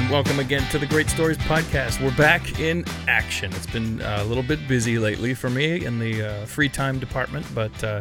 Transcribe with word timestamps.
And 0.00 0.08
welcome 0.08 0.40
again 0.40 0.62
to 0.70 0.78
the 0.78 0.86
Great 0.86 1.10
Stories 1.10 1.36
Podcast. 1.36 2.02
We're 2.02 2.16
back 2.16 2.58
in 2.58 2.86
action. 3.06 3.52
It's 3.52 3.66
been 3.66 4.00
uh, 4.00 4.20
a 4.22 4.24
little 4.24 4.42
bit 4.42 4.66
busy 4.66 4.98
lately 4.98 5.34
for 5.34 5.50
me 5.50 5.84
in 5.84 5.98
the 5.98 6.22
uh, 6.22 6.46
free 6.46 6.70
time 6.70 6.98
department, 6.98 7.44
but 7.54 7.84
uh, 7.84 8.00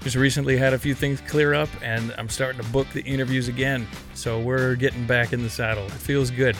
just 0.00 0.16
recently 0.16 0.56
had 0.56 0.72
a 0.72 0.78
few 0.78 0.94
things 0.94 1.20
clear 1.20 1.52
up, 1.52 1.68
and 1.82 2.14
I'm 2.16 2.30
starting 2.30 2.62
to 2.62 2.66
book 2.70 2.86
the 2.94 3.02
interviews 3.02 3.48
again. 3.48 3.86
So 4.14 4.40
we're 4.40 4.74
getting 4.76 5.06
back 5.06 5.34
in 5.34 5.42
the 5.42 5.50
saddle. 5.50 5.84
It 5.84 5.92
feels 5.92 6.30
good. 6.30 6.56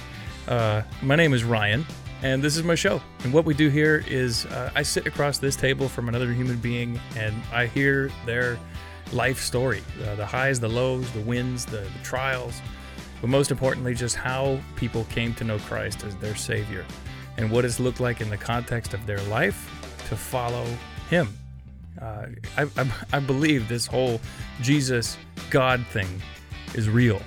Uh, 0.47 0.83
my 1.01 1.17
name 1.17 1.33
is 1.33 1.45
Ryan, 1.45 1.87
and 2.21 2.43
this 2.43 2.59
is 2.59 2.63
my 2.63 2.75
show. 2.75 3.01
And 3.25 3.33
what 3.33 3.47
we 3.47 3.55
do 3.55 3.71
here 3.71 4.05
is 4.07 4.45
uh, 4.47 4.71
I 4.75 4.83
sit 4.83 5.07
across 5.07 5.39
this 5.39 5.57
table 5.57 5.89
from 5.89 6.11
another 6.11 6.31
human 6.31 6.59
being, 6.59 7.01
and 7.17 7.35
I 7.55 7.69
hear 7.69 8.11
their 8.27 8.59
life 9.15 9.41
story 9.41 9.83
uh, 10.07 10.15
the 10.17 10.27
highs, 10.27 10.61
the 10.61 10.69
lows, 10.69 11.11
the 11.13 11.23
wins, 11.23 11.65
the, 11.65 11.79
the 11.79 12.05
trials 12.05 12.61
but 13.21 13.31
most 13.31 13.51
importantly, 13.51 13.95
just 13.95 14.17
how 14.17 14.59
people 14.77 15.05
came 15.05 15.35
to 15.35 15.45
know 15.45 15.59
Christ 15.59 16.05
as 16.05 16.17
their 16.17 16.37
Savior 16.37 16.85
and 17.37 17.51
what 17.51 17.65
it's 17.65 17.81
looked 17.81 18.01
like 18.01 18.21
in 18.21 18.31
the 18.31 18.37
context 18.37 18.95
of 18.95 19.07
their 19.07 19.21
life 19.23 19.71
to 20.09 20.17
follow 20.17 20.67
Him. 21.11 21.29
Uh, 22.01 22.27
I, 22.57 22.63
I, 22.77 22.93
I 23.13 23.21
believe 23.21 23.69
this 23.69 23.87
whole 23.87 24.21
Jesus 24.61 25.19
God 25.51 25.85
thing 25.87 26.23
is 26.75 26.89
real. 26.89 27.21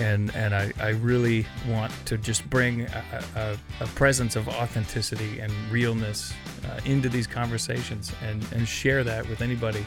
And, 0.00 0.34
and 0.34 0.54
I, 0.54 0.72
I 0.80 0.88
really 0.88 1.46
want 1.68 1.92
to 2.06 2.18
just 2.18 2.48
bring 2.50 2.82
a, 2.82 3.24
a, 3.36 3.56
a 3.80 3.86
presence 3.88 4.34
of 4.34 4.48
authenticity 4.48 5.38
and 5.38 5.52
realness 5.70 6.32
uh, 6.64 6.80
into 6.84 7.08
these 7.08 7.28
conversations 7.28 8.12
and, 8.26 8.44
and 8.52 8.66
share 8.66 9.04
that 9.04 9.28
with 9.28 9.40
anybody. 9.40 9.86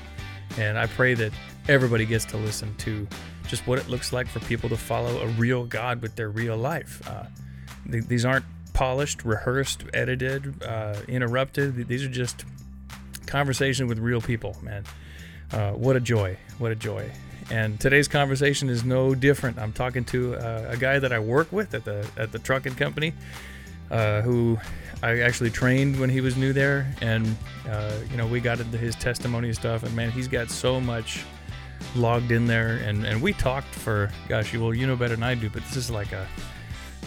And 0.58 0.80
I 0.80 0.88
pray 0.88 1.14
that 1.16 1.34
everybody 1.68 2.06
gets 2.06 2.24
to 2.26 2.38
listen 2.38 2.74
to 2.78 3.06
just 3.48 3.66
what 3.68 3.80
it 3.80 3.90
looks 3.90 4.14
like 4.14 4.28
for 4.28 4.40
people 4.42 4.70
to 4.70 4.78
follow 4.78 5.22
a 5.22 5.28
real 5.28 5.66
God 5.66 6.02
with 6.02 6.16
their 6.16 6.30
real 6.30 6.58
life. 6.58 7.02
Uh, 7.08 7.26
th- 7.90 8.06
these 8.06 8.26
aren't 8.26 8.46
polished, 8.74 9.24
rehearsed, 9.26 9.84
edited, 9.94 10.62
uh, 10.64 10.96
interrupted. 11.08 11.88
These 11.88 12.04
are 12.04 12.10
just 12.10 12.46
conversation 13.26 13.88
with 13.88 14.00
real 14.00 14.22
people, 14.22 14.56
man. 14.62 14.84
Uh, 15.52 15.72
what 15.72 15.96
a 15.96 16.00
joy! 16.00 16.38
What 16.58 16.72
a 16.72 16.76
joy! 16.76 17.10
And 17.50 17.80
today's 17.80 18.08
conversation 18.08 18.70
is 18.70 18.84
no 18.84 19.16
different. 19.16 19.58
I'm 19.58 19.72
talking 19.72 20.04
to 20.06 20.36
uh, 20.36 20.68
a 20.70 20.78
guy 20.78 21.00
that 21.00 21.14
I 21.14 21.20
work 21.20 21.52
with 21.52 21.74
at 21.74 21.86
the 21.86 22.06
at 22.18 22.32
the 22.32 22.40
trucking 22.40 22.76
company, 22.76 23.14
uh, 23.90 24.22
who 24.22 24.60
I 25.02 25.20
actually 25.20 25.52
trained 25.52 26.00
when 26.00 26.10
he 26.10 26.20
was 26.22 26.36
new 26.36 26.52
there, 26.52 26.94
and 27.02 27.38
uh, 27.70 27.94
you 28.12 28.18
know 28.18 28.28
we 28.28 28.42
got 28.42 28.60
into 28.60 28.78
his 28.78 28.96
testimony 28.96 29.54
stuff. 29.54 29.84
And 29.84 29.96
man, 29.96 30.12
he's 30.12 30.28
got 30.28 30.50
so 30.50 30.82
much 30.82 31.24
logged 31.96 32.32
in 32.32 32.46
there 32.46 32.78
and, 32.78 33.06
and 33.06 33.22
we 33.22 33.34
talked 33.34 33.74
for 33.74 34.12
gosh 34.28 34.54
you 34.54 34.62
well 34.62 34.74
you 34.74 34.86
know 34.86 34.96
better 34.96 35.16
than 35.16 35.24
i 35.24 35.34
do 35.34 35.50
but 35.50 35.64
this 35.64 35.76
is 35.76 35.90
like 35.90 36.12
a 36.12 36.28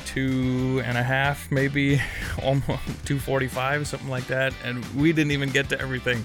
two 0.07 0.83
and 0.85 0.99
a 0.99 1.03
half 1.03 1.51
maybe 1.53 2.01
almost 2.43 2.67
245 3.05 3.87
something 3.87 4.09
like 4.09 4.27
that 4.27 4.53
and 4.65 4.85
we 4.97 5.13
didn't 5.13 5.33
even 5.33 5.51
get 5.51 5.69
to 5.69 5.81
everything. 5.81 6.25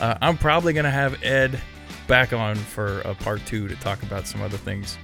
Uh, 0.00 0.16
i'm 0.20 0.36
probably 0.36 0.72
going 0.72 0.84
to 0.84 0.90
have 0.90 1.22
ed 1.24 1.60
back 2.06 2.32
on 2.32 2.54
for 2.54 3.00
a 3.00 3.14
part 3.14 3.44
two 3.46 3.66
to 3.66 3.74
talk 3.76 4.02
about 4.02 4.26
some 4.26 4.42
other 4.42 4.56
things 4.56 4.98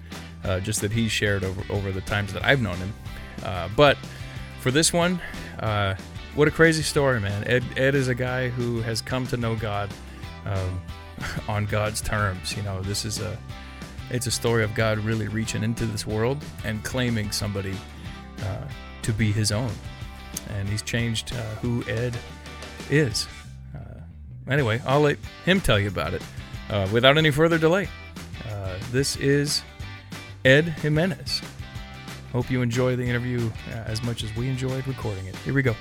uh, 0.45 0.61
just 0.61 0.81
that 0.81 0.93
he 0.93 1.09
shared 1.09 1.45
over, 1.45 1.73
over 1.73 1.91
the 1.91 2.01
times 2.03 2.33
that 2.33 2.45
i've 2.45 2.61
known 2.61 2.77
him. 2.77 2.93
Uh, 3.43 3.69
but 3.77 3.97
for 4.61 4.71
this 4.71 4.93
one 4.93 5.21
uh, 5.61 5.95
what 6.35 6.49
a 6.49 6.51
crazy 6.51 6.83
story 6.83 7.21
man. 7.21 7.45
Ed, 7.45 7.65
ed 7.77 7.95
is 7.95 8.09
a 8.09 8.15
guy 8.15 8.49
who 8.49 8.81
has 8.83 9.01
come 9.01 9.27
to 9.29 9.37
know 9.37 9.57
god 9.57 9.91
um, 10.45 10.81
on 11.49 11.67
God's 11.67 12.01
terms. 12.01 12.57
You 12.57 12.63
know, 12.63 12.83
this 12.83 13.05
is 13.05 13.21
a 13.21 13.37
it's 14.11 14.27
a 14.27 14.31
story 14.31 14.65
of 14.65 14.75
God 14.75 14.99
really 14.99 15.29
reaching 15.29 15.63
into 15.63 15.87
this 15.87 16.07
world 16.07 16.45
and 16.65 16.83
claiming 16.85 17.31
somebody 17.31 17.75
uh, 18.41 18.69
to 19.03 19.13
be 19.13 19.33
His 19.33 19.53
own, 19.53 19.71
and 20.51 20.69
He's 20.69 20.83
changed 20.83 21.35
uh, 21.35 21.55
who 21.57 21.85
Ed 21.89 22.17
is. 22.91 23.27
Uh, 23.75 24.01
anyway, 24.51 24.81
I'll 24.87 25.01
let 25.01 25.19
him 25.45 25.61
tell 25.61 25.79
you 25.79 25.89
about 25.89 26.15
it 26.15 26.23
uh, 26.71 26.89
without 26.93 27.17
any 27.17 27.31
further 27.31 27.59
delay. 27.59 27.89
Uh, 28.49 28.77
this 28.91 29.17
is 29.17 29.63
Ed 30.45 30.65
Jimenez. 30.65 31.41
Hope 32.33 32.51
you 32.51 32.63
enjoy 32.63 32.97
the 32.97 33.05
interview 33.05 33.51
uh, 33.71 33.77
as 33.87 34.03
much 34.03 34.25
as 34.25 34.35
we 34.37 34.49
enjoyed 34.49 34.87
recording 34.87 35.27
it. 35.27 35.37
Here 35.37 35.55
we 35.55 35.63
go. 35.63 35.77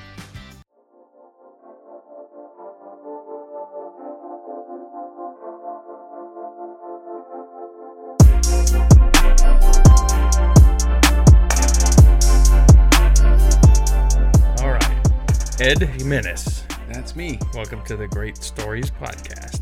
Ed 15.61 15.83
Jimenez. 15.83 16.63
That's 16.89 17.15
me. 17.15 17.37
Welcome 17.53 17.83
to 17.85 17.95
the 17.95 18.07
Great 18.07 18.35
Stories 18.37 18.89
Podcast. 18.89 19.61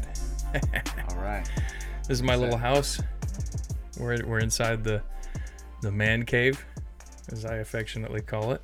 All 1.11 1.21
right. 1.21 1.45
This 2.07 2.19
is 2.19 2.23
my 2.23 2.37
little 2.37 2.57
house. 2.57 3.01
We're, 3.99 4.25
we're 4.25 4.39
inside 4.39 4.81
the 4.81 5.03
the 5.81 5.91
man 5.91 6.23
cave, 6.23 6.65
as 7.33 7.43
I 7.43 7.55
affectionately 7.55 8.21
call 8.21 8.53
it. 8.53 8.61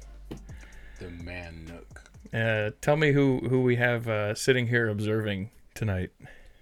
The 0.99 1.09
man 1.09 1.65
nook. 1.65 2.09
Uh, 2.33 2.71
tell 2.79 2.95
me 2.95 3.11
who 3.11 3.39
who 3.49 3.63
we 3.63 3.75
have 3.75 4.07
uh, 4.07 4.33
sitting 4.33 4.67
here 4.67 4.87
observing 4.87 5.49
tonight. 5.73 6.11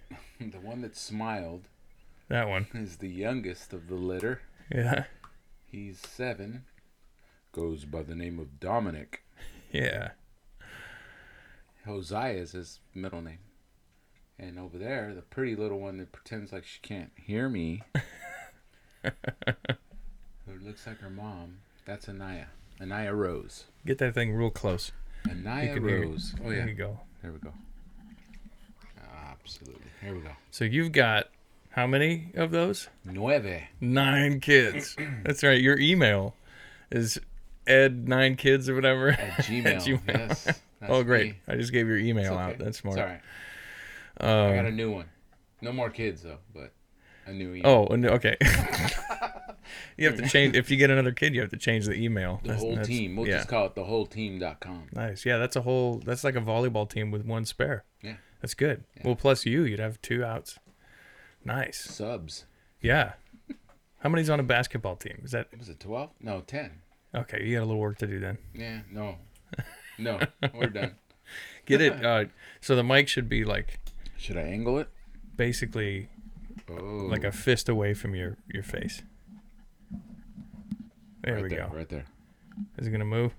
the 0.40 0.58
one 0.58 0.80
that 0.80 0.96
smiled. 0.96 1.68
That 2.26 2.48
one 2.48 2.66
is 2.74 2.96
the 2.96 3.08
youngest 3.08 3.72
of 3.72 3.86
the 3.86 3.94
litter. 3.94 4.40
Yeah. 4.74 5.04
He's 5.64 6.00
seven. 6.00 6.64
Goes 7.52 7.84
by 7.84 8.02
the 8.02 8.16
name 8.16 8.40
of 8.40 8.58
Dominic. 8.58 9.22
Yeah. 9.70 10.10
Hosea 11.86 12.40
is 12.40 12.52
his 12.52 12.80
middle 12.94 13.22
name. 13.22 13.38
And 14.38 14.58
over 14.58 14.78
there, 14.78 15.12
the 15.14 15.22
pretty 15.22 15.54
little 15.54 15.78
one 15.78 15.98
that 15.98 16.12
pretends 16.12 16.52
like 16.52 16.64
she 16.64 16.80
can't 16.82 17.12
hear 17.14 17.48
me, 17.48 17.82
who 19.04 19.10
looks 20.62 20.86
like 20.86 20.98
her 21.00 21.10
mom, 21.10 21.58
that's 21.84 22.08
Anaya. 22.08 22.46
Anaya 22.80 23.14
Rose. 23.14 23.64
Get 23.86 23.98
that 23.98 24.14
thing 24.14 24.32
real 24.32 24.50
close. 24.50 24.90
Anaya 25.30 25.80
Rose. 25.80 26.34
Oh, 26.44 26.50
yeah. 26.50 26.56
There 26.56 26.68
you 26.68 26.74
go. 26.74 27.00
There 27.22 27.30
we 27.32 27.38
go. 27.38 27.52
Absolutely. 29.44 29.82
Here 30.00 30.14
we 30.14 30.20
go. 30.20 30.30
So 30.50 30.64
you've 30.64 30.92
got 30.92 31.28
how 31.70 31.86
many 31.86 32.32
of 32.34 32.50
those? 32.50 32.88
Nueve. 33.04 33.64
Nine 33.80 34.40
kids. 34.40 34.96
That's 35.24 35.42
right. 35.42 35.60
Your 35.60 35.78
email 35.78 36.34
is 36.90 37.20
ed 37.66 38.08
nine 38.08 38.36
kids 38.36 38.68
or 38.68 38.74
whatever. 38.74 39.10
At 39.10 39.44
Gmail. 39.44 39.66
At 39.66 39.82
Gmail. 39.82 40.00
Yes. 40.08 40.60
That's 40.86 40.94
oh, 40.94 41.02
great! 41.02 41.32
Me. 41.32 41.38
I 41.48 41.56
just 41.56 41.72
gave 41.72 41.88
your 41.88 41.98
email 41.98 42.34
okay. 42.34 42.42
out. 42.42 42.58
That's 42.58 42.78
smart. 42.78 42.96
Sorry. 42.96 43.18
Um, 44.20 44.52
I 44.52 44.54
got 44.54 44.66
a 44.66 44.70
new 44.70 44.92
one. 44.92 45.06
No 45.60 45.72
more 45.72 45.90
kids 45.90 46.22
though, 46.22 46.38
but 46.54 46.72
a 47.26 47.32
new 47.32 47.54
email. 47.54 47.88
Oh, 47.90 47.96
okay. 48.14 48.36
you 49.96 50.06
have 50.06 50.16
to 50.16 50.28
change 50.28 50.56
if 50.56 50.70
you 50.70 50.76
get 50.76 50.90
another 50.90 51.12
kid. 51.12 51.34
You 51.34 51.40
have 51.40 51.50
to 51.50 51.56
change 51.56 51.86
the 51.86 51.94
email. 51.94 52.40
The 52.42 52.50
that's, 52.50 52.60
whole 52.60 52.76
that's, 52.76 52.88
team. 52.88 53.16
We'll 53.16 53.26
yeah. 53.26 53.38
just 53.38 53.48
call 53.48 53.66
it 53.66 53.74
the 53.74 53.84
whole 53.84 54.06
team.com. 54.06 54.88
Nice. 54.92 55.24
Yeah, 55.24 55.38
that's 55.38 55.56
a 55.56 55.62
whole. 55.62 56.02
That's 56.04 56.24
like 56.24 56.36
a 56.36 56.40
volleyball 56.40 56.88
team 56.88 57.10
with 57.10 57.24
one 57.24 57.44
spare. 57.44 57.84
Yeah. 58.02 58.16
That's 58.40 58.54
good. 58.54 58.84
Yeah. 58.96 59.02
Well, 59.06 59.16
plus 59.16 59.46
you, 59.46 59.64
you'd 59.64 59.80
have 59.80 60.00
two 60.02 60.24
outs. 60.24 60.58
Nice. 61.44 61.80
Subs. 61.80 62.44
Yeah. 62.80 63.12
How 64.00 64.10
many's 64.10 64.28
on 64.28 64.38
a 64.38 64.44
basketball 64.44 64.96
team? 64.96 65.22
Is 65.24 65.30
that? 65.30 65.48
Was 65.58 65.68
it 65.68 65.80
twelve? 65.80 66.10
No, 66.20 66.42
ten. 66.42 66.82
Okay, 67.14 67.44
you 67.44 67.56
got 67.56 67.62
a 67.62 67.66
little 67.66 67.80
work 67.80 67.98
to 67.98 68.06
do 68.06 68.18
then. 68.20 68.38
Yeah. 68.54 68.80
No. 68.90 69.16
No, 69.98 70.20
we're 70.54 70.66
done. 70.66 70.94
Get 71.66 71.80
it? 71.80 72.04
Uh, 72.04 72.26
so 72.60 72.76
the 72.76 72.84
mic 72.84 73.08
should 73.08 73.28
be 73.28 73.44
like. 73.44 73.78
Should 74.18 74.36
I 74.36 74.42
angle 74.42 74.78
it? 74.78 74.88
Basically, 75.36 76.08
oh. 76.70 76.74
like 76.74 77.24
a 77.24 77.32
fist 77.32 77.68
away 77.68 77.94
from 77.94 78.14
your 78.14 78.36
your 78.52 78.62
face. 78.62 79.02
There 81.22 81.34
right 81.34 81.42
we 81.42 81.48
there, 81.48 81.68
go. 81.70 81.76
Right 81.76 81.88
there. 81.88 82.04
Is 82.78 82.86
it 82.86 82.90
gonna 82.90 83.04
move? 83.04 83.34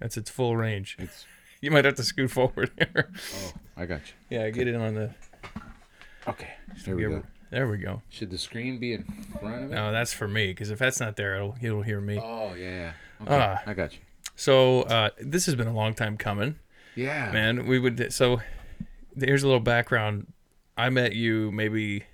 That's 0.00 0.16
its 0.16 0.30
full 0.30 0.56
range. 0.56 0.96
It's. 0.98 1.26
You 1.62 1.70
might 1.70 1.86
have 1.86 1.94
to 1.94 2.04
scoot 2.04 2.30
forward 2.30 2.70
here. 2.76 3.10
Oh, 3.34 3.52
I 3.78 3.86
got 3.86 4.02
you. 4.06 4.12
Yeah, 4.28 4.42
okay. 4.44 4.52
get 4.52 4.68
it 4.68 4.76
on 4.76 4.94
the. 4.94 5.14
Okay. 6.28 6.50
There 6.84 6.94
we 6.94 7.02
go. 7.02 7.22
There 7.50 7.66
we 7.66 7.78
go. 7.78 8.02
Should 8.10 8.30
the 8.30 8.36
screen 8.36 8.78
be 8.78 8.92
in 8.92 9.04
front 9.40 9.64
of 9.64 9.72
it? 9.72 9.74
No, 9.74 9.90
that's 9.90 10.12
for 10.12 10.28
me 10.28 10.48
because 10.48 10.70
if 10.70 10.78
that's 10.78 11.00
not 11.00 11.16
there, 11.16 11.36
it'll 11.36 11.56
it'll 11.62 11.82
hear 11.82 12.00
me. 12.00 12.20
Oh 12.22 12.52
yeah. 12.54 12.92
Okay. 13.22 13.34
Uh, 13.34 13.56
I 13.66 13.72
got 13.72 13.94
you. 13.94 14.00
So 14.36 14.82
uh, 14.82 15.10
this 15.20 15.46
has 15.46 15.54
been 15.54 15.66
a 15.66 15.72
long 15.72 15.94
time 15.94 16.16
coming. 16.16 16.58
Yeah, 16.94 17.32
man. 17.32 17.66
We 17.66 17.78
would 17.78 18.12
so 18.12 18.40
here's 19.18 19.42
a 19.42 19.46
little 19.46 19.60
background. 19.60 20.32
I 20.76 20.90
met 20.90 21.14
you 21.14 21.50
maybe 21.52 22.04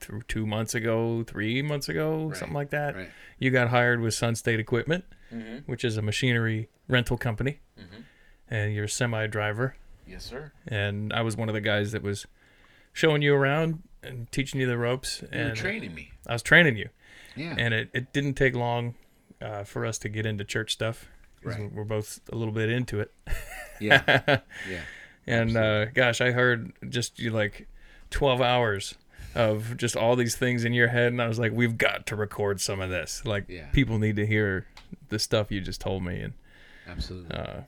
th- 0.00 0.22
two 0.28 0.46
months 0.46 0.74
ago, 0.74 1.22
three 1.22 1.62
months 1.62 1.88
ago, 1.88 2.26
right. 2.26 2.36
something 2.36 2.54
like 2.54 2.70
that. 2.70 2.96
Right. 2.96 3.10
You 3.38 3.50
got 3.50 3.68
hired 3.68 4.00
with 4.00 4.14
Sunstate 4.14 4.58
Equipment, 4.58 5.04
mm-hmm. 5.32 5.58
which 5.70 5.84
is 5.84 5.96
a 5.96 6.02
machinery 6.02 6.68
rental 6.88 7.18
company, 7.18 7.60
mm-hmm. 7.78 8.02
and 8.48 8.74
you're 8.74 8.84
a 8.84 8.88
semi 8.88 9.26
driver. 9.26 9.76
Yes, 10.06 10.24
sir. 10.24 10.52
And 10.66 11.12
I 11.12 11.22
was 11.22 11.36
one 11.36 11.48
of 11.48 11.54
the 11.54 11.60
guys 11.60 11.92
that 11.92 12.02
was 12.02 12.26
showing 12.92 13.20
you 13.20 13.34
around 13.34 13.82
and 14.02 14.30
teaching 14.30 14.60
you 14.60 14.66
the 14.66 14.78
ropes. 14.78 15.22
You 15.22 15.28
and 15.32 15.56
training 15.56 15.94
me. 15.94 16.12
I 16.26 16.34
was 16.34 16.42
training 16.42 16.76
you. 16.76 16.88
Yeah. 17.34 17.54
And 17.58 17.74
it, 17.74 17.90
it 17.92 18.12
didn't 18.12 18.34
take 18.34 18.54
long 18.54 18.94
uh, 19.42 19.64
for 19.64 19.84
us 19.84 19.98
to 19.98 20.08
get 20.08 20.24
into 20.24 20.44
church 20.44 20.72
stuff. 20.72 21.08
Right. 21.42 21.72
We're 21.72 21.84
both 21.84 22.20
a 22.32 22.36
little 22.36 22.52
bit 22.54 22.70
into 22.70 23.00
it. 23.00 23.12
Yeah. 23.80 24.02
yeah. 24.68 24.80
and 25.26 25.56
uh, 25.56 25.84
gosh, 25.86 26.20
I 26.20 26.30
heard 26.32 26.72
just 26.88 27.18
you 27.18 27.30
like 27.30 27.68
12 28.10 28.40
hours 28.40 28.94
of 29.34 29.76
just 29.76 29.96
all 29.96 30.16
these 30.16 30.34
things 30.36 30.64
in 30.64 30.72
your 30.72 30.88
head, 30.88 31.12
and 31.12 31.20
I 31.20 31.28
was 31.28 31.38
like, 31.38 31.52
we've 31.52 31.76
got 31.76 32.06
to 32.06 32.16
record 32.16 32.60
some 32.60 32.80
of 32.80 32.88
this. 32.90 33.22
Like, 33.26 33.44
Yeah. 33.48 33.66
people 33.72 33.98
need 33.98 34.16
to 34.16 34.26
hear 34.26 34.66
the 35.10 35.18
stuff 35.18 35.52
you 35.52 35.60
just 35.60 35.80
told 35.80 36.02
me, 36.02 36.20
and 36.20 36.32
Absolutely. 36.88 37.36
uh, 37.36 37.60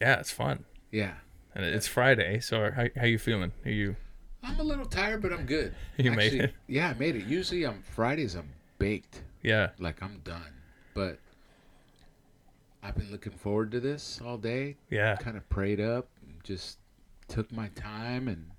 yeah, 0.00 0.20
it's 0.20 0.30
fun. 0.30 0.64
yeah. 0.90 1.14
And 1.54 1.66
it's 1.66 1.86
Friday, 1.86 2.40
so 2.40 2.70
how 2.70 2.86
how 2.96 3.04
you 3.04 3.18
feeling? 3.18 3.52
Are 3.66 3.70
you 3.70 3.96
I'm 4.42 4.58
a 4.58 4.62
little 4.62 4.86
tired, 4.86 5.20
but 5.20 5.32
I'm 5.34 5.44
good. 5.44 5.74
You 5.98 6.10
made 6.12 6.32
it? 6.32 6.54
Yeah, 6.66 6.88
I 6.88 6.94
made 6.94 7.14
it. 7.14 7.26
Usually 7.26 7.66
on 7.66 7.82
Fridays 7.82 8.34
I'm 8.36 8.48
baked. 8.78 9.20
yeah 9.42 9.68
Like 9.78 10.02
I'm 10.02 10.20
done. 10.24 10.52
But 10.94 11.18
I've 12.82 12.96
been 12.96 13.10
looking 13.10 13.32
forward 13.32 13.70
to 13.72 13.80
this 13.80 14.20
all 14.24 14.36
day. 14.38 14.76
yeah 14.90 15.16
Kind 15.16 15.36
of 15.36 15.48
prayed 15.48 15.80
up, 15.80 16.08
just 16.42 16.78
took 17.28 17.50
my 17.52 17.68
time, 17.68 18.28
and 18.28 18.50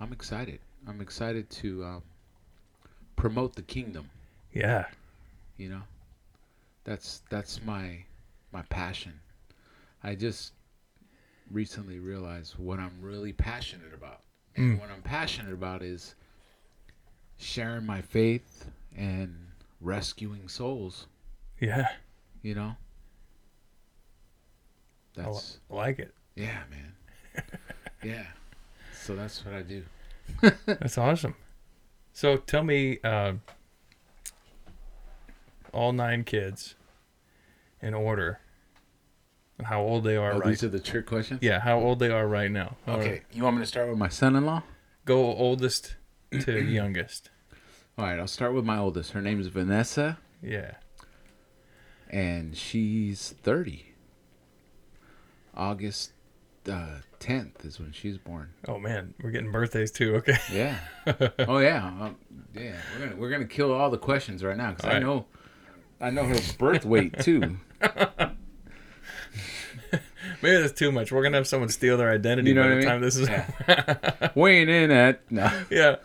I'm 0.00 0.12
excited. 0.12 0.60
I'm 0.86 1.00
excited 1.00 1.50
to 1.50 1.84
um, 1.84 2.02
promote 3.16 3.54
the 3.54 3.62
kingdom. 3.62 4.10
yeah 4.52 4.86
You 5.56 5.68
know, 5.70 5.82
that's 6.84 7.22
that's 7.30 7.62
my 7.64 8.04
my 8.52 8.62
passion. 8.62 9.20
I 10.02 10.14
just 10.14 10.52
recently 11.50 11.98
realized 11.98 12.58
what 12.58 12.78
I'm 12.78 12.96
really 13.00 13.32
passionate 13.32 13.92
about, 13.94 14.20
and 14.56 14.80
what 14.80 14.90
I'm 14.90 15.02
passionate 15.02 15.52
about 15.52 15.82
is 15.82 16.14
sharing 17.36 17.84
my 17.84 18.00
faith 18.00 18.70
and 18.96 19.36
rescuing 19.80 20.48
souls. 20.48 21.06
yeah. 21.60 21.88
You 22.42 22.54
know, 22.54 22.76
I 25.18 25.22
that's 25.22 25.58
like 25.70 25.98
it. 25.98 26.14
yeah, 26.34 26.60
man. 26.70 27.42
yeah, 28.02 28.26
so 29.00 29.14
that's 29.16 29.44
what 29.44 29.54
I 29.54 29.62
do. 29.62 29.82
That's 30.66 30.96
awesome. 30.96 31.34
So 32.12 32.36
tell 32.38 32.62
me, 32.62 32.98
uh, 33.04 33.34
all 35.72 35.92
nine 35.92 36.24
kids 36.24 36.74
in 37.82 37.92
order, 37.94 38.40
and 39.58 39.66
how 39.66 39.82
old 39.82 40.04
they 40.04 40.16
are 40.16 40.32
Oh, 40.34 40.38
right. 40.38 40.48
these 40.48 40.62
are 40.64 40.68
the 40.68 40.80
trick 40.80 41.06
questions. 41.06 41.40
yeah, 41.42 41.60
how 41.60 41.78
old 41.78 41.98
they 41.98 42.10
are 42.10 42.26
right 42.26 42.50
now. 42.50 42.76
Okay, 42.88 43.22
you 43.32 43.42
want 43.42 43.56
me 43.56 43.62
to 43.62 43.66
start 43.66 43.88
with 43.88 43.98
my 43.98 44.08
son-in-law? 44.08 44.62
Go 45.04 45.18
oldest 45.34 45.96
to 46.40 46.62
youngest. 46.64 47.30
All 47.98 48.04
right, 48.06 48.18
I'll 48.18 48.26
start 48.26 48.54
with 48.54 48.64
my 48.64 48.78
oldest. 48.78 49.12
Her 49.12 49.20
name's 49.22 49.48
Vanessa. 49.48 50.18
Yeah. 50.42 50.72
and 52.10 52.56
she's 52.56 53.30
30. 53.42 53.93
August 55.56 56.12
uh, 56.68 56.98
10th 57.20 57.64
is 57.64 57.78
when 57.78 57.92
she's 57.92 58.18
born. 58.18 58.50
Oh 58.68 58.78
man, 58.78 59.14
we're 59.22 59.30
getting 59.30 59.52
birthdays 59.52 59.90
too. 59.90 60.16
Okay. 60.16 60.36
Yeah. 60.52 60.78
oh 61.40 61.58
yeah. 61.58 61.86
Um, 61.86 62.16
yeah. 62.54 62.76
We're 62.92 63.06
gonna 63.06 63.16
we're 63.16 63.30
gonna 63.30 63.46
kill 63.46 63.72
all 63.72 63.90
the 63.90 63.98
questions 63.98 64.42
right 64.44 64.56
now 64.56 64.70
because 64.70 64.84
I 64.84 64.94
right. 64.94 65.02
know 65.02 65.26
I 66.00 66.10
know 66.10 66.24
her 66.24 66.38
birth 66.58 66.84
weight 66.84 67.18
too. 67.20 67.56
Maybe 70.42 70.60
that's 70.60 70.72
too 70.72 70.92
much. 70.92 71.12
We're 71.12 71.22
gonna 71.22 71.36
have 71.36 71.46
someone 71.46 71.68
steal 71.70 71.96
their 71.96 72.10
identity 72.10 72.48
You 72.50 72.54
know 72.54 72.62
by 72.64 72.68
the 72.74 72.78
I 72.78 72.82
time 72.82 73.00
mean? 73.00 73.02
this 73.02 73.16
is. 73.16 73.28
Yeah. 73.28 74.30
Weighing 74.34 74.68
in 74.68 74.90
at 74.90 75.30
no, 75.30 75.50
yeah. 75.70 75.96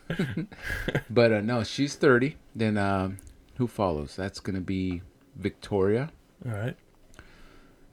but 1.10 1.34
uh, 1.34 1.42
no, 1.42 1.64
she's 1.64 1.96
30. 1.96 2.38
Then 2.56 2.78
um, 2.78 3.18
who 3.58 3.68
follows? 3.68 4.16
That's 4.16 4.40
gonna 4.40 4.62
be 4.62 5.02
Victoria, 5.36 6.12
All 6.46 6.54
right. 6.54 6.76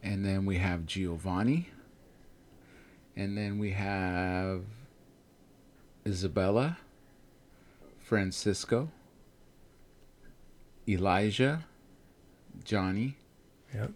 And 0.07 0.25
then 0.25 0.47
we 0.47 0.59
have 0.59 0.87
Giovanni, 0.87 1.69
and 3.17 3.37
then 3.37 3.59
we 3.59 3.73
have 3.73 4.63
Isabella, 6.07 6.79
Francisco, 7.99 8.91
Elijah, 10.89 11.65
Johnny, 12.63 13.17
Yep. 13.75 13.91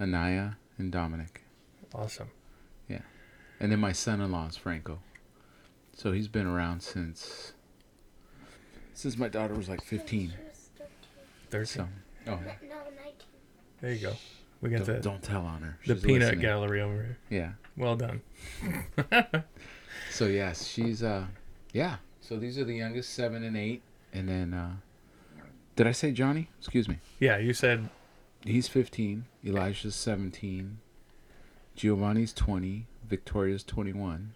Anaya, 0.00 0.56
and 0.78 0.90
Dominic. 0.90 1.42
Awesome. 1.94 2.30
Yeah. 2.88 3.02
And 3.60 3.70
then 3.70 3.80
my 3.80 3.92
son-in-law 3.92 4.48
is 4.48 4.56
Franco. 4.56 5.00
So 5.94 6.12
he's 6.12 6.28
been 6.28 6.46
around 6.46 6.82
since 6.82 7.52
since 8.94 9.18
my 9.18 9.28
daughter 9.28 9.54
was 9.54 9.68
like 9.68 9.82
15. 9.82 10.32
Thirteen. 11.50 11.66
So 11.66 11.88
oh, 12.28 12.30
No, 12.30 12.38
19. 12.40 13.14
There 13.80 13.92
you 13.92 14.00
go. 14.00 14.12
We 14.60 14.70
got 14.70 14.78
don't, 14.84 14.86
the 14.96 15.00
don't 15.00 15.22
tell 15.22 15.42
on 15.46 15.62
her. 15.62 15.78
the 15.86 15.94
peanut 15.94 16.20
listening. 16.20 16.40
gallery 16.40 16.80
over 16.80 16.94
here. 16.94 17.18
Yeah. 17.30 17.52
Well 17.76 17.96
done. 17.96 18.22
So 20.10 20.26
yes, 20.26 20.66
she's 20.66 21.02
uh 21.02 21.26
yeah. 21.72 21.96
So 22.20 22.36
these 22.38 22.58
are 22.58 22.64
the 22.64 22.74
youngest, 22.74 23.14
7 23.14 23.42
and 23.44 23.56
8. 23.56 23.82
And 24.12 24.28
then 24.28 24.54
uh 24.54 24.72
Did 25.76 25.86
I 25.86 25.92
say 25.92 26.12
Johnny? 26.12 26.48
Excuse 26.58 26.88
me. 26.88 26.98
Yeah, 27.20 27.38
you 27.38 27.52
said 27.52 27.88
He's 28.44 28.68
15, 28.68 29.26
Elijah's 29.44 29.94
17, 29.96 30.78
Giovanni's 31.74 32.32
20, 32.32 32.86
Victoria's 33.08 33.64
21. 33.64 34.32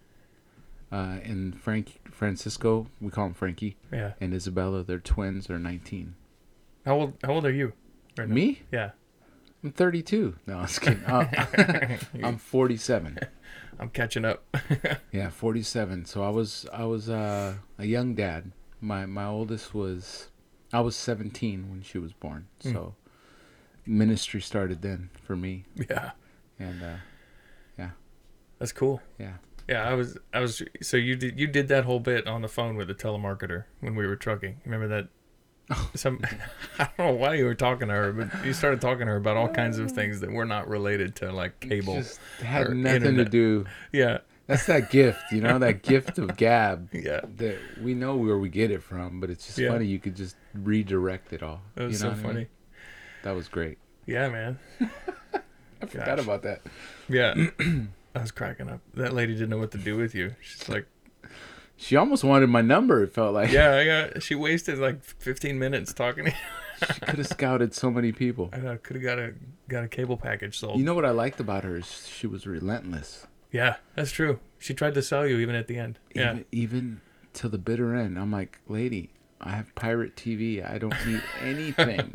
Uh, 0.91 1.17
and 1.23 1.59
Frank 1.59 1.99
Francisco, 2.11 2.87
we 3.01 3.09
call 3.09 3.27
him 3.27 3.33
Frankie, 3.33 3.77
yeah. 3.91 4.11
and 4.21 4.33
Isabella, 4.33 4.83
they're 4.83 4.99
twins, 4.99 5.47
They're 5.47 5.57
19. 5.57 6.13
How 6.85 6.95
old? 6.95 7.13
How 7.23 7.31
old 7.33 7.45
are 7.45 7.51
you? 7.51 7.73
right? 8.17 8.29
Me? 8.29 8.61
Yeah. 8.71 8.91
I'm 9.63 9.71
32. 9.71 10.35
No, 10.47 10.57
I 10.57 10.61
was 10.61 10.79
kidding. 10.79 11.03
Uh, 11.07 11.97
I'm 12.23 12.37
47. 12.37 13.19
I'm 13.79 13.89
catching 13.89 14.25
up. 14.25 14.43
Yeah, 15.11 15.29
47. 15.29 16.05
So 16.05 16.23
I 16.23 16.29
was 16.29 16.65
I 16.73 16.85
was 16.85 17.09
uh, 17.09 17.55
a 17.77 17.85
young 17.85 18.13
dad. 18.15 18.51
My 18.81 19.05
my 19.05 19.25
oldest 19.25 19.73
was 19.73 20.29
I 20.73 20.81
was 20.81 20.95
17 20.95 21.69
when 21.69 21.81
she 21.81 21.97
was 21.97 22.13
born. 22.13 22.47
So 22.59 22.95
ministry 23.85 24.41
started 24.41 24.81
then 24.81 25.09
for 25.23 25.35
me. 25.35 25.65
yeah. 25.75 26.11
And 26.59 26.83
uh, 26.83 26.95
yeah. 27.77 27.91
That's 28.59 28.71
cool. 28.73 29.01
yeah. 29.19 29.33
Yeah, 29.69 29.87
I 29.87 29.93
was. 29.93 30.17
I 30.33 30.41
was. 30.41 30.61
So 30.81 30.97
you 30.97 31.15
did. 31.15 31.39
You 31.39 31.47
did 31.47 31.69
that 31.69 31.85
whole 31.85 32.01
bit 32.01 32.27
on 32.27 32.41
the 32.41 32.49
phone 32.49 32.75
with 32.75 32.89
the 32.89 32.93
telemarketer 32.93 33.63
when 33.79 33.95
we 33.95 34.05
were 34.05 34.17
trucking. 34.17 34.59
Remember 34.65 34.89
that? 34.89 35.07
Some. 35.95 36.19
I 36.79 36.89
don't 36.97 37.07
know 37.07 37.13
why 37.13 37.35
you 37.35 37.45
were 37.45 37.55
talking 37.55 37.87
to 37.87 37.93
her, 37.93 38.11
but 38.13 38.45
you 38.45 38.53
started 38.53 38.81
talking 38.81 39.01
to 39.05 39.11
her 39.11 39.15
about 39.17 39.37
all 39.37 39.47
kinds 39.49 39.79
of 39.79 39.91
things 39.91 40.19
that 40.21 40.31
were 40.31 40.45
not 40.45 40.67
related 40.67 41.15
to 41.17 41.31
like 41.31 41.59
cable. 41.59 41.95
Just 41.95 42.19
had 42.43 42.69
nothing 42.71 43.15
to 43.17 43.25
do. 43.25 43.65
Yeah. 43.91 44.19
That's 44.45 44.65
that 44.65 44.91
gift, 44.91 45.21
you 45.31 45.39
know, 45.39 45.57
that 45.59 45.83
gift 45.83 46.17
of 46.19 46.35
gab 46.35 46.89
Yeah. 46.93 47.21
that 47.37 47.57
we 47.81 47.93
know 47.93 48.17
where 48.17 48.37
we 48.37 48.49
get 48.49 48.71
it 48.71 48.83
from, 48.83 49.21
but 49.21 49.29
it's 49.29 49.45
just 49.45 49.57
Yeah. 49.57 49.69
funny 49.69 49.85
you 49.85 49.99
could 49.99 50.17
just 50.17 50.35
redirect 50.53 51.31
it 51.31 51.41
all. 51.41 51.61
That 51.75 51.85
was 51.85 52.01
you 52.01 52.09
know 52.09 52.13
so 52.13 52.17
what 52.17 52.25
I 52.25 52.27
mean? 52.27 52.33
funny. 52.35 52.47
That 53.23 53.31
was 53.35 53.47
great. 53.47 53.77
Yeah, 54.05 54.27
man. 54.27 54.59
I 55.81 55.85
forgot 55.85 56.19
about 56.19 56.41
that. 56.43 56.61
Yeah. 57.07 57.35
I 58.15 58.19
was 58.19 58.31
cracking 58.31 58.69
up. 58.69 58.81
That 58.95 59.13
lady 59.13 59.31
didn't 59.33 59.49
know 59.49 59.57
what 59.59 59.71
to 59.71 59.77
do 59.77 59.95
with 59.95 60.13
you. 60.13 60.35
She's 60.41 60.67
like, 60.67 60.87
She 61.75 61.95
almost 61.95 62.23
wanted 62.23 62.47
my 62.49 62.61
number, 62.61 63.03
it 63.03 63.13
felt 63.13 63.33
like. 63.33 63.51
yeah, 63.51 63.75
I 63.77 63.85
got. 63.85 64.23
She 64.23 64.35
wasted 64.35 64.77
like 64.79 65.03
15 65.03 65.57
minutes 65.59 65.93
talking 65.93 66.25
to 66.25 66.31
you. 66.31 66.37
She 66.93 66.99
could 67.01 67.17
have 67.17 67.27
scouted 67.37 67.73
so 67.73 67.89
many 67.91 68.11
people. 68.11 68.49
I 68.53 68.75
could 68.77 68.95
have 68.97 69.03
got 69.03 69.19
a 69.19 69.33
got 69.69 69.83
a 69.83 69.87
cable 69.87 70.17
package 70.17 70.57
sold. 70.59 70.77
You 70.79 70.85
know 70.85 70.93
what 70.93 71.05
I 71.05 71.11
liked 71.11 71.39
about 71.39 71.63
her 71.63 71.77
is 71.77 72.07
she 72.07 72.27
was 72.27 72.45
relentless. 72.45 73.25
yeah, 73.51 73.75
that's 73.95 74.11
true. 74.11 74.39
She 74.59 74.73
tried 74.73 74.93
to 74.95 75.01
sell 75.01 75.25
you 75.27 75.37
even 75.39 75.55
at 75.55 75.67
the 75.67 75.77
end. 75.77 75.99
Yeah. 76.15 76.31
Even, 76.31 76.45
even 76.51 77.01
to 77.33 77.49
the 77.49 77.57
bitter 77.57 77.95
end. 77.95 78.17
I'm 78.17 78.31
like, 78.31 78.59
lady, 78.67 79.11
I 79.41 79.51
have 79.51 79.73
pirate 79.75 80.15
TV. 80.15 80.63
I 80.67 80.77
don't 80.77 80.95
need 81.05 81.21
anything. 81.41 82.13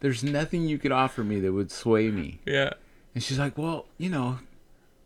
There's 0.00 0.24
nothing 0.24 0.68
you 0.68 0.78
could 0.78 0.92
offer 0.92 1.22
me 1.24 1.40
that 1.40 1.52
would 1.52 1.70
sway 1.70 2.10
me. 2.10 2.40
Yeah. 2.46 2.70
And 3.14 3.22
she's 3.22 3.38
like, 3.38 3.56
well, 3.56 3.86
you 3.98 4.08
know, 4.10 4.38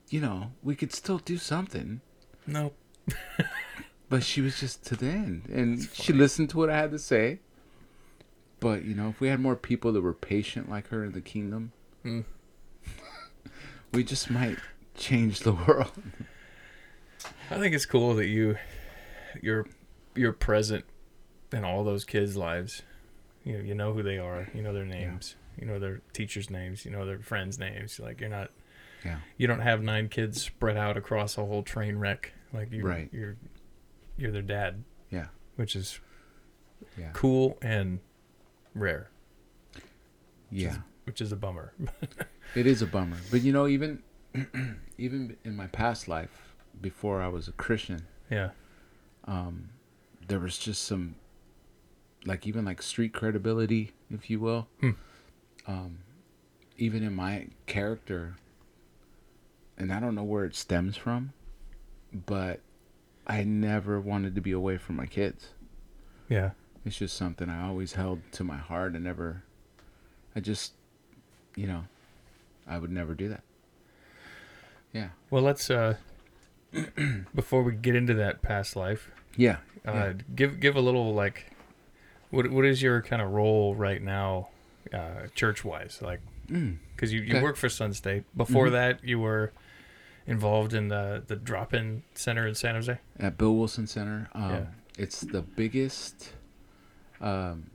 you 0.09 0.20
know, 0.20 0.52
we 0.62 0.75
could 0.75 0.92
still 0.94 1.18
do 1.18 1.37
something. 1.38 2.00
No. 2.47 2.73
But 4.11 4.23
she 4.23 4.43
was 4.43 4.61
just 4.61 4.85
to 4.87 4.97
the 4.97 5.07
end. 5.07 5.49
And 5.50 5.88
she 5.95 6.12
listened 6.12 6.50
to 6.50 6.59
what 6.59 6.69
I 6.69 6.76
had 6.76 6.90
to 6.90 6.99
say. 6.99 7.38
But, 8.59 8.85
you 8.85 8.95
know, 8.95 9.09
if 9.09 9.21
we 9.21 9.29
had 9.29 9.40
more 9.40 9.57
people 9.57 9.93
that 9.95 10.02
were 10.02 10.12
patient 10.12 10.69
like 10.69 10.88
her 10.88 11.02
in 11.05 11.12
the 11.12 11.23
kingdom, 11.23 11.73
Mm. 12.05 12.25
we 13.93 14.02
just 14.05 14.31
might 14.31 14.59
change 14.97 15.40
the 15.40 15.52
world. 15.52 15.93
I 17.50 17.59
think 17.59 17.75
it's 17.75 17.85
cool 17.87 18.14
that 18.14 18.26
you 18.29 18.57
you're 19.43 19.67
you're 20.14 20.33
present 20.33 20.85
in 21.52 21.64
all 21.64 21.85
those 21.85 22.05
kids' 22.05 22.37
lives. 22.37 22.83
You 23.45 23.59
know, 23.59 23.64
you 23.64 23.75
know 23.75 23.93
who 23.93 24.02
they 24.02 24.19
are. 24.19 24.49
You 24.55 24.62
know 24.62 24.73
their 24.73 24.87
names. 24.87 25.35
You 25.59 25.67
know 25.67 25.79
their 25.79 26.00
teachers' 26.14 26.49
names. 26.50 26.85
You 26.85 26.90
know 26.90 27.05
their 27.05 27.19
friends' 27.19 27.59
names. 27.59 28.00
Like 28.00 28.21
you're 28.21 28.31
not. 28.31 28.50
Yeah. 29.05 29.19
You 29.37 29.47
don't 29.47 29.61
have 29.61 29.83
nine 29.83 30.09
kids 30.09 30.40
spread 30.43 30.76
out 30.76 30.97
across 30.97 31.37
a 31.37 31.45
whole 31.45 31.62
train 31.62 31.99
wreck. 31.99 32.33
Like 32.52 32.73
you. 32.73 32.83
Right. 32.83 33.09
You're. 33.12 33.37
You're 34.21 34.31
their 34.33 34.43
dad. 34.43 34.85
Yeah. 35.11 35.29
Which 35.57 35.75
is 35.75 35.99
Yeah. 36.99 37.11
cool 37.12 37.59
and 37.62 38.00
rare. 38.75 39.11
which 39.75 39.83
Yeah. 40.62 40.71
is, 40.73 40.79
which 41.05 41.21
is 41.21 41.33
a 41.33 41.37
bummer. 41.37 41.73
It 42.57 42.67
is 42.67 42.83
a 42.83 42.87
bummer. 42.87 43.17
But 43.31 43.43
you 43.43 43.53
know, 43.53 43.69
even 43.69 44.03
even 44.99 45.37
in 45.45 45.55
my 45.57 45.69
past 45.69 46.09
life, 46.09 46.55
before 46.81 47.23
I 47.23 47.29
was 47.29 47.47
a 47.47 47.53
Christian, 47.53 48.07
yeah, 48.29 48.50
um, 49.25 49.69
there 50.27 50.41
was 50.41 50.59
just 50.59 50.83
some, 50.85 51.15
like 52.27 52.47
even 52.49 52.65
like 52.65 52.83
street 52.83 53.12
credibility, 53.12 53.93
if 54.11 54.29
you 54.31 54.41
will. 54.41 54.67
Hmm. 54.81 54.91
Um, 55.69 55.99
even 56.77 57.05
in 57.05 57.15
my 57.15 57.47
character, 57.67 58.35
and 59.79 59.93
I 59.93 60.00
don't 60.00 60.17
know 60.17 60.25
where 60.25 60.45
it 60.45 60.57
stems 60.57 60.97
from, 60.97 61.33
but 62.12 62.61
I 63.31 63.45
never 63.45 64.01
wanted 64.01 64.35
to 64.35 64.41
be 64.41 64.51
away 64.51 64.77
from 64.77 64.97
my 64.97 65.07
kids. 65.07 65.51
yeah, 66.29 66.51
It's 66.85 66.97
just 66.99 67.17
something 67.17 67.49
I 67.49 67.67
always 67.69 67.93
held 67.93 68.21
to 68.33 68.43
my 68.45 68.57
heart 68.57 68.95
and 68.95 69.05
never, 69.05 69.45
I 70.35 70.41
just, 70.41 70.73
you 71.55 71.67
know, 71.69 71.85
I 72.67 72.79
would 72.79 72.91
never 72.91 73.15
do 73.15 73.29
that. 73.29 73.43
Yeah. 74.93 75.11
Well, 75.31 75.43
let's 75.43 75.71
uh, 75.71 75.95
before 77.35 77.63
we 77.63 77.73
get 77.73 77.95
into 77.95 78.15
that 78.15 78.43
past 78.43 78.75
life, 78.75 79.11
Yeah. 79.37 79.59
uh, 79.87 79.93
Yeah. 79.93 80.13
give 80.35 80.59
give 80.61 80.75
a 80.77 80.81
little 80.81 81.15
like, 81.15 81.53
what 82.31 82.51
what 82.51 82.65
is 82.65 82.83
your 82.83 83.01
kind 83.03 83.23
of 83.23 83.31
role 83.31 83.75
right 83.77 84.03
now, 84.03 84.49
uh, 84.93 85.29
church 85.37 85.65
wise? 85.65 86.01
Like, 86.03 86.21
Mm. 86.49 86.79
because 86.97 87.13
you, 87.13 87.21
you 87.21 87.35
Okay. 87.37 87.43
work 87.43 87.55
for 87.55 87.69
Sunstate. 87.69 88.25
Before 88.37 88.67
Mhm. 88.67 88.73
that, 88.73 89.05
you 89.05 89.21
were 89.21 89.53
involved 90.31 90.73
in 90.73 90.89
the 90.89 91.23
the 91.27 91.37
drop 91.37 91.75
in 91.75 92.03
center 92.15 92.47
in 92.47 92.55
San 92.55 92.75
Jose. 92.77 92.99
At 93.19 93.37
Bill 93.37 93.55
Wilson 93.57 93.87
Center. 93.87 94.31
Um, 94.33 94.51
Yeah. 94.51 94.67
It's 94.97 95.21
the 95.23 95.41
biggest 95.43 96.33
um, 97.21 97.71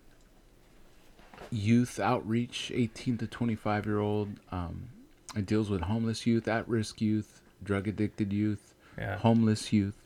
youth 1.51 1.99
outreach, 1.99 2.71
18 2.73 3.17
to 3.19 3.27
25 3.27 3.85
year 3.85 3.99
old. 3.99 4.29
Um, 4.51 4.89
it 5.35 5.45
deals 5.45 5.69
with 5.69 5.81
homeless 5.81 6.25
youth, 6.25 6.47
at 6.47 6.67
risk 6.67 7.01
youth, 7.01 7.41
drug 7.63 7.87
addicted 7.87 8.31
youth, 8.31 8.73
Yeah, 8.97 9.17
homeless 9.17 9.73
youth. 9.73 9.97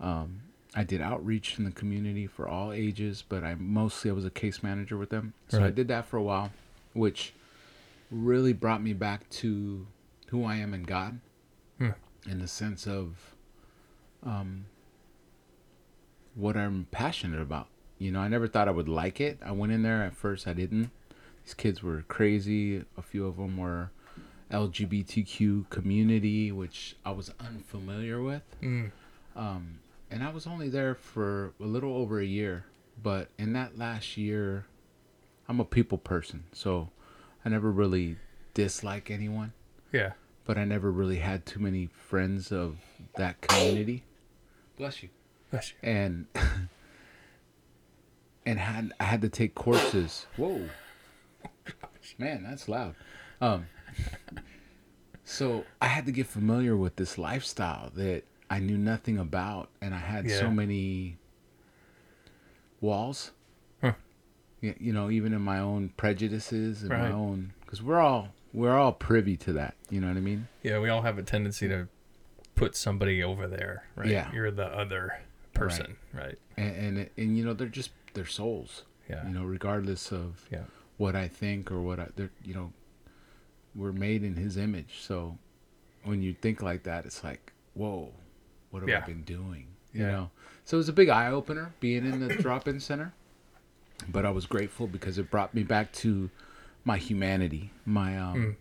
Um, 0.00 0.40
I 0.74 0.84
did 0.84 1.00
outreach 1.00 1.58
in 1.58 1.64
the 1.64 1.70
community 1.70 2.26
for 2.26 2.48
all 2.48 2.72
ages, 2.72 3.24
but 3.28 3.42
I 3.42 3.54
mostly 3.54 4.10
I 4.10 4.14
was 4.14 4.24
a 4.24 4.30
case 4.30 4.62
manager 4.62 4.96
with 4.96 5.10
them. 5.10 5.34
So 5.48 5.64
I 5.64 5.70
did 5.70 5.88
that 5.88 6.06
for 6.06 6.16
a 6.16 6.22
while, 6.22 6.52
which 6.94 7.32
really 8.10 8.52
brought 8.52 8.82
me 8.82 8.92
back 8.92 9.28
to 9.30 9.86
who 10.28 10.44
I 10.44 10.56
am 10.56 10.74
in 10.74 10.82
God. 10.84 11.20
In 12.28 12.38
the 12.38 12.48
sense 12.48 12.86
of 12.86 13.34
um, 14.22 14.66
what 16.34 16.56
I'm 16.56 16.86
passionate 16.90 17.40
about. 17.40 17.68
You 17.98 18.12
know, 18.12 18.20
I 18.20 18.28
never 18.28 18.48
thought 18.48 18.68
I 18.68 18.72
would 18.72 18.88
like 18.88 19.20
it. 19.20 19.38
I 19.44 19.52
went 19.52 19.72
in 19.72 19.82
there 19.82 20.02
at 20.02 20.14
first, 20.14 20.46
I 20.46 20.52
didn't. 20.52 20.90
These 21.44 21.54
kids 21.54 21.82
were 21.82 22.02
crazy. 22.08 22.84
A 22.96 23.02
few 23.02 23.26
of 23.26 23.36
them 23.36 23.56
were 23.56 23.90
LGBTQ 24.50 25.68
community, 25.70 26.50
which 26.52 26.96
I 27.04 27.10
was 27.12 27.32
unfamiliar 27.40 28.22
with. 28.22 28.42
Mm. 28.62 28.90
Um, 29.36 29.80
and 30.10 30.24
I 30.24 30.30
was 30.30 30.46
only 30.46 30.68
there 30.68 30.94
for 30.94 31.52
a 31.60 31.64
little 31.64 31.96
over 31.96 32.18
a 32.20 32.24
year. 32.24 32.64
But 33.02 33.28
in 33.38 33.52
that 33.54 33.78
last 33.78 34.16
year, 34.16 34.66
I'm 35.48 35.60
a 35.60 35.64
people 35.64 35.98
person. 35.98 36.44
So 36.52 36.90
I 37.44 37.48
never 37.48 37.70
really 37.70 38.16
dislike 38.54 39.10
anyone. 39.10 39.52
yeah. 39.92 40.12
But 40.50 40.58
I 40.58 40.64
never 40.64 40.90
really 40.90 41.18
had 41.18 41.46
too 41.46 41.60
many 41.60 41.86
friends 41.86 42.50
of 42.50 42.78
that 43.14 43.40
community. 43.40 44.02
Bless 44.76 45.00
you. 45.00 45.08
Bless 45.52 45.70
you. 45.70 45.76
And 45.88 46.26
and 48.44 48.58
had 48.58 48.92
I 48.98 49.04
had 49.04 49.20
to 49.22 49.28
take 49.28 49.54
courses. 49.54 50.26
Whoa. 50.36 50.68
Man, 52.18 52.42
that's 52.42 52.68
loud. 52.68 52.96
Um 53.40 53.68
so 55.22 55.64
I 55.80 55.86
had 55.86 56.04
to 56.06 56.10
get 56.10 56.26
familiar 56.26 56.76
with 56.76 56.96
this 56.96 57.16
lifestyle 57.16 57.92
that 57.94 58.24
I 58.50 58.58
knew 58.58 58.76
nothing 58.76 59.18
about 59.18 59.68
and 59.80 59.94
I 59.94 59.98
had 59.98 60.28
Yeah. 60.28 60.40
so 60.40 60.50
many 60.50 61.16
walls. 62.80 63.30
Huh. 63.80 63.92
You 64.60 64.92
know, 64.92 65.10
even 65.10 65.32
in 65.32 65.42
my 65.42 65.60
own 65.60 65.90
prejudices 65.96 66.80
and 66.82 66.90
my 66.90 67.12
own 67.12 67.52
cuz 67.66 67.80
we're 67.80 68.00
all 68.00 68.30
we're 68.52 68.76
all 68.76 68.92
privy 68.92 69.36
to 69.38 69.52
that, 69.54 69.74
you 69.90 70.00
know 70.00 70.08
what 70.08 70.16
I 70.16 70.20
mean? 70.20 70.48
Yeah, 70.62 70.78
we 70.80 70.88
all 70.88 71.02
have 71.02 71.18
a 71.18 71.22
tendency 71.22 71.68
to 71.68 71.88
put 72.54 72.76
somebody 72.76 73.22
over 73.22 73.46
there, 73.46 73.84
right? 73.96 74.08
Yeah. 74.08 74.30
You're 74.32 74.50
the 74.50 74.66
other 74.66 75.20
person, 75.54 75.96
right? 76.12 76.36
And 76.56 76.98
and, 76.98 77.10
and 77.16 77.38
you 77.38 77.44
know, 77.44 77.54
they're 77.54 77.68
just 77.68 77.90
they're 78.14 78.26
souls. 78.26 78.82
Yeah. 79.08 79.26
You 79.26 79.34
know, 79.34 79.44
regardless 79.44 80.12
of 80.12 80.46
Yeah. 80.52 80.64
what 80.96 81.16
I 81.16 81.26
think 81.28 81.70
or 81.72 81.80
what 81.80 81.98
I, 81.98 82.08
they're, 82.16 82.30
you 82.44 82.54
know, 82.54 82.72
we're 83.74 83.92
made 83.92 84.22
in 84.22 84.36
His 84.36 84.56
image. 84.56 84.98
So 85.00 85.38
when 86.04 86.22
you 86.22 86.32
think 86.34 86.62
like 86.62 86.82
that, 86.84 87.06
it's 87.06 87.22
like, 87.24 87.52
whoa, 87.74 88.12
what 88.70 88.80
have 88.82 88.88
Yeah. 88.88 89.02
I 89.02 89.06
been 89.06 89.22
doing? 89.22 89.66
You 89.92 90.02
Yeah. 90.02 90.10
know. 90.12 90.30
So 90.64 90.76
it 90.76 90.78
was 90.78 90.88
a 90.88 90.92
big 90.92 91.08
eye 91.08 91.28
opener 91.28 91.72
being 91.80 92.04
in 92.04 92.20
the 92.20 92.34
drop-in 92.36 92.78
center, 92.78 93.12
but 94.08 94.24
I 94.24 94.30
was 94.30 94.46
grateful 94.46 94.86
because 94.86 95.18
it 95.18 95.28
brought 95.30 95.54
me 95.54 95.62
back 95.64 95.92
to 95.94 96.30
my 96.84 96.96
humanity. 96.98 97.70
My, 97.84 98.16
um, 98.18 98.34
Mm. 98.36 98.56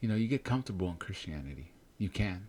you 0.00 0.08
know, 0.08 0.14
you 0.14 0.28
get 0.28 0.44
comfortable 0.44 0.88
in 0.88 0.96
Christianity. 0.96 1.70
You 1.98 2.08
can. 2.08 2.48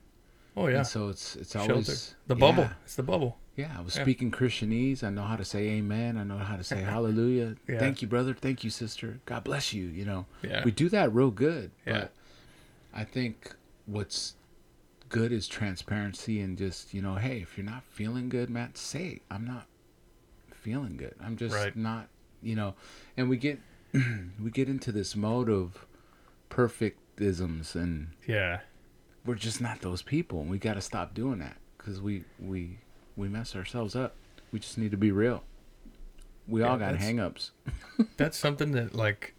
Oh 0.56 0.68
yeah. 0.68 0.78
And 0.80 0.88
so 0.88 1.10
it's 1.10 1.36
it's 1.36 1.52
Shelter. 1.54 1.72
always 1.74 2.16
The 2.28 2.36
yeah. 2.36 2.40
bubble. 2.40 2.70
It's 2.84 2.96
the 2.96 3.04
bubble. 3.04 3.38
Yeah, 3.56 3.76
I 3.78 3.82
was 3.82 3.96
Yeah. 3.96 4.02
speaking 4.04 4.32
Christianese. 4.32 5.04
I 5.04 5.10
know 5.12 5.24
how 5.24 5.36
to 5.36 5.46
say 5.46 5.68
amen. 5.70 6.18
I 6.18 6.24
know 6.24 6.38
how 6.40 6.56
to 6.56 6.64
say 6.64 6.82
hallelujah. 6.94 7.56
Yeah. 7.68 7.80
Thank 7.80 8.02
you, 8.02 8.08
brother. 8.08 8.34
Thank 8.34 8.64
you, 8.64 8.70
sister. 8.70 9.20
God 9.26 9.44
bless 9.44 9.74
you. 9.74 9.86
You 9.86 10.06
know, 10.06 10.26
Yeah. 10.42 10.64
we 10.64 10.72
do 10.72 10.90
that 10.90 11.14
real 11.14 11.30
good. 11.32 11.72
Yeah. 11.86 11.94
But 12.02 12.14
I 12.94 13.04
think 13.04 13.56
what's 13.86 14.36
good 15.10 15.32
is 15.32 15.48
transparency 15.48 16.40
and 16.40 16.58
just, 16.58 16.94
you 16.94 17.02
know, 17.02 17.16
hey, 17.16 17.42
if 17.42 17.56
you're 17.58 17.66
not 17.66 17.84
feeling 17.84 18.30
good, 18.30 18.50
Matt, 18.50 18.78
say, 18.78 19.20
I'm 19.30 19.46
not 19.46 19.68
feeling 20.52 20.98
good. 20.98 21.14
I'm 21.20 21.36
just 21.38 21.54
Right. 21.54 21.76
not, 21.76 22.08
you 22.42 22.56
know, 22.56 22.74
and 23.18 23.30
we 23.30 23.38
get, 23.38 23.60
we 24.42 24.50
get 24.52 24.68
into 24.68 24.92
this 24.92 25.16
mode 25.16 25.50
of 25.50 25.86
perfectisms 26.50 27.76
and 27.76 28.10
yeah. 28.28 28.60
we're 29.26 29.36
just 29.36 29.62
not 29.62 29.82
those 29.82 30.02
people 30.02 30.42
and 30.42 30.50
we 30.50 30.58
got 30.58 30.74
to 30.76 30.82
stop 30.82 31.14
doing 31.14 31.40
that 31.40 31.58
because 31.78 32.02
we 32.02 32.24
we 32.40 32.78
we 33.16 33.28
mess 33.28 33.56
ourselves 33.56 33.96
up 33.96 34.16
we 34.52 34.60
just 34.60 34.78
need 34.78 34.92
to 34.92 34.98
be 34.98 35.12
real 35.12 35.44
we 36.48 36.62
Yeah, 36.62 36.70
all 36.70 36.78
got 36.78 36.96
hangups. 36.96 37.52
That's 38.18 38.38
something 38.38 38.72
that 38.74 38.94
like 38.96 39.34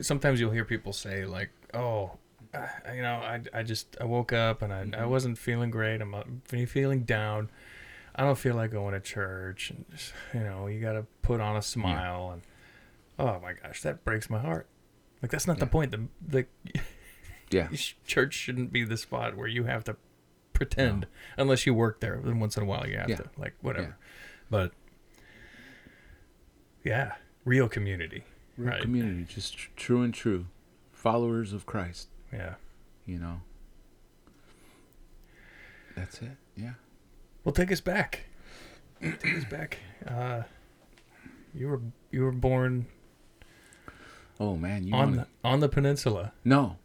sometimes 0.00 0.40
you'll 0.40 0.50
hear 0.50 0.64
people 0.64 0.92
say 0.92 1.24
like, 1.24 1.50
"Oh, 1.72 2.18
uh, 2.52 2.66
you 2.92 3.00
know, 3.00 3.14
I, 3.14 3.40
I 3.54 3.62
just 3.62 3.96
I 4.00 4.04
woke 4.04 4.32
up 4.32 4.60
and 4.60 4.72
I, 4.72 4.80
I 4.80 4.84
Mhm. 5.04 5.08
wasn't 5.08 5.38
feeling 5.38 5.70
great. 5.70 6.00
I'm 6.02 6.42
feeling 6.66 7.04
down. 7.04 7.48
I 8.16 8.24
don't 8.24 8.36
feel 8.36 8.56
like 8.56 8.72
going 8.72 8.92
to 8.94 8.98
church. 9.00 9.70
And 9.70 9.84
just, 9.92 10.12
you 10.34 10.40
know, 10.40 10.66
you 10.66 10.80
got 10.80 10.94
to 10.94 11.06
put 11.22 11.40
on 11.40 11.56
a 11.56 11.62
smile 11.62 12.30
and 12.32 12.42
oh 13.22 13.40
my 13.40 13.52
gosh, 13.54 13.80
that 13.82 14.04
breaks 14.04 14.28
my 14.28 14.38
heart. 14.40 14.66
Like 15.22 15.30
that's 15.30 15.46
not 15.46 15.58
the 15.60 15.66
point. 15.66 15.92
The 15.92 16.08
the 16.26 16.46
yeah 17.50 17.68
church 18.06 18.34
shouldn't 18.34 18.72
be 18.72 18.84
the 18.84 18.96
spot 18.96 19.36
where 19.36 19.46
you 19.48 19.64
have 19.64 19.84
to 19.84 19.96
pretend 20.52 21.06
unless 21.36 21.64
you 21.66 21.72
work 21.74 22.00
there. 22.00 22.20
Then 22.22 22.40
once 22.40 22.56
in 22.56 22.62
a 22.64 22.66
while 22.66 22.86
you 22.86 22.98
have 22.98 23.08
Yeah. 23.08 23.16
to 23.16 23.30
like 23.38 23.54
whatever. 23.60 23.96
Yeah. 23.98 24.06
But 24.50 24.72
yeah, 26.84 27.12
real 27.44 27.68
community. 27.68 28.24
real 28.56 28.70
Right. 28.72 28.82
community 28.82 29.24
just 29.24 29.56
tr- 29.56 29.70
true 29.76 30.02
and 30.02 30.12
true 30.12 30.46
followers 30.92 31.52
of 31.54 31.64
christ 31.64 32.08
Yeah. 32.32 32.54
you 33.06 33.18
know 33.18 33.40
that's 35.96 36.20
it 36.22 36.36
yeah 36.56 36.72
Well, 37.44 37.52
take 37.52 37.72
us 37.72 37.80
back. 37.80 38.26
Take 39.00 39.36
us 39.38 39.44
back. 39.46 39.78
Uh, 40.06 40.42
you 41.54 41.66
were 41.68 41.80
you 42.12 42.22
were 42.22 42.30
born 42.32 42.86
oh 44.42 44.56
man 44.56 44.86
you 44.86 44.94
on 44.94 45.00
want 45.00 45.16
the, 45.16 45.26
on 45.48 45.60
the 45.60 45.68
peninsula. 45.68 46.32
no 46.44 46.76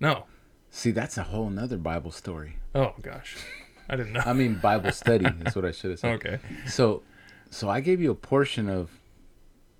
No. 0.00 0.24
see 0.70 0.90
that's 0.90 1.16
a 1.16 1.22
whole 1.24 1.48
nother 1.50 1.76
bible 1.78 2.10
story 2.10 2.56
Oh 2.74 2.94
gosh, 3.02 3.36
I 3.88 3.96
didn't 3.96 4.12
know. 4.14 4.22
i 4.26 4.32
mean 4.32 4.54
bible 4.56 4.92
study 4.92 5.26
is 5.46 5.54
what 5.56 5.64
i 5.64 5.72
should 5.72 5.90
have 5.90 6.00
said 6.00 6.14
okay. 6.16 6.38
so 6.66 7.02
so 7.50 7.68
i 7.68 7.80
gave 7.80 8.00
you 8.00 8.10
a 8.10 8.14
portion 8.14 8.68
of 8.68 8.90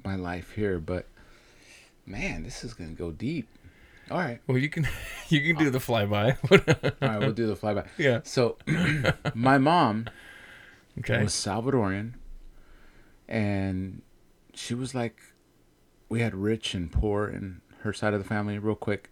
my 0.05 0.17
life 0.17 0.53
here 0.53 0.79
but 0.79 1.07
man 2.07 2.43
this 2.43 2.65
is 2.65 2.75
gonna 2.75 2.91
go 3.05 3.11
deep 3.11 3.47
all 4.11 4.19
right 4.19 4.41
Well, 4.49 4.59
you 4.59 4.69
can 4.69 4.89
you 5.29 5.41
can 5.47 5.57
do 5.65 5.71
the 5.71 5.79
flyby. 5.79 6.37
all 7.03 7.09
right 7.09 7.21
we'll 7.21 7.33
do 7.33 7.47
the 7.47 7.55
flyby 7.57 7.87
yeah. 7.99 8.21
so 8.25 8.57
my 9.35 9.59
mom 9.59 10.09
Okay. 10.99 11.23
was 11.23 11.33
salvadorian 11.33 12.15
and 13.29 14.03
she 14.55 14.75
was 14.75 14.95
like 14.95 15.19
we 16.11 16.21
had 16.21 16.35
rich 16.35 16.75
and 16.75 16.93
poor 16.93 17.27
in 17.27 17.63
her 17.81 17.93
side 17.95 18.13
of 18.13 18.23
the 18.23 18.29
family 18.29 18.59
real 18.59 18.75
quick 18.75 19.11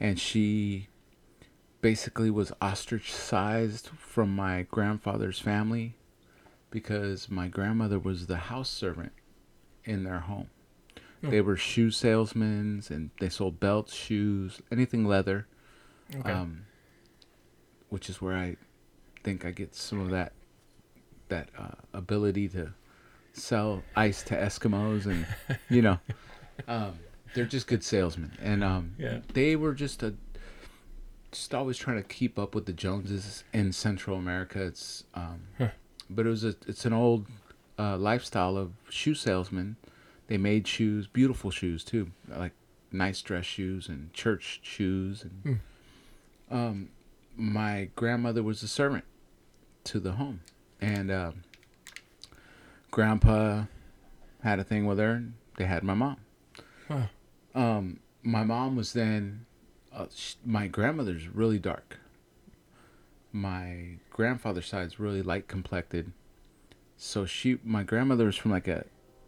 and 0.00 0.18
she 0.18 0.88
basically 1.80 2.30
was 2.30 2.50
ostracized 2.60 3.88
from 3.96 4.34
my 4.34 4.62
grandfather's 4.70 5.38
family 5.38 5.94
because 6.70 7.30
my 7.30 7.46
grandmother 7.46 7.98
was 7.98 8.26
the 8.26 8.36
house 8.36 8.68
servant 8.70 9.12
in 9.84 10.02
their 10.04 10.20
home 10.20 10.48
They 11.30 11.42
were 11.42 11.56
shoe 11.56 11.90
salesmen, 11.90 12.82
and 12.88 13.10
they 13.20 13.28
sold 13.28 13.60
belts, 13.60 13.92
shoes, 13.94 14.62
anything 14.72 15.04
leather. 15.04 15.46
Okay. 16.16 16.32
Um, 16.32 16.64
which 17.90 18.08
is 18.08 18.22
where 18.22 18.34
I 18.34 18.56
think 19.22 19.44
I 19.44 19.50
get 19.50 19.74
some 19.74 20.00
of 20.00 20.10
that 20.10 20.32
that 21.28 21.50
uh, 21.58 21.74
ability 21.92 22.48
to 22.50 22.72
sell 23.34 23.82
ice 23.94 24.22
to 24.24 24.34
Eskimos, 24.34 25.04
and 25.04 25.26
you 25.68 25.82
know, 25.82 25.98
um, 26.68 26.98
they're 27.34 27.44
just 27.46 27.66
good 27.66 27.82
salesmen, 27.84 28.32
and 28.40 28.62
um, 28.64 28.94
Yeah. 28.98 29.20
they 29.34 29.56
were 29.56 29.74
just 29.74 30.02
a 30.02 30.14
just 31.32 31.54
always 31.54 31.76
trying 31.78 31.96
to 31.96 32.02
keep 32.08 32.38
up 32.40 32.54
with 32.56 32.66
the 32.66 32.72
Joneses 32.72 33.44
in 33.52 33.72
Central 33.72 34.16
America. 34.16 34.62
It's 34.62 35.04
um, 35.14 35.42
but 36.10 36.26
it 36.26 36.28
was 36.28 36.44
a 36.44 36.54
it's 36.66 36.84
an 36.84 36.92
old 36.92 37.26
uh, 37.78 37.96
lifestyle 37.96 38.56
of 38.56 38.72
shoe 38.88 39.14
salesmen. 39.14 39.76
They 40.26 40.38
made 40.38 40.66
shoes, 40.66 41.06
beautiful 41.06 41.50
shoes 41.50 41.84
too, 41.84 42.10
like 42.28 42.52
nice 42.92 43.22
dress 43.22 43.44
shoes 43.46 43.88
and 43.88 44.12
church 44.12 44.58
shoes. 44.62 45.24
And 45.24 45.60
um, 46.50 46.88
my 47.36 47.90
grandmother 47.94 48.42
was 48.42 48.62
a 48.64 48.68
servant 48.68 49.04
to 49.84 50.00
the 50.00 50.12
home, 50.12 50.40
and 50.80 51.10
um, 51.12 51.42
grandpa 52.90 53.64
had 54.42 54.58
a 54.58 54.64
thing 54.64 54.86
with 54.86 54.98
her. 54.98 55.12
And 55.12 55.34
they 55.56 55.64
had 55.64 55.82
my 55.82 55.94
mom. 55.94 56.16
Huh. 56.90 57.06
Um, 57.54 58.00
my 58.22 58.44
mom 58.44 58.76
was 58.76 58.92
then. 58.92 59.46
Uh, 59.92 60.06
sh- 60.14 60.34
my 60.44 60.66
grandmother's 60.68 61.28
really 61.28 61.58
dark. 61.58 61.98
My 63.32 63.96
grandfather's 64.10 64.66
side's 64.66 65.00
really 65.00 65.22
light 65.22 65.48
complected. 65.48 66.12
So 66.96 67.26
she, 67.26 67.58
my 67.64 67.82
grandmother 67.82 68.26
was 68.26 68.36
from 68.36 68.50
like 68.50 68.68
a, 68.68 68.84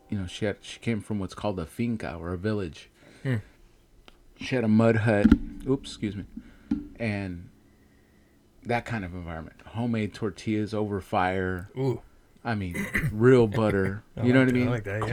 you 0.09 0.19
know, 0.19 0.26
she 0.26 0.45
had 0.45 0.59
she 0.61 0.78
came 0.78 1.00
from 1.00 1.19
what's 1.19 1.35
called 1.35 1.59
a 1.59 1.66
finca 1.66 2.14
or 2.14 2.33
a 2.33 2.38
village. 2.38 2.90
Hmm. 3.23 3.37
She 4.37 4.54
had 4.54 4.64
a 4.64 4.69
mud 4.69 4.97
hut. 4.97 5.26
Oops, 5.69 5.88
excuse 5.88 6.16
me, 6.16 6.25
and 6.97 7.49
that 8.64 8.85
kind 8.85 9.04
of 9.04 9.14
environment. 9.14 9.57
Homemade 9.66 10.14
tortillas 10.14 10.75
over 10.75 11.00
fire. 11.00 11.71
Ooh. 11.76 12.02
I 12.45 12.54
mean, 12.57 12.75
real 13.12 13.47
butter. 13.47 14.02
I 14.16 14.25
you 14.25 14.33
know 14.33 14.40
like 14.40 14.49
what 14.49 14.49
I 14.49 14.52
that, 14.52 14.57
I 14.57 14.61
mean? 14.61 14.71
like 14.71 14.85
that, 14.85 15.02
yeah. 15.02 15.11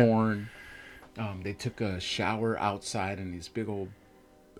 Um, 1.19 1.41
they 1.43 1.53
took 1.53 1.81
a 1.81 1.99
shower 1.99 2.57
outside 2.59 3.19
in 3.19 3.31
these 3.31 3.47
big 3.49 3.67
old 3.67 3.89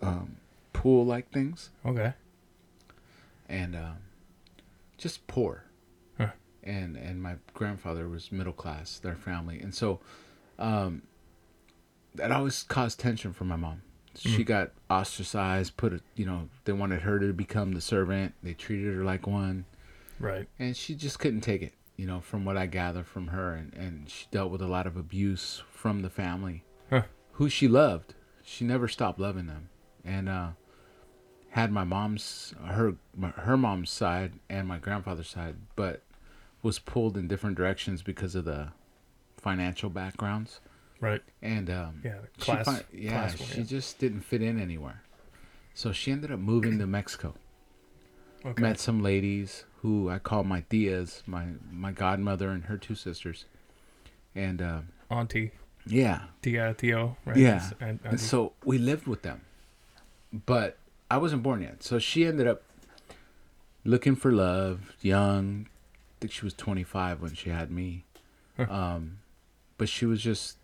um, 0.02 0.36
pool-like 0.74 1.32
things, 1.32 1.70
Okay. 1.86 2.14
and 3.48 3.76
um, 3.76 3.98
just 4.98 5.26
poor. 5.28 5.64
Huh. 6.18 6.32
And 6.64 6.96
and 6.98 7.22
my 7.24 7.36
grandfather 7.54 8.10
was 8.10 8.32
middle 8.32 8.54
class, 8.54 9.00
their 9.00 9.16
family, 9.16 9.60
and 9.60 9.74
so 9.74 10.00
um, 10.58 11.04
that 12.16 12.32
always 12.32 12.64
caused 12.64 13.00
tension 13.00 13.32
for 13.34 13.46
my 13.46 13.56
mom. 13.56 13.82
Mm. 14.16 14.36
She 14.36 14.44
got 14.44 14.72
ostracized. 14.90 15.78
Put 15.78 15.94
a, 15.94 16.02
you 16.16 16.26
know, 16.26 16.50
they 16.66 16.74
wanted 16.74 17.02
her 17.04 17.20
to 17.20 17.32
become 17.32 17.72
the 17.74 17.82
servant. 17.82 18.34
They 18.44 18.54
treated 18.54 18.94
her 18.96 19.04
like 19.04 19.26
one. 19.28 19.66
Right. 20.20 20.50
and 20.60 20.76
she 20.76 20.96
just 20.96 21.18
couldn't 21.20 21.40
take 21.42 21.62
it 21.62 21.74
you 22.00 22.06
know 22.08 22.22
from 22.22 22.46
what 22.46 22.56
i 22.56 22.66
gather 22.66 23.04
from 23.04 23.28
her 23.28 23.54
and, 23.54 23.74
and 23.74 24.10
she 24.10 24.26
dealt 24.32 24.50
with 24.52 24.62
a 24.62 24.68
lot 24.68 24.88
of 24.88 24.96
abuse 24.96 25.62
from 25.72 26.02
the 26.02 26.10
family 26.10 26.64
Huh. 26.90 27.04
who 27.34 27.50
she 27.50 27.68
loved 27.68 28.14
she 28.44 28.64
never 28.64 28.88
stopped 28.88 29.20
loving 29.20 29.48
them 29.48 29.70
and 30.06 30.30
uh 30.30 30.50
had 31.50 31.72
my 31.72 31.84
mom's 31.84 32.54
her 32.66 32.96
her 33.36 33.58
mom's 33.58 33.90
side 33.90 34.34
and 34.50 34.68
my 34.68 34.78
grandfather's 34.78 35.28
side 35.30 35.56
but 35.76 36.02
was 36.62 36.80
pulled 36.80 37.18
in 37.18 37.28
different 37.28 37.58
directions 37.58 38.02
because 38.02 38.34
of 38.36 38.46
the 38.46 38.70
financial 39.38 39.90
backgrounds 39.90 40.62
Right. 41.02 41.22
and 41.42 41.70
um 41.70 42.02
Yeah. 42.04 42.20
The 42.38 42.44
she 42.46 42.52
class. 42.52 42.66
fin- 42.66 42.86
yeah 43.02 43.28
class 43.30 43.42
she 43.54 43.64
just 43.64 44.00
didn't 44.00 44.22
fit 44.22 44.42
in 44.42 44.60
anywhere 44.60 45.02
so 45.74 45.92
she 45.92 46.12
ended 46.12 46.32
up 46.32 46.40
moving 46.40 46.78
to 46.80 46.88
mexico 46.88 47.34
Okay. 48.46 48.62
met 48.62 48.80
some 48.80 49.02
ladies 49.04 49.66
who 49.82 50.10
I 50.10 50.20
call 50.20 50.44
my 50.44 50.62
tias, 50.62 51.22
my 51.28 51.46
my 51.72 51.92
godmother 51.92 52.50
and 52.50 52.66
her 52.66 52.78
two 52.78 52.96
sisters, 52.96 53.46
and 54.36 54.62
uh, 54.62 54.82
Auntie. 55.10 55.52
yeah, 55.86 56.22
Tia. 56.42 56.74
Tio. 56.78 57.18
Right. 57.26 57.38
yeah. 57.38 57.70
And, 57.80 58.00
And 58.04 58.20
so 58.20 58.54
we 58.64 58.78
lived 58.78 59.08
with 59.08 59.24
them, 59.24 59.42
but 60.46 60.78
I 61.12 61.18
wasn't 61.18 61.44
born 61.44 61.62
yet. 61.62 61.84
So 61.84 62.00
she 62.00 62.26
ended 62.26 62.48
up 62.48 62.64
looking 63.84 64.16
for 64.16 64.32
love, 64.32 64.96
young. 65.02 65.68
I 65.70 66.16
think 66.22 66.34
she 66.34 66.44
was 66.46 66.54
25 66.54 67.22
when 67.22 67.34
she 67.34 67.50
had 67.50 67.72
me, 67.72 68.04
um, 68.58 69.20
but 69.78 69.88
she 69.88 70.06
was 70.06 70.22
just 70.22 70.58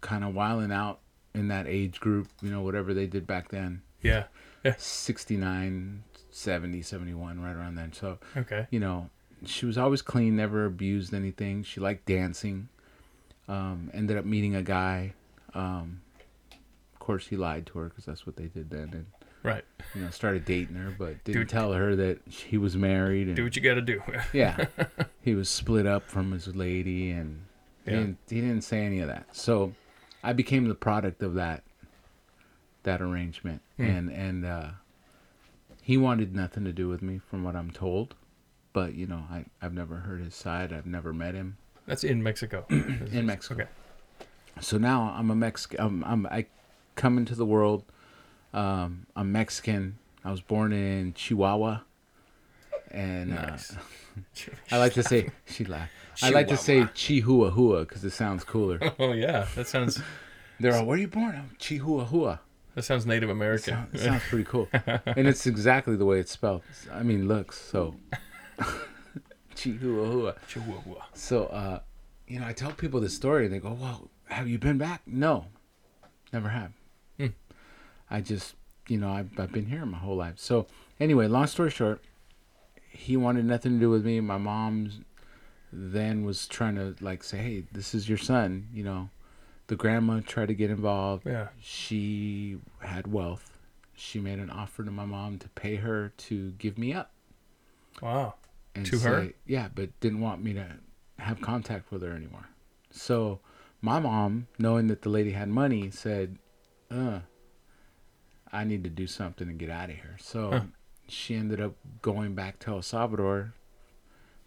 kind 0.00 0.24
of 0.24 0.34
wiling 0.34 0.72
out 0.72 1.00
in 1.34 1.48
that 1.48 1.66
age 1.66 2.00
group, 2.00 2.28
you 2.40 2.50
know, 2.50 2.62
whatever 2.62 2.94
they 2.94 3.06
did 3.06 3.26
back 3.26 3.48
then. 3.50 3.82
Yeah. 4.00 4.24
yeah. 4.64 4.74
69, 4.78 6.02
70, 6.34 6.82
71, 6.82 7.40
right 7.40 7.54
around 7.54 7.76
then. 7.76 7.92
So 7.92 8.18
Okay. 8.36 8.66
you 8.70 8.80
know, 8.80 9.08
she 9.46 9.66
was 9.66 9.78
always 9.78 10.02
clean, 10.02 10.34
never 10.36 10.64
abused 10.66 11.14
anything. 11.14 11.62
She 11.62 11.78
liked 11.80 12.06
dancing. 12.06 12.68
Um, 13.46 13.90
ended 13.94 14.16
up 14.16 14.24
meeting 14.24 14.54
a 14.54 14.62
guy. 14.62 15.12
Um, 15.54 16.00
of 16.92 16.98
course, 16.98 17.28
he 17.28 17.36
lied 17.36 17.66
to 17.66 17.78
her 17.78 17.88
because 17.88 18.04
that's 18.04 18.26
what 18.26 18.36
they 18.36 18.46
did 18.46 18.70
then, 18.70 18.88
and 18.92 19.06
Right. 19.42 19.64
you 19.94 20.00
know, 20.00 20.08
started 20.10 20.44
dating 20.46 20.74
her, 20.76 20.94
but 20.98 21.22
didn't 21.24 21.42
Dude. 21.42 21.48
tell 21.50 21.74
her 21.74 21.94
that 21.94 22.20
he 22.26 22.56
was 22.56 22.76
married. 22.76 23.26
And 23.28 23.36
Do 23.36 23.44
what 23.44 23.54
you 23.54 23.60
got 23.62 23.74
to 23.74 23.82
do. 23.82 24.02
yeah, 24.32 24.64
he 25.20 25.34
was 25.34 25.48
split 25.50 25.86
up 25.86 26.08
from 26.08 26.32
his 26.32 26.48
lady, 26.56 27.10
and 27.10 27.42
he, 27.84 27.90
didn't, 27.90 28.18
he 28.28 28.40
didn't 28.40 28.62
say 28.62 28.84
any 28.86 29.00
of 29.00 29.08
that. 29.08 29.26
So, 29.36 29.74
I 30.22 30.32
became 30.32 30.66
the 30.68 30.74
product 30.74 31.22
of 31.22 31.34
that 31.34 31.62
that 32.84 33.00
arrangement, 33.02 33.60
Hmm. 33.76 33.82
and 33.84 34.10
and 34.10 34.44
uh, 34.46 34.68
he 35.84 35.98
wanted 35.98 36.34
nothing 36.34 36.64
to 36.64 36.72
do 36.72 36.88
with 36.88 37.02
me, 37.02 37.18
from 37.18 37.44
what 37.44 37.54
I'm 37.54 37.70
told. 37.70 38.14
But 38.72 38.94
you 38.94 39.06
know, 39.06 39.22
I 39.30 39.44
I've 39.62 39.74
never 39.74 39.96
heard 39.96 40.20
his 40.22 40.34
side. 40.34 40.72
I've 40.72 40.86
never 40.86 41.12
met 41.12 41.34
him 41.34 41.58
That's 41.86 42.02
in 42.04 42.22
Mexico. 42.22 42.64
in 42.70 43.26
Mexico. 43.26 43.62
Okay. 43.62 43.70
So 44.60 44.78
now 44.78 45.14
I'm 45.16 45.30
a 45.30 45.34
Mexican. 45.36 45.80
I'm, 45.84 46.04
I'm 46.04 46.26
I 46.26 46.46
come 46.96 47.18
into 47.18 47.34
the 47.34 47.44
world. 47.46 47.84
Um, 48.54 49.06
I'm 49.14 49.30
Mexican. 49.30 49.98
I 50.24 50.30
was 50.30 50.40
born 50.40 50.72
in 50.72 51.12
Chihuahua, 51.12 51.80
and 52.90 53.30
Nice. 53.30 53.76
uh, 53.76 54.50
I 54.72 54.78
like 54.78 54.94
to 54.94 55.02
say 55.02 55.28
she 55.44 55.64
laughed. 55.64 55.92
I 56.22 56.30
like 56.30 56.48
to 56.48 56.56
say 56.56 56.86
Chihuahua 56.94 57.80
because 57.80 58.04
it 58.04 58.12
sounds 58.12 58.42
cooler. 58.44 58.78
Oh 58.98 59.12
yeah, 59.12 59.46
that 59.56 59.66
sounds 59.68 60.00
They're 60.60 60.74
all, 60.74 60.86
where 60.86 60.96
are 60.96 61.00
you 61.00 61.08
born? 61.08 61.34
I'm 61.36 61.50
Chihuahua. 61.58 62.38
That 62.74 62.82
sounds 62.82 63.06
Native 63.06 63.28
It 63.28 63.32
American. 63.32 63.74
sounds, 63.74 63.94
it 63.94 64.00
sounds 64.04 64.22
pretty 64.28 64.44
cool, 64.44 64.68
and 64.72 65.26
it's 65.28 65.46
exactly 65.46 65.96
the 65.96 66.04
way 66.04 66.18
it's 66.20 66.32
spelled. 66.32 66.62
I 66.92 67.02
mean, 67.02 67.28
looks 67.28 67.58
so. 67.60 67.94
Chihuahua. 69.54 70.32
Chihuahua. 70.48 71.04
So, 71.14 71.44
uh, 71.46 71.80
you 72.26 72.40
know, 72.40 72.46
I 72.46 72.52
tell 72.52 72.72
people 72.72 73.00
this 73.00 73.14
story, 73.14 73.44
and 73.46 73.54
they 73.54 73.58
go, 73.58 73.72
"Well, 73.72 74.08
have 74.28 74.48
you 74.48 74.58
been 74.58 74.78
back?" 74.78 75.02
No, 75.06 75.46
never 76.32 76.48
have. 76.48 76.72
Hmm. 77.18 77.28
I 78.10 78.20
just, 78.20 78.54
you 78.88 78.98
know, 78.98 79.10
I've, 79.10 79.30
I've 79.38 79.52
been 79.52 79.66
here 79.66 79.84
my 79.86 79.98
whole 79.98 80.16
life. 80.16 80.34
So, 80.36 80.66
anyway, 81.00 81.26
long 81.28 81.46
story 81.46 81.70
short, 81.70 82.02
he 82.90 83.16
wanted 83.16 83.44
nothing 83.44 83.72
to 83.74 83.78
do 83.78 83.90
with 83.90 84.04
me. 84.04 84.20
My 84.20 84.38
mom's 84.38 85.00
then 85.72 86.24
was 86.24 86.46
trying 86.46 86.74
to 86.76 86.94
like 87.00 87.22
say, 87.22 87.38
"Hey, 87.38 87.64
this 87.72 87.94
is 87.94 88.08
your 88.08 88.18
son," 88.18 88.68
you 88.72 88.84
know. 88.84 89.10
The 89.66 89.76
grandma 89.76 90.20
tried 90.20 90.46
to 90.48 90.54
get 90.54 90.70
involved. 90.70 91.26
Yeah. 91.26 91.48
She 91.60 92.58
had 92.80 93.06
wealth. 93.06 93.58
She 93.96 94.20
made 94.20 94.38
an 94.38 94.50
offer 94.50 94.84
to 94.84 94.90
my 94.90 95.04
mom 95.06 95.38
to 95.38 95.48
pay 95.50 95.76
her 95.76 96.12
to 96.16 96.50
give 96.52 96.76
me 96.78 96.92
up 96.92 97.12
Wow. 98.02 98.34
and 98.74 98.84
To 98.86 98.98
her? 98.98 99.30
yeah, 99.46 99.68
but 99.74 99.98
didn't 100.00 100.20
want 100.20 100.42
me 100.42 100.52
to 100.54 100.66
have 101.18 101.40
contact 101.40 101.90
with 101.90 102.02
her 102.02 102.12
anymore. 102.12 102.48
So 102.90 103.40
my 103.80 104.00
mom, 104.00 104.48
knowing 104.58 104.88
that 104.88 105.02
the 105.02 105.08
lady 105.08 105.30
had 105.32 105.48
money, 105.48 105.90
said, 105.90 106.38
"Uh, 106.90 107.20
I 108.52 108.64
need 108.64 108.84
to 108.84 108.90
do 108.90 109.06
something 109.06 109.48
and 109.48 109.58
get 109.58 109.70
out 109.70 109.90
of 109.90 109.96
here." 109.96 110.16
So 110.20 110.50
Huh. 110.50 110.60
she 111.08 111.34
ended 111.36 111.60
up 111.60 111.74
going 112.02 112.34
back 112.34 112.58
to 112.60 112.70
El 112.72 112.82
Salvador, 112.82 113.54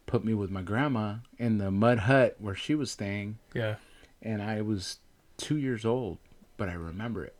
put 0.05 0.23
me 0.25 0.33
with 0.33 0.51
my 0.51 0.61
grandma 0.61 1.17
in 1.37 1.57
the 1.57 1.71
mud 1.71 1.99
hut 1.99 2.35
where 2.39 2.55
she 2.55 2.75
was 2.75 2.91
staying, 2.91 3.39
Yeah. 3.53 3.75
and 4.21 4.41
I 4.41 4.61
was 4.61 4.99
two 5.37 5.57
years 5.57 5.85
old, 5.85 6.17
but 6.57 6.69
I 6.69 6.73
remember 6.73 7.23
it. 7.23 7.35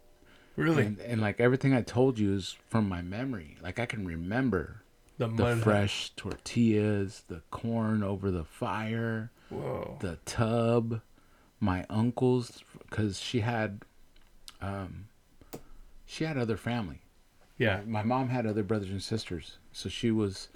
Really. 0.56 0.86
And, 0.86 1.00
and 1.00 1.22
like 1.22 1.40
everything 1.40 1.74
I 1.74 1.82
told 1.82 2.18
you 2.18 2.34
is 2.34 2.56
from 2.70 2.90
my 2.90 3.02
memory. 3.02 3.58
Like 3.62 3.80
I 3.80 3.86
can 3.86 4.08
remember 4.08 4.84
the 5.18 5.28
the 5.28 5.56
fresh 5.56 6.12
tortillas, 6.16 7.24
the 7.28 7.42
corn 7.52 8.04
over 8.04 8.32
the 8.32 8.44
fire, 8.44 9.32
Whoa. 9.50 9.98
the 10.00 10.18
tub, 10.26 11.02
my 11.60 11.86
uncles, 11.90 12.64
because 12.90 13.20
she 13.20 13.42
had, 13.42 13.82
um, 14.62 15.08
she 16.06 16.24
had 16.24 16.38
other 16.38 16.58
family. 16.58 17.02
Yeah. 17.58 17.82
My 17.86 18.04
mom 18.04 18.30
had 18.30 18.46
other 18.46 18.64
brothers 18.64 18.90
and 18.90 19.02
sisters, 19.02 19.58
so 19.72 19.90
she 19.90 20.12
was, 20.12 20.50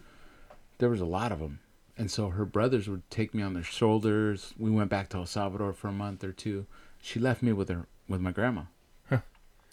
there 0.78 0.90
was 0.90 1.02
a 1.02 1.06
lot 1.06 1.32
of 1.32 1.40
them, 1.40 1.60
and 1.98 2.12
so 2.12 2.30
her 2.30 2.46
brothers 2.46 2.88
would 2.88 3.08
take 3.10 3.34
me 3.34 3.42
on 3.42 3.54
their 3.54 3.64
shoulders. 3.64 4.54
We 4.58 4.70
went 4.70 4.90
back 4.90 5.10
to 5.10 5.18
El 5.18 5.26
Salvador 5.26 5.74
for 5.74 5.88
a 5.88 5.94
month 5.94 6.24
or 6.24 6.32
two. 6.32 6.68
She 7.02 7.20
left 7.20 7.42
me 7.42 7.52
with 7.54 7.70
her 7.70 7.88
with 8.08 8.22
my 8.22 8.32
grandma. 8.32 8.64
Huh. 9.10 9.20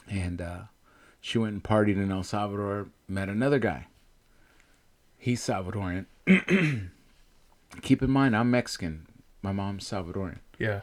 And 0.09 0.41
uh, 0.41 0.63
she 1.21 1.39
went 1.39 1.53
and 1.53 1.63
partied 1.63 1.97
in 1.97 2.11
El 2.11 2.23
Salvador, 2.23 2.89
met 3.07 3.29
another 3.29 3.59
guy. 3.59 3.87
He's 5.19 5.43
Salvadorian. 5.43 6.07
Keep 7.83 8.03
in 8.03 8.11
mind, 8.11 8.37
I'm 8.37 8.51
Mexican. 8.51 9.07
My 9.43 9.53
mom's 9.53 9.89
Salvadorian. 9.89 10.39
Yeah. 10.59 10.81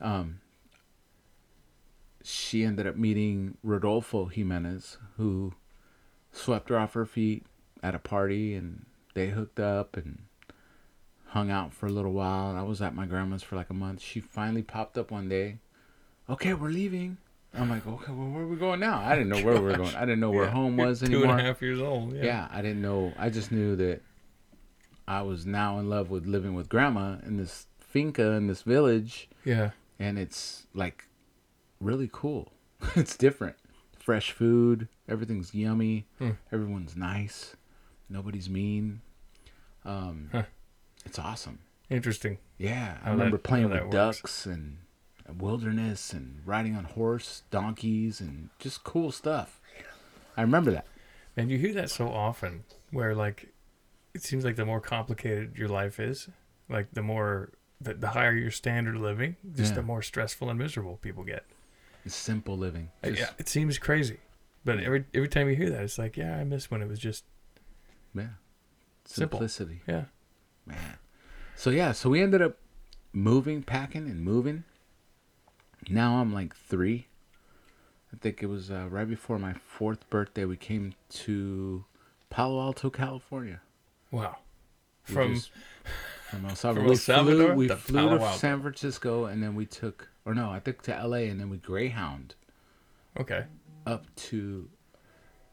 Um, 0.00 0.40
she 2.22 2.64
ended 2.64 2.86
up 2.86 2.96
meeting 2.96 3.56
Rodolfo 3.62 4.26
Jimenez, 4.26 4.98
who 5.16 5.54
swept 6.32 6.68
her 6.70 6.78
off 6.78 6.94
her 6.94 7.06
feet 7.06 7.46
at 7.82 7.94
a 7.94 8.00
party, 8.00 8.54
and 8.54 8.86
they 9.14 9.28
hooked 9.28 9.60
up 9.60 9.96
and 9.96 10.22
hung 11.28 11.50
out 11.50 11.72
for 11.72 11.86
a 11.86 11.92
little 11.92 12.12
while. 12.12 12.50
And 12.50 12.58
I 12.58 12.62
was 12.62 12.82
at 12.82 12.94
my 12.94 13.06
grandma's 13.06 13.42
for 13.42 13.56
like 13.56 13.70
a 13.70 13.74
month. 13.74 14.00
She 14.00 14.20
finally 14.20 14.62
popped 14.62 14.98
up 14.98 15.10
one 15.10 15.28
day. 15.28 15.58
Okay, 16.28 16.54
we're 16.54 16.68
leaving. 16.70 17.18
I'm 17.54 17.70
like, 17.70 17.86
okay, 17.86 18.12
well, 18.12 18.28
where 18.28 18.42
are 18.42 18.46
we 18.46 18.56
going 18.56 18.80
now? 18.80 19.00
I 19.00 19.14
didn't 19.14 19.30
know 19.30 19.42
where 19.44 19.54
we 19.54 19.60
were 19.60 19.76
going. 19.76 19.94
I 19.94 20.00
didn't 20.00 20.20
know 20.20 20.30
where 20.30 20.44
Yeah. 20.46 20.50
home 20.50 20.76
was 20.76 21.00
Two 21.00 21.06
anymore. 21.06 21.32
and 21.32 21.40
a 21.40 21.44
half 21.44 21.62
years 21.62 21.80
old. 21.80 22.12
Yeah. 22.14 22.24
Yeah, 22.24 22.48
I 22.50 22.60
didn't 22.60 22.82
know. 22.82 23.12
I 23.18 23.30
just 23.30 23.50
knew 23.50 23.76
that 23.76 24.02
I 25.08 25.22
was 25.22 25.46
now 25.46 25.78
in 25.78 25.88
love 25.88 26.10
with 26.10 26.26
living 26.26 26.54
with 26.54 26.68
grandma 26.68 27.16
in 27.24 27.36
this 27.38 27.66
finca 27.80 28.32
in 28.32 28.46
this 28.46 28.62
village, 28.62 29.28
Yeah. 29.44 29.70
and 29.98 30.18
it's 30.18 30.66
like 30.74 31.04
really 31.80 32.10
cool. 32.12 32.52
it's 32.96 33.16
different. 33.16 33.56
Fresh 33.98 34.32
food, 34.32 34.88
everything's 35.08 35.54
yummy, 35.54 36.06
Hmm. 36.18 36.32
everyone's 36.52 36.94
nice, 36.96 37.56
nobody's 38.10 38.50
mean. 38.50 39.00
Um, 39.84 40.28
Huh. 40.32 40.42
It's 41.06 41.18
awesome. 41.18 41.60
Interesting. 41.88 42.38
Yeah, 42.58 42.98
I 43.00 43.06
How 43.06 43.10
remember 43.12 43.36
that- 43.38 43.44
playing 43.44 43.70
with 43.70 43.80
works. 43.80 43.92
ducks 43.94 44.46
and 44.46 44.78
wilderness 45.38 46.12
and 46.12 46.40
riding 46.44 46.76
on 46.76 46.84
horse, 46.84 47.42
donkeys, 47.50 48.20
and 48.20 48.50
just 48.58 48.84
cool 48.84 49.10
stuff. 49.12 49.60
I 50.36 50.42
remember 50.42 50.70
that. 50.72 50.86
And 51.36 51.50
you 51.50 51.58
hear 51.58 51.72
that 51.74 51.90
so 51.90 52.08
often 52.08 52.64
where 52.90 53.14
like 53.14 53.52
it 54.14 54.22
seems 54.22 54.44
like 54.44 54.56
the 54.56 54.64
more 54.64 54.80
complicated 54.80 55.56
your 55.58 55.68
life 55.68 56.00
is, 56.00 56.28
like 56.68 56.88
the 56.92 57.02
more 57.02 57.50
the, 57.80 57.92
the 57.94 58.08
higher 58.08 58.32
your 58.32 58.50
standard 58.50 58.96
of 58.96 59.02
living, 59.02 59.36
just 59.54 59.70
Yeah. 59.72 59.76
the 59.76 59.82
more 59.82 60.00
stressful 60.02 60.48
and 60.48 60.58
miserable 60.58 60.96
people 60.96 61.24
get. 61.24 61.44
It's 62.06 62.14
simple 62.14 62.56
living. 62.56 62.90
Uh, 63.04 63.08
Just- 63.08 63.20
yeah, 63.20 63.30
it 63.38 63.48
seems 63.48 63.78
crazy. 63.78 64.18
But 64.64 64.80
every 64.80 65.04
every 65.14 65.28
time 65.28 65.48
you 65.48 65.56
hear 65.56 65.70
that, 65.70 65.82
it's 65.82 65.98
like, 65.98 66.16
yeah, 66.16 66.36
I 66.36 66.44
miss 66.44 66.70
when 66.70 66.80
it 66.82 66.88
was 66.88 66.98
just 66.98 67.24
Yeah. 68.14 68.28
Simple. 69.04 69.38
Simplicity. 69.38 69.82
yeah. 69.86 70.04
Man. 70.64 70.98
So 71.54 71.70
yeah, 71.70 71.92
so 71.92 72.10
we 72.10 72.20
ended 72.22 72.42
up 72.42 72.56
moving, 73.12 73.62
packing 73.62 74.08
and 74.10 74.20
moving. 74.22 74.64
Now 75.88 76.16
I'm 76.20 76.32
like 76.32 76.54
three. 76.56 77.06
I 78.12 78.16
think 78.16 78.42
it 78.42 78.46
was 78.46 78.70
uh, 78.70 78.86
right 78.90 79.08
before 79.08 79.38
my 79.38 79.52
fourth 79.52 80.08
birthday. 80.10 80.44
We 80.44 80.56
came 80.56 80.94
to 81.10 81.84
Palo 82.30 82.60
Alto, 82.60 82.90
California. 82.90 83.60
Wow. 84.10 84.36
We 85.08 85.14
From 85.14 85.34
just- 85.34 85.50
from 86.30 86.46
El 86.46 86.56
Salvador. 86.56 86.84
El 86.84 86.90
we 86.90 86.96
Salvador 86.96 87.46
flew, 87.48 87.54
we 87.54 87.68
to 87.68 87.76
flew 87.76 88.18
to 88.18 88.32
San 88.34 88.60
Francisco 88.62 89.26
and 89.26 89.42
then 89.42 89.54
we 89.54 89.66
took, 89.66 90.08
or 90.24 90.34
no, 90.34 90.50
I 90.50 90.60
think 90.60 90.82
to 90.82 91.06
LA 91.06 91.18
and 91.18 91.38
then 91.40 91.50
we 91.50 91.58
Greyhound 91.58 92.34
okay. 93.18 93.44
up 93.86 94.04
to, 94.16 94.68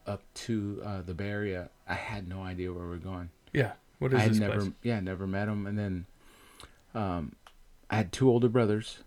up 0.06 0.22
to 0.34 0.82
uh, 0.84 1.02
the 1.02 1.14
Bay 1.14 1.28
Area. 1.28 1.70
I 1.88 1.94
had 1.94 2.28
no 2.28 2.42
idea 2.42 2.72
where 2.72 2.84
we 2.84 2.90
were 2.90 2.96
going. 2.96 3.30
Yeah. 3.52 3.72
What 3.98 4.12
is 4.12 4.20
I 4.20 4.28
this 4.28 4.38
never, 4.38 4.60
place? 4.60 4.72
yeah, 4.82 5.00
never 5.00 5.26
met 5.26 5.48
him. 5.48 5.66
And 5.66 5.78
then, 5.78 6.06
um, 6.94 7.36
I 7.90 7.96
had 7.96 8.12
two 8.12 8.28
older 8.28 8.48
brothers. 8.48 8.98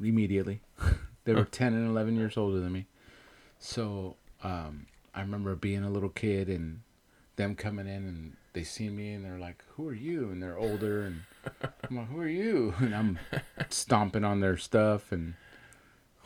Immediately, 0.00 0.60
they 1.24 1.34
were 1.34 1.44
ten 1.44 1.74
and 1.74 1.88
eleven 1.88 2.16
years 2.16 2.36
older 2.36 2.60
than 2.60 2.72
me. 2.72 2.86
So, 3.58 4.16
um, 4.42 4.86
I 5.14 5.20
remember 5.20 5.54
being 5.54 5.84
a 5.84 5.90
little 5.90 6.08
kid 6.08 6.48
and 6.48 6.80
them 7.36 7.54
coming 7.54 7.86
in 7.86 8.06
and 8.08 8.36
they 8.52 8.64
see 8.64 8.88
me 8.88 9.12
and 9.12 9.24
they're 9.24 9.38
like, 9.38 9.62
"Who 9.76 9.88
are 9.88 9.94
you?" 9.94 10.30
And 10.30 10.42
they're 10.42 10.58
older 10.58 11.02
and 11.04 11.22
I'm 11.90 11.96
like, 11.96 12.08
"Who 12.08 12.20
are 12.20 12.28
you?" 12.28 12.74
And 12.80 12.94
I'm 12.94 13.18
stomping 13.70 14.24
on 14.24 14.40
their 14.40 14.56
stuff 14.56 15.12
and 15.12 15.34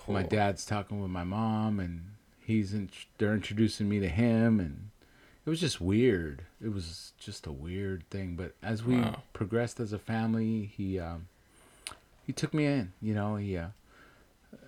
my 0.09 0.23
Oh. 0.23 0.27
dad's 0.29 0.65
talking 0.65 1.01
with 1.01 1.11
my 1.11 1.25
mom 1.25 1.81
and 1.81 2.13
he's 2.41 2.73
in, 2.73 2.91
they're 3.19 3.35
introducing 3.35 3.89
me 3.89 3.99
to 4.01 4.09
him 4.09 4.61
and 4.61 4.91
it 5.45 5.51
was 5.51 5.61
just 5.61 5.81
weird 5.81 6.45
it 6.65 6.73
was 6.73 7.13
just 7.19 7.47
a 7.47 7.53
weird 7.53 8.09
thing 8.11 8.37
but 8.37 8.55
as 8.63 8.85
we 8.85 8.95
Wow. 9.01 9.23
progressed 9.33 9.81
as 9.81 9.93
a 9.93 9.99
family 9.99 10.71
he 10.77 10.99
um 11.01 11.27
he 12.27 12.33
took 12.33 12.53
me 12.53 12.65
in 12.67 12.93
you 13.01 13.15
know 13.15 13.37
he 13.37 13.57
uh 13.57 13.69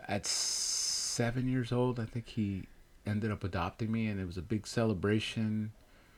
at 0.06 0.24
seven 0.26 1.48
years 1.48 1.72
old 1.72 1.98
i 2.00 2.04
think 2.04 2.26
he 2.28 2.62
ended 3.06 3.30
up 3.30 3.42
adopting 3.44 3.90
me 3.90 4.06
and 4.06 4.20
it 4.20 4.26
was 4.26 4.36
a 4.36 4.42
big 4.42 4.66
celebration 4.66 5.72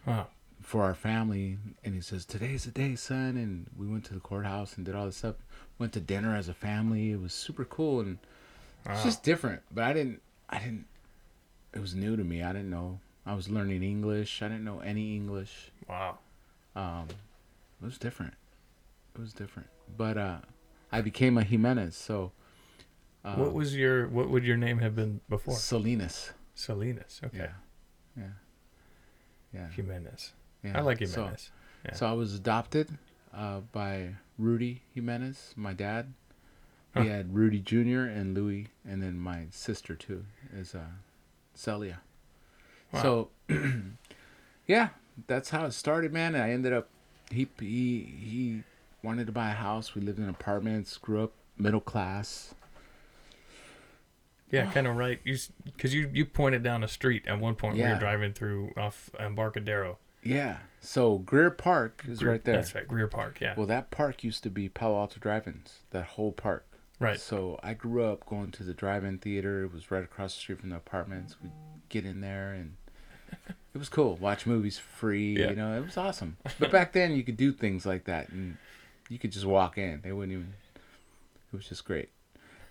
Wow. 0.06 0.26
for 0.62 0.82
our 0.82 0.94
family. 0.94 1.58
And 1.84 1.94
he 1.94 2.00
says 2.00 2.24
today's 2.24 2.64
the 2.64 2.70
day 2.70 2.96
son. 2.96 3.36
And 3.36 3.66
we 3.78 3.86
went 3.86 4.04
to 4.06 4.14
the 4.14 4.18
courthouse 4.20 4.76
and 4.76 4.84
did 4.86 4.94
all 4.94 5.04
this 5.06 5.18
stuff 5.18 5.36
went 5.78 5.92
to 5.92 6.00
dinner 6.00 6.34
as 6.34 6.48
a 6.48 6.54
family. 6.54 7.12
It 7.12 7.20
was 7.20 7.32
super 7.34 7.64
cool 7.66 8.00
and 8.00 8.18
Wow. 8.86 8.94
it's 8.94 9.04
just 9.04 9.22
different. 9.22 9.60
But 9.70 9.84
i 9.84 9.92
didn't 9.92 10.20
i 10.48 10.58
didn't 10.58 10.86
it 11.74 11.80
was 11.80 11.94
new 11.94 12.16
to 12.16 12.24
me. 12.24 12.42
I 12.42 12.52
didn't 12.52 12.70
know. 12.70 12.98
I 13.26 13.34
was 13.34 13.48
learning 13.48 13.82
english. 13.84 14.40
I 14.42 14.48
didn't 14.48 14.64
know 14.64 14.80
any 14.80 15.14
english. 15.14 15.70
Wow. 15.88 16.18
um 16.74 17.06
it 17.80 17.84
was 17.84 17.98
different. 17.98 18.34
It 19.14 19.20
was 19.20 19.32
different. 19.34 19.68
But 19.96 20.16
uh 20.18 20.38
i 20.92 21.00
became 21.00 21.36
a 21.38 21.42
jimenez 21.44 21.96
so 21.96 22.32
um, 23.24 23.38
what 23.38 23.52
was 23.52 23.76
your 23.76 24.08
what 24.08 24.30
would 24.30 24.44
your 24.44 24.56
name 24.56 24.78
have 24.78 24.94
been 24.96 25.20
before? 25.28 25.54
salinas 25.56 26.32
Salinas. 26.54 27.20
Okay. 27.24 27.38
yeah 27.38 27.52
yeah 28.16 28.24
yeah, 29.52 29.68
Jimenez. 29.70 30.32
yeah. 30.62 30.78
I 30.78 30.82
like 30.82 30.98
So- 31.06 31.22
Jimenez. 31.24 31.50
yeah. 31.84 31.94
So 31.94 32.06
I 32.06 32.12
was 32.12 32.34
adopted 32.34 32.98
uh, 33.34 33.60
by 33.72 34.14
Rudy 34.38 34.82
Jimenez, 34.94 35.54
my 35.56 35.72
dad. 35.72 36.12
Huh. 36.94 37.00
We 37.02 37.08
had 37.08 37.34
Rudy 37.34 37.58
Jr. 37.60 38.02
and 38.04 38.34
Louis, 38.36 38.68
and 38.88 39.02
then 39.02 39.18
my 39.18 39.46
sister 39.50 39.94
too 39.96 40.24
is 40.54 40.74
uh, 40.74 40.80
Celia. 41.54 42.00
Wow. 42.92 43.02
So, 43.02 43.28
yeah, 44.66 44.88
that's 45.26 45.50
how 45.50 45.64
it 45.66 45.72
started, 45.72 46.12
man. 46.12 46.34
And 46.34 46.44
I 46.44 46.50
ended 46.50 46.72
up 46.72 46.88
he 47.30 47.48
he 47.58 48.02
he 48.20 48.62
wanted 49.02 49.26
to 49.26 49.32
buy 49.32 49.50
a 49.50 49.54
house. 49.54 49.94
We 49.94 50.00
lived 50.02 50.18
in 50.18 50.28
apartments, 50.28 50.96
grew 50.98 51.22
up 51.24 51.32
middle 51.58 51.80
class. 51.80 52.54
Yeah, 54.50 54.70
kind 54.72 54.86
of 54.88 54.96
right. 54.96 55.20
You 55.24 55.36
because 55.64 55.94
you 55.94 56.10
you 56.12 56.24
pointed 56.26 56.62
down 56.64 56.82
a 56.82 56.88
street 56.88 57.24
at 57.28 57.38
one 57.38 57.54
point. 57.54 57.76
Yeah. 57.76 57.86
We 57.88 57.92
were 57.94 57.98
driving 58.00 58.32
through 58.32 58.72
off 58.76 59.10
Embarcadero. 59.18 59.98
Yeah. 60.24 60.58
So 60.80 61.18
Greer 61.18 61.50
Park 61.50 62.04
is 62.08 62.18
Greer- 62.18 62.32
right 62.32 62.44
there. 62.44 62.56
That's 62.56 62.74
right, 62.74 62.86
Greer 62.88 63.06
Park. 63.06 63.38
Yeah, 63.40 63.54
Well, 63.56 63.66
that 63.66 63.90
park 63.90 64.24
used 64.24 64.42
to 64.42 64.50
be 64.50 64.68
Palo 64.68 64.98
Alto 64.98 65.18
Drive-ins. 65.20 65.80
That 65.90 66.04
whole 66.06 66.32
park. 66.32 66.66
right. 66.98 67.18
So 67.20 67.60
I 67.62 67.74
grew 67.74 68.02
up 68.04 68.26
going 68.26 68.50
to 68.52 68.62
the 68.64 68.74
drive-in 68.74 69.18
theater. 69.18 69.62
It 69.64 69.72
was 69.72 69.90
right 69.90 70.02
across 70.02 70.34
the 70.34 70.40
street 70.40 70.60
from 70.60 70.70
the 70.70 70.76
apartments. 70.76 71.36
We'd 71.42 71.52
get 71.90 72.04
in 72.04 72.20
there 72.22 72.52
and 72.52 72.76
it 73.74 73.78
was 73.78 73.88
cool. 73.88 74.16
Watch 74.16 74.46
movies 74.46 74.78
free. 74.78 75.36
Yeah. 75.38 75.50
You 75.50 75.56
know, 75.56 75.78
it 75.78 75.84
was 75.84 75.96
awesome. 75.96 76.36
But 76.58 76.70
back 76.72 76.92
then 76.92 77.12
you 77.12 77.22
could 77.22 77.36
do 77.36 77.52
things 77.52 77.86
like 77.86 78.04
that 78.04 78.30
and 78.30 78.56
you 79.10 79.18
could 79.18 79.32
just 79.32 79.44
walk 79.44 79.76
in. 79.76 80.00
They 80.02 80.12
wouldn't 80.12 80.32
even. 80.32 80.54
It 81.52 81.56
was 81.56 81.68
just 81.68 81.84
great. 81.84 82.08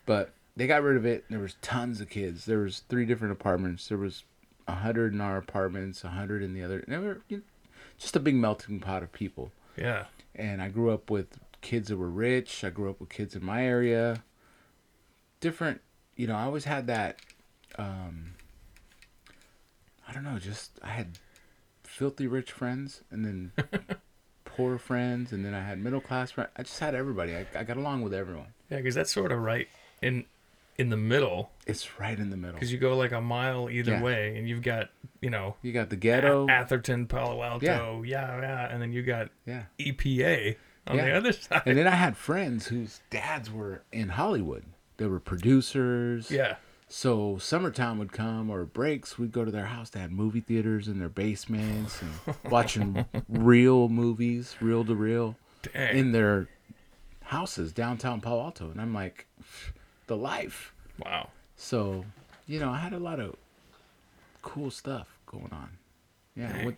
But 0.08 0.32
they 0.56 0.66
got 0.66 0.82
rid 0.82 0.98
of 0.98 1.06
it. 1.06 1.26
There 1.30 1.40
was 1.40 1.56
tons 1.62 2.02
of 2.02 2.10
kids. 2.10 2.46
There 2.46 2.60
was 2.60 2.80
three 2.90 3.06
different 3.06 3.34
apartments. 3.34 3.88
There 3.88 3.98
was 3.98 4.24
a 4.68 4.76
hundred 4.76 5.14
in 5.14 5.22
our 5.22 5.38
apartments, 5.38 6.04
a 6.04 6.10
hundred 6.10 6.42
in 6.42 6.54
the 6.54 6.64
other. 6.64 6.84
Never, 6.88 7.22
you 7.28 7.38
know, 7.38 7.44
just 8.00 8.16
a 8.16 8.20
big 8.20 8.36
melting 8.36 8.80
pot 8.80 9.04
of 9.04 9.12
people 9.12 9.52
Yeah, 9.78 10.06
and 10.34 10.62
I 10.62 10.70
grew 10.70 10.90
up 10.92 11.10
with 11.12 11.38
kids 11.62 11.90
that 11.90 11.98
were 11.98 12.10
rich. 12.10 12.64
I 12.64 12.70
grew 12.70 12.90
up 12.90 13.00
with 13.00 13.10
kids 13.10 13.36
in 13.36 13.44
my 13.44 13.66
area. 13.66 14.24
Different, 15.42 15.82
you 16.16 16.28
know, 16.28 16.36
I 16.36 16.44
always 16.44 16.66
had 16.66 16.88
that 16.88 17.18
um 17.78 18.32
I 20.08 20.14
don't 20.14 20.24
know, 20.24 20.40
just 20.40 20.80
I 20.82 20.88
had 20.90 21.20
filthy 21.84 22.28
rich 22.28 22.52
friends 22.52 23.02
and 23.12 23.26
then 23.26 23.52
poor 24.60 24.78
friends 24.78 25.32
and 25.32 25.44
then 25.46 25.54
I 25.54 25.62
had 25.62 25.80
middle 25.80 26.02
class 26.02 26.32
friends. 26.32 26.50
I 26.58 26.64
just 26.64 26.80
had 26.80 26.94
everybody. 26.96 27.36
I, 27.36 27.46
I 27.56 27.64
got 27.64 27.78
along 27.78 28.02
with 28.02 28.14
everyone. 28.14 28.54
yeah, 28.70 28.78
because 28.78 28.96
that's 28.96 29.12
sort 29.12 29.32
of 29.32 29.40
right 29.40 29.68
in 30.02 30.26
in 30.78 30.90
the 30.90 30.98
middle. 30.98 31.52
It's 31.68 32.00
right 32.00 32.18
in 32.18 32.30
the 32.30 32.38
middle. 32.38 32.54
Because 32.54 32.72
you 32.72 32.78
go 32.78 32.96
like 32.96 33.12
a 33.12 33.20
mile 33.22 33.70
either 33.70 33.92
Yeah. 33.94 34.02
way, 34.02 34.38
and 34.38 34.48
you've 34.48 34.62
got 34.62 34.90
you 35.22 35.30
know 35.30 35.56
You 35.62 35.72
got 35.74 35.90
the 35.90 35.96
ghetto. 35.98 36.48
A- 36.48 36.52
Atherton, 36.52 37.06
Palo 37.08 37.42
Alto, 37.44 38.04
yeah. 38.06 38.40
yeah, 38.42 38.72
and 38.72 38.82
then 38.82 38.92
you 38.94 39.02
got 39.04 39.30
yeah. 39.46 39.64
EPA 39.80 40.56
on 40.88 40.98
the 40.98 41.12
other 41.14 41.32
side. 41.34 41.62
And 41.66 41.78
then 41.78 41.86
I 41.88 41.96
had 41.96 42.16
friends 42.18 42.68
whose 42.68 43.02
dads 43.10 43.52
were 43.52 43.84
in 43.92 44.10
Hollywood. 44.10 44.64
They 44.98 45.06
were 45.08 45.20
producers. 45.20 46.32
yeah, 46.32 46.56
So 46.92 47.38
summertime 47.38 48.00
would 48.00 48.12
come 48.12 48.50
or 48.50 48.66
breaks, 48.66 49.20
we'd 49.20 49.32
go 49.32 49.46
to 49.46 49.52
their 49.52 49.68
house. 49.68 49.92
They 49.92 50.00
had 50.00 50.12
movie 50.12 50.42
theaters 50.42 50.88
in 50.88 50.98
their 50.98 51.08
basements 51.10 52.02
and 52.02 52.36
watching 52.52 53.06
real 53.30 53.90
movies, 53.90 54.56
reel 54.60 54.84
to 54.86 54.96
reel, 54.96 55.36
dang. 55.62 55.96
in 55.98 56.12
their 56.12 56.48
houses 57.26 57.72
downtown 57.72 58.22
Palo 58.22 58.42
Alto. 58.44 58.72
And 58.72 58.82
I'm 58.82 58.94
like, 58.94 59.28
the 60.08 60.18
life. 60.18 60.74
wow. 60.98 61.30
So, 61.56 62.06
you 62.48 62.60
know, 62.60 62.72
I 62.72 62.78
had 62.80 62.94
a 62.94 63.00
lot 63.00 63.20
of 63.20 63.36
cool 64.42 64.72
stuff 64.72 65.08
going 65.28 65.50
on. 65.52 65.70
Yeah, 66.36 66.58
I 66.60 66.66
went, 66.66 66.78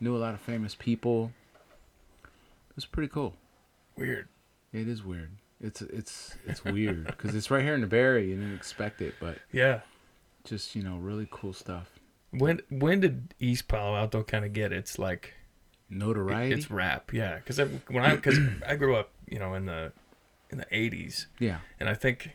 knew 0.00 0.16
a 0.16 0.18
lot 0.18 0.34
of 0.34 0.40
famous 0.40 0.74
people. 0.74 1.30
It 2.24 2.76
was 2.76 2.84
pretty 2.86 3.08
cool. 3.12 3.34
Weird. 3.96 4.26
It 4.72 4.88
is 4.88 5.04
weird. 5.04 5.30
It's 5.62 5.80
it's 5.80 6.34
it's 6.46 6.64
weird 6.64 7.06
because 7.06 7.34
it's 7.34 7.50
right 7.50 7.62
here 7.62 7.74
in 7.74 7.80
the 7.80 7.86
Bay 7.86 8.00
Area. 8.00 8.26
You 8.26 8.36
didn't 8.36 8.54
expect 8.56 9.00
it, 9.00 9.14
but 9.20 9.38
Yeah. 9.52 9.80
just 10.44 10.74
you 10.74 10.82
know, 10.82 10.96
really 10.96 11.28
cool 11.30 11.52
stuff. 11.52 11.88
When 12.30 12.60
when 12.68 13.00
did 13.00 13.34
East 13.38 13.68
Palo 13.68 13.96
Alto 13.96 14.22
kind 14.24 14.44
of 14.44 14.52
get 14.52 14.72
its 14.72 14.98
like 14.98 15.34
Notoriety. 15.88 16.54
its 16.54 16.70
rap? 16.70 17.12
Yeah, 17.12 17.36
because 17.36 17.58
when 17.88 18.04
I 18.04 18.16
because 18.16 18.38
I 18.66 18.74
grew 18.76 18.96
up, 18.96 19.10
you 19.28 19.38
know, 19.38 19.54
in 19.54 19.66
the 19.66 19.92
in 20.50 20.58
the 20.58 20.66
'80s, 20.66 21.26
yeah, 21.38 21.58
and 21.78 21.88
I 21.88 21.94
think 21.94 22.30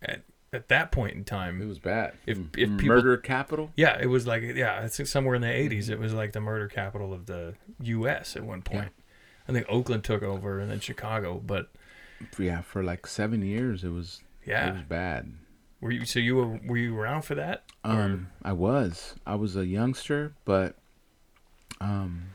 at 0.00 0.22
at 0.52 0.68
that 0.68 0.92
point 0.92 1.16
in 1.16 1.24
time 1.24 1.60
it 1.60 1.66
was 1.66 1.78
bad. 1.78 2.14
If- 2.26 2.38
mm. 2.38 2.56
if 2.56 2.68
mm, 2.70 2.78
people- 2.78 2.96
murder 2.96 3.16
capital. 3.16 3.70
yeah, 3.76 3.98
it 4.00 4.06
was 4.06 4.26
like 4.26 4.42
yeah, 4.42 4.80
I 4.82 4.88
think 4.88 5.08
somewhere 5.08 5.34
in 5.34 5.42
the 5.42 5.48
mm-hmm. 5.48 5.74
'80s, 5.74 5.90
it 5.90 5.98
was 5.98 6.14
like 6.14 6.32
the 6.32 6.40
murder 6.40 6.68
capital 6.68 7.12
of 7.12 7.26
the 7.26 7.54
U.S. 7.82 8.34
at 8.36 8.44
one 8.44 8.62
point. 8.62 8.92
I 9.46 9.52
think 9.52 9.66
Oakland 9.68 10.04
took 10.04 10.22
over, 10.22 10.58
and 10.58 10.70
then 10.70 10.80
Chicago. 10.80 11.42
But 11.44 11.70
Yeah, 12.38 12.60
for 12.62 12.82
like 12.82 13.06
seven 13.06 13.42
years, 13.42 13.84
it 13.84 13.90
was 13.90 14.22
yeah, 14.46 14.68
it 14.68 14.72
was 14.74 14.82
bad. 14.82 15.32
were 15.80 15.90
you 15.90 16.04
so 16.04 16.18
you 16.18 16.36
were 16.36 16.60
were 16.66 16.76
you 16.76 16.98
around 16.98 17.22
for 17.22 17.34
that? 17.34 17.64
Or- 17.84 17.90
Um, 17.92 18.28
I 18.42 18.52
was. 18.52 19.14
I 19.26 19.34
was 19.34 19.56
a 19.56 19.66
youngster, 19.66 20.32
but 20.44 20.76
um, 21.80 22.30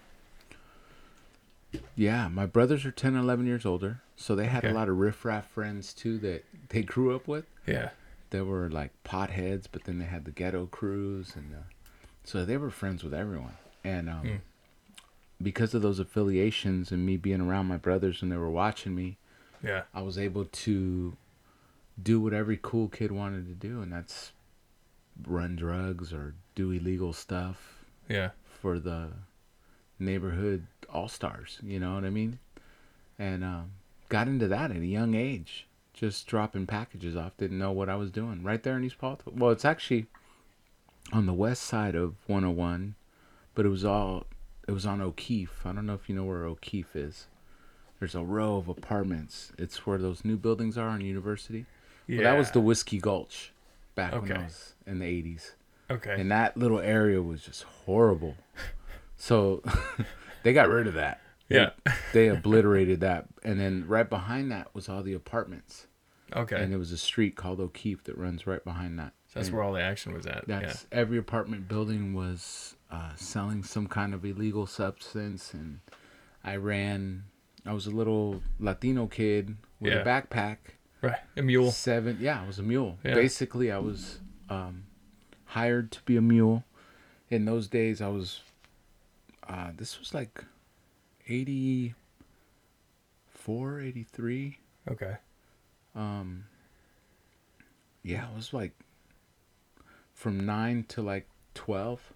yeah, 1.96 2.28
my 2.28 2.46
brothers 2.46 2.86
are 2.86 2.92
10, 2.92 3.16
11 3.16 3.46
years 3.46 3.66
older, 3.66 4.02
so 4.16 4.36
they 4.36 4.48
had 4.48 4.64
Okay. 4.64 4.72
a 4.74 4.76
lot 4.76 4.90
of 4.90 4.98
riffraff 4.98 5.48
friends 5.50 5.94
too 5.94 6.18
that 6.20 6.44
they 6.70 6.82
grew 6.82 7.16
up 7.16 7.28
with. 7.28 7.46
yeah, 7.68 7.90
They 8.32 8.42
were 8.42 8.70
like 8.70 8.92
potheads, 9.04 9.68
but 9.72 9.84
then 9.84 10.00
they 10.00 10.06
had 10.06 10.26
the 10.26 10.32
ghetto 10.32 10.66
crews, 10.68 11.34
and 11.36 11.54
uh, 11.54 11.58
so 12.24 12.44
they 12.46 12.58
were 12.58 12.72
friends 12.72 13.04
with 13.04 13.14
everyone. 13.14 13.58
And 13.84 14.10
um, 14.10 14.22
Hmm. 14.22 14.36
because 15.42 15.74
of 15.74 15.82
those 15.82 16.00
affiliations 16.00 16.92
and 16.92 17.06
me 17.06 17.18
being 17.18 17.42
around 17.42 17.68
my 17.68 17.78
brothers 17.78 18.22
and 18.22 18.32
they 18.32 18.38
were 18.38 18.50
watching 18.50 18.94
me, 18.96 19.18
yeah, 19.64 19.84
I 19.94 20.02
was 20.02 20.18
able 20.18 20.46
to 20.46 21.16
do 22.02 22.22
what 22.22 22.34
every 22.34 22.60
cool 22.62 22.88
kid 22.88 23.12
wanted 23.12 23.48
to 23.48 23.54
do, 23.54 23.82
and 23.82 23.92
that's 23.92 24.32
run 25.28 25.56
drugs 25.56 26.14
or 26.14 26.34
do 26.56 26.72
illegal 26.72 27.12
stuff 27.14 27.84
yeah, 28.08 28.30
for 28.62 28.80
the 28.80 29.10
neighborhood 29.98 30.68
all 30.92 31.08
stars. 31.08 31.60
You 31.64 31.80
know 31.80 31.96
what 31.96 32.06
I 32.06 32.10
mean? 32.10 32.40
And 33.18 33.44
um, 33.44 33.72
got 34.08 34.28
into 34.28 34.48
that 34.48 34.72
at 34.72 34.78
a 34.78 34.86
young 34.86 35.14
age, 35.14 35.68
just 35.94 36.28
dropping 36.28 36.68
packages 36.68 37.16
off. 37.16 37.38
Didn't 37.38 37.60
know 37.60 37.72
what 37.72 37.90
I 37.90 37.96
was 37.96 38.12
doing 38.12 38.44
right 38.44 38.62
there 38.62 38.78
in 38.78 38.84
East 38.84 38.98
Palo. 38.98 39.18
Well, 39.26 39.52
it's 39.52 39.66
actually 39.66 40.08
on 41.12 41.26
the 41.26 41.34
west 41.34 41.64
side 41.64 41.96
of 41.96 42.16
101, 42.28 42.96
but 43.56 43.66
it 43.66 43.70
was 43.70 43.86
all 43.86 44.26
it 44.68 44.72
was 44.72 44.86
on 44.86 45.02
O'Keefe. 45.02 45.66
I 45.66 45.72
don't 45.74 45.86
know 45.86 45.96
if 45.96 46.08
you 46.08 46.16
know 46.16 46.24
where 46.24 46.46
O'Keefe 46.46 46.96
is. 46.96 47.28
There's 48.00 48.16
a 48.16 48.24
row 48.24 48.58
of 48.58 48.68
apartments. 48.70 49.52
It's 49.58 49.86
where 49.86 49.98
those 49.98 50.24
new 50.24 50.38
buildings 50.38 50.78
are 50.78 50.88
on 50.88 51.02
University. 51.02 51.66
yeah. 52.08 52.22
Well, 52.22 52.32
that 52.32 52.38
was 52.38 52.52
the 52.52 52.62
Whiskey 52.62 53.00
Gulch 53.00 53.52
back 53.96 54.14
when 54.22 54.32
I 54.32 54.44
was 54.44 54.74
in 54.88 55.00
the 55.00 55.06
80s. 55.06 55.52
okay. 55.92 56.16
And 56.20 56.32
that 56.32 56.56
little 56.56 56.80
area 56.80 57.22
was 57.22 57.42
just 57.44 57.64
horrible. 57.64 58.36
So 59.18 59.62
they 60.44 60.54
got 60.54 60.70
rid 60.70 60.88
of 60.88 60.94
that. 60.94 61.20
Yeah. 61.50 61.72
They, 62.14 62.28
obliterated 62.30 63.02
that. 63.02 63.26
And 63.44 63.60
then 63.60 63.86
right 63.88 64.10
behind 64.10 64.52
that 64.52 64.74
was 64.74 64.88
all 64.88 65.04
the 65.04 65.14
apartments. 65.14 65.88
okay. 66.34 66.62
And 66.62 66.72
there 66.72 66.80
was 66.80 66.92
a 66.92 66.98
street 66.98 67.36
called 67.36 67.60
O'Keefe 67.60 68.04
that 68.06 68.18
runs 68.18 68.48
right 68.48 68.64
behind 68.64 68.98
that. 69.00 69.14
So 69.28 69.40
that's 69.40 69.48
And 69.50 69.58
where 69.58 69.64
all 69.66 69.74
the 69.74 69.82
action 69.82 70.14
was 70.14 70.26
at. 70.26 70.48
that's 70.48 70.86
every 70.92 71.18
apartment 71.18 71.68
building 71.68 72.14
was 72.14 72.76
uh, 72.90 73.12
selling 73.16 73.64
some 73.64 73.88
kind 73.88 74.14
of 74.14 74.24
illegal 74.24 74.66
substance. 74.68 75.54
And 75.54 75.80
I 76.44 76.56
ran, 76.56 77.24
I 77.66 77.74
was 77.74 77.86
a 77.88 77.92
little 77.92 78.42
Latino 78.60 79.08
kid 79.08 79.56
with 79.80 79.92
Yeah. 79.94 80.00
a 80.00 80.06
backpack. 80.06 80.58
Right. 81.02 81.20
A 81.38 81.42
mule. 81.42 81.72
Seven, 81.72 82.18
yeah, 82.20 82.42
I 82.44 82.48
was 82.48 82.60
a 82.60 82.64
mule. 82.64 82.98
Yeah. 83.04 83.14
Basically, 83.16 83.72
I 83.72 83.80
was 83.80 84.20
um, 84.50 84.84
hired 85.46 85.92
to 85.94 86.02
be 86.04 86.18
a 86.18 86.22
mule. 86.22 86.64
In 87.30 87.46
those 87.46 87.68
days, 87.68 88.02
I 88.02 88.08
was. 88.10 88.42
Uh, 89.48 89.72
this 89.76 89.98
was 90.00 90.14
like 90.14 90.44
84, 91.28 91.96
83. 93.82 94.58
Okay. 94.92 95.16
Um, 95.96 96.46
yeah, 98.04 98.30
it 98.30 98.36
was 98.36 98.54
like 98.54 98.74
from 100.14 100.46
9 100.46 100.86
to 100.90 101.02
like 101.02 101.28
12. 101.56 102.14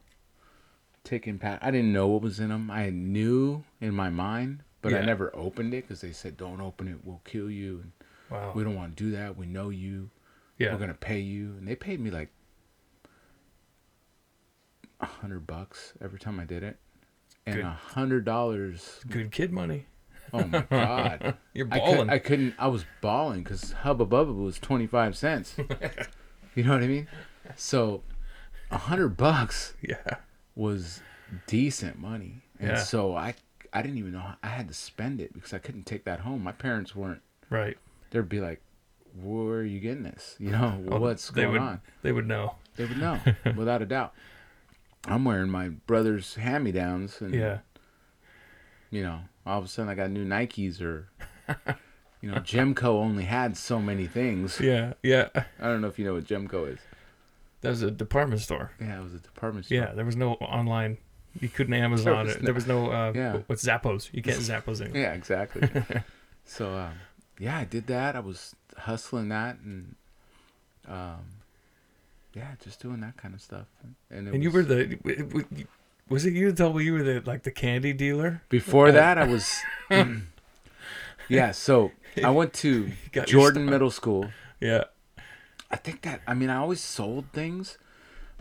Taking 1.03 1.37
pat. 1.37 1.59
I 1.61 1.69
didn't 1.71 1.91
know 1.91 2.07
what 2.07 2.21
was 2.21 2.39
in 2.39 2.47
them. 2.49 2.71
I 2.71 2.89
knew 2.89 3.63
in 3.81 3.93
my 3.93 4.09
mind, 4.09 4.63
but 4.83 4.93
I 4.93 5.01
never 5.03 5.35
opened 5.35 5.73
it 5.73 5.87
because 5.87 6.01
they 6.01 6.11
said, 6.11 6.37
don't 6.37 6.61
open 6.61 6.87
it, 6.87 6.97
we'll 7.03 7.21
kill 7.25 7.49
you. 7.49 7.79
And 7.81 7.91
Wow. 8.29 8.51
we 8.55 8.63
don't 8.63 8.75
want 8.75 8.95
to 8.95 9.03
do 9.03 9.11
that. 9.11 9.35
We 9.37 9.45
know 9.47 9.69
you. 9.69 10.09
yeah. 10.59 10.71
We're 10.73 10.79
gonna 10.79 10.93
pay 10.93 11.19
you, 11.19 11.55
and 11.57 11.67
they 11.67 11.75
paid 11.75 11.99
me 11.99 12.09
like 12.11 12.29
a 14.99 15.05
hundred 15.05 15.45
bucks 15.45 15.93
every 16.01 16.19
time 16.19 16.39
I 16.39 16.45
did 16.45 16.63
it, 16.63 16.77
and 17.45 17.59
a 17.61 17.69
hundred 17.71 18.25
dollars. 18.25 19.01
Good 19.09 19.31
kid 19.31 19.51
money. 19.51 19.85
Oh 20.31 20.43
my 20.45 20.61
god! 20.69 21.35
You're 21.53 21.67
I, 21.71 21.79
balling. 21.79 21.97
could, 21.99 22.09
I 22.09 22.19
couldn't. 22.19 22.55
I 22.57 22.67
was 22.67 22.85
balling 23.01 23.43
because 23.43 23.73
Hubba 23.83 24.05
Bubba 24.05 24.33
was 24.35 24.57
twenty 24.59 24.87
five 24.87 25.15
cents. 25.17 25.55
you 26.55 26.63
know 26.63 26.73
what 26.73 26.83
I 26.83 26.87
mean? 26.87 27.07
So, 27.55 28.03
a 28.71 28.77
hundred 28.77 29.17
bucks 29.17 29.73
yeah. 29.81 30.17
was 30.55 31.01
decent 31.45 31.99
money, 31.99 32.43
and 32.59 32.69
Yeah. 32.71 32.83
so 32.83 33.15
I 33.15 33.35
I 33.73 33.81
didn't 33.81 33.97
even 33.97 34.11
know 34.13 34.19
how, 34.19 34.35
I 34.43 34.47
had 34.49 34.67
to 34.67 34.73
spend 34.73 35.19
it 35.19 35.33
because 35.33 35.53
I 35.53 35.57
couldn't 35.57 35.85
take 35.85 36.03
that 36.05 36.19
home. 36.21 36.43
My 36.43 36.51
parents 36.51 36.95
weren't. 36.95 37.21
Right. 37.49 37.77
They'd 38.11 38.29
be 38.29 38.39
like, 38.39 38.61
"Where 39.21 39.55
are 39.59 39.63
you 39.63 39.79
getting 39.79 40.03
this? 40.03 40.35
You 40.39 40.51
know 40.55 40.83
Oh, 40.89 40.99
what's 40.99 41.29
going 41.31 41.51
would, 41.53 41.61
on?" 41.61 41.81
They 42.03 42.11
would 42.11 42.27
know. 42.27 42.55
They 42.75 42.85
would 42.85 42.97
know, 42.99 43.19
without 43.55 43.81
a 43.81 43.85
doubt. 43.85 44.13
I'm 45.05 45.25
wearing 45.25 45.49
my 45.49 45.69
brother's 45.69 46.35
hand 46.35 46.63
me 46.63 46.71
downs, 46.71 47.19
and 47.21 47.33
Yeah. 47.33 47.59
you 48.89 49.03
know, 49.03 49.19
all 49.45 49.59
of 49.59 49.65
a 49.65 49.67
sudden 49.67 49.89
I 49.89 49.95
got 49.95 50.09
new 50.11 50.25
Nikes, 50.25 50.81
or 50.81 51.09
you 52.21 52.31
know, 52.31 52.37
Gemco 52.37 52.85
only 52.85 53.23
had 53.25 53.57
so 53.57 53.79
many 53.79 54.07
things. 54.07 54.59
Yeah. 54.59 54.93
Yeah. 55.03 55.29
I 55.35 55.67
don't 55.67 55.81
know 55.81 55.87
if 55.87 55.99
you 55.99 56.05
know 56.05 56.13
what 56.13 56.25
Gemco 56.25 56.71
is. 56.71 56.79
That 57.61 57.69
was 57.69 57.81
a 57.81 57.91
department 57.91 58.41
store. 58.41 58.71
Yeah, 58.79 58.99
it 58.99 59.03
was 59.03 59.13
a 59.13 59.19
department 59.19 59.65
store. 59.65 59.77
Yeah. 59.77 59.93
There 59.93 60.05
was 60.05 60.15
no 60.15 60.33
online. 60.35 60.97
You 61.39 61.49
couldn't 61.49 61.73
Amazon 61.73 62.25
was 62.25 62.35
it. 62.35 62.43
There 62.43 62.53
was 62.53 62.67
no. 62.67 62.91
Uh, 62.91 63.11
Yeah. 63.15 63.37
What's 63.47 63.63
Zappos? 63.63 64.09
You 64.11 64.21
can't 64.21 64.37
Zappos 64.39 64.81
anymore. 64.81 65.01
Yeah, 65.01 65.13
exactly. 65.13 65.69
so, 66.45 66.73
um, 66.75 66.93
yeah, 67.39 67.57
I 67.57 67.65
did 67.65 67.87
that. 67.87 68.15
I 68.15 68.19
was 68.19 68.55
hustling 68.77 69.29
that, 69.29 69.57
and 69.59 69.95
um, 70.87 71.25
yeah, 72.33 72.51
just 72.63 72.81
doing 72.81 73.01
that 73.01 73.17
kind 73.17 73.33
of 73.33 73.41
stuff. 73.41 73.65
And, 74.09 74.27
it 74.27 74.33
And 74.33 74.43
you 74.43 74.51
were 74.51 74.63
the. 74.63 74.97
Was 76.09 76.25
it 76.25 76.33
you 76.33 76.51
that 76.51 76.57
told 76.57 76.75
me 76.75 76.83
you 76.83 76.93
were 76.93 77.03
the 77.03 77.23
like 77.25 77.43
the 77.43 77.51
candy 77.51 77.93
dealer? 77.93 78.41
Before 78.49 78.91
that, 78.91 79.17
I 79.17 79.23
was. 79.25 79.61
yeah, 81.29 81.51
so 81.51 81.91
I 82.23 82.29
went 82.29 82.53
to 82.55 82.91
Jordan. 83.25 83.65
Middle 83.65 83.91
School. 83.91 84.27
Yeah. 84.59 84.85
I 85.71 85.75
think 85.75 86.03
that 86.03 86.21
I 86.27 86.35
mean 86.35 86.49
I 86.49 86.57
always 86.57 86.81
sold 86.81 87.25
things, 87.33 87.79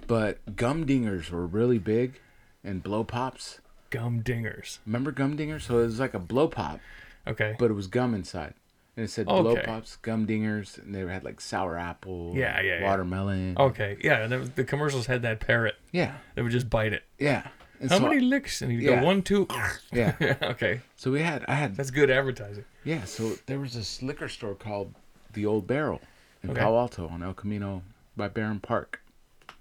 but 0.07 0.39
gum 0.55 0.85
dingers 0.85 1.31
were 1.31 1.47
really 1.47 1.79
big, 1.79 2.21
and 2.65 2.83
blow 2.83 3.05
pops. 3.05 3.61
Gum 3.91 4.23
dingers. 4.23 4.79
Remember 4.87 5.11
gum 5.13 5.37
dingers? 5.37 5.63
So 5.63 5.81
it 5.81 5.85
was 5.85 6.01
like 6.01 6.15
a 6.15 6.19
blow 6.19 6.49
pop, 6.49 6.81
Okay. 7.27 7.55
but 7.59 7.71
it 7.71 7.75
was 7.75 7.87
gum 7.89 8.15
inside, 8.15 8.55
and 8.97 9.05
it 9.05 9.09
said 9.11 9.27
blow 9.27 9.49
Okay. 9.49 9.63
pops, 9.67 9.97
gum 9.97 10.27
dingers, 10.27 10.79
and 10.83 10.95
they 10.95 11.01
had 11.01 11.25
like 11.25 11.41
sour 11.41 11.77
apple, 11.77 12.33
Yeah, 12.35 12.61
yeah, 12.63 12.79
yeah. 12.79 12.85
watermelon. 12.85 13.57
Okay. 13.59 13.99
Yeah. 14.03 14.23
And 14.23 14.33
that 14.33 14.57
the 14.57 14.65
commercials 14.65 15.07
had 15.07 15.21
that 15.23 15.41
parrot. 15.41 15.75
yeah, 15.93 16.17
They 16.35 16.43
would 16.43 16.53
just 16.53 16.71
bite 16.71 16.93
it. 16.95 17.05
yeah. 17.19 17.49
And 17.81 17.91
How 17.91 17.99
so- 17.99 18.05
many 18.09 18.21
licks? 18.21 18.63
And 18.63 18.71
he'd 18.73 18.81
Yeah. 18.81 19.01
go 19.01 19.07
one, 19.07 19.23
two. 19.23 19.47
Yeah. 19.93 20.15
okay. 20.43 20.81
So 20.97 21.11
we 21.11 21.21
had 21.21 21.45
I 21.49 21.55
had 21.55 21.77
That's 21.77 21.91
good 21.91 22.11
advertising. 22.11 22.65
yeah. 22.85 23.05
So 23.05 23.35
there 23.47 23.59
was 23.59 23.75
this 23.75 24.03
liquor 24.03 24.29
store 24.29 24.55
called 24.55 24.95
the 25.33 25.45
Old 25.45 25.67
Barrel 25.67 26.01
in 26.43 26.51
Okay. 26.51 26.61
Palo 26.61 26.79
Alto 26.79 27.09
on 27.09 27.23
El 27.23 27.35
Camino 27.35 27.83
by 28.17 28.29
Barron 28.29 28.61
Park. 28.61 29.03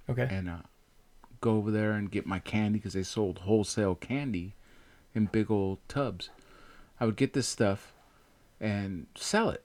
Okay. 0.10 0.28
and 0.30 0.50
uh, 0.50 0.58
go 1.42 1.58
over 1.58 1.72
there 1.72 1.92
and 1.92 2.12
get 2.12 2.26
my 2.26 2.40
candy 2.40 2.80
because 2.80 2.94
they 2.94 3.04
sold 3.04 3.40
wholesale 3.40 3.96
candy 3.96 4.54
in 5.14 5.26
big 5.26 5.52
old 5.52 5.80
tubs. 5.88 6.30
I 7.00 7.06
would 7.06 7.18
get 7.18 7.34
this 7.34 7.48
stuff 7.48 7.94
and 8.60 9.08
sell 9.16 9.50
it 9.50 9.64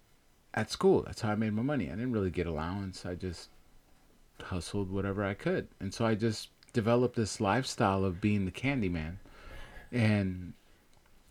at 0.55 0.71
school. 0.71 1.03
That's 1.03 1.21
how 1.21 1.31
I 1.31 1.35
made 1.35 1.53
my 1.53 1.63
money. 1.63 1.87
I 1.87 1.95
didn't 1.95 2.13
really 2.13 2.31
get 2.31 2.47
allowance. 2.47 3.05
I 3.05 3.15
just 3.15 3.51
hustled 4.43 4.91
whatever 4.91 5.23
I 5.23 5.35
could, 5.35 5.69
and 5.79 5.93
so 5.95 6.05
I 6.07 6.15
just 6.15 6.49
developed 6.73 7.17
this 7.17 7.41
lifestyle 7.41 8.05
of 8.05 8.21
being 8.21 8.45
the 8.45 8.51
candy 8.51 8.89
man. 8.89 9.19
And 9.93 10.55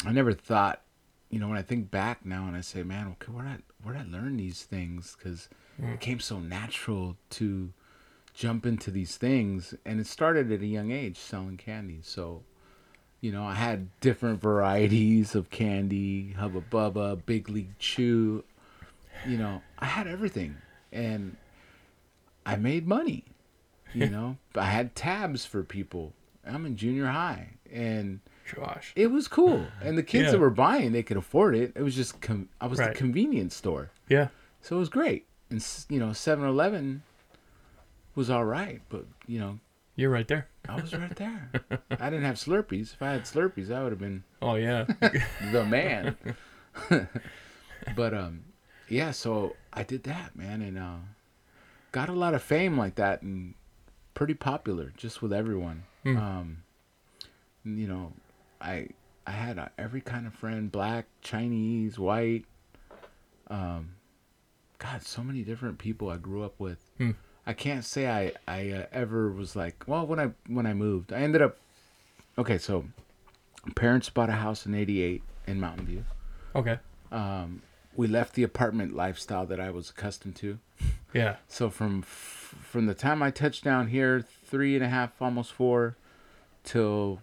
I 0.05 0.11
never 0.11 0.33
thought, 0.33 0.81
you 1.29 1.39
know, 1.39 1.47
when 1.47 1.57
I 1.57 1.61
think 1.61 1.91
back 1.91 2.25
now 2.25 2.47
and 2.47 2.55
I 2.55 2.61
say, 2.61 2.83
man, 2.83 3.07
okay, 3.13 3.31
where 3.31 3.43
did 3.43 3.51
I, 3.51 3.57
where 3.83 3.93
did 3.95 4.07
I 4.07 4.17
learn 4.17 4.37
these 4.37 4.63
things? 4.63 5.15
Because 5.17 5.49
it 5.77 5.99
came 5.99 6.19
so 6.19 6.39
natural 6.39 7.17
to 7.31 7.73
jump 8.35 8.65
into 8.65 8.91
these 8.91 9.17
things, 9.17 9.73
and 9.85 9.99
it 9.99 10.07
started 10.07 10.51
at 10.51 10.61
a 10.61 10.65
young 10.65 10.91
age 10.91 11.17
selling 11.17 11.57
candy. 11.57 11.99
So, 12.03 12.43
you 13.21 13.31
know, 13.31 13.45
I 13.45 13.53
had 13.55 13.87
different 14.01 14.41
varieties 14.41 15.35
of 15.35 15.49
candy, 15.49 16.33
Hubba 16.33 16.61
Bubba, 16.61 17.25
Big 17.25 17.49
League 17.49 17.77
Chew. 17.79 18.43
You 19.25 19.37
know, 19.37 19.61
I 19.79 19.85
had 19.85 20.07
everything, 20.07 20.57
and 20.91 21.37
I 22.45 22.57
made 22.57 22.87
money. 22.87 23.23
You 23.93 24.09
know, 24.15 24.37
I 24.55 24.65
had 24.65 24.95
tabs 24.95 25.45
for 25.45 25.63
people. 25.63 26.13
I'm 26.45 26.65
in 26.65 26.75
junior 26.75 27.07
high, 27.07 27.51
and 27.71 28.19
Gosh. 28.53 28.91
it 28.95 29.07
was 29.07 29.27
cool. 29.29 29.65
And 29.81 29.97
the 29.97 30.03
kids 30.03 30.25
Yeah. 30.25 30.31
that 30.31 30.39
were 30.39 30.49
buying, 30.49 30.91
they 30.91 31.01
could 31.03 31.17
afford 31.17 31.55
it. 31.55 31.71
It 31.75 31.81
was 31.83 31.95
just 31.95 32.21
com- 32.21 32.49
I 32.59 32.67
was 32.67 32.79
Right. 32.79 32.91
the 32.91 32.97
convenience 32.97 33.55
store, 33.55 33.91
Yeah. 34.09 34.27
so 34.61 34.75
it 34.75 34.79
was 34.79 34.89
great. 34.89 35.25
And 35.49 35.65
you 35.89 35.99
know, 35.99 36.09
7-Eleven 36.09 37.01
was 38.15 38.29
all 38.29 38.45
right, 38.45 38.81
but 38.89 39.05
you 39.27 39.39
know, 39.39 39.59
You're 39.95 40.09
right 40.09 40.27
there. 40.27 40.47
I 40.67 40.75
was 40.81 40.93
right 40.93 41.15
there. 41.15 41.51
I 41.91 42.09
didn't 42.09 42.25
have 42.25 42.35
Slurpees. 42.35 42.93
If 42.93 43.01
I 43.01 43.13
had 43.13 43.23
Slurpees, 43.23 43.71
I 43.71 43.83
would 43.83 43.91
have 43.91 43.99
been 43.99 44.23
Oh 44.41 44.55
yeah. 44.55 44.85
the 45.51 45.65
man. 45.65 46.17
but 47.95 48.13
um, 48.13 48.45
yeah. 48.89 49.11
So 49.11 49.55
I 49.73 49.83
did 49.83 50.03
that, 50.03 50.35
man, 50.35 50.61
and 50.61 50.77
uh, 50.77 50.97
got 51.91 52.09
a 52.09 52.13
lot 52.13 52.33
of 52.33 52.41
fame 52.43 52.77
like 52.77 52.95
that, 52.95 53.21
and 53.21 53.53
pretty 54.13 54.33
popular 54.33 54.91
just 54.97 55.21
with 55.21 55.31
everyone. 55.33 55.83
Hmm. 56.03 56.17
Um, 56.17 56.57
you 57.63 57.87
know, 57.87 58.13
I 58.61 58.89
I 59.27 59.31
had 59.31 59.57
uh, 59.59 59.69
every 59.77 60.01
kind 60.01 60.27
of 60.27 60.33
friend, 60.33 60.71
black, 60.71 61.05
Chinese, 61.21 61.97
white. 61.97 62.45
Um, 63.47 63.91
God, 64.79 65.03
so 65.03 65.23
many 65.23 65.43
different 65.43 65.77
people 65.77 66.09
I 66.09 66.17
grew 66.17 66.43
up 66.43 66.59
with. 66.59 66.79
Hmm. 66.97 67.11
I 67.47 67.53
can't 67.53 67.85
say 67.85 68.07
I 68.09 68.31
I 68.47 68.69
uh, 68.71 68.85
ever 68.91 69.31
was 69.31 69.55
like 69.55 69.83
well 69.87 70.05
when 70.05 70.19
I 70.19 70.31
when 70.47 70.65
I 70.65 70.73
moved 70.73 71.13
I 71.13 71.17
ended 71.19 71.41
up 71.41 71.57
okay 72.37 72.57
so 72.57 72.85
parents 73.75 74.09
bought 74.09 74.29
a 74.29 74.33
house 74.33 74.65
in 74.65 74.73
'88 74.75 75.21
in 75.47 75.59
Mountain 75.59 75.85
View. 75.85 76.05
okay. 76.55 76.79
Um, 77.11 77.61
we 77.95 78.07
left 78.07 78.33
the 78.33 78.43
apartment 78.43 78.93
lifestyle 78.93 79.45
that 79.45 79.59
I 79.59 79.69
was 79.69 79.89
accustomed 79.89 80.35
to. 80.37 80.59
Yeah. 81.13 81.37
So 81.47 81.69
from 81.69 81.99
f- 81.99 82.55
from 82.61 82.87
the 82.87 82.93
time 82.93 83.23
I 83.23 83.31
touched 83.31 83.63
down 83.63 83.87
here, 83.87 84.21
three 84.45 84.75
and 84.75 84.83
a 84.83 84.89
half, 84.89 85.21
almost 85.21 85.53
four, 85.53 85.95
till 86.63 87.21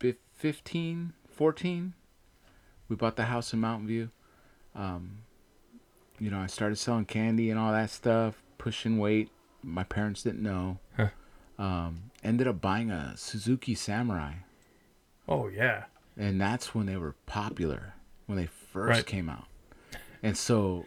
fif- 0.00 0.16
15, 0.34 1.12
14, 1.30 1.92
we 2.88 2.96
bought 2.96 3.14
the 3.16 3.24
house 3.26 3.52
in 3.52 3.60
Mountain 3.60 3.86
View. 3.86 4.10
Um, 4.74 5.18
you 6.22 6.30
know, 6.30 6.38
I 6.38 6.46
started 6.46 6.76
selling 6.76 7.04
candy 7.04 7.50
and 7.50 7.58
all 7.58 7.72
that 7.72 7.90
stuff, 7.90 8.40
pushing 8.56 8.96
weight. 8.98 9.28
My 9.62 9.82
parents 9.82 10.22
didn't 10.22 10.42
know. 10.42 10.78
Huh. 10.96 11.08
Um, 11.58 12.10
ended 12.22 12.46
up 12.46 12.60
buying 12.60 12.90
a 12.92 13.16
Suzuki 13.16 13.74
Samurai, 13.74 14.34
Oh 15.28 15.48
yeah. 15.48 15.84
and 16.16 16.40
that's 16.40 16.74
when 16.74 16.86
they 16.86 16.96
were 16.96 17.14
popular 17.26 17.94
when 18.26 18.38
they 18.38 18.46
first 18.46 18.88
Right. 18.98 19.06
came 19.06 19.28
out. 19.28 19.46
And 20.22 20.36
so 20.36 20.86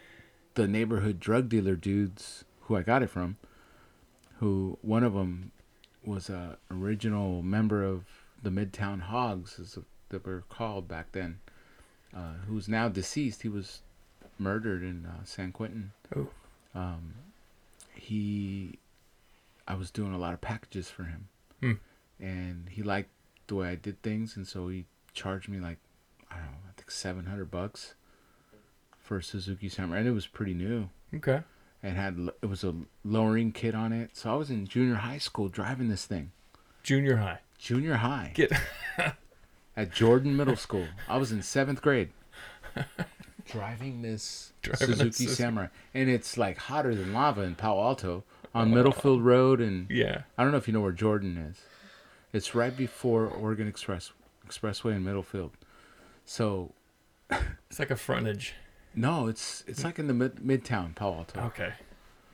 the 0.53 0.67
neighborhood 0.67 1.19
drug 1.19 1.49
dealer 1.49 1.75
dudes 1.75 2.45
who 2.61 2.75
I 2.77 2.81
got 2.81 3.03
it 3.03 3.09
from, 3.09 3.35
who 4.39 4.77
one 4.81 5.03
of 5.03 5.13
them 5.13 5.51
was 6.03 6.29
a 6.29 6.57
original 6.71 7.41
member 7.41 7.83
of 7.83 8.05
the 8.41 8.49
Midtown 8.49 9.01
Hogs, 9.01 9.59
as 9.59 9.77
they 10.09 10.17
were 10.17 10.43
called 10.49 10.87
back 10.87 11.11
then, 11.11 11.39
uh, 12.15 12.33
who's 12.47 12.67
now 12.69 12.87
deceased. 12.89 13.41
He 13.41 13.49
was 13.49 13.81
murdered 14.37 14.83
in 14.83 15.05
uh, 15.05 15.23
San 15.23 15.51
Quentin. 15.51 15.91
Oh. 16.15 16.27
Um, 16.73 17.13
he, 17.93 18.79
I 19.67 19.75
was 19.75 19.91
doing 19.91 20.13
a 20.13 20.17
lot 20.17 20.33
of 20.33 20.41
packages 20.41 20.89
for 20.89 21.03
him, 21.03 21.27
Hmm. 21.61 21.73
and 22.19 22.67
he 22.69 22.83
liked 22.83 23.09
the 23.47 23.55
way 23.55 23.69
I 23.69 23.75
did 23.75 24.01
things, 24.01 24.35
and 24.35 24.47
so 24.47 24.67
he 24.67 24.85
charged 25.13 25.47
me 25.49 25.59
like 25.59 25.77
I 26.29 26.35
don't 26.35 26.45
know, 26.45 26.57
I 26.69 26.73
think 26.75 26.91
seven 26.91 27.27
hundred 27.27 27.49
bucks 27.51 27.93
for 29.01 29.17
a 29.17 29.23
Suzuki 29.23 29.69
Samurai, 29.69 29.99
and 29.99 30.07
it 30.07 30.11
was 30.11 30.27
pretty 30.27 30.53
new. 30.53 30.89
Okay. 31.13 31.41
It 31.83 31.91
had 31.93 32.29
it 32.41 32.47
was 32.47 32.63
a 32.63 32.73
lowering 33.03 33.51
kit 33.51 33.75
on 33.75 33.93
it, 33.93 34.17
so 34.17 34.31
I 34.33 34.35
was 34.35 34.49
in 34.49 34.65
junior 34.67 34.95
high 34.95 35.19
school 35.19 35.47
driving 35.47 35.87
this 35.87 36.05
thing. 36.05 36.31
Junior 36.83 37.17
high. 37.17 37.39
Junior 37.57 37.95
high 37.95 38.31
Get. 38.33 38.51
at 39.77 39.91
Jordan 39.93 40.35
Middle 40.35 40.55
School. 40.57 40.87
I 41.07 41.17
was 41.17 41.31
in 41.31 41.41
seventh 41.41 41.81
grade. 41.81 42.09
Driving 43.45 44.01
this 44.01 44.53
Driving 44.61 44.95
Suzuki. 44.95 45.27
Samurai, 45.27 45.67
and 45.93 46.09
it's 46.09 46.37
like 46.37 46.57
hotter 46.57 46.95
than 46.95 47.13
lava 47.13 47.41
in 47.41 47.55
Palo 47.55 47.81
Alto 47.83 48.23
on 48.53 48.71
Middlefield 48.71 49.23
Road, 49.23 49.59
and 49.61 49.89
Yeah. 49.89 50.23
I 50.37 50.43
don't 50.43 50.51
know 50.51 50.57
if 50.57 50.67
you 50.67 50.73
know 50.73 50.81
where 50.81 50.91
Jordan 50.91 51.37
is. 51.37 51.61
It's 52.33 52.55
right 52.55 52.75
before 52.75 53.27
Oregon 53.27 53.67
Express 53.67 54.11
Expressway 54.47 54.95
in 54.95 55.03
Middlefield. 55.03 55.51
So 56.25 56.73
It's 57.69 57.79
like 57.79 57.91
a 57.91 57.95
frontage. 57.95 58.55
no, 58.95 59.27
it's 59.27 59.63
it's 59.67 59.83
like 59.83 59.99
in 59.99 60.07
the 60.07 60.13
mid 60.13 60.35
midtown 60.37 60.95
Palo 60.95 61.17
Alto. 61.17 61.41
Okay. 61.47 61.73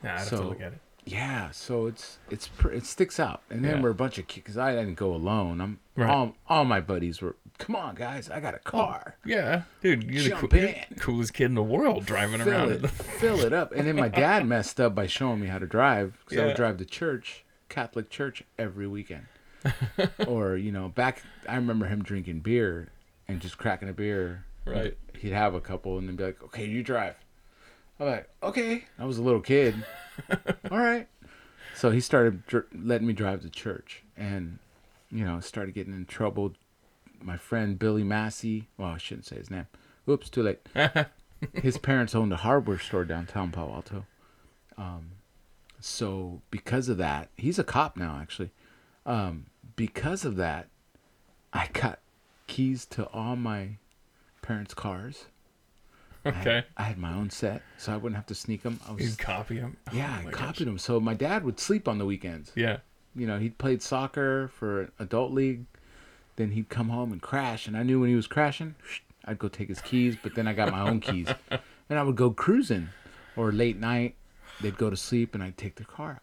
Yeah, 0.03 0.13
I'd 0.15 0.19
have 0.19 0.27
So- 0.27 0.37
to 0.41 0.47
look 0.47 0.61
at 0.61 0.73
it. 0.73 0.79
Yeah, 1.03 1.49
so 1.51 1.87
it's 1.87 2.19
it's 2.29 2.49
it 2.71 2.85
sticks 2.85 3.19
out, 3.19 3.41
and 3.49 3.65
then 3.65 3.77
Yeah. 3.77 3.81
we're 3.81 3.89
a 3.89 3.95
bunch 3.95 4.17
of 4.19 4.27
kids 4.27 4.43
because 4.43 4.57
I 4.57 4.75
didn't 4.75 4.95
go 4.95 5.13
alone. 5.13 5.59
I'm 5.59 5.79
Right. 5.95 6.09
all 6.09 6.35
all 6.47 6.63
my 6.65 6.79
buddies 6.79 7.21
were. 7.21 7.35
Come 7.57 7.75
on, 7.75 7.95
guys, 7.95 8.29
I 8.29 8.39
got 8.39 8.53
a 8.55 8.59
oh, 8.65 8.69
car. 8.69 9.15
Yeah, 9.25 9.63
dude, 9.81 10.03
you're 10.03 10.23
the, 10.23 10.29
Jump 10.29 10.49
cool, 10.51 10.59
you're 10.59 10.69
in. 10.69 10.95
coolest 10.99 11.33
kid 11.33 11.45
in 11.45 11.55
the 11.55 11.63
world 11.63 12.05
driving 12.05 12.39
fill 12.41 12.49
around. 12.49 12.71
it, 12.71 12.87
fill 12.89 13.39
it 13.41 13.53
up. 13.53 13.71
And 13.71 13.87
then 13.87 13.95
my 13.95 14.07
dad 14.25 14.45
messed 14.47 14.79
up 14.79 14.93
by 14.95 15.05
showing 15.07 15.39
me 15.41 15.47
how 15.47 15.59
to 15.59 15.67
drive 15.67 16.17
because 16.23 16.37
I 16.37 16.41
Yeah. 16.41 16.47
would 16.47 16.55
drive 16.55 16.77
to 16.77 16.85
church, 16.85 17.43
Catholic 17.69 18.09
church, 18.09 18.43
every 18.57 18.87
weekend. 18.87 19.25
or 20.27 20.55
you 20.55 20.71
know, 20.71 20.89
back 20.89 21.21
I 21.47 21.55
remember 21.55 21.85
him 21.87 22.03
drinking 22.03 22.39
beer 22.39 22.89
and 23.27 23.39
just 23.41 23.57
cracking 23.57 23.89
a 23.89 23.93
beer. 23.93 24.45
Right. 24.65 24.97
He'd 25.17 25.33
have 25.33 25.53
a 25.55 25.61
couple 25.61 25.97
and 25.97 26.07
then 26.07 26.15
be 26.15 26.23
like, 26.25 26.41
"Okay, 26.43 26.65
you 26.65 26.81
drive." 26.83 27.15
I'm 27.99 28.07
like, 28.07 28.29
"Okay." 28.41 28.85
I 28.97 29.05
was 29.05 29.17
a 29.19 29.23
little 29.23 29.41
kid. 29.41 29.75
All 30.71 30.77
right. 30.77 31.07
So 31.75 31.91
he 31.91 31.99
started 31.99 32.45
dr- 32.45 32.67
letting 32.73 33.07
me 33.07 33.13
drive 33.13 33.41
to 33.41 33.49
church, 33.49 34.03
and 34.15 34.59
you 35.11 35.25
know, 35.25 35.39
started 35.39 35.73
getting 35.73 35.93
in 35.93 36.05
trouble. 36.05 36.53
My 37.21 37.37
friend 37.37 37.77
Billy 37.77 38.03
Massey. 38.03 38.67
Well, 38.77 38.89
I 38.89 38.97
shouldn't 38.97 39.25
say 39.25 39.37
his 39.37 39.51
name. 39.51 39.67
Oops, 40.07 40.29
too 40.29 40.43
late 40.43 40.59
his 41.53 41.77
parents 41.77 42.15
owned 42.15 42.33
a 42.33 42.37
hardware 42.37 42.79
store 42.79 43.05
downtown 43.05 43.51
Palo 43.51 43.73
Alto. 43.73 44.05
Um, 44.77 45.11
so 45.79 46.41
because 46.51 46.89
of 46.89 46.97
that, 46.97 47.29
he's 47.37 47.59
a 47.59 47.63
cop 47.63 47.97
now 47.97 48.19
actually. 48.21 48.51
Um, 49.05 49.47
because 49.75 50.25
of 50.25 50.35
that, 50.37 50.67
I 51.53 51.67
got 51.73 51.99
keys 52.47 52.85
to 52.87 53.05
all 53.07 53.35
my 53.35 53.77
parents' 54.41 54.73
cars. 54.73 55.25
I 56.25 56.29
Okay. 56.29 56.63
I 56.77 56.83
had, 56.83 56.97
my 56.97 57.13
own 57.13 57.29
set, 57.29 57.63
so 57.77 57.93
I 57.93 57.97
wouldn't 57.97 58.15
have 58.15 58.27
to 58.27 58.35
sneak 58.35 58.61
them. 58.63 58.79
I 58.87 58.91
was, 58.91 59.15
copy 59.15 59.59
them. 59.59 59.77
Oh 59.89 59.95
yeah, 59.95 60.21
I 60.25 60.29
copied 60.29 60.67
them. 60.67 60.77
So 60.77 60.99
my 60.99 61.13
dad 61.15 61.43
would 61.43 61.59
sleep 61.59 61.87
on 61.87 61.97
the 61.97 62.05
weekends. 62.05 62.51
Yeah. 62.55 62.77
You 63.15 63.25
know, 63.25 63.39
he 63.39 63.49
played 63.49 63.81
soccer 63.81 64.49
for 64.49 64.81
an 64.81 64.91
adult 64.99 65.31
league. 65.31 65.65
Then 66.35 66.51
he'd 66.51 66.69
come 66.69 66.89
home 66.89 67.11
and 67.11 67.21
crash, 67.21 67.67
and 67.67 67.75
I 67.75 67.83
knew 67.83 67.99
when 67.99 68.09
he 68.09 68.15
was 68.15 68.27
crashing, 68.27 68.75
I'd 69.25 69.39
go 69.39 69.47
take 69.47 69.67
his 69.67 69.81
keys. 69.81 70.15
But 70.21 70.35
then 70.35 70.47
I 70.47 70.53
got 70.53 70.71
my 70.71 70.81
own 70.81 70.99
keys, 70.99 71.27
and 71.89 71.99
I 71.99 72.03
would 72.03 72.15
go 72.15 72.29
cruising, 72.31 72.89
or 73.35 73.51
late 73.51 73.79
night, 73.79 74.15
they'd 74.61 74.77
go 74.77 74.89
to 74.89 74.97
sleep, 74.97 75.33
and 75.33 75.43
I'd 75.43 75.57
take 75.57 75.75
their 75.75 75.85
car, 75.85 76.21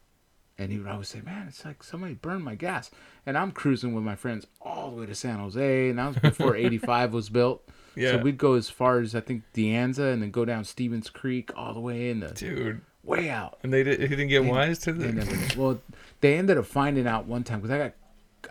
and 0.57 0.70
he 0.70 0.78
would 0.78 0.88
always 0.88 1.09
say, 1.09 1.20
"Man, 1.20 1.49
it's 1.49 1.64
like 1.64 1.82
somebody 1.82 2.14
burned 2.14 2.44
my 2.44 2.55
gas." 2.55 2.90
And 3.26 3.36
I'm 3.36 3.51
cruising 3.51 3.94
with 3.94 4.05
my 4.05 4.16
friends 4.16 4.46
all 4.61 4.92
the 4.92 5.01
way 5.01 5.07
to 5.07 5.14
San 5.14 5.38
Jose, 5.40 5.88
and 5.90 5.99
that 5.99 6.09
was 6.09 6.16
before 6.18 6.55
'85 6.57 7.12
was 7.12 7.28
built. 7.28 7.68
Yeah. 7.99 8.12
So 8.12 8.18
we'd 8.18 8.38
go 8.38 8.55
as 8.55 8.70
far 8.70 9.01
as 9.01 9.14
I 9.14 9.20
think 9.20 9.42
De 9.53 9.72
Anza, 9.72 10.12
and 10.12 10.22
then 10.22 10.30
go 10.30 10.44
down 10.44 10.64
Stevens 10.64 11.11
Creek 11.11 11.51
all 11.57 11.74
the 11.74 11.80
way 11.80 12.11
in 12.11 12.20
the 12.20 12.28
Dude. 12.28 12.80
way 13.03 13.28
out. 13.30 13.59
And 13.62 13.72
they 13.72 13.82
did, 13.82 14.01
he 14.01 14.09
didn't 14.09 14.28
get 14.28 14.42
And- 14.42 14.51
wise 14.51 14.78
to 14.80 14.92
the. 14.92 15.09
Then, 15.12 15.49
well, 15.57 15.80
they 16.20 16.36
ended 16.38 16.57
up 16.59 16.66
finding 16.66 17.07
out 17.07 17.26
one 17.26 17.44
time 17.44 17.61
because 17.61 17.74
I 17.74 17.78
got, 17.78 17.92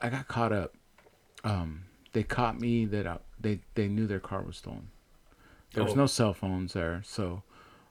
I 0.02 0.10
got 0.10 0.28
caught 0.28 0.52
up. 0.52 0.74
Um, 1.43 1.84
they 2.14 2.24
caught 2.24 2.60
me 2.60 2.86
that 2.86 3.08
I, 3.08 3.18
they 3.39 3.60
they 3.76 3.88
knew 3.88 4.08
their 4.08 4.20
car 4.20 4.41
was 4.41 4.58
stolen. 4.58 4.89
There 5.74 5.84
was 5.84 5.93
Oh. 5.93 5.98
no 5.98 6.06
cell 6.08 6.34
phones 6.34 6.74
there, 6.74 7.02
so 7.06 7.43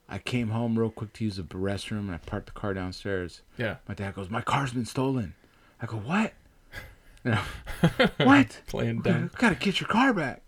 I 0.09 0.19
came 0.19 0.49
home 0.49 0.79
real 0.79 0.91
quick 0.91 1.13
to 1.15 1.25
use 1.25 1.37
the 1.37 1.43
restroom 1.45 2.01
and 2.01 2.13
I 2.13 2.19
parked 2.19 2.47
the 2.47 2.53
car 2.53 2.75
downstairs. 2.75 3.43
yeah. 3.57 3.77
My 3.89 3.95
dad 3.95 4.15
goes, 4.15 4.29
"My 4.31 4.41
car's 4.41 4.73
been 4.73 4.85
stolen." 4.87 5.35
I 5.81 5.87
go, 5.87 5.97
"What?" 5.99 6.33
You 7.25 7.33
know, 7.33 7.43
what? 8.25 8.61
Playing 8.69 9.01
dumb. 9.01 9.33
gotta 9.37 9.57
get 9.57 9.81
your 9.81 9.89
car 9.89 10.13
back. 10.15 10.43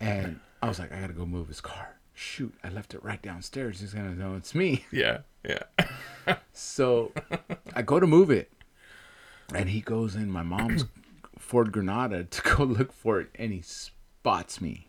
And 0.00 0.40
I 0.62 0.68
was 0.68 0.78
like, 0.78 0.92
I 0.92 1.00
gotta 1.00 1.12
go 1.12 1.26
move 1.26 1.48
his 1.48 1.60
car. 1.60 1.96
Shoot, 2.14 2.54
I 2.64 2.70
left 2.70 2.94
it 2.94 3.02
right 3.04 3.20
downstairs. 3.20 3.80
He's 3.80 3.92
gonna 3.92 4.14
know 4.14 4.34
it's 4.36 4.54
me. 4.54 4.84
Yeah. 4.92 5.18
Yeah. 5.46 5.62
So 6.52 7.12
I 7.74 7.82
go 7.82 8.00
to 8.00 8.06
move 8.06 8.30
it, 8.30 8.50
and 9.54 9.68
he 9.68 9.80
goes 9.80 10.16
in 10.16 10.28
my 10.30 10.42
mom's 10.42 10.84
Ford 11.38 11.70
Granada 11.70 12.24
to 12.24 12.42
go 12.56 12.64
look 12.64 12.92
for 12.92 13.20
it, 13.20 13.28
and 13.36 13.52
he 13.52 13.60
spots 13.62 14.60
me. 14.60 14.86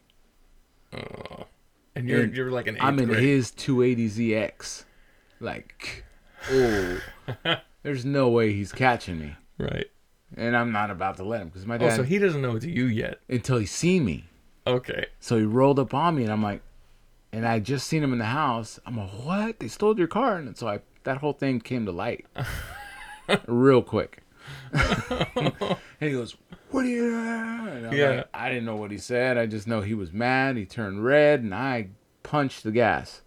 And 1.96 2.08
you're 2.10 2.22
And 2.24 2.36
you're 2.36 2.52
like 2.52 2.68
an 2.68 2.78
I'm 2.80 2.98
in 3.00 3.08
grade. 3.10 3.20
his 3.24 3.52
280ZX. 3.52 4.86
Like, 5.40 6.06
oh, 6.52 7.00
there's 7.84 8.06
no 8.06 8.30
way 8.30 8.54
he's 8.54 8.72
catching 8.72 9.20
me. 9.20 9.36
right. 9.58 9.88
And 10.36 10.58
I'm 10.58 10.72
not 10.72 10.90
about 10.92 11.18
to 11.18 11.24
let 11.24 11.42
him 11.42 11.48
because 11.50 11.66
my 11.66 11.76
oh, 11.76 11.80
dad. 11.80 11.94
Oh, 11.94 11.96
so 11.98 12.04
he 12.04 12.18
doesn't 12.18 12.42
know 12.42 12.56
it's 12.56 12.66
you 12.66 12.86
yet. 12.86 13.20
until 13.30 13.58
he 13.60 13.66
seen 13.66 14.04
me. 14.06 14.26
Okay. 14.68 15.06
So 15.20 15.38
he 15.38 15.44
rolled 15.46 15.80
up 15.80 15.94
on 15.94 16.16
me, 16.16 16.24
and 16.24 16.32
I'm 16.32 16.44
like, 16.44 16.62
and 17.32 17.46
I 17.46 17.60
just 17.60 17.88
seen 17.88 18.04
him 18.04 18.14
in 18.14 18.20
the 18.20 18.26
house. 18.26 18.80
I'm 18.86 18.98
like, 18.98 19.10
what? 19.24 19.60
They 19.60 19.68
stole 19.68 19.98
your 19.98 20.08
car, 20.08 20.38
and 20.38 20.58
so 20.58 20.68
I 20.68 20.82
that 21.04 21.18
whole 21.18 21.34
thing 21.34 21.60
came 21.60 21.86
to 21.86 21.92
light 21.92 22.26
real 23.48 23.82
quick. 23.82 24.24
and 24.74 25.54
he 26.00 26.12
goes, 26.12 26.36
"What 26.72 26.86
are 26.86 26.90
you?" 26.90 27.12
Yeah. 27.92 28.10
like, 28.10 28.28
I 28.34 28.50
didn't 28.50 28.66
know 28.66 28.76
what 28.76 28.92
he 28.92 28.98
said. 28.98 29.38
I 29.38 29.46
just 29.46 29.68
know 29.68 29.82
he 29.82 29.94
was 29.94 30.12
mad. 30.12 30.58
He 30.58 30.66
turned 30.66 31.04
red, 31.04 31.42
and 31.42 31.54
I 31.54 31.90
punched 32.24 32.64
the 32.64 32.72
gas. 32.72 33.22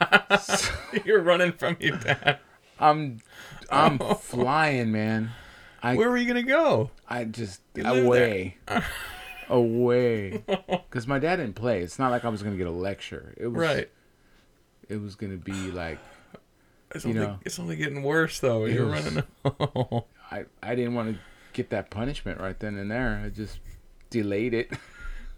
you're 1.04 1.22
running 1.22 1.52
from 1.52 1.76
your 1.80 1.96
dad. 1.96 2.38
I'm, 2.78 3.20
I'm 3.70 3.98
flying, 3.98 4.92
man. 4.92 5.30
I 5.82 5.94
Where 5.94 6.10
were 6.10 6.16
you 6.16 6.26
gonna 6.26 6.42
go? 6.42 6.90
I 7.08 7.24
just 7.24 7.60
away, 7.78 8.56
away, 9.48 10.42
because 10.46 11.06
my 11.06 11.18
dad 11.18 11.36
didn't 11.36 11.54
play. 11.54 11.80
It's 11.82 11.98
not 11.98 12.10
like 12.10 12.24
I 12.24 12.28
was 12.28 12.42
gonna 12.42 12.56
get 12.56 12.66
a 12.66 12.70
lecture. 12.72 13.34
It 13.36 13.48
was 13.48 13.60
Right. 13.60 13.90
It 14.88 15.00
was 15.00 15.14
gonna 15.14 15.36
be 15.36 15.52
like 15.52 15.98
It's 16.94 17.04
You 17.04 17.10
only 17.12 17.22
know. 17.26 17.38
it's 17.44 17.58
only 17.58 17.76
getting 17.76 18.02
worse 18.02 18.40
though. 18.40 18.64
You're 18.66 18.86
was- 18.86 19.04
running. 19.04 19.24
I 20.30 20.44
I 20.62 20.74
didn't 20.74 20.94
want 20.94 21.14
to 21.14 21.20
get 21.52 21.70
that 21.70 21.90
punishment 21.90 22.40
right 22.40 22.58
then 22.58 22.76
and 22.76 22.90
there. 22.90 23.22
I 23.24 23.28
just 23.30 23.58
delayed 24.10 24.54
it. 24.54 24.70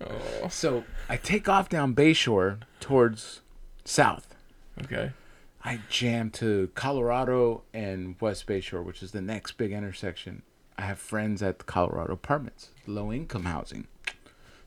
oh. 0.01 0.49
So 0.49 0.85
I 1.09 1.17
take 1.17 1.49
off 1.49 1.69
down 1.69 1.95
Bayshore 1.95 2.61
towards 2.81 3.41
south. 3.85 4.35
Okay. 4.83 5.13
I 5.65 5.81
jam 5.91 6.31
to 6.33 6.71
Colorado 6.75 7.63
and 7.75 8.15
West 8.21 8.47
Bayshore, 8.47 8.85
which 8.85 9.03
is 9.03 9.11
the 9.13 9.21
next 9.21 9.53
big 9.59 9.73
intersection. 9.73 10.43
I 10.79 10.83
have 10.83 10.99
friends 10.99 11.43
at 11.43 11.59
the 11.59 11.65
Colorado 11.65 12.13
apartments, 12.13 12.71
low 12.87 13.11
income 13.13 13.45
housing. 13.45 13.87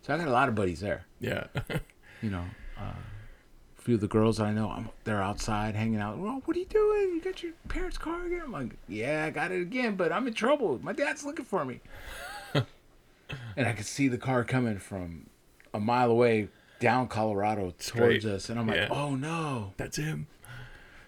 So 0.09 0.15
I 0.15 0.17
got 0.17 0.27
a 0.27 0.31
lot 0.31 0.49
of 0.49 0.55
buddies 0.55 0.79
there. 0.79 1.05
Yeah. 1.19 1.45
You 2.21 2.31
know, 2.31 2.43
uh, 2.77 2.81
a 2.81 3.81
few 3.81 3.95
of 3.95 4.01
the 4.01 4.07
girls 4.09 4.41
I 4.41 4.51
know, 4.51 4.69
I'm, 4.69 4.89
they're 5.05 5.21
outside 5.23 5.73
hanging 5.73 6.01
out. 6.01 6.17
Well, 6.17 6.41
what 6.43 6.57
are 6.57 6.59
you 6.59 6.65
doing? 6.65 7.13
You 7.13 7.21
got 7.21 7.41
your 7.41 7.53
parents' 7.69 7.97
car 7.97 8.25
again? 8.25 8.41
I'm 8.43 8.51
like, 8.51 8.71
yeah, 8.89 9.23
I 9.25 9.29
got 9.29 9.53
it 9.53 9.61
again, 9.61 9.95
but 9.95 10.11
I'm 10.11 10.27
in 10.27 10.33
trouble. 10.33 10.77
My 10.83 10.91
dad's 10.91 11.23
looking 11.23 11.45
for 11.45 11.63
me. 11.63 11.79
and 12.53 13.67
I 13.67 13.71
could 13.71 13.85
see 13.85 14.09
the 14.09 14.17
car 14.17 14.43
coming 14.43 14.79
from 14.79 15.27
a 15.73 15.79
mile 15.79 16.11
away 16.11 16.49
down 16.81 17.07
Colorado 17.07 17.73
towards 17.79 18.25
us. 18.25 18.49
And 18.49 18.59
I'm 18.59 18.67
like, 18.67 18.75
Yeah. 18.75 18.87
oh 18.91 19.15
no. 19.15 19.71
That's 19.77 19.95
him. 19.95 20.27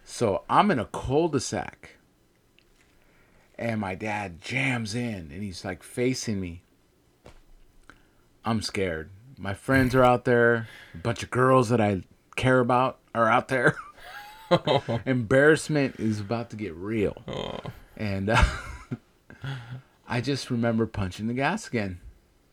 So 0.05 0.43
I'm 0.49 0.71
in 0.71 0.79
a 0.79 0.85
cul-de-sac, 0.85 1.97
and 3.59 3.81
my 3.81 3.95
dad 3.95 4.41
jams 4.41 4.95
in, 4.95 5.29
and 5.29 5.43
he's 5.43 5.65
like 5.65 5.83
facing 5.83 6.39
me. 6.39 6.61
I'm 8.45 8.61
scared. 8.61 9.09
My 9.37 9.53
friends 9.53 9.93
are 9.95 10.03
out 10.03 10.25
there. 10.25 10.67
A 10.93 10.97
bunch 10.97 11.23
of 11.23 11.29
girls 11.31 11.69
that 11.69 11.81
I 11.81 12.03
care 12.35 12.59
about 12.59 12.99
are 13.15 13.27
out 13.29 13.47
there. 13.47 13.75
Embarrassment 15.05 15.95
is 15.99 16.19
about 16.19 16.49
to 16.51 16.55
get 16.55 16.75
real, 16.75 17.15
Oh. 17.27 17.59
and 17.95 18.29
uh, 18.29 18.43
I 20.07 20.21
just 20.21 20.49
remember 20.51 20.85
punching 20.85 21.27
the 21.27 21.33
gas 21.33 21.67
again, 21.67 21.99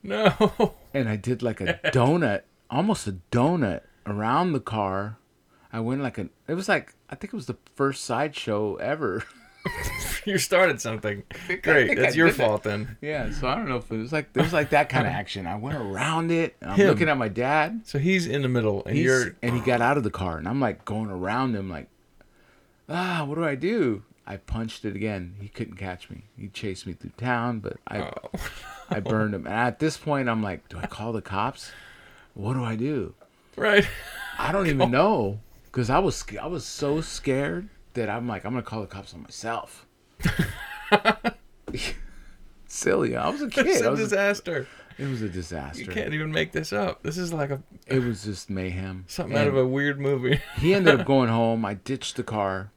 No. 0.02 0.74
and 0.94 1.08
I 1.08 1.16
did 1.16 1.42
like 1.42 1.60
a 1.60 1.74
donut, 1.86 2.42
almost 2.70 3.06
a 3.08 3.16
donut 3.32 3.80
around 4.06 4.52
the 4.52 4.60
car. 4.60 5.18
I 5.72 5.80
went 5.80 6.00
like 6.02 6.18
a. 6.18 6.28
It 6.46 6.54
was 6.54 6.68
like 6.68 6.94
I 7.10 7.14
think 7.16 7.32
it 7.32 7.36
was 7.36 7.46
the 7.46 7.58
first 7.74 8.04
sideshow 8.04 8.76
ever. 8.76 9.24
you 10.24 10.38
started 10.38 10.80
something. 10.80 11.22
Great. 11.62 11.86
think 11.88 11.98
That's 11.98 12.16
your 12.16 12.28
did 12.28 12.36
that. 12.38 12.42
fault 12.46 12.62
then. 12.62 12.96
Yeah, 13.00 13.30
so 13.32 13.48
I 13.48 13.54
don't 13.54 13.68
know 13.68 13.76
if 13.76 13.90
it 13.90 13.96
was 13.96 14.12
like 14.12 14.28
it 14.34 14.40
was 14.42 14.52
like 14.52 14.70
that 14.70 14.88
kind 14.88 15.06
of 15.06 15.12
action. 15.12 15.46
I 15.46 15.56
went 15.56 15.76
around 15.76 16.30
it. 16.30 16.56
And 16.60 16.70
I'm 16.72 16.76
Him. 16.76 16.88
looking 16.88 17.08
at 17.08 17.16
my 17.16 17.28
dad. 17.28 17.82
So 17.84 17.98
he's 17.98 18.26
in 18.26 18.42
the 18.42 18.48
middle, 18.48 18.84
and 18.84 18.96
He's, 18.96 19.04
you're 19.04 19.36
and 19.42 19.54
he 19.54 19.60
got 19.60 19.80
out 19.80 19.96
of 19.96 20.02
the 20.04 20.10
car, 20.10 20.38
and 20.38 20.48
I'm 20.48 20.60
like 20.60 20.84
going 20.84 21.10
around 21.10 21.54
him, 21.56 21.68
like, 21.70 21.88
ah, 22.88 23.24
what 23.26 23.36
do 23.36 23.44
I 23.44 23.54
do? 23.54 24.02
I 24.26 24.36
punched 24.36 24.84
it 24.84 24.94
again. 24.94 25.36
He 25.40 25.48
couldn't 25.48 25.76
catch 25.76 26.10
me. 26.10 26.24
He 26.38 26.48
chased 26.48 26.86
me 26.86 26.92
through 26.92 27.12
town, 27.16 27.60
but 27.60 27.78
I 27.86 28.00
Oh. 28.02 28.12
I 28.90 29.00
burned 29.00 29.34
him. 29.34 29.46
And 29.46 29.54
at 29.54 29.78
this 29.78 29.96
point, 29.96 30.28
I'm 30.28 30.42
like, 30.42 30.68
do 30.68 30.78
I 30.78 30.86
call 30.86 31.12
the 31.12 31.22
cops? 31.22 31.70
What 32.34 32.54
do 32.54 32.62
I 32.64 32.76
do? 32.76 33.14
right. 33.56 33.86
I 34.38 34.52
don't 34.52 34.68
even 34.68 34.90
know 34.92 35.40
because 35.64 35.90
I 35.90 35.98
was 35.98 36.24
I 36.40 36.46
was 36.46 36.64
so 36.64 37.00
scared 37.00 37.68
that 37.94 38.08
I'm 38.08 38.26
like 38.28 38.44
I'm 38.44 38.52
gonna 38.52 38.62
call 38.62 38.80
the 38.82 38.86
cops 38.86 39.14
on 39.14 39.22
myself. 39.22 39.86
Silly, 42.66 43.16
I 43.16 43.28
was 43.28 43.40
a 43.42 43.48
kid. 43.48 43.66
It's 43.66 43.80
a 43.80 43.90
was 43.90 44.00
a- 44.00 44.02
disaster. 44.04 44.66
it 44.98 45.06
was 45.06 45.22
a 45.22 45.28
disaster. 45.28 45.82
You 45.82 45.88
can't 45.88 46.12
even 46.12 46.30
make 46.32 46.52
this 46.52 46.72
up. 46.72 47.02
This 47.02 47.16
is 47.16 47.32
like 47.32 47.50
a 47.50 47.62
It 47.86 48.00
was 48.02 48.24
just 48.24 48.50
mayhem. 48.50 49.04
something 49.08 49.36
out 49.36 49.46
of 49.46 49.56
a 49.56 49.66
weird 49.66 49.98
movie. 50.00 50.40
He 50.58 50.74
ended 50.74 51.00
up 51.00 51.06
going 51.06 51.28
home. 51.30 51.64
I 51.64 51.74
ditched 51.74 52.16
the 52.16 52.22
car. 52.22 52.70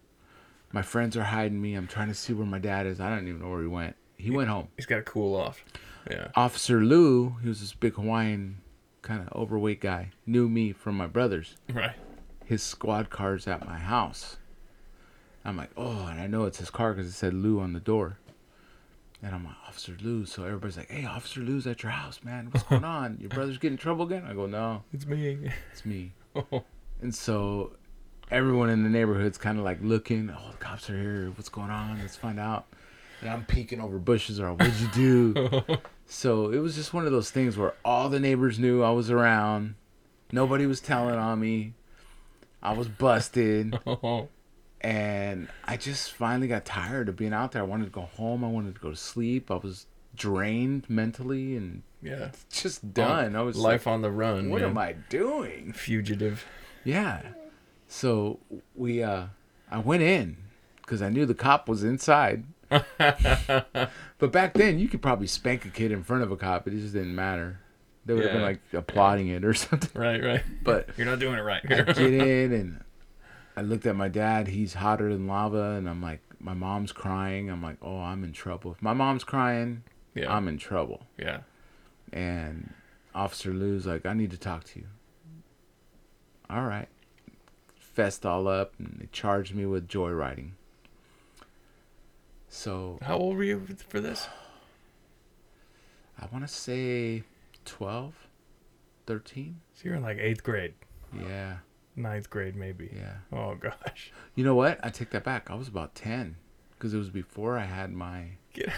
My 0.71 0.81
friends 0.81 1.17
are 1.17 1.23
hiding 1.25 1.61
me. 1.61 1.73
I'm 1.75 1.87
trying 1.87 2.07
to 2.07 2.13
see 2.13 2.31
where 2.31 2.45
my 2.45 2.59
dad 2.59 2.85
is. 2.85 3.01
I 3.01 3.09
don't 3.09 3.27
even 3.27 3.41
know 3.41 3.49
where 3.49 3.61
he 3.61 3.67
went. 3.67 3.95
He 4.17 4.31
went 4.31 4.49
home. 4.49 4.69
He's 4.77 4.85
got 4.85 4.97
to 4.97 5.01
cool 5.01 5.35
off. 5.35 5.65
Yeah. 6.09 6.29
Officer 6.35 6.79
Lou, 6.81 7.35
he 7.41 7.49
was 7.49 7.59
this 7.59 7.73
big 7.73 7.95
Hawaiian 7.95 8.59
kind 9.01 9.21
of 9.27 9.33
overweight 9.35 9.81
guy, 9.81 10.11
knew 10.25 10.47
me 10.47 10.71
from 10.71 10.95
my 10.95 11.07
brothers. 11.07 11.57
Right. 11.73 11.95
His 12.45 12.63
squad 12.63 13.09
car's 13.09 13.47
at 13.47 13.65
my 13.65 13.77
house. 13.77 14.37
I'm 15.43 15.57
like, 15.57 15.71
oh, 15.75 16.07
and 16.07 16.19
I 16.19 16.27
know 16.27 16.45
it's 16.45 16.59
his 16.59 16.69
car 16.69 16.93
because 16.93 17.07
it 17.09 17.13
said 17.13 17.33
Lou 17.33 17.59
on 17.59 17.73
the 17.73 17.79
door. 17.79 18.17
And 19.23 19.35
I'm 19.35 19.43
like, 19.43 19.55
Officer 19.67 19.95
Lou. 20.01 20.25
So 20.25 20.43
everybody's 20.43 20.77
like, 20.77 20.89
hey, 20.89 21.05
Officer 21.05 21.41
Lou's 21.41 21.67
at 21.67 21.83
your 21.83 21.91
house, 21.91 22.19
man. 22.23 22.47
What's 22.51 22.65
going 22.67 22.83
on? 22.99 23.17
Your 23.19 23.29
brother's 23.29 23.57
getting 23.57 23.73
in 23.73 23.77
trouble 23.77 24.05
again? 24.05 24.23
I 24.27 24.33
go, 24.33 24.45
no, 24.47 24.83
It's 24.93 25.05
me. 25.05 25.51
it's 25.71 25.85
me. 25.85 26.11
Oh. 26.53 26.63
And 27.01 27.13
so 27.13 27.73
everyone 28.29 28.69
in 28.69 28.83
the 28.83 28.89
neighborhood's 28.89 29.37
kind 29.37 29.57
of 29.59 29.65
like 29.65 29.79
looking, 29.81 30.29
oh, 30.29 30.51
the 30.51 30.57
cops 30.57 30.89
are 30.89 30.97
here. 30.97 31.31
What's 31.35 31.49
going 31.49 31.69
on? 31.69 31.99
Let's 31.99 32.15
find 32.15 32.39
out. 32.39 32.67
And 33.19 33.29
I'm 33.29 33.43
peeking 33.45 33.81
over 33.81 33.97
bushes 33.99 34.39
or 34.39 34.53
what'd 34.53 34.73
you 34.79 34.87
do? 34.93 35.61
so 36.05 36.51
it 36.51 36.59
was 36.59 36.75
just 36.75 36.93
one 36.93 37.05
of 37.05 37.11
those 37.11 37.29
things 37.31 37.57
where 37.57 37.73
all 37.83 38.07
the 38.07 38.19
neighbors 38.19 38.59
knew 38.59 38.81
I 38.81 38.91
was 38.91 39.11
around. 39.11 39.75
Nobody 40.31 40.65
was 40.65 40.79
telling 40.79 41.15
on 41.15 41.39
me. 41.39 41.73
I 42.63 42.73
was 42.73 42.87
busted. 42.87 43.77
Oh. 43.85 44.29
And 44.81 45.47
I 45.65 45.77
just 45.77 46.11
finally 46.11 46.47
got 46.47 46.65
tired 46.65 47.07
of 47.07 47.15
being 47.15 47.33
out 47.33 47.51
there. 47.51 47.61
I 47.61 47.65
wanted 47.65 47.85
to 47.85 47.91
go 47.91 48.01
home. 48.01 48.43
I 48.43 48.47
wanted 48.47 48.73
to 48.75 48.81
go 48.81 48.89
to 48.89 48.95
sleep. 48.95 49.51
I 49.51 49.55
was 49.55 49.85
drained 50.15 50.89
mentally 50.89 51.55
and 51.55 51.83
Yeah. 52.01 52.31
just 52.51 52.93
done. 52.93 53.35
I 53.35 53.41
was 53.43 53.57
Life 53.57 53.85
on 53.87 54.01
the 54.01 54.09
run. 54.11 54.49
what 54.49 54.61
man. 54.61 54.71
am 54.71 54.77
I 54.79 54.93
doing? 55.09 55.71
Fugitive. 55.71 56.45
Yeah. 56.83 57.21
So 57.87 58.39
we 58.75 59.03
uh 59.03 59.25
I 59.69 59.77
went 59.77 60.01
in 60.03 60.37
cuz 60.87 61.01
I 61.01 61.09
knew 61.09 61.25
the 61.27 61.35
cop 61.35 61.69
was 61.69 61.83
inside. 61.83 62.43
but 62.69 64.31
back 64.31 64.53
then 64.53 64.79
you 64.79 64.87
could 64.87 65.01
probably 65.01 65.27
spank 65.27 65.65
a 65.65 65.69
kid 65.69 65.91
in 65.91 66.03
front 66.03 66.23
of 66.23 66.31
a 66.31 66.37
cop. 66.37 66.67
It 66.67 66.71
just 66.71 66.93
didn't 66.93 67.13
matter. 67.15 67.59
They 68.05 68.13
would 68.15 68.23
have 68.23 68.33
been 68.33 68.41
like 68.41 68.61
applauding 68.73 69.27
it 69.27 69.45
or 69.45 69.53
something. 69.53 69.91
Right. 70.01 70.23
Right. 70.23 70.43
But 70.63 70.89
You're 70.97 71.05
not 71.05 71.19
doing 71.19 71.35
it 71.37 71.41
right 71.41 71.61
I 71.69 71.83
get 71.83 71.99
in 71.99 72.51
and 72.51 72.83
I 73.55 73.61
looked 73.61 73.85
at 73.85 73.95
my 73.95 74.07
dad. 74.07 74.47
He's 74.49 74.75
hotter 74.75 75.11
than 75.13 75.27
lava 75.27 75.71
and 75.71 75.89
I'm 75.89 76.01
like 76.01 76.21
my 76.39 76.53
mom's 76.53 76.91
crying. 76.91 77.49
I'm 77.49 77.61
like, 77.61 77.77
"Oh, 77.81 77.99
I'm 77.99 78.23
in 78.23 78.33
trouble." 78.33 78.71
If 78.71 78.81
my 78.81 78.93
mom's 78.93 79.23
crying, 79.23 79.83
yeah. 80.15 80.33
I'm 80.33 80.47
in 80.47 80.57
trouble. 80.57 81.05
yeah. 81.17 81.41
And 82.13 82.73
Officer 83.15 83.51
Lou's 83.53 83.85
like, 83.85 84.05
I 84.05 84.13
need 84.13 84.31
to 84.31 84.37
talk 84.37 84.63
to 84.65 84.79
you. 84.79 84.87
All 86.49 86.65
right. 86.65 86.87
Fessed 87.95 88.25
all 88.25 88.47
up, 88.47 88.73
and 88.79 88.97
they 88.99 89.07
charged 89.11 89.53
me 89.55 89.65
with 89.65 89.87
joyriding. 89.87 90.51
So 92.49 92.99
How 93.01 93.17
old 93.17 93.37
were 93.37 93.43
you 93.43 93.65
for 93.87 93.99
this? 94.01 94.27
I 96.19 96.25
want 96.31 96.45
to 96.47 96.53
say 96.53 97.23
12, 97.65 98.13
13. 99.07 99.61
So 99.73 99.81
you're 99.85 99.95
in 99.95 100.01
like 100.03 100.17
eighth 100.19 100.43
grade, 100.43 100.73
Yeah, 101.17 101.57
ninth 101.95 102.29
grade, 102.29 102.55
maybe. 102.55 102.89
yeah. 102.95 103.17
Oh 103.31 103.55
gosh. 103.55 104.11
You 104.35 104.43
know 104.45 104.55
what? 104.55 104.79
I 104.83 104.89
take 104.89 105.09
that 105.11 105.23
back. 105.25 105.51
I 105.51 105.55
was 105.55 105.67
about 105.67 105.93
10 105.95 106.37
because 106.71 106.93
it 106.93 106.97
was 106.97 107.09
before 107.09 107.57
I 107.57 107.65
had 107.65 107.91
my. 107.91 108.25
Get 108.53 108.69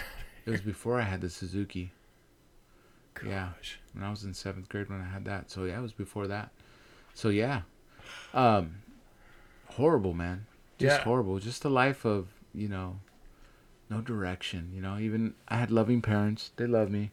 It 0.46 0.50
was 0.50 0.60
before 0.60 0.98
I 1.00 1.04
had 1.04 1.20
the 1.20 1.30
Suzuki. 1.30 1.92
Yeah. 3.24 3.50
Gosh. 3.56 3.78
when 3.92 4.02
I 4.04 4.10
was 4.10 4.24
in 4.24 4.34
seventh 4.34 4.68
grade 4.68 4.90
when 4.90 5.00
I 5.00 5.04
had 5.04 5.24
that. 5.26 5.50
So 5.50 5.64
yeah, 5.64 5.78
it 5.78 5.82
was 5.82 5.92
before 5.92 6.26
that. 6.26 6.50
So 7.14 7.28
yeah, 7.28 7.62
um, 8.34 8.82
horrible 9.68 10.14
man, 10.14 10.46
just 10.78 10.98
Yeah. 10.98 11.04
horrible. 11.04 11.38
Just 11.38 11.64
a 11.64 11.68
life 11.68 12.04
of 12.04 12.28
you 12.52 12.68
know, 12.68 12.98
no 13.88 14.00
direction. 14.00 14.70
You 14.74 14.80
know, 14.82 14.98
even 14.98 15.34
I 15.48 15.56
had 15.58 15.70
loving 15.70 16.02
parents. 16.02 16.50
They 16.56 16.66
loved 16.66 16.90
me. 16.90 17.10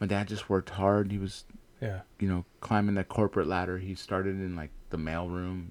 My 0.00 0.06
dad 0.06 0.28
just 0.28 0.48
worked 0.50 0.70
hard. 0.70 1.12
He 1.12 1.18
was 1.18 1.44
Yeah. 1.80 2.00
you 2.18 2.28
know 2.28 2.44
climbing 2.60 2.96
that 2.96 3.08
corporate 3.08 3.46
ladder. 3.46 3.78
He 3.78 3.94
started 3.94 4.34
in 4.36 4.56
like 4.56 4.70
the 4.90 4.96
mailroom, 4.96 5.66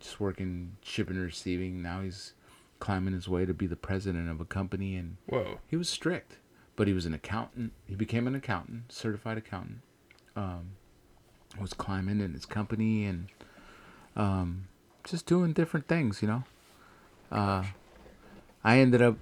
just 0.00 0.20
working 0.20 0.76
shipping 0.82 1.16
and 1.16 1.24
receiving. 1.24 1.82
Now 1.82 2.00
he's 2.02 2.32
climbing 2.80 3.14
his 3.14 3.28
way 3.28 3.46
to 3.46 3.54
be 3.54 3.66
the 3.66 3.76
president 3.76 4.28
of 4.30 4.40
a 4.40 4.44
company, 4.44 4.96
and 4.96 5.16
Whoa. 5.26 5.58
he 5.66 5.76
was 5.76 5.88
strict, 5.88 6.38
but 6.76 6.86
he 6.86 6.92
was 6.92 7.06
an 7.06 7.14
accountant. 7.14 7.72
He 7.86 7.94
became 7.94 8.26
an 8.26 8.34
accountant, 8.34 8.92
certified 8.92 9.38
accountant. 9.38 9.78
Um, 10.34 10.72
was 11.58 11.72
climbing 11.72 12.20
in 12.20 12.34
his 12.34 12.44
company 12.44 13.06
and 13.06 13.28
um, 14.14 14.68
just 15.04 15.24
doing 15.24 15.52
different 15.54 15.88
things, 15.88 16.20
you 16.20 16.28
know. 16.28 16.44
Uh, 17.32 17.64
I 18.62 18.78
ended 18.80 19.00
up 19.00 19.16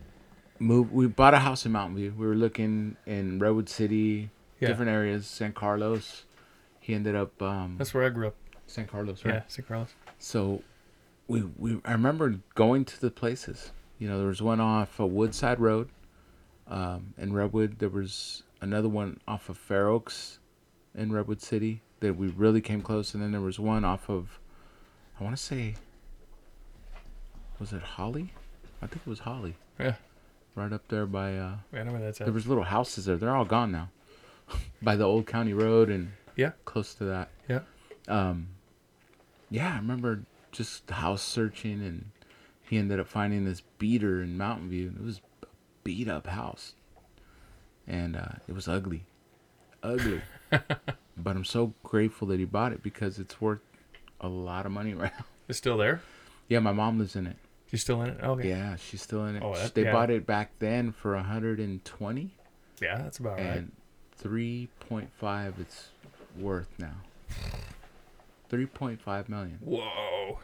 move. 0.58 0.90
We 0.92 1.06
bought 1.06 1.34
a 1.34 1.38
house 1.38 1.64
in 1.64 1.70
Mountain 1.72 1.96
View. 1.96 2.14
We 2.16 2.26
were 2.26 2.34
looking 2.34 2.96
in 3.06 3.38
Redwood 3.38 3.68
City, 3.68 4.30
Yeah. 4.60 4.68
different 4.68 4.90
areas, 4.90 5.26
San 5.28 5.52
Carlos. 5.52 6.24
He 6.80 6.92
ended 6.94 7.14
up 7.14 7.40
um, 7.40 7.76
That's 7.78 7.94
where 7.94 8.04
I 8.04 8.08
grew 8.08 8.26
up. 8.28 8.34
San 8.66 8.86
Carlos, 8.86 9.24
right? 9.24 9.34
Yeah, 9.34 9.42
San 9.48 9.64
Carlos. 9.66 9.88
So 10.18 10.62
we 11.28 11.42
we 11.58 11.80
I 11.84 11.92
remember 11.92 12.36
going 12.54 12.84
to 12.86 13.00
the 13.00 13.10
places. 13.10 13.72
You 13.98 14.08
know, 14.08 14.18
there 14.18 14.26
was 14.28 14.42
one 14.42 14.60
off 14.60 14.98
of 15.00 15.10
Woodside 15.12 15.60
Road 15.60 15.88
um, 16.66 17.14
in 17.16 17.32
Redwood. 17.32 17.78
There 17.78 17.88
was 17.88 18.42
another 18.60 18.88
one 18.88 19.20
off 19.28 19.48
of 19.48 19.56
Fair 19.56 19.88
Oaks 19.88 20.38
in 20.94 21.12
Redwood 21.12 21.40
City 21.40 21.80
that 22.00 22.16
we 22.16 22.28
really 22.28 22.60
came 22.60 22.82
close, 22.82 23.14
and 23.14 23.22
then 23.22 23.32
there 23.32 23.40
was 23.40 23.58
one 23.58 23.84
off 23.84 24.08
of 24.10 24.38
I 25.20 25.24
want 25.24 25.36
to 25.36 25.42
say 25.42 25.74
was 27.60 27.72
it 27.72 27.82
Holly? 27.82 28.32
I 28.82 28.86
think 28.86 29.02
it 29.06 29.08
was 29.08 29.20
Holly. 29.20 29.54
Yeah. 29.78 29.94
Right 30.54 30.72
up 30.72 30.86
there 30.88 31.06
by 31.06 31.36
uh 31.36 31.56
Yeah, 31.72 31.80
I 31.80 31.82
know 31.84 31.92
where 31.92 32.00
that's 32.00 32.20
at. 32.20 32.26
there 32.26 32.34
was 32.34 32.46
little 32.46 32.64
houses 32.64 33.04
there. 33.06 33.16
They're 33.16 33.34
all 33.34 33.44
gone 33.44 33.70
now. 33.72 33.90
by 34.82 34.96
the 34.96 35.04
old 35.04 35.26
county 35.26 35.52
road 35.54 35.88
and 35.88 36.12
Yeah. 36.36 36.52
close 36.64 36.94
to 36.94 37.04
that. 37.04 37.30
Yeah. 37.48 37.60
Um 38.08 38.48
yeah, 39.50 39.74
I 39.74 39.76
remember 39.76 40.22
just 40.52 40.88
house 40.90 41.22
searching 41.22 41.82
and 41.82 42.10
he 42.62 42.78
ended 42.78 43.00
up 43.00 43.08
finding 43.08 43.44
this 43.44 43.62
beater 43.78 44.22
in 44.22 44.36
Mountain 44.38 44.70
View. 44.70 44.92
It 44.98 45.04
was 45.04 45.20
a 45.42 45.46
beat 45.82 46.08
up 46.08 46.26
house. 46.26 46.74
And 47.86 48.16
uh, 48.16 48.36
it 48.48 48.54
was 48.54 48.66
ugly. 48.68 49.04
Ugly. 49.82 50.22
but 50.50 51.36
I'm 51.36 51.44
so 51.44 51.74
grateful 51.82 52.28
that 52.28 52.38
he 52.38 52.46
bought 52.46 52.72
it 52.72 52.82
because 52.82 53.18
it's 53.18 53.40
worth 53.40 53.60
a 54.20 54.28
lot 54.28 54.64
of 54.64 54.72
money 54.72 54.94
right 54.94 55.12
now. 55.18 55.24
It's 55.48 55.58
still 55.58 55.76
there? 55.76 56.00
Yeah, 56.48 56.60
my 56.60 56.72
mom 56.72 56.98
lives 56.98 57.16
in 57.16 57.26
it. 57.26 57.36
She's 57.70 57.82
still 57.82 58.00
in 58.02 58.10
it? 58.10 58.22
Okay. 58.22 58.48
Yeah, 58.48 58.76
she's 58.76 59.02
still 59.02 59.26
in 59.26 59.36
it. 59.36 59.42
Oh, 59.44 59.54
that- 59.54 59.74
they 59.74 59.84
yeah. 59.84 59.92
bought 59.92 60.10
it 60.10 60.26
back 60.26 60.52
then 60.58 60.92
for 60.92 61.14
120 61.16 62.30
Yeah, 62.80 62.98
that's 62.98 63.18
about 63.18 63.38
right. 63.38 63.40
and 63.40 63.72
3.5 64.22 65.60
it's 65.60 65.88
worth 66.38 66.68
now. 66.78 66.94
3.5 68.54 69.28
million. 69.28 69.58
Whoa. 69.60 70.40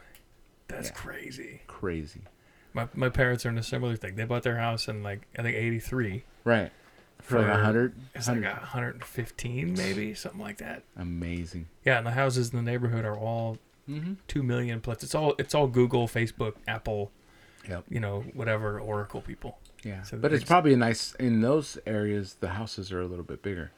That's 0.67 0.89
Yeah. 0.89 0.93
crazy. 0.95 1.61
Crazy. 1.67 2.21
My 2.73 2.87
my 2.93 3.09
parents 3.09 3.45
are 3.45 3.49
in 3.49 3.57
a 3.57 3.63
similar 3.63 3.95
thing. 3.97 4.15
They 4.15 4.23
bought 4.23 4.43
their 4.43 4.57
house 4.57 4.87
in 4.87 5.03
like 5.03 5.27
I 5.37 5.41
think 5.41 5.55
eighty 5.57 5.79
three. 5.79 6.23
Right. 6.43 6.71
For, 7.21 7.37
like 7.39 7.49
100, 7.51 7.93
It's 8.15 8.27
like 8.27 8.37
100. 8.37 8.59
115 8.61 9.73
maybe, 9.75 10.15
something 10.15 10.41
like 10.41 10.57
that. 10.57 10.81
Amazing. 10.97 11.67
Yeah, 11.85 11.99
and 11.99 12.07
the 12.07 12.11
houses 12.11 12.49
in 12.49 12.55
the 12.57 12.63
neighborhood 12.63 13.05
are 13.05 13.17
all 13.17 13.57
Mm-hmm. 13.89 14.13
two 14.27 14.41
million 14.43 14.79
plus. 14.79 15.03
It's 15.03 15.13
all 15.15 15.35
it's 15.37 15.53
all 15.53 15.67
Google, 15.67 16.07
Facebook, 16.07 16.53
Apple, 16.67 17.11
Yep. 17.67 17.85
you 17.89 17.99
know, 17.99 18.21
whatever 18.33 18.79
Oracle 18.79 19.21
people. 19.21 19.59
Yeah. 19.83 20.03
So 20.03 20.17
but 20.17 20.31
it's 20.33 20.43
probably 20.45 20.73
a 20.73 20.77
nice 20.77 21.13
in 21.15 21.41
those 21.41 21.77
areas. 21.85 22.35
The 22.39 22.49
houses 22.49 22.91
are 22.93 23.01
a 23.01 23.05
little 23.07 23.25
bit 23.25 23.41
bigger. 23.43 23.71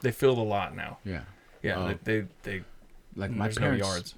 They 0.00 0.10
filled 0.10 0.38
a 0.38 0.42
lot 0.42 0.74
now. 0.74 0.98
Yeah. 1.04 1.22
Yeah, 1.62 1.76
Oh. 1.78 1.88
they, 1.88 2.20
they 2.22 2.26
they 2.42 2.64
Like 3.16 3.30
my 3.30 3.48
parents. 3.48 3.58
no 3.60 3.72
yards. 3.88 4.14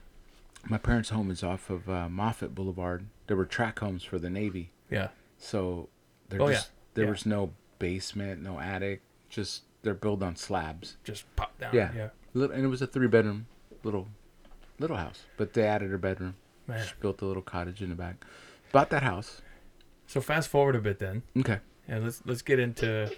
My 0.68 0.78
parents' 0.78 1.09
home 1.09 1.30
is 1.30 1.43
off 1.43 1.70
of 1.70 1.88
uh, 1.88 2.09
Moffett 2.09 2.55
Boulevard. 2.55 3.07
There 3.26 3.36
were 3.36 3.47
track 3.47 3.78
homes 3.80 4.05
for 4.05 4.18
the 4.18 4.30
Navy, 4.30 4.70
Yeah, 4.90 5.09
so 5.38 5.88
there 6.28 6.40
Oh, 6.43 6.51
just 6.53 6.70
there 6.95 7.05
Yeah. 7.07 7.11
was 7.11 7.26
no 7.26 7.53
basement, 7.78 8.43
no 8.43 8.61
attic. 8.61 9.03
Just 9.28 9.62
they're 9.82 9.95
built 9.95 10.22
on 10.22 10.36
slabs. 10.36 10.97
just 11.05 11.24
pop 11.36 11.59
down. 11.59 11.74
Yeah. 11.74 11.90
yeah. 11.95 12.09
And 12.34 12.64
it 12.64 12.68
was 12.68 12.80
a 12.82 12.86
three 12.86 13.09
bedroom 13.09 13.47
little 13.82 14.07
little 14.78 14.97
house, 14.97 15.24
but 15.36 15.53
they 15.55 15.64
added 15.64 15.93
a 15.93 15.99
bedroom. 15.99 16.34
Man. 16.68 16.78
Just 16.82 17.01
built 17.01 17.20
a 17.22 17.26
little 17.26 17.43
cottage 17.43 17.82
in 17.82 17.88
the 17.88 17.95
back. 17.97 18.24
Bought 18.70 18.90
that 18.90 19.03
house. 19.03 19.43
So 20.07 20.20
fast 20.20 20.49
forward 20.49 20.76
a 20.76 20.80
bit 20.80 20.99
then, 21.01 21.22
Okay. 21.36 21.59
and 21.88 22.05
let's 22.05 22.22
let's 22.24 22.43
get 22.43 22.59
into 22.61 23.11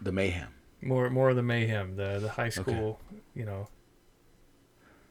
The 0.00 0.12
mayhem. 0.12 0.48
more 0.82 1.08
more 1.10 1.30
of 1.30 1.36
the 1.36 1.42
mayhem, 1.42 1.96
the 1.96 2.18
the 2.18 2.28
high 2.30 2.50
school, 2.50 3.00
you 3.34 3.44
know. 3.46 3.68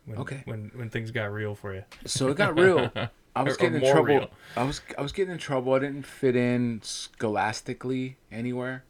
When, 0.08 0.18
Okay. 0.20 0.42
When 0.46 0.72
when 0.74 0.90
things 0.90 1.12
got 1.12 1.32
real 1.32 1.54
for 1.54 1.76
you. 1.76 1.84
So 2.06 2.30
it 2.30 2.38
got 2.38 2.58
real. 2.58 2.92
I 3.36 3.44
was 3.44 3.56
getting 3.62 3.76
in 3.82 3.92
trouble. 3.92 4.04
real. 4.06 4.30
I 4.56 4.64
was 4.64 4.82
I 4.98 5.02
was 5.02 5.12
getting 5.12 5.34
in 5.34 5.38
trouble. 5.38 5.74
I 5.74 5.80
didn't 5.80 6.06
fit 6.08 6.36
in 6.36 6.82
scholastically 6.82 8.18
anywhere. 8.32 8.84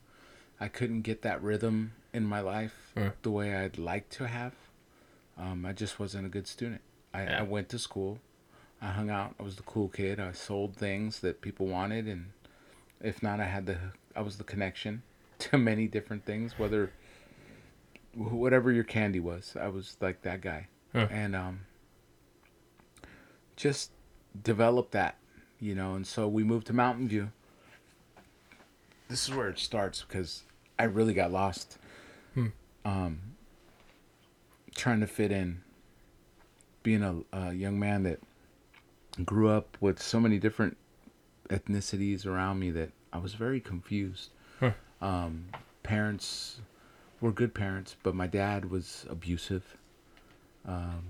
I 0.59 0.68
couldn't 0.70 1.01
get 1.01 1.22
that 1.24 1.41
rhythm 1.43 1.93
in 2.13 2.24
my 2.24 2.39
life 2.39 2.93
the 3.24 3.32
way 3.32 3.55
I'd 3.55 3.78
like 3.78 4.09
to 4.11 4.28
have. 4.28 4.53
Um, 5.38 5.65
I 5.65 5.74
just 5.74 5.99
wasn't 5.99 6.26
a 6.26 6.30
good 6.30 6.47
student. 6.47 6.82
I, 7.13 7.24
Yeah. 7.24 7.39
I 7.39 7.41
went 7.43 7.70
to 7.70 7.80
school. 7.80 8.20
I 8.82 8.88
hung 8.88 9.09
out. 9.09 9.36
I 9.39 9.43
was 9.43 9.55
the 9.55 9.63
cool 9.63 9.88
kid. 9.89 10.20
I 10.20 10.32
sold 10.32 10.76
things 10.76 11.20
that 11.22 11.41
people 11.41 11.65
wanted, 11.68 12.07
and 12.07 12.32
if 13.01 13.22
not, 13.24 13.39
I 13.39 13.45
had 13.45 13.65
the 13.65 13.78
I 14.15 14.22
was 14.22 14.38
the 14.38 14.43
connection 14.43 15.01
to 15.39 15.57
many 15.57 15.88
different 15.88 16.26
things. 16.26 16.57
Whether 16.59 16.91
whatever 18.13 18.72
your 18.72 18.84
candy 18.84 19.20
was, 19.20 19.55
I 19.59 19.68
was 19.68 19.97
like 20.01 20.22
that 20.24 20.41
guy, 20.41 20.68
And 21.06 21.36
um, 21.36 21.60
just 23.56 23.91
develop 24.43 24.91
that, 24.91 25.18
you 25.60 25.76
know. 25.76 25.95
And 25.95 26.06
so 26.06 26.28
we 26.28 26.43
moved 26.43 26.68
to 26.68 26.74
Mountain 26.74 27.08
View. 27.08 27.32
This 29.10 29.28
is 29.28 29.36
where 29.36 29.48
it 29.50 29.60
starts 29.60 30.04
because 30.08 30.43
I 30.78 30.84
really 30.84 31.14
got 31.14 31.32
lost. 31.32 31.78
Hmm. 32.34 32.48
Um, 32.84 33.20
trying 34.76 35.00
to 35.00 35.08
fit 35.08 35.32
in, 35.32 35.62
being 36.84 37.04
a, 37.04 37.22
a 37.34 37.54
young 37.54 37.80
man 37.80 38.04
that 38.04 38.20
grew 39.26 39.50
up 39.50 39.78
with 39.82 40.02
so 40.02 40.20
many 40.20 40.38
different 40.38 40.78
ethnicities 41.50 42.26
around 42.26 42.60
me 42.60 42.72
that 42.72 42.91
I 43.12 43.18
was 43.18 43.34
very 43.34 43.60
confused. 43.60 44.32
Huh. 44.60 44.72
Um, 45.02 45.45
parents 45.84 46.60
were 47.22 47.32
good 47.32 47.54
parents, 47.54 47.95
but 48.04 48.14
my 48.14 48.28
dad 48.28 48.70
was 48.70 49.06
abusive, 49.10 49.76
um, 50.68 51.03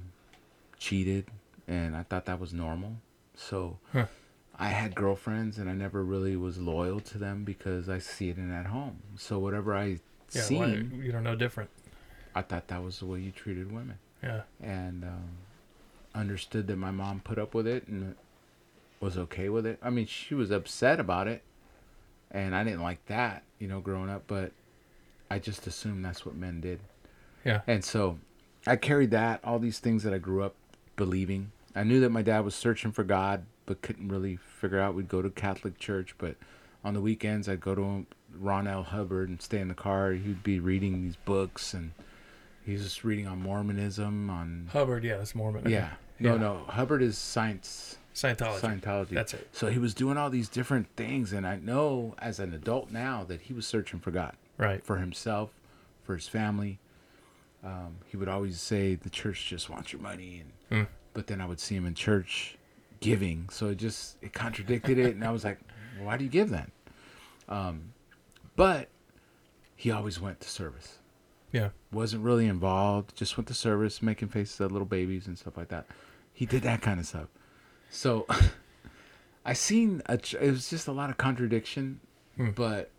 cheated, 0.80 1.26
and 1.68 1.95
I 1.95 2.03
thought 2.03 2.26
that 2.26 2.39
was 2.39 2.53
normal. 2.53 2.97
So 3.36 3.78
Huh. 3.91 4.05
I 4.58 4.70
had 4.70 4.95
girlfriends, 4.95 5.58
and 5.58 5.70
I 5.70 5.74
never 5.74 6.03
really 6.03 6.36
was 6.36 6.58
loyal 6.58 6.99
to 7.01 7.18
them 7.18 7.43
because 7.43 7.89
I 7.89 7.99
see 7.99 8.30
it 8.30 8.38
in 8.38 8.51
at 8.51 8.68
home. 8.68 9.01
So 9.18 9.39
whatever 9.39 9.76
I 9.76 9.99
Yeah, 10.34 10.41
seen, 10.43 10.91
why, 10.91 11.05
you 11.05 11.12
don't 11.12 11.24
know 11.24 11.36
different. 11.36 11.70
I 12.36 12.41
thought 12.41 12.68
that 12.68 12.84
was 12.84 12.99
the 12.99 13.05
way 13.05 13.20
you 13.20 13.32
treated 13.32 13.72
women 13.72 13.97
Yeah, 14.24 14.41
and 14.62 15.03
um, 15.03 15.30
understood 16.14 16.68
that 16.68 16.76
my 16.78 16.91
mom 16.91 17.22
put 17.22 17.38
up 17.39 17.53
with 17.53 17.68
it 17.68 17.88
and 17.88 18.16
was 18.99 19.18
okay 19.18 19.49
with 19.49 19.66
it. 19.66 19.80
I 19.82 19.89
mean, 19.89 20.05
she 20.05 20.34
was 20.36 20.51
upset 20.51 20.99
about 20.99 21.28
it, 21.28 21.43
and 22.32 22.55
I 22.55 22.64
didn't 22.64 22.82
like 22.84 23.05
that, 23.08 23.43
you 23.60 23.68
know, 23.68 23.80
growing 23.80 24.10
up. 24.10 24.24
But 24.28 24.51
I 25.30 25.39
just 25.39 25.66
assumed 25.68 26.03
that's 26.05 26.26
what 26.26 26.36
men 26.36 26.62
did, 26.62 26.80
yeah, 27.45 27.62
and 27.68 27.84
so 27.84 28.20
I 28.68 28.76
carried 28.76 29.11
that, 29.11 29.39
all 29.43 29.59
these 29.59 29.80
things 29.80 30.03
that 30.03 30.13
I 30.13 30.18
grew 30.18 30.43
up 30.43 30.55
believing. 30.95 31.51
I 31.76 31.84
knew 31.84 31.99
that 32.01 32.09
my 32.09 32.22
dad 32.22 32.41
was 32.41 32.55
searching 32.55 32.91
for 32.91 33.03
God, 33.03 33.45
but 33.65 33.82
couldn't 33.82 34.07
really 34.09 34.36
figure 34.38 34.80
out. 34.80 34.95
We'd 34.95 35.07
go 35.09 35.22
to 35.22 35.30
Catholic 35.30 35.78
church, 35.80 36.15
but 36.18 36.36
on 36.84 36.93
the 36.93 37.01
weekends 37.01 37.47
I'd 37.47 37.61
go 37.61 37.76
to 37.76 38.05
Ron 38.38 38.68
L. 38.68 38.84
Hubbard 38.84 39.30
and 39.30 39.41
stay 39.41 39.59
in 39.59 39.68
the 39.68 39.74
car. 39.74 40.11
He'd 40.11 40.43
be 40.43 40.59
reading 40.59 41.03
these 41.03 41.15
books, 41.18 41.74
and 41.74 41.91
he's 42.65 42.84
just 42.84 43.03
reading 43.03 43.28
on 43.28 43.41
Mormonism, 43.41 44.30
on 44.30 44.70
Hubbard. 44.74 45.03
Yeah, 45.03 45.18
that's 45.18 45.36
Mormon. 45.36 45.70
yeah. 45.70 45.91
No, 46.20 46.34
Yeah. 46.34 46.39
no. 46.41 46.63
Hubbard 46.68 47.01
is 47.03 47.18
science 47.18 47.97
Scientology. 48.15 48.59
Scientology. 48.61 49.09
That's 49.09 49.36
it. 49.36 49.47
So 49.51 49.68
he 49.68 49.78
was 49.78 49.93
doing 49.93 50.18
all 50.18 50.32
these 50.32 50.49
different 50.49 50.88
things, 50.95 51.32
and 51.32 51.45
I 51.45 51.57
know 51.57 52.15
as 52.18 52.39
an 52.39 52.51
adult 52.55 52.89
now 52.89 53.24
that 53.26 53.41
he 53.41 53.53
was 53.53 53.68
searching 53.68 53.99
for 53.99 54.09
God, 54.09 54.36
Right. 54.57 54.84
for 54.84 54.97
himself, 54.97 55.51
for 56.03 56.15
his 56.15 56.28
family. 56.28 56.80
Um, 57.68 57.97
he 58.05 58.15
would 58.15 58.30
always 58.30 58.61
say 58.61 58.95
the 58.95 59.09
church 59.09 59.47
just 59.49 59.70
wants 59.70 59.91
your 59.91 60.01
money, 60.01 60.43
and 60.70 60.86
Hmm. 60.88 60.91
but 61.13 61.28
then 61.28 61.41
I 61.41 61.45
would 61.45 61.59
see 61.59 61.76
him 61.76 61.86
in 61.86 61.95
church 61.95 62.57
giving, 63.01 63.49
so 63.49 63.68
it 63.68 63.76
just 63.76 64.15
it 64.22 64.32
contradicted 64.34 64.97
it, 64.97 65.13
and 65.15 65.24
I 65.24 65.32
was 65.32 65.43
like, 65.43 65.59
why 65.99 66.15
do 66.18 66.24
you 66.24 66.30
give 66.30 66.49
then? 66.49 66.72
Um, 67.49 67.93
but 68.55 68.88
he 69.76 69.91
always 69.91 70.20
went 70.20 70.39
to 70.41 70.49
service 70.49 70.99
Yeah. 71.51 71.70
wasn't 71.91 72.24
really 72.24 72.45
involved. 72.47 73.15
Just 73.15 73.38
went 73.38 73.47
to 73.49 73.53
service, 73.53 74.01
making 74.01 74.30
faces 74.30 74.59
at 74.61 74.72
little 74.72 74.88
babies 74.88 75.28
and 75.28 75.38
stuff 75.38 75.57
like 75.57 75.68
that. 75.70 75.86
He 76.34 76.45
did 76.45 76.61
that 76.63 76.82
kind 76.82 76.99
of 76.99 77.05
stuff. 77.05 77.28
So 77.89 78.26
I 79.45 79.53
seen 79.53 80.01
a, 80.07 80.13
it 80.15 80.51
was 80.51 80.70
just 80.70 80.88
a 80.88 80.91
lot 80.93 81.09
of 81.09 81.18
contradiction, 81.18 81.99
Hmm. 82.38 82.51
but 82.51 82.91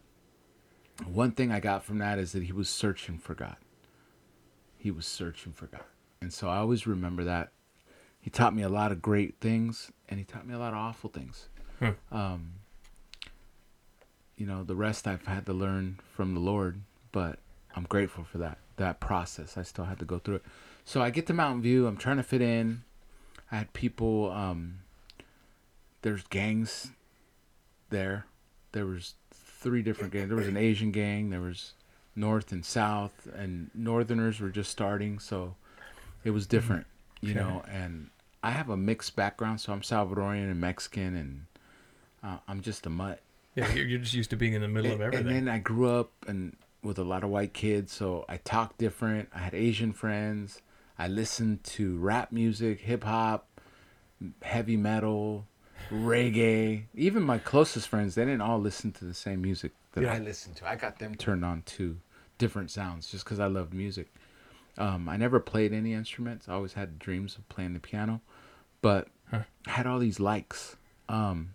one 1.06 1.30
thing 1.32 1.52
I 1.52 1.60
got 1.60 1.84
from 1.84 1.98
that 1.98 2.18
is 2.18 2.32
that 2.32 2.42
he 2.44 2.52
was 2.52 2.68
searching 2.68 3.18
for 3.18 3.34
God. 3.34 3.56
He 4.78 4.90
was 4.90 5.06
searching 5.06 5.52
for 5.52 5.66
God, 5.66 5.84
and 6.20 6.32
so 6.32 6.48
I 6.48 6.58
always 6.58 6.86
remember 6.86 7.24
that 7.24 7.50
he 8.20 8.30
taught 8.30 8.54
me 8.54 8.62
a 8.62 8.68
lot 8.68 8.92
of 8.92 9.02
great 9.02 9.40
things, 9.40 9.90
and 10.08 10.18
he 10.18 10.24
taught 10.24 10.46
me 10.46 10.54
a 10.54 10.58
lot 10.58 10.72
of 10.72 10.78
awful 10.78 11.10
things. 11.10 11.48
Hmm. 11.78 11.90
Um, 12.10 12.52
you 14.36 14.46
know, 14.46 14.62
the 14.62 14.76
rest 14.76 15.06
I've 15.06 15.26
had 15.26 15.46
to 15.46 15.52
learn 15.52 15.98
from 16.14 16.34
the 16.34 16.40
Lord, 16.40 16.80
but 17.12 17.38
I'm 17.74 17.84
grateful 17.84 18.24
for 18.24 18.38
that 18.38 18.58
that 18.76 19.00
process. 19.00 19.56
I 19.56 19.62
still 19.62 19.84
had 19.84 19.98
to 19.98 20.04
go 20.04 20.18
through 20.18 20.36
it. 20.36 20.44
So 20.84 21.02
I 21.02 21.10
get 21.10 21.26
to 21.26 21.34
Mountain 21.34 21.62
View. 21.62 21.86
I'm 21.86 21.96
trying 21.96 22.16
to 22.18 22.22
fit 22.22 22.40
in. 22.40 22.82
I 23.50 23.56
had 23.56 23.72
people. 23.72 24.30
Um, 24.30 24.80
there's 26.02 26.22
gangs 26.24 26.92
there. 27.90 28.26
There 28.72 28.86
was 28.86 29.14
three 29.32 29.82
different 29.82 30.12
gangs. 30.12 30.28
There 30.28 30.36
was 30.36 30.48
an 30.48 30.56
Asian 30.56 30.92
gang. 30.92 31.30
There 31.30 31.40
was 31.40 31.74
North 32.18 32.52
and 32.52 32.64
South, 32.64 33.28
and 33.34 33.70
Northerners 33.74 34.40
were 34.40 34.50
just 34.50 34.70
starting, 34.70 35.18
so 35.18 35.54
it 36.24 36.30
was 36.30 36.46
different, 36.46 36.86
you 37.20 37.30
Okay. 37.30 37.38
know. 37.40 37.62
And 37.70 38.10
I 38.42 38.50
have 38.50 38.68
a 38.68 38.76
mixed 38.76 39.16
background, 39.16 39.60
so 39.60 39.72
I'm 39.72 39.80
Salvadorian 39.82 40.50
and 40.50 40.60
Mexican, 40.60 41.14
and 41.16 41.46
uh, 42.22 42.38
I'm 42.48 42.60
just 42.60 42.86
a 42.86 42.90
mutt. 42.90 43.20
Yeah, 43.54 43.72
you're, 43.72 43.86
you're 43.86 43.98
just 44.00 44.14
used 44.14 44.30
to 44.30 44.36
being 44.36 44.52
in 44.54 44.60
the 44.62 44.68
middle 44.68 44.92
of 44.92 45.00
everything. 45.00 45.26
And 45.28 45.48
then 45.48 45.54
I 45.54 45.58
grew 45.58 45.88
up 45.88 46.10
and 46.26 46.56
with 46.82 46.98
a 46.98 47.04
lot 47.04 47.24
of 47.24 47.30
white 47.30 47.52
kids, 47.54 47.92
so 47.92 48.24
I 48.28 48.36
talked 48.38 48.78
different. 48.78 49.28
I 49.34 49.38
had 49.38 49.54
Asian 49.54 49.92
friends. 49.92 50.60
I 50.98 51.08
listened 51.08 51.64
to 51.64 51.96
rap 51.98 52.30
music, 52.32 52.80
hip 52.80 53.04
hop, 53.04 53.46
heavy 54.42 54.76
metal, 54.76 55.46
reggae. 55.90 56.84
Even 56.94 57.22
my 57.22 57.38
closest 57.38 57.88
friends, 57.88 58.14
they 58.14 58.24
didn't 58.24 58.40
all 58.42 58.58
listen 58.60 58.92
to 58.92 59.04
the 59.04 59.14
same 59.14 59.42
music 59.42 59.72
that 59.92 60.02
Yeah. 60.04 60.12
I 60.14 60.18
listened 60.18 60.56
to. 60.56 60.68
I 60.68 60.76
got 60.76 60.98
them 60.98 61.14
turned 61.14 61.44
on 61.44 61.62
to 61.62 61.98
different 62.38 62.70
sounds 62.70 63.10
just 63.10 63.24
because 63.24 63.40
I 63.40 63.46
loved 63.46 63.74
music. 63.74 64.12
Um, 64.78 65.08
I 65.08 65.16
never 65.16 65.40
played 65.40 65.72
any 65.72 65.92
instruments. 65.92 66.48
I 66.48 66.52
always 66.54 66.74
had 66.74 66.98
dreams 66.98 67.36
of 67.36 67.48
playing 67.48 67.74
the 67.74 67.80
piano, 67.80 68.20
but 68.80 69.08
Huh. 69.30 69.42
I 69.66 69.70
had 69.72 69.86
all 69.86 69.98
these 69.98 70.18
likes. 70.20 70.76
Um, 71.08 71.54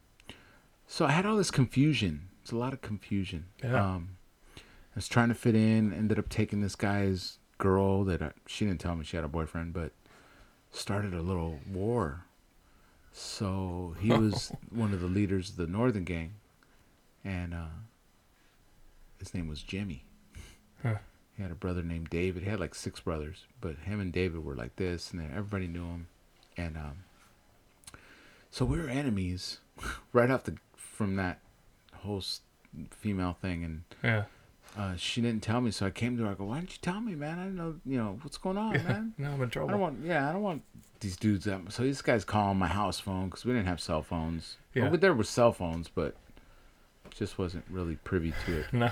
so 0.85 1.05
I 1.05 1.11
had 1.11 1.25
all 1.25 1.37
this 1.37 1.49
confusion. 1.49 2.27
It's 2.43 2.51
a 2.51 2.55
lot 2.57 2.71
of 2.73 2.81
confusion. 2.81 3.45
Yeah. 3.63 3.83
Um, 3.95 4.09
I 4.57 4.61
was 4.95 5.07
trying 5.07 5.29
to 5.29 5.33
fit 5.35 5.55
in. 5.55 5.91
Ended 5.91 6.19
up 6.19 6.29
taking 6.29 6.61
this 6.61 6.75
guy's 6.75 7.39
girl 7.57 8.03
that 8.03 8.21
I, 8.21 8.31
she 8.45 8.65
didn't 8.65 8.79
tell 8.81 8.95
me 8.95 9.03
she 9.05 9.15
had 9.17 9.23
a 9.25 9.29
boyfriend, 9.29 9.73
but 9.73 9.91
started 10.71 11.13
a 11.15 11.21
little 11.21 11.59
war. 11.67 12.25
So 13.11 13.95
he 13.99 14.09
was 14.13 14.51
one 14.69 14.93
of 14.93 14.99
the 15.01 15.07
leaders 15.07 15.49
of 15.51 15.55
the 15.55 15.65
Northern 15.65 16.03
Gang, 16.03 16.33
and 17.23 17.53
uh, 17.55 17.73
his 19.17 19.33
name 19.33 19.47
was 19.47 19.63
Jimmy. 19.63 20.03
Huh. 20.83 20.95
He 21.35 21.41
had 21.41 21.51
a 21.51 21.55
brother 21.55 21.81
named 21.81 22.09
David. 22.09 22.43
He 22.43 22.49
had 22.49 22.59
like 22.59 22.75
six 22.75 22.99
brothers, 22.99 23.45
but 23.59 23.77
him 23.79 23.99
and 23.99 24.13
David 24.13 24.43
were 24.43 24.55
like 24.55 24.75
this, 24.75 25.11
and 25.11 25.21
everybody 25.31 25.67
knew 25.67 25.85
him. 25.85 26.07
And 26.57 26.77
um, 26.77 27.03
so 28.51 28.65
we 28.65 28.77
were 28.77 28.87
enemies 28.87 29.59
right 30.13 30.29
off 30.29 30.43
the 30.43 30.57
from 30.75 31.15
that 31.15 31.39
whole 31.95 32.21
female 32.91 33.35
thing, 33.41 33.63
and 33.63 33.83
yeah. 34.03 34.23
uh, 34.77 34.95
she 34.95 35.21
didn't 35.21 35.41
tell 35.41 35.59
me. 35.59 35.71
So 35.71 35.87
I 35.87 35.89
came 35.89 36.17
to 36.17 36.23
her. 36.25 36.31
I 36.31 36.33
go, 36.35 36.45
"Why 36.45 36.59
didn't 36.59 36.73
you 36.73 36.77
tell 36.81 37.01
me, 37.01 37.15
man? 37.15 37.39
I 37.39 37.43
didn't 37.45 37.57
know. 37.57 37.75
You 37.83 37.97
know 37.97 38.19
what's 38.21 38.37
going 38.37 38.57
on, 38.57 38.73
yeah. 38.75 38.83
man." 38.83 39.13
No, 39.17 39.31
I'm 39.31 39.41
in 39.41 39.47
I 39.47 39.49
trouble. 39.49 39.69
don't 39.69 39.79
want. 39.79 40.05
Yeah, 40.05 40.29
I 40.29 40.33
don't 40.33 40.43
want 40.43 40.61
these 40.99 41.17
dudes. 41.17 41.47
Up. 41.47 41.71
So 41.71 41.81
these 41.81 42.03
guys 42.03 42.23
calling 42.23 42.59
my 42.59 42.67
house 42.67 42.99
phone 42.99 43.25
because 43.25 43.43
we 43.43 43.53
didn't 43.53 43.67
have 43.67 43.81
cell 43.81 44.03
phones. 44.03 44.57
Yeah. 44.75 44.89
Well, 44.89 44.99
there 44.99 45.13
were 45.13 45.23
cell 45.23 45.51
phones, 45.51 45.87
but 45.87 46.15
just 47.09 47.37
wasn't 47.37 47.65
really 47.69 47.95
privy 47.95 48.33
to 48.45 48.59
it. 48.59 48.65
no. 48.73 48.91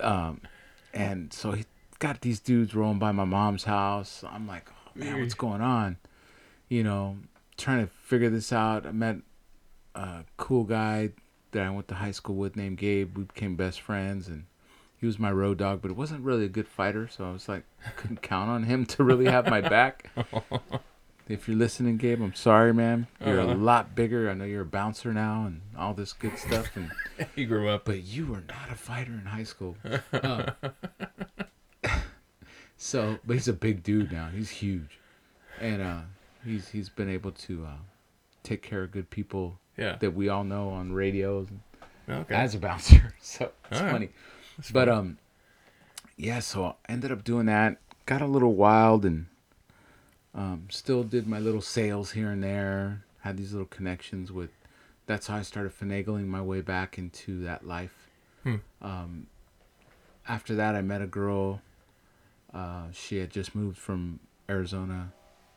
Um, 0.00 0.40
and 0.94 1.32
so 1.32 1.52
he 1.52 1.64
got 1.98 2.20
these 2.20 2.40
dudes 2.40 2.74
rolling 2.74 2.98
by 2.98 3.12
my 3.12 3.24
mom's 3.24 3.64
house. 3.64 4.24
I'm 4.26 4.46
like, 4.46 4.70
oh, 4.70 4.90
man, 4.94 5.20
what's 5.20 5.34
going 5.34 5.60
on? 5.60 5.98
You 6.68 6.84
know, 6.84 7.18
trying 7.58 7.84
to 7.84 7.92
figure 7.92 8.30
this 8.30 8.52
out. 8.52 8.86
I 8.86 8.92
met 8.92 9.16
a 9.94 10.24
cool 10.36 10.64
guy 10.64 11.10
that 11.50 11.62
I 11.62 11.70
went 11.70 11.88
to 11.88 11.94
high 11.94 12.12
school 12.12 12.36
with 12.36 12.56
named 12.56 12.78
Gabe. 12.78 13.18
We 13.18 13.24
became 13.24 13.56
best 13.56 13.80
friends, 13.80 14.28
and 14.28 14.44
he 14.96 15.06
was 15.06 15.18
my 15.18 15.32
road 15.32 15.58
dog, 15.58 15.82
but 15.82 15.90
it 15.90 15.96
wasn't 15.96 16.24
really 16.24 16.44
a 16.44 16.48
good 16.48 16.68
fighter. 16.68 17.08
So 17.08 17.24
I 17.24 17.32
was 17.32 17.48
like, 17.48 17.64
I 17.84 17.90
couldn't 17.90 18.22
count 18.22 18.50
on 18.50 18.62
him 18.62 18.86
to 18.86 19.04
really 19.04 19.26
have 19.26 19.50
my 19.50 19.60
back. 19.60 20.10
If 21.26 21.48
you're 21.48 21.56
listening, 21.56 21.96
Gabe, 21.96 22.20
I'm 22.20 22.34
sorry, 22.34 22.74
man. 22.74 23.06
You're 23.24 23.40
Uh-huh. 23.40 23.54
a 23.54 23.54
lot 23.54 23.94
bigger. 23.94 24.28
I 24.28 24.34
know 24.34 24.44
you're 24.44 24.62
a 24.62 24.66
bouncer 24.66 25.12
now 25.14 25.46
and 25.46 25.62
all 25.76 25.94
this 25.94 26.12
good 26.12 26.36
stuff. 26.38 26.76
And 26.76 26.90
he 27.34 27.46
grew 27.46 27.68
up. 27.68 27.86
but 27.86 28.02
you 28.02 28.26
were 28.26 28.42
not 28.46 28.70
a 28.70 28.74
fighter 28.74 29.12
in 29.12 29.24
high 29.24 29.44
school. 29.44 29.76
Uh, 30.12 30.50
so, 32.76 33.18
but 33.26 33.34
he's 33.34 33.48
a 33.48 33.52
big 33.52 33.82
dude 33.82 34.12
now. 34.12 34.28
He's 34.34 34.50
huge, 34.50 34.98
and 35.60 35.80
uh, 35.82 36.00
he's 36.44 36.68
he's 36.68 36.88
been 36.88 37.08
able 37.08 37.32
to 37.32 37.64
uh, 37.64 37.76
take 38.42 38.62
care 38.62 38.82
of 38.82 38.90
good 38.92 39.08
people 39.10 39.58
Yeah. 39.78 39.96
that 39.96 40.14
we 40.14 40.28
all 40.28 40.44
know 40.44 40.68
on 40.70 40.92
radios 40.92 41.48
Okay. 42.08 42.34
as 42.34 42.54
a 42.54 42.58
bouncer. 42.58 43.14
So 43.20 43.50
it's 43.70 43.80
All 43.80 43.88
funny. 43.90 44.10
But 44.72 44.88
fun. 44.88 44.98
um, 44.98 45.18
yeah. 46.16 46.40
So 46.40 46.64
I 46.66 46.74
ended 46.92 47.10
up 47.10 47.24
doing 47.24 47.46
that. 47.46 47.78
Got 48.06 48.20
a 48.20 48.26
little 48.26 48.54
wild 48.54 49.06
and 49.06 49.26
um, 50.34 50.66
still 50.68 51.04
did 51.04 51.26
my 51.26 51.38
little 51.38 51.60
sales 51.60 52.12
here 52.12 52.30
and 52.30 52.42
there. 52.42 53.04
Had 53.20 53.36
these 53.36 53.52
little 53.52 53.66
connections 53.68 54.32
with. 54.32 54.50
That's 55.06 55.26
how 55.26 55.36
I 55.36 55.42
started 55.42 55.78
finagling 55.78 56.26
my 56.26 56.40
way 56.42 56.60
back 56.60 56.98
into 56.98 57.42
that 57.44 57.66
life. 57.66 58.08
Hmm. 58.42 58.56
Um, 58.80 59.26
after 60.26 60.54
that, 60.54 60.74
I 60.74 60.82
met 60.82 61.02
a 61.02 61.06
girl. 61.06 61.60
Uh, 62.52 62.86
she 62.92 63.18
had 63.18 63.30
just 63.30 63.54
moved 63.54 63.78
from 63.78 64.20
Arizona. 64.48 65.12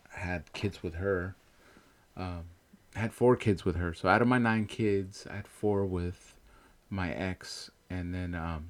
Had 0.10 0.52
kids 0.54 0.84
with 0.84 0.96
her. 0.96 1.36
Um, 2.16 2.44
had 2.96 3.14
four 3.14 3.36
kids 3.36 3.64
with 3.64 3.76
her. 3.76 3.94
So 3.94 4.10
out 4.10 4.22
of 4.22 4.28
my 4.28 4.38
nine 4.38 4.66
kids, 4.66 5.28
I 5.30 5.36
had 5.36 5.48
four 5.48 5.86
with 5.86 6.36
my 6.90 7.14
ex, 7.14 7.70
and 7.90 8.14
then 8.14 8.34
um, 8.34 8.68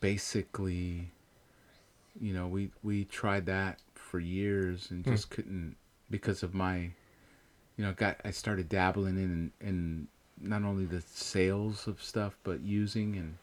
basically, 0.00 1.12
you 2.20 2.34
know, 2.34 2.46
we 2.46 2.70
we 2.82 3.04
tried 3.04 3.46
that 3.46 3.78
for 4.12 4.20
years 4.20 4.90
and 4.90 5.04
Hmm. 5.04 5.12
just 5.12 5.30
couldn't 5.30 5.76
because 6.10 6.42
of 6.42 6.52
my, 6.52 6.76
you 7.78 7.82
know, 7.82 7.94
got 7.94 8.18
I 8.26 8.30
started 8.30 8.68
dabbling 8.68 9.16
in 9.16 9.52
in 9.66 10.08
not 10.38 10.64
only 10.64 10.84
the 10.84 11.00
sales 11.00 11.86
of 11.86 12.02
stuff 12.02 12.36
but 12.44 12.60
using 12.60 13.16
and 13.16 13.34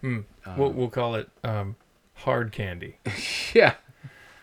Hmm. 0.00 0.20
uh, 0.48 0.54
We'll, 0.58 0.72
we'll 0.72 0.88
call 0.88 1.16
it 1.16 1.28
um, 1.44 1.76
hard 2.14 2.50
candy. 2.50 2.96
yeah, 3.54 3.74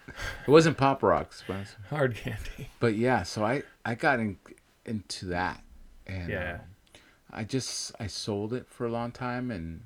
it 0.08 0.48
wasn't 0.52 0.78
pop 0.78 1.02
rocks, 1.02 1.44
but 1.48 1.66
Hard 1.90 2.16
candy. 2.16 2.70
but 2.80 2.96
yeah, 2.96 3.24
so 3.24 3.44
I 3.44 3.64
I 3.84 3.96
got 3.96 4.20
in, 4.20 4.38
into 4.86 5.26
that, 5.28 5.64
and 6.06 6.30
Yeah. 6.30 6.52
um, 6.54 6.60
I 7.32 7.44
just 7.46 7.94
I 8.00 8.06
sold 8.06 8.54
it 8.54 8.68
for 8.68 8.86
a 8.86 8.92
long 8.92 9.12
time 9.12 9.50
and 9.50 9.82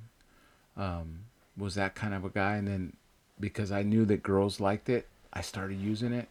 um, 0.75 1.19
was 1.55 1.75
that 1.75 1.95
kind 1.95 2.13
of 2.13 2.25
a 2.25 2.29
guy, 2.29 2.57
and 2.57 2.67
then 2.67 2.97
because 3.39 3.71
I 3.71 3.83
knew 3.83 4.03
that 4.05 4.21
girls 4.21 4.59
liked 4.59 4.89
it, 4.89 5.07
I 5.38 5.41
started 5.41 5.79
using 5.79 6.13
it, 6.13 6.27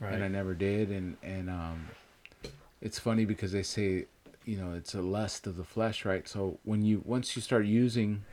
Right. 0.00 0.14
and 0.14 0.24
I 0.24 0.28
never 0.28 0.52
did, 0.54 0.90
and 0.90 1.16
and 1.22 1.48
um, 1.48 1.88
it's 2.80 2.98
funny 2.98 3.24
because 3.24 3.52
they 3.52 3.62
say, 3.62 4.06
you 4.44 4.56
know, 4.56 4.72
it's 4.72 4.94
a 4.94 5.00
lust 5.02 5.46
of 5.46 5.56
the 5.56 5.64
flesh, 5.64 6.04
right? 6.04 6.26
So 6.26 6.58
when 6.64 6.82
you 6.82 7.02
once 7.04 7.36
you 7.36 7.42
start 7.42 7.66
using, 7.66 8.24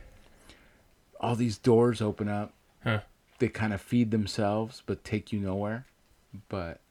all 1.19 1.35
these 1.35 1.57
doors 1.57 2.01
open 2.01 2.27
up. 2.27 2.53
Huh. 2.83 3.01
They 3.39 3.49
kind 3.49 3.73
of 3.73 3.81
feed 3.81 4.11
themselves, 4.11 4.83
but 4.85 5.03
take 5.03 5.31
you 5.31 5.39
nowhere, 5.39 5.85
but 6.49 6.81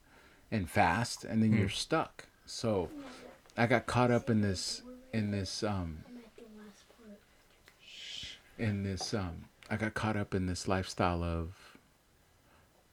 and 0.51 0.71
fast, 0.71 1.25
and 1.25 1.43
then 1.43 1.51
Hmm. 1.53 1.59
you're 1.59 1.69
stuck. 1.69 2.27
So 2.47 2.91
I 3.57 3.67
got 3.67 3.87
caught 3.87 4.11
up 4.11 4.31
in 4.31 4.41
this 4.43 4.83
in 5.13 5.31
this 5.33 5.63
um 5.63 6.05
in 8.59 8.83
this 8.85 9.13
um 9.13 9.45
I 9.71 9.77
got 9.77 9.95
caught 9.95 10.17
up 10.17 10.35
in 10.35 10.47
this 10.47 10.67
lifestyle 10.69 11.23
of 11.23 11.68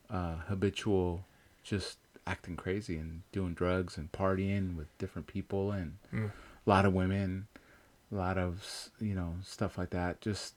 uh 0.10 0.36
habitual 0.48 1.26
just 1.64 1.98
acting 2.28 2.56
crazy 2.56 2.98
and 2.98 3.22
doing 3.32 3.54
drugs 3.54 3.98
and 3.98 4.12
partying 4.12 4.76
with 4.76 4.88
different 4.98 5.28
people 5.28 5.72
and 5.72 5.98
Mm. 6.14 6.32
a 6.66 6.70
lot 6.70 6.86
of 6.86 6.94
women 6.94 7.48
a 8.12 8.16
lot 8.16 8.38
of 8.38 8.90
you 9.00 9.14
know 9.16 9.36
stuff 9.44 9.78
like 9.78 9.90
that 9.92 10.22
just 10.22 10.54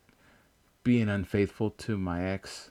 being 0.85 1.09
unfaithful 1.09 1.71
to 1.73 1.97
my 1.99 2.25
ex 2.25 2.71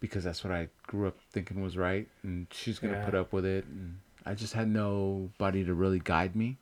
because 0.00 0.24
that's 0.24 0.42
what 0.44 0.52
I 0.52 0.68
grew 0.86 1.06
up 1.08 1.18
thinking 1.30 1.62
was 1.62 1.76
right 1.76 2.08
and 2.22 2.46
she's 2.50 2.78
to 2.94 2.98
Yeah. 3.00 3.04
put 3.04 3.14
up 3.14 3.32
with 3.32 3.44
it 3.44 3.64
and 3.66 3.98
I 4.24 4.34
just 4.34 4.54
had 4.54 4.68
nobody 4.68 5.64
to 5.64 5.74
really 5.74 6.00
guide 6.00 6.34
me 6.36 6.56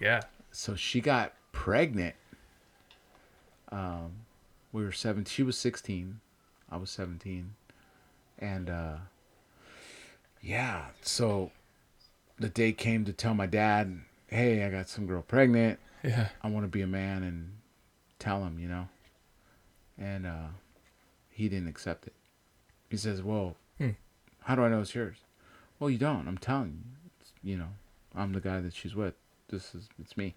Yeah. 0.00 0.22
so 0.50 0.74
she 0.74 1.00
got 1.00 1.34
pregnant. 1.52 2.14
Um, 3.70 4.12
we 4.72 4.84
were 4.84 4.92
seven. 4.92 5.24
She 5.24 5.42
was 5.42 5.56
sixteen. 5.58 6.20
I 6.70 6.76
was 6.76 6.90
seventeen, 6.90 7.54
and 8.38 8.68
uh, 8.70 8.96
yeah. 10.42 10.86
So 11.02 11.50
the 12.38 12.48
day 12.48 12.72
came 12.72 13.04
to 13.04 13.12
tell 13.12 13.34
my 13.34 13.46
dad, 13.46 14.00
"Hey, 14.26 14.64
I 14.64 14.70
got 14.70 14.88
some 14.88 15.06
girl 15.06 15.22
pregnant. 15.22 15.78
Yeah. 16.02 16.28
I 16.42 16.48
want 16.48 16.64
to 16.64 16.68
be 16.68 16.82
a 16.82 16.86
man 16.86 17.22
and 17.22 17.52
tell 18.18 18.44
him, 18.44 18.58
you 18.58 18.68
know." 18.68 18.88
And 19.98 20.26
uh, 20.26 20.48
he 21.30 21.48
didn't 21.48 21.68
accept 21.68 22.06
it. 22.06 22.14
He 22.90 22.96
says, 22.96 23.22
"Well, 23.22 23.56
Hmm. 23.78 23.90
how 24.42 24.54
do 24.54 24.62
I 24.62 24.68
know 24.68 24.80
it's 24.80 24.94
yours?" 24.94 25.16
Well, 25.78 25.90
you 25.90 25.98
don't. 25.98 26.28
I'm 26.28 26.38
telling 26.38 26.70
you, 26.70 27.08
It's, 27.20 27.32
you 27.42 27.56
know, 27.56 27.70
I'm 28.14 28.32
the 28.32 28.40
guy 28.40 28.60
that 28.60 28.74
she's 28.74 28.94
with. 28.94 29.14
This 29.48 29.74
is 29.74 29.88
it's 30.00 30.16
me. 30.16 30.34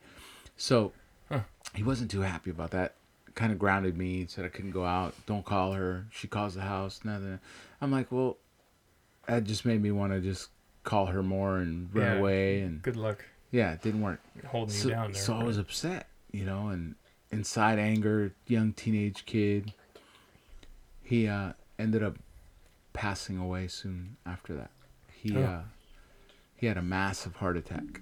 So 0.56 0.93
Huh. 1.30 1.41
he 1.76 1.84
wasn't 1.84 2.12
too 2.12 2.22
happy 2.22 2.50
about 2.50 2.72
that. 2.72 2.95
Kind 3.38 3.51
of 3.53 3.59
grounded 3.59 3.95
me. 3.95 4.25
Said 4.27 4.43
I 4.45 4.49
couldn't 4.49 4.71
go 4.71 4.83
out. 4.83 5.13
Don't 5.27 5.45
call 5.45 5.71
her. 5.73 6.05
She 6.11 6.27
calls 6.27 6.55
the 6.55 6.61
house. 6.61 7.01
Nothing. 7.05 7.39
I'm 7.79 7.91
like, 7.91 8.11
well, 8.11 8.38
that 9.27 9.43
just 9.45 9.63
made 9.63 9.81
me 9.81 9.91
want 9.91 10.11
to 10.11 10.19
just 10.19 10.49
call 10.83 11.05
her 11.05 11.21
more 11.21 11.57
and 11.59 11.88
run 11.93 12.03
Yeah. 12.05 12.13
away. 12.17 12.61
And 12.61 12.81
Good 12.81 12.95
luck 12.97 13.23
yeah, 13.51 13.73
it 13.73 13.81
didn't 13.83 14.01
work. 14.01 14.19
holding 14.47 14.73
So, 14.75 14.88
you 14.89 14.93
down 14.95 15.11
there. 15.11 15.21
so 15.21 15.35
I 15.35 15.43
was 15.43 15.57
upset, 15.57 16.07
you 16.31 16.45
know, 16.45 16.67
and 16.69 16.95
inside 17.31 17.77
anger, 17.79 18.33
young 18.47 18.73
teenage 18.73 19.25
kid. 19.25 19.71
He 21.03 21.27
uh, 21.27 21.53
ended 21.79 22.01
up 22.03 22.17
passing 22.93 23.38
away 23.38 23.67
soon 23.67 24.17
after 24.25 24.53
that. 24.55 24.71
He 25.13 25.38
Oh. 25.38 25.43
uh, 25.43 25.61
he 26.55 26.65
had 26.65 26.77
a 26.77 26.81
massive 26.81 27.35
heart 27.35 27.55
attack 27.55 28.01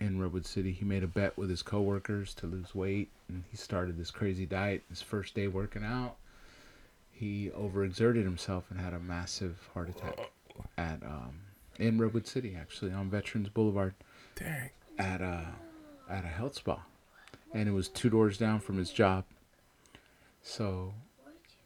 in 0.00 0.20
Redwood 0.20 0.46
City. 0.46 0.72
He 0.72 0.84
made 0.84 1.02
a 1.02 1.08
bet 1.08 1.36
with 1.36 1.50
his 1.50 1.62
coworkers 1.62 2.34
to 2.34 2.46
lose 2.46 2.74
weight, 2.74 3.08
and 3.28 3.44
he 3.50 3.56
started 3.56 3.98
this 3.98 4.10
crazy 4.10 4.46
diet. 4.46 4.82
His 4.88 5.02
first 5.02 5.34
day 5.34 5.48
working 5.48 5.84
out, 5.84 6.16
he 7.10 7.50
overexerted 7.56 8.24
himself 8.24 8.64
and 8.70 8.80
had 8.80 8.94
a 8.94 9.00
massive 9.00 9.68
heart 9.74 9.88
attack 9.88 10.30
at 10.76 11.02
um, 11.02 11.40
in 11.78 11.98
Redwood 11.98 12.26
City, 12.26 12.56
actually 12.58 12.92
on 12.92 13.08
Veterans 13.10 13.48
Boulevard 13.48 13.94
Dang. 14.34 14.70
at 14.98 15.20
a 15.20 15.46
at 16.08 16.24
a 16.24 16.28
health 16.28 16.54
spa, 16.54 16.80
and 17.52 17.68
it 17.68 17.72
was 17.72 17.88
two 17.88 18.10
doors 18.10 18.38
down 18.38 18.60
from 18.60 18.76
his 18.76 18.90
job. 18.90 19.24
So 20.42 20.94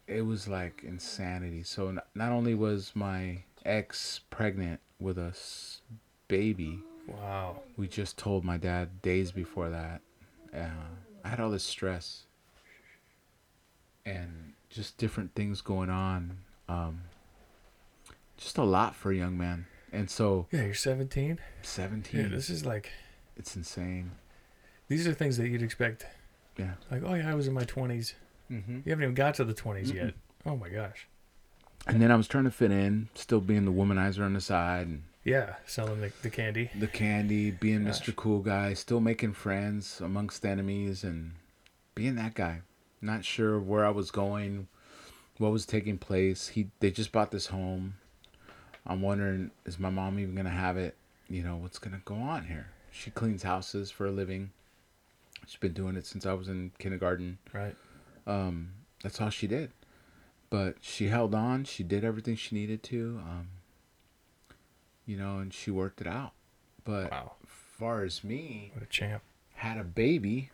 it 0.06 0.22
was 0.22 0.48
like 0.48 0.82
insanity. 0.82 1.62
So 1.62 1.98
not 2.14 2.32
only 2.32 2.54
was 2.54 2.92
my 2.94 3.44
ex 3.64 4.20
pregnant 4.30 4.80
with 4.98 5.18
a 5.18 5.34
baby, 6.28 6.80
Wow. 7.08 7.62
we 7.76 7.88
just 7.88 8.16
told 8.16 8.44
my 8.44 8.56
dad 8.56 9.02
days 9.02 9.32
before 9.32 9.68
that. 9.70 10.00
Uh, 10.54 10.68
I 11.24 11.28
had 11.28 11.40
all 11.40 11.50
this 11.50 11.64
stress 11.64 12.24
and 14.04 14.52
just 14.70 14.96
different 14.98 15.34
things 15.34 15.60
going 15.60 15.90
on. 15.90 16.38
Um, 16.68 17.02
just 18.36 18.58
a 18.58 18.64
lot 18.64 18.94
for 18.94 19.10
a 19.12 19.14
young 19.16 19.36
man. 19.36 19.66
And 19.92 20.10
so 20.10 20.46
Yeah, 20.50 20.62
you're 20.64 20.74
17. 20.74 21.38
17, 21.62 22.20
Yeah, 22.20 22.28
this 22.28 22.48
is 22.50 22.64
like 22.64 22.90
it's 23.36 23.56
insane. 23.56 24.12
these 24.88 25.06
are 25.06 25.14
things 25.14 25.36
that 25.36 25.48
you'd 25.48 25.62
expect. 25.62 26.06
Yeah. 26.58 26.72
Like, 26.90 27.02
oh 27.04 27.14
yeah, 27.14 27.30
I 27.30 27.34
was 27.34 27.46
in 27.46 27.54
my 27.54 27.64
20s. 27.64 28.14
Mm-hmm. 28.50 28.76
You 28.84 28.90
haven't 28.90 29.02
even 29.04 29.14
got 29.14 29.34
to 29.36 29.44
the 29.44 29.54
20s 29.54 29.86
Mm-mm. 29.88 29.94
yet. 29.94 30.14
Oh 30.44 30.56
my 30.56 30.68
gosh. 30.68 31.06
And 31.86 32.00
then 32.00 32.10
I 32.10 32.16
was 32.16 32.28
trying 32.28 32.44
to 32.44 32.50
fit 32.50 32.70
in, 32.70 33.08
still 33.14 33.40
being 33.40 33.64
the 33.64 33.72
womanizer 33.72 34.20
on 34.24 34.34
the 34.34 34.40
side, 34.40 34.86
and 34.86 35.02
Yeah, 35.24 35.54
selling 35.66 36.00
the, 36.00 36.12
the 36.22 36.30
candy. 36.30 36.70
the 36.78 36.88
candy, 36.88 37.50
being 37.52 37.84
Gosh. 37.84 38.00
Mr. 38.00 38.14
Cool 38.14 38.40
Guy, 38.40 38.74
still 38.74 39.00
making 39.00 39.34
friends 39.34 40.00
amongst 40.00 40.44
enemies, 40.44 41.04
and 41.04 41.32
being 41.94 42.16
that 42.16 42.34
guy. 42.34 42.62
Not 43.00 43.24
sure 43.24 43.58
where 43.58 43.84
I 43.84 43.90
was 43.90 44.10
going, 44.10 44.68
what 45.38 45.52
was 45.52 45.66
taking 45.66 45.98
place. 45.98 46.48
He 46.48 46.68
they 46.80 46.90
just 46.90 47.12
bought 47.12 47.30
this 47.30 47.46
home. 47.46 47.94
I'm 48.86 49.00
wondering, 49.00 49.50
is 49.64 49.78
my 49.78 49.90
mom 49.90 50.18
even 50.18 50.34
gonna 50.34 50.50
have 50.50 50.76
it? 50.76 50.96
You 51.28 51.42
know, 51.42 51.56
what's 51.56 51.78
gonna 51.78 52.02
go 52.04 52.14
on 52.16 52.46
here? 52.46 52.68
She 52.90 53.10
cleans 53.10 53.42
houses 53.42 53.90
for 53.90 54.06
a 54.06 54.10
living. 54.10 54.50
She's 55.46 55.56
been 55.58 55.72
doing 55.72 55.96
it 55.96 56.06
since 56.06 56.26
I 56.26 56.32
was 56.34 56.48
in 56.48 56.72
kindergarten. 56.78 57.38
Right. 57.52 57.74
um, 58.26 58.70
that's 59.02 59.20
all 59.20 59.30
she 59.30 59.46
did. 59.48 59.70
But 60.50 60.76
she 60.80 61.08
held 61.08 61.34
on. 61.34 61.64
She 61.64 61.82
did 61.82 62.04
everything 62.04 62.36
she 62.36 62.54
needed 62.54 62.82
to. 62.84 63.20
Um, 63.24 63.48
you 65.06 65.16
know, 65.16 65.38
and 65.38 65.52
she 65.52 65.70
worked 65.70 66.00
it 66.00 66.06
out. 66.06 66.32
But 66.84 67.10
Wow. 67.10 67.32
far 67.46 68.02
as 68.02 68.22
me, 68.24 68.70
What 68.74 68.82
a 68.82 68.86
champ. 68.86 69.22
had 69.54 69.78
a 69.78 69.84
baby, 69.84 70.50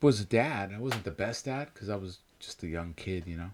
was 0.00 0.20
a 0.20 0.24
dad. 0.24 0.72
I 0.74 0.78
wasn't 0.78 1.04
the 1.04 1.10
best 1.10 1.46
dad 1.46 1.68
because 1.72 1.88
I 1.88 1.96
was 1.96 2.18
just 2.38 2.62
a 2.62 2.66
young 2.68 2.92
kid, 2.94 3.26
you 3.26 3.36
know. 3.36 3.50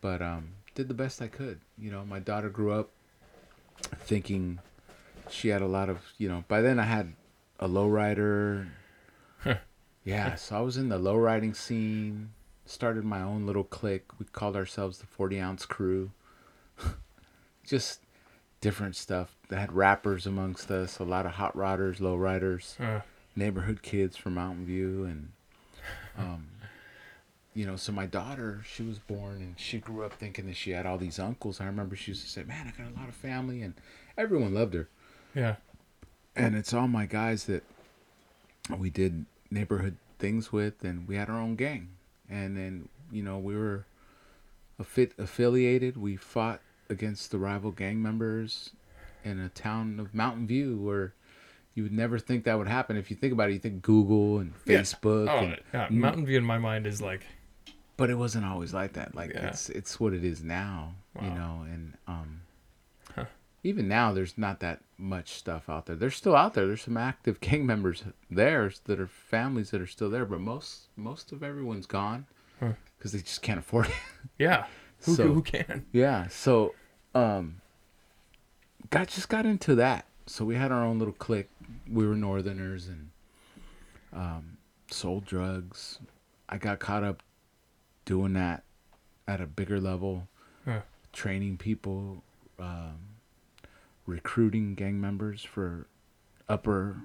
But 0.00 0.20
um, 0.20 0.50
did 0.74 0.88
the 0.88 0.94
best 0.94 1.22
I 1.22 1.28
could. 1.28 1.60
You 1.78 1.90
know, 1.90 2.04
my 2.04 2.18
daughter 2.18 2.50
grew 2.50 2.72
up 2.72 2.90
thinking 3.96 4.58
she 5.30 5.48
had 5.48 5.62
a 5.62 5.66
lot 5.66 5.88
of, 5.88 5.98
you 6.18 6.28
know. 6.28 6.44
By 6.48 6.60
then 6.60 6.78
I 6.78 6.84
had 6.84 7.14
a 7.58 7.68
lowrider. 7.68 8.68
Huh. 9.38 9.56
yeah, 10.04 10.34
so 10.34 10.56
I 10.56 10.60
was 10.60 10.76
in 10.76 10.88
the 10.88 10.98
lowriding 10.98 11.54
scene. 11.56 12.30
Started 12.66 13.04
my 13.04 13.22
own 13.22 13.46
little 13.46 13.64
clique. 13.64 14.18
We 14.18 14.26
called 14.26 14.56
ourselves 14.56 14.98
the 14.98 15.06
Forty 15.06 15.40
Ounce 15.40 15.64
Crew. 15.66 16.10
just 17.64 18.00
different 18.62 18.96
stuff. 18.96 19.36
They 19.48 19.56
had 19.56 19.72
rappers 19.74 20.26
amongst 20.26 20.70
us, 20.70 20.98
a 20.98 21.04
lot 21.04 21.26
of 21.26 21.32
hot 21.32 21.54
rodders, 21.54 22.00
low 22.00 22.16
riders, 22.16 22.76
Uh, 22.80 23.00
neighborhood 23.36 23.82
kids 23.82 24.16
from 24.16 24.34
Mountain 24.34 24.64
View, 24.64 25.04
and 25.04 25.32
um, 26.16 26.46
you 27.54 27.66
know. 27.66 27.76
So 27.76 27.92
my 27.92 28.06
daughter, 28.06 28.62
she 28.66 28.82
was 28.82 28.98
born 28.98 29.36
and 29.42 29.54
she 29.58 29.78
grew 29.78 30.04
up 30.04 30.14
thinking 30.14 30.46
that 30.46 30.56
she 30.56 30.70
had 30.70 30.86
all 30.86 30.96
these 30.96 31.18
uncles. 31.18 31.60
I 31.60 31.66
remember 31.66 31.96
she 31.96 32.12
used 32.12 32.22
to 32.24 32.28
say, 32.30 32.44
"Man, 32.44 32.66
I 32.72 32.82
got 32.82 32.90
a 32.90 32.98
lot 32.98 33.08
of 33.10 33.14
family," 33.14 33.60
and 33.62 33.74
everyone 34.16 34.54
loved 34.54 34.72
her. 34.74 34.88
yeah. 35.34 35.56
And 36.34 36.56
it's 36.56 36.72
all 36.72 36.88
my 36.88 37.04
guys 37.04 37.44
that 37.44 37.62
we 38.78 38.88
did 38.88 39.26
neighborhood 39.50 39.96
things 40.18 40.50
with, 40.50 40.82
and 40.82 41.06
we 41.06 41.16
had 41.16 41.28
our 41.28 41.38
own 41.38 41.56
gang. 41.56 41.88
And 42.30 42.56
then 42.56 42.88
you 43.10 43.22
know 43.22 43.38
we 43.38 43.54
were 43.56 43.84
affiliated. 44.78 45.96
We 45.96 46.16
fought 46.16 46.60
against 46.92 47.30
the 47.32 47.38
rival 47.38 47.72
gang 47.72 48.00
members 48.00 48.70
in 49.24 49.40
a 49.40 49.48
town 49.48 49.98
of 49.98 50.14
Mountain 50.14 50.46
View 50.46 50.76
where 50.76 51.14
you 51.74 51.82
would 51.82 51.92
never 51.92 52.18
think 52.18 52.44
that 52.44 52.58
would 52.58 52.68
happen. 52.68 52.96
If 52.96 53.10
you 53.10 53.16
think 53.16 53.32
about 53.32 53.48
it, 53.50 53.54
you 53.54 53.58
think 53.58 53.82
Google 53.82 54.38
and 54.38 54.52
Yeah. 54.66 54.80
Facebook, 54.80 55.28
Oh, 55.28 55.38
and, 55.38 55.60
yeah. 55.72 55.88
Mountain 55.90 56.26
View 56.26 56.38
in 56.38 56.44
my 56.44 56.58
mind 56.58 56.86
is 56.86 57.00
like, 57.02 57.22
but 57.96 58.10
it 58.10 58.14
wasn't 58.16 58.44
always 58.44 58.72
like 58.74 58.92
that. 58.94 59.14
Like 59.14 59.32
Yeah. 59.34 59.48
it's 59.48 59.68
it's 59.70 59.98
what 59.98 60.12
it 60.12 60.22
is 60.24 60.42
now, 60.44 60.94
you 61.20 61.30
know. 61.30 61.64
And 61.70 61.94
um, 62.06 62.40
Huh. 63.14 63.24
even 63.62 63.88
now, 63.88 64.12
there's 64.12 64.36
not 64.36 64.60
that 64.60 64.80
much 64.98 65.30
stuff 65.34 65.68
out 65.70 65.86
there. 65.86 65.96
They're 65.96 66.10
still 66.10 66.36
out 66.36 66.54
there. 66.54 66.66
There's 66.66 66.82
some 66.82 66.96
active 66.96 67.40
gang 67.46 67.64
members 67.66 68.04
there 68.30 68.70
that 68.84 69.00
are 69.00 69.06
families 69.06 69.70
that 69.70 69.80
are 69.80 69.86
still 69.86 70.10
there, 70.10 70.24
but 70.26 70.40
most 70.40 70.88
most 70.96 71.32
of 71.32 71.42
everyone's 71.42 71.86
gone 71.86 72.26
Huh. 72.60 72.72
because 72.98 73.12
they 73.12 73.20
just 73.20 73.40
can't 73.42 73.58
afford 73.60 73.86
it. 73.86 73.94
yeah. 74.38 74.66
Who, 75.04 75.14
So- 75.14 75.32
who 75.34 75.42
can? 75.42 75.86
Yeah. 75.92 76.28
So, 76.28 76.74
um, 77.14 77.60
got 78.90 79.08
just 79.08 79.28
got 79.28 79.46
into 79.46 79.74
that. 79.76 80.06
So 80.26 80.44
we 80.44 80.54
had 80.54 80.70
our 80.72 80.84
own 80.84 80.98
little 80.98 81.14
clique. 81.14 81.50
We 81.90 82.06
were 82.06 82.14
Northerners 82.14 82.86
and 82.88 83.10
um, 84.12 84.56
sold 84.90 85.24
drugs. 85.24 85.98
I 86.48 86.58
got 86.58 86.78
caught 86.78 87.02
up 87.02 87.22
doing 88.04 88.32
that 88.34 88.62
at 89.26 89.40
a 89.40 89.46
bigger 89.46 89.80
level, 89.80 90.28
Huh. 90.64 90.80
training 91.12 91.56
people, 91.56 92.22
um, 92.58 92.98
recruiting 94.06 94.74
gang 94.74 95.00
members 95.00 95.42
for 95.42 95.86
upper 96.48 96.96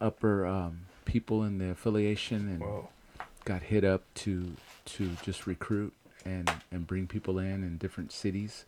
upper 0.00 0.46
um, 0.46 0.80
people 1.04 1.44
in 1.44 1.58
the 1.58 1.70
affiliation 1.70 2.48
and 2.48 2.60
Whoa. 2.60 2.88
got 3.44 3.62
hit 3.62 3.84
up 3.84 4.02
to 4.14 4.54
to 4.84 5.10
just 5.22 5.46
recruit 5.46 5.92
and 6.24 6.50
and 6.70 6.86
bring 6.86 7.06
people 7.06 7.38
in 7.38 7.62
in 7.62 7.76
different 7.78 8.12
cities. 8.12 8.64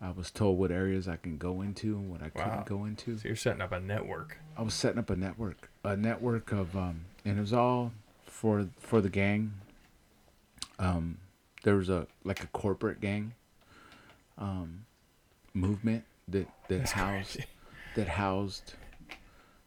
I 0.00 0.10
was 0.12 0.30
told 0.30 0.58
what 0.58 0.70
areas 0.70 1.08
I 1.08 1.16
can 1.16 1.38
go 1.38 1.60
into 1.60 1.96
and 1.96 2.08
what 2.10 2.22
I 2.22 2.30
Wow. 2.34 2.44
couldn't 2.44 2.66
go 2.66 2.84
into. 2.84 3.18
So 3.18 3.28
you're 3.28 3.36
setting 3.36 3.60
up 3.60 3.72
a 3.72 3.80
network. 3.80 4.38
I 4.56 4.62
was 4.62 4.74
setting 4.74 4.98
up 4.98 5.10
a 5.10 5.16
network, 5.16 5.70
a 5.84 5.96
network 5.96 6.52
of, 6.52 6.76
um, 6.76 7.06
and 7.24 7.36
it 7.38 7.40
was 7.40 7.52
all 7.52 7.92
for 8.24 8.68
for 8.78 9.00
the 9.00 9.08
gang. 9.10 9.54
Um, 10.78 11.18
there 11.64 11.74
was 11.74 11.88
a 11.88 12.06
like 12.24 12.42
a 12.42 12.46
corporate 12.48 13.00
gang, 13.00 13.34
um, 14.36 14.84
movement 15.54 16.04
that 16.28 16.46
that 16.68 16.78
That's 16.78 16.92
housed 16.92 17.32
crazy. 17.34 17.48
that 17.96 18.08
housed, 18.08 18.74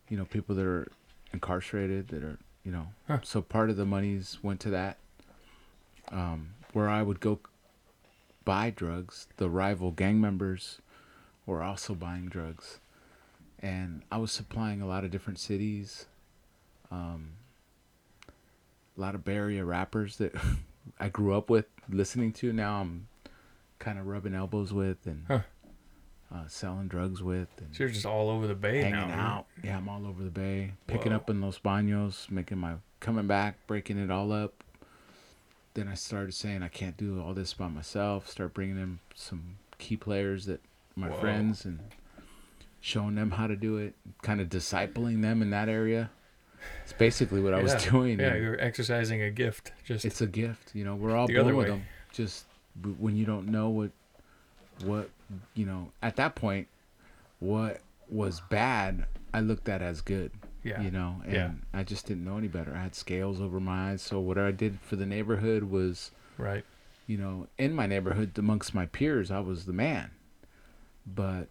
you 0.09 0.15
know, 0.17 0.25
people 0.25 0.55
that 0.55 0.65
are 0.65 0.87
incarcerated 1.33 2.07
that 2.09 2.23
are, 2.23 2.37
you 2.63 2.71
know, 2.71 2.87
Huh. 3.07 3.19
so 3.23 3.41
part 3.41 3.69
of 3.69 3.75
the 3.77 3.85
monies 3.85 4.39
went 4.41 4.59
to 4.61 4.69
that. 4.69 4.97
Um, 6.09 6.55
where 6.73 6.89
I 6.89 7.01
would 7.03 7.19
go 7.21 7.39
buy 8.45 8.69
drugs, 8.69 9.27
the 9.37 9.49
rival 9.49 9.91
gang 9.91 10.19
members 10.21 10.79
were 11.45 11.61
also 11.61 11.93
buying 11.93 12.25
drugs, 12.27 12.79
and 13.59 14.01
I 14.11 14.17
was 14.17 14.31
supplying 14.31 14.81
a 14.81 14.87
lot 14.87 15.03
of 15.03 15.11
different 15.11 15.39
cities. 15.39 16.05
Um, 16.91 17.31
a 18.97 19.01
lot 19.01 19.15
of 19.15 19.23
Bay 19.23 19.35
Area 19.35 19.63
rappers 19.65 20.17
that 20.17 20.33
I 20.99 21.09
grew 21.09 21.33
up 21.33 21.49
with, 21.49 21.65
listening 21.89 22.33
to. 22.33 22.51
Now 22.53 22.81
I'm 22.81 23.07
kind 23.79 23.97
of 23.97 24.05
rubbing 24.07 24.33
elbows 24.35 24.73
with 24.73 24.97
and 25.05 25.23
Huh. 25.27 25.39
uh, 26.33 26.43
selling 26.47 26.87
drugs 26.87 27.23
with 27.23 27.47
and 27.59 27.75
So 27.75 27.83
you're 27.83 27.91
just 27.93 28.05
all 28.05 28.29
over 28.29 28.45
the 28.47 28.53
bay 28.55 28.81
hanging 28.81 29.09
now. 29.09 29.19
out. 29.37 29.45
Yeah, 29.63 29.77
I'm 29.77 29.87
all 29.89 30.05
over 30.05 30.23
the 30.23 30.29
bay, 30.29 30.73
picking 30.87 31.11
Whoa. 31.11 31.17
up 31.17 31.29
in 31.29 31.41
Los 31.41 31.59
Baños, 31.59 32.29
making 32.29 32.57
my 32.59 32.75
coming 32.99 33.27
back, 33.27 33.55
breaking 33.67 33.97
it 33.97 34.11
all 34.11 34.31
up. 34.31 34.60
Then 35.73 35.87
I 35.87 35.93
started 35.93 36.33
saying 36.33 36.63
I 36.63 36.67
can't 36.67 36.97
do 36.97 37.21
all 37.21 37.33
this 37.33 37.53
by 37.53 37.67
myself. 37.67 38.29
Start 38.29 38.53
bringing 38.53 38.77
in 38.77 38.99
some 39.15 39.57
key 39.77 39.95
players 39.95 40.45
that 40.45 40.61
my 40.95 41.07
Whoa. 41.07 41.19
friends 41.19 41.65
and 41.65 41.79
showing 42.81 43.15
them 43.15 43.31
how 43.31 43.47
to 43.47 43.55
do 43.55 43.77
it, 43.77 43.93
kind 44.21 44.41
of 44.41 44.49
discipling 44.49 45.21
them 45.21 45.41
in 45.41 45.49
that 45.51 45.69
area. 45.69 46.09
It's 46.83 46.93
basically 46.93 47.39
what 47.41 47.53
I 47.53 47.63
was 47.63 47.73
doing. 47.85 48.19
Yeah, 48.19 48.33
and 48.33 48.43
you're 48.43 48.61
exercising 48.61 49.21
a 49.21 49.31
gift. 49.31 49.71
Just 49.85 50.05
it's 50.05 50.21
a 50.21 50.27
gift, 50.27 50.75
you 50.75 50.83
know. 50.83 50.95
We're 50.95 51.15
all 51.15 51.27
The 51.27 51.35
born 51.35 51.45
other 51.45 51.55
with 51.55 51.67
them. 51.67 51.83
Just 52.11 52.45
when 52.99 53.15
you 53.15 53.25
don't 53.25 53.47
know 53.47 53.69
what, 53.69 53.91
what 54.83 55.09
you 55.53 55.65
know, 55.65 55.91
at 56.01 56.17
that 56.17 56.35
point, 56.35 56.67
what 57.39 57.81
was 58.09 58.41
bad, 58.49 59.05
I 59.33 59.39
looked 59.39 59.69
at 59.69 59.81
as 59.81 60.01
good. 60.01 60.31
Yeah. 60.63 60.81
You 60.81 60.91
know, 60.91 61.21
and 61.25 61.33
Yeah. 61.33 61.51
I 61.73 61.83
just 61.83 62.05
didn't 62.05 62.23
know 62.25 62.37
any 62.37 62.47
better. 62.47 62.73
I 62.75 62.81
had 62.83 62.95
scales 62.95 63.39
over 63.41 63.59
my 63.59 63.91
eyes, 63.91 64.01
so 64.01 64.19
what 64.19 64.37
I 64.37 64.51
did 64.51 64.79
for 64.81 64.95
the 64.95 65.05
neighborhood 65.05 65.63
was 65.63 66.11
Right. 66.37 66.63
you 67.07 67.17
know, 67.17 67.47
in 67.57 67.73
my 67.73 67.87
neighborhood 67.87 68.37
amongst 68.37 68.73
my 68.73 68.85
peers, 68.85 69.31
I 69.31 69.39
was 69.39 69.65
the 69.65 69.73
man. 69.73 70.11
But 71.05 71.47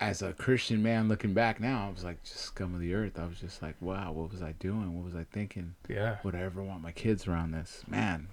as 0.00 0.22
a 0.22 0.32
Christian 0.32 0.82
man 0.82 1.08
looking 1.08 1.32
back 1.34 1.60
now, 1.60 1.86
I 1.86 1.90
was 1.90 2.04
like 2.04 2.22
just 2.24 2.38
scum 2.38 2.74
of 2.74 2.80
the 2.80 2.94
earth. 2.94 3.18
I 3.18 3.26
was 3.26 3.38
just 3.40 3.62
like, 3.62 3.74
wow, 3.80 4.12
what 4.12 4.30
was 4.32 4.42
I 4.42 4.52
doing? 4.52 4.94
What 4.96 5.04
was 5.04 5.14
I 5.14 5.24
thinking? 5.32 5.74
Yeah. 5.88 6.16
Would 6.24 6.34
I 6.34 6.40
ever 6.40 6.62
want 6.62 6.82
my 6.82 6.92
kids 6.92 7.26
around 7.28 7.52
this? 7.52 7.82
Man, 7.86 8.28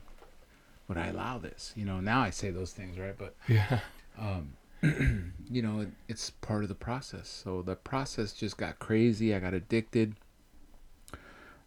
would 0.87 0.97
I 0.97 1.07
allow 1.07 1.37
this? 1.37 1.73
You 1.75 1.85
know, 1.85 1.99
now 1.99 2.21
I 2.21 2.29
say 2.31 2.49
those 2.51 2.71
things, 2.73 2.97
right? 2.97 3.15
But 3.17 3.35
Yeah. 3.47 3.79
um, 4.17 4.53
you 5.49 5.61
know, 5.61 5.81
it, 5.81 5.89
it's 6.07 6.29
part 6.29 6.63
of 6.63 6.69
the 6.69 6.75
process. 6.75 7.27
So 7.27 7.61
the 7.61 7.75
process 7.75 8.33
just 8.33 8.57
got 8.57 8.79
crazy. 8.79 9.33
I 9.35 9.39
got 9.39 9.53
addicted. 9.53 10.15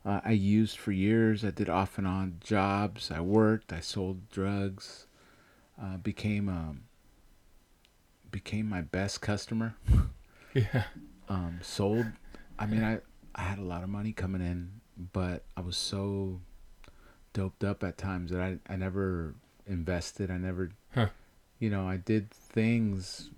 Uh, 0.04 0.20
I 0.24 0.32
used 0.32 0.78
for 0.78 0.92
years. 0.92 1.44
I 1.44 1.50
did 1.50 1.68
off 1.68 1.98
and 1.98 2.06
on 2.06 2.38
jobs. 2.40 3.10
I 3.10 3.20
worked. 3.20 3.72
I 3.72 3.80
sold 3.80 4.28
drugs. 4.30 5.06
Uh, 5.80 5.96
became 5.96 6.48
um, 6.48 6.82
became 8.30 8.68
my 8.68 8.80
best 8.82 9.20
customer. 9.20 9.74
Yeah. 10.54 10.82
Um, 11.30 11.60
sold. 11.62 12.04
I 12.58 12.66
mean, 12.66 12.84
I 12.84 12.98
I 13.34 13.40
had 13.40 13.58
a 13.58 13.62
lot 13.62 13.82
of 13.82 13.88
money 13.88 14.12
coming 14.12 14.42
in, 14.42 14.82
but 15.14 15.44
I 15.56 15.62
was 15.62 15.78
so 15.78 16.42
doped 17.32 17.64
up 17.64 17.82
at 17.82 17.96
times 17.96 18.32
that 18.32 18.42
I 18.42 18.58
I 18.68 18.76
never 18.76 19.34
invested. 19.66 20.30
I 20.30 20.36
never, 20.36 20.68
Huh. 20.94 21.08
You 21.62 21.70
know, 21.70 21.86
I 21.86 21.96
did 21.96 22.28
things. 22.30 23.30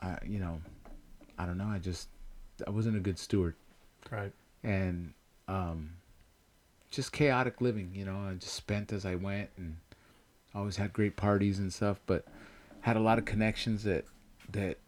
I 0.00 0.18
you 0.24 0.38
know, 0.38 0.60
I 1.36 1.46
don't 1.46 1.58
know. 1.58 1.66
I 1.66 1.78
just 1.78 2.08
I 2.64 2.70
wasn't 2.70 2.96
a 2.96 3.00
good 3.00 3.18
steward, 3.18 3.56
Right. 4.10 4.32
and 4.62 5.12
um, 5.48 5.90
just 6.92 7.10
chaotic 7.12 7.60
living. 7.60 7.90
You 7.92 8.04
know, 8.04 8.16
I 8.30 8.34
just 8.34 8.54
spent 8.54 8.92
as 8.92 9.04
I 9.04 9.16
went, 9.16 9.50
and 9.56 9.78
always 10.54 10.76
had 10.76 10.92
great 10.92 11.16
parties 11.16 11.58
and 11.58 11.72
stuff, 11.72 11.98
but 12.06 12.24
had 12.82 12.96
a 12.96 13.00
lot 13.00 13.18
of 13.18 13.24
connections 13.24 13.82
that 13.82 14.04
that 14.52 14.78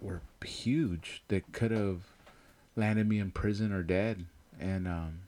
were 0.00 0.20
huge 0.44 1.22
that 1.28 1.50
could 1.52 1.70
have 1.72 2.02
landed 2.76 3.08
me 3.08 3.18
in 3.18 3.30
prison 3.32 3.72
or 3.72 3.82
dead. 3.82 4.24
And 4.60 4.86
um, 4.86 5.18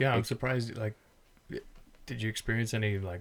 Yeah, 0.00 0.10
I'm 0.10 0.16
Like- 0.18 0.24
surprised. 0.26 0.76
Like, 0.76 0.94
did 2.06 2.22
you 2.22 2.28
experience 2.28 2.74
any 2.74 2.98
like 2.98 3.20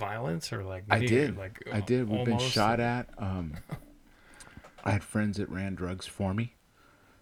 violence 0.00 0.52
or 0.52 0.64
like? 0.64 0.84
I 0.90 0.98
did. 0.98 1.36
Like, 1.36 1.62
I 1.72 1.80
did. 1.80 2.08
We've 2.08 2.24
been 2.24 2.38
shot 2.38 2.80
at. 2.80 3.08
Um, 3.18 3.54
I 4.84 4.92
had 4.92 5.04
friends 5.04 5.36
that 5.36 5.48
ran 5.50 5.74
drugs 5.74 6.06
for 6.06 6.34
me. 6.34 6.54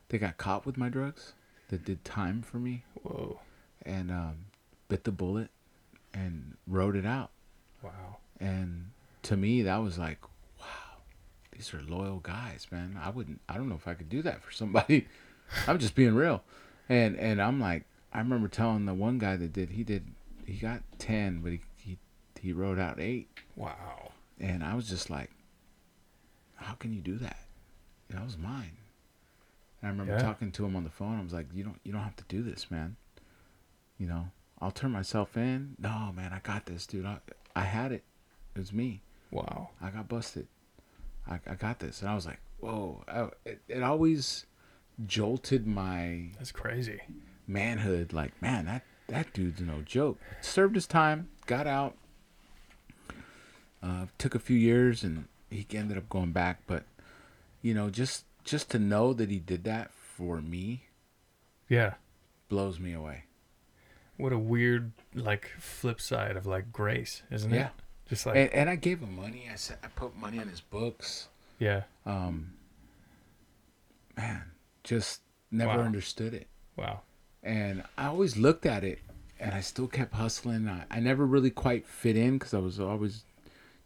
They 0.08 0.18
got 0.18 0.38
caught 0.38 0.64
with 0.64 0.76
my 0.76 0.88
drugs. 0.88 1.34
That 1.68 1.84
did 1.84 2.02
time 2.02 2.40
for 2.40 2.56
me 2.56 2.84
Whoa! 3.02 3.40
and 3.84 4.10
um, 4.10 4.46
bit 4.88 5.04
the 5.04 5.12
bullet 5.12 5.50
and 6.14 6.56
wrote 6.66 6.96
it 6.96 7.04
out. 7.04 7.30
Wow. 7.82 8.16
And 8.40 8.92
to 9.24 9.36
me, 9.36 9.60
that 9.62 9.76
was 9.82 9.98
like, 9.98 10.18
wow, 10.58 11.02
these 11.52 11.74
are 11.74 11.82
loyal 11.82 12.20
guys, 12.20 12.66
man. 12.70 12.98
I 13.02 13.10
wouldn't, 13.10 13.40
I 13.50 13.54
don't 13.54 13.68
know 13.68 13.74
if 13.74 13.86
I 13.86 13.92
could 13.92 14.08
do 14.08 14.22
that 14.22 14.42
for 14.42 14.50
somebody. 14.50 15.08
I'm 15.66 15.78
just 15.78 15.94
being 15.94 16.14
real. 16.14 16.42
And 16.88 17.16
and 17.16 17.42
I'm 17.42 17.60
like, 17.60 17.84
I 18.12 18.18
remember 18.20 18.48
telling 18.48 18.86
the 18.86 18.94
one 18.94 19.18
guy 19.18 19.36
that 19.36 19.52
did, 19.52 19.70
he 19.70 19.84
did, 19.84 20.06
he 20.46 20.54
got 20.54 20.80
ten, 20.98 21.40
but 21.40 21.52
he 21.52 21.60
he 22.40 22.52
wrote 22.52 22.78
out 22.78 23.00
eight, 23.00 23.28
Wow. 23.56 24.12
and 24.40 24.62
I 24.64 24.74
was 24.74 24.88
just 24.88 25.10
like, 25.10 25.30
how 26.56 26.74
can 26.74 26.92
you 26.92 27.00
do 27.00 27.16
that? 27.18 27.38
That 28.10 28.24
was 28.24 28.36
mine. 28.38 28.76
And 29.80 29.88
I 29.88 29.90
remember 29.90 30.14
Yeah. 30.14 30.22
talking 30.22 30.50
to 30.52 30.64
him 30.64 30.74
on 30.76 30.84
the 30.84 30.90
phone. 30.90 31.18
I 31.18 31.22
was 31.22 31.32
like, 31.32 31.46
you 31.54 31.62
don't 31.64 31.80
you 31.84 31.92
don't 31.92 32.02
have 32.02 32.16
to 32.16 32.24
do 32.28 32.42
this, 32.42 32.70
man. 32.70 32.96
You 33.98 34.06
know, 34.08 34.30
I'll 34.60 34.70
turn 34.72 34.90
myself 34.92 35.36
in. 35.36 35.76
No, 35.78 36.12
man, 36.14 36.32
I 36.32 36.40
got 36.40 36.66
this, 36.66 36.86
dude. 36.86 37.04
I 37.06 37.18
I 37.54 37.62
had 37.62 37.92
it. 37.92 38.02
It 38.54 38.58
was 38.58 38.72
me. 38.72 39.02
Wow. 39.30 39.70
I 39.80 39.90
got 39.90 40.08
busted. 40.08 40.48
I, 41.28 41.38
I 41.46 41.54
got 41.54 41.78
this. 41.80 42.00
And 42.00 42.10
I 42.10 42.14
was 42.14 42.24
like, 42.26 42.40
whoa. 42.60 43.04
I, 43.06 43.28
it, 43.44 43.60
it 43.68 43.82
always 43.82 44.46
jolted 45.06 45.66
my 45.66 46.30
That's 46.38 46.50
crazy. 46.52 47.00
manhood. 47.46 48.12
Like, 48.12 48.40
man, 48.40 48.64
that, 48.66 48.84
that 49.08 49.32
dude's 49.34 49.60
no 49.60 49.82
joke. 49.82 50.18
Served 50.40 50.74
his 50.74 50.86
time, 50.86 51.28
got 51.46 51.66
out. 51.66 51.96
Uh, 53.82 54.06
took 54.18 54.34
a 54.34 54.38
few 54.40 54.56
years 54.56 55.04
and 55.04 55.26
he 55.50 55.66
ended 55.72 55.96
up 55.96 56.08
going 56.08 56.32
back. 56.32 56.62
But, 56.66 56.84
you 57.62 57.74
know, 57.74 57.90
just 57.90 58.24
just 58.44 58.70
to 58.70 58.78
know 58.78 59.12
that 59.12 59.30
he 59.30 59.38
did 59.38 59.64
that 59.64 59.92
for 59.92 60.40
me 60.40 60.84
Yeah. 61.68 61.94
blows 62.48 62.80
me 62.80 62.92
away. 62.92 63.24
What 64.16 64.32
a 64.32 64.38
weird 64.38 64.92
like 65.14 65.50
flip 65.60 66.00
side 66.00 66.36
of 66.36 66.44
like 66.46 66.72
grace, 66.72 67.22
isn't 67.30 67.52
it? 67.52 67.56
Yeah. 67.56 67.68
Just 68.08 68.26
like 68.26 68.36
And, 68.36 68.50
and 68.52 68.70
I 68.70 68.74
gave 68.76 69.00
him 69.00 69.14
money. 69.14 69.48
I 69.52 69.54
said 69.56 69.76
I 69.84 69.88
put 69.88 70.16
money 70.16 70.38
on 70.40 70.48
his 70.48 70.60
books. 70.60 71.28
yeah. 71.58 71.82
Um, 72.06 72.54
man, 74.16 74.50
just 74.82 75.20
never 75.50 75.78
Wow. 75.78 75.84
understood 75.84 76.34
it. 76.34 76.46
Wow. 76.76 77.00
and 77.42 77.82
I 77.96 78.06
always 78.06 78.36
looked 78.36 78.66
at 78.66 78.82
it, 78.84 78.98
and 79.40 79.52
I 79.54 79.60
still 79.60 79.86
kept 79.88 80.14
hustling. 80.14 80.68
I, 80.68 80.84
I 80.90 81.00
never 81.00 81.24
really 81.26 81.50
quite 81.50 81.86
fit 81.86 82.16
in 82.16 82.38
because 82.38 82.52
I 82.54 82.58
was 82.58 82.78
always 82.80 83.24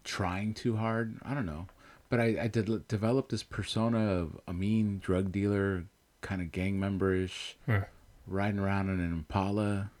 trying 0.03 0.53
too 0.53 0.75
hard. 0.77 1.15
I 1.23 1.33
don't 1.33 1.45
know, 1.45 1.67
but 2.09 2.19
I, 2.19 2.37
I 2.43 2.47
did 2.47 2.87
develop 2.87 3.29
this 3.29 3.43
persona 3.43 3.99
of 4.11 4.39
a 4.47 4.53
mean 4.53 4.99
drug 4.99 5.31
dealer, 5.31 5.85
kind 6.21 6.41
of 6.41 6.51
gang 6.51 6.79
memberish, 6.79 7.53
Huh. 7.65 7.85
riding 8.27 8.59
around 8.59 8.89
in 8.89 8.99
an 8.99 9.11
Impala. 9.13 9.91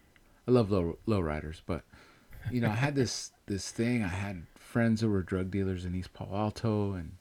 I 0.47 0.51
love 0.51 0.71
low 0.71 0.97
lowriders, 1.07 1.61
but 1.65 1.83
you 2.51 2.59
know, 2.61 2.69
I 2.69 2.75
had 2.75 2.95
this 2.95 3.31
this 3.45 3.71
thing. 3.71 4.03
I 4.03 4.07
had 4.09 4.43
friends 4.55 5.01
that 5.01 5.09
were 5.09 5.21
drug 5.21 5.51
dealers 5.51 5.85
in 5.85 5.95
East 5.95 6.13
Palo 6.13 6.35
Alto, 6.35 6.93
and 6.93 7.13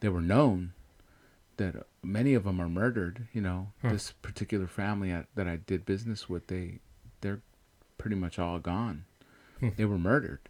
they 0.00 0.08
were 0.08 0.20
known 0.20 0.72
that 1.56 1.86
many 2.02 2.34
of 2.34 2.44
them 2.44 2.60
are 2.60 2.68
murdered. 2.68 3.26
You 3.32 3.40
know, 3.42 3.68
Huh. 3.82 3.90
this 3.92 4.12
particular 4.22 4.66
family 4.66 5.12
I, 5.12 5.24
that 5.34 5.46
I 5.48 5.56
did 5.56 5.84
business 5.86 6.28
with, 6.28 6.46
they 6.46 6.78
they're 7.20 7.40
pretty 7.98 8.16
much 8.16 8.38
all 8.38 8.58
gone. 8.60 9.04
Hmm. 9.58 9.68
They 9.76 9.84
were 9.84 9.98
murdered. 9.98 10.40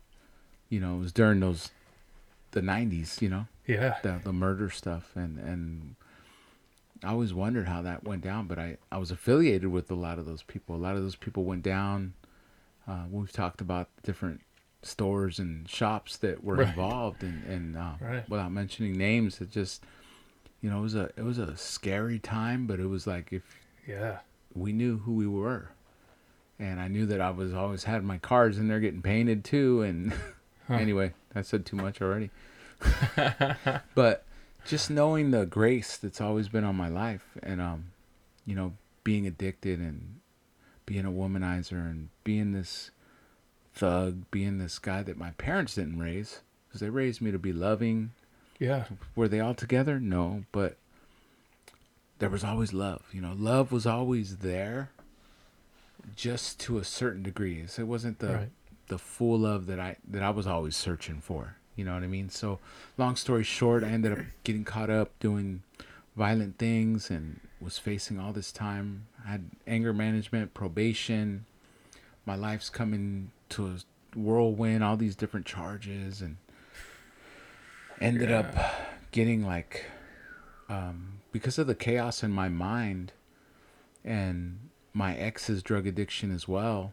You 0.71 0.81
know, 0.81 0.97
it 0.97 1.01
was 1.01 1.13
during 1.13 1.41
those 1.41 1.71
the 2.53 2.63
'90s. 2.63 3.21
You 3.21 3.29
know, 3.29 3.47
Yeah. 3.67 3.97
the 4.03 4.21
the 4.25 4.33
murder 4.33 4.71
stuff, 4.71 5.11
and 5.15 5.39
and 5.39 5.97
I 7.05 7.09
always 7.11 7.35
wondered 7.35 7.67
how 7.69 7.83
that 7.83 8.05
went 8.05 8.23
down. 8.23 8.47
But 8.47 8.59
I 8.59 8.77
I 8.91 8.97
was 8.99 9.11
affiliated 9.11 9.69
with 9.71 9.91
a 9.91 9.95
lot 9.95 10.19
of 10.19 10.25
those 10.27 10.43
people. 10.43 10.75
A 10.75 10.79
lot 10.79 10.97
of 10.97 11.03
those 11.03 11.17
people 11.17 11.45
went 11.45 11.63
down. 11.63 12.15
Uh, 12.89 13.05
we've 13.11 13.33
talked 13.33 13.61
about 13.61 13.89
different 14.03 14.41
stores 14.83 15.39
and 15.39 15.69
shops 15.69 16.17
that 16.19 16.43
were 16.43 16.57
Right. 16.57 16.69
involved, 16.69 17.23
and 17.23 17.45
and 17.45 17.77
uh, 17.77 17.93
Right. 18.01 18.29
without 18.29 18.53
mentioning 18.53 18.97
names, 18.97 19.41
it 19.41 19.51
just 19.51 19.85
you 20.63 20.71
know 20.71 20.79
it 20.79 20.83
was 20.83 20.95
a 20.95 21.11
it 21.17 21.23
was 21.25 21.39
a 21.39 21.57
scary 21.57 22.19
time. 22.19 22.67
But 22.67 22.81
it 22.81 22.87
was 22.87 23.07
like 23.07 23.33
if 23.33 23.43
Yeah. 23.89 24.19
we 24.55 24.73
knew 24.73 24.99
who 24.99 25.15
we 25.15 25.27
were. 25.27 25.71
And 26.59 26.79
I 26.79 26.89
knew 26.89 27.07
that 27.07 27.23
I 27.23 27.31
was 27.31 27.55
always 27.55 27.85
had 27.85 28.05
my 28.05 28.19
cars 28.19 28.59
in 28.59 28.69
there 28.69 28.81
getting 28.81 29.01
painted 29.01 29.45
too. 29.45 29.81
And 29.81 30.13
Huh. 30.71 30.77
anyway, 30.81 31.13
I 31.35 31.43
said 31.43 31.67
too 31.67 31.77
much 31.77 32.01
already. 32.01 32.31
but 33.95 34.25
just 34.65 34.91
knowing 34.91 35.31
the 35.31 35.47
grace 35.47 35.97
that's 35.97 36.21
always 36.21 36.49
been 36.49 36.65
on 36.65 36.77
my 36.77 36.89
life 36.89 37.25
and, 37.43 37.61
um, 37.61 37.87
you 38.47 38.55
know, 38.55 38.75
being 39.05 39.27
addicted 39.27 39.79
and 39.81 40.21
being 40.87 41.05
a 41.05 41.11
womanizer 41.11 41.73
and 41.91 42.09
being 42.25 42.53
this 42.53 42.91
thug, 43.75 44.25
being 44.31 44.59
this 44.59 44.79
guy 44.79 45.03
that 45.03 45.17
my 45.17 45.31
parents 45.33 45.75
didn't 45.75 45.99
raise 45.99 46.41
because 46.69 46.81
they 46.81 46.91
raised 46.91 47.21
me 47.21 47.31
to 47.31 47.39
be 47.39 47.53
loving, 47.53 48.13
Yeah. 48.59 48.85
were 49.17 49.29
they 49.29 49.41
all 49.41 49.55
together? 49.55 49.99
No, 49.99 50.45
but 50.53 50.77
there 52.19 52.31
was 52.31 52.45
always 52.45 52.73
love. 52.73 53.03
You 53.13 53.21
know, 53.23 53.35
love 53.37 53.73
was 53.73 53.87
always 53.87 54.39
there, 54.39 54.91
just 56.17 56.61
to 56.61 56.79
a 56.79 56.85
certain 56.85 57.23
degree. 57.23 57.67
So 57.67 57.83
it 57.83 57.87
wasn't 57.89 58.19
the 58.21 58.35
Right. 58.35 58.51
The 58.91 58.99
full 58.99 59.39
love 59.39 59.67
that 59.67 59.81
I 59.81 59.97
that 60.07 60.23
I 60.23 60.31
was 60.31 60.47
always 60.47 60.77
searching 60.77 61.21
for. 61.21 61.57
You 61.77 61.85
know 61.85 61.95
what 61.95 62.03
I 62.03 62.09
mean? 62.09 62.29
So, 62.29 62.59
long 62.99 63.17
story 63.17 63.45
short, 63.45 63.83
I 63.83 63.89
ended 63.89 64.13
up 64.13 64.19
getting 64.45 64.65
caught 64.65 64.91
up 64.91 65.19
doing 65.21 65.63
violent 66.17 66.59
things 66.59 67.09
and 67.09 67.41
was 67.61 67.79
facing 67.79 68.19
all 68.19 68.33
this 68.33 68.53
time. 68.53 69.07
I 69.25 69.31
had 69.31 69.45
anger 69.67 69.95
management, 69.95 70.53
probation. 70.53 71.47
My 72.27 72.35
life's 72.35 72.69
coming 72.69 73.31
to 73.51 73.67
a 73.69 74.19
whirlwind, 74.19 74.85
all 74.85 74.97
these 74.97 75.17
different 75.17 75.47
charges, 75.47 76.21
and 76.21 76.37
ended 78.01 78.31
up 78.31 78.55
getting 79.13 79.47
like 79.47 79.87
um, 80.69 81.21
because 81.33 81.59
of 81.59 81.67
the 81.67 81.75
chaos 81.75 82.23
in 82.23 82.33
my 82.33 82.49
mind 82.49 83.13
and 84.05 84.59
my 84.93 85.15
ex's 85.17 85.63
drug 85.63 85.87
addiction 85.87 86.31
as 86.31 86.49
well, 86.49 86.93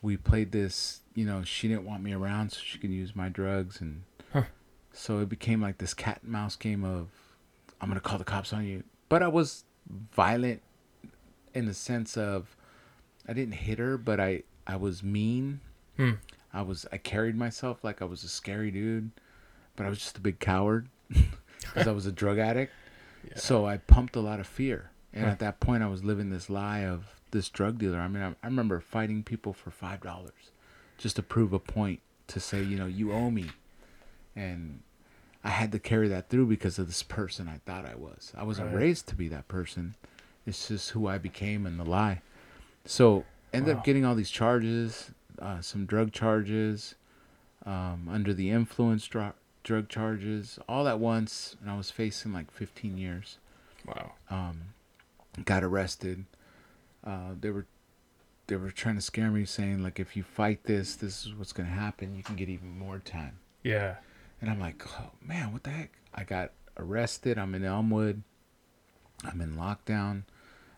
we 0.00 0.16
played 0.16 0.52
this. 0.52 1.00
You 1.14 1.26
know, 1.26 1.42
she 1.44 1.68
didn't 1.68 1.84
want 1.84 2.02
me 2.02 2.12
around, 2.12 2.52
so 2.52 2.60
she 2.64 2.78
could 2.78 2.90
use 2.90 3.14
my 3.14 3.28
drugs, 3.28 3.80
and 3.80 4.02
Huh. 4.32 4.44
so 4.92 5.18
it 5.20 5.28
became 5.28 5.60
like 5.60 5.78
this 5.78 5.92
cat 5.94 6.20
and 6.22 6.32
mouse 6.32 6.56
game 6.56 6.84
of, 6.84 7.08
I'm 7.80 7.88
gonna 7.88 8.00
call 8.00 8.18
the 8.18 8.24
cops 8.24 8.52
on 8.52 8.64
you. 8.64 8.84
But 9.08 9.22
I 9.22 9.28
was 9.28 9.64
violent 9.88 10.62
in 11.54 11.66
the 11.66 11.74
sense 11.74 12.16
of, 12.16 12.56
I 13.28 13.32
didn't 13.34 13.54
hit 13.54 13.78
her, 13.78 13.98
but 13.98 14.18
I 14.20 14.42
I 14.66 14.76
was 14.76 15.02
mean. 15.02 15.60
Hmm. 15.96 16.12
I 16.52 16.62
was 16.62 16.86
I 16.92 16.96
carried 16.98 17.36
myself 17.36 17.82
like 17.84 18.00
I 18.00 18.04
was 18.06 18.24
a 18.24 18.28
scary 18.28 18.70
dude, 18.70 19.10
but 19.76 19.84
I 19.84 19.88
was 19.90 19.98
just 19.98 20.16
a 20.16 20.20
big 20.20 20.38
coward 20.38 20.88
because 21.08 21.86
I 21.88 21.92
was 21.92 22.06
a 22.06 22.12
drug 22.12 22.38
addict. 22.38 22.72
Yeah. 23.28 23.36
So 23.36 23.66
I 23.66 23.76
pumped 23.76 24.16
a 24.16 24.20
lot 24.20 24.40
of 24.40 24.46
fear, 24.46 24.90
and 25.12 25.24
Huh. 25.26 25.30
at 25.32 25.38
that 25.40 25.60
point, 25.60 25.82
I 25.82 25.88
was 25.88 26.02
living 26.04 26.30
this 26.30 26.48
lie 26.48 26.84
of 26.86 27.20
this 27.32 27.48
drug 27.50 27.78
dealer. 27.78 27.98
I 27.98 28.08
mean, 28.08 28.22
I, 28.22 28.28
I 28.42 28.46
remember 28.46 28.80
fighting 28.80 29.22
people 29.22 29.52
for 29.52 29.70
five 29.70 30.00
dollars 30.00 30.51
just 31.02 31.16
to 31.16 31.22
prove 31.22 31.52
a 31.52 31.58
point 31.58 31.98
to 32.28 32.38
say, 32.38 32.62
you 32.62 32.76
know, 32.78 32.86
you 32.86 33.12
owe 33.12 33.28
me, 33.28 33.50
and 34.36 34.80
I 35.42 35.48
had 35.50 35.72
to 35.72 35.80
carry 35.80 36.06
that 36.08 36.28
through 36.30 36.46
because 36.46 36.78
of 36.78 36.86
this 36.86 37.02
person 37.02 37.48
I 37.48 37.58
thought 37.66 37.84
I 37.84 37.96
was. 37.96 38.32
I 38.36 38.44
wasn't 38.44 38.68
Right. 38.68 38.76
raised 38.82 39.08
to 39.08 39.16
be 39.16 39.26
that 39.28 39.48
person. 39.48 39.96
It's 40.46 40.68
just 40.68 40.90
who 40.90 41.08
I 41.08 41.18
became 41.18 41.66
in 41.66 41.76
the 41.76 41.84
lie. 41.84 42.22
So 42.84 43.24
ended 43.52 43.74
Wow. 43.74 43.80
up 43.80 43.84
getting 43.84 44.04
all 44.04 44.14
these 44.14 44.30
charges, 44.30 45.10
uh, 45.40 45.60
some 45.60 45.86
drug 45.86 46.12
charges, 46.12 46.94
um, 47.66 48.08
under 48.08 48.32
the 48.32 48.50
influence 48.50 49.06
dro- 49.08 49.34
drug 49.64 49.88
charges, 49.88 50.60
all 50.68 50.86
at 50.86 51.00
once, 51.00 51.56
and 51.60 51.68
I 51.68 51.76
was 51.76 51.90
facing 51.90 52.32
like 52.32 52.50
15 52.52 52.96
years. 52.96 53.38
Wow. 53.84 54.12
Um, 54.30 54.74
got 55.44 55.64
arrested. 55.64 56.26
Uh, 57.02 57.34
they 57.40 57.50
were 57.50 57.66
they 58.52 58.58
were 58.58 58.70
trying 58.70 58.96
to 58.96 59.00
scare 59.00 59.30
me, 59.30 59.46
saying 59.46 59.82
like 59.82 59.98
if 59.98 60.14
you 60.14 60.22
fight 60.22 60.64
this, 60.64 60.94
this 60.94 61.24
is 61.24 61.34
what's 61.34 61.54
gonna 61.54 61.70
happen. 61.70 62.14
You 62.14 62.22
can 62.22 62.36
get 62.36 62.50
even 62.50 62.78
more 62.78 62.98
time. 62.98 63.38
Yeah. 63.62 63.94
And 64.42 64.50
I'm 64.50 64.60
like, 64.60 64.84
oh 65.00 65.10
man, 65.26 65.54
what 65.54 65.62
the 65.62 65.70
heck? 65.70 65.92
I 66.14 66.24
got 66.24 66.50
arrested. 66.76 67.38
I'm 67.38 67.54
in 67.54 67.64
Elmwood. 67.64 68.22
I'm 69.24 69.40
in 69.40 69.56
lockdown. 69.56 70.24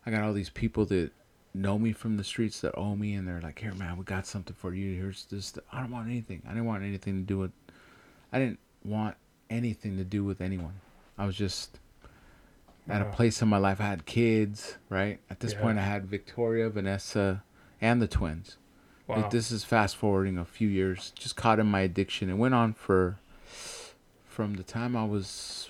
I 0.07 0.13
got 0.13 0.23
all 0.23 0.33
these 0.33 0.51
people 0.51 0.85
that 0.87 1.11
know 1.53 1.81
me 1.81 1.93
from 1.93 2.17
the 2.17 2.23
streets 2.23 2.61
that 2.61 2.79
owe 2.79 2.95
me, 2.95 3.15
and 3.15 3.27
they're 3.27 3.41
like, 3.41 3.59
here, 3.59 3.75
man, 3.75 3.97
we 3.97 4.05
got 4.05 4.25
something 4.25 4.55
for 4.55 4.73
you. 4.73 4.95
Here's 4.95 5.25
this. 5.25 5.55
I 5.73 5.81
don't 5.81 5.91
want 5.91 6.07
anything. 6.09 6.43
I 6.47 6.51
didn't 6.51 6.67
want 6.67 6.85
anything 6.85 7.15
to 7.17 7.23
do 7.23 7.39
with. 7.39 7.51
I 8.33 8.39
didn't 8.39 8.61
want 8.85 9.17
anything 9.51 9.97
to 9.97 10.05
do 10.05 10.23
with 10.23 10.41
anyone. 10.41 10.75
I 11.19 11.27
was 11.27 11.35
just 11.35 11.81
at 12.89 13.03
a 13.03 13.07
place 13.07 13.43
in 13.43 13.49
my 13.49 13.57
life. 13.59 13.81
I 13.81 13.87
had 13.87 14.07
kids, 14.07 14.77
right? 14.89 15.19
At 15.29 15.41
this 15.41 15.55
Yeah. 15.55 15.61
point, 15.61 15.79
I 15.79 15.85
had 15.85 16.07
Victoria, 16.07 16.69
Vanessa, 16.71 17.43
and 17.85 18.01
the 18.03 18.09
twins. 18.09 18.57
Wow. 19.07 19.17
Th- 19.17 19.31
This 19.31 19.51
is 19.53 19.63
fast 19.65 19.97
forwarding 19.97 20.39
a 20.39 20.45
few 20.45 20.69
years. 20.69 21.13
Just 21.15 21.37
caught 21.37 21.59
in 21.61 21.67
my 21.67 21.81
addiction. 21.81 22.31
It 22.31 22.35
went 22.35 22.55
on 22.55 22.73
for 22.73 23.19
from 24.27 24.55
the 24.55 24.63
time 24.63 24.97
I 24.97 25.05
was 25.05 25.69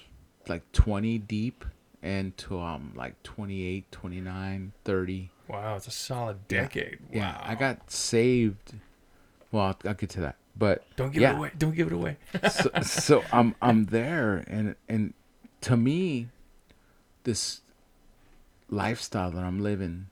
like 0.49 0.63
20 0.73 1.19
deep 1.19 1.65
until 2.03 2.61
I'm 2.63 2.93
like 2.95 3.21
28, 3.25 3.91
29, 3.91 4.73
30. 4.85 5.31
wow. 5.49 5.77
It's 5.77 5.87
a 5.89 5.91
solid 5.91 6.39
Yeah. 6.49 6.61
decade. 6.63 6.99
Wow. 7.01 7.09
Yeah, 7.13 7.41
I 7.43 7.55
got 7.57 7.91
saved. 7.91 8.75
Well, 9.51 9.65
I'll, 9.65 9.79
I'll 9.85 9.95
get 9.95 10.11
to 10.11 10.21
that. 10.21 10.37
But 10.57 10.85
Don't 10.97 11.13
give 11.13 11.23
yeah. 11.23 11.33
it 11.33 11.37
away. 11.39 11.51
Don't 11.59 11.75
give 11.75 11.89
it 11.89 11.93
away. 11.93 12.17
so, 12.51 12.71
so 12.83 13.25
I'm 13.33 13.57
I'm 13.61 13.87
there 13.87 14.45
and 14.47 14.77
and 14.89 15.13
to 15.63 15.77
me 15.77 16.29
this 17.25 17.61
lifestyle 18.71 19.31
that 19.33 19.43
I'm 19.43 19.61
living 19.61 20.07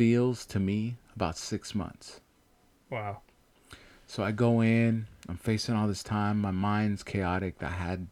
feels 0.00 0.46
to 0.46 0.58
me 0.58 0.96
about 1.14 1.36
6 1.36 1.74
months. 1.74 2.22
wow. 2.88 3.20
So 4.06 4.24
I 4.24 4.32
go 4.32 4.62
in, 4.62 5.06
I'm 5.28 5.36
facing 5.36 5.74
all 5.74 5.86
this 5.86 6.02
time, 6.02 6.40
my 6.40 6.50
mind's 6.50 7.02
chaotic. 7.02 7.62
I 7.62 7.68
had 7.68 8.06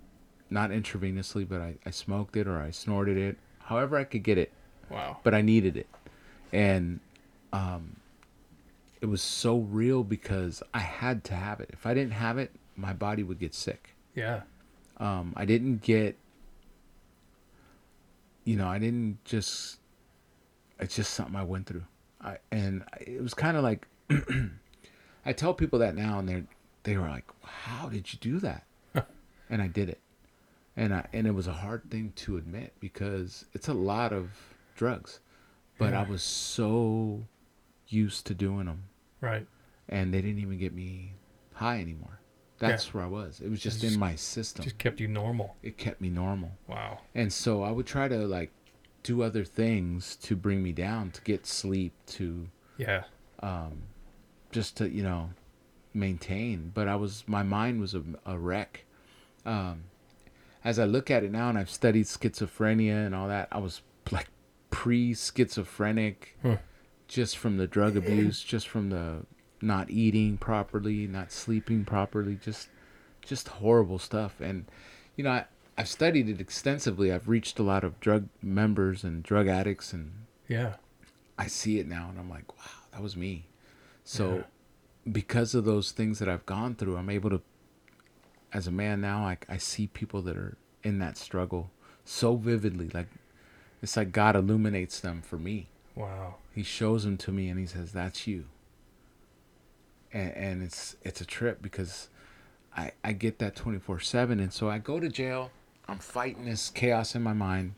not 0.48 0.70
intravenously, 0.70 1.48
but 1.48 1.60
I 1.60 1.74
I 1.84 1.90
smoked 1.90 2.36
it 2.36 2.46
or 2.46 2.58
I 2.60 2.70
snorted 2.70 3.16
it, 3.16 3.36
however 3.60 3.96
I 3.96 4.04
could 4.04 4.22
get 4.22 4.38
it 4.38 4.52
Wow. 4.88 5.18
but 5.22 5.34
I 5.34 5.40
needed 5.42 5.76
it. 5.76 5.86
And 6.52 7.00
um, 7.52 7.96
it 9.00 9.06
was 9.06 9.22
so 9.22 9.58
real 9.58 10.02
because 10.02 10.62
I 10.74 10.80
had 10.80 11.22
to 11.24 11.34
have 11.34 11.60
it. 11.60 11.70
If 11.72 11.86
I 11.86 11.94
didn't 11.94 12.12
have 12.12 12.38
it, 12.38 12.50
my 12.80 12.92
body 12.92 13.22
would 13.22 13.38
get 13.38 13.54
sick. 13.54 13.94
Yeah. 14.14 14.42
Um, 14.98 15.32
I 15.36 15.44
didn't 15.44 15.82
get, 15.82 16.16
you 18.44 18.56
know, 18.56 18.68
I 18.68 18.78
didn't 18.78 19.24
just, 19.24 19.78
it's 20.78 20.96
just 20.96 21.14
something 21.14 21.36
I 21.36 21.42
went 21.44 21.66
through. 21.66 21.84
I, 22.20 22.38
and 22.50 22.84
it 23.00 23.22
was 23.22 23.34
kind 23.34 23.56
of 23.56 23.62
like, 23.62 23.86
I 25.26 25.32
tell 25.32 25.54
people 25.54 25.78
that 25.80 25.94
now 25.94 26.18
and 26.18 26.28
they're, 26.28 26.44
they 26.82 26.96
were 26.96 27.08
like, 27.08 27.24
how 27.42 27.88
did 27.88 28.12
you 28.12 28.18
do 28.20 28.38
that? 28.40 28.64
and 29.50 29.62
I 29.62 29.66
did 29.68 29.88
it. 29.88 30.00
And 30.76 30.94
I, 30.94 31.06
and 31.12 31.26
it 31.26 31.32
was 31.34 31.46
a 31.46 31.52
hard 31.52 31.90
thing 31.90 32.12
to 32.16 32.36
admit 32.36 32.72
because 32.80 33.44
it's 33.52 33.68
a 33.68 33.74
lot 33.74 34.12
of 34.12 34.30
drugs, 34.76 35.20
but 35.78 35.92
I 35.94 36.02
was 36.04 36.22
so 36.22 37.22
used 37.88 38.26
to 38.26 38.34
doing 38.34 38.66
them 38.66 38.84
Right. 39.20 39.46
and 39.88 40.14
they 40.14 40.20
didn't 40.22 40.38
even 40.40 40.58
get 40.58 40.72
me 40.72 41.12
high 41.54 41.80
anymore. 41.80 42.19
That's 42.68 42.92
where 42.94 43.02
I 43.02 43.06
was. 43.06 43.40
It 43.40 43.48
was 43.50 43.60
just 43.60 43.80
Just- 43.80 43.94
in 43.94 43.98
my 44.00 44.14
system. 44.14 44.62
Just 44.64 44.78
kept 44.78 45.00
you 45.00 45.08
normal. 45.08 45.56
it 45.62 45.76
kept 45.78 46.00
me 46.00 46.10
normal. 46.10 46.52
Wow. 46.68 47.00
And 47.14 47.32
so 47.32 47.62
I 47.62 47.70
would 47.70 47.86
try 47.86 48.06
to 48.08 48.18
like 48.26 48.50
do 49.02 49.22
other 49.22 49.44
things 49.44 50.14
to 50.16 50.36
bring 50.36 50.62
me 50.62 50.72
down, 50.72 51.10
to 51.12 51.20
get 51.22 51.46
sleep, 51.46 51.92
to 52.06 52.48
Yeah. 52.76 53.04
um, 53.40 53.82
just 54.52 54.76
to 54.76 54.88
you 54.90 55.02
know 55.02 55.30
maintain. 55.94 56.70
But 56.74 56.86
I 56.86 56.96
was 56.96 57.24
my 57.26 57.42
mind 57.42 57.80
was 57.80 57.94
a, 57.94 58.02
a 58.26 58.38
wreck. 58.38 58.84
Um, 59.46 59.84
as 60.62 60.78
I 60.78 60.84
look 60.84 61.10
at 61.10 61.24
it 61.24 61.32
now, 61.32 61.48
and 61.48 61.56
I've 61.58 61.70
studied 61.70 62.04
schizophrenia 62.04 63.06
and 63.06 63.14
all 63.14 63.28
that, 63.28 63.48
I 63.50 63.56
was 63.58 63.80
like 64.10 64.28
pre-schizophrenic, 64.70 66.36
Huh. 66.42 66.56
just 67.08 67.38
from 67.38 67.56
the 67.56 67.66
drug 67.66 67.96
abuse, 67.96 68.42
just 68.42 68.68
from 68.68 68.90
the 68.90 69.24
not 69.62 69.90
eating 69.90 70.38
properly, 70.38 71.06
not 71.06 71.32
sleeping 71.32 71.84
properly, 71.84 72.36
just 72.42 72.68
just 73.22 73.48
horrible 73.48 73.98
stuff. 73.98 74.40
And 74.40 74.64
you 75.16 75.24
know, 75.24 75.30
I, 75.30 75.44
I've 75.76 75.88
studied 75.88 76.28
it 76.28 76.40
extensively. 76.40 77.12
I've 77.12 77.28
reached 77.28 77.58
a 77.58 77.62
lot 77.62 77.84
of 77.84 78.00
drug 78.00 78.28
members 78.42 79.04
and 79.04 79.22
drug 79.22 79.48
addicts, 79.48 79.92
and 79.92 80.12
Yeah. 80.48 80.74
I 81.38 81.46
see 81.46 81.78
it 81.78 81.86
now, 81.88 82.08
and 82.10 82.18
I'm 82.18 82.28
like, 82.30 82.50
wow, 82.58 82.82
that 82.92 83.02
was 83.02 83.16
me. 83.16 83.46
So, 84.04 84.36
Yeah. 84.36 84.42
because 85.12 85.54
of 85.54 85.64
those 85.64 85.92
things 85.92 86.18
that 86.18 86.28
I've 86.28 86.44
gone 86.46 86.74
through, 86.74 86.96
I'm 86.96 87.08
able 87.10 87.30
to, 87.30 87.40
as 88.52 88.66
a 88.66 88.70
man 88.72 89.00
now, 89.00 89.24
I, 89.24 89.38
I 89.48 89.56
see 89.56 89.86
people 89.86 90.20
that 90.22 90.36
are 90.36 90.56
in 90.82 90.98
that 90.98 91.16
struggle 91.16 91.70
so 92.04 92.36
vividly. 92.36 92.90
Like, 92.92 93.08
it's 93.82 93.96
like 93.96 94.12
God 94.12 94.36
illuminates 94.36 95.00
them 95.00 95.22
for 95.22 95.38
me. 95.38 95.68
Wow. 95.94 96.36
He 96.54 96.62
shows 96.62 97.04
them 97.04 97.16
to 97.18 97.32
me, 97.32 97.48
and 97.48 97.58
He 97.58 97.66
says, 97.66 97.92
"That's 97.92 98.26
you." 98.26 98.44
And, 100.12 100.32
and 100.32 100.62
it's 100.62 100.96
it's 101.02 101.20
a 101.20 101.24
trip 101.24 101.62
because 101.62 102.08
I 102.76 102.92
I 103.04 103.12
get 103.12 103.38
that 103.38 103.56
24 103.56 104.00
seven, 104.00 104.40
and 104.40 104.52
so 104.52 104.68
I 104.68 104.78
go 104.78 105.00
to 105.00 105.08
jail. 105.08 105.50
I'm 105.88 105.98
fighting 105.98 106.44
this 106.44 106.70
chaos 106.70 107.14
in 107.14 107.22
my 107.22 107.32
mind. 107.32 107.74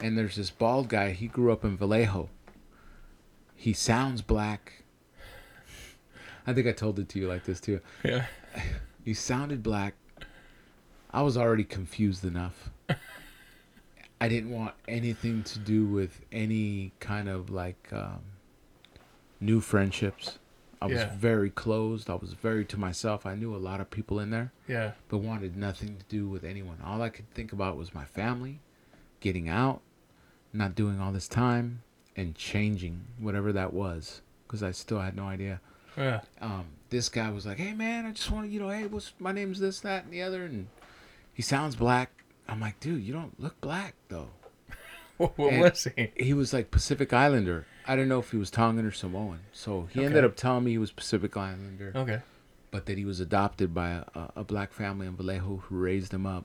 And 0.00 0.18
there's 0.18 0.36
this 0.36 0.50
bald 0.50 0.88
guy. 0.88 1.12
He 1.12 1.28
grew 1.28 1.52
up 1.52 1.64
in 1.64 1.76
Vallejo. 1.76 2.28
He 3.54 3.72
sounds 3.72 4.20
black. 4.20 4.82
I 6.46 6.52
think 6.52 6.66
I 6.66 6.72
told 6.72 6.98
it 6.98 7.08
to 7.10 7.18
you 7.20 7.28
like 7.28 7.44
this 7.44 7.60
too. 7.60 7.80
Yeah. 8.04 8.26
He 9.04 9.14
sounded 9.14 9.64
black. 9.64 9.94
I 11.10 11.22
was 11.22 11.36
already 11.36 11.64
confused 11.64 12.24
enough. 12.24 12.70
I 14.20 14.28
didn't 14.28 14.50
want 14.50 14.74
anything 14.86 15.42
to 15.42 15.58
do 15.58 15.84
with 15.84 16.20
any 16.30 16.92
kind 17.00 17.28
of 17.28 17.50
like 17.50 17.88
um, 17.92 18.20
new 19.40 19.60
friendships. 19.60 20.38
I 20.82 20.86
was 20.86 20.96
Yeah. 20.96 21.14
very 21.16 21.48
closed. 21.50 22.10
I 22.10 22.14
was 22.16 22.32
very 22.32 22.64
to 22.64 22.76
myself. 22.76 23.24
I 23.24 23.36
knew 23.36 23.54
a 23.54 23.58
lot 23.58 23.80
of 23.80 23.88
people 23.90 24.18
in 24.18 24.30
there, 24.30 24.50
Yeah. 24.66 24.92
but 25.08 25.18
wanted 25.18 25.56
nothing 25.56 25.96
to 25.96 26.04
do 26.08 26.28
with 26.28 26.42
anyone. 26.44 26.78
All 26.84 27.00
I 27.02 27.08
could 27.08 27.30
think 27.34 27.52
about 27.52 27.76
was 27.76 27.94
my 27.94 28.04
family, 28.04 28.58
getting 29.20 29.48
out, 29.48 29.80
not 30.52 30.74
doing 30.74 30.98
all 31.00 31.12
this 31.12 31.28
time, 31.28 31.82
and 32.16 32.34
changing 32.34 33.04
whatever 33.18 33.52
that 33.52 33.72
was 33.72 34.22
because 34.46 34.62
I 34.62 34.72
still 34.72 35.00
had 35.00 35.14
no 35.16 35.24
idea 35.28 35.60
Yeah. 35.96 36.22
um, 36.40 36.64
this 36.90 37.08
guy 37.08 37.30
was 37.30 37.46
like, 37.46 37.58
"Hey 37.58 37.74
man, 37.74 38.04
I 38.04 38.10
just 38.10 38.30
want 38.30 38.46
to, 38.46 38.52
you 38.52 38.58
know, 38.60 38.68
hey, 38.70 38.86
what's 38.86 39.12
my 39.20 39.30
name's 39.32 39.60
this, 39.60 39.78
that, 39.80 40.04
and 40.04 40.12
the 40.12 40.20
other," 40.22 40.44
and 40.44 40.66
he 41.32 41.42
sounds 41.42 41.76
black. 41.76 42.24
I'm 42.48 42.60
like, 42.60 42.80
dude, 42.80 43.02
you 43.04 43.12
don't 43.12 43.38
look 43.40 43.60
black 43.60 43.94
though. 44.08 44.30
What, 45.36 45.52
And- 45.52 45.62
was 45.62 45.86
he? 45.96 46.10
He 46.16 46.34
was 46.34 46.52
like 46.52 46.70
Pacific 46.70 47.12
Islander. 47.12 47.66
I 47.86 47.96
don't 47.96 48.08
know 48.08 48.20
if 48.20 48.30
he 48.30 48.36
was 48.36 48.50
Tongan 48.50 48.86
or 48.86 48.92
Samoan. 48.92 49.40
So 49.52 49.88
he 49.92 50.04
ended 50.04 50.24
up 50.24 50.36
telling 50.36 50.64
me 50.64 50.70
he 50.72 50.78
was 50.78 50.92
Pacific 50.92 51.36
Islander, 51.36 51.92
Okay. 51.96 52.20
but 52.70 52.86
that 52.86 52.96
he 52.96 53.04
was 53.04 53.18
adopted 53.18 53.74
by 53.74 53.90
a, 53.90 54.04
a, 54.14 54.30
a 54.36 54.44
black 54.44 54.72
family 54.72 55.06
in 55.06 55.16
Vallejo 55.16 55.62
who 55.68 55.76
raised 55.76 56.12
him 56.14 56.24
up 56.26 56.44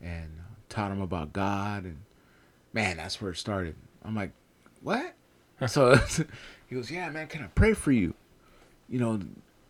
and 0.00 0.38
uh, 0.40 0.54
taught 0.68 0.92
him 0.92 1.00
about 1.00 1.32
God. 1.32 1.84
And 1.84 1.98
man, 2.72 2.98
that's 2.98 3.20
where 3.20 3.32
it 3.32 3.36
started. 3.36 3.74
I'm 4.04 4.14
like, 4.14 4.30
what? 4.82 5.14
so 5.66 5.96
he 6.68 6.74
goes, 6.76 6.90
yeah, 6.90 7.10
man, 7.10 7.26
can 7.26 7.42
I 7.42 7.46
pray 7.48 7.74
for 7.74 7.90
you? 7.90 8.14
You 8.88 9.00
know, 9.00 9.20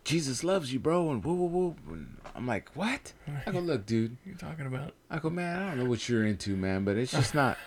Jesus 0.03 0.43
loves 0.43 0.71
you, 0.71 0.77
bro. 0.79 1.09
And 1.09 1.23
woo, 1.23 1.33
woo, 1.33 1.47
woo. 1.47 1.75
And 1.93 2.17
I'm 2.35 2.45
like, 2.45 2.69
what? 2.75 3.13
I 3.47 3.51
go, 3.51 3.59
look, 3.59 3.85
dude. 3.87 4.17
What 4.23 4.27
are 4.27 4.29
you 4.29 4.35
talking 4.37 4.65
about? 4.67 4.93
I 5.09 5.17
go, 5.17 5.31
man, 5.31 5.63
I 5.63 5.69
don't 5.69 5.79
know 5.83 5.89
what 5.89 6.07
you're 6.07 6.25
into, 6.27 6.55
man, 6.55 6.83
but 6.83 6.95
it's 6.95 7.11
just 7.11 7.33
not. 7.33 7.57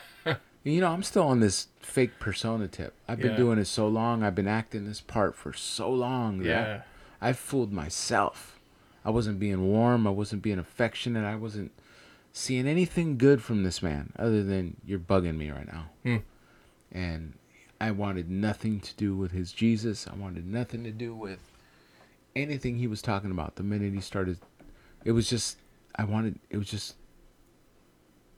You 0.65 0.81
know, 0.81 0.93
I'm 0.93 1.03
still 1.03 1.23
on 1.25 1.41
this 1.41 1.69
fake 1.81 2.19
persona 2.19 2.69
tip. 2.69 2.95
I've 3.09 3.19
been 3.21 3.33
Yeah. 3.33 3.37
doing 3.37 3.59
it 3.59 3.67
so 3.67 3.89
long. 3.89 4.23
I've 4.23 4.35
been 4.35 4.49
acting 4.49 4.85
this 4.85 5.01
part 5.01 5.35
for 5.35 5.53
so 5.53 5.91
long. 5.91 6.43
Yeah. 6.43 6.83
I, 7.21 7.31
I 7.31 7.33
fooled 7.33 7.73
myself. 7.73 8.59
I 9.05 9.11
wasn't 9.11 9.39
being 9.41 9.67
warm. 9.67 10.07
I 10.07 10.11
wasn't 10.11 10.43
being 10.43 10.59
affectionate. 10.59 11.25
I 11.25 11.37
wasn't 11.37 11.73
seeing 12.33 12.67
anything 12.67 13.17
good 13.17 13.43
from 13.43 13.63
this 13.63 13.83
man 13.83 14.13
other 14.19 14.43
than 14.45 14.77
you're 14.85 14.99
bugging 14.99 15.37
me 15.37 15.51
right 15.51 15.67
now. 15.67 15.87
Hmm. 16.03 16.17
And 16.93 17.35
I 17.81 17.91
wanted 17.93 18.29
nothing 18.31 18.81
to 18.81 18.95
do 18.97 19.17
with 19.17 19.31
his 19.33 19.53
Jesus. 19.53 20.07
I 20.07 20.15
wanted 20.15 20.47
nothing 20.47 20.85
to 20.85 20.91
do 20.91 21.15
with 21.15 21.39
anything 22.37 22.79
he 22.79 22.87
was 22.87 23.01
talking 23.01 23.31
about. 23.31 23.57
The 23.57 23.63
minute 23.63 23.95
he 23.95 24.01
started, 24.01 24.39
it 25.05 25.13
was 25.13 25.31
just, 25.31 25.57
I 25.97 26.05
wanted, 26.05 26.39
it 26.51 26.59
was 26.59 26.69
just, 26.69 26.97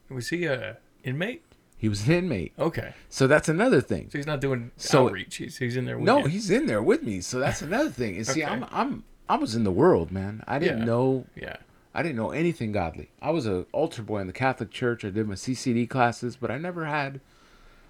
Was 0.08 0.28
he 0.28 0.44
a 0.44 0.76
inmate? 1.04 1.42
He 1.80 1.88
was 1.88 2.06
an 2.06 2.12
inmate. 2.14 2.52
Okay. 2.58 2.92
So 3.08 3.26
that's 3.26 3.48
another 3.48 3.80
thing. 3.80 4.10
So 4.10 4.18
he's 4.18 4.26
not 4.26 4.40
doing 4.40 4.70
So- 4.76 5.06
outreach. 5.06 5.36
He's, 5.36 5.56
he's 5.56 5.76
in 5.76 5.86
there 5.86 5.96
with 5.96 6.06
me. 6.06 6.12
No, 6.12 6.18
you. 6.20 6.26
he's 6.26 6.50
in 6.50 6.66
there 6.66 6.82
with 6.82 7.02
me. 7.02 7.20
So 7.22 7.38
that's 7.40 7.62
another 7.62 7.90
thing. 7.90 8.16
And 8.16 8.26
see, 8.26 8.44
I'm, 8.44 8.66
I'm, 8.70 9.04
I 9.28 9.36
was 9.36 9.54
in 9.54 9.64
the 9.64 9.72
world, 9.72 10.12
man. 10.12 10.44
I 10.46 10.58
didn't 10.58 10.80
Yeah. 10.80 10.84
know 10.84 11.26
Yeah. 11.34 11.56
I 11.94 12.02
didn't 12.04 12.16
know 12.16 12.30
anything 12.30 12.70
godly. 12.70 13.10
I 13.20 13.30
was 13.30 13.46
a 13.46 13.66
altar 13.72 14.02
boy 14.02 14.18
in 14.20 14.26
the 14.28 14.32
Catholic 14.32 14.70
Church. 14.70 15.04
I 15.04 15.10
did 15.10 15.26
my 15.26 15.34
CCD 15.34 15.88
classes, 15.88 16.36
but 16.36 16.50
I 16.50 16.56
never 16.58 16.84
had 16.84 17.20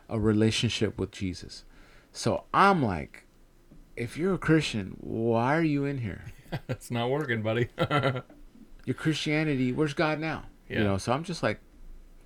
a 0.09 0.19
relationship 0.19 0.99
with 0.99 1.11
Jesus. 1.11 1.65
So 2.13 2.45
I'm 2.55 2.83
like, 2.83 3.25
if 3.97 4.17
you're 4.17 4.35
a 4.35 4.39
Christian, 4.39 4.97
why 5.01 5.55
are 5.57 5.63
you 5.63 5.85
in 5.85 5.99
here? 5.99 6.25
it's 6.69 6.91
not 6.91 7.11
working, 7.11 7.43
buddy. 7.43 7.69
Your 8.87 8.95
Christianity, 8.95 9.73
where's 9.73 9.93
God 9.95 10.19
now? 10.19 10.45
Yeah. 10.69 10.79
You 10.79 10.85
know, 10.85 10.99
so 10.99 11.13
I'm 11.13 11.25
just 11.25 11.43
like 11.43 11.61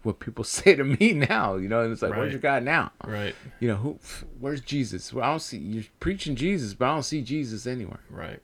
what 0.05 0.21
people 0.21 0.45
say 0.59 0.75
to 0.75 0.85
me 0.85 1.13
now, 1.13 1.57
you 1.57 1.69
know, 1.69 1.81
and 1.83 1.93
it's 1.93 2.03
like, 2.03 2.13
Right. 2.13 2.21
where's 2.21 2.33
your 2.33 2.41
God 2.41 2.63
now? 2.63 2.93
right. 3.05 3.35
You 3.61 3.69
know, 3.69 3.77
who 3.77 3.99
where's 4.39 4.61
Jesus? 4.61 5.13
Well, 5.13 5.25
I 5.25 5.31
don't 5.31 5.41
see 5.41 5.59
you're 5.59 5.85
preaching 6.01 6.37
Jesus, 6.37 6.75
but 6.75 6.87
I 6.87 6.95
don't 6.95 7.03
see 7.03 7.23
Jesus 7.23 7.67
anywhere. 7.67 8.01
Right. 8.11 8.41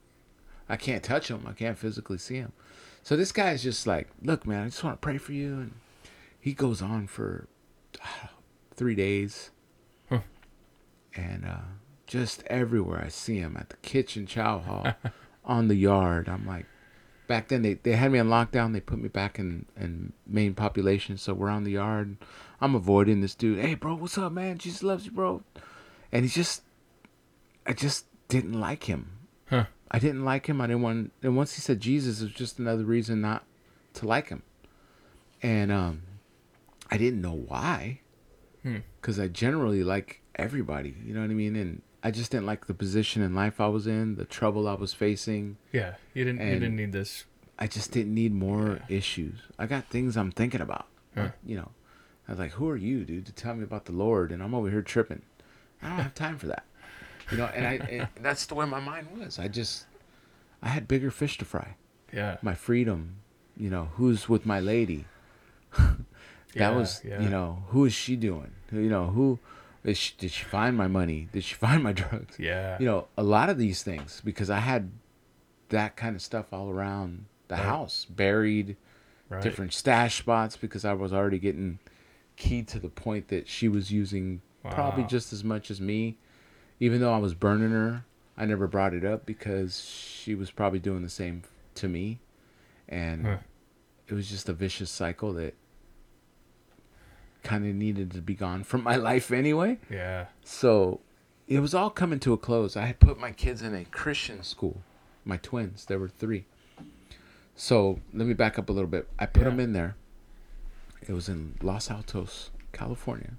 I 0.69 0.77
can't 0.77 1.03
touch 1.03 1.29
him. 1.29 1.47
I 1.49 1.53
can't 1.53 1.77
physically 1.79 2.19
see 2.19 2.37
him. 2.37 2.53
So 3.03 3.17
this 3.17 3.33
guy 3.33 3.53
is 3.53 3.63
just 3.63 3.87
like, 3.87 4.09
look, 4.23 4.47
man, 4.47 4.65
I 4.65 4.67
just 4.67 4.85
want 4.85 5.01
to 5.01 5.05
pray 5.05 5.19
for 5.19 5.33
you. 5.33 5.55
And 5.55 5.73
he 6.39 6.53
goes 6.53 6.81
on 6.83 7.07
for 7.07 7.49
uh, 8.03 8.27
three 8.75 8.95
days. 8.95 9.51
Huh. 10.09 10.21
And 11.17 11.45
uh, 11.45 11.57
just 12.07 12.43
everywhere 12.47 13.03
I 13.05 13.09
see 13.09 13.39
him 13.39 13.57
at 13.59 13.71
the 13.71 13.77
kitchen 13.79 14.27
chow 14.27 14.59
hall, 14.61 14.95
on 15.45 15.69
the 15.69 15.75
yard. 15.75 16.29
I'm 16.29 16.47
like, 16.47 16.67
back 17.31 17.47
then 17.47 17.63
they, 17.63 17.75
they 17.75 17.93
had 17.93 18.11
me 18.11 18.19
on 18.19 18.27
lockdown. 18.27 18.73
They 18.73 18.81
put 18.81 18.99
me 18.99 19.09
back 19.09 19.39
in, 19.39 19.65
in 19.77 20.13
main 20.27 20.53
population. 20.53 21.17
So 21.17 21.33
we're 21.33 21.49
on 21.49 21.63
the 21.63 21.71
yard. 21.71 22.17
I'm 22.61 22.75
avoiding 22.75 23.21
this 23.21 23.37
dude. 23.37 23.61
Hey, 23.61 23.75
bro, 23.75 23.95
what's 23.95 24.19
up, 24.19 24.33
man? 24.33 24.59
Jesus 24.59 24.83
loves 24.83 25.07
you, 25.07 25.13
bro. 25.13 25.45
And 26.11 26.25
he 26.25 26.29
just, 26.29 26.63
I 27.65 27.73
just 27.73 28.07
didn't 28.27 28.59
like 28.59 28.85
him. 28.85 29.13
Huh. 29.49 29.67
I 29.93 30.01
didn't 30.01 30.25
like 30.25 30.47
him. 30.47 30.61
I 30.61 30.67
didn't 30.67 30.83
want. 30.83 31.13
And 31.23 31.37
once 31.37 31.55
he 31.55 31.61
said 31.61 31.79
Jesus, 31.81 32.21
it 32.21 32.25
was 32.25 32.33
just 32.33 32.59
another 32.59 32.83
reason 32.83 33.21
not 33.21 33.45
to 33.95 34.09
like 34.09 34.29
him. 34.29 34.43
And 35.41 35.71
um, 35.71 36.03
I 36.91 36.97
didn't 36.97 37.21
know 37.23 37.45
why, 37.47 38.01
Hmm. 38.65 38.79
because 39.01 39.21
I 39.21 39.29
generally 39.29 39.85
like 39.85 40.21
everybody. 40.35 40.97
You 41.07 41.15
know 41.15 41.21
what 41.21 41.31
I 41.31 41.35
mean? 41.35 41.55
And 41.55 41.81
I 42.03 42.11
just 42.11 42.31
didn't 42.31 42.47
like 42.47 42.67
the 42.67 42.75
position 42.75 43.23
in 43.23 43.35
life 43.35 43.61
I 43.61 43.67
was 43.69 43.87
in, 43.87 44.17
the 44.17 44.25
trouble 44.25 44.67
I 44.67 44.75
was 44.75 44.93
facing. 44.95 45.57
Yeah. 45.73 45.95
You 46.15 46.25
didn't. 46.25 46.41
you 46.41 46.55
didn't 46.55 46.77
need 46.77 46.93
this. 46.93 47.25
I 47.59 47.67
just 47.67 47.93
didn't 47.93 48.15
need 48.15 48.33
more 48.33 48.81
issues. 48.89 49.41
I 49.59 49.67
got 49.67 49.85
things 49.89 50.17
I'm 50.17 50.31
thinking 50.33 50.63
about. 50.63 50.87
Huh. 51.15 51.31
You 51.45 51.57
know, 51.57 51.71
I 52.27 52.33
was 52.33 52.39
like, 52.39 52.53
"Who 52.53 52.69
are 52.71 52.77
you, 52.77 53.05
dude, 53.05 53.27
to 53.27 53.33
tell 53.33 53.55
me 53.55 53.65
about 53.65 53.85
the 53.85 53.93
Lord?" 53.93 54.33
And 54.33 54.43
I'm 54.43 54.55
over 54.55 54.71
here 54.71 54.81
tripping. 54.81 55.23
I 55.83 55.89
don't 55.91 55.99
have 55.99 56.15
time 56.15 56.39
for 56.39 56.47
that. 56.47 56.65
You 57.31 57.37
know, 57.37 57.47
and 57.55 57.67
I 57.67 57.73
and 57.75 58.09
that's 58.23 58.47
the 58.47 58.55
way 58.55 58.65
my 58.65 58.81
mind 58.81 59.09
was. 59.19 59.39
I 59.39 59.49
just 59.49 59.87
I 60.63 60.69
had 60.69 60.89
bigger 60.89 61.11
fish 61.11 61.37
to 61.39 61.45
fry. 61.45 61.75
Yeah. 62.13 62.39
My 62.41 62.55
freedom, 62.55 63.17
you 63.57 63.69
know, 63.69 63.91
who's 63.97 64.27
with 64.29 64.47
my 64.47 64.59
lady? 64.59 65.05
that 65.79 65.97
Yeah, 66.55 66.71
was, 66.71 67.03
yeah. 67.05 67.21
you 67.21 67.29
know, 67.29 67.65
who 67.69 67.85
is 67.85 67.93
she 67.93 68.17
doing? 68.17 68.53
You 68.73 68.89
know, 68.89 69.07
who 69.09 69.39
is 69.85 69.97
she, 69.99 70.15
did 70.19 70.31
she 70.31 70.45
find 70.45 70.77
my 70.77 70.87
money? 70.89 71.29
Did 71.33 71.45
she 71.45 71.55
find 71.67 71.83
my 71.83 71.93
drugs? 71.93 72.39
Yeah. 72.39 72.77
You 72.79 72.87
know, 72.87 73.09
a 73.17 73.23
lot 73.23 73.49
of 73.51 73.59
these 73.59 73.83
things 73.83 74.21
because 74.25 74.51
I 74.51 74.59
had 74.59 74.91
that 75.71 75.97
kind 75.97 76.17
of 76.17 76.23
stuff 76.23 76.53
all 76.53 76.71
around 76.71 77.27
the 77.49 77.55
Right. 77.57 77.65
house, 77.65 78.05
buried, 78.09 78.77
right. 79.29 79.43
different 79.43 79.73
stash 79.73 80.19
spots 80.19 80.57
because 80.57 80.85
I 80.85 80.93
was 80.93 81.13
already 81.13 81.39
getting 81.39 81.79
keyed 82.37 82.69
to 82.69 82.79
the 82.79 82.89
point 82.89 83.29
that 83.29 83.49
she 83.49 83.69
was 83.69 83.91
using 83.93 84.41
probably 84.71 85.05
just 85.05 85.33
as 85.33 85.43
much 85.45 85.71
as 85.71 85.81
me. 85.81 86.17
Even 86.79 87.01
though 87.01 87.13
I 87.13 87.19
was 87.19 87.35
burning 87.35 87.71
her, 87.73 88.05
I 88.37 88.47
never 88.47 88.67
brought 88.67 88.95
it 88.95 89.05
up 89.05 89.27
because 89.27 89.85
she 89.85 90.35
was 90.35 90.51
probably 90.51 90.79
doing 90.79 91.03
the 91.03 91.09
same 91.11 91.43
to 91.75 91.89
me. 91.89 92.21
And 92.89 93.27
Huh. 93.27 93.37
it 94.09 94.15
was 94.15 94.29
just 94.31 94.49
a 94.49 94.53
vicious 94.53 94.91
cycle 94.91 95.33
that 95.35 95.55
kind 97.43 97.67
of 97.67 97.75
needed 97.75 98.11
to 98.13 98.21
be 98.21 98.35
gone 98.35 98.65
from 98.65 98.83
my 98.83 98.97
life 99.11 99.31
anyway. 99.31 99.79
Yeah. 99.91 100.27
So 100.45 101.01
it 101.49 101.61
was 101.61 101.75
all 101.75 101.91
coming 101.91 102.21
to 102.21 102.33
a 102.33 102.39
close. 102.39 102.77
I 102.77 102.87
had 102.87 103.01
put 103.01 103.19
my 103.19 103.33
kids 103.33 103.63
in 103.63 103.75
a 103.75 103.85
Christian 103.85 104.43
school, 104.43 104.83
my 105.25 105.37
twins. 105.37 105.85
There 105.87 105.99
were 105.99 106.09
three. 106.09 106.45
So 107.57 108.01
let 108.15 108.27
me 108.27 108.35
back 108.35 108.59
up 108.59 108.69
a 108.69 108.73
little 108.73 108.89
bit. 108.91 109.09
I 109.19 109.27
put 109.27 109.43
Yeah. 109.43 109.51
them 109.51 109.61
in 109.61 109.73
there. 109.73 109.97
It 111.07 111.13
was 111.13 111.29
in 111.29 111.55
Los 111.63 111.91
Altos, 111.91 112.51
California. 112.73 113.33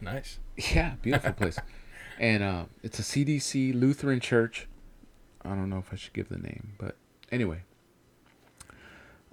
Nice. 0.00 0.38
Yeah, 0.74 0.94
beautiful 1.00 1.32
place. 1.32 1.58
and 2.18 2.42
uh, 2.42 2.64
it's 2.82 2.98
a 2.98 3.02
CDC 3.02 3.72
Lutheran 3.78 4.20
church. 4.20 4.66
I 5.42 5.48
don't 5.50 5.70
know 5.70 5.78
if 5.78 5.90
I 5.92 5.96
should 5.96 6.12
give 6.12 6.28
the 6.28 6.36
name, 6.38 6.72
but 6.78 6.96
anyway. 7.32 7.62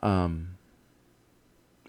Um, 0.01 0.56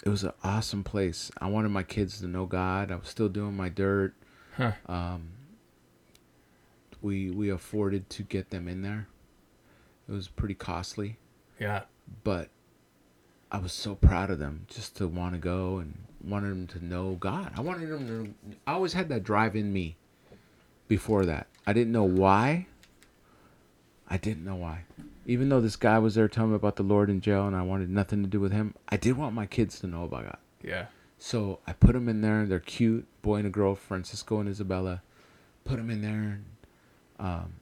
it 0.09 0.10
was 0.10 0.24
an 0.24 0.32
awesome 0.43 0.82
place. 0.82 1.30
I 1.39 1.48
wanted 1.48 1.68
my 1.68 1.82
kids 1.82 2.18
to 2.20 2.26
know 2.26 2.47
God. 2.47 2.90
I 2.90 2.97
was 2.97 3.09
still 3.09 3.28
doing 3.28 3.55
my 3.55 3.68
dirt. 3.68 4.14
Huh. 4.56 4.72
Um, 4.86 5.28
we 7.02 7.30
we 7.30 7.51
afforded 7.51 8.09
to 8.10 8.22
get 8.22 8.48
them 8.51 8.68
in 8.68 8.80
there. 8.82 9.06
It 10.09 10.12
was 10.12 10.26
pretty 10.28 10.55
costly, 10.55 11.18
Yeah. 11.60 11.82
but 12.24 12.48
I 13.52 13.59
was 13.59 13.72
so 13.72 13.94
proud 13.94 14.30
of 14.30 14.39
them 14.39 14.64
just 14.68 14.97
to 14.97 15.06
want 15.06 15.35
to 15.35 15.39
go 15.39 15.76
and 15.78 15.98
wanted 16.24 16.48
them 16.51 16.66
to 16.68 16.85
know 16.85 17.16
God. 17.20 17.52
I 17.56 17.60
wanted 17.60 17.90
them 17.90 18.06
to. 18.09 18.55
I 18.66 18.72
always 18.72 18.94
had 18.94 19.10
that 19.10 19.22
drive 19.22 19.55
in 19.55 19.72
me. 19.72 19.97
Before 20.89 21.26
that, 21.26 21.48
I 21.66 21.74
didn't 21.74 21.93
know 21.93 22.05
why. 22.05 22.66
I 24.09 24.16
didn't 24.16 24.43
know 24.47 24.56
why. 24.56 24.85
Even 25.28 25.50
though 25.50 25.60
this 25.60 25.76
guy 25.76 25.98
was 25.98 26.14
there 26.14 26.26
telling 26.26 26.50
me 26.50 26.56
about 26.56 26.76
the 26.76 26.82
Lord 26.82 27.10
in 27.10 27.20
jail 27.20 27.46
and 27.46 27.55
I 27.55 27.60
wanted 27.62 27.90
nothing 27.90 28.22
to 28.22 28.28
do 28.28 28.40
with 28.40 28.50
him, 28.50 28.74
I 28.88 28.96
did 28.96 29.16
want 29.16 29.34
my 29.34 29.44
kids 29.46 29.78
to 29.80 29.86
know 29.86 30.05
about 30.05 30.24
God. 30.24 30.38
Yeah. 30.64 30.86
So 31.18 31.59
I 31.66 31.74
put 31.74 31.92
them 31.92 32.09
in 32.09 32.22
there. 32.22 32.46
They're 32.46 32.59
cute, 32.60 33.06
boy 33.20 33.36
and 33.36 33.46
a 33.46 33.50
girl, 33.50 33.74
Francisco 33.74 34.40
and 34.40 34.48
Isabella. 34.48 35.02
Put 35.64 35.76
them 35.76 35.90
in 35.90 36.00
there. 36.00 36.12
And, 36.40 36.44
um, 37.18 37.52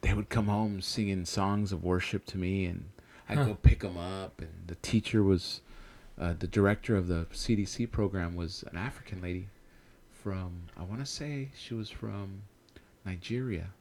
they 0.00 0.14
would 0.14 0.30
come 0.30 0.46
home 0.46 0.80
singing 0.80 1.26
songs 1.26 1.72
of 1.72 1.84
worship 1.84 2.24
to 2.26 2.38
me, 2.38 2.64
and 2.64 2.88
I'd 3.28 3.36
Huh. 3.38 3.44
go 3.44 3.54
pick 3.54 3.80
them 3.80 3.98
up. 3.98 4.40
And 4.40 4.66
the 4.66 4.76
teacher 4.76 5.22
was, 5.22 5.60
uh, 6.18 6.32
the 6.38 6.46
director 6.46 6.96
of 6.96 7.06
the 7.06 7.26
CDC 7.32 7.86
program 7.86 8.34
was 8.34 8.64
an 8.70 8.78
African 8.78 9.20
lady 9.20 9.48
from, 10.10 10.68
I 10.74 10.84
want 10.84 11.00
to 11.00 11.06
say 11.06 11.50
she 11.54 11.74
was 11.74 11.90
from 11.90 12.44
Nigeria. 13.04 13.72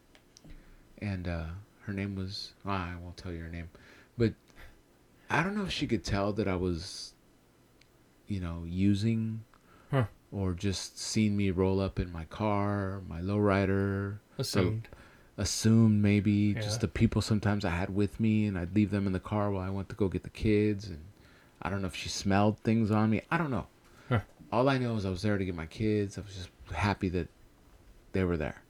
And 1.01 1.25
uh, 1.27 1.45
her 1.89 1.95
name 1.95 2.15
was, 2.15 2.53
ah, 2.65 2.91
I 2.93 2.95
won't 3.03 3.17
tell 3.17 3.31
you 3.31 3.41
her 3.41 3.49
name. 3.49 3.69
But 4.17 4.33
I 5.29 5.43
don't 5.43 5.55
know 5.55 5.63
if 5.63 5.71
she 5.71 5.87
could 5.87 6.03
tell 6.03 6.31
that 6.33 6.47
I 6.47 6.55
was, 6.55 7.13
you 8.27 8.39
know, 8.39 8.63
using 8.65 9.43
Huh. 9.91 10.05
or 10.31 10.53
just 10.53 10.99
seeing 10.99 11.35
me 11.35 11.49
roll 11.51 11.79
up 11.79 11.99
in 11.99 12.11
my 12.11 12.25
car, 12.25 13.01
my 13.07 13.21
lowrider, 13.21 14.19
Assumed. 14.37 14.87
assumed 15.37 16.01
maybe 16.01 16.31
Yeah. 16.55 16.61
just 16.61 16.81
the 16.81 16.87
people 16.87 17.21
sometimes 17.21 17.65
I 17.65 17.71
had 17.71 17.89
with 17.95 18.19
me, 18.19 18.45
and 18.45 18.57
I'd 18.57 18.75
leave 18.75 18.91
them 18.91 19.07
in 19.07 19.13
the 19.13 19.19
car 19.19 19.49
while 19.51 19.63
I 19.63 19.69
went 19.71 19.89
to 19.89 19.95
go 19.95 20.07
get 20.09 20.23
the 20.23 20.29
kids. 20.29 20.87
And 20.87 20.99
I 21.61 21.69
don't 21.69 21.81
know 21.81 21.87
if 21.87 21.95
she 21.95 22.09
smelled 22.09 22.59
things 22.59 22.91
on 22.91 23.09
me. 23.09 23.21
I 23.31 23.37
don't 23.37 23.51
know. 23.51 23.67
Huh. 24.09 24.19
All 24.51 24.69
I 24.69 24.77
know 24.77 24.95
is 24.95 25.05
I 25.05 25.09
was 25.09 25.23
there 25.23 25.37
to 25.39 25.45
get 25.45 25.55
my 25.55 25.65
kids. 25.65 26.17
I 26.17 26.21
was 26.21 26.35
just 26.35 26.49
happy 26.71 27.09
that 27.09 27.29
they 28.11 28.23
were 28.23 28.37
there. 28.37 28.61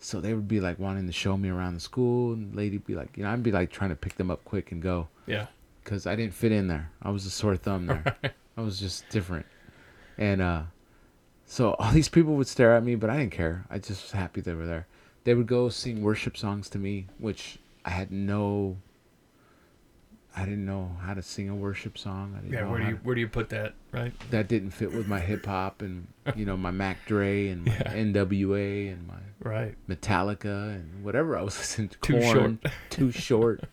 So 0.00 0.20
they 0.20 0.32
would 0.34 0.46
be 0.48 0.60
like 0.60 0.78
wanting 0.78 1.06
to 1.06 1.12
show 1.12 1.36
me 1.36 1.48
around 1.48 1.74
the 1.74 1.80
school, 1.80 2.32
and 2.32 2.52
the 2.52 2.56
lady'd 2.56 2.86
be 2.86 2.94
like, 2.94 3.16
you 3.16 3.24
know, 3.24 3.30
I'd 3.30 3.42
be 3.42 3.50
like 3.52 3.70
trying 3.70 3.90
to 3.90 3.96
pick 3.96 4.14
them 4.16 4.30
up 4.30 4.44
quick 4.44 4.70
and 4.72 4.80
go 4.80 5.08
Yeah. 5.26 5.46
because 5.82 6.06
I 6.06 6.14
didn't 6.16 6.34
fit 6.34 6.52
in 6.52 6.68
there. 6.68 6.90
I 7.02 7.10
was 7.10 7.26
a 7.26 7.30
sore 7.30 7.56
thumb 7.56 7.86
there. 7.86 8.16
I 8.56 8.60
was 8.60 8.78
just 8.78 9.08
different. 9.10 9.46
And 10.16 10.40
uh, 10.40 10.62
so 11.46 11.72
all 11.78 11.90
these 11.92 12.08
people 12.08 12.34
would 12.36 12.46
stare 12.46 12.76
at 12.76 12.84
me, 12.84 12.94
but 12.94 13.10
I 13.10 13.16
didn't 13.18 13.32
care. 13.32 13.64
I 13.70 13.78
just 13.78 14.02
was 14.04 14.12
happy 14.12 14.40
they 14.40 14.54
were 14.54 14.66
there. 14.66 14.86
They 15.24 15.34
would 15.34 15.46
go 15.48 15.68
sing 15.68 16.02
worship 16.02 16.36
songs 16.36 16.68
to 16.70 16.78
me, 16.78 17.06
which 17.18 17.58
I 17.84 17.90
had 17.90 18.10
no. 18.12 18.76
I 20.40 20.44
didn't 20.44 20.66
know 20.66 20.92
how 21.02 21.14
to 21.14 21.22
sing 21.22 21.48
a 21.48 21.54
worship 21.54 21.98
song. 21.98 22.34
I 22.36 22.40
didn't 22.40 22.52
Yeah. 22.52 22.60
know 22.60 22.70
Where 22.70 22.80
do 22.80 22.86
you 22.86 22.92
to- 22.96 23.02
where 23.02 23.14
do 23.14 23.20
you 23.20 23.28
put 23.28 23.48
that? 23.48 23.74
Right. 23.90 24.12
that 24.30 24.46
didn't 24.48 24.70
fit 24.70 24.92
with 24.92 25.08
my 25.08 25.18
hip 25.18 25.46
hop 25.46 25.82
and 25.82 26.06
you 26.36 26.44
know 26.44 26.56
my 26.56 26.70
Mac 26.70 27.04
Dre 27.06 27.48
and 27.48 27.64
my 27.64 27.72
Yeah. 27.84 27.92
NWA 27.94 28.92
and 28.92 29.06
my 29.08 29.14
Right. 29.40 29.74
Metallica 29.88 30.74
and 30.76 31.02
whatever 31.02 31.36
I 31.36 31.42
was 31.42 31.56
listening 31.58 31.88
to. 31.88 31.98
Too 32.00 32.20
Korn, 32.20 32.58
Too 32.90 33.10
short. 33.10 33.64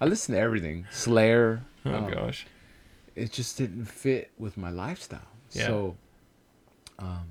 I 0.00 0.06
listened 0.06 0.36
to 0.36 0.40
everything. 0.40 0.86
Slayer. 0.90 1.62
Oh 1.84 1.94
um, 1.94 2.10
gosh. 2.10 2.46
it 3.14 3.30
just 3.32 3.58
didn't 3.58 3.84
fit 3.84 4.30
with 4.38 4.56
my 4.56 4.70
lifestyle. 4.70 5.28
Yeah. 5.52 5.66
So, 5.66 5.96
um, 6.98 7.26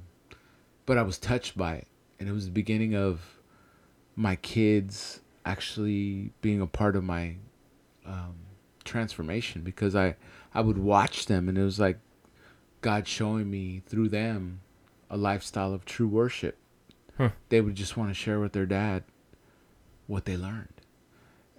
but 0.86 0.98
I 0.98 1.02
was 1.02 1.18
touched 1.18 1.58
by 1.58 1.76
it, 1.76 1.88
and 2.20 2.30
it 2.30 2.32
was 2.32 2.46
the 2.46 2.52
beginning 2.52 2.96
of 2.96 3.40
my 4.16 4.36
kids 4.36 5.20
actually 5.46 6.32
being 6.42 6.62
a 6.62 6.68
part 6.68 6.96
of 6.96 7.04
my 7.04 7.36
um, 8.06 8.36
transformation 8.84 9.62
because 9.62 9.96
I 9.96 10.16
I 10.54 10.62
would 10.62 10.78
watch 10.78 11.26
them, 11.26 11.50
and 11.50 11.58
it 11.58 11.64
was 11.64 11.80
like 11.80 12.00
God 12.82 13.08
showing 13.08 13.50
me 13.50 13.82
through 13.86 14.10
them 14.10 14.62
a 15.10 15.18
lifestyle 15.18 15.74
of 15.74 15.86
true 15.86 16.08
worship. 16.08 16.58
Huh. 17.18 17.30
They 17.50 17.62
would 17.62 17.76
just 17.76 17.96
want 17.96 18.10
to 18.10 18.16
share 18.16 18.40
with 18.40 18.54
their 18.54 18.66
dad 18.66 19.04
what 20.08 20.26
they 20.26 20.36
learned 20.36 20.74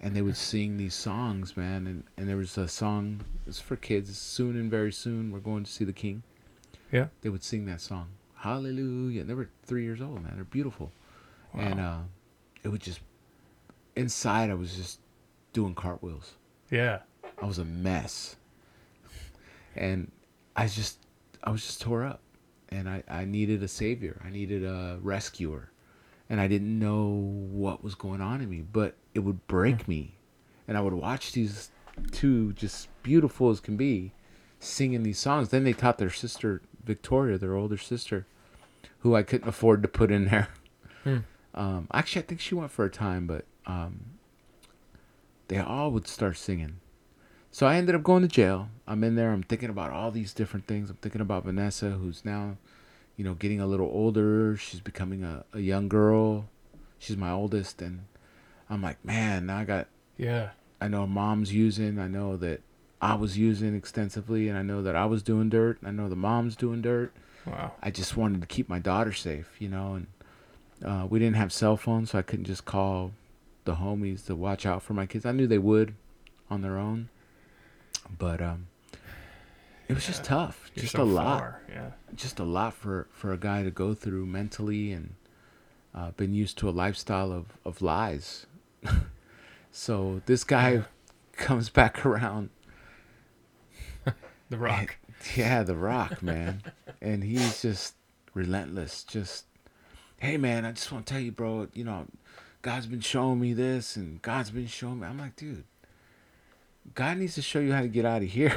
and 0.05 0.15
they 0.15 0.21
would 0.21 0.37
sing 0.37 0.77
these 0.77 0.95
songs, 0.95 1.57
man. 1.57 1.87
And, 1.87 2.05
and 2.19 2.29
there 2.29 2.37
was 2.37 2.59
a 2.59 2.69
song, 2.69 3.23
it's 3.47 3.59
for 3.59 3.75
kids. 3.75 4.17
Soon 4.19 4.55
and 4.55 4.71
very 4.71 4.93
soon, 4.93 5.33
we're 5.33 5.39
going 5.39 5.65
to 5.65 5.71
see 5.71 5.85
the 5.85 5.95
King. 5.95 6.23
Yeah. 6.93 7.07
They 7.23 7.31
would 7.31 7.43
sing 7.43 7.65
that 7.67 7.81
song, 7.81 8.09
Hallelujah. 8.37 9.23
And 9.23 9.31
they 9.31 9.35
were 9.35 9.49
three 9.65 9.83
years 9.83 10.03
old, 10.03 10.23
man. 10.23 10.33
They're 10.35 10.45
beautiful. 10.45 10.93
And 11.55 11.81
uh, 11.81 11.99
it 12.63 12.69
would 12.69 12.83
just, 12.83 13.01
inside, 13.97 14.51
I 14.51 14.55
was 14.55 14.77
just 14.77 15.01
doing 15.55 15.75
cartwheels. 15.75 16.33
Yeah. 16.71 16.99
I 17.45 17.47
was 17.47 17.59
a 17.59 17.65
mess. 17.66 18.37
And 19.77 20.11
I 20.57 20.66
just, 20.66 20.97
I 21.43 21.51
was 21.51 21.62
just 21.62 21.83
tore 21.83 22.03
up. 22.03 22.23
And 22.71 22.89
I, 22.89 23.03
I 23.07 23.27
needed 23.27 23.62
a 23.62 23.69
savior. 23.69 24.19
I 24.25 24.31
needed 24.31 24.65
a 24.65 24.99
rescuer. 25.03 25.71
And 26.31 26.41
I 26.41 26.49
didn't 26.49 26.79
know 26.79 27.05
what 27.05 27.85
was 27.85 27.95
going 27.95 28.23
on 28.23 28.41
in 28.41 28.49
me, 28.49 28.62
but 28.62 28.95
it 29.12 29.19
would 29.19 29.47
break 29.47 29.87
me. 29.87 30.15
And 30.66 30.79
I 30.79 30.81
would 30.81 30.95
watch 30.95 31.33
these 31.33 31.69
two, 32.12 32.55
just 32.55 32.89
beautiful 33.03 33.51
as 33.51 33.61
can 33.61 33.77
be, 33.77 34.12
singing 34.59 35.03
these 35.03 35.19
songs. 35.19 35.51
Then 35.51 35.65
they 35.65 35.75
taught 35.75 35.99
their 35.99 36.09
sister, 36.09 36.62
Victoria, 36.83 37.37
their 37.37 37.55
older 37.55 37.77
sister, 37.77 38.27
who 39.01 39.15
I 39.15 39.23
couldn't 39.23 39.49
afford 39.49 39.83
to 39.83 39.89
put 39.89 40.11
in 40.11 40.25
there. 40.25 40.49
Hmm. 41.03 41.19
Um, 41.55 41.89
actually, 41.93 42.23
I 42.23 42.25
think 42.25 42.41
she 42.41 42.55
went 42.55 42.71
for 42.71 42.87
a 42.87 42.91
time, 42.91 43.27
but 43.27 43.45
um, 43.66 44.01
they 45.49 45.59
all 45.59 45.91
would 45.91 46.09
start 46.09 46.39
singing. 46.39 46.81
So 47.55 47.69
I 47.69 47.77
ended 47.77 47.95
up 47.95 48.03
going 48.03 48.23
to 48.23 48.29
jail. 48.29 48.69
I'm 48.85 49.05
in 49.05 49.15
there. 49.15 49.31
I'm 49.31 49.45
thinking 49.45 49.69
about 49.71 49.93
all 49.93 50.11
these 50.11 50.35
different 50.35 50.67
things. 50.67 50.91
I'm 50.91 50.97
thinking 50.97 51.21
about 51.21 51.45
Vanessa, 51.45 51.91
who's 51.91 52.25
now, 52.25 52.57
you 53.17 53.25
know, 53.25 53.35
getting 53.35 53.61
a 53.61 53.67
little 53.69 53.87
older. 53.87 54.57
She's 54.57 54.81
becoming 54.81 55.23
a, 55.23 55.45
a 55.53 55.61
young 55.61 55.89
girl. 55.89 56.47
She's 56.99 57.17
my 57.17 57.31
oldest. 57.31 57.81
And 57.81 58.07
I'm 58.69 58.83
like, 58.83 59.05
man, 59.05 59.47
now 59.47 59.59
I 59.59 59.65
got, 59.65 59.87
Yeah. 60.19 60.49
I 60.81 60.89
know 60.89 61.07
mom's 61.07 61.55
using. 61.55 62.01
I 62.01 62.09
know 62.09 62.37
that 62.39 62.61
I 63.01 63.15
was 63.15 63.39
using 63.39 63.77
extensively. 63.77 64.49
And 64.49 64.59
I 64.59 64.63
know 64.63 64.83
that 64.83 64.97
I 64.97 65.07
was 65.07 65.23
doing 65.23 65.49
dirt. 65.49 65.79
I 65.85 65.93
know 65.93 66.09
the 66.09 66.17
mom's 66.17 66.57
doing 66.57 66.83
dirt. 66.83 67.13
Wow. 67.47 67.71
I 67.81 67.93
just 67.93 68.17
wanted 68.17 68.41
to 68.41 68.49
keep 68.49 68.69
my 68.69 68.81
daughter 68.81 69.13
safe, 69.13 69.53
you 69.61 69.69
know. 69.69 69.95
And 69.95 70.07
uh, 70.85 71.07
we 71.09 71.21
didn't 71.21 71.37
have 71.37 71.53
cell 71.53 71.77
phones, 71.77 72.11
so 72.11 72.19
I 72.19 72.23
couldn't 72.23 72.47
just 72.47 72.65
call 72.65 73.13
the 73.65 73.77
homies 73.77 74.27
to 74.27 74.35
watch 74.35 74.67
out 74.67 74.83
for 74.83 74.95
my 74.95 75.07
kids. 75.07 75.25
I 75.25 75.31
knew 75.31 75.47
they 75.47 75.59
would 75.59 75.95
on 76.51 76.63
their 76.63 76.79
own, 76.79 77.11
but 78.19 78.41
um, 78.43 78.67
it 79.89 79.95
was 79.95 80.07
just 80.07 80.25
tough, 80.25 80.71
You're 80.75 80.83
just 80.83 80.95
so 80.97 81.03
a 81.03 81.05
lot, 81.05 81.39
far. 81.39 81.63
Yeah. 81.71 81.91
just 82.15 82.39
a 82.39 82.45
lot 82.45 82.75
for 82.75 83.07
for 83.13 83.33
a 83.33 83.39
guy 83.39 83.63
to 83.63 83.71
go 83.71 83.95
through 83.95 84.27
mentally, 84.27 84.93
and 84.93 85.15
uh, 85.95 86.11
been 86.13 86.35
used 86.35 86.59
to 86.59 86.69
a 86.69 86.71
lifestyle 86.73 87.33
of 87.33 87.47
of 87.65 87.83
lies. 87.83 88.47
so 89.73 90.23
this 90.27 90.45
guy 90.45 90.85
comes 91.33 91.69
back 91.69 92.05
around 92.07 92.51
The 94.51 94.59
Rock. 94.59 94.97
yeah, 95.37 95.63
The 95.63 95.77
Rock, 95.77 96.23
man. 96.23 96.63
and 97.01 97.25
he's 97.25 97.63
just 97.63 97.95
relentless. 98.35 99.05
Just, 99.05 99.45
hey, 100.19 100.37
man, 100.37 100.65
I 100.65 100.73
just 100.73 100.91
want 100.93 101.07
to 101.07 101.13
tell 101.15 101.23
you, 101.23 101.33
bro, 101.33 101.69
you 101.75 101.85
know, 101.85 102.07
God's 102.63 102.87
been 102.87 103.01
showing 103.01 103.41
me 103.41 103.53
this 103.53 103.97
and 103.97 104.21
God's 104.23 104.51
been 104.51 104.67
showing 104.67 105.01
me. 105.01 105.07
I'm 105.07 105.19
like, 105.19 105.37
dude, 105.37 105.65
God 106.94 107.19
needs 107.19 107.35
to 107.36 107.43
show 107.43 107.61
you 107.61 107.73
how 107.73 107.81
to 107.82 107.89
get 107.89 108.05
out 108.05 108.23
of 108.23 108.28
here. 108.28 108.55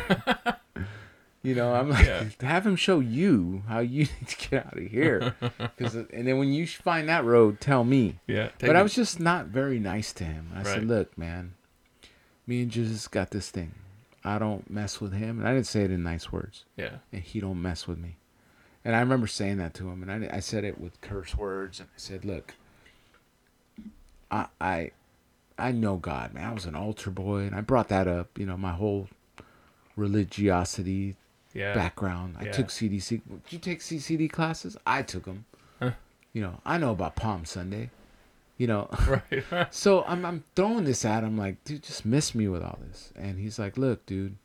you 1.43 1.55
know, 1.55 1.73
I'm 1.73 1.89
like, 1.89 2.05
Yeah. 2.05 2.25
have 2.41 2.65
him 2.67 2.75
show 2.75 2.99
you 2.99 3.63
how 3.67 3.79
you 3.79 3.99
need 4.19 4.27
to 4.27 4.49
get 4.49 4.65
out 4.67 4.77
of 4.77 4.83
here. 4.87 5.35
'Cause- 5.77 5.95
and 5.95 6.27
then 6.27 6.37
when 6.37 6.51
you 6.51 6.67
find 6.67 7.07
that 7.09 7.23
road, 7.23 7.59
tell 7.61 7.83
me. 7.83 8.19
Yeah. 8.27 8.49
But 8.59 8.75
I 8.75 8.81
was 8.83 8.93
just 8.93 9.19
not 9.19 9.47
very 9.47 9.79
nice 9.79 10.11
to 10.13 10.23
him. 10.23 10.51
I 10.53 10.57
Right. 10.57 10.65
said, 10.67 10.85
"Look, 10.85 11.17
man, 11.17 11.53
me 12.45 12.61
and 12.61 12.71
Jesus 12.71 13.07
got 13.07 13.31
this 13.31 13.49
thing. 13.49 13.73
I 14.23 14.37
don't 14.39 14.69
mess 14.69 14.99
with 14.99 15.13
him." 15.13 15.39
And 15.39 15.47
I 15.47 15.53
didn't 15.53 15.67
say 15.67 15.83
it 15.83 15.91
in 15.91 16.03
nice 16.03 16.31
words. 16.31 16.65
Yeah. 16.75 16.97
And 17.13 17.21
he 17.23 17.39
don't 17.39 17.61
mess 17.61 17.87
with 17.87 17.97
me. 17.97 18.17
And 18.85 18.95
I 18.95 18.99
remember 18.99 19.27
saying 19.27 19.57
that 19.57 19.73
to 19.75 19.89
him, 19.89 20.01
and 20.07 20.25
I, 20.31 20.37
I 20.37 20.39
said 20.39 20.63
it 20.63 20.79
with 20.79 21.01
curse 21.01 21.35
words. 21.35 21.79
And 21.79 21.89
I 21.89 21.97
said, 21.97 22.23
"Look, 22.25 22.53
I 24.31 24.47
I 24.61 24.91
I 25.57 25.71
know 25.71 25.97
God, 25.97 26.33
man. 26.33 26.45
I 26.49 26.53
was 26.53 26.65
an 26.65 26.75
altar 26.75 27.09
boy, 27.09 27.39
and 27.39 27.55
I 27.55 27.61
brought 27.61 27.87
that 27.89 28.07
up. 28.07 28.37
You 28.37 28.45
know, 28.45 28.57
my 28.57 28.71
whole 28.73 29.07
religiosity 29.95 31.15
Yeah. 31.53 31.73
background. 31.73 32.35
I 32.39 32.45
Yeah. 32.45 32.51
took 32.51 32.69
CDC. 32.69 33.17
Did 33.45 33.53
you 33.53 33.59
take 33.59 33.81
CCD 33.81 34.27
classes? 34.27 34.77
I 34.85 35.01
took 35.01 35.25
them. 35.25 35.45
Huh. 35.79 35.91
You 36.33 36.41
know, 36.41 36.61
I 36.65 36.77
know 36.77 36.91
about 36.91 37.15
Palm 37.15 37.45
Sunday. 37.45 37.89
You 38.57 38.67
know, 38.67 38.89
Right. 39.51 39.73
so 39.73 40.03
I'm 40.05 40.25
I'm 40.25 40.43
throwing 40.55 40.83
this 40.85 41.03
at 41.05 41.23
him 41.23 41.37
like, 41.37 41.63
dude, 41.63 41.83
just 41.83 42.05
miss 42.05 42.33
me 42.35 42.47
with 42.47 42.63
all 42.63 42.79
this. 42.87 43.11
And 43.15 43.39
he's 43.39 43.57
like, 43.59 43.77
look, 43.77 44.05
dude, 44.05 44.37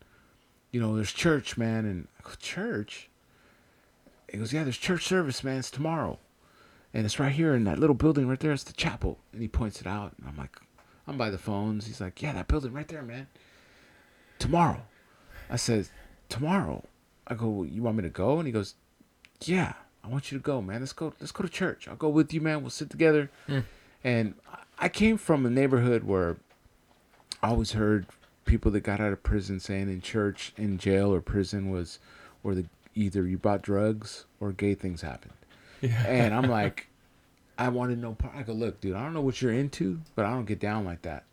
you 0.70 0.80
know, 0.80 0.94
there's 0.96 1.12
church, 1.12 1.56
man. 1.58 1.84
And 1.84 2.08
I 2.18 2.22
go, 2.28 2.34
church? 2.38 3.08
He 4.30 4.38
goes, 4.38 4.52
yeah, 4.52 4.64
there's 4.64 4.78
church 4.78 5.04
service, 5.06 5.44
man. 5.44 5.58
It's 5.58 5.70
tomorrow. 5.70 6.18
And 6.94 7.04
it's 7.04 7.18
right 7.18 7.32
here 7.32 7.54
in 7.54 7.64
that 7.64 7.78
little 7.78 7.94
building 7.94 8.26
right 8.28 8.40
there. 8.40 8.52
It's 8.52 8.64
the 8.64 8.72
chapel. 8.72 9.18
And 9.32 9.42
he 9.42 9.48
points 9.48 9.80
it 9.82 9.86
out. 9.86 10.14
And 10.18 10.26
I'm 10.28 10.36
like, 10.36 10.56
I'm 11.06 11.16
by 11.16 11.30
the 11.30 11.38
phones. 11.38 11.86
He's 11.86 12.00
like, 12.00 12.22
yeah, 12.22 12.32
that 12.32 12.48
building 12.48 12.72
right 12.72 12.88
there, 12.88 13.02
man. 13.02 13.26
Tomorrow. 14.38 14.82
I 15.50 15.56
said, 15.56 15.88
tomorrow. 16.28 16.84
I 17.26 17.34
go, 17.34 17.62
you 17.62 17.82
want 17.82 17.96
me 17.96 18.02
to 18.02 18.08
go? 18.08 18.38
And 18.38 18.46
he 18.46 18.52
goes, 18.52 18.74
yeah, 19.42 19.74
I 20.04 20.08
want 20.08 20.30
you 20.30 20.38
to 20.38 20.42
go, 20.42 20.60
man. 20.60 20.80
Let's 20.80 20.92
go. 20.92 21.12
Let's 21.20 21.32
go 21.32 21.42
to 21.42 21.48
church. 21.48 21.88
I'll 21.88 21.96
go 21.96 22.08
with 22.08 22.32
you, 22.32 22.40
man. 22.40 22.62
We'll 22.62 22.70
sit 22.70 22.90
together. 22.90 23.30
Mm. 23.48 23.64
And 24.04 24.34
I 24.78 24.88
came 24.88 25.16
from 25.16 25.46
a 25.46 25.50
neighborhood 25.50 26.04
where 26.04 26.36
I 27.42 27.48
always 27.48 27.72
heard 27.72 28.06
people 28.44 28.70
that 28.72 28.80
got 28.80 29.00
out 29.00 29.12
of 29.12 29.22
prison 29.22 29.60
saying 29.60 29.88
in 29.88 30.00
church, 30.00 30.52
in 30.56 30.78
jail, 30.78 31.14
or 31.14 31.20
prison 31.20 31.70
was 31.70 31.98
where 32.42 32.54
the 32.54 32.66
either 32.94 33.26
you 33.26 33.38
bought 33.38 33.62
drugs 33.62 34.24
or 34.40 34.52
gay 34.52 34.74
things 34.74 35.02
happened. 35.02 35.34
Yeah. 35.80 36.04
And 36.06 36.34
I'm 36.34 36.50
like, 36.50 36.88
I 37.58 37.68
wanted 37.68 37.98
no 37.98 38.12
part. 38.14 38.34
I 38.34 38.42
go, 38.42 38.52
look, 38.52 38.80
dude, 38.80 38.96
I 38.96 39.02
don't 39.02 39.14
know 39.14 39.20
what 39.20 39.40
you're 39.42 39.52
into, 39.52 40.00
but 40.16 40.24
I 40.24 40.30
don't 40.30 40.46
get 40.46 40.58
down 40.60 40.84
like 40.84 41.02
that. 41.02 41.24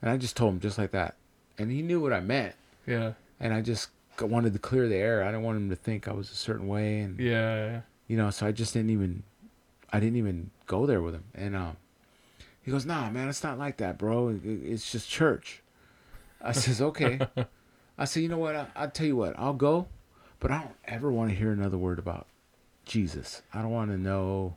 And 0.00 0.10
I 0.10 0.16
just 0.16 0.36
told 0.36 0.54
him 0.54 0.60
just 0.60 0.78
like 0.78 0.90
that, 0.92 1.14
and 1.58 1.70
he 1.70 1.82
knew 1.82 2.00
what 2.00 2.12
I 2.12 2.20
meant. 2.20 2.54
yeah. 2.86 3.12
And 3.38 3.52
I 3.52 3.60
just 3.60 3.88
wanted 4.20 4.52
to 4.52 4.58
clear 4.60 4.88
the 4.88 4.94
air. 4.96 5.22
I 5.22 5.26
didn't 5.26 5.42
want 5.42 5.56
him 5.58 5.68
to 5.70 5.76
think 5.76 6.06
I 6.08 6.12
was 6.12 6.30
a 6.30 6.34
certain 6.36 6.68
way, 6.68 7.00
and 7.00 7.18
Yeah. 7.18 7.80
you 8.06 8.16
know, 8.16 8.30
so 8.30 8.46
I 8.46 8.52
just 8.52 8.72
didn't 8.72 8.90
even, 8.90 9.22
I 9.92 9.98
didn't 10.00 10.16
even 10.16 10.50
go 10.66 10.86
there 10.86 11.02
with 11.02 11.14
him. 11.14 11.24
And 11.34 11.54
um, 11.56 11.76
he 12.62 12.70
goes, 12.70 12.86
Nah, 12.86 13.10
man, 13.10 13.28
it's 13.28 13.42
not 13.42 13.58
like 13.58 13.76
that, 13.78 13.98
bro. 13.98 14.28
It- 14.28 14.44
it- 14.44 14.64
It's 14.72 14.90
just 14.92 15.08
church. 15.10 15.60
I 16.40 16.52
says, 16.62 16.80
Okay. 16.80 17.20
I 17.98 18.04
said, 18.04 18.22
You 18.22 18.28
know 18.28 18.38
what? 18.38 18.54
I, 18.56 18.66
I'll 18.76 18.90
tell 18.90 19.06
you 19.06 19.16
what. 19.16 19.36
I'll 19.38 19.52
go, 19.54 19.86
but 20.40 20.50
I 20.50 20.60
don't 20.60 20.74
ever 20.84 21.10
want 21.12 21.30
to 21.30 21.36
hear 21.36 21.50
another 21.52 21.78
word 21.78 21.98
about 21.98 22.26
Jesus. 22.84 23.42
I 23.52 23.60
don't 23.62 23.70
want 23.70 23.90
to 23.90 23.98
know. 23.98 24.56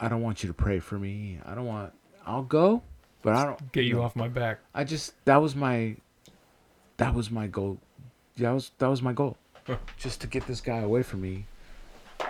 I 0.00 0.08
don't 0.08 0.22
want 0.22 0.42
you 0.42 0.48
to 0.48 0.54
pray 0.54 0.80
for 0.80 0.98
me. 0.98 1.38
I 1.44 1.54
don't 1.54 1.66
want. 1.66 1.92
I'll 2.26 2.42
go, 2.42 2.82
but 3.22 3.34
I 3.34 3.44
don't 3.44 3.72
Get 3.72 3.84
you 3.84 3.94
no. 3.96 4.02
off 4.02 4.16
my 4.16 4.28
back. 4.28 4.60
I 4.74 4.84
just 4.84 5.12
that 5.24 5.36
was 5.40 5.54
my 5.54 5.96
that 6.96 7.14
was 7.14 7.30
my 7.30 7.46
goal. 7.46 7.78
That 8.38 8.50
was 8.52 8.70
that 8.78 8.88
was 8.88 9.02
my 9.02 9.12
goal. 9.12 9.36
Just 9.98 10.20
to 10.22 10.26
get 10.26 10.46
this 10.46 10.60
guy 10.60 10.78
away 10.78 11.02
from 11.02 11.20
me. 11.22 11.46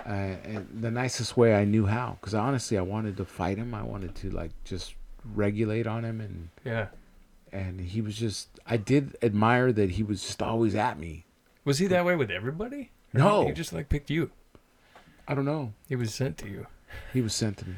Uh, 0.05 0.35
and 0.43 0.67
the 0.81 0.91
nicest 0.91 1.35
way 1.37 1.53
I 1.55 1.63
knew 1.65 1.85
how 1.85 2.17
cuz 2.21 2.33
honestly 2.33 2.77
I 2.77 2.81
wanted 2.81 3.17
to 3.17 3.25
fight 3.25 3.57
him. 3.57 3.73
I 3.73 3.83
wanted 3.83 4.15
to 4.15 4.29
like 4.29 4.51
just 4.63 4.95
regulate 5.33 5.87
on 5.87 6.03
him 6.05 6.21
and 6.21 6.49
Yeah. 6.63 6.87
and 7.51 7.79
he 7.81 8.01
was 8.01 8.15
just 8.17 8.49
I 8.65 8.77
did 8.77 9.15
admire 9.21 9.71
that 9.71 9.91
he 9.91 10.03
was 10.03 10.21
just 10.21 10.41
always 10.41 10.75
at 10.75 10.99
me. 10.99 11.25
Was 11.63 11.79
he 11.79 11.87
that 11.87 12.05
way 12.05 12.15
with 12.15 12.29
everybody? 12.29 12.91
Or 13.13 13.19
No. 13.19 13.47
He 13.47 13.53
just 13.53 13.73
like 13.73 13.89
picked 13.89 14.09
you. 14.09 14.31
I 15.27 15.33
don't 15.33 15.45
know. 15.45 15.73
He 15.89 15.95
was 15.95 16.13
sent 16.13 16.37
to 16.39 16.47
you. 16.49 16.67
He 17.13 17.21
was 17.21 17.33
sent 17.33 17.57
to 17.57 17.67
me. 17.69 17.75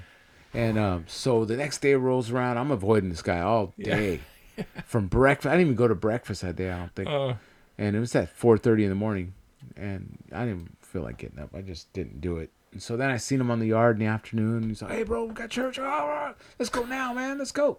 And 0.53 0.77
um, 0.77 1.05
so 1.07 1.45
the 1.45 1.57
next 1.57 1.81
day 1.81 1.93
rolls 1.95 2.31
around. 2.31 2.57
I'm 2.57 2.71
avoiding 2.71 3.09
this 3.09 3.21
guy 3.21 3.39
all 3.41 3.73
Yeah. 3.77 3.95
day. 3.95 4.19
From 4.85 5.07
breakfast, 5.07 5.47
I 5.47 5.51
didn't 5.51 5.67
even 5.67 5.75
go 5.75 5.87
to 5.87 5.93
breakfast 5.95 6.41
that 6.41 6.55
day. 6.55 6.71
I 6.71 6.77
don't 6.79 6.95
think. 6.95 7.09
Uh, 7.09 7.33
and 7.77 7.95
it 7.95 7.99
was 7.99 8.15
at 8.15 8.35
4:30 8.35 8.83
in 8.83 8.89
the 8.89 8.95
morning, 8.95 9.33
and 9.75 10.17
I 10.33 10.45
didn't 10.45 10.75
feel 10.81 11.03
like 11.03 11.17
getting 11.17 11.37
up. 11.39 11.49
I 11.53 11.61
just 11.61 11.91
didn't 11.93 12.21
do 12.21 12.37
it. 12.37 12.49
And 12.71 12.81
so 12.81 12.97
then 12.97 13.11
I 13.11 13.17
seen 13.17 13.39
him 13.39 13.51
on 13.51 13.59
the 13.59 13.67
yard 13.67 13.97
in 13.97 13.99
the 13.99 14.11
afternoon. 14.11 14.67
He's 14.69 14.81
like, 14.81 14.91
"Hey, 14.91 15.03
bro, 15.03 15.25
we 15.25 15.33
got 15.35 15.49
church. 15.51 15.77
All 15.77 15.85
right, 16.07 16.33
let's 16.57 16.69
go 16.69 16.85
now, 16.85 17.13
man. 17.13 17.37
Let's 17.37 17.51
go." 17.51 17.77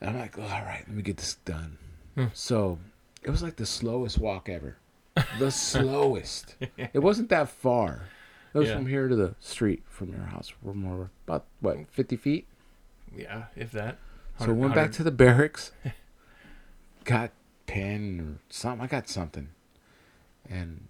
And 0.00 0.10
I'm 0.10 0.18
like, 0.18 0.38
"All 0.38 0.44
right, 0.44 0.84
let 0.86 0.96
me 0.96 1.02
get 1.02 1.16
this 1.16 1.34
done." 1.44 1.76
Hmm. 2.14 2.26
So 2.34 2.78
it 3.22 3.30
was 3.30 3.42
like 3.42 3.56
the 3.56 3.66
slowest 3.66 4.18
walk 4.18 4.48
ever. 4.48 4.76
The 5.38 5.50
slowest. 5.50 6.54
It 6.76 7.00
wasn't 7.02 7.28
that 7.30 7.48
far. 7.48 8.02
It 8.54 8.58
was 8.58 8.68
Yeah. 8.68 8.76
from 8.76 8.86
here 8.86 9.08
to 9.08 9.16
the 9.16 9.34
street 9.40 9.82
from 9.86 10.10
your 10.10 10.24
house. 10.24 10.52
We're 10.62 10.74
more 10.74 11.10
about 11.26 11.46
what 11.60 11.88
50 11.90 12.16
feet. 12.16 12.46
yeah, 13.14 13.44
if 13.56 13.72
that. 13.72 13.98
So 14.38 14.46
we 14.52 14.60
went 14.60 14.74
back 14.74 14.92
to 14.92 15.02
the 15.02 15.10
barracks, 15.10 15.72
got 17.04 17.30
pen 17.66 18.20
or 18.20 18.40
something. 18.48 18.82
I 18.82 18.86
got 18.88 19.08
something, 19.08 19.48
and 20.48 20.88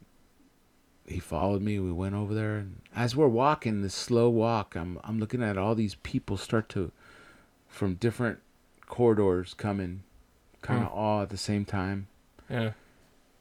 he 1.06 1.18
followed 1.18 1.62
me. 1.62 1.78
We 1.78 1.92
went 1.92 2.14
over 2.14 2.34
there, 2.34 2.56
and 2.56 2.80
as 2.94 3.14
we're 3.16 3.28
walking 3.28 3.82
this 3.82 3.94
slow 3.94 4.28
walk, 4.30 4.74
I'm 4.76 4.98
I'm 5.04 5.18
looking 5.18 5.42
at 5.42 5.58
all 5.58 5.74
these 5.74 5.96
people 5.96 6.36
start 6.36 6.68
to, 6.70 6.92
from 7.68 7.94
different 7.94 8.38
corridors 8.86 9.54
coming, 9.54 10.04
kind 10.62 10.82
of 10.84 10.90
hmm. 10.90 10.98
all 10.98 11.22
at 11.22 11.30
the 11.30 11.36
same 11.36 11.64
time, 11.64 12.06
Yeah. 12.48 12.72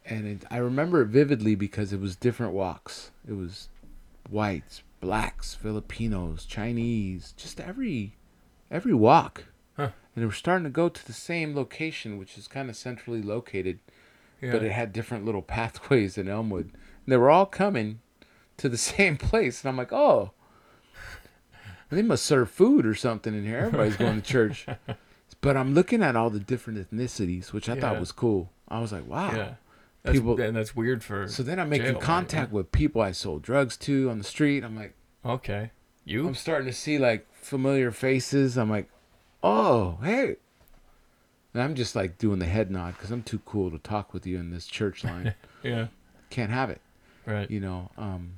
and 0.06 0.28
it, 0.28 0.46
I 0.50 0.58
remember 0.58 1.02
it 1.02 1.08
vividly 1.08 1.56
because 1.56 1.94
it 1.94 2.00
was 2.00 2.16
different 2.16 2.54
walks. 2.54 3.12
It 3.28 3.34
was 3.34 3.70
whites, 4.30 4.84
blacks, 5.00 5.54
Filipinos, 5.56 6.46
Chinese, 6.46 7.34
just 7.38 7.60
every 7.60 8.16
every 8.70 8.94
walk. 8.94 9.46
Huh. 9.78 9.90
And 10.16 10.22
they 10.22 10.26
were 10.26 10.32
starting 10.32 10.64
to 10.66 10.70
go 10.70 10.90
to 10.90 11.06
the 11.06 11.14
same 11.14 11.56
location, 11.56 12.18
which 12.18 12.38
is 12.38 12.48
kind 12.48 12.70
of 12.70 12.76
centrally 12.76 13.22
located, 13.22 13.80
Yeah. 14.42 14.52
but 14.52 14.64
it 14.64 14.72
had 14.72 14.94
different 14.94 15.26
little 15.26 15.42
pathways 15.42 16.18
in 16.18 16.28
Elmwood. 16.28 16.66
And 16.66 16.74
they 17.08 17.18
were 17.18 17.30
all 17.30 17.46
coming 17.46 18.00
to 18.58 18.70
the 18.70 18.78
same 18.92 19.18
place, 19.18 19.62
and 19.64 19.70
I'm 19.70 19.78
like, 19.78 19.94
oh, 19.94 20.32
they 21.90 22.02
must 22.02 22.26
serve 22.26 22.50
food 22.50 22.86
or 22.86 22.96
something 22.96 23.34
in 23.34 23.46
here. 23.46 23.58
Everybody's 23.60 23.98
going 23.98 24.22
to 24.22 24.28
church. 24.28 24.66
But 25.40 25.58
I'm 25.58 25.74
looking 25.74 26.04
at 26.04 26.16
all 26.16 26.30
the 26.30 26.40
different 26.40 26.78
ethnicities, 26.78 27.52
which 27.52 27.68
I 27.68 27.74
Yeah. 27.74 27.82
thought 27.82 28.00
was 28.00 28.12
cool. 28.12 28.52
I 28.68 28.80
was 28.80 28.92
like, 28.92 29.08
wow. 29.08 29.32
yeah. 29.32 29.54
That's, 30.04 30.18
People- 30.18 30.40
and 30.42 30.56
that's 30.56 30.76
weird 30.76 31.04
for. 31.04 31.28
So 31.28 31.44
then 31.44 31.60
I'm 31.60 31.70
making 31.70 31.86
jail, 31.86 31.94
right? 31.96 32.02
contact 32.04 32.52
with 32.52 32.72
people 32.72 33.02
I 33.02 33.12
sold 33.12 33.44
drugs 33.44 33.78
to 33.78 34.10
on 34.10 34.18
the 34.18 34.24
street. 34.24 34.64
I'm 34.64 34.76
like, 34.76 34.96
Okay. 35.24 35.72
You? 36.06 36.28
I'm 36.28 36.34
starting 36.36 36.66
to 36.68 36.74
see 36.74 36.98
like 36.98 37.28
familiar 37.34 37.92
faces. 37.92 38.58
I'm 38.58 38.70
like, 38.72 38.90
oh, 39.44 40.00
hey. 40.04 40.38
And 41.54 41.62
I'm 41.62 41.76
just 41.76 41.96
like 41.96 42.18
doing 42.18 42.40
the 42.40 42.46
head 42.48 42.72
nod 42.72 42.96
because 42.96 43.12
I'm 43.12 43.22
too 43.22 43.40
cool 43.46 43.70
to 43.70 43.78
talk 43.78 44.12
with 44.14 44.26
you 44.26 44.40
in 44.40 44.50
this 44.50 44.66
church 44.66 45.04
line. 45.04 45.36
yeah. 45.62 45.88
Can't 46.32 46.50
have 46.52 46.70
it, 46.72 46.82
Right. 47.28 47.52
you 47.52 47.60
know. 47.60 47.92
Um, 47.98 48.36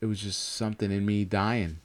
it 0.00 0.06
was 0.06 0.20
just 0.22 0.40
something 0.54 0.90
in 0.90 1.04
me 1.04 1.24
dying, 1.26 1.80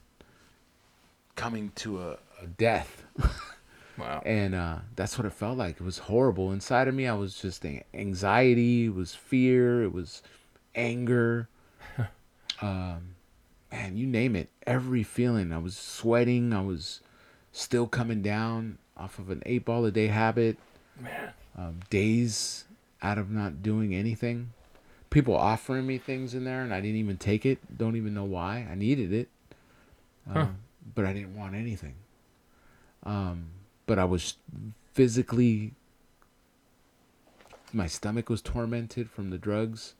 coming 1.34 1.72
to 1.76 2.00
a, 2.00 2.12
a 2.40 2.46
death. 2.46 3.02
Wow. 3.98 4.22
and 4.26 4.54
uh, 4.54 4.78
that's 4.94 5.16
what 5.18 5.26
it 5.26 5.32
felt 5.32 5.56
like. 5.56 5.76
It 5.80 5.84
was 5.84 5.98
horrible 5.98 6.52
inside 6.52 6.88
of 6.88 6.94
me. 6.94 7.06
I 7.06 7.14
was 7.14 7.38
just 7.40 7.64
anxiety. 7.94 8.86
It 8.86 8.94
was 8.94 9.14
fear. 9.14 9.82
It 9.82 9.92
was 9.92 10.22
anger. 10.74 11.48
um, 12.60 13.14
man, 13.72 13.96
you 13.96 14.06
name 14.06 14.36
it. 14.36 14.48
Every 14.66 15.02
feeling. 15.02 15.52
I 15.52 15.58
was 15.58 15.76
sweating. 15.76 16.52
I 16.52 16.60
was 16.62 17.00
still 17.52 17.86
coming 17.86 18.22
down 18.22 18.78
off 18.96 19.18
of 19.18 19.30
an 19.30 19.42
eight 19.46 19.64
ball 19.64 19.84
a 19.84 19.90
day 19.90 20.08
habit. 20.08 20.58
Man. 21.00 21.32
Um, 21.56 21.80
days 21.90 22.64
out 23.02 23.16
of 23.18 23.30
not 23.30 23.62
doing 23.62 23.94
anything. 23.94 24.50
People 25.08 25.34
offering 25.34 25.86
me 25.86 25.96
things 25.96 26.34
in 26.34 26.44
there, 26.44 26.62
and 26.62 26.74
I 26.74 26.80
didn't 26.80 26.96
even 26.96 27.16
take 27.16 27.46
it. 27.46 27.58
Don't 27.78 27.96
even 27.96 28.12
know 28.12 28.24
why. 28.24 28.66
I 28.70 28.74
needed 28.74 29.12
it, 29.12 29.28
Huh. 30.30 30.40
um, 30.40 30.56
but 30.94 31.06
I 31.06 31.12
didn't 31.14 31.34
want 31.36 31.54
anything. 31.54 31.94
Um, 33.04 33.46
but 33.86 33.98
I 33.98 34.04
was 34.04 34.34
physically. 34.92 35.72
My 37.72 37.86
stomach 37.86 38.28
was 38.28 38.42
tormented 38.42 39.10
from 39.10 39.30
the 39.30 39.38
drugs. 39.38 39.94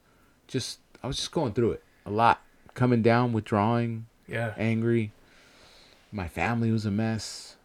Just 0.46 0.78
I 1.02 1.06
was 1.06 1.16
just 1.16 1.32
going 1.32 1.52
through 1.52 1.72
it 1.72 1.82
a 2.04 2.10
lot. 2.10 2.42
Coming 2.74 3.02
down, 3.02 3.32
withdrawing, 3.32 4.06
Yeah. 4.28 4.54
angry. 4.56 5.12
My 6.12 6.28
family 6.28 6.70
was 6.70 6.86
a 6.86 6.90
mess. 6.90 7.56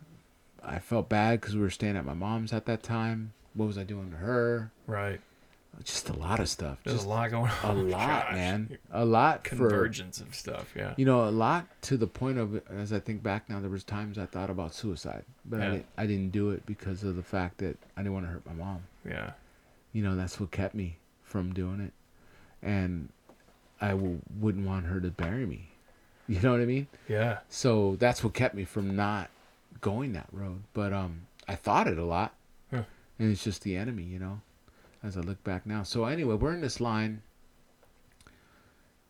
I 0.63 0.79
felt 0.79 1.09
bad 1.09 1.41
because 1.41 1.55
we 1.55 1.61
were 1.61 1.69
staying 1.69 1.97
at 1.97 2.05
my 2.05 2.13
mom's 2.13 2.53
at 2.53 2.65
that 2.65 2.83
time. 2.83 3.33
What 3.53 3.65
was 3.67 3.77
I 3.77 3.83
doing 3.83 4.11
to 4.11 4.17
her? 4.17 4.71
Right. 4.87 5.19
Just 5.83 6.09
a 6.09 6.13
lot 6.13 6.39
of 6.39 6.47
stuff. 6.47 6.77
There's 6.83 6.97
Just 6.97 7.07
a 7.07 7.09
lot 7.09 7.31
going 7.31 7.49
on. 7.63 7.77
a 7.77 7.81
lot, 7.83 8.25
Gosh. 8.25 8.33
man. 8.33 8.77
A 8.91 9.03
lot 9.03 9.47
for 9.47 9.55
Convergence 9.55 10.19
of 10.21 10.35
stuff. 10.35 10.73
Yeah. 10.75 10.93
you 10.97 11.05
know 11.05 11.27
a 11.27 11.31
lot 11.31 11.65
to 11.83 11.97
the 11.97 12.05
point 12.05 12.37
of 12.37 12.61
as 12.69 12.93
I 12.93 12.99
think 12.99 13.23
back 13.23 13.49
now. 13.49 13.59
There 13.59 13.69
was 13.69 13.83
times 13.83 14.17
I 14.19 14.25
thought 14.27 14.49
about 14.51 14.75
suicide, 14.75 15.23
but 15.45 15.59
I 15.59 15.63
Yeah. 15.63 15.71
didn't, 15.71 15.85
I 15.97 16.05
didn't 16.05 16.29
do 16.31 16.51
it 16.51 16.65
because 16.67 17.03
of 17.03 17.15
the 17.15 17.23
fact 17.23 17.57
that 17.59 17.77
I 17.97 18.01
didn't 18.01 18.13
want 18.13 18.25
to 18.27 18.31
hurt 18.31 18.45
my 18.45 18.53
mom. 18.53 18.83
Yeah. 19.07 19.31
You 19.93 20.03
know 20.03 20.15
that's 20.15 20.39
what 20.39 20.51
kept 20.51 20.75
me 20.75 20.97
from 21.23 21.53
doing 21.53 21.79
it, 21.81 21.93
and 22.61 23.09
I 23.79 23.89
w- 23.91 24.21
wouldn't 24.39 24.67
want 24.67 24.85
her 24.85 24.99
to 25.01 25.09
bury 25.09 25.45
me. 25.45 25.69
You 26.27 26.39
know 26.39 26.51
what 26.51 26.61
I 26.61 26.65
mean? 26.65 26.87
Yeah. 27.09 27.39
So 27.49 27.97
that's 27.99 28.23
what 28.23 28.33
kept 28.33 28.55
me 28.55 28.63
from 28.63 28.95
not 28.95 29.29
going 29.81 30.13
that 30.13 30.27
road. 30.31 30.61
But 30.73 30.93
um, 30.93 31.21
I 31.47 31.55
thought 31.55 31.87
it 31.87 31.97
a 31.97 32.05
lot, 32.05 32.33
Huh. 32.71 32.83
and 33.19 33.31
it's 33.31 33.43
just 33.43 33.63
the 33.63 33.75
enemy, 33.75 34.03
you 34.03 34.19
know. 34.19 34.39
As 35.03 35.17
I 35.17 35.21
look 35.21 35.43
back 35.43 35.65
now. 35.65 35.83
So 35.83 36.05
anyway, 36.05 36.35
we're 36.35 36.53
in 36.53 36.61
this 36.61 36.79
line. 36.79 37.23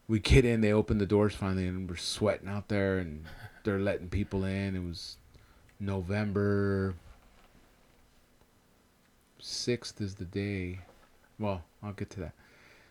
We 0.08 0.20
get 0.20 0.46
in. 0.46 0.62
They 0.62 0.72
open 0.72 0.98
the 0.98 1.06
doors 1.06 1.36
finally, 1.36 1.68
and 1.68 1.90
we're 1.90 1.98
sweating 1.98 2.48
out 2.48 2.70
there, 2.70 2.98
and 2.98 3.26
they're 3.64 3.80
letting 3.80 4.10
people 4.10 4.46
in. 4.46 4.76
It 4.76 4.84
was 4.84 5.18
November. 5.80 6.96
sixth 9.40 10.00
is 10.00 10.16
the 10.16 10.26
day. 10.26 10.80
Well, 11.38 11.64
I'll 11.84 11.94
get 11.94 12.10
to 12.12 12.20
that. 12.22 12.34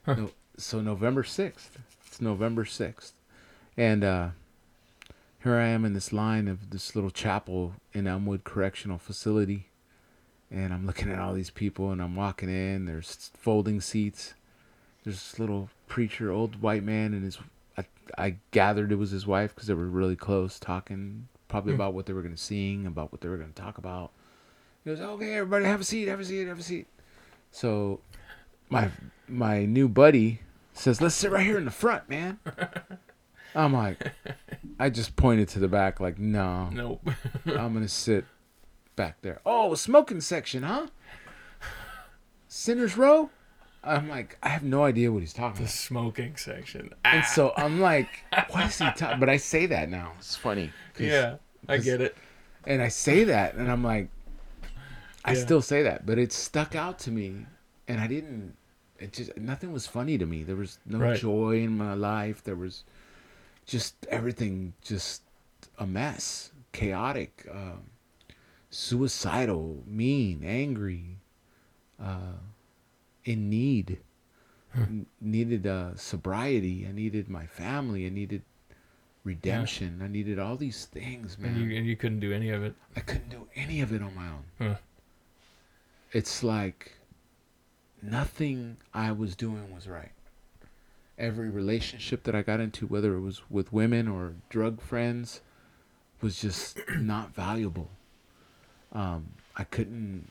Huh. 0.04 0.14
No, 0.14 0.30
so 0.56 0.80
November 0.80 1.24
sixth. 1.24 1.78
It's 2.06 2.20
November 2.20 2.64
sixth, 2.64 3.14
and 3.76 4.04
uh, 4.04 4.28
here 5.42 5.54
I 5.56 5.68
am 5.68 5.84
in 5.84 5.94
this 5.94 6.12
line 6.12 6.48
of 6.48 6.70
this 6.70 6.94
little 6.94 7.10
chapel 7.10 7.74
in 7.94 8.06
Elmwood 8.06 8.44
Correctional 8.44 8.98
Facility, 8.98 9.69
and 10.50 10.72
I'm 10.72 10.86
looking 10.86 11.10
at 11.10 11.18
all 11.18 11.32
these 11.34 11.50
people, 11.50 11.90
and 11.92 12.02
I'm 12.02 12.16
walking 12.16 12.48
in. 12.48 12.86
There's 12.86 13.30
folding 13.38 13.80
seats. 13.80 14.34
There's 15.04 15.16
this 15.16 15.38
little 15.38 15.70
preacher, 15.88 16.30
old 16.30 16.60
white 16.62 16.82
man, 16.84 17.14
and 17.14 17.24
his. 17.24 17.38
I, 17.78 17.84
I 18.18 18.36
gathered 18.50 18.92
it 18.92 18.96
was 18.96 19.10
his 19.12 19.26
wife 19.26 19.54
because 19.54 19.68
they 19.68 19.74
were 19.74 19.86
really 19.86 20.16
close, 20.16 20.58
talking 20.58 21.28
probably 21.48 21.72
Hmm. 21.72 21.80
about 21.80 21.94
what 21.94 22.06
they 22.06 22.12
were 22.12 22.22
going 22.22 22.34
to 22.34 22.40
sing, 22.40 22.86
about 22.86 23.12
what 23.12 23.20
they 23.20 23.28
were 23.28 23.36
going 23.38 23.52
to 23.52 23.62
talk 23.62 23.78
about. 23.78 24.10
He 24.84 24.90
goes, 24.90 25.00
"Okay, 25.00 25.34
everybody, 25.34 25.64
have 25.66 25.80
a 25.80 25.84
seat, 25.84 26.08
have 26.08 26.20
a 26.20 26.24
seat, 26.24 26.46
have 26.48 26.58
a 26.58 26.62
seat." 26.62 26.86
So, 27.50 28.00
my 28.68 28.90
my 29.28 29.64
new 29.66 29.88
buddy 29.88 30.40
says, 30.72 31.00
"Let's 31.00 31.14
sit 31.14 31.30
right 31.30 31.44
here 31.46 31.58
in 31.58 31.64
the 31.64 31.70
front, 31.70 32.08
man." 32.08 32.38
I'm 33.54 33.72
like, 33.72 34.12
I 34.78 34.90
just 34.90 35.16
pointed 35.16 35.48
to 35.48 35.58
the 35.58 35.66
back, 35.66 35.98
like, 35.98 36.18
no, 36.20 36.70
Nope. 36.70 37.08
I'm 37.46 37.72
gonna 37.74 37.88
sit 37.88 38.24
back 39.00 39.22
there. 39.22 39.40
Oh, 39.46 39.74
smoking 39.74 40.20
section, 40.20 40.62
huh? 40.62 40.88
Sinners 42.48 42.98
row. 42.98 43.30
I'm 43.82 44.10
like, 44.10 44.36
I 44.42 44.50
have 44.50 44.62
no 44.62 44.84
idea 44.84 45.10
what 45.10 45.20
he's 45.20 45.32
talking 45.32 45.54
the 45.54 45.60
about. 45.62 45.70
The 45.70 45.76
smoking 45.78 46.36
section. 46.36 46.92
And 47.02 47.22
Ah, 47.22 47.26
so 47.26 47.54
I'm 47.56 47.80
like, 47.80 48.08
what 48.50 48.66
is 48.66 48.78
he 48.78 48.84
talking? 48.94 49.18
But 49.18 49.30
I 49.30 49.38
say 49.38 49.64
that 49.66 49.88
now. 49.88 50.12
It's 50.18 50.36
funny. 50.36 50.70
'cause- 50.94 51.06
yeah, 51.06 51.36
I 51.66 51.76
'cause- 51.76 51.84
get 51.86 52.02
it. 52.02 52.14
And 52.66 52.82
I 52.82 52.88
say 52.88 53.24
that, 53.24 53.54
and 53.54 53.70
I'm 53.72 53.82
like, 53.82 54.10
I 55.24 55.32
Yeah. 55.32 55.40
still 55.40 55.62
say 55.62 55.82
that, 55.84 56.04
but 56.04 56.18
it 56.18 56.30
stuck 56.30 56.74
out 56.74 56.98
to 57.00 57.10
me, 57.10 57.46
and 57.88 58.00
I 58.02 58.06
didn't. 58.06 58.54
It 58.98 59.14
just 59.14 59.34
nothing 59.38 59.72
was 59.72 59.86
funny 59.86 60.18
to 60.18 60.26
me. 60.26 60.42
There 60.42 60.56
was 60.56 60.78
no 60.84 60.98
Right. 60.98 61.18
joy 61.18 61.60
in 61.62 61.78
my 61.78 61.94
life. 61.94 62.44
There 62.44 62.56
was 62.56 62.84
just 63.64 63.94
everything, 64.10 64.74
just 64.82 65.22
a 65.78 65.86
mess, 65.86 66.52
chaotic, 66.72 67.46
um, 67.50 67.84
suicidal, 68.70 69.82
mean, 69.86 70.42
angry, 70.44 71.18
uh, 72.02 72.38
in 73.24 73.50
need. 73.50 73.98
N- 74.74 75.06
needed 75.20 75.66
uh, 75.66 75.96
sobriety. 75.96 76.86
I 76.88 76.92
needed 76.92 77.28
my 77.28 77.46
family. 77.46 78.06
I 78.06 78.10
needed 78.10 78.42
redemption. 79.24 80.00
I 80.02 80.08
needed 80.08 80.38
all 80.38 80.56
these 80.56 80.84
things, 80.86 81.38
man. 81.38 81.54
And 81.54 81.70
you 81.70 81.76
and 81.76 81.86
you 81.86 81.96
couldn't 81.96 82.20
do 82.20 82.32
any 82.32 82.50
of 82.50 82.62
it. 82.62 82.74
I 82.96 83.00
couldn't 83.00 83.30
do 83.30 83.48
any 83.56 83.80
of 83.80 83.92
it 83.92 84.02
on 84.02 84.14
my 84.14 84.28
own. 84.28 84.44
Huh. 84.58 84.76
It's 86.12 86.42
like 86.42 86.92
nothing 88.02 88.76
I 88.94 89.12
was 89.12 89.34
doing 89.36 89.74
was 89.74 89.88
right. 89.88 90.12
Every 91.18 91.50
relationship 91.50 92.22
that 92.24 92.34
I 92.34 92.42
got 92.42 92.60
into, 92.60 92.86
whether 92.86 93.14
it 93.14 93.20
was 93.20 93.42
with 93.50 93.72
women 93.72 94.08
or 94.08 94.34
drug 94.48 94.80
friends, 94.80 95.42
was 96.20 96.40
just 96.40 96.78
not 96.96 97.34
valuable. 97.34 97.90
Um, 98.92 99.32
I 99.56 99.64
couldn't, 99.64 100.30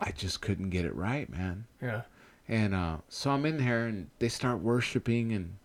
I 0.00 0.12
just 0.12 0.40
couldn't 0.40 0.70
get 0.70 0.84
it 0.84 0.94
right, 0.94 1.28
man. 1.28 1.66
Yeah. 1.82 2.02
And 2.48 2.74
uh, 2.74 2.96
so 3.08 3.30
I'm 3.30 3.46
in 3.46 3.58
there, 3.58 3.86
and 3.86 4.08
they 4.18 4.28
start 4.28 4.60
worshiping, 4.60 5.32
and 5.32 5.56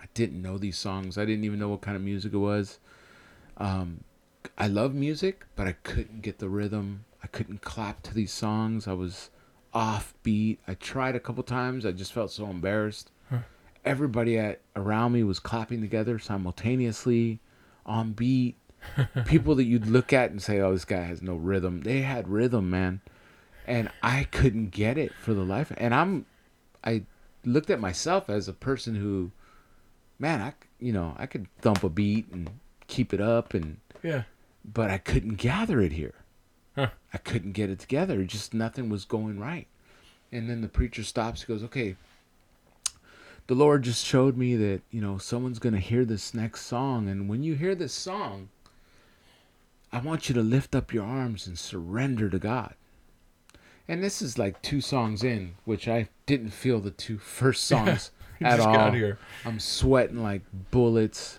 I 0.00 0.06
didn't 0.14 0.42
know 0.42 0.58
these 0.58 0.78
songs. 0.78 1.18
I 1.18 1.24
didn't 1.24 1.44
even 1.44 1.58
know 1.58 1.68
what 1.68 1.80
kind 1.80 1.96
of 1.96 2.02
music 2.02 2.32
it 2.32 2.38
was. 2.38 2.78
Um, 3.58 4.04
I 4.58 4.66
love 4.68 4.94
music, 4.94 5.44
but 5.54 5.66
I 5.66 5.72
couldn't 5.72 6.22
get 6.22 6.38
the 6.38 6.48
rhythm. 6.48 7.04
I 7.22 7.26
couldn't 7.26 7.62
clap 7.62 8.02
to 8.04 8.14
these 8.14 8.32
songs. 8.32 8.86
I 8.86 8.92
was 8.92 9.30
off 9.74 10.14
beat. 10.22 10.60
I 10.66 10.74
tried 10.74 11.14
a 11.14 11.20
couple 11.20 11.42
times. 11.42 11.84
I 11.84 11.92
just 11.92 12.12
felt 12.12 12.30
so 12.30 12.46
embarrassed. 12.46 13.10
Huh. 13.30 13.38
Everybody 13.84 14.38
at 14.38 14.60
around 14.74 15.12
me 15.12 15.22
was 15.22 15.38
clapping 15.38 15.80
together 15.80 16.18
simultaneously, 16.18 17.40
on 17.84 18.12
beat. 18.12 18.56
People 19.26 19.54
that 19.56 19.64
you'd 19.64 19.86
look 19.86 20.12
at 20.12 20.30
and 20.30 20.40
say, 20.42 20.60
"Oh, 20.60 20.72
this 20.72 20.84
guy 20.84 21.02
has 21.02 21.20
no 21.22 21.34
rhythm." 21.36 21.80
They 21.82 22.02
had 22.02 22.28
rhythm, 22.28 22.70
man 22.70 23.00
and 23.66 23.90
I 24.02 24.24
couldn't 24.24 24.70
get 24.70 24.96
it 24.96 25.12
for 25.14 25.34
the 25.34 25.42
life. 25.42 25.72
And 25.76 25.92
I'm, 25.92 26.24
I 26.84 27.02
looked 27.44 27.68
at 27.68 27.80
myself 27.80 28.30
as 28.30 28.46
a 28.46 28.52
person 28.52 28.94
who, 28.94 29.32
man, 30.20 30.40
I 30.40 30.54
you 30.78 30.92
know 30.92 31.14
I 31.18 31.26
could 31.26 31.48
thump 31.60 31.82
a 31.82 31.88
beat 31.88 32.28
and 32.30 32.48
keep 32.86 33.12
it 33.12 33.20
up, 33.20 33.54
and 33.54 33.78
Yeah. 34.02 34.22
but 34.64 34.90
I 34.90 34.98
couldn't 34.98 35.34
gather 35.36 35.80
it 35.80 35.92
here. 35.92 36.14
Huh. 36.76 36.90
I 37.12 37.18
couldn't 37.18 37.52
get 37.52 37.70
it 37.70 37.78
together. 37.80 38.22
Just 38.24 38.54
nothing 38.54 38.88
was 38.88 39.04
going 39.04 39.40
right. 39.40 39.66
And 40.30 40.48
then 40.48 40.60
the 40.60 40.68
preacher 40.68 41.02
stops. 41.02 41.42
He 41.42 41.46
goes, 41.52 41.64
"Okay." 41.64 41.96
The 43.48 43.54
Lord 43.54 43.82
just 43.82 44.04
showed 44.04 44.36
me 44.36 44.54
that 44.56 44.82
you 44.90 45.00
know 45.00 45.18
someone's 45.18 45.58
gonna 45.58 45.80
hear 45.80 46.04
this 46.04 46.34
next 46.34 46.62
song, 46.62 47.08
and 47.08 47.28
when 47.28 47.42
you 47.42 47.54
hear 47.56 47.74
this 47.74 47.92
song, 47.92 48.48
I 49.92 50.00
want 50.00 50.28
you 50.28 50.34
to 50.34 50.42
lift 50.42 50.74
up 50.74 50.92
your 50.92 51.04
arms 51.04 51.46
and 51.46 51.58
surrender 51.58 52.28
to 52.28 52.38
God. 52.38 52.74
And 53.88 54.02
this 54.02 54.20
is 54.20 54.36
like 54.36 54.60
two 54.62 54.80
songs 54.80 55.22
in, 55.22 55.54
which 55.64 55.86
I 55.86 56.08
didn't 56.26 56.50
feel 56.50 56.80
the 56.80 56.90
two 56.90 57.18
first 57.18 57.64
songs 57.68 58.10
You 58.40 58.46
at 58.46 58.60
all. 58.60 58.90
here. 58.90 59.18
I'm 59.44 59.60
sweating 59.60 60.22
like 60.22 60.42
bullets, 60.72 61.38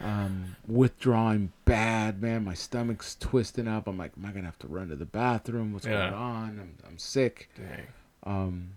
um, 0.00 0.56
withdrawing 0.68 1.52
bad, 1.64 2.22
man. 2.22 2.44
My 2.44 2.54
stomach's 2.54 3.16
twisting 3.16 3.66
up. 3.68 3.86
I'm 3.88 3.98
like, 3.98 4.12
am 4.16 4.24
I 4.24 4.30
gonna 4.30 4.46
have 4.46 4.58
to 4.60 4.68
run 4.68 4.88
to 4.88 4.96
the 4.96 5.04
bathroom? 5.04 5.72
What's 5.72 5.86
Yeah. 5.86 6.10
going 6.10 6.14
on? 6.14 6.48
I'm, 6.60 6.74
I'm 6.86 6.98
sick. 6.98 7.50
Dang. 7.56 7.86
Um, 8.22 8.68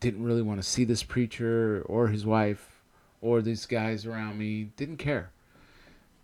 didn't 0.00 0.22
really 0.22 0.42
want 0.42 0.60
to 0.62 0.68
see 0.68 0.84
this 0.84 1.02
preacher 1.02 1.82
or 1.86 2.08
his 2.08 2.24
wife 2.24 2.80
or 3.20 3.42
these 3.42 3.66
guys 3.66 4.06
around 4.06 4.38
me. 4.38 4.70
Didn't 4.76 4.98
care. 4.98 5.30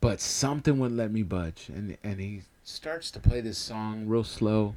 But 0.01 0.21
something 0.21 0.79
wouldn't 0.79 0.99
let 0.99 1.13
me 1.13 1.23
budge, 1.23 1.69
and 1.69 1.97
and 2.03 2.21
he 2.21 2.43
starts 2.65 3.11
to 3.13 3.21
play 3.21 3.41
this 3.41 3.59
song 3.59 4.07
real 4.07 4.25
slow. 4.25 4.77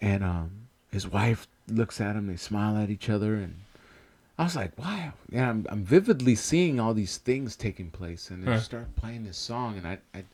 And 0.00 0.24
um, 0.24 0.50
his 0.90 1.06
wife 1.06 1.46
looks 1.68 2.00
at 2.00 2.16
him. 2.16 2.26
They 2.26 2.36
smile 2.36 2.76
at 2.76 2.88
each 2.88 3.10
other, 3.10 3.34
and 3.34 3.56
I 4.38 4.44
was 4.44 4.56
like, 4.56 4.78
"Wow!" 4.78 5.12
And 5.32 5.44
I'm 5.44 5.66
I'm 5.68 5.84
vividly 5.84 6.34
seeing 6.34 6.80
all 6.80 6.94
these 6.94 7.18
things 7.18 7.56
taking 7.56 7.90
place, 7.90 8.30
and 8.30 8.42
they 8.42 8.52
Huh. 8.52 8.58
start 8.60 8.96
playing 8.96 9.24
this 9.24 9.36
song, 9.36 9.76
and 9.76 9.86
I, 9.86 9.98
I 10.14 10.24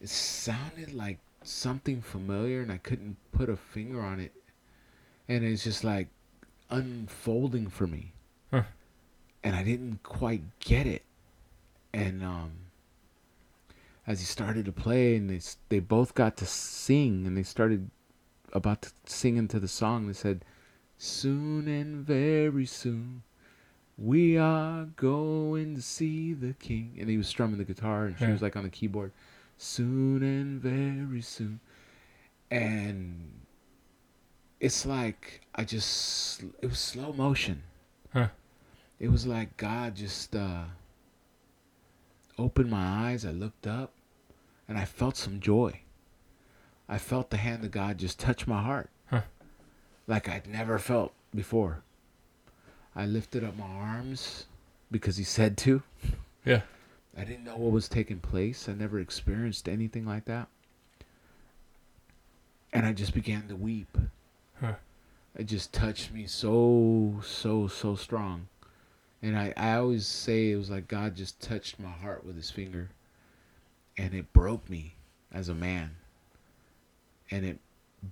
it 0.00 0.08
sounded 0.08 0.94
like 0.94 1.18
something 1.44 2.00
familiar, 2.00 2.62
and 2.62 2.72
I 2.72 2.78
couldn't 2.78 3.16
put 3.32 3.50
a 3.50 3.56
finger 3.56 4.00
on 4.00 4.20
it, 4.20 4.32
and 5.28 5.44
it's 5.44 5.64
just 5.64 5.84
like 5.84 6.08
unfolding 6.70 7.68
for 7.68 7.86
me, 7.86 8.12
Huh. 8.50 8.62
and 9.44 9.54
I 9.54 9.62
didn't 9.62 10.02
quite 10.02 10.42
get 10.60 10.86
it, 10.86 11.02
and 11.92 12.22
um. 12.22 12.52
As 14.06 14.18
he 14.18 14.24
started 14.26 14.64
to 14.64 14.72
play, 14.72 15.14
and 15.16 15.30
they 15.30 15.40
they 15.68 15.78
both 15.78 16.14
got 16.14 16.36
to 16.38 16.46
sing, 16.46 17.26
and 17.26 17.36
they 17.36 17.42
started 17.44 17.90
about 18.52 18.82
to 18.82 18.90
sing 19.06 19.36
into 19.36 19.60
the 19.60 19.68
song. 19.68 20.06
They 20.06 20.14
said, 20.14 20.44
"Soon 20.98 21.68
and 21.68 22.04
very 22.04 22.66
soon, 22.66 23.22
we 23.96 24.36
are 24.36 24.86
going 24.96 25.76
to 25.76 25.82
see 25.82 26.32
the 26.32 26.54
King." 26.54 26.96
And 26.98 27.08
he 27.08 27.16
was 27.18 27.28
strumming 27.28 27.58
the 27.58 27.64
guitar, 27.64 28.06
and 28.06 28.18
she 28.18 28.24
Yeah. 28.24 28.32
was 28.32 28.42
like 28.42 28.56
on 28.56 28.64
the 28.64 28.70
keyboard. 28.70 29.12
Soon 29.58 30.22
and 30.22 30.60
very 30.60 31.20
soon, 31.20 31.60
and 32.50 33.30
it's 34.58 34.84
like 34.86 35.42
I 35.54 35.64
just 35.64 36.42
it 36.62 36.66
was 36.66 36.78
slow 36.78 37.12
motion. 37.12 37.62
Huh. 38.12 38.28
It 38.98 39.08
was 39.08 39.26
like 39.26 39.56
God 39.56 39.94
just 39.94 40.34
uh, 40.34 40.64
opened 42.40 42.70
my 42.70 43.10
eyes. 43.10 43.24
I 43.24 43.30
looked 43.30 43.66
up, 43.66 43.92
and 44.68 44.78
I 44.78 44.84
felt 44.84 45.16
some 45.16 45.40
joy. 45.40 45.80
I 46.88 46.98
felt 46.98 47.30
the 47.30 47.36
hand 47.36 47.64
of 47.64 47.70
God 47.70 47.98
just 47.98 48.18
touch 48.18 48.46
my 48.46 48.60
heart, 48.62 48.90
Huh. 49.06 49.22
like 50.06 50.28
I'd 50.28 50.48
never 50.48 50.78
felt 50.78 51.12
before. 51.34 51.82
I 52.96 53.06
lifted 53.06 53.44
up 53.44 53.56
my 53.56 53.66
arms 53.66 54.46
because 54.90 55.16
He 55.16 55.24
said 55.24 55.56
to. 55.58 55.82
Yeah. 56.44 56.62
I 57.16 57.24
didn't 57.24 57.44
know 57.44 57.56
what 57.56 57.72
was 57.72 57.88
taking 57.88 58.18
place. 58.18 58.68
I 58.68 58.72
never 58.72 58.98
experienced 58.98 59.68
anything 59.68 60.06
like 60.06 60.24
that. 60.24 60.48
And 62.72 62.86
I 62.86 62.92
just 62.92 63.14
began 63.14 63.46
to 63.48 63.56
weep. 63.56 63.98
Huh. 64.60 64.74
It 65.36 65.44
just 65.44 65.72
touched 65.72 66.12
me 66.12 66.26
so, 66.26 67.20
so, 67.24 67.66
so 67.68 67.94
strong. 67.94 68.48
And 69.22 69.38
I, 69.38 69.52
I 69.56 69.74
always 69.74 70.06
say 70.06 70.50
it 70.50 70.56
was 70.56 70.70
like 70.70 70.88
God 70.88 71.14
just 71.14 71.40
touched 71.40 71.78
my 71.78 71.90
heart 71.90 72.24
with 72.24 72.36
his 72.36 72.50
finger. 72.50 72.90
And 73.98 74.14
it 74.14 74.32
broke 74.32 74.68
me 74.70 74.94
as 75.32 75.48
a 75.48 75.54
man. 75.54 75.96
And 77.30 77.44
it 77.44 77.58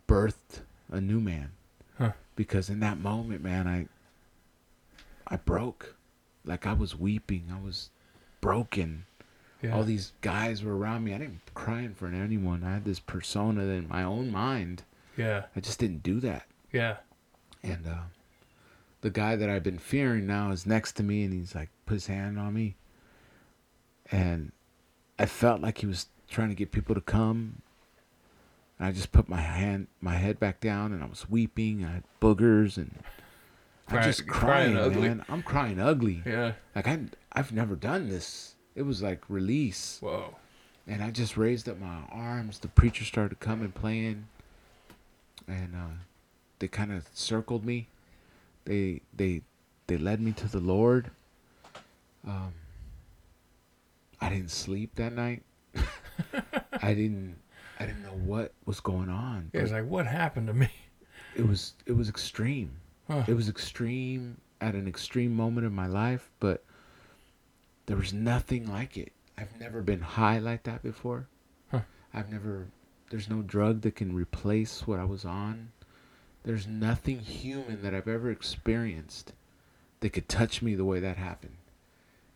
birthed 0.06 0.60
a 0.90 1.00
new 1.00 1.20
man. 1.20 1.52
Huh. 1.96 2.12
Because 2.36 2.68
in 2.68 2.80
that 2.80 2.98
moment, 2.98 3.42
man, 3.42 3.66
I 3.66 3.86
I 5.26 5.36
broke. 5.36 5.96
Like 6.44 6.66
I 6.66 6.72
was 6.72 6.96
weeping. 6.96 7.50
I 7.52 7.64
was 7.64 7.90
broken. 8.40 9.04
Yeah. 9.62 9.74
All 9.74 9.82
these 9.82 10.12
guys 10.20 10.62
were 10.62 10.76
around 10.76 11.04
me. 11.04 11.14
I 11.14 11.18
didn't 11.18 11.40
cry 11.54 11.80
in 11.80 11.94
front 11.94 12.14
of 12.14 12.20
anyone. 12.20 12.62
I 12.62 12.74
had 12.74 12.84
this 12.84 13.00
persona 13.00 13.64
in 13.64 13.88
my 13.88 14.04
own 14.04 14.30
mind. 14.30 14.84
Yeah. 15.16 15.44
I 15.56 15.60
just 15.60 15.80
didn't 15.80 16.02
do 16.02 16.20
that. 16.20 16.46
Yeah. 16.72 16.98
And 17.62 17.86
uh, 17.86 18.02
the 19.00 19.10
guy 19.10 19.36
that 19.36 19.48
I've 19.48 19.62
been 19.62 19.78
fearing 19.78 20.26
now 20.26 20.50
is 20.50 20.66
next 20.66 20.92
to 20.92 21.02
me, 21.02 21.24
and 21.24 21.32
he's 21.32 21.54
like 21.54 21.70
put 21.86 21.94
his 21.94 22.06
hand 22.06 22.38
on 22.38 22.54
me, 22.54 22.76
and 24.10 24.52
I 25.18 25.26
felt 25.26 25.60
like 25.60 25.78
he 25.78 25.86
was 25.86 26.06
trying 26.28 26.48
to 26.48 26.54
get 26.54 26.72
people 26.72 26.94
to 26.94 27.00
come. 27.00 27.62
And 28.78 28.86
I 28.88 28.92
just 28.92 29.10
put 29.10 29.28
my 29.28 29.40
hand, 29.40 29.88
my 30.00 30.14
head 30.14 30.38
back 30.38 30.60
down, 30.60 30.92
and 30.92 31.02
I 31.02 31.06
was 31.06 31.28
weeping. 31.28 31.84
I 31.84 31.94
had 31.94 32.04
boogers, 32.20 32.76
and 32.76 32.94
I'm 33.88 34.02
just 34.02 34.26
crying 34.26 34.74
crying, 34.74 34.76
ugly. 34.76 35.08
man. 35.08 35.24
I'm 35.28 35.42
crying 35.42 35.80
ugly. 35.80 36.22
Yeah. 36.24 36.52
Like 36.74 36.86
I, 36.86 37.00
I've 37.32 37.52
never 37.52 37.74
done 37.74 38.08
this. 38.08 38.54
It 38.74 38.82
was 38.82 39.02
like 39.02 39.24
release, 39.28 39.98
Whoa. 40.00 40.36
and 40.86 41.02
I 41.02 41.10
just 41.10 41.36
raised 41.36 41.68
up 41.68 41.80
my 41.80 42.02
arms. 42.12 42.60
The 42.60 42.68
preacher 42.68 43.04
started 43.04 43.40
coming, 43.40 43.72
playing, 43.72 44.28
and 45.48 45.74
uh, 45.74 45.94
they 46.60 46.68
kind 46.68 46.92
of 46.92 47.08
circled 47.12 47.64
me. 47.64 47.88
They 48.68 49.00
they 49.16 49.40
they 49.86 49.96
led 49.96 50.20
me 50.20 50.32
to 50.32 50.46
the 50.46 50.60
Lord. 50.60 51.10
Um, 52.26 52.52
I 54.20 54.28
didn't 54.28 54.50
sleep 54.50 54.94
that 54.96 55.14
night. 55.14 55.42
I 56.82 56.92
didn't 56.92 57.36
I 57.80 57.86
didn't 57.86 58.02
know 58.02 58.18
what 58.26 58.52
was 58.66 58.80
going 58.80 59.08
on. 59.08 59.50
Yeah, 59.54 59.62
it's 59.62 59.72
like, 59.72 59.86
what 59.86 60.06
happened 60.06 60.48
to 60.48 60.52
me? 60.52 60.68
it 61.34 61.46
was 61.48 61.72
it 61.86 61.92
was 61.92 62.10
extreme. 62.10 62.72
Huh. 63.06 63.24
It 63.26 63.32
was 63.32 63.48
extreme 63.48 64.38
at 64.60 64.74
an 64.74 64.86
extreme 64.86 65.34
moment 65.34 65.66
in 65.66 65.72
my 65.72 65.86
life, 65.86 66.30
but 66.38 66.62
there 67.86 67.96
was 67.96 68.12
nothing 68.12 68.70
like 68.70 68.98
it. 68.98 69.12
I've 69.38 69.58
never 69.58 69.80
been 69.80 70.00
high 70.00 70.40
like 70.40 70.64
that 70.64 70.82
before. 70.82 71.26
Huh. 71.70 71.80
I've 72.12 72.30
never 72.30 72.66
there's 73.08 73.30
no 73.30 73.40
drug 73.40 73.80
that 73.80 73.96
can 73.96 74.14
replace 74.14 74.86
what 74.86 75.00
I 75.00 75.04
was 75.04 75.24
on. 75.24 75.70
There's 76.44 76.66
nothing 76.66 77.20
human 77.20 77.82
that 77.82 77.94
I've 77.94 78.08
ever 78.08 78.30
experienced 78.30 79.32
that 80.00 80.10
could 80.10 80.28
touch 80.28 80.62
me 80.62 80.74
the 80.74 80.84
way 80.84 81.00
that 81.00 81.16
happened. 81.16 81.56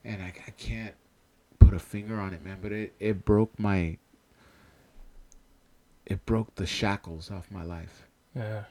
And 0.04 0.20
I, 0.22 0.32
I 0.46 0.50
can't 0.52 0.94
put 1.58 1.72
a 1.74 1.78
finger 1.78 2.18
on 2.20 2.34
it, 2.34 2.44
man, 2.44 2.58
but 2.60 2.72
it, 2.72 2.94
it 2.98 3.24
broke 3.24 3.58
my 3.58 3.98
it 6.04 6.26
broke 6.26 6.54
the 6.56 6.66
shackles 6.66 7.30
off 7.30 7.48
my 7.50 7.62
life 7.62 8.08
Yeah. 8.34 8.64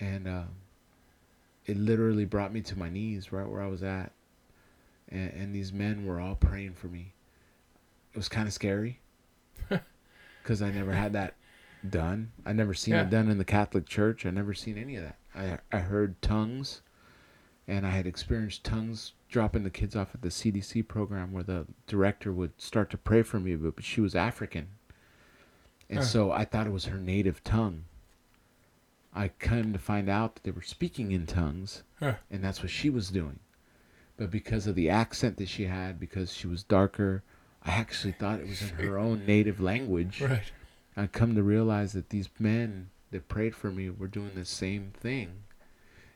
and 0.00 0.26
um, 0.26 0.48
it 1.66 1.76
literally 1.76 2.24
brought 2.24 2.52
me 2.54 2.62
to 2.62 2.78
my 2.78 2.88
knees 2.88 3.30
right 3.32 3.46
where 3.46 3.60
I 3.60 3.66
was 3.66 3.82
at, 3.82 4.12
and, 5.10 5.30
and 5.34 5.54
these 5.54 5.72
men 5.74 6.06
were 6.06 6.18
all 6.18 6.34
praying 6.34 6.72
for 6.72 6.86
me. 6.88 7.12
It 8.14 8.16
was 8.16 8.28
kind 8.30 8.48
of 8.48 8.54
scary 8.54 8.98
because 10.42 10.62
I 10.62 10.70
never 10.70 10.92
had 10.92 11.12
that 11.12 11.34
done. 11.88 12.32
I 12.44 12.52
never 12.52 12.74
seen 12.74 12.94
Yeah. 12.94 13.02
it 13.02 13.10
done 13.10 13.28
in 13.28 13.38
the 13.38 13.44
Catholic 13.44 13.86
Church. 13.86 14.26
I 14.26 14.30
never 14.30 14.52
seen 14.54 14.76
any 14.76 14.96
of 14.96 15.04
that. 15.04 15.16
I 15.34 15.58
I 15.76 15.80
heard 15.80 16.20
tongues, 16.22 16.82
and 17.68 17.86
I 17.86 17.90
had 17.90 18.06
experienced 18.06 18.64
tongues 18.64 19.12
dropping 19.28 19.62
the 19.64 19.70
kids 19.70 19.94
off 19.94 20.14
at 20.14 20.22
the 20.22 20.30
CDC 20.30 20.82
program 20.82 21.32
where 21.32 21.44
the 21.44 21.66
director 21.86 22.32
would 22.32 22.60
start 22.60 22.90
to 22.90 22.98
pray 22.98 23.22
for 23.22 23.38
me, 23.38 23.54
but, 23.56 23.82
she 23.84 24.00
was 24.00 24.14
African, 24.16 24.68
and 25.88 26.00
Huh. 26.00 26.04
so 26.04 26.32
I 26.32 26.44
thought 26.44 26.66
it 26.66 26.72
was 26.72 26.86
her 26.86 26.98
native 26.98 27.42
tongue. 27.44 27.84
I 29.14 29.28
come 29.28 29.72
to 29.72 29.78
find 29.78 30.08
out 30.08 30.34
that 30.36 30.42
they 30.44 30.50
were 30.50 30.62
speaking 30.62 31.12
in 31.12 31.26
tongues, 31.26 31.82
Huh. 32.00 32.16
and 32.30 32.42
that's 32.42 32.60
what 32.62 32.70
she 32.70 32.90
was 32.90 33.10
doing. 33.10 33.38
But 34.16 34.30
because 34.30 34.66
of 34.66 34.74
the 34.74 34.90
accent 34.90 35.36
that 35.38 35.48
she 35.48 35.64
had, 35.64 35.98
because 35.98 36.32
she 36.34 36.46
was 36.46 36.62
darker, 36.64 37.22
I 37.62 37.70
actually 37.72 38.12
thought 38.12 38.40
it 38.40 38.46
was 38.48 38.62
in 38.62 38.68
her 38.84 38.98
own 39.06 39.24
native 39.26 39.60
language. 39.60 40.20
Right. 40.20 40.52
I 40.96 41.06
come 41.06 41.34
to 41.34 41.42
realize 41.42 41.92
that 41.92 42.10
these 42.10 42.28
men 42.38 42.90
that 43.10 43.28
prayed 43.28 43.54
for 43.54 43.70
me 43.70 43.90
were 43.90 44.08
doing 44.08 44.32
the 44.34 44.44
same 44.44 44.92
thing. 45.00 45.30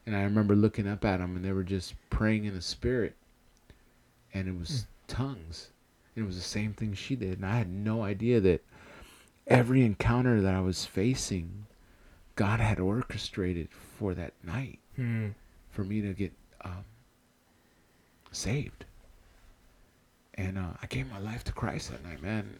And 0.06 0.14
I 0.16 0.22
remember 0.22 0.54
looking 0.54 0.86
up 0.86 1.04
at 1.04 1.18
them 1.18 1.36
and 1.36 1.44
they 1.44 1.52
were 1.52 1.64
just 1.64 1.94
praying 2.10 2.44
in 2.44 2.54
the 2.54 2.60
spirit. 2.62 3.16
And 4.32 4.48
it 4.48 4.58
was 4.58 4.86
tongues. 5.08 5.68
And 6.14 6.24
it 6.24 6.26
was 6.26 6.36
the 6.36 6.42
same 6.42 6.72
thing 6.72 6.94
she 6.94 7.16
did. 7.16 7.38
And 7.38 7.46
I 7.46 7.56
had 7.56 7.70
no 7.70 8.02
idea 8.02 8.40
that 8.40 8.62
every 9.46 9.82
encounter 9.84 10.40
that 10.40 10.54
I 10.54 10.60
was 10.60 10.84
facing, 10.84 11.66
God 12.36 12.60
had 12.60 12.78
orchestrated 12.80 13.68
for 13.98 14.14
that 14.14 14.34
night 14.42 14.78
Hmm. 14.96 15.28
for 15.70 15.82
me 15.84 16.00
to 16.02 16.12
get 16.12 16.32
um, 16.64 16.84
saved. 18.32 18.84
And 20.34 20.58
uh, 20.58 20.72
I 20.82 20.86
gave 20.86 21.10
my 21.10 21.18
life 21.18 21.44
to 21.44 21.52
Christ 21.52 21.90
that 21.90 22.04
night, 22.04 22.22
man. 22.22 22.58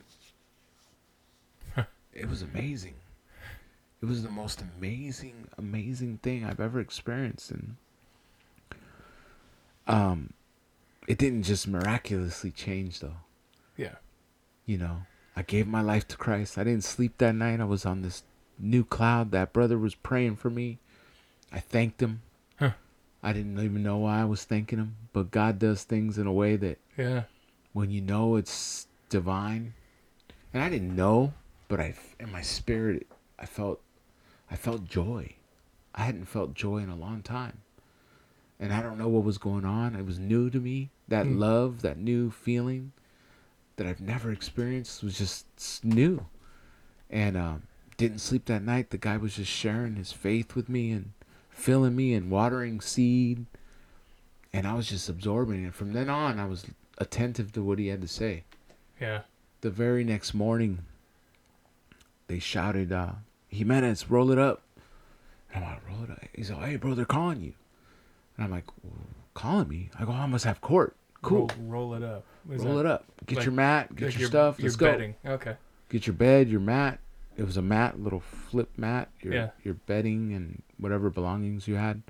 It 2.14 2.28
was 2.28 2.42
amazing. 2.42 2.94
It 4.02 4.06
was 4.06 4.22
the 4.22 4.30
most 4.30 4.62
amazing, 4.78 5.48
amazing 5.58 6.18
thing 6.22 6.44
I've 6.44 6.60
ever 6.60 6.78
experienced, 6.80 7.50
and 7.50 7.76
um, 9.86 10.32
it 11.06 11.18
didn't 11.18 11.42
just 11.44 11.66
miraculously 11.68 12.50
change 12.50 13.00
though. 13.00 13.16
Yeah. 13.76 13.96
You 14.66 14.78
know, 14.78 15.02
I 15.36 15.42
gave 15.42 15.66
my 15.66 15.80
life 15.80 16.06
to 16.08 16.16
Christ. 16.16 16.58
I 16.58 16.64
didn't 16.64 16.84
sleep 16.84 17.18
that 17.18 17.34
night. 17.34 17.60
I 17.60 17.64
was 17.64 17.84
on 17.84 18.02
this 18.02 18.22
new 18.58 18.84
cloud. 18.84 19.30
That 19.32 19.52
brother 19.52 19.78
was 19.78 19.94
praying 19.94 20.36
for 20.36 20.50
me. 20.50 20.78
I 21.52 21.60
thanked 21.60 22.00
him. 22.02 22.22
Huh. 22.58 22.72
I 23.22 23.32
didn't 23.32 23.58
even 23.58 23.82
know 23.82 23.98
why 23.98 24.20
I 24.20 24.24
was 24.24 24.44
thanking 24.44 24.78
him, 24.78 24.96
but 25.12 25.30
God 25.30 25.58
does 25.58 25.82
things 25.84 26.18
in 26.18 26.26
a 26.26 26.32
way 26.32 26.56
that 26.56 26.78
Yeah. 26.96 27.24
when 27.72 27.90
you 27.90 28.00
know 28.00 28.36
it's 28.36 28.86
divine, 29.08 29.74
and 30.52 30.62
I 30.62 30.68
didn't 30.70 30.94
know, 30.96 31.34
but 31.74 31.80
I 31.84 31.92
in 32.20 32.30
my 32.30 32.40
spirit 32.40 33.09
I 33.36 33.46
felt 33.46 33.80
I 34.48 34.55
felt 34.55 34.84
joy. 34.84 35.34
I 35.92 36.02
hadn't 36.02 36.26
felt 36.26 36.55
joy 36.55 36.78
in 36.78 36.88
a 36.88 36.94
long 36.94 37.20
time. 37.20 37.62
And 38.60 38.72
I 38.72 38.80
don't 38.80 38.96
know 38.96 39.09
what 39.09 39.24
was 39.24 39.38
going 39.38 39.64
on. 39.64 39.96
It 39.96 40.06
was 40.06 40.20
new 40.20 40.51
to 40.51 40.60
me. 40.60 40.90
That 41.09 41.26
Hmm. 41.26 41.38
love, 41.40 41.82
that 41.82 41.98
new 41.98 42.30
feeling 42.30 42.92
that 43.74 43.88
I've 43.88 44.01
never 44.01 44.30
experienced 44.30 45.02
was 45.02 45.18
just 45.18 45.84
new. 45.84 46.26
And 47.10 47.36
um, 47.36 47.64
didn't 47.96 48.20
sleep 48.20 48.44
that 48.44 48.62
night. 48.62 48.90
The 48.90 48.98
guy 48.98 49.16
was 49.16 49.34
just 49.34 49.51
sharing 49.51 49.96
his 49.96 50.12
faith 50.12 50.55
with 50.55 50.68
me 50.68 50.92
and 50.92 51.10
filling 51.51 51.96
me 51.96 52.14
and 52.14 52.30
watering 52.30 52.80
seed. 52.80 53.46
And 54.52 54.64
I 54.64 54.74
was 54.74 54.88
just 54.88 55.09
absorbing 55.09 55.64
it. 55.64 55.74
From 55.74 55.92
then 55.92 56.09
on, 56.09 56.38
I 56.38 56.46
was 56.46 56.66
attentive 56.98 57.51
to 57.55 57.64
what 57.64 57.80
he 57.80 57.88
had 57.88 58.01
to 58.02 58.09
say. 58.09 58.44
Yeah. 59.01 59.22
The 59.62 59.70
very 59.70 60.05
next 60.05 60.34
morning, 60.34 60.84
they 62.35 62.40
shouted, 62.40 62.90
uh, 62.90 63.12
Jimenez, 63.47 64.11
roll 64.11 64.32
it 64.32 64.39
up. 64.40 64.62
And 65.55 65.65
I'm 65.65 65.70
like, 65.70 65.89
roll 65.89 66.02
it 66.02 66.11
up. 66.11 66.19
He's 66.35 66.51
like, 66.51 66.66
hey, 66.69 66.74
bro, 66.77 66.94
they're 66.94 67.05
calling 67.05 67.40
you. 67.40 67.52
And 68.36 68.44
I'm 68.44 68.51
like, 68.51 68.65
calling 69.35 69.69
me? 69.69 69.89
I 69.97 70.05
go, 70.05 70.11
I 70.11 70.27
must 70.27 70.44
have 70.44 70.61
court. 70.61 70.97
Cool. 71.23 71.48
Roll, 71.61 71.90
roll 71.90 71.94
it 71.94 72.02
up. 72.02 72.24
Roll 72.44 72.78
it 72.81 72.86
up. 72.86 73.05
Get 73.27 73.36
like- 73.36 73.44
your 73.47 73.55
mat. 73.55 73.94
Get 73.94 74.06
Like 74.06 74.19
your 74.19 74.28
stuff. 74.28 74.59
You're 74.59 74.65
Let's 74.65 74.74
go. 74.77 74.90
betting. 74.90 75.15
Okay. 75.24 75.55
Get 75.90 76.09
your 76.09 76.15
bed, 76.15 76.48
your 76.48 76.59
mat. 76.59 76.98
It 77.36 77.44
was 77.44 77.56
a 77.56 77.62
mat, 77.62 78.01
little 78.01 78.19
flip 78.19 78.70
mat. 78.77 79.11
Your 79.20 79.32
Yeah. 79.32 79.51
your 79.62 79.74
bedding 79.74 80.32
and 80.32 80.61
whatever 80.78 81.11
belongings 81.11 81.69
you 81.69 81.77
had. 81.77 82.02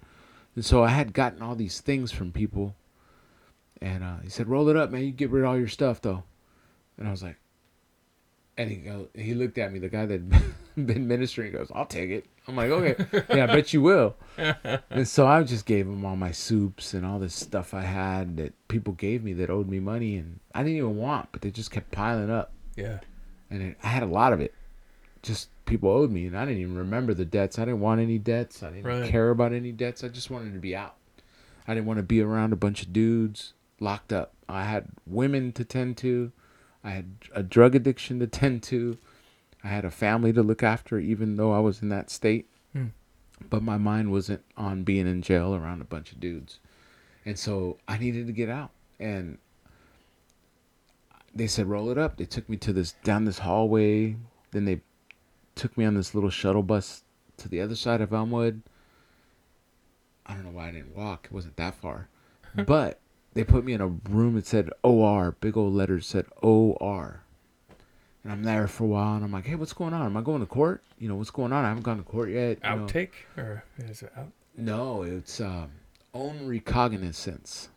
And 0.55 0.65
so 0.65 0.83
I 0.85 0.89
had 0.89 1.13
gotten 1.13 1.43
all 1.43 1.55
these 1.55 1.81
things 1.83 2.13
from 2.13 2.33
people. 2.33 2.75
And 3.83 4.03
uh, 4.03 4.17
he 4.23 4.31
said, 4.31 4.49
"Roll 4.49 4.71
it 4.71 4.77
up, 4.77 4.91
man. 4.91 5.03
You 5.03 5.11
get 5.13 5.29
rid 5.31 5.43
of 5.45 5.51
all 5.51 5.59
your 5.59 5.69
stuff, 5.69 6.01
though." 6.01 6.23
And 6.97 7.07
I 7.07 7.11
was 7.11 7.23
like, 7.23 7.37
and 8.57 8.71
he 8.71 8.77
go, 8.77 9.09
he 9.15 9.35
looked 9.35 9.59
at 9.59 9.73
me, 9.73 9.79
the 9.79 9.89
guy 9.89 10.07
that 10.07 10.23
been 10.77 11.09
ministering, 11.09 11.53
goes, 11.53 11.71
"I'll 11.75 11.87
take 11.87 12.11
it." 12.11 12.27
I'm 12.47 12.57
like, 12.57 12.71
"Okay, 12.71 13.25
yeah, 13.31 13.45
I 13.45 13.47
bet 13.47 13.73
you 13.73 13.81
will." 13.83 14.17
and 14.91 15.07
so 15.09 15.27
I 15.27 15.43
just 15.45 15.67
gave 15.67 15.87
him 15.87 16.05
all 16.05 16.17
my 16.17 16.31
soups 16.33 16.95
and 16.95 17.05
all 17.07 17.19
this 17.19 17.35
stuff 17.35 17.73
I 17.75 17.83
had 17.83 18.37
that 18.37 18.53
people 18.69 18.93
gave 18.95 19.23
me 19.25 19.33
that 19.35 19.51
owed 19.51 19.69
me 19.69 19.81
money, 19.81 20.17
and 20.17 20.41
I 20.55 20.63
didn't 20.63 20.77
even 20.79 20.97
want, 20.97 21.29
but 21.33 21.43
they 21.43 21.51
just 21.51 21.71
kept 21.71 21.91
piling 21.91 22.31
up 22.31 22.53
Yeah. 22.77 23.01
and 23.51 23.63
it, 23.63 23.77
I 23.83 23.89
had 23.89 24.03
a 24.03 24.07
lot 24.07 24.33
of 24.33 24.41
it. 24.41 24.53
Just 25.23 25.49
people 25.65 25.89
owed 25.91 26.11
me, 26.11 26.27
and 26.27 26.37
I 26.37 26.45
didn't 26.45 26.61
even 26.61 26.77
remember 26.77 27.15
the 27.15 27.25
debts. 27.25 27.59
I 27.59 27.65
didn't 27.65 27.81
want 27.81 28.01
any 28.01 28.19
debts. 28.19 28.63
I 28.63 28.71
didn't 28.71 28.85
Right. 28.85 29.09
care 29.11 29.31
about 29.31 29.53
any 29.53 29.73
debts. 29.73 30.05
I 30.05 30.09
just 30.09 30.31
wanted 30.31 30.53
to 30.53 30.61
be 30.61 30.77
out. 30.77 30.97
I 31.67 31.73
didn't 31.75 31.87
want 31.87 31.97
to 31.99 32.03
be 32.03 32.21
around 32.21 32.53
a 32.53 32.57
bunch 32.57 32.83
of 32.83 32.93
dudes 32.93 33.55
locked 33.81 34.13
up. 34.13 34.35
I 34.49 34.65
had 34.65 34.89
women 35.07 35.53
to 35.53 35.65
tend 35.65 35.97
to. 35.99 36.31
I 36.85 36.91
had 36.91 37.07
a 37.35 37.43
drug 37.43 37.75
addiction 37.75 38.21
to 38.21 38.27
tend 38.27 38.63
to. 38.65 38.99
I 39.65 39.69
had 39.69 39.87
a 39.87 39.91
family 39.91 40.33
to 40.35 40.43
look 40.43 40.63
after, 40.63 40.99
even 40.99 41.37
though 41.37 41.53
I 41.53 41.59
was 41.59 41.81
in 41.81 41.89
that 41.89 42.11
state. 42.11 42.47
Hmm. 42.73 42.89
But 43.49 43.63
my 43.63 43.79
mind 43.79 44.13
wasn't 44.13 44.45
on 44.57 44.85
being 44.85 45.07
in 45.07 45.23
jail 45.23 45.55
around 45.55 45.81
a 45.81 45.87
bunch 45.87 46.13
of 46.13 46.21
dudes. 46.21 46.61
And 47.25 47.39
so 47.39 47.79
I 47.89 47.97
needed 47.97 48.27
to 48.27 48.33
get 48.33 48.51
out. 48.51 48.71
And 49.01 49.39
they 51.35 51.47
said 51.47 51.67
roll 51.67 51.91
it 51.91 51.99
up. 51.99 52.19
They 52.19 52.27
took 52.27 52.49
me 52.49 52.59
to 52.59 52.73
this 52.73 52.93
down 53.03 53.25
this 53.25 53.39
hallway. 53.39 54.17
Then 54.51 54.67
they 54.67 54.83
took 55.55 55.77
me 55.79 55.85
on 55.85 55.95
this 55.95 56.15
little 56.15 56.31
shuttle 56.31 56.63
bus 56.63 57.03
to 57.39 57.49
the 57.49 57.61
other 57.61 57.75
side 57.75 58.01
of 58.01 58.13
Elmwood. 58.13 58.63
I 60.27 60.35
don't 60.35 60.45
know 60.45 60.51
why 60.51 60.69
I 60.69 60.73
didn't 60.73 60.97
walk. 60.97 61.27
It 61.27 61.33
wasn't 61.33 61.57
that 61.57 61.75
far. 61.75 62.09
but 62.67 63.01
they 63.35 63.45
put 63.45 63.65
me 63.65 63.73
in 63.73 63.81
a 63.81 63.89
room 63.89 64.35
that 64.35 64.47
said 64.47 64.71
OR, 64.83 65.37
big 65.41 65.57
old 65.57 65.75
letters 65.75 66.07
said 66.07 66.27
OR. 66.41 67.21
And 68.23 68.33
I'm 68.33 68.43
there 68.43 68.67
for 68.67 68.85
a 68.85 68.87
while, 68.87 69.17
and 69.17 69.25
I'm 69.25 69.33
like, 69.33 69.45
hey, 69.45 69.55
what's 69.55 69.75
going 69.75 69.93
on? 69.93 70.07
Am 70.07 70.17
I 70.17 70.23
going 70.23 70.41
to 70.41 70.47
court? 70.47 70.83
You 70.99 71.09
know, 71.09 71.17
what's 71.17 71.31
going 71.31 71.53
on? 71.53 71.65
I 71.65 71.69
haven't 71.69 71.83
gone 71.83 71.99
to 71.99 72.05
court 72.05 72.31
yet. 72.31 72.59
you 72.65 72.71
know. 72.71 72.87
Outtake 72.87 73.11
or 73.37 73.65
is 73.79 74.03
it 74.03 74.13
out? 74.17 74.29
No, 74.57 75.03
it's 75.03 75.41
um, 75.41 75.71
own 76.15 76.47
recognizance. 76.47 77.69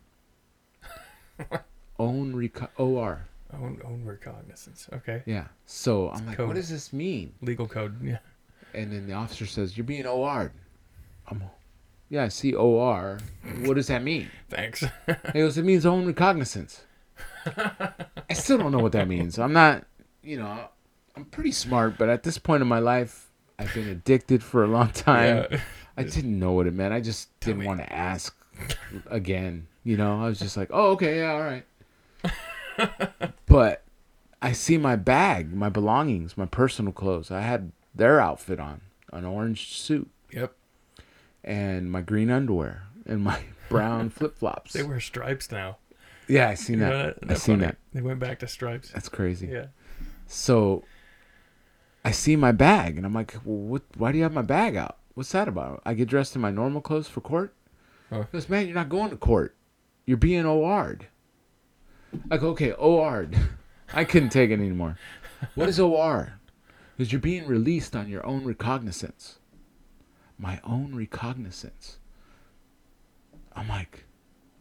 own 1.98 2.32
reco- 2.32 2.68
OR. 2.78 3.26
Own, 3.52 3.80
own 3.84 4.04
recognizance. 4.04 4.88
Okay. 4.92 5.22
Yeah. 5.26 5.48
So 5.66 6.10
I'm 6.10 6.26
like, 6.26 6.36
code. 6.36 6.48
what 6.48 6.56
does 6.56 6.70
this 6.70 6.92
mean? 6.92 7.34
Legal 7.42 7.66
code. 7.66 8.02
Yeah. 8.02 8.18
And 8.74 8.92
then 8.92 9.06
the 9.06 9.14
officer 9.14 9.44
says, 9.46 9.76
you're 9.76 9.84
being 9.84 10.06
OR'd. 10.06 10.52
I'm, 11.26 11.42
yeah, 12.10 12.24
I 12.24 12.28
see 12.28 12.54
OR. 12.54 13.18
What 13.60 13.74
does 13.74 13.88
that 13.88 14.02
mean? 14.02 14.30
Thanks. 14.48 14.84
He 15.32 15.40
goes, 15.40 15.58
it 15.58 15.64
means 15.64 15.86
own 15.86 16.06
recognizance. 16.06 16.82
I 17.46 18.32
still 18.34 18.58
don't 18.58 18.72
know 18.72 18.78
what 18.78 18.92
that 18.92 19.08
means. 19.08 19.38
I'm 19.38 19.52
not, 19.52 19.84
you 20.22 20.38
know, 20.38 20.68
I'm 21.16 21.24
pretty 21.26 21.52
smart, 21.52 21.98
but 21.98 22.08
at 22.08 22.22
this 22.22 22.38
point 22.38 22.62
in 22.62 22.68
my 22.68 22.78
life, 22.78 23.30
I've 23.58 23.72
been 23.74 23.88
addicted 23.88 24.42
for 24.42 24.64
a 24.64 24.68
long 24.68 24.90
time. 24.90 25.46
yeah. 25.50 25.60
I 25.96 26.04
didn't 26.04 26.38
know 26.38 26.52
what 26.52 26.66
it 26.66 26.74
meant. 26.74 26.94
I 26.94 27.00
just 27.00 27.28
didn't 27.40 27.60
me. 27.60 27.66
want 27.66 27.80
to 27.80 27.92
ask 27.92 28.36
again. 29.10 29.66
You 29.82 29.96
know, 29.96 30.22
I 30.22 30.28
was 30.28 30.38
just 30.38 30.56
like, 30.56 30.68
oh, 30.72 30.90
okay, 30.92 31.18
yeah, 31.18 31.32
all 31.32 31.40
right. 31.40 33.12
but 33.46 33.82
I 34.40 34.52
see 34.52 34.78
my 34.78 34.96
bag, 34.96 35.52
my 35.52 35.68
belongings, 35.68 36.36
my 36.36 36.46
personal 36.46 36.92
clothes. 36.92 37.30
I 37.30 37.40
had 37.40 37.72
their 37.94 38.20
outfit 38.20 38.60
on, 38.60 38.82
an 39.12 39.24
orange 39.24 39.74
suit. 39.76 40.08
And 41.48 41.90
my 41.90 42.02
green 42.02 42.30
underwear, 42.30 42.84
and 43.06 43.24
my 43.24 43.40
brown 43.68 44.10
flip 44.16 44.36
flops. 44.38 44.74
They 44.74 44.82
wear 44.84 45.00
stripes 45.00 45.50
now. 45.50 45.78
Yeah, 46.28 46.50
I 46.50 46.54
seen 46.54 46.78
You 46.78 46.84
that. 46.84 47.20
that? 47.22 47.30
I 47.30 47.34
seen 47.34 47.56
funny. 47.56 47.66
that. 47.68 47.76
They 47.94 48.02
went 48.02 48.20
back 48.20 48.38
to 48.40 48.46
stripes. 48.48 48.90
That's 48.90 49.08
crazy. 49.08 49.46
Yeah. 49.48 49.66
So 50.26 50.84
I 52.04 52.10
see 52.10 52.36
my 52.36 52.52
bag, 52.52 52.98
and 52.98 53.06
I'm 53.06 53.14
like, 53.14 53.34
well, 53.44 53.56
what? 53.56 53.82
Why 53.96 54.12
do 54.12 54.18
you 54.18 54.24
have 54.24 54.34
my 54.34 54.42
bag 54.42 54.76
out? 54.76 54.98
What's 55.14 55.32
that 55.32 55.48
about? 55.48 55.82
I 55.84 55.94
get 55.94 56.08
dressed 56.08 56.36
in 56.36 56.42
my 56.42 56.50
normal 56.50 56.80
clothes 56.82 57.08
for 57.08 57.20
court. 57.22 57.54
Huh. 58.10 58.20
He 58.20 58.26
goes, 58.32 58.48
man, 58.48 58.66
you're 58.66 58.74
not 58.74 58.88
going 58.90 59.10
to 59.10 59.16
court. 59.16 59.56
You're 60.06 60.16
being 60.16 60.46
OR'd. 60.46 61.06
I 62.30 62.36
go, 62.36 62.48
okay, 62.50 62.72
OR'd. 62.72 63.36
I 63.94 64.04
couldn't 64.04 64.28
take 64.30 64.50
it 64.50 64.54
anymore. 64.60 64.96
What 65.54 65.68
is 65.68 65.80
OR? 65.80 66.34
Because 66.96 67.10
you're 67.12 67.20
being 67.20 67.46
released 67.46 67.96
on 67.96 68.08
your 68.08 68.24
own 68.26 68.44
recognizance. 68.44 69.38
My 70.38 70.60
own 70.64 70.94
recognizance. 70.94 71.98
I'm 73.54 73.68
like, 73.68 74.04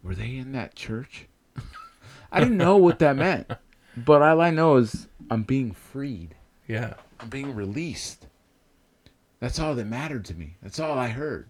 were 0.02 0.16
they 0.16 0.36
in 0.38 0.52
that 0.54 0.76
church? 0.76 1.28
I 2.32 2.40
didn't 2.40 2.58
know 2.58 2.78
what 2.78 3.00
that 3.00 3.16
meant. 3.16 3.52
But 3.96 4.22
all 4.22 4.42
I 4.42 4.50
know 4.50 4.78
is 4.78 5.08
I'm 5.30 5.44
being 5.44 5.72
freed. 5.72 6.36
Yeah. 6.68 6.96
I'm 7.20 7.30
being 7.30 7.54
released. 7.56 8.28
That's 9.40 9.60
all 9.60 9.76
that 9.76 9.86
mattered 9.86 10.26
to 10.26 10.34
me. 10.34 10.58
That's 10.62 10.80
all 10.80 10.98
I 10.98 11.08
heard. 11.08 11.50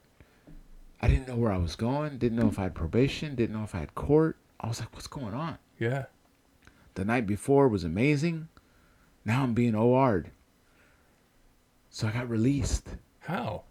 I 1.01 1.07
didn't 1.07 1.27
know 1.27 1.35
where 1.35 1.51
I 1.51 1.57
was 1.57 1.75
going. 1.75 2.17
Didn't 2.17 2.37
know 2.37 2.47
if 2.47 2.59
I 2.59 2.63
had 2.63 2.75
probation. 2.75 3.35
Didn't 3.35 3.55
know 3.55 3.63
if 3.63 3.75
I 3.75 3.79
had 3.79 3.95
court. 3.95 4.37
I 4.59 4.67
was 4.67 4.79
like, 4.79 4.93
what's 4.93 5.07
going 5.07 5.33
on? 5.33 5.57
Yeah. 5.79 6.05
The 6.95 7.05
night 7.05 7.27
before 7.27 7.67
was 7.67 7.83
amazing. 7.83 8.47
Now 9.23 9.43
I'm 9.43 9.53
being 9.53 9.75
OR'd. 9.75 10.31
So 11.89 12.07
I 12.07 12.11
got 12.11 12.29
released. 12.29 12.89
How? 13.19 13.63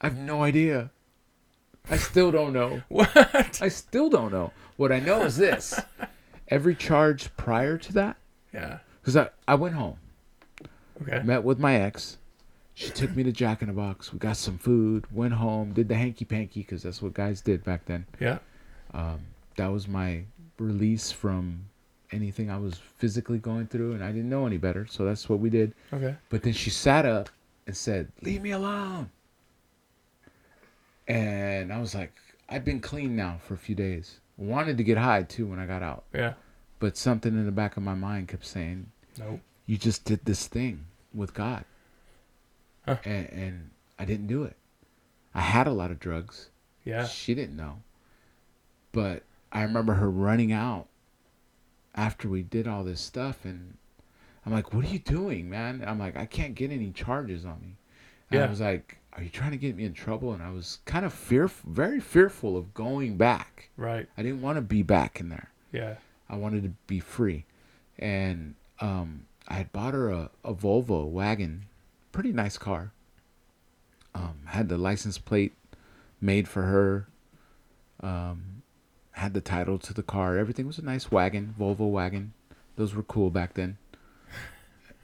I 0.00 0.06
have 0.08 0.16
no 0.16 0.42
idea. 0.42 0.90
I 1.90 1.96
still 1.96 2.30
don't 2.30 2.52
know. 2.52 2.82
What? 2.88 3.60
I 3.62 3.68
still 3.68 4.08
don't 4.10 4.32
know. 4.32 4.52
What 4.76 4.92
I 4.92 5.00
know 5.00 5.22
is 5.22 5.36
this. 5.36 5.78
Every 6.48 6.74
charge 6.74 7.34
prior 7.36 7.78
to 7.78 7.92
that, 7.94 8.16
Yeah. 8.52 8.78
because 9.00 9.16
I, 9.16 9.28
I 9.46 9.54
went 9.54 9.74
home. 9.74 9.96
Okay. 11.02 11.22
met 11.24 11.44
with 11.44 11.58
my 11.58 11.76
ex. 11.76 12.18
She 12.74 12.90
took 12.90 13.14
me 13.14 13.22
to 13.24 13.32
Jack 13.32 13.62
in 13.62 13.68
the 13.68 13.74
Box. 13.74 14.12
We 14.12 14.18
got 14.18 14.36
some 14.36 14.58
food, 14.58 15.04
went 15.12 15.34
home, 15.34 15.72
did 15.72 15.88
the 15.88 15.94
hanky 15.96 16.24
panky 16.24 16.60
because 16.60 16.82
that's 16.82 17.00
what 17.02 17.14
guys 17.14 17.40
did 17.40 17.62
back 17.64 17.84
then. 17.86 18.06
Yeah. 18.18 18.38
Um, 18.94 19.20
that 19.56 19.68
was 19.68 19.86
my 19.86 20.24
release 20.58 21.12
from 21.12 21.66
anything 22.10 22.50
I 22.50 22.58
was 22.58 22.80
physically 22.98 23.38
going 23.38 23.66
through, 23.66 23.92
and 23.92 24.02
I 24.02 24.08
didn't 24.12 24.28
know 24.30 24.46
any 24.46 24.56
better, 24.58 24.86
so 24.88 25.04
that's 25.04 25.28
what 25.28 25.38
we 25.40 25.50
did. 25.50 25.74
Okay. 25.92 26.16
But 26.30 26.42
then 26.42 26.52
she 26.52 26.70
sat 26.70 27.04
up 27.06 27.28
and 27.66 27.76
said, 27.76 28.08
"Leave 28.22 28.42
me 28.42 28.50
alone." 28.50 29.10
And 31.14 31.72
I 31.72 31.80
was 31.80 31.94
like, 31.94 32.12
"I've 32.48 32.64
been 32.64 32.80
clean 32.80 33.16
now 33.16 33.38
for 33.46 33.54
a 33.54 33.58
few 33.58 33.74
days. 33.74 34.20
Wanted 34.36 34.76
to 34.78 34.84
get 34.84 34.96
high 34.98 35.22
too 35.24 35.46
when 35.46 35.58
I 35.58 35.66
got 35.66 35.82
out, 35.82 36.04
Yeah. 36.14 36.34
but 36.78 36.96
something 36.96 37.32
in 37.34 37.44
the 37.46 37.52
back 37.52 37.76
of 37.76 37.82
my 37.82 37.94
mind 37.94 38.28
kept 38.28 38.46
saying, 38.46 38.90
Nope. 39.18 39.40
you 39.66 39.76
just 39.76 40.04
did 40.04 40.24
this 40.24 40.46
thing 40.46 40.86
with 41.12 41.34
God. 41.34 41.64
Huh. 42.86 42.96
And, 43.04 43.28
and 43.30 43.70
I 43.98 44.04
didn't 44.06 44.28
do 44.28 44.44
it. 44.44 44.56
I 45.34 45.40
had 45.42 45.66
a 45.66 45.72
lot 45.72 45.90
of 45.90 45.98
drugs. 46.00 46.48
Yeah. 46.84 47.06
She 47.06 47.34
didn't 47.34 47.56
know. 47.56 47.82
But 48.92 49.24
I 49.52 49.62
remember 49.62 49.94
her 49.94 50.10
running 50.10 50.52
out 50.52 50.86
after 51.94 52.28
we 52.28 52.42
did 52.42 52.66
all 52.66 52.82
this 52.84 53.00
stuff. 53.00 53.44
And 53.44 53.76
I'm 54.46 54.52
like, 54.52 54.72
what 54.72 54.84
are 54.84 54.88
you 54.88 54.98
doing, 55.00 55.50
man? 55.50 55.84
I'm 55.86 55.98
like, 55.98 56.16
I 56.16 56.24
can't 56.26 56.54
get 56.54 56.70
any 56.72 56.90
charges 56.92 57.44
on 57.44 57.60
me. 57.60 57.76
And 58.30 58.38
Yeah. 58.40 58.46
I 58.46 58.48
was 58.48 58.60
like, 58.60 58.98
are 59.16 59.22
you 59.22 59.28
trying 59.28 59.50
to 59.50 59.56
get 59.56 59.76
me 59.76 59.84
in 59.84 59.92
trouble? 59.92 60.32
And 60.32 60.42
I 60.42 60.50
was 60.50 60.78
kind 60.84 61.04
of 61.04 61.12
fearful, 61.12 61.70
very 61.72 62.00
fearful 62.00 62.56
of 62.56 62.72
going 62.74 63.16
back. 63.16 63.70
Right. 63.76 64.08
I 64.16 64.22
didn't 64.22 64.42
want 64.42 64.56
to 64.56 64.62
be 64.62 64.82
back 64.82 65.20
in 65.20 65.28
there. 65.28 65.50
Yeah. 65.72 65.96
I 66.28 66.36
wanted 66.36 66.62
to 66.62 66.70
be 66.86 67.00
free. 67.00 67.44
And 67.98 68.54
um, 68.80 69.26
I 69.48 69.54
had 69.54 69.72
bought 69.72 69.94
her 69.94 70.10
a, 70.10 70.30
a 70.44 70.54
Volvo 70.54 71.06
wagon, 71.06 71.66
pretty 72.12 72.32
nice 72.32 72.56
car. 72.56 72.92
Um, 74.14 74.40
had 74.46 74.68
the 74.68 74.78
license 74.78 75.18
plate 75.18 75.54
made 76.20 76.48
for 76.48 76.62
her. 76.62 77.08
Um, 78.00 78.62
had 79.12 79.34
the 79.34 79.40
title 79.40 79.78
to 79.78 79.92
the 79.92 80.02
car. 80.02 80.38
Everything 80.38 80.66
was 80.66 80.78
a 80.78 80.84
nice 80.84 81.10
wagon, 81.10 81.54
Volvo 81.58 81.90
wagon. 81.90 82.32
Those 82.76 82.94
were 82.94 83.02
cool 83.02 83.30
back 83.30 83.54
then. 83.54 83.76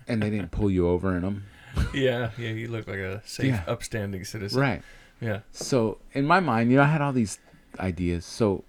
And 0.09 0.23
they 0.23 0.31
didn't 0.31 0.53
pull 0.53 0.70
you 0.70 0.89
over 0.89 1.16
in 1.16 1.23
them. 1.23 1.45
Yeah. 1.94 2.31
Yeah. 2.39 2.51
You 2.51 2.69
look 2.69 2.86
like 2.86 2.98
a 2.98 3.23
safe, 3.24 3.47
Yeah. 3.47 3.65
upstanding 3.66 4.24
citizen. 4.24 4.61
Right. 4.61 4.82
Yeah. 5.20 5.40
So 5.53 5.98
in 6.12 6.27
my 6.27 6.40
mind, 6.40 6.70
you 6.70 6.77
know, 6.77 6.82
I 6.82 6.86
had 6.86 7.01
all 7.01 7.12
these 7.12 7.39
ideas. 7.78 8.24
So 8.24 8.65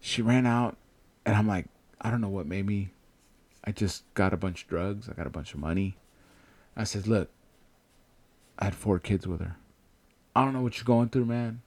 she 0.00 0.22
ran 0.22 0.46
out, 0.46 0.76
and 1.24 1.34
I'm 1.36 1.46
like, 1.46 1.66
I 2.00 2.10
don't 2.10 2.20
know 2.20 2.28
what 2.28 2.46
made 2.46 2.66
me. 2.66 2.90
I 3.64 3.72
just 3.72 4.02
got 4.14 4.32
a 4.32 4.36
bunch 4.36 4.62
of 4.62 4.68
drugs. 4.68 5.08
I 5.08 5.12
got 5.12 5.26
a 5.26 5.30
bunch 5.30 5.52
of 5.52 5.60
money. 5.60 5.96
I 6.76 6.84
said, 6.84 7.06
look, 7.06 7.30
I 8.58 8.64
had 8.64 8.74
four 8.74 8.98
kids 8.98 9.26
with 9.26 9.40
her. 9.40 9.56
I 10.34 10.44
don't 10.44 10.52
know 10.52 10.60
what 10.62 10.76
you're 10.76 10.84
going 10.84 11.08
through, 11.08 11.24
man, 11.24 11.62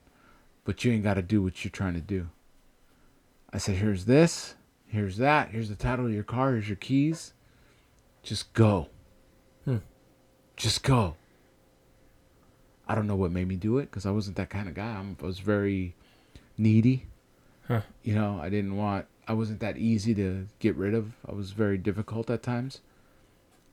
but 0.63 0.83
you 0.85 0.91
ain't 0.91 1.03
got 1.03 1.15
to 1.15 1.21
do 1.21 1.41
what 1.41 1.63
you're 1.65 1.71
trying 1.71 1.95
to 1.95 1.99
do. 2.01 2.29
I 3.51 3.57
said, 3.57 3.75
here's 3.75 4.05
this, 4.05 4.55
here's 4.87 5.17
that, 5.17 5.49
here's 5.49 5.69
the 5.69 5.75
title 5.75 6.05
of 6.05 6.13
your 6.13 6.23
car, 6.23 6.51
here's 6.51 6.69
your 6.69 6.75
keys. 6.75 7.33
Just 8.21 8.53
go. 8.53 8.87
Just 10.59 10.83
go. 10.83 11.15
I 12.85 12.93
don't 12.93 13.07
know 13.07 13.15
what 13.15 13.31
made 13.31 13.47
me 13.47 13.55
do 13.55 13.77
it 13.77 13.89
because 13.89 14.05
I 14.05 14.11
wasn't 14.11 14.35
that 14.35 14.49
kind 14.49 14.67
of 14.67 14.73
guy. 14.73 14.97
I'm, 14.97 15.15
I 15.23 15.25
was 15.25 15.39
very 15.39 15.95
needy. 16.57 17.05
Huh. 17.65 17.81
You 18.03 18.13
know, 18.13 18.39
I 18.41 18.49
didn't 18.49 18.75
want. 18.75 19.05
I 19.25 19.33
wasn't 19.33 19.61
that 19.61 19.77
easy 19.77 20.13
to 20.15 20.47
get 20.59 20.75
rid 20.75 20.93
of. 20.93 21.13
I 21.25 21.31
was 21.31 21.51
very 21.51 21.77
difficult 21.77 22.29
at 22.29 22.43
times. 22.43 22.81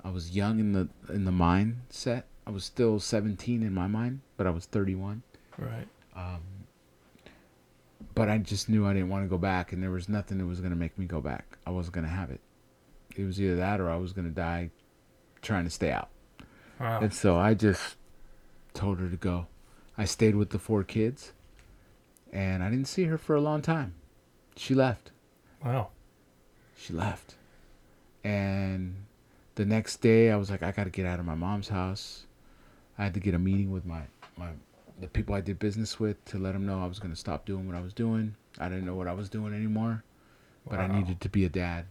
I 0.05 0.11
was 0.11 0.37
young 0.37 0.61
in 0.61 0.73
the 0.75 0.89
in 1.13 1.25
the 1.25 1.33
mindset. 1.33 2.23
I 2.47 2.51
was 2.51 2.65
still 2.65 3.01
17 3.01 3.65
in 3.65 3.75
my 3.75 3.89
mind, 3.89 4.21
but 4.37 4.47
I 4.47 4.51
was 4.51 4.67
31. 4.67 5.25
Right. 5.59 5.89
Um, 6.15 6.41
but 8.15 8.29
I 8.29 8.39
just 8.39 8.69
knew 8.69 8.87
I 8.87 8.93
didn't 8.93 9.09
want 9.09 9.25
to 9.25 9.29
go 9.29 9.39
back, 9.39 9.73
and 9.73 9.83
there 9.83 9.91
was 9.91 10.09
nothing 10.09 10.39
that 10.39 10.47
was 10.47 10.61
gonna 10.61 10.77
make 10.77 10.97
me 10.97 11.07
go 11.07 11.21
back. 11.21 11.59
I 11.67 11.71
wasn't 11.71 11.97
gonna 11.97 12.07
have 12.07 12.31
it. 12.31 12.41
It 13.17 13.25
was 13.25 13.41
either 13.41 13.57
that 13.57 13.81
or 13.81 13.91
I 13.91 13.97
was 13.97 14.13
gonna 14.13 14.29
die 14.29 14.71
trying 15.43 15.65
to 15.65 15.71
stay 15.71 15.91
out. 15.91 16.11
Wow. 16.79 17.01
And 17.01 17.13
so 17.13 17.37
I 17.37 17.55
just 17.55 17.97
told 18.75 18.99
her 18.99 19.09
to 19.09 19.17
go. 19.17 19.47
I 19.97 20.05
stayed 20.05 20.35
with 20.35 20.51
the 20.51 20.59
four 20.59 20.85
kids, 20.85 21.33
and 22.33 22.63
I 22.63 22.69
didn't 22.69 22.89
see 22.89 23.05
her 23.05 23.17
for 23.17 23.35
a 23.35 23.41
long 23.41 23.63
time. 23.63 23.95
She 24.57 24.75
left. 24.75 25.11
wow. 25.65 25.89
She 26.77 26.93
left. 26.93 27.37
And 28.23 29.07
the 29.55 29.65
next 29.65 30.03
day, 30.03 30.31
I 30.31 30.37
was 30.37 30.51
like, 30.51 30.63
I 30.63 30.73
got 30.73 30.85
to 30.85 30.91
get 30.91 31.07
out 31.07 31.19
of 31.19 31.25
my 31.25 31.35
mom's 31.35 31.69
house. 31.69 32.27
I 32.99 33.05
had 33.05 33.15
to 33.15 33.21
get 33.21 33.35
a 33.35 33.39
meeting 33.39 33.71
with 33.71 33.87
my, 33.87 34.03
my 34.37 34.49
the 35.01 35.07
people 35.07 35.35
I 35.35 35.41
did 35.41 35.59
business 35.59 35.99
with 36.01 36.23
to 36.27 36.39
let 36.39 36.53
them 36.53 36.67
know 36.67 36.83
I 36.83 36.87
was 36.87 36.99
going 36.99 37.13
to 37.13 37.19
stop 37.19 37.45
doing 37.47 37.67
what 37.67 37.77
I 37.77 37.81
was 37.81 37.93
doing. 37.93 38.35
I 38.59 38.69
didn't 38.69 38.87
know 38.87 38.95
what 38.95 39.09
I 39.09 39.13
was 39.13 39.29
doing 39.29 39.55
anymore, 39.55 40.05
but 40.69 40.81
I 40.81 40.87
needed 40.87 41.21
to 41.21 41.29
be 41.29 41.45
a 41.45 41.49
dad. 41.49 41.87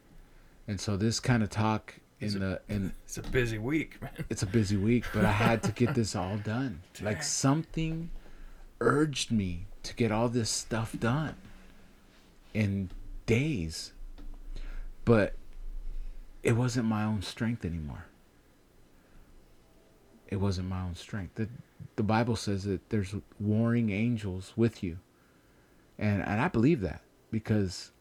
And 0.68 0.80
so 0.80 0.98
this 0.98 1.20
kind 1.20 1.44
of 1.44 1.50
talk 1.50 1.96
in 2.20 2.40
the 2.40 2.62
in 2.70 2.94
It's 3.06 3.18
a 3.18 3.22
busy 3.24 3.58
week, 3.58 4.02
man. 4.02 4.12
it's 4.30 4.44
a 4.44 4.48
busy 4.48 4.78
week, 4.78 5.06
but 5.14 5.26
I 5.26 5.32
had 5.32 5.62
to 5.64 5.72
get 5.72 5.94
this 5.96 6.16
all 6.16 6.38
done. 6.38 6.82
Like 7.02 7.24
something 7.24 8.10
urged 8.80 9.32
me 9.32 9.68
to 9.84 9.94
get 9.96 10.12
all 10.12 10.30
this 10.30 10.50
stuff 10.50 10.96
done. 11.00 11.36
in 12.54 12.90
days. 13.26 13.92
But 15.04 15.36
it 16.42 16.54
wasn't 16.54 16.86
my 16.88 17.04
own 17.04 17.22
strength 17.22 17.64
anymore. 17.66 18.06
It 20.28 20.38
wasn't 20.38 20.70
my 20.70 20.82
own 20.82 20.96
strength. 20.96 21.36
The, 21.36 21.48
the 21.96 22.04
Bible 22.04 22.36
says 22.36 22.64
that 22.64 22.90
there's 22.90 23.14
warring 23.40 23.92
angels 23.92 24.54
with 24.56 24.84
you. 24.84 24.98
And 26.00 26.22
and 26.24 26.42
I 26.42 26.48
believe 26.48 26.82
that 26.82 27.02
because 27.32 27.92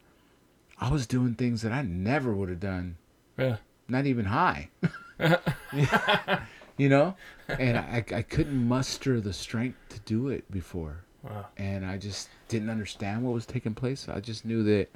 I 0.80 0.90
was 0.90 1.06
doing 1.06 1.34
things 1.34 1.62
that 1.62 1.72
I 1.72 1.82
never 1.82 2.32
would 2.34 2.48
have 2.48 2.60
done, 2.60 2.96
Yeah. 3.38 3.56
Not 3.88 4.06
even 4.06 4.24
high. 4.26 4.68
you 6.76 6.88
know? 6.88 7.14
And 7.48 7.76
I, 7.78 8.04
I 8.14 8.22
couldn't 8.22 8.66
muster 8.66 9.20
the 9.20 9.32
strength 9.32 9.78
to 9.90 10.00
do 10.00 10.28
it 10.28 10.50
before 10.50 11.04
Wow. 11.22 11.46
and 11.56 11.86
I 11.86 11.96
just 11.96 12.28
didn't 12.48 12.68
understand 12.68 13.22
what 13.22 13.32
was 13.32 13.46
taking 13.46 13.72
place. 13.74 14.08
I 14.10 14.20
just 14.20 14.44
knew 14.44 14.62
that 14.64 14.88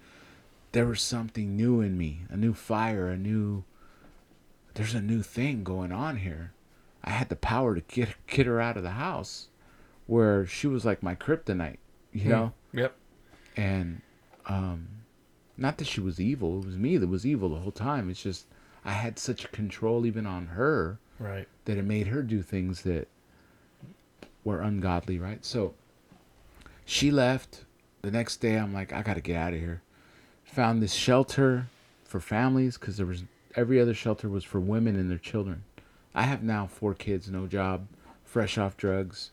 there 0.73 0.85
was 0.85 1.01
something 1.01 1.57
new 1.57 1.81
in 1.81 1.97
me, 1.97 2.21
a 2.29 2.37
new 2.37 2.53
fire, 2.53 3.09
a 3.09 3.17
new 3.17 3.65
there's 4.75 4.95
a 4.95 5.01
new 5.01 5.23
thing 5.23 5.65
going 5.65 5.91
on 5.91 6.19
here. 6.19 6.53
I 7.03 7.11
had 7.11 7.31
the 7.31 7.37
power 7.37 7.75
to 7.75 7.81
get 7.81 8.11
get 8.27 8.47
her 8.47 8.61
out 8.61 8.77
of 8.77 8.83
the 8.83 8.91
house 8.91 9.49
where 10.07 10.45
she 10.47 10.67
was 10.67 10.85
like 10.85 11.03
my 11.03 11.15
kryptonite, 11.15 11.79
you 12.13 12.29
know? 12.29 12.53
Yep. 12.73 12.95
And 13.57 14.03
um 14.47 14.89
not 15.57 15.79
that 15.79 15.87
she 15.87 16.01
was 16.01 16.21
evil, 16.21 16.61
it 16.61 16.67
was 16.67 16.77
me 16.77 16.99
that 16.99 17.09
was 17.09 17.25
evil 17.25 17.49
the 17.49 17.61
whole 17.61 17.73
time. 17.73 18.11
It's 18.11 18.23
just 18.23 18.47
I 18.89 18.93
had 18.93 19.19
such 19.19 19.53
control 19.53 20.07
even 20.07 20.25
on 20.25 20.47
her 20.47 20.99
Right. 21.19 21.47
that 21.67 21.77
it 21.77 21.85
made 21.85 22.07
her 22.07 22.23
do 22.23 22.41
things 22.41 22.83
that 22.83 23.07
were 24.45 24.63
ungodly, 24.63 25.19
right? 25.19 25.45
So 25.45 25.75
she 26.87 27.11
left. 27.11 27.67
The 28.01 28.11
next 28.11 28.39
day, 28.39 28.55
I'm 28.57 28.73
like, 28.73 28.91
I 28.95 29.03
gotta 29.03 29.21
get 29.21 29.37
out 29.37 29.53
of 29.53 29.61
here. 29.61 29.83
Found 30.45 30.83
this 30.83 30.95
shelter 30.95 31.67
for 32.05 32.19
families 32.19 32.79
because 32.79 32.97
there 32.97 33.05
was 33.05 33.25
every 33.55 33.79
other 33.79 33.93
shelter 33.93 34.27
was 34.27 34.43
for 34.43 34.59
women 34.59 34.97
and 34.97 35.11
their 35.11 35.19
children. 35.19 35.65
I 36.15 36.23
have 36.23 36.43
now 36.43 36.67
four 36.67 36.95
kids, 36.95 37.29
no 37.29 37.47
job, 37.47 37.89
fresh 38.25 38.57
off 38.57 38.79
drugs. 38.79 39.33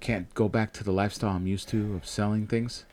Can't 0.00 0.32
go 0.32 0.48
back 0.48 0.72
to 0.74 0.84
the 0.84 0.92
lifestyle 0.92 1.36
I'm 1.36 1.46
used 1.46 1.68
to 1.68 1.96
of 1.96 2.06
selling 2.06 2.46
things. 2.46 2.86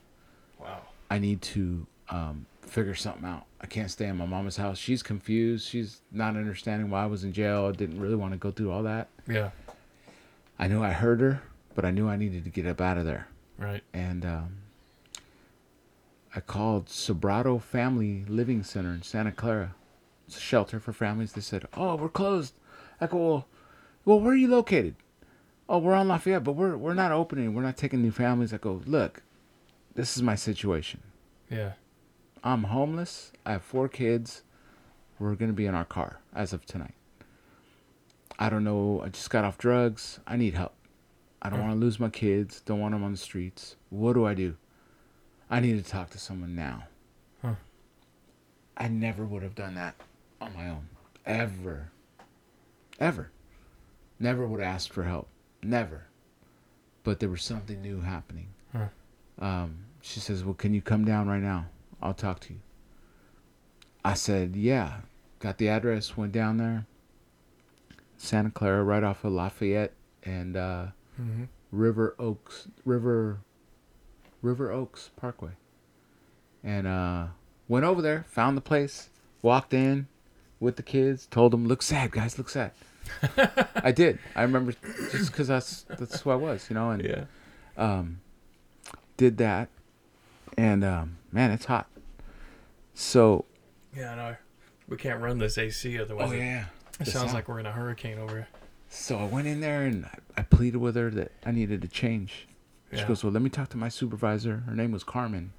Wow. 0.60 0.82
I 1.10 1.18
need 1.18 1.42
to 1.44 1.88
um, 2.10 2.46
figure 2.70 2.96
something 2.96 3.26
out. 3.26 3.46
I 3.62 3.66
can't 3.66 3.90
stay 3.90 4.08
in 4.08 4.18
my 4.18 4.26
mama's 4.26 4.58
house. 4.58 4.78
She's 4.78 5.02
confused. 5.04 5.68
She's 5.68 6.02
not 6.12 6.36
understanding 6.36 6.90
why 6.90 7.04
I 7.04 7.06
was 7.08 7.24
in 7.24 7.34
jail. 7.34 7.66
I 7.66 7.72
didn't 7.72 8.00
really 8.00 8.16
want 8.16 8.34
to 8.34 8.38
go 8.38 8.52
through 8.52 8.72
all 8.72 8.84
that. 8.84 9.08
Yeah. 9.28 9.52
I 10.60 10.68
knew 10.68 10.84
I 10.84 10.92
hurt 10.92 11.20
her, 11.20 11.42
but 11.76 11.86
I 11.86 11.92
knew 11.92 12.08
I 12.08 12.16
needed 12.16 12.44
to 12.44 12.50
get 12.50 12.66
up 12.66 12.82
out 12.82 12.98
of 12.98 13.06
there. 13.06 13.28
Right. 13.58 13.84
And 13.94 14.26
um, 14.26 14.58
I 16.36 16.40
called 16.40 16.88
Sobrato 16.88 17.62
Family 17.62 18.26
Living 18.28 18.64
Center 18.64 18.92
in 18.94 19.02
Santa 19.02 19.32
Clara. 19.32 19.76
It's 20.28 20.38
a 20.38 20.42
shelter 20.42 20.80
for 20.80 20.94
families. 20.94 21.34
They 21.34 21.42
said, 21.42 21.68
"Oh, 21.74 21.96
we're 21.96 22.10
closed." 22.10 22.54
I 23.00 23.08
go, 23.08 23.18
"Well, 23.18 23.48
well, 24.04 24.20
where 24.20 24.34
are 24.34 24.38
you 24.38 24.50
located?" 24.50 24.96
"Oh, 25.70 25.78
we're 25.78 25.94
on 25.94 26.10
Lafayette, 26.10 26.44
but 26.44 26.52
we're 26.52 26.76
we're 26.76 26.94
not 26.94 27.14
opening. 27.14 27.54
We're 27.54 27.64
not 27.64 27.78
taking 27.78 28.02
new 28.02 28.12
families." 28.12 28.54
I 28.54 28.58
go, 28.58 28.82
"Look, 28.86 29.24
this 29.96 30.18
is 30.18 30.24
my 30.24 30.36
situation. 30.36 31.02
Yeah. 31.50 31.74
I'm 32.44 32.64
homeless. 32.66 33.32
I 33.46 33.54
have 33.54 33.64
four 33.64 33.88
kids. 33.90 34.44
We're 35.20 35.36
going 35.36 35.50
to 35.52 35.56
be 35.56 35.66
in 35.66 35.76
our 35.76 35.86
car 35.86 36.20
as 36.36 36.54
of 36.54 36.66
tonight. 36.66 36.94
I 38.40 38.50
don't 38.50 38.64
know. 38.64 39.02
I 39.04 39.10
just 39.10 39.30
got 39.30 39.44
off 39.46 39.58
drugs. 39.58 40.20
I 40.28 40.38
need 40.38 40.54
help. 40.54 40.74
I 41.42 41.50
don't 41.50 41.60
Hmm. 41.60 41.68
want 41.68 41.80
to 41.80 41.86
lose 41.86 42.00
my 42.00 42.10
kids. 42.10 42.62
Don't 42.62 42.80
want 42.80 42.94
them 42.94 43.04
on 43.04 43.12
the 43.12 43.18
streets. 43.18 43.76
What 43.90 44.14
do 44.14 44.26
I 44.26 44.34
do? 44.34 44.56
I 45.50 45.60
need 45.60 45.84
to 45.84 45.90
talk 45.90 46.10
to 46.12 46.20
someone 46.20 46.56
now. 46.56 46.84
Huh. 47.42 47.56
I 48.76 48.88
never 48.90 49.26
would 49.26 49.44
have 49.44 49.56
done 49.56 49.76
that 49.76 49.96
on 50.42 50.54
my 50.54 50.70
own. 50.70 50.90
Ever. 51.26 51.90
Ever. 53.00 53.32
Never 54.20 54.46
would 54.48 54.60
have 54.60 54.76
asked 54.76 54.92
for 54.94 55.04
help. 55.04 55.30
Never. 55.64 56.06
But 57.04 57.20
there 57.20 57.30
was 57.30 57.44
something 57.44 57.82
new 57.82 58.02
happening. 58.02 58.48
Huh. 58.72 58.88
Um, 59.40 59.86
she 60.02 60.20
says, 60.20 60.44
Well, 60.44 60.54
can 60.54 60.74
you 60.74 60.82
come 60.82 61.06
down 61.06 61.28
right 61.28 61.42
now? 61.42 61.68
I'll 62.02 62.14
talk 62.14 62.40
to 62.42 62.54
you. 62.54 62.60
I 64.06 64.14
said, 64.14 64.56
Yeah. 64.56 65.02
Got 65.40 65.58
the 65.60 65.70
address, 65.70 66.18
went 66.18 66.32
down 66.32 66.58
there. 66.58 66.86
Santa 68.18 68.50
Clara, 68.50 68.84
right 68.84 69.04
off 69.04 69.24
of 69.24 69.32
Lafayette 69.34 69.94
and 70.24 70.58
uh, 70.58 70.86
Mm-hmm. 71.22 71.44
River 71.72 72.16
Oaks, 72.20 72.68
River, 72.86 73.40
River 74.42 74.72
Oaks 74.72 75.10
Parkway. 75.16 75.52
And 76.64 76.86
uh, 76.88 77.28
went 77.68 77.86
over 77.86 78.02
there, 78.02 78.26
found 78.30 78.56
the 78.56 78.62
place, 78.62 79.10
walked 79.42 79.74
in 79.74 80.08
with 80.60 80.76
the 80.76 80.84
kids, 80.84 81.26
told 81.28 81.54
them, 81.54 81.68
"Look 81.68 81.82
sad, 81.82 82.12
guys, 82.12 82.38
look 82.38 82.50
sad." 82.50 82.72
I 83.76 83.92
did. 83.92 84.20
I 84.36 84.42
remember 84.44 84.74
just 85.12 85.32
because 85.32 85.48
that's 85.48 85.84
that's 85.90 86.22
who 86.22 86.30
I 86.32 86.36
was, 86.36 86.68
you 86.70 86.74
know, 86.76 86.90
and 86.92 87.04
Yeah. 87.04 87.24
um, 87.78 88.22
did 89.18 89.38
that, 89.38 89.70
and 90.58 90.84
um, 90.84 91.17
man, 91.32 91.52
it's 91.52 91.66
hot. 91.66 91.88
So, 92.94 93.46
Yeah. 93.96 94.16
No. 94.16 94.36
We 94.88 94.96
can't 94.98 95.22
run 95.22 95.38
this 95.38 95.58
AC 95.58 96.00
otherwise. 96.00 96.30
oh 96.32 96.34
yeah, 96.34 96.66
It 97.00 97.08
sounds 97.08 97.14
sound. 97.14 97.34
like 97.34 97.48
we're 97.50 97.60
in 97.60 97.66
a 97.66 97.72
hurricane 97.74 98.18
over 98.20 98.34
here. 98.36 98.48
So 98.90 99.18
I 99.20 99.26
went 99.26 99.48
in 99.48 99.60
there 99.60 99.84
and 99.84 100.06
I, 100.06 100.18
I 100.38 100.42
pleaded 100.44 100.78
with 100.78 100.96
her 100.96 101.10
that 101.12 101.34
I 101.46 101.52
needed 101.52 101.82
to 101.82 101.88
change. 101.90 102.48
She 102.92 102.98
Yeah. 103.00 103.08
goes, 103.08 103.22
Well, 103.24 103.34
let 103.34 103.42
me 103.42 103.50
talk 103.50 103.68
to 103.70 103.78
my 103.78 103.90
supervisor. 103.90 104.64
Her 104.66 104.74
name 104.76 104.92
was 104.94 105.04
Carmen. 105.04 105.52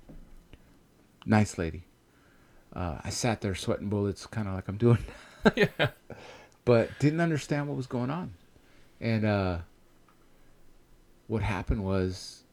Nice 1.27 1.59
lady. 1.59 1.83
Uh, 2.73 2.99
I 3.05 3.11
sat 3.11 3.41
there 3.43 3.55
sweating 3.55 3.89
bullets, 3.91 4.25
kind 4.27 4.49
of 4.49 4.55
like 4.55 4.67
I'm 4.69 4.77
doing, 4.79 4.99
yeah. 5.57 5.89
but 6.65 6.91
didn't 6.99 7.21
understand 7.21 7.67
what 7.69 7.77
was 7.77 7.87
going 7.87 8.11
on. 8.11 8.33
And 9.01 9.25
uh, 9.27 9.59
what 11.27 11.43
happened 11.43 11.85
was 11.85 12.45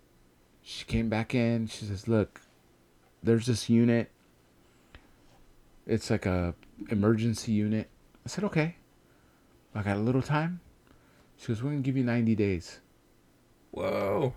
she 0.62 0.84
came 0.86 1.10
back 1.10 1.34
in. 1.36 1.68
She 1.68 1.86
says, 1.86 2.08
Look, 2.08 2.42
there's 3.26 3.45
this 3.47 3.69
unit. 3.69 4.11
It's 5.85 6.10
like 6.10 6.26
a 6.26 6.56
emergency 6.89 7.52
unit. 7.52 7.89
I 8.26 8.30
said, 8.30 8.43
Okay. 8.45 8.76
I 9.73 9.81
got 9.81 9.97
a 9.97 9.99
little 9.99 10.22
time. 10.22 10.61
She 11.38 11.47
goes, 11.47 11.61
We're 11.61 11.72
going 11.72 11.84
to 11.84 11.85
give 11.85 11.97
you 11.97 12.03
90 12.03 12.35
days. 12.35 12.80
Whoa. 13.72 14.34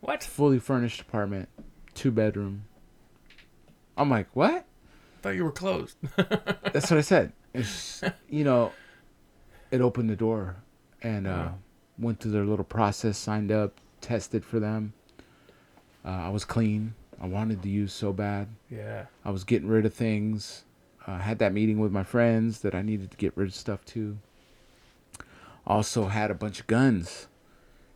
What? 0.00 0.22
fully 0.22 0.58
furnished 0.58 1.00
apartment, 1.00 1.48
two 1.94 2.10
bedroom. 2.10 2.64
I'm 3.96 4.10
like, 4.10 4.28
what? 4.34 4.66
thought 5.22 5.36
you 5.36 5.44
were 5.44 5.52
closed. 5.52 5.96
That's 6.16 6.90
what 6.90 6.98
I 6.98 7.00
said. 7.00 7.32
It's, 7.54 8.02
you 8.28 8.44
know, 8.44 8.72
it 9.70 9.80
opened 9.80 10.10
the 10.10 10.16
door 10.16 10.56
and 11.02 11.26
uh, 11.26 11.48
went 11.98 12.20
through 12.20 12.32
their 12.32 12.44
little 12.44 12.64
process, 12.64 13.16
signed 13.16 13.50
up, 13.50 13.80
tested 14.02 14.44
for 14.44 14.60
them. 14.60 14.92
Uh, 16.04 16.08
I 16.08 16.28
was 16.28 16.44
clean. 16.44 16.94
I 17.20 17.26
wanted 17.26 17.62
to 17.62 17.68
use 17.68 17.92
so 17.92 18.12
bad. 18.12 18.48
yeah. 18.70 19.06
I 19.24 19.30
was 19.30 19.44
getting 19.44 19.68
rid 19.68 19.86
of 19.86 19.94
things. 19.94 20.64
I 21.06 21.18
had 21.18 21.38
that 21.38 21.52
meeting 21.52 21.78
with 21.78 21.92
my 21.92 22.02
friends 22.02 22.60
that 22.60 22.74
I 22.74 22.82
needed 22.82 23.10
to 23.10 23.16
get 23.16 23.32
rid 23.36 23.48
of 23.48 23.54
stuff 23.54 23.84
too. 23.84 24.18
Also 25.66 26.06
had 26.06 26.30
a 26.30 26.34
bunch 26.34 26.60
of 26.60 26.66
guns. 26.66 27.26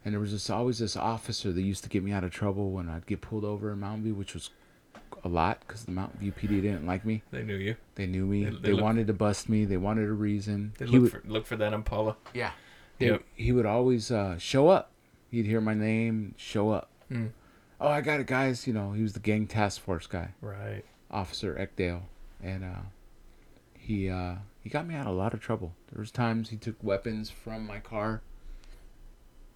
And 0.04 0.14
there 0.14 0.20
was 0.20 0.32
this 0.32 0.48
always 0.48 0.78
this 0.78 0.96
officer 0.96 1.52
that 1.52 1.60
used 1.60 1.82
to 1.84 1.90
get 1.90 2.02
me 2.02 2.12
out 2.12 2.24
of 2.24 2.30
trouble 2.30 2.70
when 2.70 2.88
I'd 2.88 3.06
get 3.06 3.20
pulled 3.20 3.44
over 3.44 3.72
in 3.72 3.80
Mountain 3.80 4.04
View, 4.04 4.14
which 4.14 4.32
was 4.32 4.50
a 5.24 5.28
lot 5.28 5.60
because 5.66 5.84
the 5.84 5.90
Mountain 5.90 6.20
View 6.20 6.32
PD 6.32 6.62
didn't 6.62 6.86
like 6.86 7.04
me. 7.04 7.22
They 7.30 7.42
knew 7.42 7.56
you. 7.56 7.76
They 7.96 8.06
knew 8.06 8.24
me. 8.24 8.44
They- 8.44 8.50
They, 8.50 8.56
they 8.58 8.72
look- 8.72 8.82
wanted 8.84 9.06
to 9.08 9.12
bust 9.12 9.48
me. 9.48 9.64
They 9.64 9.76
wanted 9.76 10.08
a 10.08 10.12
reason. 10.12 10.72
They 10.78 10.86
look 10.86 11.02
would, 11.02 11.10
for 11.10 11.22
look 11.26 11.46
for 11.46 11.56
that 11.56 11.72
Impala. 11.72 12.16
yeah. 12.32 12.52
He, 12.98 13.06
Yep. 13.06 13.22
he 13.36 13.52
would 13.52 13.66
always 13.66 14.10
uh, 14.10 14.38
show 14.38 14.68
up. 14.68 14.90
He'd 15.30 15.44
hear 15.46 15.60
my 15.60 15.74
name, 15.74 16.34
show 16.36 16.70
up. 16.70 16.88
Mm. 17.12 17.30
Oh, 17.80 17.88
I 17.88 18.00
got 18.00 18.20
it, 18.20 18.26
guys. 18.26 18.66
You 18.66 18.72
know, 18.72 18.92
he 18.92 19.02
was 19.02 19.12
the 19.12 19.20
gang 19.20 19.46
task 19.46 19.80
force 19.80 20.06
guy. 20.06 20.30
Right. 20.40 20.84
Officer 21.10 21.54
Eckdale, 21.54 22.02
and 22.42 22.64
uh, 22.64 22.80
he 23.78 24.10
uh, 24.10 24.36
he 24.62 24.68
got 24.68 24.86
me 24.86 24.94
out 24.94 25.06
of 25.06 25.14
a 25.14 25.16
lot 25.16 25.32
of 25.32 25.40
trouble. 25.40 25.72
There 25.92 26.00
was 26.00 26.10
times 26.10 26.50
he 26.50 26.56
took 26.56 26.76
weapons 26.82 27.30
from 27.30 27.66
my 27.66 27.78
car. 27.78 28.20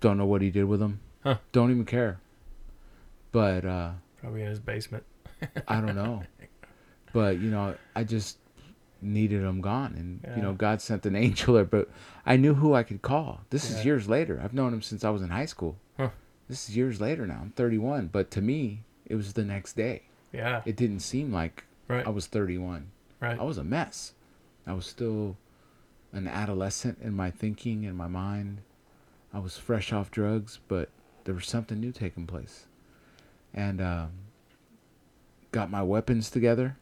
Don't 0.00 0.16
know 0.18 0.26
what 0.26 0.40
he 0.42 0.50
did 0.50 0.64
with 0.64 0.80
them. 0.80 1.00
Huh. 1.22 1.38
Don't 1.52 1.70
even 1.70 1.84
care. 1.84 2.20
But 3.32 3.64
uh, 3.64 3.90
Probably 4.20 4.42
in 4.42 4.48
his 4.48 4.58
basement. 4.60 5.04
I 5.68 5.80
don't 5.80 5.94
know. 5.96 6.22
but 7.12 7.38
you 7.40 7.50
know, 7.50 7.74
I 7.96 8.04
just 8.04 8.38
needed 9.02 9.42
them 9.42 9.60
gone, 9.60 9.94
and 10.24 10.36
you 10.36 10.42
know, 10.42 10.52
God 10.54 10.80
sent 10.80 11.04
an 11.06 11.16
angel 11.16 11.54
there. 11.54 11.64
But 11.64 11.90
I 12.24 12.36
knew 12.36 12.54
who 12.54 12.72
I 12.72 12.82
could 12.82 13.02
call. 13.02 13.40
This 13.50 13.70
Yeah. 13.70 13.78
is 13.78 13.84
years 13.84 14.08
later. 14.08 14.40
I've 14.42 14.54
known 14.54 14.72
him 14.72 14.82
since 14.82 15.04
I 15.04 15.10
was 15.10 15.22
in 15.22 15.28
high 15.28 15.46
school. 15.46 15.76
Huh. 15.98 16.10
This 16.48 16.68
is 16.68 16.76
years 16.76 17.00
later 17.00 17.26
now. 17.26 17.40
I'm 17.42 17.50
31, 17.50 18.08
but 18.08 18.30
to 18.32 18.40
me, 18.40 18.84
it 19.06 19.14
was 19.14 19.32
the 19.32 19.44
next 19.44 19.74
day. 19.74 20.02
Yeah. 20.32 20.62
It 20.64 20.76
didn't 20.76 21.00
seem 21.00 21.32
like 21.32 21.64
Right. 21.88 22.06
I 22.06 22.10
was 22.10 22.26
31. 22.26 22.90
Right. 23.20 23.38
I 23.38 23.42
was 23.42 23.58
a 23.58 23.64
mess. 23.64 24.14
I 24.66 24.72
was 24.72 24.86
still 24.86 25.36
an 26.12 26.26
adolescent 26.28 26.98
in 27.02 27.14
my 27.14 27.30
thinking 27.30 27.84
and 27.84 27.96
my 27.96 28.06
mind. 28.06 28.60
I 29.34 29.38
was 29.38 29.58
fresh 29.58 29.92
off 29.92 30.10
drugs, 30.10 30.58
but 30.68 30.88
there 31.24 31.34
was 31.34 31.46
something 31.46 31.80
new 31.80 31.92
taking 31.92 32.26
place. 32.26 32.66
And 33.52 33.80
um, 33.80 34.10
got 35.50 35.70
my 35.70 35.82
weapons 35.82 36.30
together. 36.30 36.76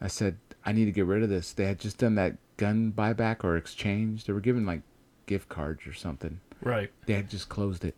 I 0.00 0.08
said, 0.08 0.38
I 0.64 0.72
need 0.72 0.86
to 0.86 0.92
get 0.92 1.06
rid 1.06 1.22
of 1.22 1.28
this. 1.28 1.52
They 1.52 1.66
had 1.66 1.78
just 1.78 1.98
done 1.98 2.14
that 2.16 2.36
gun 2.56 2.92
buyback 2.96 3.44
or 3.44 3.56
exchange. 3.56 4.24
They 4.24 4.32
were 4.32 4.40
giving 4.40 4.66
like 4.66 4.82
gift 5.26 5.48
cards 5.48 5.86
or 5.86 5.92
something. 5.92 6.40
Right. 6.60 6.90
They 7.06 7.14
had 7.14 7.30
just 7.30 7.48
closed 7.48 7.84
it. 7.84 7.96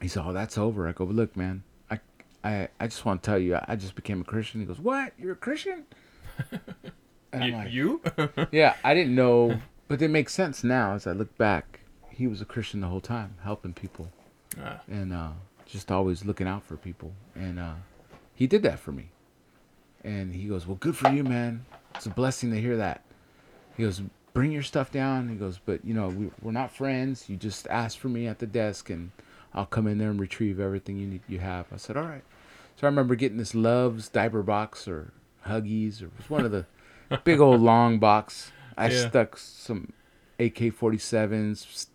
He 0.00 0.08
said, 0.08 0.24
"Oh, 0.26 0.32
that's 0.32 0.58
over." 0.58 0.88
I 0.88 0.92
go, 0.92 1.04
"Look, 1.04 1.36
man, 1.36 1.62
I, 1.90 2.00
I, 2.44 2.68
I 2.78 2.86
just 2.86 3.04
want 3.04 3.22
to 3.22 3.26
tell 3.30 3.38
you, 3.38 3.56
I, 3.56 3.64
I 3.68 3.76
just 3.76 3.94
became 3.94 4.20
a 4.20 4.24
Christian." 4.24 4.60
He 4.60 4.66
goes, 4.66 4.78
"What? 4.80 5.12
You're 5.18 5.32
a 5.32 5.36
Christian?" 5.36 5.84
And 7.32 7.44
I'm 7.44 7.52
like, 7.52 7.72
you? 7.72 8.00
yeah, 8.50 8.76
I 8.82 8.94
didn't 8.94 9.14
know, 9.14 9.60
but 9.88 10.00
it 10.00 10.08
makes 10.08 10.32
sense 10.32 10.64
now 10.64 10.94
as 10.94 11.06
I 11.06 11.12
look 11.12 11.36
back. 11.36 11.80
He 12.08 12.26
was 12.26 12.40
a 12.40 12.46
Christian 12.46 12.80
the 12.80 12.86
whole 12.86 13.00
time, 13.00 13.34
helping 13.42 13.74
people 13.74 14.10
Ah, 14.62 14.80
and 14.88 15.12
uh, 15.12 15.32
just 15.66 15.92
always 15.92 16.24
looking 16.24 16.46
out 16.46 16.62
for 16.62 16.76
people. 16.76 17.12
And 17.34 17.58
uh, 17.58 17.74
he 18.34 18.46
did 18.46 18.62
that 18.62 18.78
for 18.78 18.92
me. 18.92 19.10
And 20.02 20.34
he 20.34 20.46
goes, 20.48 20.66
"Well, 20.66 20.76
good 20.76 20.96
for 20.96 21.10
you, 21.10 21.24
man. 21.24 21.66
It's 21.94 22.06
a 22.06 22.10
blessing 22.10 22.50
to 22.52 22.60
hear 22.60 22.76
that." 22.78 23.02
He 23.76 23.82
goes, 23.82 24.00
"Bring 24.32 24.52
your 24.52 24.62
stuff 24.62 24.90
down." 24.90 25.28
He 25.28 25.34
goes, 25.34 25.58
"But 25.62 25.84
you 25.84 25.92
know, 25.92 26.08
we, 26.08 26.30
we're 26.40 26.52
not 26.52 26.70
friends. 26.70 27.28
You 27.28 27.36
just 27.36 27.66
asked 27.68 27.98
for 27.98 28.08
me 28.08 28.26
at 28.26 28.38
the 28.38 28.46
desk, 28.46 28.88
and 28.88 29.10
I'll 29.56 29.66
come 29.66 29.86
in 29.88 29.98
there 29.98 30.10
and 30.10 30.20
retrieve 30.20 30.60
everything 30.60 30.98
you 30.98 31.06
need. 31.06 31.22
You 31.26 31.38
have." 31.40 31.66
I 31.72 31.76
said, 31.78 31.96
"All 31.96 32.04
right." 32.04 32.22
So 32.76 32.86
I 32.86 32.90
remember 32.90 33.14
getting 33.16 33.38
this 33.38 33.52
Luvs 33.54 34.12
diaper 34.12 34.42
box 34.42 34.86
or 34.86 35.12
Huggies 35.46 36.02
or 36.02 36.06
it 36.06 36.12
was 36.18 36.28
one 36.30 36.44
of 36.44 36.50
the 36.52 36.66
big 37.24 37.40
old 37.40 37.60
long 37.62 37.98
box. 37.98 38.52
I 38.76 38.88
Yeah. 38.90 39.08
stuck 39.08 39.38
some 39.38 39.92
AK-47s, 40.38 41.86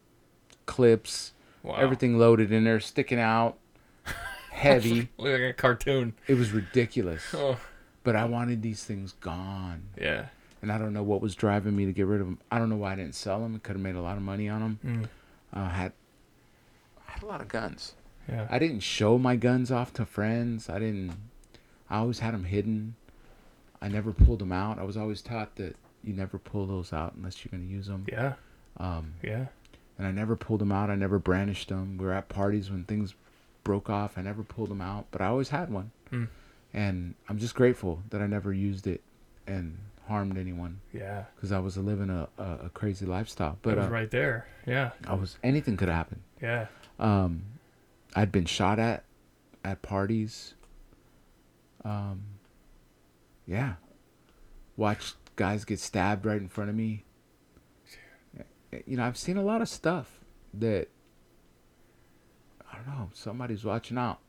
clips, 0.66 1.34
wow. 1.64 1.76
everything 1.76 2.18
loaded 2.18 2.52
in 2.52 2.64
there, 2.64 2.80
sticking 2.80 3.20
out, 3.20 3.58
heavy. 4.52 5.10
Look 5.18 5.32
like 5.34 5.42
a 5.42 5.54
cartoon. 5.54 6.14
it 6.28 6.36
was 6.36 6.52
ridiculous. 6.52 7.24
Oh, 7.34 7.60
But 8.04 8.16
I 8.16 8.26
wanted 8.26 8.62
these 8.62 8.84
things 8.84 9.14
gone, 9.20 9.84
yeah. 10.00 10.28
and 10.62 10.72
I 10.72 10.78
don't 10.78 10.94
know 10.94 11.04
what 11.04 11.22
was 11.22 11.36
driving 11.36 11.76
me 11.76 11.86
to 11.86 11.94
get 11.94 12.08
rid 12.08 12.22
of 12.22 12.28
them. 12.28 12.40
I 12.52 12.58
don't 12.58 12.70
know 12.70 12.78
why 12.78 12.94
I 12.94 12.96
didn't 12.96 13.16
sell 13.16 13.40
them. 13.42 13.60
Could 13.60 13.74
have 13.76 13.82
made 13.82 13.96
a 13.96 14.02
lot 14.02 14.18
of 14.18 14.24
money 14.24 14.50
on 14.50 14.62
them. 14.62 14.80
Mm, 14.84 15.10
Uh, 15.54 15.70
had 15.70 15.92
I 17.12 17.14
had 17.16 17.24
a 17.24 17.26
lot 17.26 17.42
of 17.42 17.48
guns. 17.48 17.94
yeah. 18.30 18.48
I 18.50 18.58
didn't 18.60 18.80
show 18.82 19.18
my 19.18 19.36
guns 19.36 19.72
off 19.72 19.94
to 19.96 20.06
friends. 20.06 20.70
I 20.70 20.80
didn't. 20.80 21.14
I 21.90 21.98
always 21.98 22.20
had 22.20 22.34
them 22.34 22.46
hidden. 22.46 22.96
I 23.82 23.90
never 23.90 24.12
pulled 24.14 24.40
them 24.40 24.52
out. 24.52 24.80
I 24.80 24.84
was 24.84 24.96
always 24.96 25.22
taught 25.22 25.56
that 25.58 25.76
you 26.04 26.14
never 26.14 26.38
pull 26.38 26.66
those 26.68 26.94
out 26.94 27.14
unless 27.16 27.44
you're 27.44 27.50
going 27.52 27.68
to 27.68 27.74
use 27.74 27.88
them. 27.88 28.06
yeah. 28.12 28.34
Um, 28.78 29.14
Yeah. 29.22 29.48
and 29.98 30.08
I 30.08 30.12
never 30.12 30.36
pulled 30.36 30.62
them 30.62 30.72
out. 30.72 30.90
I 30.90 30.96
never 30.96 31.20
brandished 31.20 31.70
them. 31.70 31.98
We 31.98 32.06
were 32.06 32.14
at 32.14 32.30
parties 32.30 32.72
when 32.72 32.86
things 32.86 33.14
broke 33.64 33.90
off. 33.90 34.18
I 34.18 34.22
never 34.22 34.44
pulled 34.44 34.70
them 34.70 34.82
out, 34.82 35.08
but 35.12 35.22
I 35.22 35.26
always 35.28 35.50
had 35.50 35.70
one. 35.72 35.92
Hmm. 36.10 36.26
And 36.74 37.16
I'm 37.28 37.38
just 37.38 37.54
grateful 37.56 38.02
that 38.12 38.22
I 38.22 38.28
never 38.28 38.54
used 38.54 38.88
it 38.88 39.02
and 39.46 39.78
harmed 40.08 40.38
anyone 40.38 40.80
Yeah. 40.94 41.26
because 41.36 41.52
I 41.52 41.60
was 41.60 41.76
living 41.78 42.10
a, 42.10 42.28
a, 42.38 42.66
a 42.66 42.70
crazy 42.70 43.06
lifestyle. 43.06 43.58
But 43.62 43.72
It 43.72 43.78
was 43.78 43.88
uh, 43.88 43.92
right 43.92 44.10
there. 44.10 44.48
Yeah. 44.66 44.92
I 45.06 45.16
was 45.16 45.38
anything 45.44 45.76
could 45.76 45.90
happen. 45.90 46.22
Yeah. 46.42 46.68
Um, 47.02 47.44
I'd 48.16 48.32
been 48.32 48.46
shot 48.46 48.80
at 48.80 49.04
at 49.64 49.82
parties. 49.82 50.54
Um, 51.84 52.22
yeah, 53.48 53.74
watched 54.78 55.16
guys 55.36 55.66
get 55.66 55.80
stabbed 55.80 56.26
right 56.26 56.40
in 56.40 56.48
front 56.48 56.70
of 56.70 56.76
me. 56.76 57.04
You 58.86 58.98
know, 58.98 59.04
I've 59.04 59.18
seen 59.18 59.36
a 59.36 59.42
lot 59.42 59.62
of 59.62 59.68
stuff 59.68 60.20
that 60.54 60.88
I 62.72 62.76
don't 62.76 62.88
know. 62.88 63.10
Somebody's 63.14 63.66
watching 63.66 63.98
out, 63.98 64.20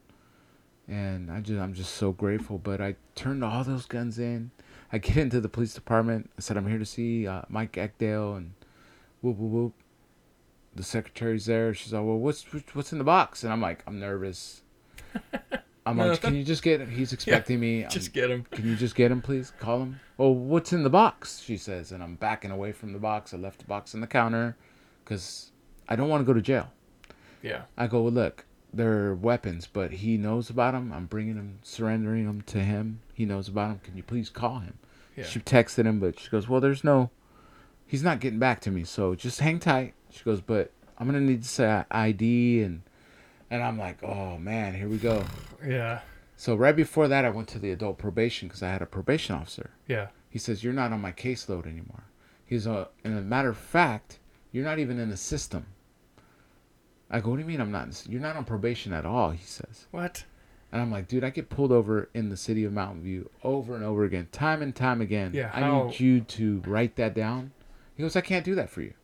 and 0.88 1.30
I 1.30 1.40
just 1.40 1.60
I'm 1.60 1.74
just 1.74 1.94
so 1.94 2.10
grateful. 2.10 2.58
But 2.58 2.80
I 2.80 2.96
turned 3.14 3.44
all 3.44 3.62
those 3.64 3.86
guns 3.86 4.18
in. 4.18 4.50
I 4.90 4.98
get 4.98 5.18
into 5.18 5.40
the 5.40 5.48
police 5.48 5.74
department. 5.74 6.30
I 6.38 6.40
said 6.40 6.56
I'm 6.56 6.66
here 6.66 6.78
to 6.78 6.86
see 6.86 7.26
uh, 7.26 7.42
Mike 7.48 7.72
Eckdale 7.72 8.36
and 8.36 8.54
whoop 9.20 9.36
whoop 9.36 9.52
whoop 9.52 9.74
the 10.74 10.82
secretary's 10.82 11.46
there. 11.46 11.74
She's 11.74 11.92
like, 11.92 12.04
"Well, 12.04 12.18
what's 12.18 12.44
what's 12.74 12.92
in 12.92 12.98
the 12.98 13.04
box?" 13.04 13.44
And 13.44 13.52
I'm 13.52 13.60
like, 13.60 13.82
"I'm 13.86 13.98
nervous." 14.00 14.62
I'm 15.86 15.98
like, 15.98 16.20
"Can 16.20 16.34
you 16.36 16.44
just 16.44 16.62
get 16.62 16.80
him? 16.80 16.90
He's 16.90 17.12
expecting 17.12 17.58
me. 17.58 17.84
Just 17.90 18.08
Um, 18.08 18.12
get 18.12 18.30
him. 18.30 18.46
can 18.50 18.66
you 18.66 18.76
just 18.76 18.94
get 18.94 19.10
him, 19.10 19.20
please? 19.20 19.52
Call 19.58 19.80
him." 19.82 20.00
Well, 20.16 20.34
what's 20.34 20.72
in 20.72 20.84
the 20.84 20.90
box? 20.90 21.40
She 21.40 21.56
says, 21.56 21.90
and 21.90 22.02
I'm 22.02 22.14
backing 22.14 22.50
away 22.52 22.70
from 22.72 22.92
the 22.92 22.98
box. 23.00 23.34
I 23.34 23.36
left 23.36 23.58
the 23.58 23.64
box 23.66 23.94
on 23.94 24.00
the 24.00 24.06
counter 24.06 24.56
because 25.04 25.50
I 25.88 25.96
don't 25.96 26.08
want 26.08 26.20
to 26.20 26.24
go 26.24 26.32
to 26.32 26.40
jail. 26.40 26.70
Yeah. 27.42 27.62
I 27.76 27.88
go, 27.88 28.02
well, 28.02 28.12
look, 28.12 28.44
they're 28.72 29.14
weapons, 29.16 29.66
but 29.66 29.90
he 29.94 30.16
knows 30.16 30.48
about 30.48 30.74
them. 30.74 30.92
I'm 30.92 31.06
bringing 31.06 31.34
them, 31.34 31.58
surrendering 31.62 32.26
them 32.26 32.42
to 32.42 32.60
him. 32.60 33.00
He 33.12 33.24
knows 33.24 33.48
about 33.48 33.68
them. 33.70 33.80
Can 33.82 33.96
you 33.96 34.04
please 34.04 34.30
call 34.30 34.60
him? 34.60 34.78
Yeah. 35.16 35.24
She 35.24 35.40
texted 35.40 35.84
him, 35.86 35.98
but 35.98 36.20
she 36.20 36.30
goes, 36.30 36.48
well, 36.48 36.60
there's 36.60 36.84
no, 36.84 37.10
he's 37.84 38.04
not 38.04 38.20
getting 38.20 38.38
back 38.38 38.60
to 38.60 38.70
me. 38.70 38.84
So 38.84 39.16
just 39.16 39.40
hang 39.40 39.58
tight. 39.58 39.94
She 40.12 40.24
goes, 40.24 40.40
but 40.40 40.70
I'm 40.98 41.06
gonna 41.06 41.20
need 41.20 41.42
to 41.42 41.48
say 41.48 41.84
ID 41.90 42.62
and, 42.62 42.82
and 43.50 43.62
I'm 43.62 43.78
like, 43.78 44.02
oh 44.02 44.38
man, 44.38 44.74
here 44.74 44.88
we 44.88 44.98
go. 44.98 45.24
Yeah. 45.66 46.00
So 46.36 46.54
right 46.54 46.74
before 46.74 47.08
that, 47.08 47.24
I 47.24 47.30
went 47.30 47.48
to 47.48 47.58
the 47.58 47.70
adult 47.70 47.98
probation 47.98 48.48
because 48.48 48.62
I 48.62 48.70
had 48.70 48.82
a 48.82 48.86
probation 48.86 49.34
officer. 49.34 49.70
Yeah. 49.86 50.08
He 50.28 50.38
says, 50.38 50.64
you're 50.64 50.72
not 50.72 50.92
on 50.92 51.00
my 51.00 51.12
caseload 51.12 51.66
anymore. 51.66 52.04
He's 52.44 52.66
a, 52.66 52.88
and 53.04 53.16
a 53.16 53.22
matter 53.22 53.50
of 53.50 53.56
fact, 53.56 54.18
you're 54.50 54.64
not 54.64 54.78
even 54.78 54.98
in 54.98 55.10
the 55.10 55.16
system. 55.16 55.66
I 57.10 57.20
go, 57.20 57.30
what 57.30 57.36
do 57.36 57.42
you 57.42 57.48
mean 57.48 57.60
I'm 57.60 57.70
not? 57.70 57.84
In 57.86 58.12
you're 58.12 58.20
not 58.20 58.36
on 58.36 58.44
probation 58.44 58.92
at 58.92 59.04
all. 59.04 59.30
He 59.30 59.44
says. 59.44 59.86
What? 59.90 60.24
And 60.72 60.80
I'm 60.80 60.90
like, 60.90 61.06
dude, 61.06 61.24
I 61.24 61.30
get 61.30 61.50
pulled 61.50 61.70
over 61.70 62.08
in 62.14 62.30
the 62.30 62.36
city 62.36 62.64
of 62.64 62.72
Mountain 62.72 63.02
View 63.02 63.30
over 63.44 63.76
and 63.76 63.84
over 63.84 64.04
again, 64.04 64.28
time 64.32 64.62
and 64.62 64.74
time 64.74 65.02
again. 65.02 65.32
Yeah, 65.34 65.50
I 65.52 65.70
need 65.70 66.00
you 66.00 66.22
to 66.22 66.62
write 66.66 66.96
that 66.96 67.14
down. 67.14 67.52
He 67.94 68.02
goes, 68.02 68.16
I 68.16 68.22
can't 68.22 68.44
do 68.44 68.54
that 68.54 68.70
for 68.70 68.80
you. 68.80 68.94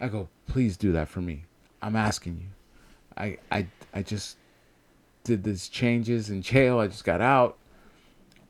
I 0.00 0.08
go, 0.08 0.28
please 0.46 0.76
do 0.76 0.92
that 0.92 1.08
for 1.08 1.20
me. 1.20 1.44
I'm 1.82 1.96
asking 1.96 2.38
you. 2.40 2.48
I 3.16 3.38
I 3.50 3.66
I 3.94 4.02
just 4.02 4.36
did 5.24 5.42
these 5.42 5.68
changes 5.68 6.30
in 6.30 6.42
jail. 6.42 6.78
I 6.78 6.88
just 6.88 7.04
got 7.04 7.20
out. 7.20 7.56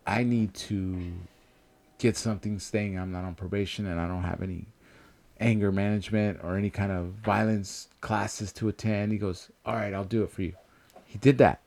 I 0.07 0.23
need 0.23 0.55
to 0.55 1.13
get 1.99 2.17
something 2.17 2.59
staying. 2.59 2.99
I'm 2.99 3.13
not 3.13 3.25
on 3.25 3.35
probation 3.35 3.87
and 3.87 4.01
I 4.01 4.07
don't 4.07 4.23
have 4.23 4.43
any 4.43 4.67
anger 5.41 5.73
management 5.73 6.41
or 6.43 6.57
any 6.57 6.71
kind 6.71 6.93
of 6.93 7.07
violence 7.25 7.89
classes 8.01 8.53
to 8.55 8.69
attend. 8.69 9.13
He 9.13 9.19
goes, 9.19 9.51
All 9.65 9.75
right, 9.75 9.93
I'll 9.93 10.05
do 10.05 10.23
it 10.23 10.31
for 10.31 10.43
you. 10.43 10.53
He 11.07 11.19
did 11.19 11.39
that. 11.39 11.61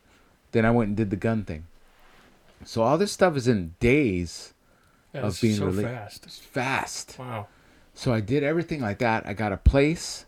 Then 0.51 0.65
I 0.65 0.71
went 0.71 0.89
and 0.89 0.97
did 0.97 1.09
the 1.09 1.15
gun 1.15 1.43
thing. 1.43 1.65
So 2.65 2.81
all 2.81 2.97
this 2.97 3.11
stuff 3.11 3.35
is 3.37 3.47
in 3.47 3.75
days. 3.79 4.53
Of 5.13 5.41
being 5.41 5.55
so 5.55 5.71
rela- 5.71 5.83
fast. 5.83 6.29
Fast. 6.29 7.15
Wow. 7.17 7.47
So 7.99 8.13
I 8.13 8.21
did 8.21 8.43
everything 8.43 8.79
like 8.79 8.99
that. 8.99 9.27
I 9.27 9.33
got 9.33 9.51
a 9.51 9.57
place. 9.57 10.25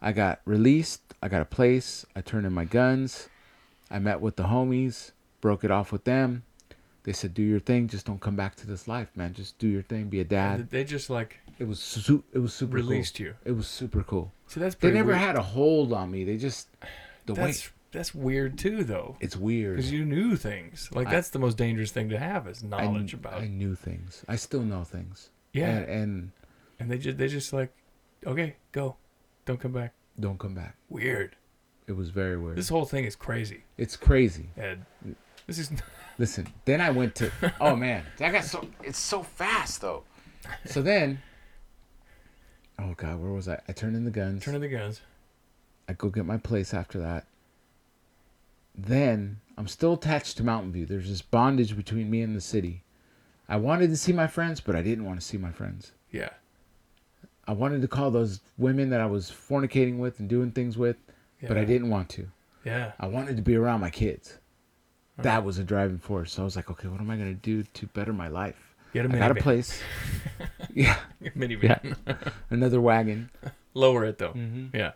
I 0.00 0.12
got 0.12 0.40
released. 0.44 1.00
I 1.20 1.26
got 1.28 1.42
a 1.42 1.44
place. 1.44 2.06
I 2.14 2.20
turned 2.20 2.46
in 2.46 2.52
my 2.52 2.64
guns. 2.64 3.28
I 3.90 3.98
met 3.98 4.20
with 4.20 4.36
the 4.36 4.44
homies, 4.44 5.10
broke 5.40 5.64
it 5.64 5.72
off 5.72 5.90
with 5.90 6.04
them. 6.04 6.44
They 7.02 7.12
said, 7.12 7.34
"Do 7.34 7.42
your 7.42 7.58
thing. 7.58 7.88
Just 7.88 8.06
don't 8.06 8.20
come 8.20 8.36
back 8.36 8.54
to 8.54 8.68
this 8.68 8.86
life, 8.86 9.08
man. 9.16 9.34
Just 9.34 9.58
do 9.58 9.66
your 9.66 9.82
thing. 9.82 10.10
Be 10.10 10.20
a 10.20 10.24
dad." 10.24 10.60
And 10.60 10.70
they 10.70 10.84
just 10.84 11.10
like 11.10 11.40
It 11.58 11.64
was 11.66 11.80
su- 11.80 12.22
it 12.32 12.38
was 12.38 12.54
super 12.54 12.76
released 12.76 13.16
cool. 13.16 13.26
you. 13.26 13.34
It 13.44 13.52
was 13.52 13.66
super 13.66 14.04
cool. 14.04 14.30
So 14.46 14.60
that's 14.60 14.76
They 14.76 14.92
never 14.92 15.08
weird. 15.08 15.18
had 15.18 15.34
a 15.34 15.42
hold 15.42 15.92
on 15.92 16.08
me. 16.12 16.22
They 16.22 16.36
just 16.36 16.68
the 17.26 17.34
way 17.34 17.46
That's 17.46 17.70
that's 17.90 18.14
weird 18.14 18.56
too, 18.58 18.84
though, 18.84 19.16
it's 19.18 19.36
weird. 19.36 19.76
because 19.78 19.90
you 19.90 20.04
knew 20.04 20.36
things. 20.36 20.88
Like 20.92 21.08
I- 21.08 21.10
that's 21.10 21.30
the 21.30 21.40
most 21.40 21.56
dangerous 21.58 21.90
thing 21.90 22.08
to 22.10 22.18
have 22.20 22.46
is 22.46 22.62
knowledge 22.62 23.10
kn- 23.10 23.20
about. 23.24 23.42
I 23.42 23.48
knew 23.48 23.74
things. 23.74 24.24
I 24.28 24.36
still 24.36 24.62
know 24.62 24.84
things. 24.84 25.30
yeah, 25.52 25.68
And, 25.78 25.84
and 25.88 26.30
and 26.82 26.90
they 26.90 26.98
just 26.98 27.18
they 27.18 27.28
just 27.28 27.52
like, 27.52 27.72
okay, 28.26 28.56
go, 28.72 28.96
don't 29.44 29.60
come 29.60 29.72
back. 29.72 29.92
don't 30.18 30.38
come 30.38 30.54
back. 30.54 30.76
Weird. 30.88 31.36
It 31.86 31.92
was 31.92 32.10
very 32.10 32.36
weird. 32.36 32.56
This 32.56 32.68
whole 32.68 32.84
thing 32.84 33.04
is 33.04 33.16
crazy, 33.16 33.64
it's 33.78 33.96
crazy. 33.96 34.50
Ed. 34.56 34.84
This 35.46 35.58
is 35.58 35.70
Listen, 36.18 36.46
then 36.64 36.80
I 36.80 36.90
went 36.90 37.14
to. 37.16 37.30
Oh 37.60 37.74
man, 37.76 38.04
I 38.20 38.30
got 38.30 38.44
so. 38.44 38.66
It's 38.82 38.98
so 38.98 39.22
fast 39.22 39.80
though. 39.80 40.04
So 40.66 40.82
then. 40.82 41.22
Oh 42.78 42.94
god, 42.96 43.20
where 43.20 43.32
was 43.32 43.48
I? 43.48 43.60
I 43.68 43.72
turned 43.72 43.96
in 43.96 44.04
the 44.04 44.10
guns. 44.10 44.44
turn 44.44 44.54
of 44.54 44.60
the 44.60 44.68
guns. 44.68 45.00
I 45.88 45.92
go 45.94 46.08
get 46.08 46.26
my 46.26 46.36
place 46.36 46.74
after 46.74 46.98
that. 47.00 47.26
Then 48.74 49.40
I'm 49.58 49.68
still 49.68 49.94
attached 49.94 50.36
to 50.38 50.44
Mountain 50.44 50.72
View. 50.72 50.86
There's 50.86 51.08
this 51.08 51.22
bondage 51.22 51.76
between 51.76 52.10
me 52.10 52.22
and 52.22 52.34
the 52.34 52.40
city. 52.40 52.82
I 53.48 53.56
wanted 53.56 53.90
to 53.90 53.96
see 53.96 54.12
my 54.12 54.26
friends, 54.26 54.60
but 54.60 54.74
I 54.74 54.82
didn't 54.82 55.04
want 55.04 55.20
to 55.20 55.26
see 55.26 55.36
my 55.36 55.52
friends. 55.52 55.92
Yeah, 56.10 56.30
I 57.46 57.52
wanted 57.52 57.82
to 57.82 57.88
call 57.88 58.10
those 58.10 58.40
women 58.56 58.90
that 58.90 59.00
I 59.00 59.06
was 59.06 59.30
fornicating 59.30 59.98
with 59.98 60.20
and 60.20 60.28
doing 60.28 60.52
things 60.52 60.78
with, 60.78 60.96
yeah. 61.40 61.48
but 61.48 61.58
I 61.58 61.64
didn't 61.64 61.90
want 61.90 62.08
to. 62.10 62.28
Yeah, 62.64 62.92
I 63.00 63.06
wanted 63.06 63.36
to 63.36 63.42
be 63.42 63.56
around 63.56 63.80
my 63.80 63.90
kids. 63.90 64.38
Uh-huh. 65.18 65.22
That 65.22 65.44
was 65.44 65.58
a 65.58 65.64
driving 65.64 65.98
force. 65.98 66.32
So 66.32 66.42
I 66.42 66.44
was 66.44 66.54
like, 66.54 66.70
okay, 66.70 66.88
what 66.88 67.00
am 67.00 67.10
I 67.10 67.16
gonna 67.16 67.34
do 67.34 67.62
to 67.64 67.86
better 67.88 68.12
my 68.12 68.28
life? 68.28 68.72
get 68.92 69.06
a 69.06 69.08
I 69.08 69.18
got 69.18 69.30
a 69.30 69.34
place. 69.34 69.80
yeah, 70.74 70.98
minivan. 71.22 71.96
another 72.50 72.80
wagon. 72.80 73.30
Lower 73.74 74.04
it 74.04 74.18
though. 74.18 74.32
Mm-hmm. 74.32 74.76
Yeah. 74.76 74.92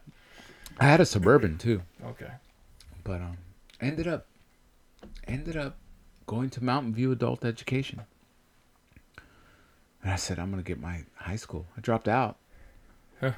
I 0.79 0.85
had 0.85 1.01
a 1.01 1.07
suburban 1.07 1.57
too, 1.59 1.83
Okay. 2.05 2.31
but 3.03 3.23
um, 3.23 3.39
ended 3.81 4.07
up, 4.07 4.27
ended 5.27 5.57
up 5.57 5.79
going 6.27 6.51
to 6.51 6.63
Mountain 6.63 6.95
View 6.95 7.13
Adult 7.13 7.45
Education. 7.45 8.03
And 10.03 10.13
I 10.13 10.17
said, 10.17 10.39
I'm 10.39 10.51
gonna 10.51 10.63
get 10.63 10.81
my 10.81 11.05
high 11.17 11.37
school. 11.37 11.67
I 11.77 11.81
dropped 11.81 12.09
out. 12.09 12.37
Huh. 13.21 13.33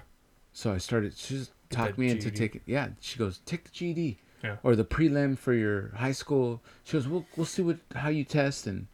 So 0.52 0.72
I 0.72 0.78
started. 0.78 1.16
She 1.16 1.34
just 1.38 1.52
talked 1.70 1.98
me 1.98 2.08
into 2.10 2.30
taking. 2.30 2.60
Yeah, 2.66 2.88
she 3.00 3.18
goes, 3.18 3.40
take 3.46 3.64
the 3.64 3.70
GED 3.70 4.18
Yeah. 4.42 4.56
or 4.62 4.74
the 4.76 4.84
prelim 4.84 5.38
for 5.38 5.52
your 5.54 5.90
high 5.96 6.12
school. 6.12 6.60
She 6.84 6.92
goes, 6.94 7.06
we'll 7.08 7.26
we'll 7.36 7.46
see 7.46 7.62
what 7.62 7.78
how 7.94 8.08
you 8.08 8.24
test. 8.24 8.66
And 8.66 8.86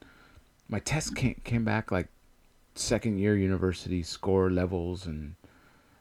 my 0.69 0.79
test 0.81 1.17
came 1.17 1.41
came 1.45 1.65
back 1.65 1.91
like 1.91 2.09
second 2.75 3.19
year 3.19 3.37
university 3.37 4.03
score 4.03 4.51
levels, 4.51 5.07
and 5.07 5.35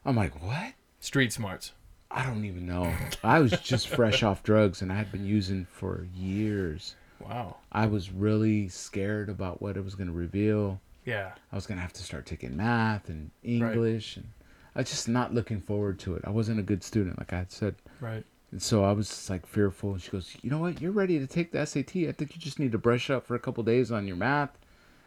I'm 0.06 0.16
like, 0.16 0.44
what? 0.44 0.74
Street 1.00 1.32
smarts. 1.34 1.72
I 2.12 2.24
don't 2.26 2.46
even 2.46 2.66
know. 2.68 2.94
I 3.24 3.40
was 3.40 3.52
just 3.52 3.88
fresh 3.88 4.22
off 4.22 4.44
drugs, 4.44 4.82
and 4.84 4.92
I 4.92 4.96
had 4.96 5.12
been 5.12 5.26
using 5.26 5.66
for 5.72 6.08
years. 6.16 6.96
Wow. 7.20 7.58
I 7.72 7.88
was 7.88 8.12
really 8.12 8.68
scared 8.70 9.30
about 9.30 9.62
what 9.62 9.78
it 9.78 9.84
was 9.84 9.96
going 9.96 10.08
to 10.08 10.14
reveal. 10.14 10.80
Yeah. 11.06 11.32
I 11.52 11.56
was 11.56 11.68
going 11.68 11.78
to 11.78 11.82
have 11.82 11.94
to 11.94 12.04
start 12.04 12.26
taking 12.26 12.56
math 12.56 13.10
and 13.10 13.32
English, 13.44 14.18
and 14.18 14.28
I 14.76 14.80
was 14.80 14.90
just 14.90 15.08
not 15.08 15.34
looking 15.34 15.62
forward 15.62 16.00
to 16.00 16.16
it. 16.16 16.24
I 16.26 16.30
wasn't 16.30 16.60
a 16.60 16.64
good 16.64 16.84
student, 16.84 17.18
like 17.20 17.34
I 17.34 17.38
had 17.40 17.52
said. 17.52 17.76
Right. 18.00 18.24
And 18.52 18.62
so 18.62 18.84
I 18.84 18.92
was 18.92 19.10
just 19.10 19.30
like 19.30 19.46
fearful. 19.46 19.94
And 19.94 20.02
she 20.02 20.12
goes, 20.12 20.36
You 20.42 20.50
know 20.50 20.60
what? 20.60 20.80
You're 20.80 20.92
ready 20.92 21.20
to 21.20 21.28
take 21.28 21.52
the 21.52 21.66
SAT. 21.66 21.96
I 21.96 22.12
think 22.12 22.36
you 22.36 22.40
just 22.40 22.60
need 22.60 22.72
to 22.72 22.78
brush 22.78 23.10
up 23.10 23.26
for 23.26 23.36
a 23.36 23.40
couple 23.40 23.64
days 23.64 23.92
on 23.92 24.08
your 24.08 24.16
math 24.16 24.52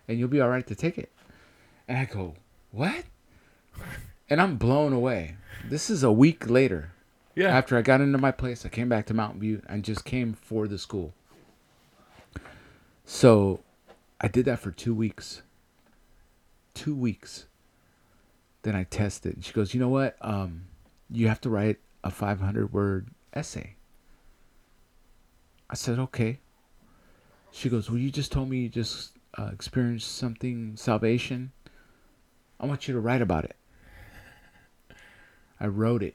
and 0.09 0.19
you'll 0.19 0.29
be 0.29 0.41
all 0.41 0.49
right 0.49 0.67
to 0.67 0.75
take 0.75 0.99
it. 0.99 1.13
And 1.89 1.99
I 1.99 2.05
go, 2.05 2.35
What? 2.73 3.05
And 4.29 4.41
I'm 4.41 4.57
blown 4.57 4.93
away. 4.93 5.37
This 5.69 5.89
is 5.89 6.03
a 6.03 6.11
week 6.11 6.51
later. 6.51 6.91
Yeah. 7.37 7.57
After 7.57 7.77
I 7.77 7.83
got 7.83 8.01
into 8.01 8.19
my 8.19 8.33
place, 8.33 8.67
I 8.67 8.69
came 8.69 8.89
back 8.89 9.07
to 9.07 9.15
Mountain 9.15 9.41
View 9.41 9.63
and 9.69 9.85
just 9.85 10.05
came 10.05 10.33
for 10.33 10.67
the 10.67 10.79
school. 10.79 11.13
So 13.05 13.61
I 14.21 14.27
did 14.27 14.47
that 14.47 14.59
for 14.59 14.71
two 14.73 14.95
weeks. 14.95 15.43
Two 16.77 16.95
weeks. 16.95 17.47
Then 18.63 18.77
I 18.77 18.85
tested. 18.85 19.43
She 19.45 19.53
goes, 19.53 19.73
You 19.73 19.81
know 19.81 19.89
what? 19.89 20.17
Um, 20.21 20.67
you 21.11 21.27
have 21.29 21.41
to 21.41 21.51
write 21.51 21.79
a 22.05 22.11
500 22.11 22.73
word 22.73 23.09
essay. 23.33 23.77
I 25.71 25.75
said, 25.75 25.99
Okay. 25.99 26.39
She 27.51 27.71
goes, 27.71 27.89
Well, 27.91 27.99
you 27.99 28.11
just 28.11 28.31
told 28.31 28.51
me 28.51 28.59
you 28.59 28.69
just 28.69 29.13
uh, 29.39 29.49
experienced 29.53 30.17
something, 30.17 30.77
salvation. 30.77 31.53
I 32.61 32.67
want 32.67 32.87
you 32.87 32.95
to 32.95 33.01
write 33.01 33.23
about 33.23 33.45
it. 33.45 33.57
I 35.59 35.67
wrote 35.69 36.03
it. 36.03 36.15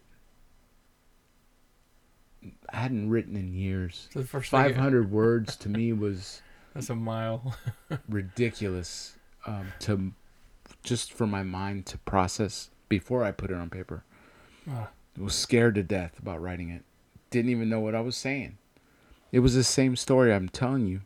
I 2.70 2.78
hadn't 2.78 3.10
written 3.10 3.36
in 3.36 3.54
years. 3.54 4.10
So 4.14 4.20
the 4.22 4.28
first 4.28 4.52
thing- 4.52 4.62
500 4.62 5.12
words 5.12 5.56
to 5.58 5.70
me 5.70 5.92
was 5.92 6.44
That's 6.76 6.90
a 6.92 6.96
mile. 6.96 7.56
ridiculous 8.08 9.18
um, 9.48 9.74
to 9.80 10.12
just 10.84 11.14
for 11.14 11.28
my 11.28 11.44
mind 11.44 11.86
to 11.88 11.98
process 12.00 12.70
before 12.90 13.24
I 13.24 13.32
put 13.32 13.52
it 13.52 13.58
on 13.58 13.70
paper. 13.70 14.04
Ah. 14.70 14.90
I 15.18 15.22
was 15.22 15.36
scared 15.36 15.76
to 15.76 15.84
death 15.84 16.18
about 16.20 16.42
writing 16.42 16.70
it. 16.70 16.84
Didn't 17.30 17.52
even 17.52 17.70
know 17.70 17.80
what 17.80 17.96
I 17.96 18.02
was 18.02 18.16
saying. 18.16 18.58
It 19.32 19.40
was 19.40 19.56
the 19.56 19.64
same 19.64 19.96
story 19.96 20.34
I'm 20.34 20.50
telling 20.50 20.88
you, 20.88 21.02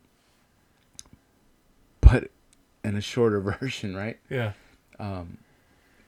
but 2.01 2.31
in 2.83 2.95
a 2.95 3.01
shorter 3.01 3.39
version, 3.59 3.95
right? 3.95 4.17
yeah. 4.29 4.53
um, 4.99 5.37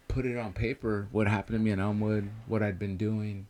put 0.08 0.26
it 0.26 0.38
on 0.38 0.54
paper 0.54 1.08
what 1.12 1.28
happened 1.28 1.60
to 1.60 1.64
me 1.64 1.72
in 1.72 1.80
Elmwood, 1.80 2.30
what 2.48 2.64
I'd 2.64 2.80
been 2.80 2.98
doing. 2.98 3.48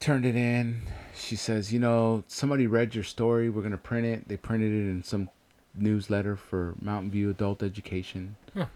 Turned 0.00 0.26
it 0.26 0.34
in. 0.34 0.82
She 1.14 1.36
says, 1.36 1.72
You 1.72 1.78
know, 1.78 2.24
somebody 2.26 2.66
read 2.66 2.94
your 2.94 3.04
story. 3.04 3.48
We're 3.48 3.60
going 3.62 3.70
to 3.70 3.78
print 3.78 4.04
it. 4.04 4.26
They 4.26 4.36
printed 4.36 4.72
it 4.72 4.90
in 4.90 5.04
some 5.04 5.30
newsletter 5.74 6.36
for 6.36 6.74
Mountain 6.80 7.10
View 7.10 7.30
Adult 7.30 7.62
Education. 7.62 8.36
Huh. 8.54 8.66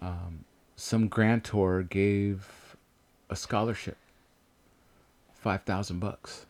Um, 0.00 0.44
some 0.76 1.08
grantor 1.08 1.82
gave 1.82 2.76
a 3.30 3.36
scholarship, 3.36 3.96
5000 5.34 5.98
bucks, 5.98 6.46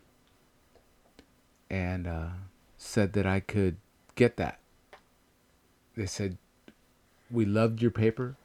and 1.71 2.07
uh, 2.07 2.29
said 2.77 3.13
that 3.15 3.27
I 3.27 3.41
could 3.41 3.77
get 4.15 4.37
that. 4.37 4.59
They 5.97 6.07
said, 6.07 6.37
we 7.31 7.45
loved 7.45 7.83
your 7.83 7.91
paper. 7.91 8.37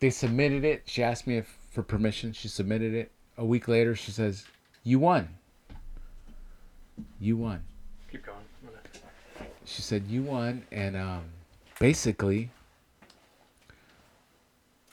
They 0.00 0.10
submitted 0.10 0.64
it. 0.64 0.82
She 0.86 1.02
asked 1.02 1.26
me 1.26 1.38
if 1.38 1.56
for 1.70 1.82
permission. 1.82 2.32
She 2.32 2.48
submitted 2.48 2.94
it. 2.94 3.10
A 3.38 3.44
week 3.44 3.68
later, 3.68 3.94
she 3.94 4.10
says, 4.10 4.46
"You 4.82 4.98
won. 4.98 5.28
You 7.20 7.36
won." 7.36 7.64
She 9.66 9.82
said, 9.82 10.04
"You 10.08 10.22
won," 10.22 10.64
and 10.70 10.96
um, 10.96 11.24
basically, 11.80 12.50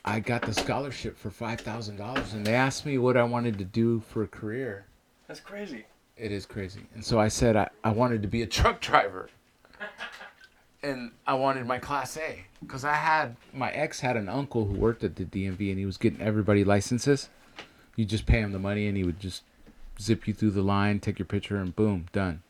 I 0.03 0.19
got 0.19 0.41
the 0.41 0.53
scholarship 0.53 1.17
for 1.17 1.29
five 1.29 1.61
thousand 1.61 1.97
dollars. 1.97 2.33
And 2.33 2.45
they 2.45 2.55
asked 2.55 2.85
me 2.85 2.97
what 2.97 3.15
I 3.15 3.23
wanted 3.23 3.57
to 3.59 3.65
do 3.65 4.01
for 4.01 4.23
a 4.23 4.27
career. 4.27 4.85
That's 5.27 5.39
crazy. 5.39 5.85
It 6.17 6.31
is 6.31 6.45
crazy. 6.45 6.81
And 6.93 7.05
so 7.05 7.19
I 7.19 7.27
said 7.27 7.55
I, 7.55 7.69
I 7.83 7.91
wanted 7.91 8.21
to 8.23 8.27
be 8.27 8.41
a 8.41 8.47
truck 8.47 8.81
driver. 8.81 9.29
And 10.85 11.11
I 11.25 11.33
wanted 11.35 11.65
my 11.65 11.79
class 11.79 12.17
A 12.17 12.43
because 12.59 12.83
I 12.83 12.95
had 12.95 13.37
my 13.53 13.71
ex 13.71 14.01
had 14.01 14.17
an 14.17 14.27
uncle 14.27 14.65
who 14.65 14.73
worked 14.73 15.01
at 15.05 15.15
the 15.15 15.23
DMV 15.23 15.69
and 15.69 15.79
he 15.79 15.85
was 15.85 15.95
getting 15.95 16.19
everybody 16.19 16.65
licenses. 16.65 17.29
You 17.95 18.03
just 18.03 18.25
pay 18.25 18.39
him 18.41 18.51
the 18.51 18.59
money 18.59 18.87
and 18.87 18.97
he 18.97 19.05
would 19.05 19.17
just 19.17 19.43
zip 19.97 20.27
you 20.27 20.33
through 20.33 20.51
the 20.51 20.61
line, 20.61 20.99
take 20.99 21.19
your 21.19 21.25
picture, 21.25 21.55
and 21.55 21.73
boom, 21.73 22.07
done. 22.11 22.42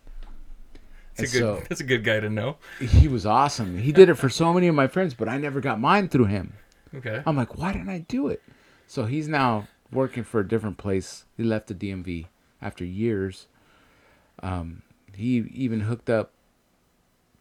That's 1.15 1.34
a 1.34 1.40
good. 1.40 1.41
so- 1.61 1.64
that's 1.69 1.81
a 1.81 1.85
good 1.85 2.03
guy 2.03 2.19
to 2.19 2.30
know. 2.30 2.57
He 2.80 3.07
was 3.07 3.26
awesome. 3.26 3.77
He 3.77 3.91
did 3.91 4.10
it 4.10 4.15
for 4.15 4.30
so 4.30 4.53
many 4.53 4.68
of 4.68 4.76
my 4.76 4.88
friends, 4.88 5.14
but 5.14 5.30
I 5.30 5.38
never 5.38 5.61
got 5.61 5.80
mine 5.80 6.10
through 6.10 6.26
him. 6.26 6.53
Okay. 6.95 7.22
I'm 7.26 7.35
like, 7.38 7.57
why 7.57 7.72
didn't 7.73 7.90
I 7.90 7.99
do 7.99 8.27
it? 8.27 8.41
So 8.88 9.06
he's 9.06 9.27
now 9.27 9.68
working 9.91 10.23
for 10.23 10.40
a 10.40 10.48
different 10.48 10.77
place. 10.77 11.26
He 11.38 11.44
left 11.44 11.68
the 11.68 11.73
DMV 11.76 12.26
after 12.61 12.84
years. 12.85 13.48
Um, 14.41 14.81
he 15.15 15.38
even 15.53 15.81
hooked 15.81 16.10
up 16.10 16.31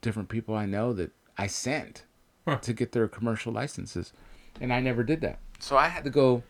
different 0.00 0.28
people 0.28 0.54
I 0.54 0.66
know 0.66 0.92
that 0.92 1.12
I 1.38 1.46
sent 1.46 2.04
Huh. 2.46 2.56
to 2.58 2.72
get 2.72 2.90
their 2.92 3.06
commercial 3.06 3.52
licenses, 3.52 4.12
and 4.60 4.72
I 4.72 4.80
never 4.80 5.04
did 5.04 5.20
that. 5.20 5.38
So 5.60 5.76
I 5.76 5.86
had 5.88 6.02
to 6.04 6.10
go 6.10 6.42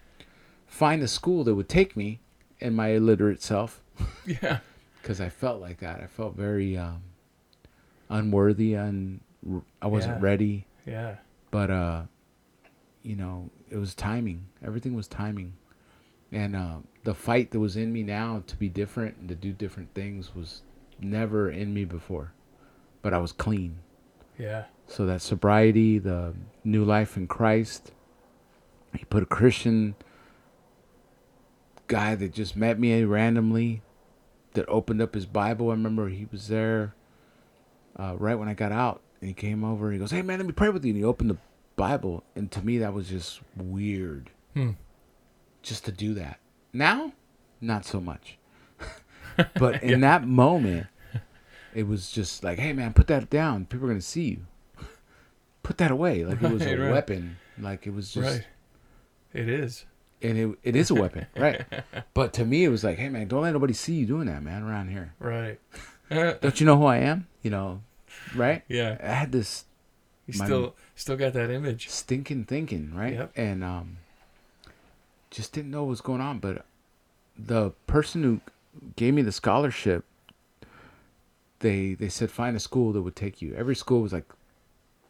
find 0.67 1.03
a 1.03 1.09
school 1.09 1.45
that 1.45 1.55
would 1.55 1.69
take 1.69 1.97
me 1.97 2.21
and 2.63 2.75
my 2.75 2.89
illiterate 2.93 3.43
self 3.43 3.83
Yeah. 4.27 4.61
because 5.03 5.21
I 5.21 5.29
felt 5.29 5.61
like 5.61 5.81
that. 5.81 6.01
I 6.01 6.07
felt 6.07 6.35
very 6.35 6.79
um, 6.79 7.03
unworthy, 8.13 8.75
and 8.75 9.21
I 9.81 9.87
wasn't 9.89 10.19
Yeah. 10.21 10.27
ready. 10.27 10.67
Yeah. 10.87 11.17
but 11.51 11.71
uh 11.71 12.03
you 13.03 13.15
know 13.17 13.51
it 13.71 13.77
was 13.77 13.95
timing. 13.95 14.47
Everything 14.65 14.95
was 14.95 15.07
timing. 15.09 15.55
And 16.31 16.55
uh 16.57 16.77
the 17.05 17.15
fight 17.15 17.51
that 17.51 17.61
was 17.61 17.77
in 17.77 17.93
me 17.93 18.03
now 18.03 18.43
to 18.47 18.57
be 18.57 18.69
different 18.69 19.17
and 19.19 19.29
to 19.29 19.35
do 19.35 19.53
different 19.53 19.93
things 19.95 20.35
was 20.35 20.63
never 21.01 21.51
in 21.51 21.75
me 21.75 21.85
before. 21.85 22.33
But 23.03 23.13
i 23.15 23.19
was 23.19 23.33
clean. 23.33 23.79
Yeah. 24.39 24.65
so 24.87 25.05
that 25.07 25.21
sobriety 25.23 25.99
the 25.99 26.35
new 26.65 26.85
life 26.85 27.17
in 27.17 27.27
christ 27.27 27.93
he 28.97 29.05
put 29.05 29.23
a 29.23 29.27
christian 29.27 29.95
guy 31.87 32.15
that 32.15 32.33
just 32.33 32.57
met 32.57 32.79
me 32.79 33.05
randomly 33.05 33.83
that 34.55 34.69
opened 34.69 35.01
up 35.03 35.15
his 35.15 35.27
bible. 35.27 35.69
I 35.69 35.73
remember 35.75 36.09
he 36.09 36.27
was 36.31 36.49
there 36.49 36.95
uh, 37.97 38.15
right 38.19 38.35
when 38.39 38.49
i 38.49 38.55
got 38.55 38.73
out 38.73 39.01
and 39.21 39.29
he 39.29 39.35
came 39.35 39.65
over 39.65 39.91
he 39.93 39.99
goes 39.99 40.11
hey 40.11 40.23
man 40.23 40.39
let 40.39 40.47
me 40.47 40.53
pray 40.53 40.69
with 40.69 40.85
you. 40.85 40.91
And 40.91 40.99
he 40.99 41.05
opened 41.05 41.31
the 41.31 41.37
bible 41.77 42.23
and 42.37 42.51
to 42.53 42.65
me 42.65 42.79
that 42.79 42.93
was 42.93 43.09
just 43.09 43.41
weird. 43.57 44.31
Hmm. 44.55 44.71
just 45.63 45.85
to 45.87 45.93
do 45.93 46.15
that. 46.15 46.39
Now 46.73 47.13
not 47.61 47.85
so 47.85 48.01
much. 48.01 48.39
But 49.59 49.83
in 49.83 50.01
that 50.01 50.27
moment 50.27 50.87
it 51.75 51.87
was 51.87 52.11
just 52.11 52.45
like 52.45 52.59
hey 52.59 52.73
man 52.75 52.93
put 52.93 53.07
that 53.07 53.31
down. 53.31 53.65
People 53.67 53.87
are 53.87 53.91
gonna 53.91 54.01
see 54.03 54.25
you. 54.31 54.47
Put 55.63 55.79
that 55.79 55.91
away. 55.91 56.25
Like 56.25 56.43
it 56.43 56.51
was 56.51 56.63
a 56.63 56.67
Right, 56.71 56.79
right. 56.81 56.91
weapon. 56.93 57.37
Like 57.59 57.87
it 57.87 57.95
was 57.95 58.13
just 58.13 58.29
right. 58.29 58.47
It 59.33 59.49
is. 59.49 59.87
and 60.21 60.37
it, 60.37 60.59
it 60.63 60.77
is 60.77 60.91
a 60.91 60.95
weapon. 60.95 61.27
Right. 61.37 61.65
But 62.13 62.33
to 62.35 62.45
me 62.45 62.65
it 62.65 62.69
was 62.69 62.85
like 62.85 62.99
hey 62.99 63.09
man 63.09 63.29
don't 63.29 63.43
let 63.43 63.53
nobody 63.53 63.73
see 63.73 63.95
you 63.95 64.07
doing 64.07 64.27
that 64.27 64.43
man 64.43 64.63
around 64.63 64.89
here. 64.89 65.15
Right. 65.19 65.59
don't 66.11 66.61
you 66.61 66.67
know 66.67 66.77
who 66.77 66.85
i 66.85 66.99
am 66.99 67.27
you 67.43 67.51
know 67.51 67.81
right 68.35 68.63
yeah. 68.69 68.97
i 69.03 69.07
had 69.13 69.33
this 69.33 69.65
You 70.27 70.35
still 70.35 70.75
still 70.95 71.17
got 71.17 71.33
that 71.33 71.51
image. 71.51 71.89
stinking 71.89 72.45
thinking, 72.45 72.95
right? 72.95 73.15
Yep. 73.15 73.33
And 73.37 73.65
um, 73.65 73.97
just 75.31 75.53
didn't 75.53 75.71
know 75.71 75.83
what 75.83 75.91
was 75.91 76.01
going 76.01 76.21
on. 76.21 76.39
But 76.39 76.65
the 77.37 77.71
person 77.87 78.23
who 78.23 78.41
gave 78.97 79.15
me 79.15 79.23
the 79.23 79.33
scholarship, 79.33 80.05
they 81.59 81.95
they 81.95 82.09
said 82.09 82.31
find 82.31 82.57
a 82.57 82.61
school 82.61 82.93
that 82.93 83.03
would 83.03 83.17
take 83.17 83.43
you. 83.43 83.55
Every 83.55 83.75
school 83.75 84.03
was 84.03 84.13
like 84.13 84.31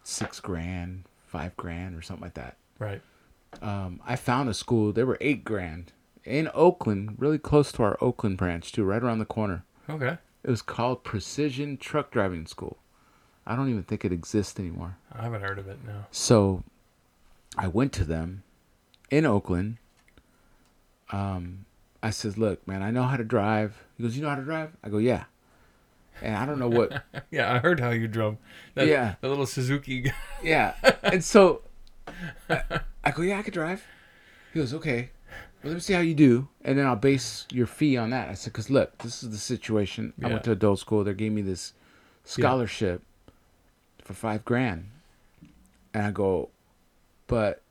six 0.02 0.40
grand, 0.40 1.04
five 1.26 1.56
grand, 1.56 1.94
or 1.96 2.02
something 2.02 2.22
like 2.24 2.34
that. 2.34 2.56
Right. 2.78 3.02
Um, 3.60 4.00
I 4.06 4.16
found 4.16 4.48
a 4.48 4.54
school. 4.54 4.92
They 4.92 5.04
were 5.04 5.18
eight 5.20 5.44
grand 5.44 5.92
in 6.24 6.48
Oakland, 6.54 7.16
really 7.18 7.38
close 7.38 7.70
to 7.72 7.82
our 7.82 7.98
Oakland 8.00 8.38
branch 8.38 8.72
too, 8.72 8.84
right 8.84 9.02
around 9.02 9.18
the 9.18 9.24
corner. 9.26 9.64
Okay. 9.90 10.16
It 10.44 10.50
was 10.50 10.62
called 10.62 11.04
Precision 11.04 11.76
Truck 11.76 12.10
Driving 12.10 12.46
School. 12.46 12.78
I 13.46 13.56
don't 13.56 13.68
even 13.70 13.82
think 13.82 14.04
it 14.04 14.12
exists 14.12 14.58
anymore. 14.58 14.96
I 15.12 15.22
haven't 15.22 15.42
heard 15.42 15.58
of 15.58 15.68
it. 15.68 15.78
now. 15.86 16.06
So 16.10 16.62
I 17.56 17.68
went 17.68 17.92
to 17.94 18.04
them 18.04 18.42
in 19.10 19.24
Oakland. 19.26 19.78
Um, 21.10 21.66
I 22.02 22.10
said, 22.10 22.38
"Look, 22.38 22.66
man, 22.66 22.82
I 22.82 22.90
know 22.90 23.02
how 23.04 23.16
to 23.16 23.24
drive." 23.24 23.84
He 23.96 24.02
goes, 24.02 24.16
"You 24.16 24.22
know 24.22 24.30
how 24.30 24.36
to 24.36 24.42
drive?" 24.42 24.72
I 24.82 24.88
go, 24.88 24.98
"Yeah." 24.98 25.24
And 26.20 26.36
I 26.36 26.46
don't 26.46 26.58
know 26.58 26.68
what. 26.68 27.02
Yeah, 27.30 27.52
I 27.52 27.58
heard 27.58 27.80
how 27.80 27.90
you 27.90 28.06
drove. 28.08 28.36
That, 28.74 28.86
Yeah. 28.86 29.14
The 29.20 29.28
little 29.28 29.46
Suzuki. 29.46 30.12
yeah. 30.42 30.74
And 31.02 31.24
so 31.24 31.62
I, 32.48 32.80
I 33.04 33.10
go, 33.10 33.22
"Yeah, 33.22 33.38
I 33.38 33.42
could 33.42 33.54
drive." 33.54 33.84
He 34.52 34.60
goes, 34.60 34.72
"Okay." 34.74 35.10
Let 35.64 35.74
me 35.74 35.80
see 35.80 35.92
how 35.92 36.00
you 36.00 36.14
do, 36.14 36.48
and 36.64 36.76
then 36.76 36.86
I'll 36.86 36.96
base 36.96 37.46
your 37.52 37.66
fee 37.66 37.96
on 37.96 38.10
that. 38.10 38.28
I 38.28 38.34
said, 38.34 38.52
"Cause 38.52 38.68
look, 38.70 38.98
this 38.98 39.22
is 39.22 39.30
the 39.30 39.38
situation. 39.38 40.12
I 40.22 40.26
went 40.28 40.44
to 40.44 40.52
adult 40.52 40.78
school. 40.80 41.04
They 41.04 41.14
gave 41.14 41.32
me 41.32 41.42
this 41.42 41.72
scholarship 42.24 43.02
for 44.02 44.12
five 44.14 44.44
grand, 44.44 44.88
and 45.94 46.04
I 46.06 46.10
go, 46.10 46.48
but 47.28 47.62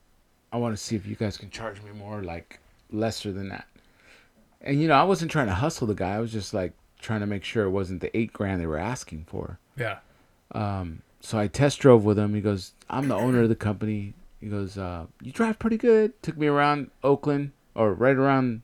I 0.53 0.57
want 0.57 0.75
to 0.77 0.81
see 0.81 0.95
if 0.95 1.05
you 1.05 1.15
guys 1.15 1.37
can 1.37 1.49
charge 1.49 1.81
me 1.81 1.91
more, 1.91 2.23
like 2.23 2.59
lesser 2.91 3.31
than 3.31 3.49
that. 3.49 3.67
And 4.61 4.81
you 4.81 4.87
know, 4.87 4.95
I 4.95 5.03
wasn't 5.03 5.31
trying 5.31 5.47
to 5.47 5.55
hustle 5.55 5.87
the 5.87 5.93
guy. 5.95 6.15
I 6.15 6.19
was 6.19 6.31
just 6.31 6.53
like 6.53 6.73
trying 6.99 7.21
to 7.21 7.25
make 7.25 7.43
sure 7.43 7.65
it 7.65 7.71
wasn't 7.71 7.99
the 8.01 8.15
eight 8.15 8.31
grand 8.31 8.61
they 8.61 8.67
were 8.67 8.77
asking 8.77 9.25
for. 9.27 9.59
yeah. 9.75 9.99
Um, 10.53 11.01
so 11.21 11.37
I 11.37 11.47
test 11.47 11.79
drove 11.79 12.03
with 12.03 12.17
him. 12.19 12.33
He 12.35 12.41
goes, 12.41 12.73
"I'm 12.89 13.07
the 13.07 13.15
owner 13.15 13.43
of 13.43 13.49
the 13.49 13.55
company." 13.55 14.13
He 14.39 14.47
goes, 14.47 14.77
uh, 14.77 15.05
"You 15.21 15.31
drive 15.31 15.59
pretty 15.59 15.77
good." 15.77 16.21
Took 16.23 16.35
me 16.37 16.47
around 16.47 16.89
Oakland 17.03 17.51
or 17.75 17.93
right 17.93 18.15
around 18.15 18.61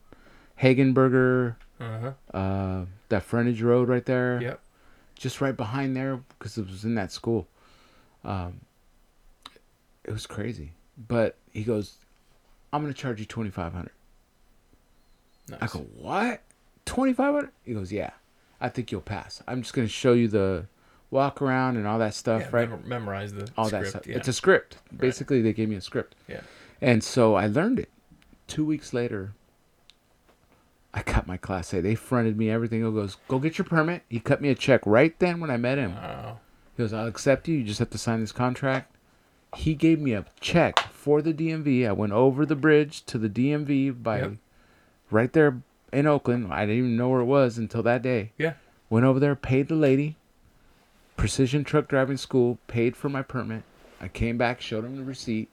Hegenberger, 0.60 1.56
Uh 1.80 1.98
huh. 2.32 2.36
uh, 2.36 2.84
that 3.08 3.22
frontage 3.22 3.62
road 3.62 3.88
right 3.88 4.04
there. 4.04 4.40
Yep. 4.42 4.60
Just 5.14 5.40
right 5.40 5.56
behind 5.56 5.96
there 5.96 6.20
because 6.38 6.58
it 6.58 6.66
was 6.68 6.84
in 6.84 6.94
that 6.94 7.10
school. 7.12 7.48
Um, 8.24 8.60
it 10.04 10.12
was 10.12 10.26
crazy. 10.26 10.72
But 10.96 11.36
he 11.52 11.62
goes, 11.64 11.96
"I'm 12.72 12.82
gonna 12.82 12.94
charge 12.94 13.20
you 13.20 13.26
twenty 13.26 13.50
five 13.50 13.72
hundred. 13.72 13.92
Nice. 15.48 15.58
I 15.62 15.66
go, 15.66 15.80
"What? 15.96 16.42
Twenty 16.84 17.12
five 17.12 17.34
hundred? 17.34 17.50
He 17.64 17.74
goes, 17.74 17.92
"Yeah, 17.92 18.10
I 18.60 18.68
think 18.68 18.90
you'll 18.92 19.00
pass. 19.00 19.42
I'm 19.48 19.62
just 19.62 19.74
gonna 19.74 19.88
show 19.88 20.12
you 20.12 20.28
the 20.28 20.66
walk 21.10 21.40
around 21.40 21.76
and 21.76 21.86
all 21.86 21.98
that 21.98 22.14
stuff, 22.14 22.42
yeah, 22.42 22.48
right? 22.52 22.68
mem- 22.70 22.86
memorize 22.86 23.32
the 23.32 23.48
all 23.56 23.66
script. 23.66 23.84
that 23.84 23.90
stuff. 23.90 24.06
Yeah. 24.06 24.16
It's 24.16 24.28
a 24.28 24.32
script. 24.32 24.76
Basically, 24.96 25.40
they 25.40 25.52
gave 25.52 25.68
me 25.68 25.76
a 25.76 25.80
script. 25.80 26.14
Yeah. 26.28 26.40
And 26.80 27.02
so 27.02 27.34
I 27.34 27.46
learned 27.46 27.78
it. 27.80 27.88
Two 28.48 28.64
weeks 28.64 28.92
later, 28.92 29.34
I 30.92 31.02
got 31.02 31.26
my 31.28 31.36
class 31.36 31.72
A. 31.72 31.80
They 31.80 31.94
fronted 31.94 32.36
me 32.36 32.50
everything. 32.50 32.84
He 32.84 32.90
goes, 32.90 33.16
go 33.28 33.38
get 33.38 33.58
your 33.58 33.64
permit. 33.66 34.02
He 34.08 34.18
cut 34.18 34.40
me 34.40 34.48
a 34.48 34.54
check 34.56 34.80
right 34.84 35.16
then 35.20 35.38
when 35.38 35.50
I 35.50 35.56
met 35.56 35.78
him. 35.78 35.94
Wow. 35.94 36.40
He 36.76 36.82
goes, 36.82 36.92
I'll 36.92 37.06
accept 37.06 37.46
you. 37.46 37.56
You 37.56 37.64
just 37.64 37.78
have 37.78 37.90
to 37.90 37.98
sign 37.98 38.20
this 38.20 38.32
contract. 38.32 38.94
He 39.56 39.74
gave 39.74 40.00
me 40.00 40.12
a 40.12 40.24
check 40.40 40.78
for 40.92 41.22
the 41.22 41.32
DMV. 41.32 41.86
I 41.88 41.92
went 41.92 42.12
over 42.12 42.44
the 42.44 42.56
bridge 42.56 43.04
to 43.06 43.18
the 43.18 43.28
DMV 43.28 44.02
by 44.02 44.18
Yep. 44.20 44.32
right 45.10 45.32
there 45.32 45.60
in 45.92 46.06
Oakland. 46.06 46.52
I 46.52 46.60
didn't 46.66 46.76
even 46.78 46.96
know 46.96 47.08
where 47.10 47.20
it 47.20 47.24
was 47.26 47.56
until 47.58 47.82
that 47.84 48.02
day. 48.02 48.32
Yeah. 48.36 48.54
Went 48.90 49.06
over 49.06 49.20
there, 49.20 49.34
paid 49.36 49.68
the 49.68 49.74
lady. 49.74 50.16
Precision 51.16 51.64
truck 51.64 51.88
driving 51.88 52.16
school, 52.16 52.58
paid 52.66 52.96
for 52.96 53.08
my 53.08 53.22
permit. 53.22 53.62
I 54.00 54.08
came 54.08 54.38
back, 54.38 54.60
showed 54.60 54.84
him 54.84 54.96
the 54.96 55.02
receipt, 55.04 55.48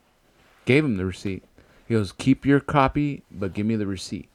gave 0.66 0.86
him 0.86 0.98
the 0.98 1.06
receipt. 1.06 1.44
He 1.88 1.94
goes, 1.94 2.12
keep 2.12 2.46
your 2.46 2.60
copy, 2.60 3.24
but 3.32 3.54
give 3.54 3.66
me 3.66 3.76
the 3.76 3.86
receipt. 3.88 4.30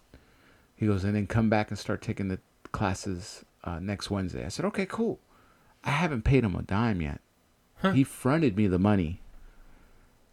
He 0.76 0.86
goes, 0.86 1.04
and 1.04 1.14
then 1.14 1.26
come 1.26 1.48
back 1.50 1.70
and 1.70 1.78
start 1.78 2.00
taking 2.00 2.28
the 2.28 2.38
classes 2.72 3.44
uh, 3.64 3.78
next 3.80 4.10
Wednesday. 4.10 4.44
I 4.44 4.48
said, 4.48 4.64
okay, 4.66 4.86
cool. 4.86 5.18
I 5.84 5.90
haven't 5.90 6.22
paid 6.22 6.44
him 6.44 6.54
a 6.54 6.62
dime 6.62 7.00
yet. 7.02 7.20
Huh. 7.82 7.92
He 7.92 8.04
fronted 8.04 8.56
me 8.56 8.66
the 8.66 8.78
money. 8.78 9.20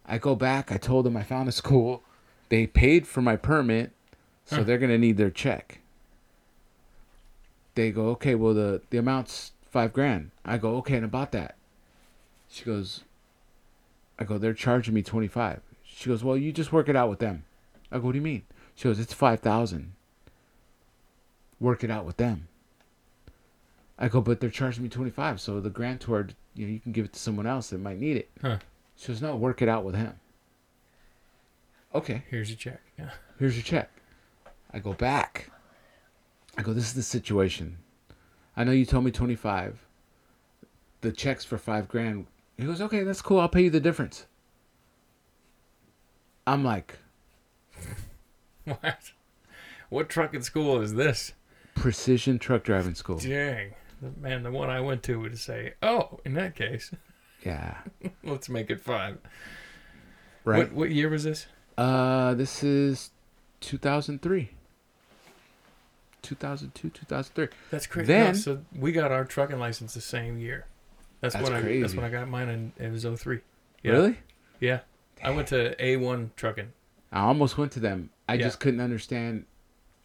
I 0.06 0.18
go 0.18 0.34
back. 0.34 0.70
I 0.70 0.76
told 0.76 1.06
him 1.06 1.16
I 1.16 1.22
found 1.22 1.48
a 1.48 1.52
school. 1.52 2.02
They 2.48 2.66
paid 2.66 3.06
for 3.06 3.20
my 3.20 3.36
permit, 3.36 3.92
so 4.46 4.56
Huh. 4.56 4.62
they're 4.62 4.78
gonna 4.78 4.96
need 4.98 5.16
their 5.18 5.30
check. 5.30 5.80
They 7.74 7.90
go, 7.90 8.08
okay, 8.10 8.34
well 8.34 8.54
the 8.54 8.80
the 8.90 8.98
amount's 8.98 9.52
five 9.70 9.92
grand. 9.92 10.30
I 10.44 10.56
go, 10.58 10.76
okay, 10.76 10.96
and 10.96 11.04
about 11.04 11.32
that. 11.32 11.56
She 12.50 12.64
goes, 12.64 13.04
I 14.18 14.24
go, 14.24 14.38
they're 14.38 14.54
charging 14.54 14.94
me 14.94 15.02
twenty 15.02 15.28
five. 15.28 15.60
She 15.98 16.08
goes, 16.08 16.22
well, 16.22 16.36
you 16.36 16.52
just 16.52 16.72
work 16.72 16.88
it 16.88 16.94
out 16.94 17.10
with 17.10 17.18
them. 17.18 17.42
I 17.90 17.96
go, 17.98 18.04
what 18.04 18.12
do 18.12 18.18
you 18.18 18.22
mean? 18.22 18.44
She 18.76 18.84
goes, 18.84 19.00
it's 19.00 19.12
five 19.12 19.40
thousand. 19.40 19.94
Work 21.58 21.82
it 21.82 21.90
out 21.90 22.04
with 22.04 22.18
them. 22.18 22.46
I 23.98 24.06
go, 24.06 24.20
but 24.20 24.38
they're 24.38 24.48
charging 24.48 24.84
me 24.84 24.88
twenty 24.88 25.10
five, 25.10 25.40
so 25.40 25.58
the 25.58 25.70
grant 25.70 26.06
grantor, 26.06 26.34
you 26.54 26.66
know, 26.66 26.72
you 26.72 26.78
can 26.78 26.92
give 26.92 27.04
it 27.04 27.14
to 27.14 27.18
someone 27.18 27.48
else 27.48 27.70
that 27.70 27.78
might 27.78 27.98
need 27.98 28.16
it. 28.16 28.30
Huh. 28.40 28.58
She 28.94 29.08
goes, 29.08 29.20
no, 29.20 29.34
work 29.34 29.60
it 29.60 29.68
out 29.68 29.82
with 29.82 29.96
him. 29.96 30.14
Okay, 31.92 32.22
Here's 32.30 32.48
your 32.48 32.58
check. 32.58 32.80
Yeah. 32.96 33.10
here's 33.40 33.56
your 33.56 33.64
check. 33.64 33.90
I 34.72 34.78
go 34.78 34.92
back. 34.92 35.50
I 36.56 36.62
go, 36.62 36.72
this 36.72 36.84
is 36.84 36.94
the 36.94 37.02
situation. 37.02 37.78
I 38.56 38.62
know 38.62 38.70
you 38.70 38.86
told 38.86 39.04
me 39.04 39.10
25. 39.10 39.84
The 41.00 41.10
check's 41.10 41.44
for 41.44 41.58
five 41.58 41.88
grand. 41.88 42.26
He 42.56 42.66
goes, 42.66 42.80
okay, 42.80 43.02
that's 43.02 43.20
cool. 43.22 43.40
I'll 43.40 43.48
pay 43.48 43.62
you 43.62 43.70
the 43.70 43.80
difference. 43.80 44.26
I'm 46.52 46.64
like, 46.64 46.96
What? 48.64 49.12
What 49.88 50.08
trucking 50.08 50.42
school 50.42 50.80
is 50.80 50.94
this? 50.94 51.32
precision 51.74 52.40
truck 52.40 52.64
driving 52.64 52.94
school. 52.96 53.18
Dang. 53.18 53.72
Man, 54.20 54.42
the 54.42 54.50
one 54.50 54.68
I 54.68 54.80
went 54.80 55.04
to 55.04 55.20
would 55.20 55.38
say, 55.38 55.74
"Oh, 55.80 56.18
in 56.24 56.34
that 56.34 56.56
case, 56.56 56.90
Yeah. 57.44 57.78
let's 58.24 58.48
make 58.48 58.68
it 58.70 58.80
five. 58.80 59.18
Right. 60.44 60.58
What, 60.58 60.72
what 60.72 60.90
year 60.90 61.08
was 61.08 61.22
this? 61.24 61.46
Uh, 61.76 62.34
this 62.34 62.64
is 62.64 63.10
2003. 63.60 64.50
2002, 66.22 66.90
2003. 66.90 67.48
That's 67.70 67.86
crazy. 67.86 68.06
Then- 68.06 68.34
so 68.34 68.64
we 68.76 68.90
got 68.92 69.12
our 69.12 69.24
trucking 69.24 69.58
license 69.58 69.94
the 69.94 70.00
same 70.00 70.38
year. 70.38 70.66
That's, 71.20 71.34
That's 71.34 71.44
when 71.44 71.52
I. 71.52 71.60
That's 71.60 71.66
crazy. 71.66 71.96
when 71.96 72.06
I 72.06 72.10
got 72.10 72.28
mine, 72.28 72.48
and 72.48 72.72
it 72.78 72.90
was 72.90 73.04
03. 73.04 73.40
Yeah. 73.82 73.92
Really? 73.92 74.18
Yeah. 74.60 74.80
I 75.22 75.30
went 75.30 75.48
to 75.48 75.74
A1 75.76 76.30
trucking. 76.36 76.72
I 77.12 77.20
almost 77.20 77.56
went 77.58 77.72
to 77.72 77.80
them. 77.80 78.10
I 78.28 78.34
Yeah. 78.34 78.44
just 78.44 78.60
couldn't 78.60 78.80
understand. 78.80 79.44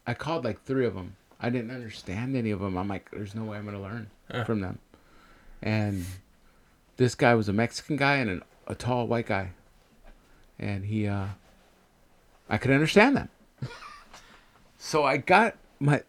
I 0.06 0.14
called 0.14 0.44
like 0.44 0.62
three 0.64 0.86
of 0.86 0.94
them. 0.94 1.16
I 1.40 1.50
didn't 1.50 1.70
understand 1.70 2.36
any 2.36 2.50
of 2.50 2.60
them. 2.60 2.76
I'm 2.76 2.88
like, 2.88 3.10
there's 3.10 3.34
no 3.34 3.44
way 3.44 3.58
I'm 3.58 3.64
gonna 3.64 3.80
learn 3.80 4.10
Uh. 4.30 4.44
from 4.44 4.60
them. 4.60 4.78
And 5.62 6.04
this 6.96 7.14
guy 7.14 7.34
was 7.34 7.48
a 7.48 7.52
Mexican 7.52 7.96
guy 7.96 8.16
and 8.16 8.30
an, 8.30 8.42
a 8.66 8.74
tall 8.74 9.06
white 9.06 9.26
guy, 9.26 9.50
and 10.58 10.84
he, 10.86 11.06
uh, 11.06 11.26
I 12.48 12.58
could 12.58 12.70
understand 12.70 13.16
them. 13.16 13.28
so 14.78 15.04
I 15.04 15.16
got 15.18 15.56
my. 15.80 16.02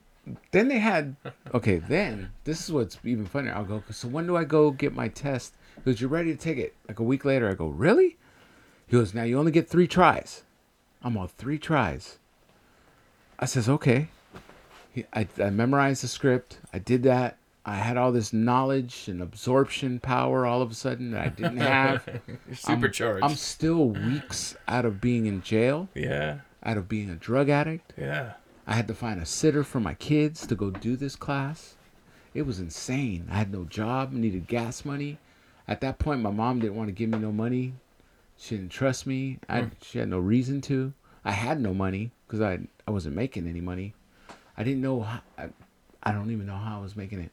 Then 0.51 0.67
they 0.69 0.79
had 0.79 1.15
okay. 1.53 1.77
Then 1.77 2.31
this 2.45 2.63
is 2.63 2.71
what's 2.71 2.97
even 3.03 3.25
funnier. 3.25 3.53
I'll 3.53 3.63
go. 3.63 3.83
So 3.91 4.07
when 4.07 4.25
do 4.25 4.35
I 4.35 4.43
go 4.43 4.71
get 4.71 4.93
my 4.93 5.07
test? 5.07 5.53
Because 5.75 6.01
you're 6.01 6.09
ready 6.09 6.31
to 6.31 6.37
take 6.37 6.57
it. 6.57 6.73
Like 6.87 6.99
a 6.99 7.03
week 7.03 7.25
later, 7.25 7.49
I 7.49 7.53
go, 7.53 7.67
really? 7.67 8.17
He 8.87 8.93
goes, 8.97 9.13
now 9.13 9.23
you 9.23 9.39
only 9.39 9.51
get 9.51 9.67
three 9.67 9.87
tries. 9.87 10.43
I'm 11.01 11.17
all 11.17 11.27
three 11.27 11.57
tries. 11.57 12.17
I 13.39 13.45
says, 13.45 13.67
okay. 13.67 14.07
He, 14.91 15.05
I, 15.13 15.27
I 15.41 15.49
memorized 15.49 16.03
the 16.03 16.07
script. 16.07 16.59
I 16.73 16.79
did 16.79 17.03
that. 17.03 17.37
I 17.65 17.75
had 17.77 17.97
all 17.97 18.11
this 18.11 18.31
knowledge 18.31 19.07
and 19.07 19.21
absorption 19.21 19.99
power 19.99 20.45
all 20.45 20.61
of 20.61 20.69
a 20.71 20.75
sudden 20.75 21.11
that 21.11 21.21
I 21.25 21.29
didn't 21.29 21.57
have. 21.75 22.03
You're 22.27 22.37
I'm- 22.47 22.55
supercharged. 22.55 23.23
I'm 23.23 23.35
still 23.35 23.89
weeks 23.89 24.55
out 24.67 24.85
of 24.85 25.01
being 25.01 25.25
in 25.25 25.41
jail, 25.41 25.89
yeah. 25.95 26.39
out 26.63 26.77
of 26.77 26.87
being 26.87 27.09
a 27.09 27.15
drug 27.15 27.49
addict. 27.49 27.93
Yeah. 27.97 28.33
I 28.67 28.73
had 28.73 28.87
to 28.87 28.93
find 28.95 29.19
a 29.19 29.25
sitter 29.25 29.63
for 29.63 29.79
my 29.79 29.95
kids 29.95 30.45
to 30.47 30.55
go 30.55 30.69
do 30.69 30.95
this 30.95 31.15
class. 31.15 31.75
It 32.33 32.43
was 32.43 32.59
insane. 32.59 33.27
I 33.31 33.37
had 33.37 33.51
no 33.51 33.63
job, 33.63 34.11
needed 34.11 34.47
gas 34.47 34.85
money. 34.85 35.17
At 35.67 35.81
that 35.81 35.99
point, 35.99 36.21
my 36.21 36.31
mom 36.31 36.59
didn't 36.59 36.75
want 36.75 36.87
to 36.89 36.93
give 36.93 37.09
me 37.09 37.17
no 37.17 37.31
money. 37.31 37.73
She 38.37 38.57
didn't 38.57 38.71
trust 38.71 39.07
me. 39.07 39.39
I, 39.49 39.61
Hmm. 39.61 39.67
She 39.81 39.97
had 39.99 40.09
no 40.09 40.19
reason 40.19 40.61
to. 40.61 40.93
I 41.23 41.31
had 41.31 41.59
no 41.59 41.73
money 41.73 42.11
because 42.27 42.41
I, 42.41 42.59
I 42.87 42.91
wasn't 42.91 43.15
making 43.15 43.47
any 43.47 43.61
money. 43.61 43.93
I 44.57 44.63
didn't 44.63 44.81
know 44.81 45.01
how. 45.01 45.21
I, 45.37 45.49
I 46.03 46.11
don't 46.11 46.31
even 46.31 46.45
know 46.45 46.55
how 46.57 46.77
I 46.79 46.81
was 46.81 46.95
making 46.95 47.19
it. 47.21 47.31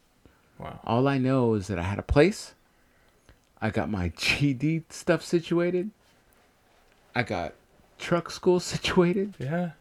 Wow. 0.57 0.79
All 0.85 1.07
I 1.07 1.17
know 1.17 1.53
is 1.55 1.67
that 1.67 1.77
I 1.79 1.83
had 1.83 1.99
a 1.99 2.03
place. 2.03 2.53
I 3.61 3.69
got 3.69 3.89
my 3.89 4.09
GD 4.17 4.83
stuff 4.89 5.23
situated. 5.23 5.91
I 7.15 7.23
got 7.23 7.53
truck 7.99 8.31
school 8.31 8.59
situated 8.73 9.35
Yeah. 9.39 9.71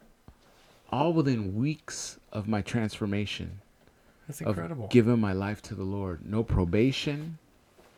all 0.90 1.12
within 1.12 1.55
weeks 1.55 2.19
of 2.32 2.47
my 2.47 2.61
transformation 2.61 3.61
That's 4.28 4.40
of 4.43 4.49
incredible. 4.49 4.89
giving 4.89 5.19
my 5.19 5.32
life 5.32 5.62
to 5.62 5.74
the 5.74 5.82
Lord. 5.85 6.20
No 6.27 6.43
probation, 6.44 7.39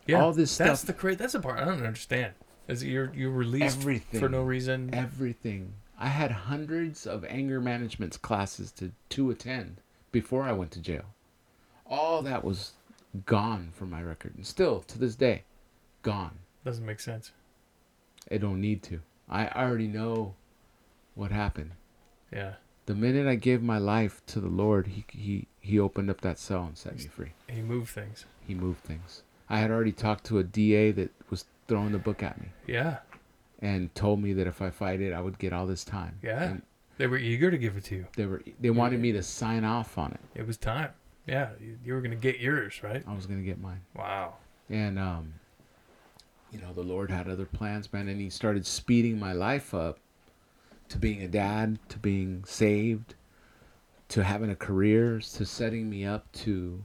yeah. 0.07 0.21
all 0.21 0.31
this 0.31 0.55
That's 0.57 0.79
stuff- 0.81 0.87
the 0.87 0.93
cra- 0.93 1.15
That's 1.15 1.33
the 1.33 1.41
part 1.41 1.59
I 1.59 1.65
don't 1.65 1.83
understand. 1.85 2.33
Is 2.67 2.83
you're 2.83 3.11
you're 3.13 3.29
released 3.31 3.77
Everything. 3.77 4.19
for 4.19 4.29
no 4.29 4.41
reason? 4.43 4.93
everything. 4.93 5.73
I 5.97 6.07
had 6.07 6.31
hundreds 6.31 7.05
of 7.07 7.23
anger 7.25 7.61
management 7.61 8.21
classes 8.21 8.71
to 8.73 8.91
to 9.09 9.29
attend 9.29 9.77
before 10.11 10.43
I 10.43 10.51
went 10.51 10.71
to 10.71 10.79
jail. 10.79 11.05
All 11.85 12.21
that 12.23 12.43
was 12.43 12.71
gone 13.25 13.69
from 13.75 13.91
my 13.91 14.01
record, 14.01 14.35
and 14.35 14.45
still 14.45 14.81
to 14.81 14.97
this 14.97 15.15
day, 15.15 15.43
gone. 16.01 16.39
Doesn't 16.65 16.85
make 16.85 16.99
sense. 16.99 17.31
It 18.29 18.39
don't 18.39 18.59
need 18.59 18.81
to. 18.83 19.01
I 19.29 19.47
already 19.49 19.87
know 19.87 20.33
what 21.13 21.31
happened. 21.31 21.71
Yeah. 22.33 22.53
The 22.87 22.95
minute 22.95 23.27
I 23.27 23.35
gave 23.35 23.61
my 23.61 23.77
life 23.77 24.21
to 24.27 24.39
the 24.39 24.47
Lord, 24.49 24.87
he 24.87 25.05
he 25.09 25.47
he 25.59 25.79
opened 25.79 26.09
up 26.09 26.21
that 26.21 26.39
cell 26.39 26.63
and 26.65 26.77
set 26.77 26.97
me 26.97 27.05
free. 27.05 27.31
He 27.47 27.61
moved 27.61 27.89
things. 27.89 28.25
He 28.45 28.53
moved 28.55 28.79
things. 28.81 29.21
I 29.49 29.59
had 29.59 29.69
already 29.71 29.91
talked 29.91 30.25
to 30.25 30.39
a 30.39 30.43
DA 30.43 30.91
that 30.91 31.11
was 31.29 31.45
throwing 31.67 31.91
the 31.91 31.99
book 31.99 32.21
at 32.23 32.39
me 32.39 32.47
Yeah. 32.67 32.97
and 33.61 33.93
told 33.95 34.21
me 34.21 34.33
that 34.33 34.47
if 34.47 34.61
I 34.61 34.69
fight 34.69 35.01
it, 35.01 35.13
I 35.13 35.21
would 35.21 35.39
get 35.39 35.53
all 35.53 35.65
this 35.65 35.83
time. 35.83 36.19
Yeah. 36.21 36.43
And 36.43 36.61
They 36.97 37.07
were 37.07 37.17
eager 37.17 37.49
to 37.51 37.57
give 37.57 37.75
it 37.77 37.83
to 37.85 37.95
you. 37.95 38.07
they 38.15 38.25
were 38.25 38.41
they 38.59 38.69
wanted 38.69 38.99
me 38.99 39.11
to 39.13 39.23
sign 39.23 39.63
off 39.63 39.97
on 39.97 40.11
it. 40.11 40.19
It 40.35 40.45
was 40.47 40.57
time. 40.57 40.91
Yeah. 41.27 41.49
You, 41.59 41.77
you 41.83 41.93
were 41.93 42.01
gonna 42.01 42.15
get 42.15 42.39
yours, 42.39 42.81
right? 42.83 43.03
I 43.07 43.13
was 43.13 43.25
gonna 43.25 43.41
get 43.41 43.59
mine. 43.59 43.81
Wow. 43.95 44.35
And 44.69 44.97
um, 44.99 45.33
you 46.51 46.59
know, 46.61 46.71
the 46.73 46.83
Lord 46.83 47.09
had 47.11 47.27
other 47.27 47.45
plans, 47.45 47.91
man, 47.91 48.07
and 48.07 48.21
He 48.21 48.29
started 48.29 48.65
speeding 48.65 49.19
my 49.19 49.33
life 49.33 49.73
up 49.73 49.99
to 50.89 50.97
being 50.99 51.23
a 51.23 51.27
dad, 51.27 51.79
to 51.89 51.97
being 51.97 52.43
saved, 52.45 53.15
to 54.09 54.23
having 54.23 54.49
a 54.51 54.55
career, 54.55 55.19
to 55.19 55.45
setting 55.45 55.89
me 55.89 56.05
up 56.05 56.31
to 56.33 56.83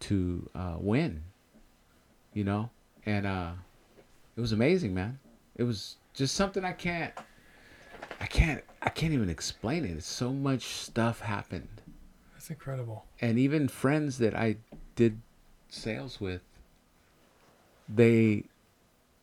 to 0.00 0.48
uh, 0.54 0.76
win. 0.78 1.22
You 2.34 2.44
know, 2.44 2.70
and 3.06 3.26
uh, 3.26 3.52
it 4.36 4.40
was 4.40 4.52
amazing, 4.52 4.94
man. 4.94 5.18
It 5.56 5.62
was 5.64 5.96
just 6.14 6.34
something 6.34 6.64
I 6.64 6.72
can't, 6.72 7.12
I 8.20 8.26
can't, 8.26 8.62
I 8.82 8.90
can't 8.90 9.12
even 9.12 9.30
explain 9.30 9.84
it. 9.84 10.02
So 10.02 10.32
much 10.32 10.62
stuff 10.62 11.20
happened 11.20 11.80
That's 12.34 12.50
incredible. 12.50 13.04
and 13.20 13.38
even 13.38 13.68
friends 13.68 14.18
that 14.18 14.34
I 14.34 14.56
did 14.96 15.20
sales 15.68 16.20
with, 16.20 16.42
they 17.88 18.44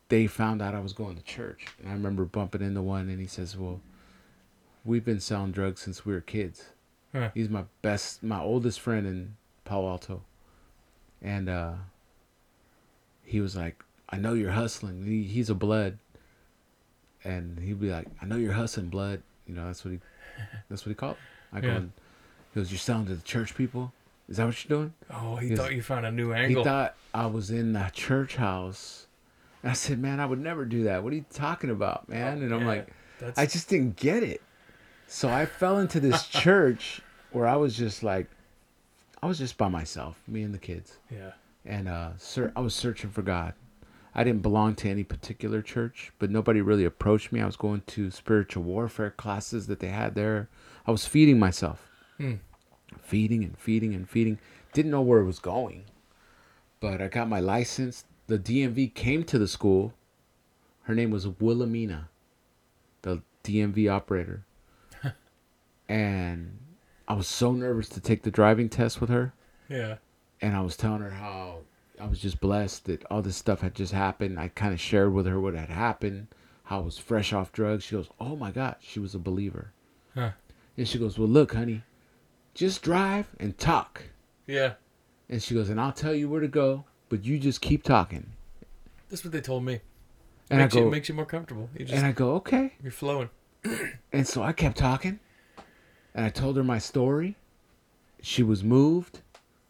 they 0.10 0.28
found 0.28 0.62
out 0.62 0.76
I 0.76 0.80
was 0.82 0.94
going 0.94 1.16
to 1.16 1.22
church. 1.24 1.68
And 1.80 1.90
I 1.90 1.94
remember 1.94 2.26
bumping 2.26 2.62
into 2.62 2.82
one, 2.82 3.10
and 3.10 3.20
he 3.20 3.28
says, 3.28 3.58
"Well, 3.58 3.80
we've 4.84 5.06
been 5.06 5.20
selling 5.22 5.52
drugs 5.52 5.82
since 5.82 6.06
we 6.06 6.14
were 6.14 6.22
kids." 6.22 6.66
Huh. 7.14 7.30
He's 7.34 7.50
my 7.50 7.66
best, 7.82 8.24
my 8.24 8.40
oldest 8.40 8.80
friend 8.80 9.06
in 9.06 9.36
Palo 9.66 9.90
Alto, 9.90 10.22
and 11.22 11.50
uh, 11.50 11.74
he 13.24 13.42
was 13.42 13.56
like, 13.56 13.84
"I 14.12 14.18
know 14.18 14.34
you're 14.34 14.52
hustling." 14.52 15.04
He, 15.06 15.24
he's 15.24 15.50
a 15.50 15.56
blood, 15.56 15.98
and 17.24 17.60
he'd 17.60 17.80
be 17.80 17.90
like, 17.92 18.08
"I 18.22 18.26
know 18.26 18.36
you're 18.38 18.54
hustling, 18.54 18.88
blood." 18.90 19.22
You 19.48 19.56
know, 19.56 19.66
that's 19.68 19.84
what 19.84 19.92
he, 19.92 20.00
that's 20.70 20.86
what 20.86 20.90
he 20.90 20.96
called. 20.96 21.18
I 21.54 21.62
go, 21.62 21.68
Yeah. 21.68 21.76
and 21.78 21.92
he 22.54 22.60
goes, 22.60 22.72
"You're 22.72 22.80
selling 22.80 23.06
to 23.08 23.16
the 23.16 23.22
church 23.22 23.56
people? 23.56 23.94
Is 24.30 24.38
that 24.38 24.46
what 24.46 24.64
you're 24.70 24.78
doing?" 24.80 24.94
Oh, 25.10 25.36
he 25.36 25.50
Yes. 25.50 25.58
thought 25.60 25.74
you 25.74 25.82
found 25.82 26.06
a 26.06 26.12
new 26.12 26.34
angle. 26.34 26.64
He 26.64 26.68
thought 26.68 26.96
I 27.14 27.26
was 27.28 27.52
in 27.52 27.74
the 27.74 27.90
church 27.94 28.36
house. 28.38 29.08
And 29.64 29.70
I 29.70 29.74
said, 29.74 30.00
Man, 30.00 30.20
I 30.20 30.26
would 30.26 30.40
never 30.40 30.66
do 30.66 30.86
that. 30.86 31.04
What 31.04 31.14
are 31.14 31.18
you 31.18 31.26
talking 31.32 31.70
about, 31.70 32.10
man? 32.10 32.42
And 32.42 32.52
I'm 32.52 32.60
Oh, 32.60 32.60
Yeah, 32.62 32.68
like, 32.68 32.94
That's 33.20 33.38
I 33.38 33.46
just 33.46 33.70
didn't 33.70 33.96
get 33.96 34.24
it. 34.24 34.42
So 35.06 35.30
I 35.30 35.46
fell 35.46 35.78
into 35.78 36.00
this 36.00 36.26
church 36.28 37.02
where 37.32 37.46
I 37.48 37.58
was 37.58 37.78
just 37.78 38.02
like, 38.02 38.28
I 39.22 39.28
was 39.28 39.38
just 39.38 39.60
by 39.60 39.68
myself, 39.68 40.20
me 40.28 40.42
and 40.42 40.52
the 40.52 40.58
kids. 40.58 40.98
yeah. 41.12 41.34
And 41.64 41.88
uh, 41.88 42.14
sir, 42.18 42.52
I 42.56 42.62
was 42.62 42.74
searching 42.74 43.12
for 43.12 43.22
God. 43.22 43.54
I 44.14 44.24
didn't 44.24 44.42
belong 44.42 44.76
to 44.76 44.90
any 44.90 45.04
particular 45.04 45.62
church, 45.62 46.12
but 46.20 46.30
nobody 46.30 46.60
really 46.62 46.84
approached 46.84 47.32
me. 47.32 47.40
I 47.42 47.46
was 47.46 47.56
going 47.56 47.82
to 47.88 48.12
spiritual 48.12 48.64
warfare 48.64 49.12
classes 49.12 49.68
that 49.68 49.80
they 49.80 49.88
had 49.88 50.16
there. 50.16 50.50
I 50.86 50.92
was 50.92 51.06
feeding 51.06 51.40
myself 51.40 51.88
Hmm. 52.18 52.36
feeding 53.02 53.44
and 53.44 53.58
feeding 53.58 53.94
and 53.94 54.08
feeding. 54.10 54.38
Didn't 54.74 54.92
know 54.92 55.02
where 55.02 55.20
it 55.20 55.26
was 55.26 55.40
going, 55.40 55.86
but 56.80 57.02
I 57.02 57.08
got 57.08 57.30
my 57.30 57.40
license. 57.40 58.04
The 58.28 58.38
DMV 58.38 58.94
came 58.94 59.24
to 59.26 59.40
the 59.40 59.48
school. 59.48 59.94
Her 60.84 60.96
name 60.96 61.12
was 61.12 61.28
Wilhelmina, 61.28 62.10
the 63.04 63.22
DMV 63.44 63.90
operator. 63.90 64.44
and 65.90 66.58
I 67.08 67.14
was 67.14 67.28
so 67.28 67.54
nervous 67.54 67.90
to 67.90 68.02
take 68.02 68.24
the 68.24 68.32
driving 68.32 68.70
test 68.70 69.00
with 69.02 69.10
her. 69.10 69.34
Yeah. 69.70 69.98
And 70.42 70.56
I 70.56 70.62
was 70.62 70.76
telling 70.76 71.02
her 71.02 71.12
how 71.12 71.60
I 72.02 72.08
was 72.08 72.20
just 72.20 72.40
blessed 72.40 72.86
that 72.86 73.06
all 73.12 73.22
this 73.22 73.38
stuff 73.38 73.62
had 73.62 73.76
just 73.76 73.94
happened. 73.94 74.40
I 74.40 74.48
kind 74.48 74.74
of 74.74 74.82
shared 74.82 75.14
with 75.14 75.28
her 75.28 75.40
what 75.40 75.54
had 75.54 75.70
happened, 75.70 76.28
how 76.64 76.80
I 76.80 76.84
was 76.86 76.98
fresh 76.98 77.32
off 77.32 77.52
drugs. 77.52 77.84
She 77.84 77.96
goes, 77.96 78.10
Oh 78.20 78.36
my 78.36 78.50
God, 78.50 78.78
she 78.80 79.00
was 79.00 79.14
a 79.14 79.20
believer. 79.20 79.72
Huh. 80.16 80.32
And 80.78 80.88
she 80.88 80.98
goes, 80.98 81.20
Well, 81.20 81.28
look, 81.28 81.54
honey, 81.54 81.84
just 82.56 82.82
drive 82.82 83.28
and 83.40 83.56
talk. 83.56 84.02
Yeah. 84.48 84.74
And 85.30 85.44
she 85.44 85.54
goes, 85.54 85.70
and 85.70 85.80
I'll 85.80 85.92
tell 85.92 86.14
you 86.14 86.28
where 86.28 86.42
to 86.42 86.48
go, 86.48 86.86
but 87.08 87.24
you 87.24 87.38
just 87.38 87.62
keep 87.62 87.84
talking. 87.84 88.32
That's 89.10 89.24
what 89.24 89.32
they 89.32 89.42
told 89.42 89.64
me. 89.64 89.82
And 90.50 90.60
makes 90.60 90.76
I 90.76 90.80
go, 90.80 90.86
you 90.86 90.92
makes 90.92 91.08
you 91.08 91.16
more 91.16 91.26
comfortable. 91.26 91.70
You 91.78 91.86
just 91.86 91.94
and 91.94 92.06
I 92.06 92.14
go, 92.14 92.34
okay. 92.36 92.74
you're 92.82 92.92
flowing. 92.92 93.30
And 94.14 94.28
so 94.28 94.44
I 94.44 94.52
kept 94.52 94.78
talking, 94.78 95.20
and 96.14 96.26
I 96.26 96.30
told 96.30 96.58
her 96.58 96.66
my 96.66 96.80
story. 96.80 97.38
She 98.22 98.44
was 98.44 98.62
moved. 98.62 99.22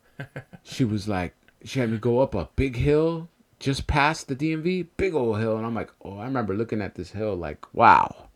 she 0.63 0.83
was 0.83 1.07
like, 1.07 1.35
she 1.63 1.79
had 1.79 1.89
me 1.89 1.97
go 1.97 2.19
up 2.19 2.35
a 2.35 2.49
big 2.55 2.75
hill 2.75 3.29
just 3.59 3.85
past 3.85 4.27
the 4.27 4.35
DMV, 4.35 4.87
big 4.97 5.13
old 5.13 5.39
hill, 5.39 5.55
and 5.55 5.65
I'm 5.65 5.75
like, 5.75 5.91
oh, 6.03 6.17
I 6.17 6.25
remember 6.25 6.55
looking 6.55 6.81
at 6.81 6.95
this 6.95 7.11
hill 7.11 7.35
like, 7.35 7.73
wow, 7.73 8.27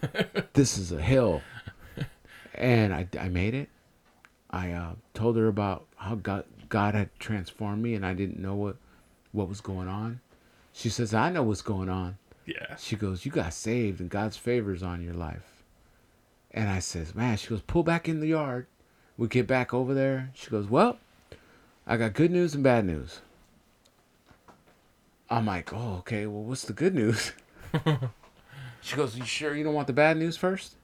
this 0.54 0.78
is 0.78 0.90
a 0.90 1.00
hill. 1.00 1.42
And 2.54 2.92
I, 2.92 3.06
I 3.18 3.28
made 3.28 3.54
it. 3.54 3.68
I 4.50 4.72
uh, 4.72 4.92
told 5.14 5.36
her 5.36 5.46
about 5.48 5.86
how 5.96 6.16
God, 6.16 6.44
God 6.68 6.94
had 6.94 7.10
transformed 7.18 7.82
me, 7.82 7.94
and 7.94 8.04
I 8.04 8.14
didn't 8.14 8.38
know 8.38 8.54
what, 8.54 8.76
what 9.32 9.48
was 9.48 9.60
going 9.60 9.88
on. 9.88 10.20
She 10.72 10.88
says, 10.88 11.12
I 11.12 11.30
know 11.30 11.42
what's 11.42 11.62
going 11.62 11.88
on. 11.88 12.16
Yeah. 12.46 12.76
She 12.76 12.96
goes, 12.96 13.24
You 13.24 13.30
got 13.30 13.52
saved 13.52 14.00
and 14.00 14.08
God's 14.08 14.36
favors 14.36 14.82
on 14.82 15.02
your 15.02 15.14
life. 15.14 15.62
And 16.50 16.68
I 16.68 16.78
says, 16.80 17.14
Man, 17.14 17.36
she 17.36 17.48
goes, 17.48 17.60
Pull 17.60 17.82
back 17.82 18.08
in 18.08 18.20
the 18.20 18.28
yard. 18.28 18.66
We 19.16 19.28
get 19.28 19.46
back 19.46 19.74
over 19.74 19.94
there. 19.94 20.30
She 20.34 20.50
goes, 20.50 20.68
Well, 20.68 20.98
I 21.90 21.96
got 21.96 22.14
good 22.14 22.30
news 22.30 22.54
and 22.54 22.62
bad 22.62 22.84
news. 22.84 23.20
I'm 25.28 25.44
like, 25.44 25.72
Oh, 25.72 25.96
okay. 25.98 26.24
Well, 26.26 26.44
what's 26.44 26.62
the 26.62 26.72
good 26.72 26.94
news? 26.94 27.32
she 28.80 28.94
goes, 28.94 29.18
You 29.18 29.24
sure 29.24 29.56
you 29.56 29.64
don't 29.64 29.74
want 29.74 29.88
the 29.88 29.92
bad 29.92 30.16
news 30.16 30.36
first? 30.36 30.76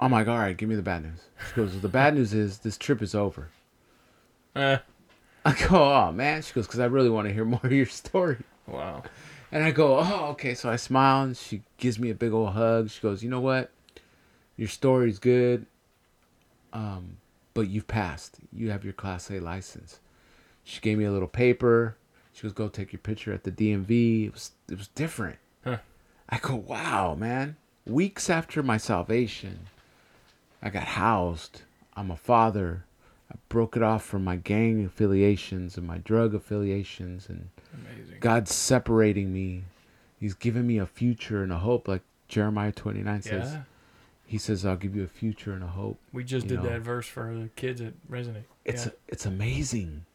I'm 0.00 0.10
like, 0.10 0.26
All 0.26 0.36
right, 0.36 0.56
give 0.56 0.68
me 0.68 0.74
the 0.74 0.82
bad 0.82 1.04
news. 1.04 1.20
She 1.48 1.54
goes, 1.54 1.70
well, 1.70 1.80
The 1.80 1.88
bad 1.88 2.16
news 2.16 2.34
is 2.34 2.58
this 2.58 2.76
trip 2.76 3.00
is 3.00 3.14
over. 3.14 3.48
Uh, 4.56 4.78
I 5.44 5.52
go, 5.52 5.76
Oh, 5.92 6.10
man. 6.10 6.42
She 6.42 6.52
goes, 6.52 6.66
Because 6.66 6.80
I 6.80 6.86
really 6.86 7.10
want 7.10 7.28
to 7.28 7.32
hear 7.32 7.44
more 7.46 7.60
of 7.62 7.70
your 7.70 7.86
story. 7.86 8.38
wow. 8.66 9.04
And 9.52 9.62
I 9.62 9.70
go, 9.70 9.98
oh, 9.98 10.30
okay. 10.30 10.54
So 10.54 10.68
I 10.68 10.76
smile 10.76 11.24
and 11.24 11.36
she 11.36 11.62
gives 11.76 11.98
me 11.98 12.08
a 12.10 12.14
big 12.14 12.32
old 12.32 12.54
hug. 12.54 12.88
She 12.90 13.02
goes, 13.02 13.22
you 13.22 13.28
know 13.28 13.40
what? 13.40 13.70
Your 14.56 14.68
story's 14.68 15.18
good, 15.18 15.66
um, 16.72 17.18
but 17.54 17.68
you've 17.68 17.88
passed. 17.88 18.38
You 18.52 18.70
have 18.70 18.84
your 18.84 18.92
Class 18.92 19.30
A 19.30 19.40
license. 19.40 20.00
She 20.64 20.80
gave 20.80 20.98
me 20.98 21.04
a 21.04 21.12
little 21.12 21.28
paper. 21.28 21.96
She 22.32 22.42
goes, 22.42 22.52
go 22.52 22.68
take 22.68 22.92
your 22.92 23.00
picture 23.00 23.32
at 23.32 23.44
the 23.44 23.50
DMV. 23.50 24.26
It 24.26 24.32
was, 24.32 24.52
it 24.70 24.78
was 24.78 24.88
different. 24.88 25.38
Huh. 25.64 25.78
I 26.28 26.38
go, 26.38 26.54
wow, 26.56 27.14
man. 27.14 27.56
Weeks 27.84 28.30
after 28.30 28.62
my 28.62 28.76
salvation, 28.76 29.66
I 30.62 30.70
got 30.70 30.84
housed. 30.84 31.62
I'm 31.94 32.10
a 32.10 32.16
father. 32.16 32.84
I 33.30 33.36
broke 33.48 33.76
it 33.76 33.82
off 33.82 34.04
from 34.04 34.24
my 34.24 34.36
gang 34.36 34.84
affiliations 34.84 35.76
and 35.76 35.86
my 35.86 35.98
drug 35.98 36.34
affiliations 36.34 37.28
and 37.28 37.48
Amazing. 37.74 38.16
God's 38.20 38.54
separating 38.54 39.32
me. 39.32 39.64
He's 40.20 40.34
giving 40.34 40.66
me 40.66 40.78
a 40.78 40.86
future 40.86 41.42
and 41.42 41.52
a 41.52 41.58
hope, 41.58 41.88
like 41.88 42.02
Jeremiah 42.28 42.72
29 42.72 43.22
says. 43.22 43.52
Yeah. 43.52 43.62
He 44.32 44.38
says, 44.38 44.64
I'll 44.64 44.76
give 44.76 44.96
you 44.96 45.02
a 45.04 45.08
future 45.08 45.52
and 45.52 45.62
a 45.62 45.66
hope. 45.66 45.98
We 46.10 46.24
just 46.24 46.44
You 46.46 46.56
did 46.56 46.62
know. 46.62 46.70
that 46.70 46.80
verse 46.80 47.06
for 47.06 47.34
the 47.34 47.50
kids 47.54 47.82
at 47.82 47.92
Resonate. 48.10 48.44
It's 48.64 48.86
yeah. 48.86 48.92
it's 49.08 49.26
amazing. 49.26 50.06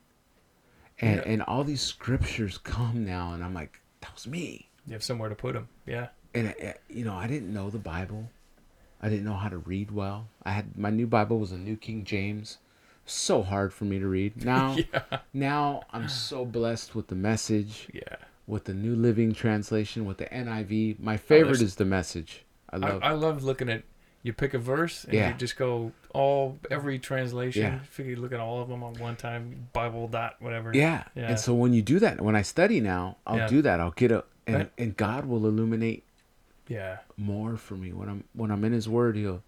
And 0.99 1.17
Yeah. 1.17 1.31
and 1.31 1.41
all 1.43 1.63
these 1.63 1.81
scriptures 1.81 2.57
come 2.57 3.05
now, 3.05 3.33
and 3.33 3.43
I'm 3.43 3.53
like, 3.53 3.79
that 4.01 4.11
was 4.15 4.25
me. 4.25 4.69
you 4.87 4.93
have 4.93 5.03
somewhere 5.03 5.29
to 5.29 5.35
put 5.35 5.53
them. 5.53 5.67
Yeah. 5.85 6.07
And, 6.33 6.47
uh, 6.63 6.73
you 6.89 7.05
know, 7.05 7.13
I 7.13 7.27
didn't 7.27 7.53
know 7.53 7.69
the 7.69 7.77
Bible. 7.77 8.31
I 9.03 9.09
didn't 9.09 9.25
know 9.25 9.35
how 9.35 9.49
to 9.49 9.59
read 9.59 9.91
well. 9.91 10.29
I 10.43 10.49
had 10.51 10.75
my 10.77 10.89
new 10.89 11.05
Bible 11.05 11.37
was 11.37 11.51
a 11.51 11.57
New 11.59 11.77
King 11.77 12.03
James. 12.03 12.57
So 13.05 13.43
hard 13.43 13.71
for 13.71 13.85
me 13.85 13.99
to 13.99 14.07
read. 14.07 14.43
Now, 14.43 14.77
yeah. 14.77 15.19
now 15.31 15.83
I'm 15.93 16.09
so 16.09 16.43
blessed 16.43 16.95
with 16.95 17.05
the 17.07 17.15
message. 17.15 17.87
Yeah. 17.93 18.15
with 18.47 18.63
the 18.63 18.73
New 18.73 18.95
Living 18.95 19.33
Translation, 19.33 20.05
with 20.05 20.17
the 20.17 20.25
NIV. 20.25 20.99
My 20.99 21.17
favorite 21.17 21.57
there's- 21.59 21.61
is 21.61 21.75
the 21.75 21.85
message. 21.85 22.45
I 22.71 22.77
I, 22.77 22.79
love. 22.79 23.03
I 23.03 23.11
love 23.11 23.43
looking 23.43 23.69
at. 23.69 23.83
You 24.27 24.33
pick 24.33 24.53
a 24.53 24.59
verse 24.59 25.05
and 25.05 25.13
Yeah. 25.13 25.29
you 25.29 25.35
just 25.35 25.55
go 25.55 25.93
all 26.13 26.59
every 26.69 26.99
translation. 26.99 27.61
Yeah. 27.63 27.79
If 27.83 27.97
you 27.99 28.17
look 28.17 28.33
at 28.33 28.41
all 28.41 28.61
of 28.61 28.67
them 28.67 28.83
on 28.83 28.93
one 28.95 29.15
time, 29.15 29.69
Bible 29.71 30.09
dot 30.09 30.35
whatever. 30.41 30.71
yeah. 30.75 31.05
Yeah. 31.15 31.29
And 31.29 31.39
so 31.39 31.53
when 31.53 31.71
you 31.73 31.81
do 31.81 31.97
that, 31.99 32.19
when 32.19 32.35
I 32.35 32.41
study 32.41 32.81
now, 32.81 33.15
I'll 33.25 33.37
Yeah. 33.37 33.47
do 33.47 33.61
that. 33.61 33.79
I'll 33.79 33.91
get 33.91 34.11
a 34.11 34.25
and, 34.45 34.55
Right. 34.57 34.71
and 34.77 34.97
God 34.97 35.23
will 35.25 35.45
illuminate 35.45 36.03
Yeah. 36.67 36.97
more 37.15 37.55
for 37.55 37.75
me 37.75 37.93
when 37.93 38.09
I'm 38.09 38.23
when 38.33 38.51
I'm 38.51 38.65
in 38.65 38.73
His 38.73 38.89
Word. 38.89 39.15
He'll 39.15 39.43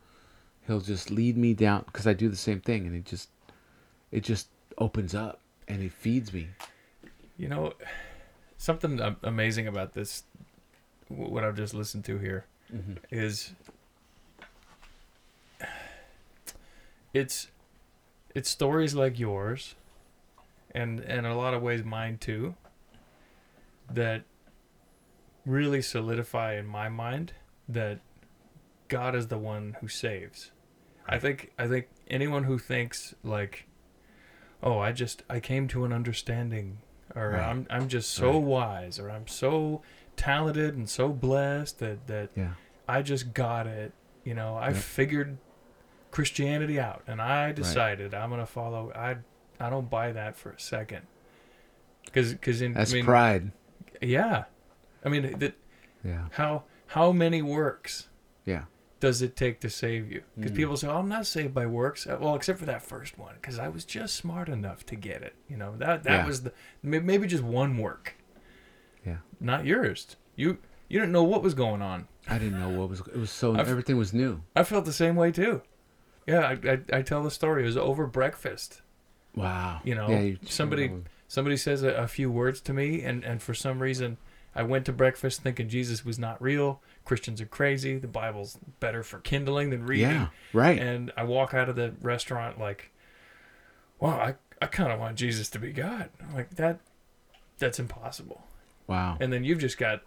He'll 0.65 0.79
just 0.81 1.09
lead 1.11 1.35
me 1.35 1.53
down 1.53 1.83
because 1.87 2.07
I 2.07 2.13
do 2.13 2.29
the 2.29 2.35
same 2.37 2.61
thing, 2.61 2.87
and 2.87 2.95
it 2.95 3.03
just 3.03 3.29
it 4.11 4.21
just 4.23 4.47
opens 4.77 5.13
up 5.13 5.41
and 5.67 5.83
it 5.83 5.91
feeds 5.91 6.31
me. 6.31 6.47
You 7.37 7.49
know, 7.49 7.73
something 8.57 8.99
amazing 9.23 9.67
about 9.67 9.91
this, 9.93 10.23
what 11.09 11.43
I've 11.43 11.57
just 11.57 11.73
listened 11.73 12.05
to 12.05 12.17
here, 12.17 12.45
Mm-hmm. 12.73 12.93
is 13.11 13.53
it's 17.13 17.47
it's 18.35 18.49
stories 18.49 18.93
like 18.93 19.17
yours, 19.19 19.75
and 20.71 20.99
and 20.99 21.25
in 21.25 21.31
a 21.31 21.37
lot 21.37 21.53
of 21.53 21.61
ways 21.61 21.83
mine 21.83 22.17
too. 22.17 22.55
That 23.91 24.23
really 25.45 25.81
solidify 25.81 26.55
in 26.55 26.67
my 26.67 26.89
mind 26.89 27.33
that 27.67 27.99
God 28.87 29.15
is 29.15 29.27
the 29.27 29.37
one 29.37 29.77
who 29.81 29.87
saves. 29.87 30.51
I 31.07 31.17
think 31.17 31.51
I 31.57 31.67
think 31.67 31.87
anyone 32.07 32.43
who 32.43 32.59
thinks 32.59 33.15
like, 33.23 33.65
oh, 34.61 34.77
I 34.79 34.91
just 34.91 35.23
I 35.29 35.39
came 35.39 35.67
to 35.69 35.85
an 35.85 35.93
understanding, 35.93 36.79
or 37.15 37.31
Right. 37.31 37.43
I'm 37.49 37.65
I'm 37.69 37.87
just 37.87 38.11
so 38.11 38.33
Right. 38.33 38.43
wise, 38.43 38.99
or 38.99 39.09
I'm 39.09 39.27
so 39.27 39.81
talented 40.15 40.75
and 40.75 40.87
so 40.89 41.09
blessed 41.09 41.79
that 41.79 42.05
that 42.07 42.29
Yeah. 42.35 42.53
I 42.87 43.01
just 43.01 43.33
got 43.33 43.65
it. 43.65 43.93
You 44.23 44.35
know, 44.35 44.55
I 44.55 44.67
Yep. 44.67 44.75
figured 44.77 45.37
Christianity 46.11 46.79
out, 46.79 47.03
and 47.07 47.21
I 47.21 47.51
decided 47.51 48.13
I'm 48.13 48.29
gonna 48.29 48.45
follow. 48.45 48.91
I 48.95 49.17
I 49.59 49.69
don't 49.69 49.89
buy 49.89 50.11
that 50.13 50.35
for 50.35 50.51
a 50.51 50.59
second. 50.59 51.01
Because 52.05 52.33
because 52.33 52.61
in 52.61 52.73
That's 52.73 52.91
I 52.91 52.95
mean, 52.95 53.05
pride. 53.05 53.51
yeah, 54.01 54.45
I 55.05 55.09
mean 55.09 55.37
that 55.39 55.53
Yeah. 56.03 56.27
how 56.31 56.63
how 56.87 57.11
many 57.11 57.41
works 57.41 58.09
Yeah. 58.45 58.63
does 58.99 59.21
it 59.21 59.35
take 59.35 59.59
to 59.61 59.69
save 59.69 60.11
you? 60.11 60.23
Because 60.35 60.51
Mm. 60.51 60.55
people 60.55 60.77
say, 60.77 60.87
"Oh, 60.87 60.97
I'm 60.97 61.09
not 61.09 61.27
saved 61.27 61.53
by 61.53 61.65
works." 61.67 62.07
Uh, 62.07 62.17
Well, 62.19 62.33
except 62.35 62.57
for 62.59 62.65
that 62.65 62.81
first 62.81 63.17
one, 63.17 63.35
because 63.35 63.59
I 63.59 63.67
was 63.67 63.85
just 63.85 64.15
smart 64.15 64.49
enough 64.49 64.85
to 64.87 64.95
get 64.95 65.21
it. 65.21 65.35
You 65.47 65.57
know 65.57 65.75
that 65.77 66.03
that 66.03 66.11
Yeah. 66.21 66.25
was 66.25 66.43
the 66.43 66.53
maybe 66.81 67.27
just 67.27 67.43
one 67.43 67.77
work, 67.77 68.15
Yeah. 69.05 69.17
not 69.39 69.65
yours. 69.65 70.15
You 70.35 70.57
you 70.87 70.99
didn't 70.99 71.11
know 71.11 71.23
what 71.23 71.43
was 71.43 71.53
going 71.53 71.83
on. 71.83 72.07
I 72.27 72.39
didn't 72.39 72.59
know 72.59 72.69
what 72.69 72.89
was. 72.89 73.01
It 73.01 73.15
was 73.17 73.29
so. 73.29 73.51
I've- 73.53 73.69
everything 73.69 73.97
was 73.97 74.11
new. 74.11 74.41
I 74.55 74.63
felt 74.63 74.85
the 74.85 74.93
same 74.93 75.15
way 75.15 75.31
too. 75.31 75.61
Yeah, 76.29 76.39
I, 76.63 76.71
I, 76.71 76.99
I 76.99 77.01
tell 77.01 77.23
the 77.23 77.31
story. 77.31 77.63
It 77.63 77.65
was 77.65 77.77
over 77.77 78.05
breakfast. 78.07 78.81
Wow. 79.35 79.81
You 79.83 79.95
know, 79.95 80.09
Yeah, 80.09 80.19
you- 80.21 80.39
somebody 80.45 80.91
somebody 81.27 81.57
says 81.57 81.83
a, 81.83 81.89
a 81.89 82.07
few 82.07 82.29
words 82.31 82.61
to 82.61 82.73
me, 82.73 83.03
and, 83.03 83.23
and 83.23 83.41
for 83.41 83.53
some 83.53 83.79
reason, 83.81 84.17
I 84.55 84.63
went 84.63 84.85
to 84.85 84.93
breakfast 84.93 85.41
thinking 85.43 85.69
Jesus 85.69 86.03
was 86.05 86.17
not 86.19 86.41
real. 86.41 86.81
Christians 87.05 87.39
are 87.41 87.45
crazy. 87.45 87.97
The 87.97 88.07
Bible's 88.07 88.57
better 88.79 89.03
for 89.03 89.19
kindling 89.19 89.69
than 89.69 89.85
reading. 89.85 90.09
Yeah. 90.09 90.27
Right. 90.53 90.79
And 90.79 91.11
I 91.17 91.23
walk 91.23 91.53
out 91.53 91.69
of 91.69 91.75
the 91.75 91.93
restaurant 92.01 92.59
like, 92.59 92.91
wow, 93.99 94.17
I, 94.19 94.35
I 94.61 94.65
kind 94.67 94.91
of 94.91 94.99
want 94.99 95.17
Jesus 95.17 95.49
to 95.51 95.59
be 95.59 95.71
God. 95.71 96.09
I'm 96.21 96.33
like 96.35 96.51
that, 96.55 96.79
that's 97.59 97.79
impossible. 97.79 98.43
wow. 98.87 99.17
And 99.19 99.31
then 99.33 99.43
you've 99.43 99.59
just 99.59 99.77
got 99.77 100.01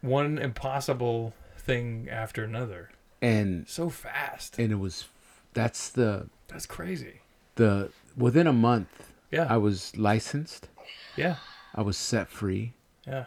one 0.00 0.38
impossible 0.38 1.34
thing 1.58 2.08
after 2.10 2.44
another 2.44 2.90
And 3.22 3.68
so 3.68 3.88
fast. 3.88 4.58
and 4.58 4.72
it 4.72 4.76
was. 4.78 5.06
That's 5.54 5.88
the 5.88 6.28
That's 6.48 6.66
crazy. 6.66 7.20
the 7.54 7.90
within 8.16 8.46
a 8.46 8.52
month. 8.52 9.12
Yeah. 9.30 9.46
I 9.48 9.56
was 9.56 9.96
licensed. 9.96 10.68
yeah. 11.16 11.36
I 11.74 11.82
was 11.82 11.96
set 11.96 12.28
free. 12.28 12.74
Yeah. 13.06 13.26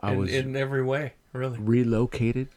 I 0.00 0.12
in, 0.12 0.18
was 0.18 0.32
in 0.32 0.56
every 0.56 0.82
way, 0.84 1.14
really. 1.32 1.58
relocated. 1.58 2.48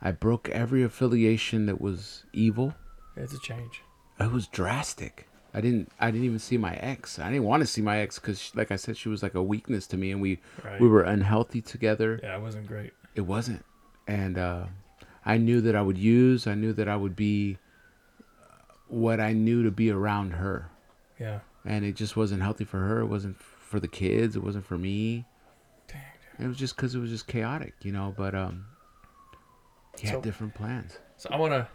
I 0.00 0.10
broke 0.12 0.48
every 0.50 0.82
affiliation 0.82 1.66
that 1.66 1.80
was 1.80 2.24
evil. 2.32 2.74
It's 3.16 3.32
a 3.32 3.38
change. 3.40 3.82
It 4.20 4.30
was 4.32 4.46
drastic. 4.48 5.28
I 5.54 5.60
didn't. 5.60 5.90
I 6.00 6.10
didn't 6.10 6.24
even 6.26 6.38
see 6.38 6.56
my 6.58 6.74
ex. 6.74 7.18
I 7.18 7.28
didn't 7.30 7.44
want 7.44 7.60
to 7.62 7.66
see 7.66 7.82
my 7.82 7.98
ex 7.98 8.18
because, 8.18 8.52
like 8.54 8.70
I 8.70 8.76
said, 8.76 8.96
she 8.96 9.08
was 9.08 9.22
like 9.22 9.34
a 9.34 9.42
weakness 9.42 9.86
to 9.88 9.96
me, 9.96 10.10
and 10.10 10.20
we 10.20 10.40
Right. 10.64 10.80
we 10.80 10.88
were 10.88 11.02
unhealthy 11.02 11.60
together. 11.60 12.18
Yeah, 12.22 12.36
it 12.36 12.42
wasn't 12.42 12.66
great. 12.66 12.92
It 13.14 13.22
wasn't, 13.22 13.64
and 14.06 14.38
uh, 14.38 14.64
I 15.24 15.38
knew 15.38 15.60
that 15.60 15.76
I 15.76 15.82
would 15.82 15.98
use. 15.98 16.46
I 16.46 16.54
knew 16.54 16.72
that 16.72 16.88
I 16.88 16.96
would 16.96 17.14
be 17.16 17.58
what 18.88 19.20
I 19.20 19.32
knew 19.32 19.62
to 19.62 19.70
be 19.70 19.90
around 19.90 20.32
her, 20.32 20.68
Yeah. 21.18 21.40
and 21.64 21.84
it 21.84 21.94
just 21.96 22.16
wasn't 22.16 22.42
healthy 22.42 22.64
for 22.64 22.78
her. 22.80 23.00
It 23.00 23.06
wasn't 23.06 23.40
for 23.40 23.80
the 23.80 23.88
kids. 23.88 24.36
It 24.36 24.42
wasn't 24.42 24.66
for 24.66 24.76
me. 24.76 25.24
Dang. 25.88 26.00
It 26.38 26.46
was 26.48 26.56
just 26.58 26.76
because 26.76 26.94
it 26.94 26.98
was 26.98 27.10
just 27.10 27.26
chaotic, 27.26 27.74
you 27.82 27.92
know. 27.92 28.12
But 28.16 28.34
um, 28.34 28.66
he 29.98 30.08
had 30.08 30.22
different 30.22 30.54
plans. 30.54 30.98
So 31.16 31.28
I 31.32 31.36
want 31.36 31.52
to. 31.52 31.68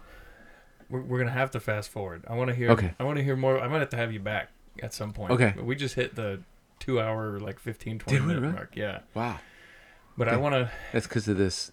We're, 0.90 1.02
we're 1.02 1.18
gonna 1.20 1.32
have 1.32 1.52
to 1.52 1.60
fast 1.60 1.90
forward. 1.90 2.24
I 2.28 2.36
want 2.36 2.50
to 2.50 2.56
hear. 2.56 2.70
Okay. 2.72 2.94
I 3.00 3.04
want 3.04 3.18
to 3.18 3.24
hear 3.24 3.36
more. 3.36 3.60
I 3.60 3.68
might 3.68 3.80
have 3.80 3.90
to 3.90 3.98
have 3.98 4.12
you 4.14 4.20
back 4.20 4.50
at 4.84 4.94
some 4.94 5.12
point. 5.14 5.32
Okay. 5.32 5.54
We 5.60 5.76
just 5.76 5.96
hit 5.96 6.16
the 6.16 6.42
two 6.80 7.02
hour, 7.02 7.40
like 7.40 7.58
15, 7.60 8.00
20 8.00 8.20
Did 8.20 8.26
minute 8.28 8.42
really? 8.42 8.54
mark. 8.54 8.76
Yeah. 8.76 9.00
Wow, 9.16 9.40
But 10.18 10.30
I 10.30 10.38
want 10.38 10.54
to. 10.54 10.72
that's 10.94 11.08
because 11.08 11.28
of 11.28 11.36
this 11.38 11.72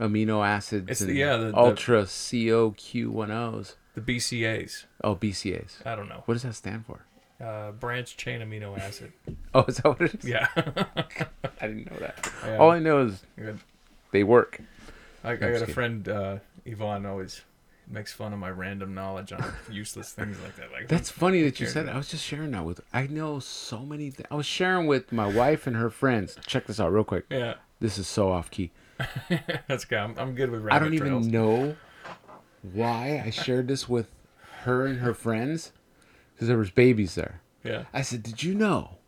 amino 0.00 0.44
acids 0.44 0.88
It's 0.90 1.00
and 1.02 1.10
the- 1.10 1.14
yeah, 1.14 1.36
the- 1.36 1.56
ultra 1.56 2.06
COQ10s. 2.74 3.74
The 3.94 4.00
BCAs. 4.00 4.84
Oh, 5.02 5.14
BCAs. 5.16 5.84
I 5.86 5.94
don't 5.96 6.08
know. 6.08 6.22
What 6.26 6.34
does 6.34 6.42
that 6.44 6.54
stand 6.54 6.86
for? 6.86 7.04
Uh, 7.44 7.72
branch 7.72 8.16
chain 8.16 8.40
amino 8.40 8.78
acid. 8.78 9.12
Oh, 9.54 9.64
is 9.66 9.78
that 9.78 9.86
what 9.88 10.00
it 10.02 10.14
is? 10.22 10.24
Yeah. 10.28 10.46
I 10.56 11.66
didn't 11.66 11.90
know 11.90 11.98
that. 11.98 12.30
Yeah. 12.46 12.58
All 12.58 12.70
I 12.70 12.78
know 12.78 13.00
is 13.06 13.22
Good. 13.36 13.58
they 14.12 14.22
work. 14.22 14.60
I, 15.24 15.32
I 15.32 15.36
got 15.36 15.62
a 15.62 15.66
friend, 15.66 16.08
uh, 16.08 16.38
Yvonne, 16.64 17.04
always 17.04 17.40
makes 17.88 18.12
fun 18.12 18.32
of 18.32 18.38
my 18.38 18.50
random 18.50 18.94
knowledge 18.94 19.32
on 19.32 19.44
useless 19.70 20.12
things 20.12 20.36
like 20.44 20.54
that. 20.56 20.70
Like 20.70 20.86
That's 20.86 21.10
funny 21.10 21.42
that 21.42 21.58
you 21.58 21.66
said 21.66 21.86
it. 21.86 21.90
I 21.92 21.96
was 21.96 22.08
just 22.08 22.24
sharing 22.24 22.52
that 22.52 22.64
with. 22.64 22.80
I 22.92 23.08
know 23.08 23.40
so 23.40 23.80
many. 23.80 24.10
Th- 24.12 24.26
I 24.30 24.36
was 24.36 24.46
sharing 24.46 24.86
with 24.86 25.10
my 25.10 25.26
wife 25.26 25.66
and 25.66 25.74
her 25.74 25.90
friends. 25.90 26.36
Check 26.46 26.66
this 26.68 26.78
out 26.78 26.92
real 26.92 27.02
quick. 27.04 27.24
Yeah, 27.28 27.54
This 27.80 27.98
is 27.98 28.06
so 28.06 28.30
off 28.30 28.52
key. 28.52 28.70
that's 29.68 29.84
good. 29.84 29.98
I'm, 29.98 30.18
I'm 30.18 30.34
good 30.34 30.50
with 30.50 30.62
rabbit 30.62 30.76
I 30.76 30.78
don't 30.88 30.96
trails. 30.96 31.26
even 31.26 31.30
know 31.32 31.76
why 32.72 33.22
I 33.24 33.30
shared 33.30 33.68
this 33.68 33.88
with 33.88 34.10
her 34.62 34.86
and 34.86 35.00
her 35.00 35.14
friends 35.14 35.72
because 36.34 36.48
there 36.48 36.58
was 36.58 36.70
babies 36.70 37.14
there. 37.14 37.40
Yeah. 37.64 37.84
I 37.92 38.02
said, 38.02 38.22
"Did 38.22 38.42
you 38.42 38.54
know 38.54 38.98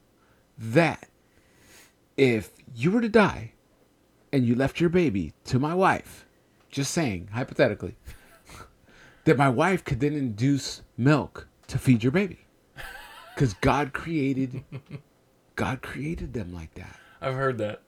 that 0.59 1.09
if 2.17 2.51
you 2.75 2.91
were 2.91 3.01
to 3.01 3.09
die 3.09 3.53
and 4.33 4.47
you 4.47 4.55
left 4.55 4.81
your 4.81 4.91
baby 4.91 5.33
to 5.45 5.59
my 5.59 5.75
wife, 5.75 6.27
just 6.71 6.93
saying 6.93 7.29
hypothetically, 7.33 7.97
that 9.25 9.37
my 9.39 9.49
wife 9.49 9.85
could 9.85 10.01
then 10.01 10.15
induce 10.15 10.83
milk 10.97 11.49
to 11.69 11.79
feed 11.79 12.03
your 12.03 12.13
baby 12.13 12.47
because 13.35 13.55
God 13.55 13.93
created, 13.93 14.63
God 15.57 15.83
created 15.83 16.33
them 16.35 16.53
like 16.55 16.75
that." 16.75 16.99
I've 17.21 17.35
heard 17.35 17.59
that. 17.59 17.83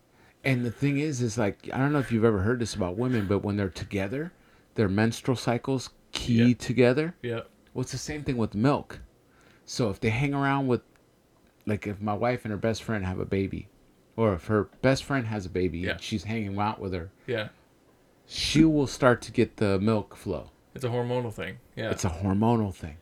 And 0.44 0.64
the 0.64 0.70
thing 0.70 0.98
is, 0.98 1.20
is 1.22 1.38
like 1.38 1.68
I 1.72 1.78
don't 1.78 1.92
know 1.92 1.98
if 1.98 2.12
you've 2.12 2.24
ever 2.24 2.40
heard 2.40 2.58
this 2.60 2.74
about 2.74 2.96
women, 2.96 3.26
but 3.26 3.38
when 3.40 3.56
they're 3.56 3.68
together, 3.70 4.32
their 4.74 4.88
menstrual 4.88 5.36
cycles 5.36 5.90
key 6.12 6.44
Yeah. 6.50 6.54
together. 6.58 7.14
Yeah. 7.22 7.40
Well, 7.72 7.82
it's 7.82 7.92
the 7.92 7.98
same 7.98 8.22
thing 8.24 8.36
with 8.36 8.54
milk. 8.54 9.00
So 9.64 9.88
if 9.90 9.98
they 10.00 10.10
hang 10.10 10.34
around 10.34 10.66
with, 10.68 10.82
like, 11.66 11.86
if 11.86 12.00
my 12.00 12.12
wife 12.14 12.44
and 12.44 12.52
her 12.52 12.58
best 12.58 12.82
friend 12.82 13.04
have 13.04 13.18
a 13.18 13.24
baby, 13.24 13.68
or 14.16 14.34
if 14.34 14.46
her 14.46 14.64
best 14.82 15.02
friend 15.04 15.26
has 15.26 15.46
a 15.46 15.48
baby 15.48 15.78
Yeah. 15.80 15.92
and 15.92 16.00
she's 16.02 16.24
hanging 16.24 16.58
out 16.58 16.78
with 16.80 16.92
her, 16.92 17.10
Yeah. 17.26 17.48
she 18.26 18.64
will 18.64 18.86
start 18.86 19.22
to 19.22 19.32
get 19.32 19.56
the 19.56 19.78
milk 19.80 20.14
flow. 20.14 20.50
It's 20.74 20.84
a 20.84 20.88
hormonal 20.88 21.32
thing. 21.32 21.56
Yeah. 21.76 21.90
It's 21.90 22.04
a 22.04 22.10
hormonal 22.10 22.74
thing, 22.74 22.96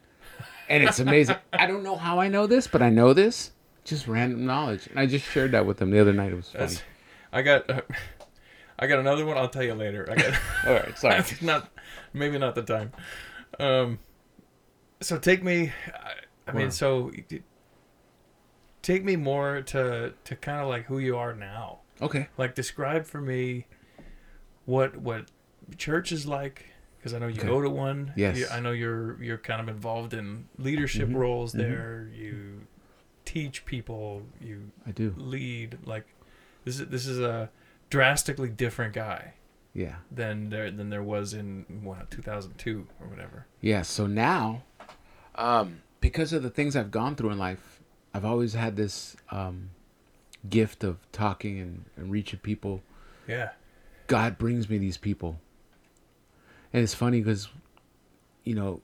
and 0.68 0.82
it's 0.84 1.00
amazing. 1.00 1.36
I 1.52 1.66
don't 1.66 1.82
know 1.82 1.96
how 1.96 2.20
I 2.20 2.28
know 2.28 2.46
this, 2.46 2.66
but 2.66 2.80
I 2.82 2.90
know 2.90 3.12
this. 3.12 3.50
Just 3.84 4.06
random 4.06 4.46
knowledge, 4.46 4.86
and 4.86 4.98
I 5.00 5.06
just 5.06 5.24
shared 5.26 5.50
that 5.52 5.66
with 5.66 5.78
them 5.78 5.90
the 5.90 5.98
other 5.98 6.12
night. 6.12 6.32
It 6.32 6.36
was 6.36 6.48
funny. 6.50 6.66
That's, 6.66 6.82
I 7.32 7.42
got. 7.42 7.68
Uh, 7.70 7.80
I 8.78 8.86
got 8.86 8.98
another 8.98 9.24
one. 9.24 9.38
I'll 9.38 9.48
tell 9.48 9.62
you 9.62 9.74
later. 9.74 10.08
I 10.10 10.14
got. 10.16 10.34
All 10.66 10.72
right, 10.74 10.98
sorry. 10.98 11.22
not. 11.40 11.68
Maybe 12.12 12.38
not 12.38 12.54
the 12.54 12.62
time. 12.62 12.92
Um. 13.58 13.98
So 15.00 15.18
take 15.18 15.42
me. 15.42 15.72
I, 15.94 16.50
I 16.50 16.52
mean, 16.52 16.70
so 16.70 17.10
take 18.82 19.04
me 19.04 19.16
more 19.16 19.62
to 19.62 20.12
to 20.24 20.36
kind 20.36 20.60
of 20.60 20.68
like 20.68 20.86
who 20.86 20.98
you 20.98 21.16
are 21.16 21.34
now. 21.34 21.80
Okay. 22.00 22.28
Like 22.36 22.54
describe 22.54 23.06
for 23.06 23.20
me 23.20 23.66
what 24.64 24.96
what 24.96 25.26
church 25.76 26.10
is 26.12 26.26
like 26.26 26.66
because 26.98 27.14
I 27.14 27.18
know 27.18 27.28
you 27.28 27.38
Okay. 27.38 27.48
go 27.48 27.60
to 27.60 27.70
one. 27.70 28.12
Yes. 28.16 28.38
You- 28.38 28.48
I 28.50 28.60
know 28.60 28.72
you're 28.72 29.22
you're 29.22 29.38
kind 29.38 29.60
of 29.60 29.68
involved 29.68 30.14
in 30.14 30.48
leadership 30.58 31.08
Mhm. 31.08 31.14
roles 31.16 31.52
Mhm. 31.54 31.58
there. 31.58 32.10
You 32.14 32.62
teach 33.24 33.64
people. 33.64 34.22
You 34.40 34.70
I 34.86 34.90
do. 34.90 35.14
lead. 35.16 35.78
Like 35.84 36.06
this 36.64 36.80
is 36.80 36.88
this 36.88 37.06
is 37.06 37.18
a 37.20 37.50
drastically 37.90 38.48
different 38.48 38.94
guy 38.94 39.34
Yeah. 39.74 39.96
than 40.10 40.48
there 40.50 40.70
than 40.70 40.90
there 40.90 41.02
was 41.02 41.34
in 41.34 41.64
what 41.82 42.10
2002 42.10 42.86
or 43.00 43.06
whatever. 43.08 43.46
Yeah, 43.60 43.82
so 43.82 44.06
now, 44.06 44.62
um, 45.34 45.82
because 46.00 46.32
of 46.32 46.42
the 46.42 46.50
things 46.50 46.74
I've 46.76 46.90
gone 46.90 47.14
through 47.16 47.30
in 47.30 47.38
life, 47.38 47.80
I've 48.14 48.24
always 48.24 48.54
had 48.54 48.76
this 48.76 49.16
um, 49.30 49.70
gift 50.48 50.84
of 50.84 50.98
talking 51.12 51.58
and, 51.60 51.84
and 51.96 52.10
reaching 52.10 52.40
people. 52.40 52.82
Yeah. 53.28 53.50
God 54.08 54.36
brings 54.38 54.68
me 54.68 54.78
these 54.78 54.98
people. 54.98 55.40
And 56.72 56.82
it's 56.82 56.94
funny 56.94 57.20
because, 57.20 57.48
you 58.44 58.54
know, 58.54 58.80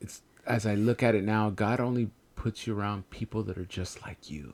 it's 0.00 0.22
as 0.46 0.66
I 0.66 0.74
look 0.74 1.02
at 1.02 1.14
it 1.14 1.24
now, 1.24 1.50
God 1.50 1.80
only 1.80 2.10
puts 2.36 2.66
you 2.66 2.78
around 2.78 3.08
people 3.10 3.42
that 3.44 3.56
are 3.58 3.64
just 3.64 4.02
like 4.02 4.30
you. 4.30 4.52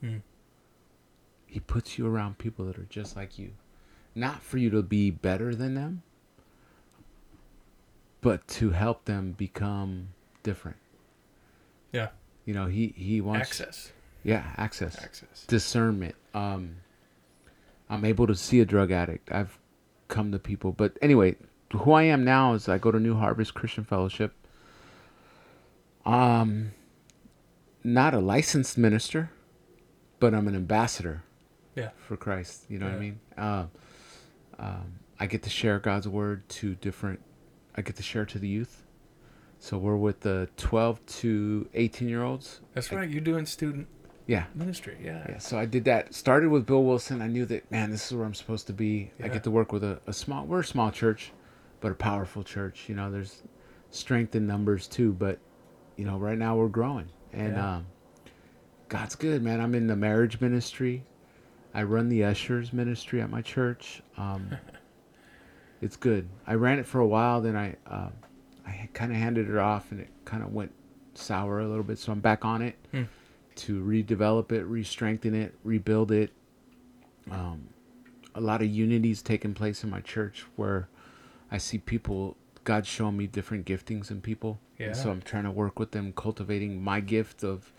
Hmm. 0.00 0.18
He 1.54 1.60
puts 1.60 1.98
you 1.98 2.06
around 2.08 2.38
people 2.38 2.64
that 2.64 2.76
are 2.80 2.86
just 2.90 3.14
like 3.14 3.38
you. 3.38 3.52
Not 4.12 4.42
for 4.42 4.58
you 4.58 4.70
to 4.70 4.82
be 4.82 5.12
better 5.12 5.54
than 5.54 5.76
them, 5.76 6.02
but 8.20 8.48
to 8.48 8.70
help 8.70 9.04
them 9.04 9.36
become 9.38 10.08
different. 10.42 10.78
Yeah. 11.92 12.08
You 12.44 12.54
know, 12.54 12.66
he 12.66 12.92
he 12.96 13.20
wants 13.20 13.42
Access. 13.50 13.92
Yeah, 14.24 14.42
access. 14.56 15.00
Access. 15.00 15.46
Discernment. 15.46 16.16
Um 16.34 16.78
I'm 17.88 18.04
able 18.04 18.26
to 18.26 18.34
see 18.34 18.58
a 18.58 18.64
drug 18.64 18.90
addict. 18.90 19.30
I've 19.30 19.56
come 20.08 20.32
to 20.32 20.40
people, 20.40 20.72
but 20.72 20.98
anyway, 21.00 21.36
who 21.72 21.92
I 21.92 22.02
am 22.02 22.24
now 22.24 22.54
is 22.54 22.68
I 22.68 22.78
go 22.78 22.90
to 22.90 22.98
New 22.98 23.14
Harvest 23.14 23.54
Christian 23.54 23.84
Fellowship. 23.84 24.34
Um 26.04 26.72
not 27.84 28.12
a 28.12 28.18
licensed 28.18 28.76
minister, 28.76 29.30
but 30.18 30.34
I'm 30.34 30.48
an 30.48 30.56
ambassador 30.56 31.22
Yeah. 31.76 31.90
for 31.96 32.16
Christ. 32.16 32.64
You 32.68 32.78
know 32.78 32.86
what 32.86 32.94
I 32.94 32.98
mean? 32.98 33.20
Um, 33.36 33.70
um, 34.58 34.92
I 35.18 35.26
get 35.26 35.42
to 35.44 35.50
share 35.50 35.78
God's 35.78 36.08
word 36.08 36.48
to 36.50 36.74
different. 36.76 37.20
I 37.76 37.82
get 37.82 37.96
to 37.96 38.02
share 38.02 38.24
to 38.26 38.38
the 38.38 38.48
youth. 38.48 38.82
So 39.58 39.78
we're 39.78 39.96
with 39.96 40.20
the 40.20 40.48
12 40.56 41.04
to 41.06 41.68
18 41.74 42.08
year 42.08 42.22
olds. 42.22 42.60
That's 42.74 42.92
I- 42.92 42.96
right. 42.96 43.08
You're 43.10 43.20
doing 43.22 43.46
student 43.46 43.86
Yeah. 44.26 44.44
ministry. 44.54 44.96
Yeah. 45.02 45.24
Yeah, 45.28 45.38
so 45.38 45.58
I 45.58 45.64
did 45.66 45.84
that. 45.86 46.14
Started 46.14 46.50
with 46.50 46.66
Bill 46.66 46.84
Wilson. 46.84 47.22
I 47.22 47.26
knew 47.28 47.44
that 47.46 47.70
man, 47.70 47.90
this 47.90 48.06
is 48.06 48.16
where 48.16 48.26
I'm 48.26 48.34
supposed 48.34 48.66
to 48.68 48.72
be. 48.72 49.10
I 49.22 49.28
get 49.28 49.42
to 49.44 49.50
work 49.50 49.72
with 49.72 49.82
a, 49.84 50.00
a 50.06 50.12
small. 50.12 50.44
We're 50.46 50.60
a 50.60 50.64
small 50.64 50.90
church, 50.90 51.32
but 51.80 51.90
a 51.92 51.94
powerful 51.94 52.42
church. 52.44 52.88
You 52.88 52.94
know, 52.94 53.10
there's 53.10 53.42
strength 53.90 54.34
in 54.34 54.46
numbers 54.46 54.86
too. 54.86 55.12
But 55.12 55.38
you 55.96 56.04
know, 56.04 56.18
right 56.18 56.36
now 56.38 56.56
we're 56.56 56.68
growing, 56.68 57.08
and 57.32 57.54
Yeah. 57.54 57.76
um, 57.76 57.86
God's 58.88 59.14
good, 59.14 59.42
man. 59.42 59.60
I'm 59.60 59.74
in 59.74 59.86
the 59.86 59.96
marriage 59.96 60.40
ministry. 60.40 61.04
I 61.74 61.82
run 61.82 62.08
the 62.08 62.24
ushers 62.24 62.72
ministry 62.72 63.20
at 63.20 63.28
my 63.30 63.42
church. 63.42 64.00
Um, 64.16 64.50
it's 65.82 65.96
good. 65.96 66.28
I 66.46 66.54
ran 66.54 66.78
it 66.78 66.86
for 66.86 67.00
a 67.00 67.06
while, 67.06 67.40
then 67.40 67.56
I 67.56 67.76
uh, 67.86 68.10
I 68.66 68.88
kind 68.92 69.12
of 69.12 69.18
handed 69.18 69.50
it 69.50 69.56
off, 69.58 69.90
and 69.90 70.00
it 70.00 70.08
kind 70.24 70.42
of 70.42 70.52
went 70.52 70.72
sour 71.14 71.60
a 71.60 71.68
little 71.68 71.84
bit. 71.84 71.98
So 71.98 72.12
I'm 72.12 72.20
back 72.20 72.44
on 72.44 72.62
it 72.62 72.76
Hmm. 72.92 73.02
to 73.56 73.82
redevelop 73.84 74.50
it, 74.52 74.64
re-strengthen 74.64 75.34
it, 75.34 75.54
rebuild 75.64 76.10
it. 76.12 76.30
Um, 77.30 77.68
a 78.34 78.40
lot 78.40 78.62
of 78.62 78.68
unity's 78.68 79.22
taking 79.22 79.54
place 79.54 79.84
in 79.84 79.90
my 79.90 80.00
church 80.00 80.44
where 80.56 80.88
I 81.50 81.58
see 81.58 81.78
people. 81.78 82.36
God's 82.64 82.88
showing 82.88 83.16
me 83.18 83.26
different 83.26 83.66
giftings 83.66 84.10
in 84.10 84.22
people, 84.22 84.58
and 84.78 84.96
so 84.96 85.10
I'm 85.10 85.20
trying 85.20 85.44
to 85.44 85.50
work 85.50 85.78
with 85.78 85.90
them, 85.90 86.12
cultivating 86.16 86.82
my 86.82 87.00
gift 87.00 87.44
of 87.44 87.70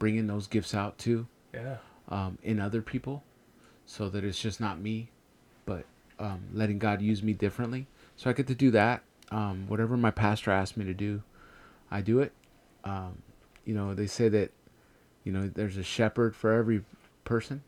bringing 0.00 0.26
those 0.26 0.48
gifts 0.48 0.74
out 0.74 0.98
too 0.98 1.28
Yeah. 1.54 1.76
um, 2.08 2.38
in 2.42 2.58
other 2.58 2.82
people 2.82 3.22
so 3.86 4.08
that 4.08 4.24
it's 4.24 4.40
just 4.40 4.60
not 4.60 4.80
me, 4.80 5.10
but 5.66 5.84
um, 6.18 6.42
letting 6.52 6.78
God 6.78 7.02
use 7.02 7.22
me 7.22 7.32
differently. 7.32 7.86
So 8.16 8.30
I 8.30 8.32
get 8.32 8.46
to 8.48 8.54
do 8.54 8.70
that. 8.72 9.02
Um, 9.30 9.66
whatever 9.68 9.96
my 9.96 10.10
pastor 10.10 10.50
asked 10.50 10.76
me 10.76 10.84
to 10.84 10.94
do, 10.94 11.22
I 11.90 12.00
do 12.02 12.20
it. 12.20 12.32
Um, 12.84 13.22
you 13.64 13.74
know, 13.74 13.94
they 13.94 14.06
say 14.06 14.28
that, 14.28 14.50
you 15.24 15.32
know, 15.32 15.48
there's 15.48 15.76
a 15.76 15.82
shepherd 15.82 16.34
for 16.36 16.52
every 16.52 16.82
person, 17.24 17.62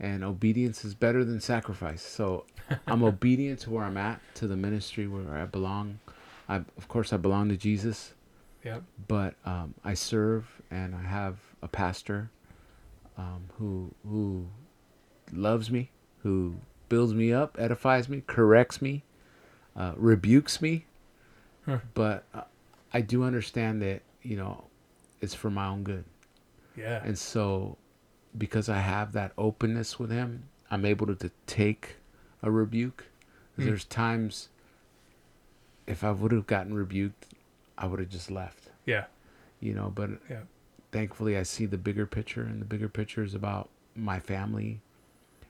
and 0.00 0.24
obedience 0.24 0.84
is 0.84 0.94
better 0.94 1.24
than 1.24 1.40
sacrifice. 1.40 2.02
So 2.02 2.44
I'm 2.86 3.02
obedient 3.04 3.60
to 3.60 3.70
where 3.70 3.84
I'm 3.84 3.96
at, 3.96 4.20
to 4.36 4.46
the 4.46 4.56
ministry 4.56 5.06
where 5.06 5.36
I 5.36 5.44
belong. 5.46 6.00
I, 6.48 6.56
of 6.56 6.88
course, 6.88 7.12
I 7.12 7.16
belong 7.18 7.48
to 7.50 7.56
Jesus 7.56 8.14
Yep. 8.64 8.82
but 9.06 9.34
um, 9.44 9.74
I 9.84 9.94
serve 9.94 10.46
and 10.70 10.94
I 10.94 11.02
have 11.02 11.38
a 11.62 11.68
pastor 11.68 12.30
um, 13.16 13.44
who 13.58 13.94
who 14.08 14.46
loves 15.32 15.70
me, 15.70 15.90
who 16.22 16.56
builds 16.88 17.14
me 17.14 17.32
up, 17.32 17.56
edifies 17.58 18.08
me, 18.08 18.22
corrects 18.26 18.80
me, 18.82 19.04
uh, 19.76 19.92
rebukes 19.96 20.60
me. 20.62 20.86
Huh. 21.66 21.78
But 21.94 22.24
uh, 22.34 22.42
I 22.92 23.00
do 23.02 23.24
understand 23.24 23.82
that 23.82 24.02
you 24.22 24.36
know 24.36 24.64
it's 25.20 25.34
for 25.34 25.50
my 25.50 25.66
own 25.66 25.82
good, 25.82 26.04
Yeah. 26.76 27.02
and 27.04 27.18
so 27.18 27.76
because 28.36 28.68
I 28.68 28.78
have 28.78 29.12
that 29.12 29.32
openness 29.38 29.98
with 29.98 30.10
him, 30.10 30.44
I'm 30.70 30.84
able 30.84 31.06
to, 31.06 31.14
to 31.16 31.30
take 31.46 31.96
a 32.42 32.50
rebuke. 32.50 33.06
Hmm. 33.56 33.64
There's 33.66 33.84
times 33.84 34.48
if 35.86 36.04
I 36.04 36.10
would 36.10 36.32
have 36.32 36.46
gotten 36.46 36.74
rebuked, 36.74 37.26
I 37.76 37.86
would 37.86 37.98
have 38.00 38.08
just 38.10 38.30
left 38.30 38.68
yeah. 38.86 39.04
you 39.60 39.72
know 39.74 39.92
but 39.94 40.10
Yeah. 40.28 40.40
thankfully 40.92 41.36
i 41.36 41.42
see 41.44 41.64
the 41.66 41.78
bigger 41.78 42.06
picture 42.06 42.42
and 42.42 42.60
the 42.60 42.64
bigger 42.64 42.88
picture 42.88 43.22
is 43.22 43.34
about 43.34 43.68
my 43.94 44.18
family 44.18 44.80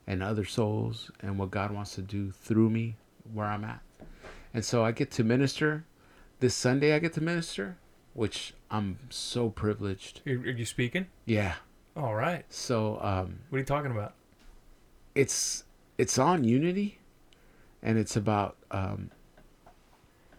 and 0.09 0.23
other 0.23 0.45
souls 0.45 1.11
and 1.21 1.39
what 1.39 1.51
god 1.53 1.71
wants 1.71 1.95
to 1.95 2.03
do 2.03 2.31
through 2.33 2.71
me 2.71 2.97
where 3.33 3.47
i'm 3.47 3.63
at 3.65 3.81
and 4.55 4.65
so 4.65 4.83
i 4.85 4.91
get 4.91 5.11
to 5.11 5.23
minister 5.23 5.85
this 6.41 6.55
sunday 6.55 6.95
i 6.95 6.99
get 6.99 7.13
to 7.13 7.21
minister 7.21 7.77
which 8.15 8.55
i'm 8.71 8.99
so 9.11 9.51
privileged 9.51 10.23
Are, 10.27 10.31
you 10.33 10.65
speaking? 10.65 11.07
yeah 11.27 11.55
All 11.95 12.15
right. 12.15 12.45
so 12.49 12.99
um 13.03 13.41
What 13.51 13.57
are 13.57 13.61
you 13.61 13.65
talking 13.67 13.91
about? 13.93 14.15
it's 15.15 15.65
it's 15.99 16.19
on 16.19 16.43
unity 16.45 16.99
and 17.83 17.99
it's 17.99 18.17
about 18.17 18.57
um 18.71 19.11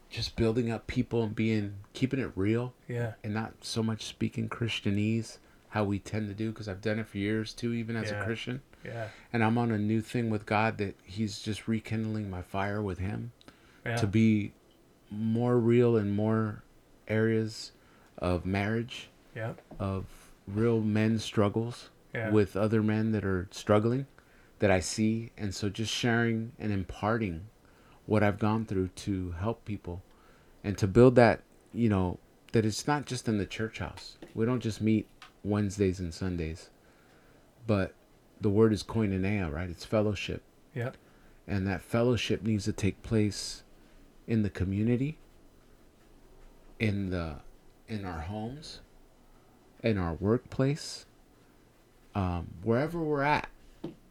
just 0.10 0.36
building 0.36 0.72
up 0.72 0.88
people 0.88 1.22
and 1.24 1.36
being 1.36 1.76
keeping 1.94 2.20
it 2.20 2.32
real 2.36 2.74
Yeah. 2.88 3.14
and 3.24 3.34
not 3.34 3.54
so 3.62 3.84
much 3.84 4.06
speaking 4.06 4.50
Christianese, 4.50 5.38
how 5.70 5.84
we 5.84 6.00
tend 6.00 6.28
to 6.30 6.34
do, 6.34 6.50
because 6.50 6.68
I've 6.68 6.82
done 6.82 6.98
it 6.98 7.08
for 7.08 7.20
years 7.20 7.54
too, 7.54 7.74
even 7.74 7.96
as 7.96 8.10
Yeah. 8.10 8.20
a 8.20 8.24
Christian. 8.26 8.62
Yeah. 8.84 9.10
And 9.34 9.44
I'm 9.44 9.58
on 9.58 9.72
a 9.72 9.78
new 9.78 10.02
thing 10.02 10.30
with 10.30 10.46
God 10.46 10.78
that 10.78 10.96
He's 11.04 11.40
just 11.40 11.68
rekindling 11.68 12.30
my 12.30 12.42
fire 12.42 12.82
with 12.82 13.00
Him 13.00 13.32
Yeah. 13.86 13.98
to 13.98 14.08
be 14.08 14.54
more 15.12 15.58
real 15.58 15.98
in 15.98 16.12
more 16.12 16.64
areas 17.08 17.72
of 18.18 18.46
marriage, 18.46 19.10
Yep. 19.36 19.60
of 19.80 20.06
real 20.48 20.82
men's 20.82 21.24
struggles 21.24 21.90
Yeah. 22.14 22.30
with 22.30 22.56
other 22.56 22.82
men 22.82 23.12
that 23.12 23.26
are 23.26 23.48
struggling 23.52 24.06
that 24.60 24.72
I 24.72 24.80
see. 24.80 25.32
And 25.38 25.54
so 25.54 25.70
just 25.70 25.94
sharing 25.94 26.52
and 26.60 26.72
imparting 26.72 27.48
what 28.06 28.24
I've 28.24 28.40
gone 28.40 28.66
through 28.66 28.90
to 28.90 29.32
help 29.40 29.66
people 29.66 30.02
and 30.64 30.78
to 30.78 30.88
build 30.88 31.16
that, 31.16 31.42
you 31.74 31.90
know, 31.90 32.20
that 32.52 32.66
it's 32.66 32.88
not 32.88 33.06
just 33.06 33.28
in 33.28 33.38
the 33.38 33.46
church 33.46 33.80
house. 33.80 34.18
We 34.34 34.46
don't 34.46 34.60
just 34.62 34.82
meet 34.82 35.08
Wednesdays 35.44 36.00
and 36.00 36.14
Sundays, 36.14 36.70
but 37.68 37.94
the 38.41 38.49
word 38.49 38.74
is 38.74 38.84
koinonia, 38.84 39.52
right? 39.52 39.70
It's 39.70 39.86
fellowship. 39.86 40.44
Yeah. 40.74 40.91
And 41.48 41.68
that 41.68 41.82
fellowship 41.82 42.44
needs 42.44 42.66
to 42.66 42.72
take 42.72 43.02
place 43.02 43.64
in 44.28 44.44
the 44.44 44.49
community, 44.49 45.18
in 46.80 47.10
the 47.10 47.38
in 47.88 48.06
our 48.06 48.22
homes, 48.22 48.82
in 49.84 49.98
our 49.98 50.14
workplace, 50.14 51.07
um, 52.14 52.48
wherever 52.64 52.99
we're 52.99 53.24
at. 53.24 53.49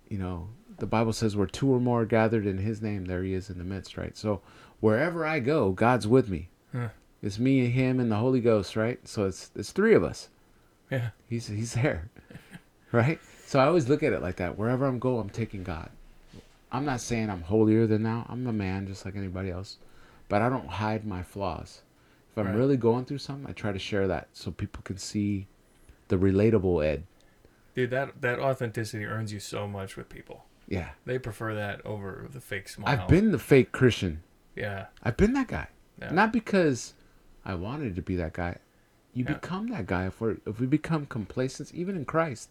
You 0.09 0.19
know, 0.19 0.49
the 0.79 0.87
Bible 0.87 1.13
says 1.13 1.37
where 1.37 1.47
two 1.47 1.73
or 1.73 1.79
more 1.79 2.03
are 2.03 2.07
gathered 2.07 2.47
in 2.47 2.59
His 2.59 2.83
name, 2.83 3.05
there 3.05 3.23
He 3.23 3.35
is 3.35 3.51
in 3.51 3.59
the 3.59 3.65
midst, 3.65 3.97
right? 3.97 4.17
So 4.17 4.41
wherever 4.81 5.25
I 5.25 5.39
go, 5.39 5.71
God's 5.71 6.09
with 6.09 6.29
me. 6.29 6.49
Huh. 6.73 6.89
It's 7.23 7.39
me 7.39 7.61
and 7.61 7.73
Him 7.73 8.01
and 8.01 8.11
the 8.11 8.17
Holy 8.17 8.41
Ghost, 8.41 8.75
right? 8.77 9.07
So 9.07 9.27
it's 9.27 9.51
it's 9.55 9.73
three 9.73 9.95
of 9.95 10.03
us. 10.03 10.29
Yeah. 10.91 11.11
He's 11.29 11.47
he's 11.47 11.75
there, 11.75 12.11
right? 12.93 13.21
So 13.49 13.59
I 13.59 13.65
always 13.67 13.89
look 13.89 14.03
at 14.03 14.13
it 14.13 14.21
like 14.21 14.37
that. 14.37 14.59
Wherever 14.59 14.85
I'm 14.85 14.99
going, 14.99 15.23
I'm 15.23 15.31
taking 15.31 15.65
God. 15.65 15.89
I'm 16.71 16.85
not 16.85 17.01
saying 17.01 17.31
I'm 17.31 17.41
holier 17.41 17.87
than 17.87 18.03
thou. 18.03 18.27
I'm 18.29 18.47
a 18.47 18.53
man 18.53 18.87
just 18.87 19.07
like 19.07 19.17
anybody 19.17 19.51
else, 19.51 19.79
but 20.29 20.43
I 20.43 20.51
don't 20.51 20.67
hide 20.69 21.07
my 21.07 21.23
flaws. 21.23 21.81
If 22.31 22.37
I'm 22.37 22.49
Right. 22.49 22.55
really 22.57 22.77
going 22.77 23.07
through 23.07 23.19
something, 23.19 23.49
I 23.49 23.55
try 23.55 23.73
to 23.73 23.79
share 23.79 24.07
that 24.07 24.29
so 24.35 24.51
people 24.51 24.83
can 24.83 24.99
see 24.99 25.47
the 26.09 26.19
relatable 26.19 26.85
Ed. 26.85 27.05
Dude, 27.75 27.89
that 27.89 28.21
that 28.21 28.39
authenticity 28.39 29.07
earns 29.07 29.33
you 29.33 29.41
so 29.41 29.67
much 29.67 29.97
with 29.97 30.11
people. 30.11 30.45
Yeah, 30.69 30.91
They 31.07 31.19
prefer 31.19 31.55
that 31.55 31.81
over 31.87 32.29
the 32.31 32.43
fake 32.43 32.69
smile. 32.69 33.01
I've 33.01 33.09
been 33.09 33.33
the 33.33 33.39
fake 33.39 33.73
Christian. 33.73 34.23
Yeah. 34.57 34.89
I've 35.03 35.17
been 35.17 35.33
that 35.33 35.49
guy. 35.49 35.69
Yeah. 35.99 36.11
Not 36.13 36.35
because 36.35 36.93
I 37.47 37.55
wanted 37.55 37.97
to 37.97 38.03
be 38.03 38.15
that 38.17 38.35
guy. 38.35 38.59
You 39.15 39.25
Yeah. 39.25 39.33
become 39.33 39.69
that 39.69 39.87
guy 39.87 40.05
if 40.07 40.21
we 40.21 40.37
if 40.47 40.61
we 40.61 40.67
become 40.67 41.07
complacent, 41.07 41.73
even 41.73 41.97
in 41.97 42.05
Christ. 42.05 42.51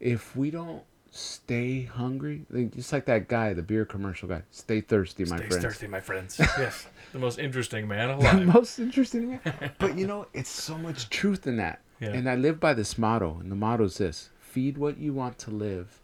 If 0.00 0.36
we 0.36 0.50
don't 0.50 0.82
stay 1.10 1.82
hungry, 1.84 2.44
just 2.74 2.92
like 2.92 3.06
that 3.06 3.28
guy, 3.28 3.52
the 3.54 3.62
beer 3.62 3.84
commercial 3.84 4.28
guy, 4.28 4.42
stay 4.50 4.80
thirsty, 4.80 5.24
my 5.24 5.36
Stay 5.36 5.46
friends. 5.46 5.54
Stay 5.54 5.62
thirsty, 5.62 5.86
my 5.86 6.00
friends. 6.00 6.38
yes. 6.58 6.86
The 7.12 7.18
most 7.18 7.38
interesting 7.38 7.88
man 7.88 8.10
alive. 8.10 8.38
The 8.38 8.44
most 8.46 8.78
interesting 8.78 9.30
man. 9.44 9.72
But 9.78 9.96
you 9.98 10.06
know, 10.06 10.26
it's 10.34 10.50
so 10.50 10.76
much 10.78 11.08
truth 11.10 11.46
in 11.46 11.56
that. 11.56 11.80
Yeah. 12.00 12.10
And 12.10 12.28
I 12.28 12.36
live 12.36 12.60
by 12.60 12.74
this 12.74 12.96
motto, 12.98 13.38
and 13.40 13.50
the 13.50 13.56
motto 13.56 13.84
is 13.84 13.98
this: 13.98 14.30
feed 14.38 14.78
what 14.78 14.98
you 14.98 15.12
want 15.12 15.38
to 15.38 15.50
live, 15.50 16.00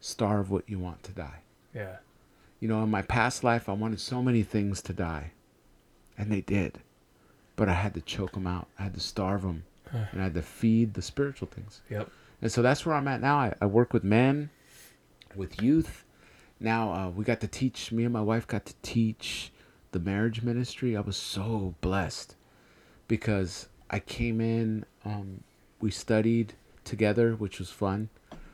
starve 0.00 0.50
what 0.50 0.68
you 0.68 0.78
want 0.78 1.02
to 1.04 1.12
die. 1.12 1.40
yeah. 1.74 1.96
You 2.60 2.68
know, 2.68 2.80
in 2.84 2.90
my 2.90 3.02
past 3.02 3.42
life, 3.42 3.68
I 3.68 3.72
wanted 3.72 3.98
so 3.98 4.22
many 4.22 4.44
things 4.44 4.82
to 4.82 4.92
die, 4.92 5.32
and 6.16 6.30
they 6.30 6.42
did. 6.42 6.78
But 7.56 7.68
I 7.68 7.74
had 7.74 7.92
to 7.94 8.00
choke 8.00 8.32
them 8.32 8.46
out. 8.46 8.68
I 8.78 8.84
had 8.84 8.94
to 8.94 9.00
starve 9.00 9.42
them, 9.42 9.64
and 9.90 10.20
I 10.20 10.24
had 10.24 10.34
to 10.34 10.42
feed 10.42 10.94
the 10.94 11.02
spiritual 11.02 11.48
things. 11.48 11.80
Yep. 11.90 12.08
And 12.42 12.50
so 12.50 12.60
that's 12.60 12.84
where 12.84 12.94
I'm 12.94 13.06
at 13.08 13.20
now. 13.20 13.38
I, 13.38 13.54
I 13.60 13.66
work 13.66 13.92
with 13.92 14.02
men, 14.04 14.50
with 15.34 15.62
youth. 15.62 16.04
Now 16.60 16.92
uh, 16.92 17.08
we 17.10 17.24
got 17.24 17.40
to 17.40 17.48
teach. 17.48 17.92
Me 17.92 18.04
and 18.04 18.12
my 18.12 18.20
wife 18.20 18.46
got 18.46 18.66
to 18.66 18.74
teach 18.82 19.52
the 19.92 20.00
marriage 20.00 20.42
ministry. 20.42 20.96
I 20.96 21.00
was 21.00 21.16
so 21.16 21.74
blessed 21.80 22.34
because 23.08 23.68
I 23.90 24.00
came 24.00 24.40
in. 24.40 24.84
Um, 25.04 25.44
we 25.80 25.90
studied 25.90 26.54
together, 26.84 27.34
which 27.34 27.58
was 27.58 27.70
fun. 27.70 28.08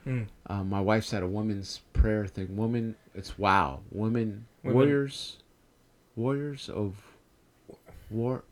Mm. 0.07 0.27
Uh, 0.47 0.65
my 0.65 0.81
wife's 0.81 1.13
at 1.13 1.23
a 1.23 1.27
women's 1.27 1.81
prayer 1.93 2.27
thing. 2.27 2.57
Woman, 2.57 2.95
it's 3.15 3.39
wow. 3.39 3.81
Women, 3.91 4.47
Women- 4.63 4.77
warriors, 4.77 5.39
warriors 6.17 6.69
of 6.69 6.95
war. 8.11 8.45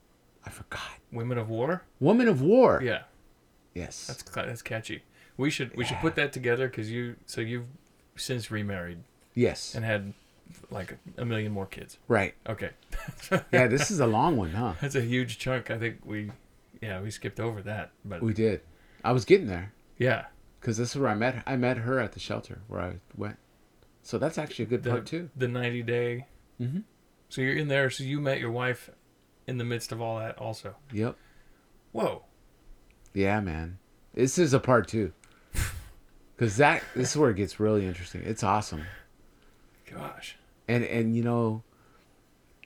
I 0.44 0.50
forgot. 0.50 0.80
Women 1.12 1.38
of 1.38 1.48
War. 1.48 1.82
Women 1.98 2.28
of 2.28 2.40
war. 2.42 2.80
Yeah, 2.82 3.02
Yes. 3.74 4.06
that's 4.06 4.22
that's 4.22 4.62
catchy. 4.62 5.02
We 5.36 5.50
should 5.50 5.76
we 5.76 5.84
should 5.84 5.98
put 5.98 6.14
that 6.16 6.32
together 6.32 6.68
because 6.68 6.90
you 6.90 7.16
so 7.26 7.40
you've 7.40 7.66
since 8.16 8.50
remarried 8.50 8.98
yes. 9.34 9.74
and 9.74 9.84
had 9.84 10.14
like 10.70 10.96
a 11.18 11.24
million 11.24 11.52
more 11.52 11.66
kids. 11.66 11.98
right. 12.08 12.34
Okay, 12.48 12.70
Yeah. 13.52 13.66
This 13.66 13.90
is 13.90 14.00
a 14.00 14.06
long 14.06 14.36
one, 14.36 14.52
huh? 14.52 14.74
that's 14.80 14.94
a 14.94 15.02
huge 15.02 15.38
chunk. 15.38 15.70
I 15.70 15.78
think 15.78 15.98
we 16.04 16.30
yeah 16.80 17.00
we 17.00 17.10
skipped 17.10 17.40
over 17.40 17.62
that, 17.62 17.90
but 18.04 18.22
We 18.22 18.32
did. 18.32 18.60
I 19.04 19.12
was 19.12 19.24
getting 19.24 19.46
there 19.46 19.72
yeah, 19.98 20.26
because 20.60 20.76
this 20.76 20.90
is 20.90 21.00
where 21.00 21.10
I 21.10 21.14
met. 21.14 21.42
I 21.46 21.56
met 21.56 21.78
her 21.78 21.98
at 21.98 22.12
the 22.12 22.20
shelter 22.20 22.60
where 22.68 22.80
I 22.80 22.96
went. 23.16 23.36
So 24.02 24.18
that's 24.18 24.38
actually 24.38 24.66
a 24.66 24.68
good 24.68 24.82
the 24.82 24.90
part 24.90 25.06
too. 25.06 25.30
the 25.36 25.48
ninety 25.48 25.82
day. 25.82 26.26
Mm-hmm. 26.60 26.80
So 27.28 27.40
you're 27.40 27.56
in 27.56 27.68
there. 27.68 27.90
So 27.90 28.04
you 28.04 28.20
met 28.20 28.40
your 28.40 28.50
wife 28.50 28.90
in 29.46 29.58
the 29.58 29.64
midst 29.64 29.92
of 29.92 30.00
all 30.00 30.18
that 30.18 30.38
also. 30.38 30.76
Yep. 30.92 31.16
Whoa. 31.92 32.24
Yeah, 33.14 33.40
man. 33.40 33.78
This 34.14 34.38
is 34.38 34.52
a 34.54 34.60
part 34.60 34.86
two. 34.88 35.12
Cause 36.38 36.56
that 36.58 36.82
this 36.94 37.12
is 37.12 37.16
where 37.16 37.30
it 37.30 37.36
gets 37.36 37.58
really 37.58 37.86
interesting. 37.86 38.22
It's 38.24 38.42
awesome. 38.42 38.82
Gosh. 39.90 40.36
And 40.68 40.84
and 40.84 41.16
you 41.16 41.22
know, 41.22 41.62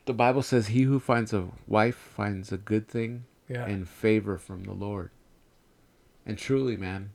the 0.06 0.12
Bible 0.12 0.42
says, 0.42 0.68
"He 0.68 0.82
who 0.82 0.98
finds 0.98 1.32
a 1.32 1.48
wife 1.68 1.94
finds 1.96 2.50
a 2.50 2.56
good 2.56 2.88
thing 2.88 3.24
Yeah. 3.48 3.64
and 3.66 3.88
favor 3.88 4.38
from 4.38 4.64
the 4.64 4.72
Lord." 4.72 5.10
And 6.26 6.36
truly, 6.36 6.76
man, 6.76 7.10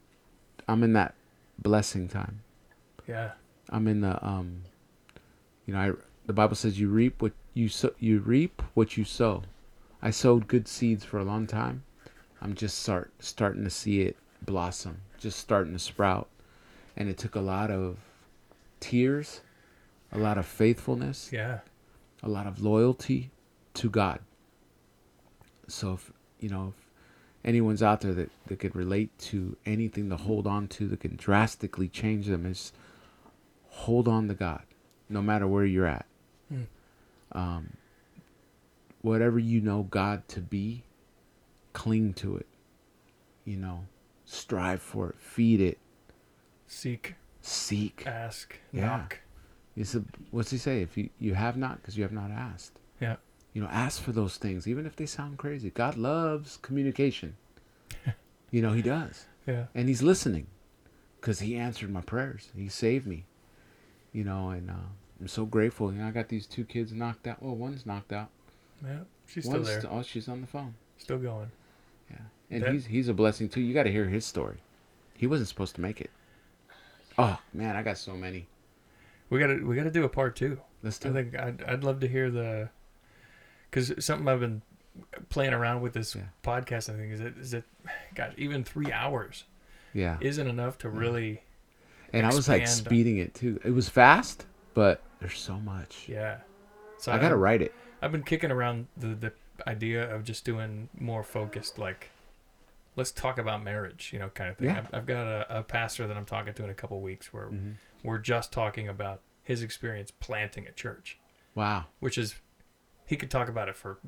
I'm 0.68 0.82
in 0.84 0.94
that 0.94 1.15
blessing 1.60 2.07
time. 2.07 2.41
yeah. 3.07 3.32
I'm 3.69 3.88
in 3.88 4.02
the 4.02 4.23
um, 4.26 4.61
you 5.65 5.73
know, 5.73 5.80
I 5.80 5.91
the 6.27 6.34
Bible 6.34 6.56
says 6.56 6.80
you 6.80 6.88
reap 6.88 7.22
what 7.22 7.34
you 7.56 7.68
sow. 7.68 7.91
You 7.99 8.19
reap 8.19 8.61
what 8.76 8.95
you 8.95 9.03
sow. 9.03 9.44
I 10.02 10.11
sowed 10.11 10.48
good 10.48 10.68
seeds 10.68 11.03
for 11.03 11.18
a 11.18 11.23
long 11.23 11.48
time. 11.48 11.84
I'm 12.41 12.53
just 12.53 12.77
start 12.80 13.11
starting 13.19 13.64
to 13.64 13.69
see 13.72 14.02
it 14.02 14.18
blossom, 14.44 15.02
just 15.18 15.40
starting 15.40 15.73
to 15.73 15.80
sprout, 15.80 16.27
and 16.98 17.10
it 17.10 17.18
took 17.18 17.36
a 17.36 17.42
lot 17.42 17.72
of 17.72 17.98
tears, 18.80 19.42
a 20.12 20.18
lot 20.18 20.38
of 20.38 20.46
faithfulness, 20.46 21.30
Yeah. 21.32 21.60
a 22.24 22.30
lot 22.30 22.48
of 22.48 22.62
loyalty 22.62 23.32
to 23.76 23.90
God. 23.90 24.20
So 25.68 25.94
if 25.94 26.12
you 26.40 26.50
know 26.50 26.74
if 26.78 26.86
anyone's 27.44 27.84
out 27.84 28.02
there 28.02 28.14
that, 28.14 28.32
that 28.48 28.60
could 28.60 28.76
relate 28.76 29.18
to 29.20 29.56
anything 29.66 30.10
to 30.10 30.18
hold 30.18 30.48
on 30.48 30.68
to 30.70 30.88
that 30.88 31.00
can 31.00 31.16
drastically 31.16 31.88
change 31.88 32.28
them 32.28 32.46
is 32.46 32.72
hold 33.70 34.08
on 34.08 34.28
to 34.28 34.34
God, 34.34 34.64
no 35.10 35.22
matter 35.22 35.48
where 35.48 35.66
you're 35.66 35.86
at. 35.86 36.06
Hmm. 36.50 36.62
Um, 37.32 37.70
whatever 39.02 39.38
you 39.38 39.60
know 39.62 39.84
God 39.84 40.28
to 40.30 40.40
be, 40.42 40.84
cling 41.74 42.14
to 42.14 42.38
it. 42.38 42.48
You 43.44 43.58
know, 43.58 43.86
strive 44.26 44.82
for 44.82 45.10
it, 45.10 45.16
feed 45.20 45.62
it, 45.62 45.78
Seek, 46.76 47.16
seek. 47.42 48.04
ask, 48.06 48.60
Yeah. 48.74 48.86
knock. 48.88 49.20
It's 49.78 49.96
a, 49.96 50.04
what's 50.32 50.52
he 50.52 50.58
say? 50.58 50.82
If 50.82 50.98
you, 50.98 51.10
you 51.20 51.34
have 51.34 51.56
not, 51.56 51.78
because 51.82 51.96
you 51.98 52.04
have 52.04 52.12
not 52.12 52.32
asked. 52.32 52.80
Yeah. 53.00 53.16
You 53.54 53.62
know, 53.62 53.70
ask 53.70 54.02
for 54.02 54.12
those 54.12 54.36
things, 54.38 54.68
even 54.68 54.86
if 54.86 54.96
they 54.98 55.06
sound 55.06 55.38
crazy. 55.38 55.70
God 55.70 55.96
loves 55.96 56.58
communication. 56.58 57.38
you 58.52 58.62
know, 58.62 58.74
He 58.74 58.82
does. 58.82 59.26
Yeah. 59.48 59.66
And 59.74 59.88
He's 59.88 60.04
listening 60.04 60.48
because 61.22 61.40
He 61.40 61.56
answered 61.56 61.90
my 61.92 62.02
prayers. 62.02 62.50
He 62.56 62.68
saved 62.68 63.08
me. 63.08 63.24
You 64.12 64.26
know, 64.26 64.50
and 64.50 64.70
uh, 64.70 64.74
I'm 65.22 65.28
so 65.30 65.46
grateful. 65.46 65.94
You 65.94 66.00
know, 66.00 66.08
I 66.08 66.12
got 66.12 66.28
these 66.28 66.46
two 66.46 66.66
kids 66.66 66.92
knocked 66.92 67.26
out. 67.28 67.42
Well, 67.42 67.56
one's 67.56 67.86
knocked 67.86 68.12
out. 68.12 68.30
Yeah. 68.84 69.00
She's 69.28 69.46
still 69.46 69.64
there. 69.64 69.80
st- 69.82 69.94
oh, 69.94 70.04
she's 70.04 70.28
on 70.28 70.42
the 70.42 70.48
phone. 70.48 70.74
Still 70.98 71.20
going. 71.20 71.52
Yeah. 72.12 72.18
And 72.52 72.64
That- 72.64 72.74
he's 72.74 72.86
he's 72.86 73.08
a 73.08 73.14
blessing 73.14 73.48
too. 73.48 73.62
You 73.62 73.74
got 73.74 73.84
to 73.84 73.92
hear 73.92 74.06
his 74.10 74.26
story. 74.26 74.58
He 75.18 75.26
wasn't 75.28 75.48
supposed 75.48 75.76
to 75.76 75.82
make 75.82 76.02
it. 76.02 76.12
Oh 77.18 77.40
man, 77.54 77.76
I 77.76 77.84
got 77.84 77.98
so 77.98 78.14
many. 78.16 78.48
We 79.30 79.40
gotta 79.40 79.60
we 79.66 79.76
gotta 79.76 79.92
do 79.92 80.04
a 80.04 80.10
part 80.10 80.36
two. 80.36 80.60
Let's 80.84 81.00
do 81.00 81.10
I 81.10 81.14
think 81.14 81.36
I'd 81.38 81.64
I'd 81.64 81.84
love 81.84 82.00
to 82.02 82.08
hear 82.08 82.30
the, 82.30 82.70
because 83.70 83.94
something 84.06 84.28
I've 84.28 84.40
been 84.40 84.62
playing 85.30 85.54
around 85.54 85.82
with 85.82 85.94
this 85.94 86.16
Yeah. 86.16 86.24
podcast. 86.44 86.94
I 86.94 86.98
think 86.98 87.14
is 87.14 87.20
that 87.20 87.38
is 87.38 87.52
that, 87.52 87.64
gosh, 88.14 88.34
even 88.38 88.64
three 88.64 88.92
hours 88.92 89.46
Yeah. 89.94 90.18
isn't 90.22 90.48
enough 90.48 90.78
to 90.80 90.90
really, 90.90 91.42
And 92.14 92.26
I 92.26 92.34
was 92.34 92.48
like 92.48 92.68
speeding 92.68 93.18
it 93.18 93.34
too. 93.34 93.60
It 93.64 93.72
was 93.72 93.90
fast, 93.90 94.46
but 94.74 95.02
there's 95.20 95.40
so 95.40 95.60
much. 95.60 96.08
yeah. 96.08 96.38
So 96.98 97.12
I 97.12 97.18
gotta 97.20 97.36
write 97.38 97.62
it. 97.62 97.74
I've 98.02 98.12
been 98.12 98.24
kicking 98.24 98.52
around 98.52 98.88
the 98.96 99.08
the 99.16 99.34
idea 99.68 100.14
of 100.14 100.24
just 100.26 100.44
doing 100.46 100.90
more 101.00 101.24
focused, 101.24 101.80
like, 101.80 102.10
let's 102.96 103.12
talk 103.12 103.38
about 103.38 103.64
marriage, 103.64 104.12
you 104.14 104.20
know, 104.20 104.30
kind 104.30 104.50
of 104.50 104.58
thing. 104.58 104.68
Yeah. 104.70 104.78
I've, 104.80 104.94
I've 104.94 105.06
got 105.06 105.26
a, 105.28 105.60
a 105.60 105.64
pastor 105.64 106.08
that 106.08 106.16
I'm 106.16 106.26
talking 106.26 106.54
to 106.54 106.64
in 106.64 106.70
a 106.70 106.74
couple 106.74 107.00
weeks 107.02 107.34
where 107.34 107.48
Mhm. 107.48 107.76
we're 108.04 108.18
just 108.20 108.52
talking 108.52 108.88
about 108.88 109.22
his 109.44 109.62
experience 109.62 110.12
planting 110.12 110.66
a 110.68 110.72
church, 110.72 111.20
Wow. 111.56 111.86
which 112.00 112.18
is 112.18 112.36
he 113.06 113.16
could 113.16 113.30
talk 113.30 113.50
about 113.50 113.68
it 113.70 113.76
for 113.76 114.00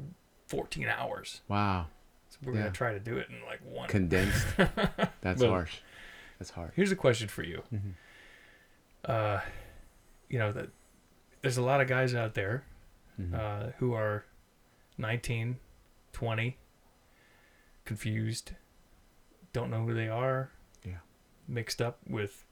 14 0.48 0.88
hours. 0.88 1.42
Wow. 1.48 1.88
So 2.30 2.40
we're 2.44 2.54
Yeah. 2.54 2.60
gonna 2.62 2.72
try 2.72 2.94
to 2.94 3.00
do 3.00 3.18
it 3.18 3.28
in 3.30 3.44
like 3.46 3.60
one. 3.66 3.88
Condensed. 3.90 4.46
That's 5.22 5.42
Well- 5.42 5.52
harsh. 5.52 5.80
That's 6.40 6.52
hard. 6.52 6.72
Here's 6.76 6.92
a 6.92 6.96
question 6.96 7.28
for 7.28 7.44
you. 7.44 7.64
Mhm. 7.74 7.94
Uh, 9.06 9.42
you 10.30 10.38
know 10.40 10.52
that 10.52 10.70
there's 11.42 11.58
a 11.58 11.62
lot 11.62 11.82
of 11.82 11.88
guys 11.88 12.14
out 12.14 12.34
there 12.36 12.64
Mhm. 13.20 13.34
uh, 13.34 13.72
who 13.80 13.94
are 13.94 14.26
19, 14.98 15.60
20, 16.14 16.58
confused, 17.86 18.54
don't 19.58 19.72
know 19.72 19.84
who 19.86 19.94
they 19.94 20.08
are, 20.10 20.50
Yeah. 20.84 21.00
mixed 21.48 21.82
up 21.82 21.98
with 22.08 22.46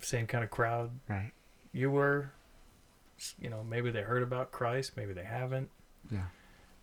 same 0.00 0.26
kind 0.26 0.42
of 0.42 0.50
crowd 0.50 0.90
right. 1.08 1.32
you 1.72 1.90
were. 1.90 2.32
You 3.38 3.50
know, 3.50 3.62
maybe 3.62 3.90
they 3.92 4.02
heard 4.02 4.22
about 4.22 4.50
Christ, 4.50 4.96
maybe 4.96 5.12
they 5.12 5.22
haven't. 5.24 5.68
Yeah. 6.10 6.24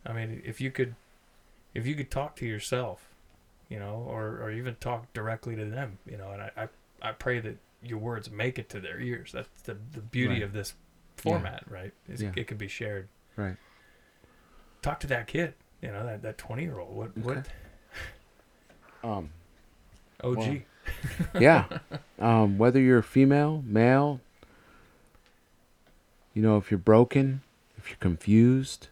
I 0.06 0.14
mean, 0.14 0.41
if 0.45 0.61
you 0.61 0.72
could, 0.72 0.95
if 1.73 1.86
you 1.86 1.95
could 1.95 2.10
talk 2.11 2.36
to 2.38 2.45
yourself, 2.45 3.10
you 3.68 3.77
know, 3.80 3.95
or 4.07 4.26
or 4.44 4.52
even 4.52 4.76
talk 4.76 5.11
directly 5.14 5.56
to 5.56 5.65
them, 5.65 5.98
you 6.06 6.18
know, 6.18 6.31
and 6.31 6.41
I 6.41 6.52
I, 6.56 7.10
I 7.10 7.11
pray 7.11 7.40
that 7.41 7.57
your 7.84 7.98
words 7.99 8.30
make 8.31 8.57
it 8.60 8.69
to 8.69 8.80
their 8.80 8.99
ears. 9.02 9.31
That's 9.34 9.49
the 9.64 9.76
the 9.91 10.02
beauty 10.02 10.36
Right. 10.36 10.44
of 10.44 10.53
this 10.53 10.76
format, 11.18 11.64
right? 11.69 11.94
Is 12.07 12.22
Yeah. 12.22 12.31
It 12.38 12.48
can 12.48 12.57
be 12.57 12.68
shared. 12.69 13.10
Right. 13.36 13.57
Talk 14.81 14.99
to 15.02 15.07
that 15.07 15.27
kid, 15.27 15.56
you 15.81 15.91
know, 15.91 16.06
that 16.06 16.22
that 16.22 16.38
twenty 16.38 16.64
year 16.64 16.80
old. 16.80 16.95
What 16.95 17.18
what 17.18 17.38
Okay. 17.40 17.49
Um. 19.03 19.30
OG? 20.23 20.38
Well, 20.38 20.57
yeah. 21.39 21.65
Um, 22.19 22.57
whether 22.57 22.80
you're 22.80 23.01
female, 23.01 23.63
male, 23.65 24.19
you 26.34 26.41
know, 26.41 26.57
if 26.57 26.69
you're 26.69 26.77
broken, 26.77 27.41
if 27.77 27.89
you're 27.89 27.97
confused, 27.97 28.88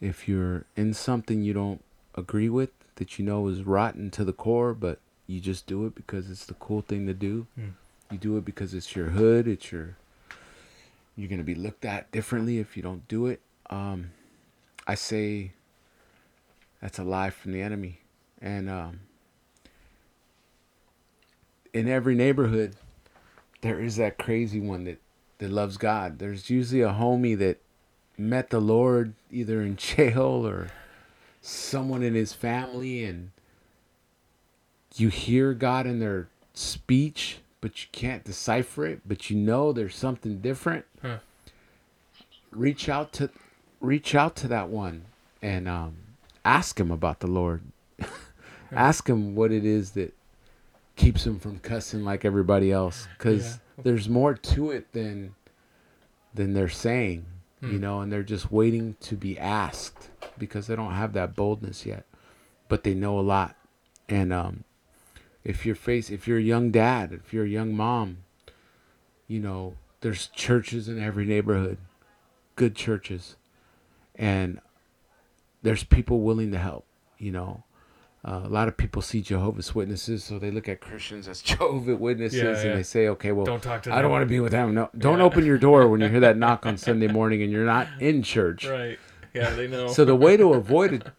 if 0.00 0.28
you're 0.28 0.64
in 0.76 0.94
something 0.94 1.42
you 1.42 1.52
don't 1.52 1.82
agree 2.14 2.48
with 2.48 2.70
that 2.96 3.18
you 3.18 3.24
know 3.24 3.48
is 3.48 3.62
rotten 3.62 4.10
to 4.10 4.24
the 4.24 4.32
core, 4.32 4.74
but 4.74 4.98
you 5.26 5.40
just 5.40 5.66
do 5.66 5.86
it 5.86 5.94
because 5.94 6.30
it's 6.30 6.46
the 6.46 6.54
cool 6.54 6.82
thing 6.82 7.06
to 7.06 7.14
do. 7.14 7.46
Hmm. 7.54 7.68
You 8.10 8.18
do 8.18 8.36
it 8.36 8.44
because 8.44 8.74
it's 8.74 8.96
your 8.96 9.06
hood, 9.10 9.46
it's 9.46 9.70
your 9.70 9.96
you're 11.16 11.28
going 11.28 11.38
to 11.38 11.44
be 11.44 11.54
looked 11.54 11.84
at 11.84 12.10
differently 12.12 12.58
if 12.58 12.76
you 12.76 12.82
don't 12.82 13.06
do 13.08 13.26
it. 13.26 13.40
Um, 13.70 14.12
I 14.86 14.94
say 14.94 15.52
that's 16.80 16.98
a 16.98 17.04
lie 17.04 17.30
from 17.30 17.52
the 17.52 17.60
enemy. 17.60 18.00
And 18.40 18.70
um, 18.70 19.00
in 21.72 21.88
every 21.88 22.14
neighborhood, 22.14 22.76
there 23.60 23.80
is 23.80 23.96
that 23.96 24.18
crazy 24.18 24.60
one 24.60 24.84
that, 24.84 25.00
that 25.38 25.50
loves 25.50 25.76
God. 25.76 26.18
There's 26.18 26.50
usually 26.50 26.82
a 26.82 26.92
homie 26.92 27.36
that 27.38 27.58
met 28.16 28.50
the 28.50 28.60
Lord 28.60 29.14
either 29.30 29.62
in 29.62 29.76
jail 29.76 30.46
or 30.46 30.68
someone 31.40 32.02
in 32.02 32.14
his 32.14 32.32
family, 32.32 33.04
and 33.04 33.30
you 34.96 35.08
hear 35.08 35.54
God 35.54 35.86
in 35.86 36.00
their 36.00 36.28
speech, 36.54 37.38
but 37.60 37.82
you 37.82 37.88
can't 37.92 38.24
decipher 38.24 38.86
it, 38.86 39.00
but 39.06 39.30
you 39.30 39.36
know 39.36 39.72
there's 39.72 39.96
something 39.96 40.38
different. 40.38 40.84
Huh. 41.00 41.18
Reach 42.50 42.88
out 42.88 43.12
to 43.14 43.30
reach 43.80 44.14
out 44.14 44.34
to 44.36 44.48
that 44.48 44.68
one 44.68 45.04
and 45.40 45.68
um, 45.68 45.96
ask 46.44 46.80
him 46.80 46.90
about 46.90 47.20
the 47.20 47.26
Lord. 47.26 47.62
ask 48.72 49.08
him 49.08 49.34
what 49.34 49.50
it 49.52 49.64
is 49.64 49.92
that 49.92 50.14
keeps 50.96 51.24
them 51.24 51.38
from 51.38 51.58
cussing 51.60 52.04
like 52.04 52.24
everybody 52.24 52.72
else 52.72 53.06
because 53.16 53.60
Yeah. 53.76 53.82
there's 53.84 54.08
more 54.08 54.34
to 54.34 54.70
it 54.70 54.92
than 54.92 55.34
than 56.34 56.52
they're 56.54 56.68
saying 56.68 57.24
you 57.62 57.68
Hmm. 57.70 57.80
know 57.80 58.00
and 58.00 58.12
they're 58.12 58.22
just 58.22 58.50
waiting 58.52 58.96
to 59.00 59.16
be 59.16 59.38
asked 59.38 60.10
because 60.38 60.66
they 60.66 60.76
don't 60.76 60.92
have 60.92 61.12
that 61.14 61.34
boldness 61.34 61.86
yet 61.86 62.04
but 62.68 62.82
they 62.84 62.94
know 62.94 63.18
a 63.18 63.22
lot 63.22 63.56
and 64.08 64.32
um 64.32 64.64
if 65.44 65.64
you're 65.64 65.74
face 65.74 66.10
if 66.10 66.28
you're 66.28 66.38
a 66.38 66.42
young 66.42 66.70
dad 66.70 67.12
if 67.12 67.32
you're 67.32 67.44
a 67.44 67.48
young 67.48 67.74
mom 67.74 68.18
you 69.26 69.40
know 69.40 69.74
there's 70.00 70.28
churches 70.28 70.88
in 70.88 71.00
every 71.02 71.24
neighborhood 71.24 71.78
good 72.56 72.74
churches 72.76 73.36
and 74.14 74.60
there's 75.62 75.82
people 75.84 76.20
willing 76.20 76.50
to 76.52 76.58
help 76.58 76.84
you 77.18 77.32
know 77.32 77.62
uh, 78.24 78.42
a 78.44 78.48
lot 78.48 78.68
of 78.68 78.76
people 78.76 79.00
see 79.02 79.20
Jehovah's 79.22 79.74
Witnesses, 79.74 80.24
so 80.24 80.38
they 80.38 80.50
look 80.50 80.68
at 80.68 80.80
Christians 80.80 81.28
as 81.28 81.40
Jehovah's 81.50 81.98
Witnesses, 81.98 82.42
Yeah, 82.42 82.70
and 82.70 82.78
they 82.78 82.82
say, 82.82 83.08
"Okay, 83.08 83.32
well, 83.32 83.44
Don't 83.46 83.62
talk 83.62 83.82
to 83.84 83.94
I 83.94 84.02
don't 84.02 84.10
want 84.10 84.22
to 84.22 84.26
be 84.26 84.40
with 84.40 84.52
them. 84.52 84.74
No, 84.74 84.90
don't 84.98 85.18
Yeah. 85.18 85.24
open 85.24 85.44
your 85.46 85.58
door 85.58 85.88
when 85.88 86.00
you 86.00 86.08
hear 86.08 86.20
that 86.20 86.36
knock 86.44 86.66
on 86.66 86.76
Sunday 86.76 87.06
morning 87.08 87.42
and 87.42 87.52
you're 87.52 87.64
not 87.66 87.86
in 88.00 88.22
church." 88.22 88.66
Right. 88.66 88.98
Yeah, 89.34 89.50
they 89.50 89.68
know. 89.68 89.88
So 89.88 90.04
the 90.04 90.16
way 90.16 90.36
to 90.36 90.52
avoid 90.54 91.12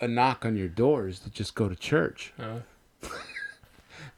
a, 0.00 0.04
a 0.04 0.08
knock 0.08 0.44
on 0.44 0.56
your 0.56 0.68
door 0.68 1.08
is 1.08 1.20
to 1.20 1.30
just 1.30 1.54
go 1.54 1.68
to 1.68 1.76
church. 1.76 2.32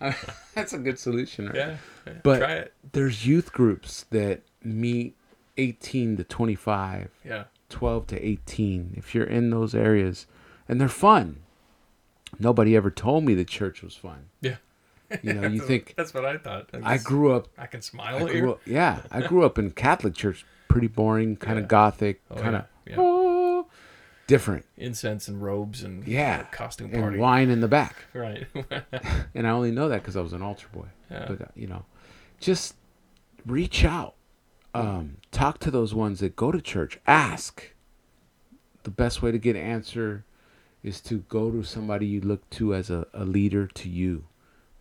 Uh, 0.00 0.12
That's 0.54 0.72
a 0.72 0.78
good 0.78 0.98
solution, 0.98 1.46
right? 1.46 1.54
yeah. 1.54 1.76
yeah. 2.06 2.12
But- 2.22 2.38
Try 2.38 2.52
it. 2.52 2.72
There's 2.92 3.26
youth 3.26 3.52
groups 3.52 4.04
that 4.10 4.42
meet 4.62 5.16
18 5.56 6.16
to 6.16 6.24
25, 6.24 7.10
Yeah. 7.24 7.44
12 7.70 8.06
to 8.08 8.26
18. 8.26 8.94
If 8.96 9.14
you're 9.14 9.24
in 9.24 9.50
those 9.50 9.74
areas, 9.74 10.26
and 10.68 10.80
they're 10.80 10.88
fun. 10.88 11.40
Nobody 12.38 12.76
ever 12.76 12.90
told 12.90 13.24
me 13.24 13.34
the 13.34 13.44
church 13.44 13.82
was 13.82 13.94
fun. 13.94 14.26
Yeah. 14.40 14.56
You 15.22 15.34
know, 15.34 15.46
you 15.48 15.60
think 15.66 15.94
That's 15.96 16.12
what 16.14 16.24
I 16.24 16.38
thought. 16.38 16.70
I 16.82 16.98
grew 16.98 17.32
up 17.32 17.48
I 17.58 17.66
can 17.66 17.82
smile 17.82 18.26
I 18.28 18.32
here. 18.32 18.48
up, 18.48 18.60
yeah, 18.66 19.02
I 19.10 19.22
grew 19.22 19.44
up 19.44 19.58
in 19.58 19.70
Catholic 19.70 20.14
church, 20.14 20.44
pretty 20.68 20.86
boring, 20.88 21.36
kind 21.36 21.58
of 21.58 21.64
Yeah. 21.64 21.68
gothic, 21.68 22.22
Oh, 22.30 22.36
kind 22.36 22.56
of 22.56 22.64
yeah, 22.86 22.96
yeah. 23.00 23.62
different, 24.26 24.64
Incense 24.76 25.28
and 25.28 25.42
robes 25.42 25.82
and 25.82 26.06
Yeah. 26.06 26.44
uh, 26.48 26.50
costume 26.56 26.90
and 26.92 27.02
party. 27.02 27.18
wine 27.18 27.50
in 27.50 27.60
the 27.60 27.68
back. 27.68 27.96
Right. 28.14 28.46
And 29.34 29.46
I 29.46 29.50
only 29.50 29.70
know 29.70 29.88
that 29.88 30.00
because 30.02 30.16
I 30.16 30.20
was 30.20 30.32
an 30.32 30.42
altar 30.42 30.66
boy. 30.72 30.86
yeah. 31.10 31.26
But 31.28 31.42
uh, 31.42 31.46
you 31.54 31.66
know, 31.66 31.84
just 32.40 32.74
reach 33.46 33.84
out, 33.84 34.14
um, 34.74 35.18
talk 35.30 35.58
to 35.60 35.70
those 35.70 35.94
ones 35.94 36.20
that 36.20 36.34
go 36.36 36.50
to 36.50 36.60
church, 36.60 36.98
ask. 37.06 37.72
The 38.84 38.90
best 38.90 39.22
way 39.22 39.32
to 39.32 39.38
get 39.38 39.56
an 39.56 39.62
answer 39.62 40.24
is 40.84 41.00
to 41.00 41.18
go 41.28 41.50
to 41.50 41.64
somebody 41.64 42.06
you 42.06 42.20
look 42.20 42.48
to 42.50 42.74
as 42.74 42.90
a, 42.90 43.06
a 43.12 43.24
leader 43.24 43.66
to 43.66 43.88
you. 43.88 44.24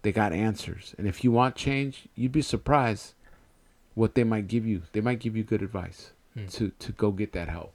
They 0.03 0.11
got 0.11 0.33
answers, 0.33 0.93
and 0.97 1.07
if 1.07 1.23
you 1.23 1.31
want 1.31 1.55
change, 1.55 2.09
you'd 2.13 2.33
be 2.33 2.41
surprised 2.43 3.13
what 3.95 4.13
they 4.15 4.23
might 4.25 4.47
give 4.47 4.67
you. 4.67 4.83
They 4.91 5.01
might 5.01 5.19
give 5.19 5.35
you 5.35 5.43
good 5.43 5.61
advice 5.63 6.11
Hmm. 6.33 6.47
to 6.47 6.69
to 6.79 6.91
go 6.91 7.11
get 7.11 7.31
that 7.33 7.47
help. 7.47 7.73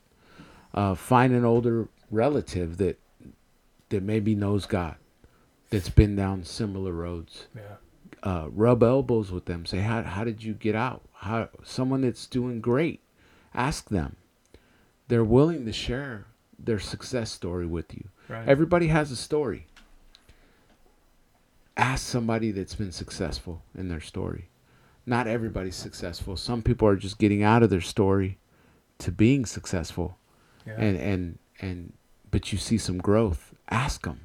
Uh, 0.75 0.95
find 0.95 1.33
an 1.33 1.45
older 1.45 1.89
relative 2.11 2.77
that 2.79 2.99
that 3.89 4.03
maybe 4.03 4.35
knows 4.35 4.67
God, 4.67 4.97
that's 5.71 5.89
been 5.89 6.17
down 6.17 6.45
similar 6.45 6.93
roads 6.93 7.47
yeah. 7.57 7.77
uh, 8.23 8.49
rub 8.51 8.83
elbows 8.83 9.31
with 9.31 9.45
them. 9.47 9.65
Say, 9.65 9.79
how 9.79 10.03
how 10.03 10.25
did 10.25 10.43
you 10.43 10.55
get 10.55 10.75
out? 10.75 11.03
How 11.15 11.49
someone 11.63 12.01
that's 12.03 12.27
doing 12.27 12.61
great, 12.61 13.01
ask 13.55 13.89
them. 13.89 14.17
They're 15.07 15.25
willing 15.25 15.65
to 15.65 15.73
share 15.73 16.27
their 16.59 16.79
success 16.81 17.31
story 17.31 17.65
with 17.67 17.95
you. 17.95 18.09
Right. 18.29 18.47
Everybody 18.49 18.89
has 18.89 19.11
a 19.11 19.17
story. 19.17 19.67
Ask 21.77 22.05
somebody 22.07 22.51
that's 22.51 22.75
been 22.75 22.93
successful 22.93 23.63
in 23.77 23.89
their 23.89 24.01
story. 24.01 24.49
Not 25.07 25.27
everybody's 25.27 25.77
successful. 25.77 26.37
Some 26.37 26.61
people 26.63 26.87
are 26.89 26.97
just 26.97 27.19
getting 27.19 27.43
out 27.43 27.63
of 27.63 27.71
their 27.71 27.81
story 27.81 28.39
to 28.99 29.13
being 29.13 29.47
successful 29.47 30.19
yeah. 30.67 30.75
and 30.77 30.97
and 30.99 31.39
and 31.61 31.93
but 32.31 32.53
you 32.53 32.59
see 32.59 32.77
some 32.79 32.99
growth 32.99 33.55
ask 33.71 34.03
them 34.05 34.21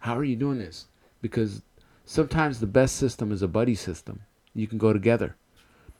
how 0.00 0.16
are 0.16 0.24
you 0.24 0.34
doing 0.36 0.58
this 0.58 0.86
because 1.20 1.62
sometimes 2.04 2.58
the 2.58 2.66
best 2.66 2.96
system 2.96 3.30
is 3.30 3.42
a 3.42 3.48
buddy 3.48 3.74
system 3.74 4.22
you 4.54 4.66
can 4.66 4.78
go 4.78 4.92
together 4.92 5.36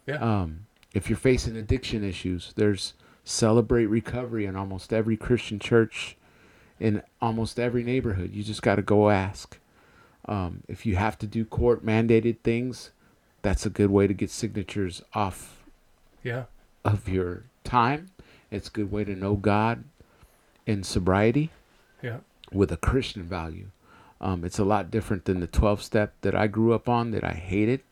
Yeah. 0.07 0.16
um 0.16 0.66
if 0.94 1.10
you're 1.10 1.18
facing 1.18 1.57
addiction 1.57 2.02
issues 2.02 2.52
there's 2.57 2.94
celebrate 3.24 3.86
recovery 3.86 4.47
in 4.47 4.57
almost 4.57 4.92
every 4.92 5.16
christian 5.18 5.58
church 5.58 6.16
in 6.81 7.03
almost 7.20 7.59
every 7.59 7.83
neighborhood 7.85 8.31
you 8.33 8.43
just 8.43 8.62
got 8.62 8.77
to 8.77 8.83
go 8.83 9.11
ask 9.11 9.59
um, 10.27 10.62
if 10.69 10.86
you 10.86 10.97
have 10.97 11.19
to 11.19 11.27
do 11.27 11.44
court 11.44 11.85
mandated 11.85 12.39
things 12.43 12.91
that's 13.44 13.67
a 13.67 13.70
good 13.70 13.91
way 13.91 14.07
to 14.07 14.15
get 14.15 14.31
signatures 14.31 15.03
off 15.12 15.62
yeah. 16.23 16.44
of 16.83 17.09
your 17.09 17.44
time. 17.62 18.09
It's 18.51 18.69
a 18.69 18.70
good 18.70 18.91
way 18.91 19.05
to 19.05 19.15
know 19.15 19.35
God 19.35 19.85
in 20.67 20.83
sobriety 20.83 21.51
Yeah. 22.03 22.19
with 22.51 22.73
a 22.73 22.78
Christian 22.78 23.23
value. 23.25 23.67
Um, 24.19 24.44
it's 24.44 24.59
a 24.59 24.65
lot 24.65 24.91
different 24.91 25.27
than 25.27 25.41
the 25.41 25.47
12 25.47 25.83
step 25.83 26.15
that 26.23 26.35
I 26.35 26.47
grew 26.47 26.73
up 26.73 26.89
on 26.89 27.11
that 27.11 27.23
I 27.23 27.35
hated. 27.35 27.83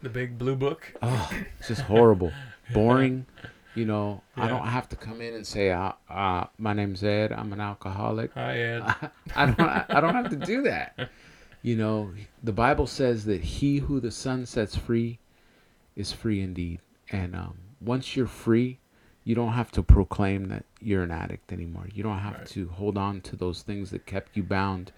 The 0.00 0.08
big 0.08 0.38
blue 0.38 0.56
book. 0.56 0.94
Oh, 1.02 1.30
it's 1.58 1.68
just 1.68 1.82
horrible, 1.82 2.32
boring. 2.72 3.26
You 3.74 3.86
know, 3.86 4.22
I 4.36 4.48
don't 4.48 4.66
have 4.66 4.88
to 4.90 4.96
come 4.96 5.20
in 5.22 5.34
and 5.34 5.46
say, 5.46 5.70
uh, 5.70 5.92
uh, 6.10 6.44
"My 6.58 6.74
name's 6.74 7.02
Ed. 7.02 7.32
I'm 7.32 7.52
an 7.54 7.60
alcoholic." 7.60 8.32
Hi, 8.34 8.58
Ed. 8.58 8.82
I 9.36 9.46
don't. 9.46 9.60
I 9.60 10.00
don't 10.00 10.14
have 10.14 10.30
to 10.30 10.36
do 10.36 10.62
that. 10.62 11.10
You 11.64 11.76
know, 11.76 12.10
the 12.42 12.52
Bible 12.52 12.88
says 12.88 13.24
that 13.26 13.40
he 13.40 13.78
who 13.78 14.00
the 14.00 14.10
Son 14.10 14.46
sets 14.46 14.74
free 14.74 15.20
is 15.94 16.10
free 16.10 16.40
indeed. 16.40 16.80
And 17.12 17.36
um, 17.36 17.54
once 17.80 18.16
you're 18.16 18.26
free, 18.26 18.80
you 19.22 19.36
don't 19.36 19.52
have 19.52 19.70
to 19.72 19.82
proclaim 19.84 20.46
that 20.48 20.64
you're 20.80 21.04
an 21.04 21.12
addict 21.12 21.52
anymore. 21.52 21.86
You 21.94 22.02
don't 22.02 22.18
have 22.18 22.38
Right. 22.38 22.46
to 22.46 22.66
hold 22.70 22.98
on 22.98 23.20
to 23.20 23.36
those 23.36 23.62
things 23.62 23.92
that 23.92 24.06
kept 24.06 24.36
you 24.36 24.42
bound. 24.42 24.90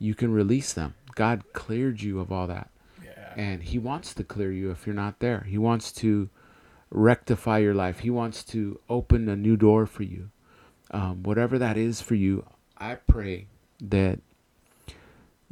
You 0.00 0.16
can 0.16 0.32
release 0.32 0.72
them. 0.72 0.94
God 1.14 1.44
cleared 1.52 2.02
you 2.02 2.18
of 2.18 2.32
all 2.32 2.48
that. 2.48 2.70
Yeah. 3.04 3.32
And 3.36 3.62
He 3.62 3.78
wants 3.78 4.12
to 4.14 4.24
clear 4.24 4.50
you 4.50 4.72
if 4.72 4.88
you're 4.88 4.96
not 4.96 5.20
there. 5.20 5.46
He 5.48 5.58
wants 5.58 5.92
to 5.92 6.28
rectify 6.90 7.58
your 7.58 7.74
life. 7.74 8.00
He 8.00 8.10
wants 8.10 8.42
to 8.44 8.80
open 8.88 9.28
a 9.28 9.36
new 9.36 9.56
door 9.56 9.86
for 9.86 10.02
you. 10.02 10.30
Um, 10.90 11.22
whatever 11.22 11.58
that 11.58 11.76
is 11.76 12.00
for 12.00 12.14
you, 12.16 12.44
I 12.76 12.96
pray 12.96 13.46
that 13.80 14.18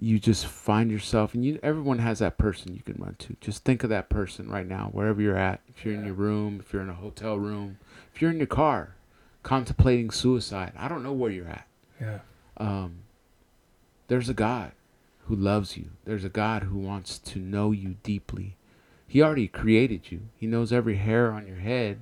you 0.00 0.18
just 0.18 0.46
find 0.46 0.90
yourself 0.92 1.34
and 1.34 1.44
you 1.44 1.58
everyone 1.62 1.98
has 1.98 2.20
that 2.20 2.38
person 2.38 2.72
you 2.72 2.82
can 2.82 2.94
run 3.02 3.16
to 3.18 3.36
just 3.40 3.64
think 3.64 3.82
of 3.82 3.90
that 3.90 4.08
person 4.08 4.48
right 4.48 4.66
now 4.68 4.90
wherever 4.92 5.20
you're 5.20 5.36
at 5.36 5.60
if 5.68 5.84
you're 5.84 5.94
in 5.94 6.04
your 6.04 6.14
room 6.14 6.60
if 6.64 6.72
you're 6.72 6.82
in 6.82 6.88
a 6.88 6.94
hotel 6.94 7.36
room 7.36 7.78
if 8.14 8.22
you're 8.22 8.30
in 8.30 8.36
your 8.36 8.46
car 8.46 8.94
contemplating 9.42 10.08
suicide 10.10 10.72
i 10.78 10.86
don't 10.86 11.02
know 11.02 11.12
where 11.12 11.32
you're 11.32 11.48
at 11.48 11.66
Yeah. 12.00 12.18
um, 12.58 12.98
there's 14.06 14.28
a 14.28 14.34
god 14.34 14.70
who 15.26 15.34
loves 15.34 15.76
you 15.76 15.86
there's 16.04 16.24
a 16.24 16.28
god 16.28 16.62
who 16.64 16.78
wants 16.78 17.18
to 17.18 17.40
know 17.40 17.72
you 17.72 17.96
deeply 18.04 18.54
he 19.08 19.22
already 19.22 19.48
created 19.48 20.12
you. 20.12 20.28
He 20.36 20.46
knows 20.46 20.70
every 20.70 20.96
hair 20.96 21.32
on 21.32 21.46
your 21.46 21.56
head. 21.56 22.00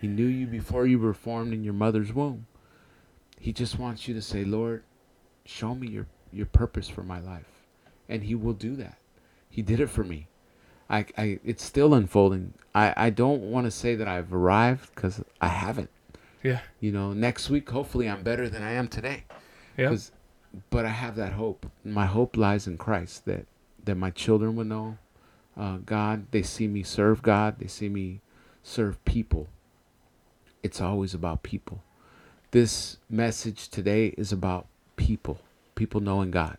He 0.00 0.08
knew 0.08 0.26
you 0.26 0.48
before 0.48 0.84
you 0.84 0.98
were 0.98 1.14
formed 1.14 1.52
in 1.52 1.62
your 1.62 1.72
mother's 1.72 2.12
womb. 2.12 2.46
He 3.38 3.52
just 3.52 3.78
wants 3.78 4.08
you 4.08 4.14
to 4.14 4.20
say 4.20 4.44
lord 4.44 4.82
show 5.46 5.74
me 5.74 5.88
your 5.88 6.06
your 6.32 6.46
purpose 6.46 6.88
for 6.88 7.04
my 7.04 7.20
life. 7.20 7.46
And 8.08 8.24
he 8.24 8.34
will 8.34 8.52
do 8.52 8.74
that. 8.76 8.98
He 9.48 9.62
did 9.62 9.78
it 9.78 9.86
for 9.86 10.02
me. 10.02 10.26
I, 10.90 11.06
I 11.16 11.38
it's 11.44 11.62
still 11.62 11.94
unfolding. 11.94 12.54
I 12.74 12.94
i 12.96 13.10
don't 13.10 13.42
want 13.42 13.66
to 13.66 13.70
say 13.70 13.94
that 13.94 14.08
i've 14.08 14.34
arrived 14.34 14.92
because 14.94 15.22
i 15.40 15.48
haven't. 15.48 15.90
Yeah. 16.42 16.60
you 16.80 16.90
know 16.90 17.12
next 17.12 17.50
week 17.50 17.68
hopefully 17.68 18.08
i'm 18.08 18.22
better 18.22 18.48
than 18.48 18.62
i 18.64 18.72
am 18.72 18.88
today. 18.88 19.24
Yeah. 19.76 19.96
but 20.68 20.84
i 20.84 20.88
have 20.88 21.14
that 21.14 21.34
hope. 21.34 21.70
My 21.84 22.06
hope 22.06 22.36
lies 22.36 22.66
in 22.66 22.76
christ 22.76 23.24
that 23.26 23.46
that 23.84 23.94
my 23.94 24.10
children 24.10 24.56
will 24.56 24.64
know 24.64 24.98
uh, 25.56 25.78
god 25.84 26.26
they 26.30 26.42
see 26.42 26.68
me 26.68 26.82
serve 26.82 27.22
god 27.22 27.58
they 27.58 27.66
see 27.66 27.88
me 27.88 28.20
serve 28.62 29.02
people. 29.04 29.48
It's 30.62 30.80
always 30.80 31.14
about 31.14 31.42
people. 31.42 31.82
This 32.50 32.98
message 33.08 33.68
today 33.68 34.08
is 34.18 34.32
about 34.32 34.66
people 34.96 35.40
people 35.74 36.00
knowing 36.00 36.30
god. 36.30 36.58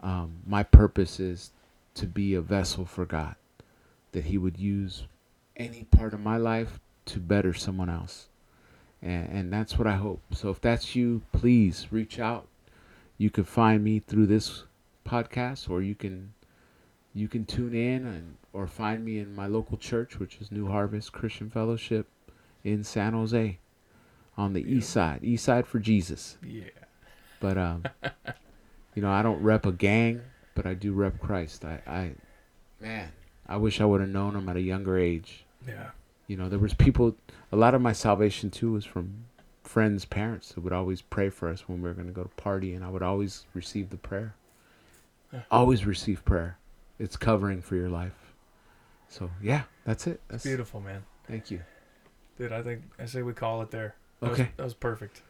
Um, 0.00 0.36
my 0.46 0.62
purpose 0.62 1.18
is 1.18 1.50
to 1.94 2.06
be 2.06 2.34
a 2.34 2.40
vessel 2.40 2.84
for 2.84 3.04
god 3.04 3.34
that 4.12 4.26
he 4.26 4.38
would 4.38 4.58
use 4.58 5.02
any 5.56 5.84
part 5.84 6.14
of 6.14 6.20
my 6.20 6.36
life 6.36 6.78
to 7.06 7.18
better 7.18 7.52
someone 7.52 7.90
else. 7.90 8.28
And, 9.02 9.28
and 9.30 9.52
that's 9.52 9.76
what 9.76 9.88
i 9.88 9.96
hope. 9.96 10.20
So 10.32 10.50
if 10.50 10.60
that's 10.60 10.94
you 10.94 11.22
please 11.32 11.88
reach 11.90 12.20
out. 12.20 12.46
You 13.18 13.30
can 13.30 13.44
find 13.44 13.82
me 13.82 13.98
through 13.98 14.26
this 14.26 14.64
podcast 15.04 15.68
or 15.68 15.82
you 15.82 15.96
can 15.96 16.32
you 17.16 17.28
can 17.28 17.44
tune 17.44 17.74
in 17.74 18.06
and 18.06 18.36
or 18.52 18.66
find 18.66 19.04
me 19.04 19.18
in 19.18 19.34
my 19.34 19.46
local 19.46 19.76
church 19.76 20.18
which 20.18 20.38
is 20.40 20.52
new 20.52 20.68
harvest 20.68 21.12
christian 21.12 21.50
fellowship 21.50 22.06
in 22.64 22.84
san 22.84 23.12
jose 23.12 23.58
on 24.36 24.52
the 24.52 24.62
east 24.62 24.90
side 24.90 25.20
east 25.22 25.44
side 25.44 25.66
for 25.66 25.78
jesus 25.78 26.36
yeah. 26.46 26.64
but 27.40 27.56
um 27.58 27.82
you 28.94 29.02
know 29.02 29.10
i 29.10 29.22
don't 29.22 29.42
rep 29.42 29.66
a 29.66 29.72
gang 29.72 30.20
but 30.56 30.66
I 30.66 30.74
do 30.74 30.92
rep 30.92 31.20
Christ. 31.20 31.64
I, 31.64 31.80
I 31.86 32.12
man, 32.80 33.12
I 33.46 33.58
wish 33.58 33.80
I 33.80 33.84
would 33.84 34.00
have 34.00 34.10
known 34.10 34.34
him 34.34 34.48
at 34.48 34.56
a 34.56 34.60
younger 34.60 34.98
age. 34.98 35.44
Yeah. 35.64 35.90
You 36.26 36.36
know, 36.36 36.48
there 36.48 36.58
was 36.58 36.74
people. 36.74 37.14
A 37.52 37.56
lot 37.56 37.76
of 37.76 37.80
my 37.80 37.92
salvation 37.92 38.50
too 38.50 38.72
was 38.72 38.84
from 38.84 39.26
friends' 39.62 40.04
parents 40.04 40.52
who 40.52 40.62
would 40.62 40.72
always 40.72 41.02
pray 41.02 41.28
for 41.28 41.48
us 41.48 41.68
when 41.68 41.80
we 41.80 41.88
were 41.88 41.94
going 41.94 42.08
to 42.08 42.12
go 42.12 42.24
to 42.24 42.28
party, 42.30 42.74
and 42.74 42.84
I 42.84 42.88
would 42.88 43.02
always 43.02 43.46
receive 43.54 43.90
the 43.90 43.96
prayer. 43.96 44.34
Always 45.50 45.84
receive 45.84 46.24
prayer. 46.24 46.56
It's 46.98 47.16
covering 47.16 47.60
for 47.62 47.76
your 47.76 47.88
life. 47.88 48.14
So 49.08 49.30
yeah, 49.42 49.62
that's 49.84 50.06
it. 50.06 50.20
That's 50.28 50.44
Beautiful, 50.44 50.80
man. 50.80 51.04
Thank 51.28 51.50
you. 51.50 51.60
Dude, 52.38 52.52
I 52.52 52.62
think 52.62 52.82
I 52.98 53.06
say 53.06 53.22
we 53.22 53.32
call 53.32 53.62
it 53.62 53.70
there. 53.70 53.94
That 54.20 54.30
Okay. 54.30 54.42
Was, 54.42 54.50
that 54.56 54.64
was 54.64 54.74
perfect. 54.74 55.22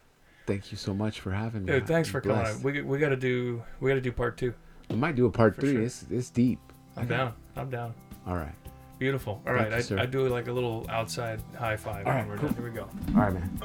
Thank 0.45 0.71
you 0.71 0.77
so 0.77 0.93
much 0.93 1.19
for 1.19 1.31
having 1.31 1.65
me. 1.65 1.73
Dude, 1.73 1.87
thanks 1.87 2.07
I'm 2.09 2.13
for 2.13 2.21
coming. 2.21 2.45
on. 2.45 2.61
We 2.63 2.81
we 2.81 2.97
got 2.99 3.09
to 3.09 3.15
do 3.17 3.61
we 3.79 3.89
got 3.89 3.95
to 3.95 4.01
do 4.01 4.11
part 4.11 4.37
2. 4.37 4.53
We 4.89 4.95
might 4.95 5.15
do 5.15 5.25
a 5.25 5.31
part 5.31 5.55
For 5.55 5.61
three. 5.61 5.73
sure. 5.73 5.81
It's 5.83 6.05
it's 6.09 6.29
deep. 6.29 6.59
I'm 6.95 7.03
Okay. 7.03 7.17
down. 7.17 7.33
I'm 7.55 7.69
down. 7.69 7.93
All 8.25 8.35
right. 8.35 8.55
Beautiful. 8.99 9.41
All 9.45 9.53
right, 9.53 9.89
you, 9.89 9.97
I. 9.97 10.03
I 10.03 10.05
do 10.07 10.27
like 10.27 10.47
a 10.47 10.51
little 10.51 10.85
outside 10.89 11.39
high 11.55 11.77
five. 11.77 12.07
All 12.07 12.13
when 12.13 12.27
we're 12.29 12.37
cool. 12.37 12.49
done. 12.49 12.57
Here 12.57 12.63
we 12.63 12.71
go. 12.71 12.89
All 13.15 13.21
right, 13.21 13.33
man. 13.33 13.59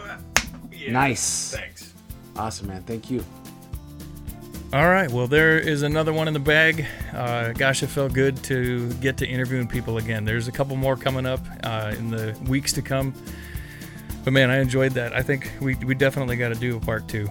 Yeah. 0.70 0.92
Nice. 0.92 1.54
Thanks. 1.56 1.94
Awesome, 2.36 2.66
man. 2.68 2.82
Thank 2.82 3.10
you. 3.10 3.24
All 4.72 4.88
right. 4.88 5.10
Well, 5.10 5.26
there 5.26 5.58
is 5.58 5.82
another 5.82 6.14
one 6.14 6.28
in 6.28 6.34
the 6.34 6.40
bag. 6.40 6.86
Uh, 7.12 7.52
gosh, 7.52 7.82
it 7.82 7.88
felt 7.88 8.14
good 8.14 8.42
to 8.44 8.90
get 8.94 9.18
to 9.18 9.26
interviewing 9.26 9.68
people 9.68 9.98
again. 9.98 10.24
There's 10.24 10.48
a 10.48 10.52
couple 10.52 10.76
more 10.76 10.96
coming 10.96 11.26
up 11.26 11.40
uh, 11.62 11.94
in 11.98 12.10
the 12.10 12.34
weeks 12.48 12.72
to 12.72 12.82
come. 12.82 13.12
But 14.24 14.32
man, 14.32 14.48
I 14.48 14.60
enjoyed 14.60 14.92
that. 14.92 15.12
I 15.12 15.20
think 15.20 15.52
we, 15.60 15.74
we 15.74 15.94
definitely 15.94 16.36
got 16.36 16.48
to 16.48 16.54
do 16.54 16.78
a 16.78 16.80
part 16.80 17.06
two 17.06 17.28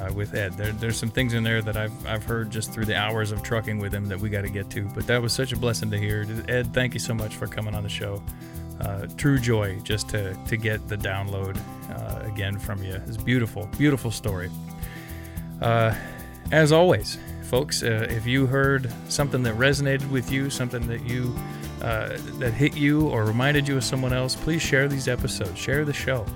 uh, 0.00 0.12
with 0.12 0.34
Ed. 0.34 0.54
There, 0.54 0.72
there's 0.72 0.96
some 0.96 1.10
things 1.10 1.32
in 1.32 1.44
there 1.44 1.62
that 1.62 1.76
I've, 1.76 2.06
I've 2.08 2.24
heard 2.24 2.50
just 2.50 2.72
through 2.72 2.86
the 2.86 2.96
hours 2.96 3.30
of 3.30 3.40
trucking 3.44 3.78
with 3.78 3.94
him 3.94 4.08
that 4.08 4.18
we 4.18 4.28
got 4.28 4.42
to 4.42 4.50
get 4.50 4.68
to. 4.70 4.82
But 4.86 5.06
that 5.06 5.22
was 5.22 5.32
such 5.32 5.52
a 5.52 5.56
blessing 5.56 5.92
to 5.92 5.96
hear. 5.96 6.26
Ed, 6.48 6.74
thank 6.74 6.94
you 6.94 7.00
so 7.00 7.14
much 7.14 7.36
for 7.36 7.46
coming 7.46 7.72
on 7.72 7.84
the 7.84 7.88
show. 7.88 8.20
Uh, 8.80 9.06
true 9.16 9.38
joy 9.38 9.78
just 9.84 10.08
to, 10.08 10.34
to 10.48 10.56
get 10.56 10.88
the 10.88 10.96
download 10.96 11.56
uh, 11.88 12.28
again 12.28 12.58
from 12.58 12.82
you. 12.82 13.00
It's 13.06 13.16
beautiful, 13.16 13.68
beautiful 13.78 14.10
story. 14.10 14.50
Uh, 15.62 15.94
as 16.50 16.72
always, 16.72 17.18
folks, 17.42 17.82
uh, 17.82 18.06
if 18.10 18.26
you 18.26 18.46
heard 18.46 18.92
something 19.08 19.42
that 19.42 19.54
resonated 19.56 20.08
with 20.10 20.30
you, 20.30 20.50
something 20.50 20.86
that 20.88 21.04
you 21.06 21.34
uh, 21.82 22.18
that 22.38 22.52
hit 22.52 22.76
you 22.76 23.08
or 23.08 23.24
reminded 23.24 23.66
you 23.66 23.76
of 23.76 23.84
someone 23.84 24.12
else, 24.12 24.36
please 24.36 24.60
share 24.60 24.86
these 24.86 25.08
episodes. 25.08 25.58
Share 25.58 25.84
the 25.84 25.92
show. 25.92 26.26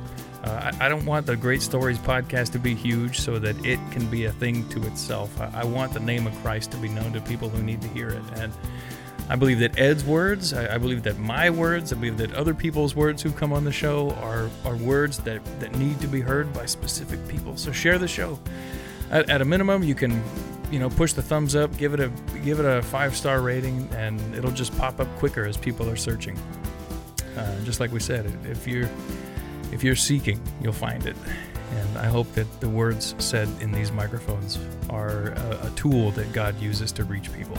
Uh, 0.43 0.73
I, 0.81 0.87
I 0.87 0.89
don't 0.89 1.05
want 1.05 1.27
the 1.27 1.37
Great 1.37 1.63
Stories 1.63 1.99
podcast 1.99 2.53
to 2.53 2.59
be 2.59 2.75
huge 2.75 3.21
so 3.21 3.39
that 3.39 3.65
it 3.65 3.79
can 3.91 4.07
be 4.07 4.25
a 4.25 4.33
thing 4.33 4.69
to 4.71 4.87
itself. 4.87 5.39
I, 5.41 5.51
I 5.61 5.65
want 5.65 5.93
the 5.93 6.01
name 6.01 6.27
of 6.27 6.35
Christ 6.43 6.71
to 6.73 6.77
be 6.79 6.89
known 6.89 7.13
to 7.13 7.21
people 7.21 7.49
who 7.49 7.63
need 7.63 7.83
to 7.83 7.89
hear 7.89 8.09
it. 8.09 8.23
And 8.37 8.53
I 9.29 9.37
believe 9.37 9.59
that 9.61 9.79
Ed's 9.79 10.05
words, 10.05 10.53
I, 10.53 10.75
I 10.75 10.79
believe 10.79 11.03
that 11.03 11.19
my 11.19 11.49
words, 11.51 11.93
I 11.93 11.97
believe 11.97 12.19
that 12.19 12.35
other 12.35 12.55
people's 12.55 12.95
words 12.95 13.23
who 13.23 13.31
come 13.31 13.53
on 13.53 13.65
the 13.65 13.73
show 13.73 14.11
are, 14.13 14.51
are 14.65 14.77
words 14.77 15.19
that, 15.21 15.43
that 15.61 15.75
need 15.77 16.01
to 16.01 16.07
be 16.07 16.21
heard 16.21 16.53
by 16.53 16.67
specific 16.67 17.27
people. 17.29 17.57
So 17.57 17.73
share 17.73 17.99
the 17.99 18.09
show 18.09 18.39
at, 19.11 19.29
at 19.31 19.41
a 19.41 19.45
minimum 19.45 19.83
you 19.83 19.95
can 19.95 20.23
you 20.71 20.79
know 20.79 20.89
push 20.89 21.13
the 21.13 21.23
thumbs 21.23 21.55
up 21.55 21.77
give 21.77 21.95
it 21.95 22.01
a 22.01 22.09
give 22.45 22.61
it 22.61 22.67
a 22.67 22.83
five 22.83 23.17
star 23.17 23.41
rating 23.41 23.89
and 23.95 24.21
it'll 24.35 24.51
just 24.51 24.77
pop 24.79 25.01
up 25.01 25.09
quicker 25.19 25.45
as 25.45 25.57
people 25.57 25.89
are 25.89 25.97
searching. 25.97 26.39
Uh, 27.37 27.65
just 27.65 27.81
like 27.81 27.91
we 27.91 27.99
said 27.99 28.27
if 28.45 28.67
you're 28.67 28.89
if 29.73 29.83
you're 29.83 29.97
seeking 29.97 30.41
you'll 30.61 30.73
find 30.73 31.07
it. 31.07 31.17
And 31.71 31.99
i 31.99 32.07
hope 32.07 32.31
that 32.35 32.61
the 32.61 32.69
words 32.69 33.15
said 33.19 33.49
in 33.61 33.73
these 33.73 33.91
microphones 33.91 34.59
are 34.91 35.29
a, 35.29 35.67
a 35.67 35.71
tool 35.75 36.11
that 36.13 36.33
god 36.33 36.61
uses 36.61 36.93
to 36.93 37.05
reach 37.05 37.33
people. 37.33 37.59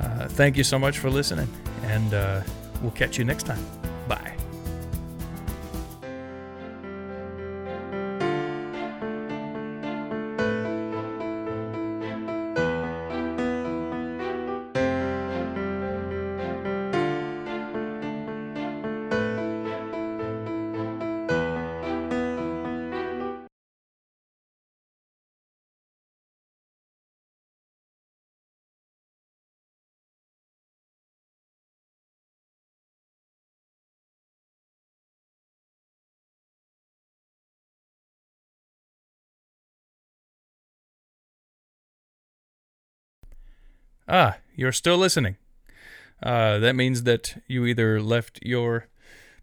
Uh, 0.00 0.26
thank 0.28 0.56
you 0.56 0.64
so 0.64 0.78
much 0.78 0.98
for 0.98 1.10
listening 1.10 1.48
and 1.84 2.14
uh, 2.14 2.40
we'll 2.80 2.90
catch 2.92 3.18
you 3.18 3.24
next 3.24 3.44
time 3.44 3.81
Ah, 44.12 44.36
you're 44.54 44.72
still 44.72 44.98
listening. 44.98 45.38
Uh, 46.22 46.58
that 46.58 46.76
means 46.76 47.04
that 47.04 47.42
you 47.48 47.64
either 47.64 47.98
left 47.98 48.38
your 48.42 48.86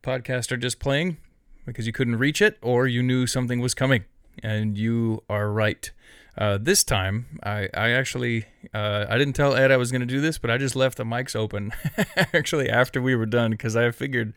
podcaster 0.04 0.60
just 0.60 0.78
playing 0.80 1.18
because 1.66 1.88
you 1.88 1.92
couldn't 1.92 2.18
reach 2.18 2.40
it, 2.40 2.60
or 2.62 2.86
you 2.86 3.02
knew 3.02 3.26
something 3.26 3.60
was 3.60 3.74
coming, 3.74 4.06
and 4.44 4.78
you 4.78 5.24
are 5.28 5.52
right. 5.52 5.90
Uh, 6.38 6.60
this 6.62 6.84
time, 6.84 7.40
I, 7.42 7.68
I 7.74 7.90
actually 7.90 8.46
uh, 8.72 9.08
I 9.10 9.18
didn't 9.18 9.34
tell 9.34 9.56
Ed 9.56 9.72
I 9.72 9.78
was 9.78 9.92
going 9.92 10.02
to 10.02 10.06
do 10.06 10.22
this, 10.22 10.38
but 10.38 10.52
I 10.52 10.60
just 10.60 10.76
left 10.76 10.98
the 10.98 11.04
mics 11.04 11.36
open 11.36 11.74
actually 12.16 12.70
after 12.70 13.02
we 13.02 13.16
were 13.16 13.26
done 13.26 13.50
because 13.50 13.76
I 13.76 13.90
figured 13.90 14.34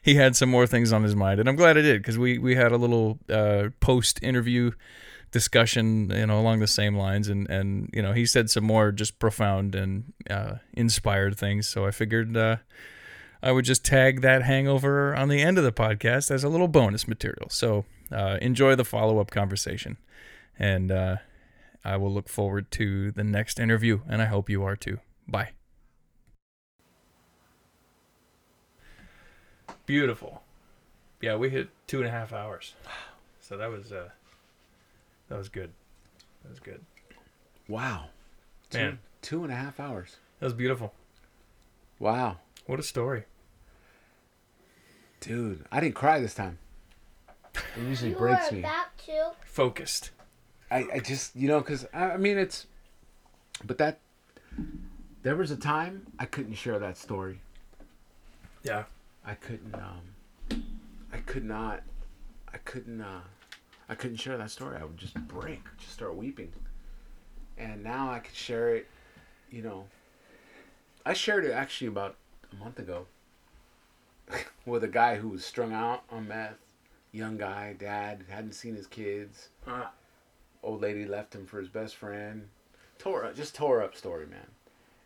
he 0.00 0.14
had 0.14 0.34
some 0.34 0.48
more 0.48 0.66
things 0.66 0.94
on 0.94 1.02
his 1.02 1.14
mind, 1.14 1.40
and 1.40 1.48
I'm 1.48 1.56
glad 1.56 1.76
I 1.76 1.82
did 1.82 2.00
because 2.00 2.16
we 2.16 2.38
we 2.38 2.54
had 2.54 2.72
a 2.72 2.78
little 2.78 3.18
uh, 3.28 3.68
post 3.80 4.18
interview 4.22 4.70
discussion, 5.30 6.10
you 6.10 6.26
know, 6.26 6.40
along 6.40 6.60
the 6.60 6.66
same 6.66 6.96
lines, 6.96 7.28
and 7.28 7.48
and 7.50 7.90
you 7.92 8.02
know, 8.02 8.12
he 8.12 8.26
said 8.26 8.50
some 8.50 8.64
more 8.64 8.92
just 8.92 9.18
profound 9.18 9.74
and 9.74 10.12
uh, 10.30 10.54
inspired 10.72 11.36
things. 11.36 11.68
So 11.68 11.86
I 11.86 11.90
figured 11.90 12.36
uh, 12.36 12.56
I 13.42 13.52
would 13.52 13.64
just 13.64 13.84
tag 13.84 14.22
that 14.22 14.42
hangover 14.42 15.14
on 15.14 15.28
the 15.28 15.40
end 15.42 15.58
of 15.58 15.64
the 15.64 15.72
podcast 15.72 16.30
as 16.30 16.44
a 16.44 16.48
little 16.48 16.68
bonus 16.68 17.06
material. 17.06 17.48
So 17.50 17.84
uh, 18.10 18.38
enjoy 18.40 18.74
the 18.74 18.84
follow 18.84 19.18
up 19.18 19.30
conversation, 19.30 19.96
and 20.58 20.90
uh, 20.90 21.16
I 21.84 21.96
will 21.96 22.12
look 22.12 22.28
forward 22.28 22.70
to 22.72 23.12
the 23.12 23.24
next 23.24 23.60
interview, 23.60 24.00
and 24.08 24.20
I 24.22 24.26
hope 24.26 24.50
you 24.50 24.64
are 24.64 24.76
too. 24.76 24.98
Bye. 25.26 25.50
Beautiful. 29.86 30.42
Yeah, 31.20 31.36
we 31.36 31.50
hit 31.50 31.68
two 31.86 31.98
and 31.98 32.06
a 32.06 32.10
half 32.10 32.32
hours. 32.32 32.74
So 33.40 33.56
that 33.56 33.70
was 33.70 33.90
uh 33.90 34.10
that 35.28 35.38
was 35.38 35.48
good. 35.48 35.70
That 36.42 36.50
was 36.50 36.60
good. 36.60 36.80
Wow. 37.68 38.06
Two, 38.70 38.78
Man. 38.78 38.98
two 39.22 39.44
and 39.44 39.52
a 39.52 39.56
half 39.56 39.78
hours. 39.80 40.16
That 40.40 40.46
was 40.46 40.54
beautiful. 40.54 40.92
Wow. 41.98 42.38
What 42.66 42.78
a 42.78 42.82
story. 42.82 43.24
Dude, 45.20 45.64
I 45.72 45.80
didn't 45.80 45.94
cry 45.94 46.20
this 46.20 46.34
time. 46.34 46.58
It 47.54 47.82
usually 47.82 48.10
You 48.10 48.16
breaks 48.16 48.52
are 48.52 48.54
me. 48.54 48.60
back 48.62 48.96
too. 49.04 49.28
Focused. 49.44 50.10
I, 50.70 50.86
I 50.94 50.98
just, 51.00 51.34
you 51.34 51.48
know, 51.48 51.58
because, 51.60 51.86
I, 51.92 52.10
I 52.12 52.16
mean, 52.18 52.38
it's, 52.38 52.66
but 53.64 53.78
that, 53.78 53.98
there 55.22 55.34
was 55.34 55.50
a 55.50 55.56
time 55.56 56.06
I 56.18 56.26
couldn't 56.26 56.54
share 56.54 56.78
that 56.78 56.96
story. 56.98 57.40
Yeah. 58.62 58.84
I 59.26 59.34
couldn't, 59.34 59.74
um, 59.74 60.62
I 61.12 61.16
could 61.18 61.44
not, 61.44 61.82
I 62.52 62.58
couldn't, 62.58 63.00
uh, 63.00 63.20
I 63.88 63.94
couldn't 63.94 64.18
share 64.18 64.36
that 64.36 64.50
story. 64.50 64.76
I 64.80 64.84
would 64.84 64.98
just 64.98 65.14
break, 65.28 65.62
just 65.78 65.92
start 65.92 66.14
weeping. 66.14 66.52
And 67.56 67.82
now 67.82 68.10
I 68.10 68.18
could 68.20 68.34
share 68.34 68.74
it, 68.76 68.86
you 69.50 69.62
know. 69.62 69.86
I 71.06 71.14
shared 71.14 71.44
it 71.44 71.52
actually 71.52 71.88
about 71.88 72.16
a 72.52 72.56
month 72.62 72.78
ago 72.78 73.06
with 74.66 74.84
a 74.84 74.88
guy 74.88 75.16
who 75.16 75.28
was 75.28 75.44
strung 75.44 75.72
out 75.72 76.02
on 76.10 76.28
meth, 76.28 76.58
young 77.12 77.38
guy, 77.38 77.74
dad, 77.78 78.24
hadn't 78.28 78.52
seen 78.52 78.74
his 78.76 78.86
kids. 78.86 79.48
Ah. 79.66 79.92
Old 80.62 80.82
lady 80.82 81.06
left 81.06 81.34
him 81.34 81.46
for 81.46 81.58
his 81.58 81.68
best 81.68 81.96
friend. 81.96 82.48
Tore 82.98 83.24
up, 83.24 83.34
just 83.36 83.54
tore 83.54 83.82
up 83.82 83.96
story, 83.96 84.26
man. 84.26 84.46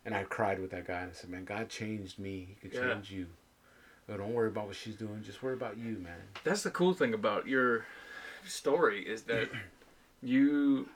And 0.05 0.13
I 0.13 0.23
cried 0.23 0.59
with 0.59 0.71
that 0.71 0.85
guy 0.85 1.01
and 1.01 1.11
I 1.11 1.13
said, 1.13 1.29
man, 1.29 1.45
God 1.45 1.69
changed 1.69 2.19
me. 2.19 2.49
He 2.61 2.69
could 2.69 2.77
Yeah. 2.77 2.93
change 2.93 3.11
you. 3.11 3.27
Oh, 4.09 4.17
don't 4.17 4.33
worry 4.33 4.49
about 4.49 4.67
what 4.67 4.75
she's 4.75 4.95
doing. 4.97 5.23
Just 5.23 5.41
worry 5.41 5.53
about 5.53 5.77
you, 5.77 5.97
man. 5.99 6.19
That's 6.43 6.63
the 6.63 6.71
cool 6.71 6.93
thing 6.93 7.13
about 7.13 7.47
your 7.47 7.85
story 8.45 9.01
is 9.07 9.23
that 9.23 9.49
you 10.21 10.89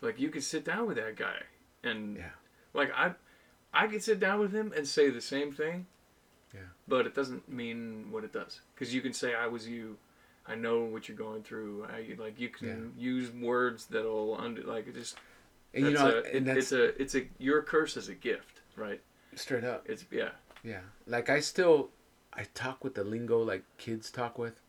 like 0.00 0.18
you 0.20 0.28
could 0.28 0.44
sit 0.44 0.64
down 0.64 0.86
with 0.86 0.96
that 0.96 1.16
guy 1.16 1.42
and 1.82 2.16
Yeah. 2.16 2.30
like 2.72 2.90
I 2.94 3.14
I 3.72 3.86
could 3.88 4.02
sit 4.02 4.20
down 4.20 4.38
with 4.40 4.52
him 4.52 4.72
and 4.76 4.86
say 4.86 5.10
the 5.10 5.20
same 5.20 5.52
thing. 5.52 5.86
Yeah. 6.54 6.60
But 6.86 7.06
it 7.06 7.14
doesn't 7.14 7.48
mean 7.48 8.10
what 8.10 8.24
it 8.24 8.32
does 8.32 8.60
cuz 8.76 8.94
you 8.94 9.00
can 9.00 9.12
say 9.12 9.34
I 9.34 9.46
was 9.46 9.66
you. 9.68 9.98
I 10.46 10.54
know 10.54 10.84
what 10.84 11.08
you're 11.08 11.16
going 11.16 11.42
through. 11.42 11.86
I 11.86 12.14
like 12.18 12.38
you 12.38 12.50
can 12.50 12.92
use 12.98 13.30
words 13.30 13.86
that'll 13.86 14.36
under 14.38 14.62
like 14.62 14.86
it 14.86 14.94
just 14.94 15.16
And 15.72 15.86
you 15.86 15.92
know, 15.92 16.06
a, 16.08 16.22
and 16.22 16.36
it- 16.36 16.44
that's 16.44 16.58
it's 16.58 16.72
a 16.72 17.02
it's 17.02 17.14
a 17.14 17.28
your 17.38 17.62
curse 17.62 17.96
is 17.96 18.08
a 18.08 18.14
gift, 18.14 18.60
right? 18.76 19.00
straight 19.36 19.64
up. 19.64 19.88
It's 19.90 20.04
yeah, 20.12 20.30
Yeah. 20.62 20.82
Like 21.08 21.28
I 21.28 21.40
still, 21.40 21.90
I 22.32 22.44
talk 22.54 22.84
with 22.84 22.94
the 22.94 23.02
lingo 23.02 23.42
like 23.42 23.64
kids 23.78 24.12
talk 24.12 24.38
with. 24.38 24.60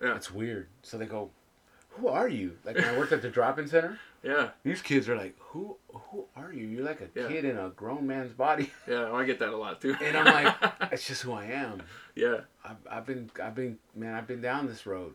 Yeah. 0.00 0.16
It's 0.16 0.30
weird. 0.30 0.68
So 0.82 0.96
they 0.96 1.04
go, 1.04 1.30
"Who 1.96 2.08
are 2.08 2.28
you?" 2.28 2.56
Like 2.64 2.76
when 2.76 2.84
I 2.84 2.98
worked 2.98 3.12
at 3.12 3.22
the 3.22 3.30
drop-in 3.30 3.66
center, 3.68 3.98
yeah, 4.22 4.50
these 4.62 4.82
kids 4.82 5.08
are 5.08 5.16
like, 5.16 5.36
"Who? 5.38 5.76
Who 5.92 6.24
are 6.36 6.52
you? 6.52 6.66
You're 6.66 6.84
like 6.84 7.00
a 7.00 7.08
Yeah. 7.18 7.28
kid 7.28 7.44
in 7.44 7.56
a 7.58 7.70
grown 7.70 8.06
man's 8.06 8.32
body." 8.32 8.70
yeah. 8.88 9.12
I 9.12 9.24
get 9.24 9.38
that 9.40 9.50
a 9.50 9.56
lot 9.56 9.80
too. 9.80 9.94
And 10.02 10.16
I'm 10.16 10.26
like, 10.26 10.54
"It's 10.92 11.06
just 11.06 11.22
who 11.22 11.32
I 11.32 11.44
am." 11.46 11.82
yeah, 12.14 12.40
I've, 12.64 12.76
I've 12.90 13.06
been, 13.06 13.30
I've 13.42 13.54
been, 13.54 13.78
man, 13.94 14.14
I've 14.14 14.26
been 14.26 14.40
down 14.40 14.66
this 14.68 14.86
road, 14.86 15.14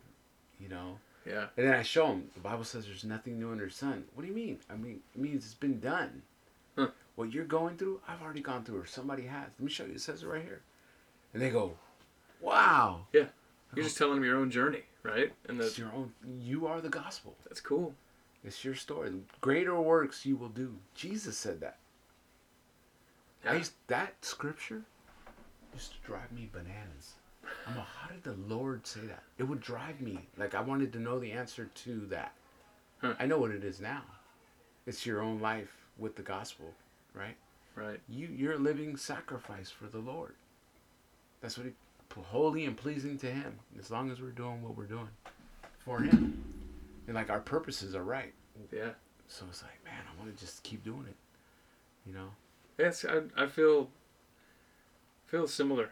you 0.59 0.67
know. 0.69 0.97
yeah, 1.25 1.45
And 1.57 1.65
then 1.67 1.73
I 1.73 1.81
show 1.83 2.07
them. 2.07 2.29
The 2.33 2.41
Bible 2.41 2.63
says 2.65 2.85
there's 2.85 3.03
nothing 3.05 3.39
new 3.39 3.51
under 3.51 3.65
the 3.65 3.71
sun. 3.71 4.03
What 4.15 4.23
do 4.23 4.27
you 4.27 4.35
mean? 4.35 4.59
I 4.69 4.75
mean, 4.75 4.99
it 5.15 5.21
means 5.21 5.45
it's 5.45 5.53
been 5.53 5.79
done. 5.79 6.21
Huh. 6.77 6.87
What 7.15 7.31
you're 7.33 7.45
going 7.45 7.77
through, 7.77 8.01
I've 8.07 8.21
already 8.21 8.41
gone 8.41 8.63
through, 8.63 8.79
or 8.81 8.85
somebody 8.85 9.23
has. 9.23 9.47
Let 9.57 9.61
me 9.65 9.69
show 9.71 9.85
you. 9.85 9.93
It 9.93 10.01
says 10.01 10.23
it 10.23 10.27
right 10.27 10.41
here. 10.43 10.61
And 11.33 11.41
they 11.41 11.49
go, 11.49 11.77
"Wow, 12.41 13.07
Yeah. 13.13 13.25
you're 13.75 13.83
just 13.85 13.97
telling 13.97 14.15
them 14.15 14.23
your 14.23 14.37
own 14.37 14.49
journey, 14.51 14.83
right? 15.03 15.31
And 15.47 15.59
it's 15.61 15.77
your 15.77 15.91
own. 15.93 16.13
You 16.41 16.67
are 16.67 16.81
the 16.81 16.89
gospel. 16.89 17.35
that's 17.45 17.61
cool. 17.61 17.95
It's 18.43 18.63
your 18.63 18.75
story. 18.75 19.11
Greater 19.41 19.79
works 19.79 20.25
you 20.25 20.35
will 20.37 20.49
do." 20.49 20.77
Jesus 20.95 21.37
said 21.37 21.59
that. 21.61 21.77
I 23.43 23.51
Yeah. 23.53 23.57
used, 23.57 23.73
that 23.87 24.23
scripture 24.23 24.83
used 25.73 25.93
to 25.93 25.99
drive 26.01 26.31
me 26.31 26.49
bananas. 26.51 27.15
I'm 27.65 27.77
like, 27.77 27.85
how 27.87 28.09
did 28.09 28.23
the 28.23 28.33
Lord 28.33 28.85
say 28.85 29.01
that? 29.01 29.23
It 29.37 29.43
would 29.43 29.61
drive 29.61 30.01
me. 30.01 30.27
Like 30.37 30.53
I 30.55 30.61
wanted 30.61 30.91
to 30.93 30.99
know 30.99 31.19
the 31.19 31.31
answer 31.31 31.65
to 31.65 32.05
that. 32.07 32.33
Huh. 33.01 33.15
I 33.17 33.25
know 33.25 33.39
what 33.39 33.51
it 33.51 33.63
is 33.63 33.79
now. 33.79 34.03
It's 34.85 35.05
your 35.05 35.21
own 35.21 35.39
life 35.39 35.85
with 35.97 36.15
the 36.15 36.21
gospel, 36.21 36.73
right? 37.13 37.35
Right. 37.75 37.99
You 38.09 38.27
you're 38.27 38.53
a 38.53 38.57
living 38.57 38.97
sacrifice 38.97 39.69
for 39.69 39.87
the 39.87 39.99
Lord. 39.99 40.35
That's 41.41 41.57
what 41.57 41.67
he 41.67 41.73
holy 42.21 42.65
and 42.65 42.75
pleasing 42.77 43.17
to 43.19 43.27
him. 43.27 43.59
As 43.79 43.91
long 43.91 44.11
as 44.11 44.21
we're 44.21 44.31
doing 44.31 44.61
what 44.61 44.75
we're 44.77 44.85
doing 44.85 45.07
for 45.79 46.01
him. 46.01 46.43
And 47.07 47.15
like 47.15 47.29
our 47.29 47.39
purposes 47.39 47.95
are 47.95 48.03
right. 48.03 48.33
Yeah. 48.71 48.91
So 49.27 49.45
it's 49.49 49.61
like, 49.63 49.83
man, 49.85 50.01
I 50.07 50.19
want 50.19 50.35
to 50.35 50.43
just 50.45 50.63
keep 50.63 50.83
doing 50.83 51.05
it. 51.07 51.15
You 52.05 52.13
know? 52.13 52.29
Yes, 52.77 53.05
I, 53.07 53.21
I 53.43 53.47
feel 53.47 53.89
feel 55.27 55.47
similar. 55.47 55.91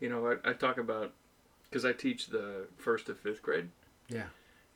You 0.00 0.08
know, 0.08 0.36
I, 0.44 0.50
I 0.50 0.52
talk 0.54 0.78
about 0.78 1.12
because 1.68 1.84
I 1.84 1.92
teach 1.92 2.28
the 2.28 2.66
first 2.76 3.06
to 3.06 3.14
fifth 3.14 3.42
grade. 3.42 3.68
Yeah. 4.08 4.24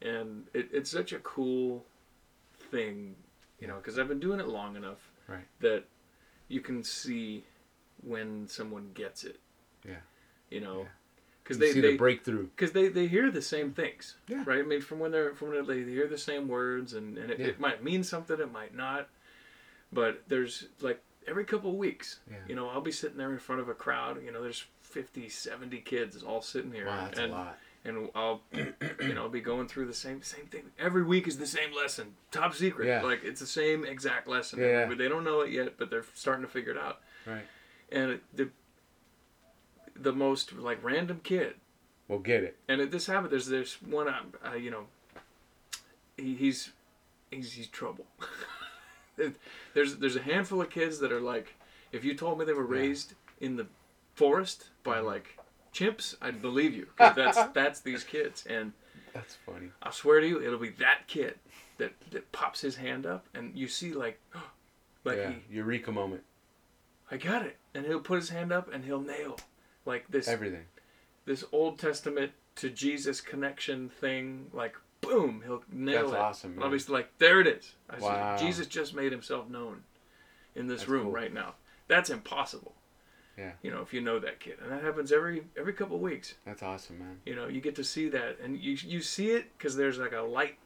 And 0.01 0.47
it, 0.55 0.69
it's 0.73 0.91
such 0.91 1.13
a 1.13 1.19
cool 1.19 1.85
thing, 2.71 3.15
you 3.61 3.67
know, 3.67 3.77
because 3.77 3.99
I've 3.99 4.09
been 4.09 4.21
doing 4.21 4.41
it 4.41 4.49
long 4.49 4.77
enough 4.77 5.11
Right. 5.27 5.47
that 5.61 5.85
you 6.49 6.61
can 6.61 6.83
see 6.85 7.45
when 8.03 8.47
someone 8.47 8.91
gets 8.95 9.25
it. 9.25 9.41
Yeah. 10.51 10.59
You 10.59 10.65
know, 10.65 10.87
because 11.43 11.59
You 11.59 11.67
they 11.67 11.73
see 11.73 11.81
they 11.81 11.91
the 11.93 11.97
breakthrough. 11.99 12.47
because 12.49 12.73
they, 12.73 12.89
they 12.89 13.07
hear 13.07 13.31
the 13.31 13.43
same 13.43 13.73
things, 13.73 14.17
Yeah. 14.29 14.45
right? 14.47 14.61
I 14.61 14.63
mean, 14.63 14.81
from 14.81 14.99
when 14.99 15.11
they're 15.11 15.35
from 15.35 15.51
when 15.51 15.67
they 15.67 15.83
hear 15.83 16.07
the 16.07 16.19
same 16.19 16.49
words, 16.49 16.95
and, 16.95 17.19
and 17.19 17.31
it, 17.31 17.39
Yeah. 17.41 17.47
it 17.49 17.61
might 17.61 17.83
mean 17.83 18.03
something, 18.05 18.39
it 18.41 18.51
might 18.53 18.75
not, 18.75 19.09
but 19.93 20.23
there's 20.29 20.67
like 20.81 21.03
every 21.27 21.45
couple 21.45 21.71
of 21.71 21.77
weeks, 21.77 22.21
Yeah. 22.31 22.37
you 22.49 22.55
know, 22.55 22.69
I'll 22.69 22.81
be 22.81 22.93
sitting 22.93 23.17
there 23.19 23.33
in 23.33 23.39
front 23.39 23.61
of 23.61 23.69
a 23.69 23.75
crowd, 23.75 24.23
you 24.25 24.31
know, 24.33 24.43
there's 24.43 24.65
50, 24.83 25.29
70 25.29 25.79
kids 25.81 26.23
all 26.23 26.41
sitting 26.43 26.73
here, 26.73 26.87
Wow, 26.87 27.05
that's 27.05 27.19
and 27.19 27.33
a 27.33 27.35
lot. 27.35 27.59
and 27.85 28.09
I'll 28.15 28.41
you 28.53 29.13
know 29.15 29.23
I'll 29.25 29.29
be 29.29 29.41
going 29.41 29.67
through 29.69 29.87
the 29.87 29.93
same 29.95 30.23
same 30.23 30.47
thing 30.47 30.63
every 30.79 31.03
week 31.03 31.27
is 31.29 31.37
the 31.39 31.47
same 31.47 31.75
lesson, 31.75 32.15
top 32.31 32.55
secret, 32.55 32.87
Yeah. 32.87 33.03
like 33.03 33.25
it's 33.25 33.41
the 33.41 33.47
same 33.47 33.85
exact 33.85 34.29
lesson, 34.29 34.61
Yeah. 34.61 34.87
but 34.87 34.97
they 34.99 35.09
don't 35.09 35.25
know 35.25 35.41
it 35.41 35.51
yet, 35.51 35.77
but 35.79 35.91
they're 35.91 36.05
starting 36.15 36.43
to 36.45 36.51
figure 36.51 36.73
it 36.73 36.79
out, 36.79 37.01
Right. 37.27 37.45
and 37.93 38.21
the 38.33 38.49
the 39.97 40.13
most 40.13 40.53
like 40.55 40.83
random 40.83 41.21
kid 41.23 41.55
We'll 42.09 42.19
get 42.19 42.43
it. 42.45 42.57
and 42.69 42.81
it, 42.83 42.91
this 42.91 43.07
happened. 43.07 43.31
There's 43.33 43.47
there's 43.47 43.75
one, 43.83 44.09
uh, 44.09 44.21
uh, 44.47 44.55
you 44.55 44.71
know, 44.71 44.87
he, 46.19 46.35
he's 46.35 46.73
he's 47.31 47.53
he's 47.53 47.67
trouble. 47.69 48.07
there's 49.75 49.97
there's 49.97 50.17
a 50.17 50.23
handful 50.23 50.61
of 50.61 50.71
kids 50.71 50.99
that 51.01 51.13
are 51.13 51.21
like, 51.21 51.55
if 51.93 52.05
you 52.05 52.15
told 52.15 52.39
me 52.39 52.45
they 52.45 52.53
were 52.53 52.65
Yeah. 52.75 52.81
raised 52.83 53.15
in 53.41 53.57
the 53.57 53.67
forest 54.15 54.69
by 54.83 54.99
like 55.01 55.39
chimps, 55.73 56.15
I'd 56.21 56.43
believe 56.43 56.75
you. 56.75 56.87
'cause 56.97 57.15
that's 57.17 57.43
that's 57.55 57.81
these 57.81 58.05
kids, 58.05 58.45
and 58.47 58.73
That's 59.13 59.37
funny. 59.47 59.71
I 59.83 59.91
swear 59.91 60.21
to 60.21 60.27
you, 60.29 60.43
it'll 60.43 60.59
be 60.59 60.71
that 60.71 61.07
kid 61.07 61.39
that 61.79 61.93
that 62.11 62.31
pops 62.33 62.61
his 62.61 62.77
hand 62.77 63.07
up, 63.07 63.27
and 63.35 63.57
you 63.57 63.69
see 63.69 63.93
like, 63.93 64.21
like 65.05 65.17
yeah. 65.19 65.33
he, 65.49 65.55
Eureka 65.57 65.93
moment. 65.93 66.23
I 67.11 67.17
got 67.17 67.47
it, 67.47 67.57
and 67.75 67.87
he'll 67.87 68.01
put 68.01 68.17
his 68.17 68.31
hand 68.31 68.53
up 68.53 68.73
and 68.73 68.85
he'll 68.85 69.01
nail, 69.01 69.39
like 69.85 70.07
this 70.09 70.29
Everything. 70.29 70.65
this 71.25 71.45
Old 71.53 71.79
Testament 71.79 72.33
to 72.57 72.71
Jesus 72.71 73.21
connection 73.21 73.89
thing, 73.89 74.47
like 74.53 74.77
boom, 75.01 75.43
he'll 75.45 75.63
nail 75.71 76.03
That's 76.03 76.13
it. 76.13 76.19
awesome, 76.19 76.55
man. 76.57 76.65
I'll 76.65 76.71
be 76.71 76.79
like, 76.89 77.11
there 77.19 77.41
it 77.41 77.47
is. 77.47 77.75
I 77.91 77.95
said, 77.95 78.03
Wow. 78.03 78.37
Jesus 78.39 78.67
just 78.67 78.95
made 78.95 79.13
himself 79.13 79.49
known 79.49 79.83
in 80.55 80.67
this 80.67 80.81
That's 80.81 80.89
room 80.91 81.05
cool. 81.05 81.13
right 81.13 81.33
now. 81.33 81.55
That's 81.89 82.11
impossible. 82.11 82.75
Yeah. 83.37 83.53
You 83.63 83.71
know, 83.73 83.81
if 83.81 83.93
you 83.93 84.01
know 84.01 84.19
that 84.21 84.39
kid, 84.41 84.59
and 84.63 84.71
that 84.71 84.83
happens 84.83 85.11
every 85.11 85.43
every 85.57 85.73
couple 85.73 85.97
of 85.97 86.03
weeks. 86.03 86.35
That's 86.47 86.63
awesome, 86.63 87.01
man. 87.01 87.19
You 87.27 87.35
know, 87.35 87.49
you 87.49 87.61
get 87.61 87.75
to 87.77 87.85
see 87.85 88.09
that, 88.11 88.39
and 88.43 88.57
you 88.57 88.77
you 88.87 89.01
see 89.03 89.33
it 89.33 89.47
because 89.59 89.75
there's 89.77 89.99
like 89.99 90.13
a 90.13 90.21
light. 90.21 90.57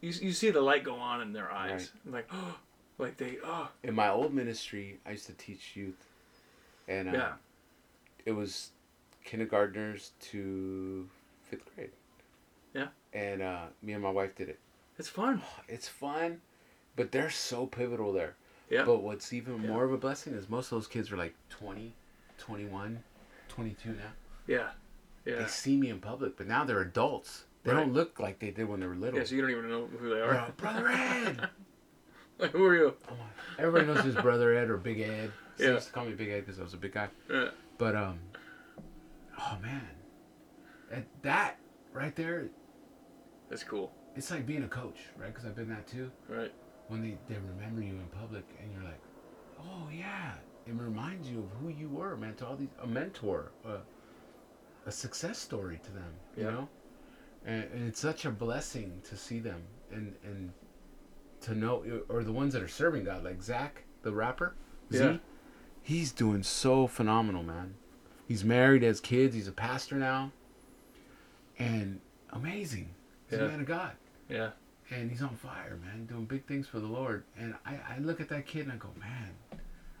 You 0.00 0.10
you 0.10 0.32
see 0.32 0.50
the 0.50 0.60
light 0.60 0.82
go 0.82 0.96
on 0.96 1.20
in 1.20 1.32
their 1.32 1.50
eyes, 1.50 1.92
like 2.04 2.28
oh, 2.32 2.56
like 2.98 3.16
they 3.18 3.38
oh 3.44 3.68
In 3.84 3.94
my 3.94 4.08
old 4.08 4.34
ministry, 4.34 4.98
I 5.06 5.12
used 5.12 5.26
to 5.26 5.32
teach 5.34 5.76
youth, 5.76 6.04
and 6.88 7.08
uh, 7.08 7.12
yeah 7.12 7.32
it 8.28 8.32
was 8.36 8.70
kindergartners 9.24 10.12
to 10.20 11.08
fifth 11.48 11.64
grade. 11.74 11.90
Yeah. 12.74 12.88
And 13.14 13.40
uh, 13.40 13.66
me 13.82 13.94
and 13.94 14.02
my 14.02 14.10
wife 14.10 14.34
did 14.36 14.48
it. 14.50 14.58
it's 14.98 15.08
fun. 15.08 15.40
It's 15.66 15.88
fun, 15.88 16.40
but 16.94 17.10
they're 17.12 17.30
so 17.30 17.64
pivotal 17.66 18.12
there. 18.12 18.34
Yeah. 18.68 18.84
But 18.84 18.98
what's 19.02 19.32
even 19.32 19.62
Yeah. 19.62 19.68
more 19.70 19.84
of 19.84 19.92
a 19.92 19.96
blessing 19.96 20.34
is 20.34 20.48
most 20.50 20.66
of 20.66 20.76
those 20.76 20.86
kids 20.86 21.10
are 21.10 21.16
like 21.16 21.34
20, 21.48 21.94
21, 22.36 23.02
22 23.48 23.88
now. 23.90 23.96
Yeah, 24.46 24.68
Yeah. 25.24 25.36
They 25.36 25.46
see 25.46 25.76
me 25.78 25.88
in 25.88 26.00
public, 26.00 26.36
but 26.36 26.46
now 26.46 26.64
they're 26.64 26.80
adults. 26.82 27.44
They 27.64 27.72
Right. 27.72 27.80
don't 27.80 27.92
look 27.94 28.20
like 28.20 28.38
they 28.40 28.50
did 28.50 28.68
when 28.68 28.80
they 28.80 28.86
were 28.86 28.94
little. 28.94 29.18
yeah. 29.18 29.24
So 29.24 29.34
you 29.36 29.40
don't 29.42 29.50
even 29.50 29.68
know 29.70 29.86
who 29.86 30.10
they 30.10 30.20
are. 30.20 30.34
like, 30.34 30.56
Brother 30.58 30.88
Ed. 30.88 31.48
like 32.38 32.50
who 32.50 32.64
are 32.66 32.76
you? 32.76 32.94
I'm 33.08 33.16
Everybody 33.58 33.86
knows 33.86 34.04
who's 34.04 34.14
Brother 34.16 34.52
Ed 34.54 34.68
or 34.68 34.76
Big 34.76 35.00
Ed. 35.00 35.32
They 35.56 35.64
Yeah. 35.66 35.72
used 35.74 35.86
to 35.88 35.92
call 35.94 36.04
me 36.04 36.12
Big 36.12 36.28
Ed 36.28 36.40
because 36.44 36.60
I 36.60 36.62
was 36.64 36.74
a 36.74 36.76
big 36.76 36.92
guy. 36.92 37.08
Yeah. 37.30 37.48
But 37.78 37.94
um, 37.96 38.18
oh 39.38 39.56
man, 39.62 39.86
at 40.90 41.04
that 41.22 41.58
right 41.92 42.14
there, 42.16 42.48
That's 43.48 43.62
cool. 43.62 43.92
it's 44.16 44.30
like 44.30 44.46
being 44.46 44.64
a 44.64 44.68
coach, 44.68 44.98
right? 45.16 45.28
Because 45.32 45.46
I've 45.46 45.54
been 45.56 45.68
that 45.70 45.86
too. 45.86 46.10
Right. 46.28 46.52
When 46.88 47.02
they 47.02 47.16
they 47.28 47.38
remember 47.40 47.82
you 47.82 47.92
in 47.94 48.06
public 48.18 48.44
and 48.60 48.72
you're 48.72 48.82
like, 48.84 49.00
oh 49.60 49.88
yeah, 49.92 50.32
it 50.66 50.74
reminds 50.74 51.28
you 51.30 51.38
of 51.40 51.50
who 51.60 51.68
you 51.68 51.88
were, 51.88 52.16
man. 52.16 52.34
To 52.36 52.46
all 52.46 52.56
these 52.56 52.68
a 52.82 52.86
mentor, 52.86 53.52
a, 53.64 53.76
a 54.86 54.92
success 54.92 55.38
story 55.38 55.78
to 55.84 55.92
them, 55.92 56.12
you 56.36 56.44
Yeah. 56.44 56.50
know. 56.50 56.68
And, 57.46 57.64
and 57.72 57.88
it's 57.88 58.00
such 58.00 58.24
a 58.24 58.30
blessing 58.30 59.00
to 59.08 59.16
see 59.16 59.38
them 59.38 59.62
and 59.92 60.14
and 60.24 60.52
to 61.42 61.54
know 61.54 61.84
or 62.08 62.24
the 62.24 62.32
ones 62.32 62.52
that 62.54 62.62
are 62.62 62.68
serving 62.68 63.04
God, 63.04 63.22
like 63.22 63.40
Zach, 63.42 63.84
the 64.02 64.10
rapper. 64.12 64.54
Z, 64.92 64.98
Yeah. 64.98 65.16
He's 65.88 66.12
doing 66.12 66.42
so 66.42 66.86
phenomenal, 66.86 67.42
man. 67.42 67.72
He's 68.26 68.44
married, 68.44 68.82
has 68.82 69.00
kids, 69.00 69.34
he's 69.34 69.48
a 69.48 69.52
pastor 69.52 69.94
now. 69.96 70.32
And 71.58 72.00
amazing. 72.30 72.90
He's 73.30 73.38
Yeah. 73.38 73.46
a 73.46 73.48
man 73.48 73.60
of 73.60 73.66
God. 73.66 73.92
Yeah. 74.28 74.50
And 74.90 75.10
he's 75.10 75.22
on 75.22 75.34
fire, 75.36 75.78
man, 75.82 76.04
doing 76.04 76.26
big 76.26 76.44
things 76.44 76.66
for 76.66 76.78
the 76.78 76.86
Lord. 76.86 77.24
And 77.38 77.54
I, 77.64 77.78
I 77.94 77.98
look 78.00 78.20
at 78.20 78.28
that 78.28 78.46
kid 78.46 78.62
and 78.64 78.72
I 78.72 78.76
go, 78.76 78.88
man, 79.00 79.30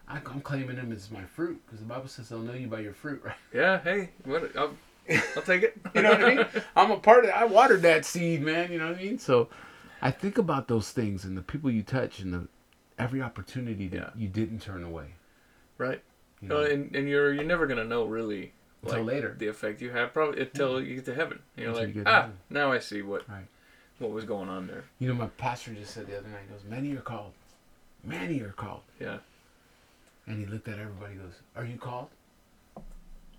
I, 0.06 0.16
I'm 0.30 0.42
claiming 0.42 0.76
him 0.76 0.92
as 0.92 1.10
my 1.10 1.24
fruit 1.24 1.58
because 1.64 1.80
the 1.80 1.86
Bible 1.86 2.08
says 2.08 2.28
they'll 2.28 2.38
know 2.40 2.52
you 2.52 2.66
by 2.68 2.80
your 2.80 2.92
fruit, 2.92 3.22
right? 3.24 3.34
Yeah. 3.54 3.80
Hey, 3.80 4.10
what? 4.24 4.54
I'll, 4.56 4.74
I'll 5.36 5.42
take 5.42 5.62
it. 5.62 5.78
You 5.94 6.02
know 6.02 6.10
what 6.10 6.22
I 6.24 6.34
mean? 6.34 6.46
I'm 6.76 6.90
a 6.90 6.98
part 6.98 7.24
of 7.24 7.30
it. 7.30 7.34
I 7.36 7.46
watered 7.46 7.80
that 7.82 8.04
seed, 8.04 8.42
man. 8.42 8.70
You 8.70 8.78
know 8.78 8.88
what 8.88 8.98
I 8.98 9.02
mean? 9.02 9.18
So 9.18 9.48
I 10.02 10.10
think 10.10 10.36
about 10.36 10.68
those 10.68 10.90
things 10.90 11.24
and 11.24 11.34
the 11.34 11.42
people 11.42 11.70
you 11.70 11.82
touch 11.82 12.18
and 12.20 12.34
the 12.34 12.46
every 12.98 13.22
opportunity 13.22 13.88
that 13.88 13.96
Yeah. 13.96 14.10
you 14.16 14.28
didn't 14.28 14.60
turn 14.60 14.84
away. 14.84 15.14
Right. 15.78 16.02
You 16.42 16.48
know? 16.48 16.58
Uh, 16.62 16.64
and 16.66 16.94
and 16.94 17.08
you're 17.08 17.32
you're 17.32 17.44
never 17.44 17.66
gonna 17.66 17.84
know 17.84 18.04
really 18.04 18.52
Until 18.82 18.98
like, 18.98 19.06
later. 19.14 19.34
the 19.38 19.48
effect 19.48 19.80
you 19.80 19.90
have 19.90 20.12
probably 20.12 20.40
until 20.42 20.80
you 20.80 20.96
get 20.96 21.04
to 21.06 21.14
heaven. 21.14 21.40
You're 21.56 21.68
Until 21.70 21.84
like 21.86 21.94
you 21.94 22.02
ah 22.06 22.20
heaven. 22.22 22.36
now 22.50 22.70
I 22.72 22.78
see 22.78 23.02
what 23.02 23.28
Right. 23.28 23.46
what 23.98 24.10
was 24.12 24.24
going 24.24 24.48
on 24.48 24.66
there. 24.66 24.84
You 24.98 25.08
know, 25.08 25.14
my 25.14 25.26
pastor 25.28 25.72
just 25.74 25.94
said 25.94 26.06
the 26.06 26.18
other 26.18 26.28
night, 26.28 26.42
he 26.46 26.52
goes, 26.52 26.62
Many 26.68 26.92
are 26.96 27.00
called. 27.00 27.32
Many 28.04 28.40
are 28.40 28.52
called. 28.52 28.82
Yeah. 29.00 29.18
And 30.26 30.38
he 30.38 30.46
looked 30.46 30.68
at 30.68 30.78
everybody 30.78 31.12
and 31.14 31.22
goes, 31.22 31.40
Are 31.56 31.64
you 31.64 31.76
called? 31.78 32.08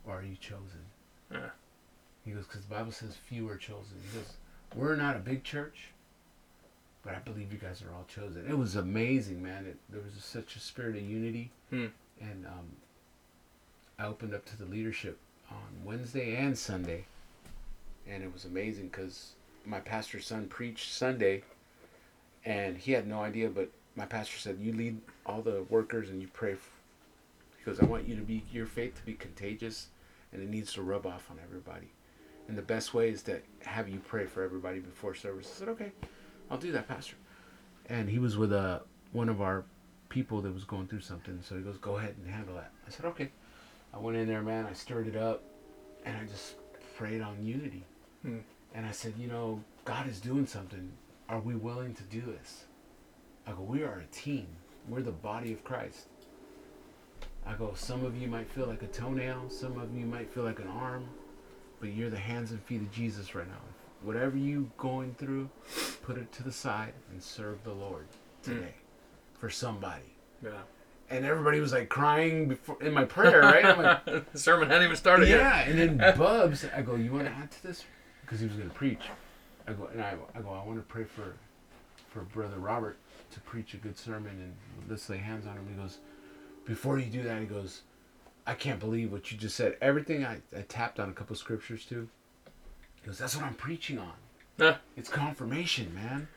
Or 0.05 0.15
are 0.19 0.23
you 0.23 0.35
chosen? 0.39 0.83
Yeah. 1.31 1.49
He 2.25 2.31
goes, 2.31 2.45
Because 2.45 2.63
the 2.65 2.73
Bible 2.75 2.91
says 2.91 3.15
few 3.27 3.47
are 3.49 3.55
chosen. 3.57 3.95
He 4.11 4.17
goes, 4.17 4.33
We're 4.75 4.95
not 4.95 5.15
a 5.15 5.19
big 5.19 5.43
church, 5.43 5.89
but 7.03 7.15
I 7.15 7.19
believe 7.19 7.51
you 7.53 7.59
guys 7.59 7.81
are 7.81 7.93
all 7.95 8.05
chosen. 8.13 8.45
It 8.49 8.57
was 8.57 8.75
amazing, 8.75 9.41
man. 9.41 9.65
It, 9.65 9.77
there 9.89 10.01
was 10.01 10.21
such 10.23 10.55
a 10.55 10.59
spirit 10.59 10.95
of 10.97 11.03
unity, 11.03 11.51
Hmm. 11.69 11.85
And 12.21 12.45
um, 12.45 12.67
I 13.97 14.05
opened 14.05 14.33
up 14.33 14.45
to 14.45 14.57
the 14.57 14.65
leadership 14.65 15.19
on 15.49 15.83
Wednesday 15.83 16.35
and 16.35 16.57
Sunday, 16.57 17.05
and 18.07 18.23
it 18.23 18.31
was 18.31 18.45
amazing 18.45 18.87
because 18.87 19.33
my 19.65 19.79
pastor's 19.79 20.25
son 20.25 20.47
preached 20.47 20.93
Sunday, 20.93 21.43
and 22.45 22.77
he 22.77 22.91
had 22.91 23.07
no 23.07 23.21
idea, 23.21 23.49
but 23.49 23.69
my 23.95 24.05
pastor 24.05 24.37
said, 24.37 24.57
"You 24.59 24.73
lead 24.73 25.01
all 25.25 25.41
the 25.41 25.63
workers 25.69 26.09
and 26.09 26.21
you 26.21 26.27
pray." 26.27 26.53
f 26.53 26.71
he 27.57 27.65
goes, 27.65 27.79
"I 27.79 27.85
want 27.85 28.07
you 28.07 28.15
to 28.15 28.21
be 28.21 28.43
your 28.51 28.65
faith 28.65 28.95
to 28.95 29.05
be 29.05 29.13
contagious, 29.13 29.87
and 30.31 30.41
it 30.41 30.49
needs 30.49 30.73
to 30.73 30.81
rub 30.81 31.05
off 31.05 31.29
on 31.29 31.37
everybody." 31.43 31.89
And 32.47 32.57
the 32.57 32.63
best 32.63 32.93
way 32.93 33.09
is 33.09 33.21
to 33.23 33.41
have 33.63 33.89
you 33.89 33.99
pray 33.99 34.25
for 34.25 34.41
everybody 34.41 34.79
before 34.79 35.13
service. 35.13 35.51
I 35.55 35.59
said, 35.59 35.69
"Okay, 35.69 35.91
I'll 36.49 36.57
do 36.57 36.71
that, 36.71 36.87
Pastor." 36.87 37.15
And 37.87 38.09
he 38.09 38.19
was 38.19 38.37
with 38.37 38.53
uh, 38.53 38.79
one 39.11 39.29
of 39.29 39.41
our 39.41 39.65
people 40.09 40.41
that 40.41 40.53
was 40.53 40.63
going 40.63 40.87
through 40.87 41.01
something, 41.01 41.39
so 41.41 41.55
he 41.55 41.61
goes, 41.61 41.77
"Go 41.77 41.97
ahead 41.97 42.15
and 42.17 42.27
handle 42.27 42.55
that." 42.55 42.71
I 42.87 42.89
said, 42.89 43.05
"Okay." 43.05 43.31
I 43.93 43.97
went 43.97 44.17
in 44.17 44.27
there, 44.27 44.41
man. 44.41 44.65
I 44.65 44.73
stirred 44.73 45.07
it 45.07 45.15
up, 45.15 45.43
and 46.05 46.17
I 46.17 46.25
just 46.25 46.55
prayed 46.97 47.21
on 47.21 47.43
unity. 47.43 47.85
Hmm. 48.21 48.39
And 48.73 48.85
I 48.85 48.91
said, 48.91 49.15
"You 49.17 49.27
know, 49.27 49.63
God 49.85 50.07
is 50.07 50.19
doing 50.19 50.45
something. 50.45 50.91
Are 51.27 51.39
we 51.39 51.55
willing 51.55 51.93
to 51.95 52.03
do 52.03 52.21
this?" 52.21 52.65
I 53.47 53.51
go, 53.51 53.61
"We 53.61 53.83
are 53.83 53.99
a 53.99 54.05
team. 54.07 54.47
We're 54.87 55.01
the 55.01 55.11
body 55.11 55.53
of 55.53 55.63
Christ." 55.63 56.07
I 57.45 57.53
go, 57.55 57.73
"Some 57.73 58.03
of 58.05 58.15
you 58.17 58.27
might 58.27 58.49
feel 58.49 58.67
like 58.67 58.83
a 58.83 58.87
toenail. 58.87 59.49
Some 59.49 59.79
of 59.79 59.95
you 59.95 60.05
might 60.05 60.31
feel 60.31 60.43
like 60.43 60.59
an 60.59 60.67
arm." 60.67 61.09
but 61.79 61.93
you're 61.93 62.09
the 62.09 62.19
hands 62.19 62.51
and 62.51 62.61
feet 62.63 62.81
of 62.81 62.91
Jesus 62.91 63.33
right 63.35 63.47
now. 63.47 63.61
Whatever 64.01 64.37
you 64.37 64.71
going 64.77 65.13
through, 65.15 65.49
put 66.03 66.17
it 66.17 66.31
to 66.33 66.43
the 66.43 66.51
side 66.51 66.93
and 67.09 67.21
serve 67.21 67.63
the 67.63 67.73
Lord 67.73 68.07
today 68.43 68.75
for 69.39 69.49
somebody. 69.49 70.15
Yeah. 70.43 70.51
And 71.09 71.25
everybody 71.25 71.59
was 71.59 71.73
like 71.73 71.89
crying 71.89 72.49
before 72.49 72.77
in 72.81 72.93
my 72.93 73.05
prayer, 73.05 73.41
right? 73.41 73.65
I'm 73.65 73.81
like, 73.81 74.31
the 74.31 74.37
sermon 74.37 74.69
hadn't 74.69 74.83
even 74.83 74.95
started 74.95 75.27
yet. 75.27 75.39
yeah. 75.39 75.61
And 75.61 75.79
then 75.79 75.97
Bubs, 76.17 76.65
I 76.75 76.81
go, 76.81 76.95
you 76.95 77.11
want 77.11 77.25
to 77.25 77.31
add 77.31 77.49
to 77.51 77.63
this? 77.63 77.83
Because 78.21 78.39
he 78.39 78.45
was 78.45 78.55
going 78.55 78.69
to 78.69 78.75
preach. 78.75 79.01
I 79.67 79.73
go, 79.73 79.87
and 79.91 80.01
I, 80.01 80.15
I 80.35 80.41
go, 80.41 80.49
I 80.49 80.65
want 80.65 80.77
to 80.77 80.83
pray 80.83 81.03
for, 81.03 81.35
for 82.09 82.21
brother 82.21 82.57
Robert 82.57 82.97
to 83.31 83.39
preach 83.41 83.73
a 83.73 83.77
good 83.77 83.97
sermon 83.97 84.31
and 84.31 84.55
let's 84.89 85.09
lay 85.09 85.17
hands 85.17 85.47
on 85.47 85.53
him. 85.53 85.67
He 85.69 85.81
goes, 85.81 85.97
before 86.65 86.99
you 86.99 87.05
do 87.05 87.23
that, 87.23 87.39
he 87.39 87.47
goes, 87.47 87.81
I 88.45 88.53
can't 88.53 88.79
believe 88.79 89.11
what 89.11 89.31
you 89.31 89.37
just 89.37 89.55
said. 89.55 89.77
Everything 89.81 90.25
I, 90.25 90.39
I 90.55 90.61
tapped 90.61 90.99
on 90.99 91.09
a 91.09 91.13
couple 91.13 91.35
scriptures 91.35 91.85
too. 91.85 92.07
He 93.01 93.07
goes, 93.07 93.17
that's 93.17 93.35
what 93.35 93.45
I'm 93.45 93.55
preaching 93.55 93.97
on. 93.97 94.13
Huh. 94.59 94.75
It's 94.97 95.09
confirmation, 95.09 95.93
man. 95.95 96.27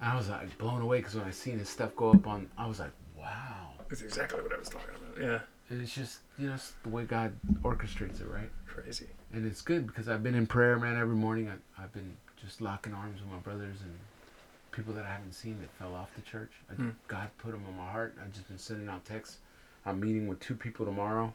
I 0.00 0.16
was 0.16 0.28
like 0.28 0.56
blown 0.58 0.80
away 0.80 0.98
because 0.98 1.14
when 1.14 1.24
I 1.24 1.30
seen 1.30 1.58
his 1.58 1.68
stuff 1.68 1.94
go 1.96 2.10
up 2.12 2.26
on, 2.26 2.48
I 2.56 2.66
was 2.66 2.78
like, 2.80 2.92
wow. 3.18 3.68
That's 3.88 4.02
exactly 4.02 4.40
what 4.42 4.52
I 4.54 4.58
was 4.58 4.68
talking 4.68 4.88
about. 4.94 5.22
Yeah. 5.22 5.38
And 5.68 5.80
it's 5.82 5.94
just, 5.94 6.20
you 6.38 6.48
know, 6.48 6.54
it's 6.54 6.72
the 6.82 6.88
way 6.88 7.04
God 7.04 7.32
orchestrates 7.62 8.20
it, 8.20 8.28
right? 8.28 8.50
Crazy. 8.66 9.06
And 9.32 9.46
it's 9.46 9.60
good 9.62 9.86
because 9.86 10.08
I've 10.08 10.22
been 10.22 10.34
in 10.34 10.46
prayer, 10.46 10.78
man, 10.78 10.96
every 10.96 11.14
morning. 11.14 11.48
I, 11.50 11.82
I've 11.82 11.92
been 11.92 12.16
just 12.40 12.60
locking 12.60 12.94
arms 12.94 13.20
with 13.20 13.30
my 13.30 13.38
brothers 13.38 13.76
and 13.82 13.92
people 14.72 14.94
that 14.94 15.04
I 15.04 15.10
haven't 15.10 15.32
seen 15.34 15.58
that 15.60 15.70
fell 15.78 15.94
off 15.94 16.14
the 16.14 16.22
church. 16.22 16.50
I, 16.70 16.74
Hmm. 16.74 16.90
God 17.06 17.28
put 17.38 17.52
them 17.52 17.62
on 17.68 17.76
my 17.76 17.90
heart. 17.90 18.16
I've 18.22 18.32
just 18.32 18.48
been 18.48 18.58
sending 18.58 18.88
out 18.88 19.04
texts. 19.04 19.38
I'm 19.84 20.00
meeting 20.00 20.28
with 20.28 20.40
two 20.40 20.54
people 20.54 20.86
tomorrow. 20.86 21.32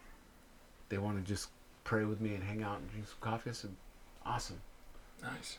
They 0.89 0.97
want 0.97 1.17
to 1.23 1.23
just 1.29 1.49
pray 1.83 2.03
with 2.03 2.19
me 2.19 2.33
and 2.35 2.43
hang 2.43 2.63
out 2.63 2.79
and 2.79 2.89
drink 2.89 3.07
some 3.07 3.17
coffee. 3.21 3.49
I 3.51 3.53
said, 3.53 3.71
awesome. 4.25 4.59
Nice. 5.21 5.57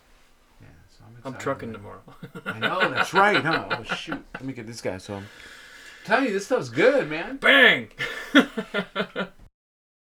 Yeah, 0.61 0.67
so 0.89 1.05
I'm 1.07 1.13
I'm 1.13 1.19
excited. 1.35 1.41
trucking 1.41 1.73
man. 1.73 1.79
tomorrow. 1.81 2.03
I 2.47 2.59
know, 2.59 2.91
that's 2.93 3.13
right, 3.15 3.43
huh? 3.43 3.69
Oh, 3.71 3.83
shoot. 3.95 4.23
Let 4.35 4.45
me 4.45 4.53
get 4.53 4.67
this 4.67 4.81
guy. 4.81 4.99
So 4.99 5.15
I'm 5.15 5.27
telling 6.05 6.27
you, 6.27 6.33
this 6.33 6.47
stuff's 6.47 6.69
good, 6.69 7.09
man. 7.09 7.37
Bang! 7.37 7.89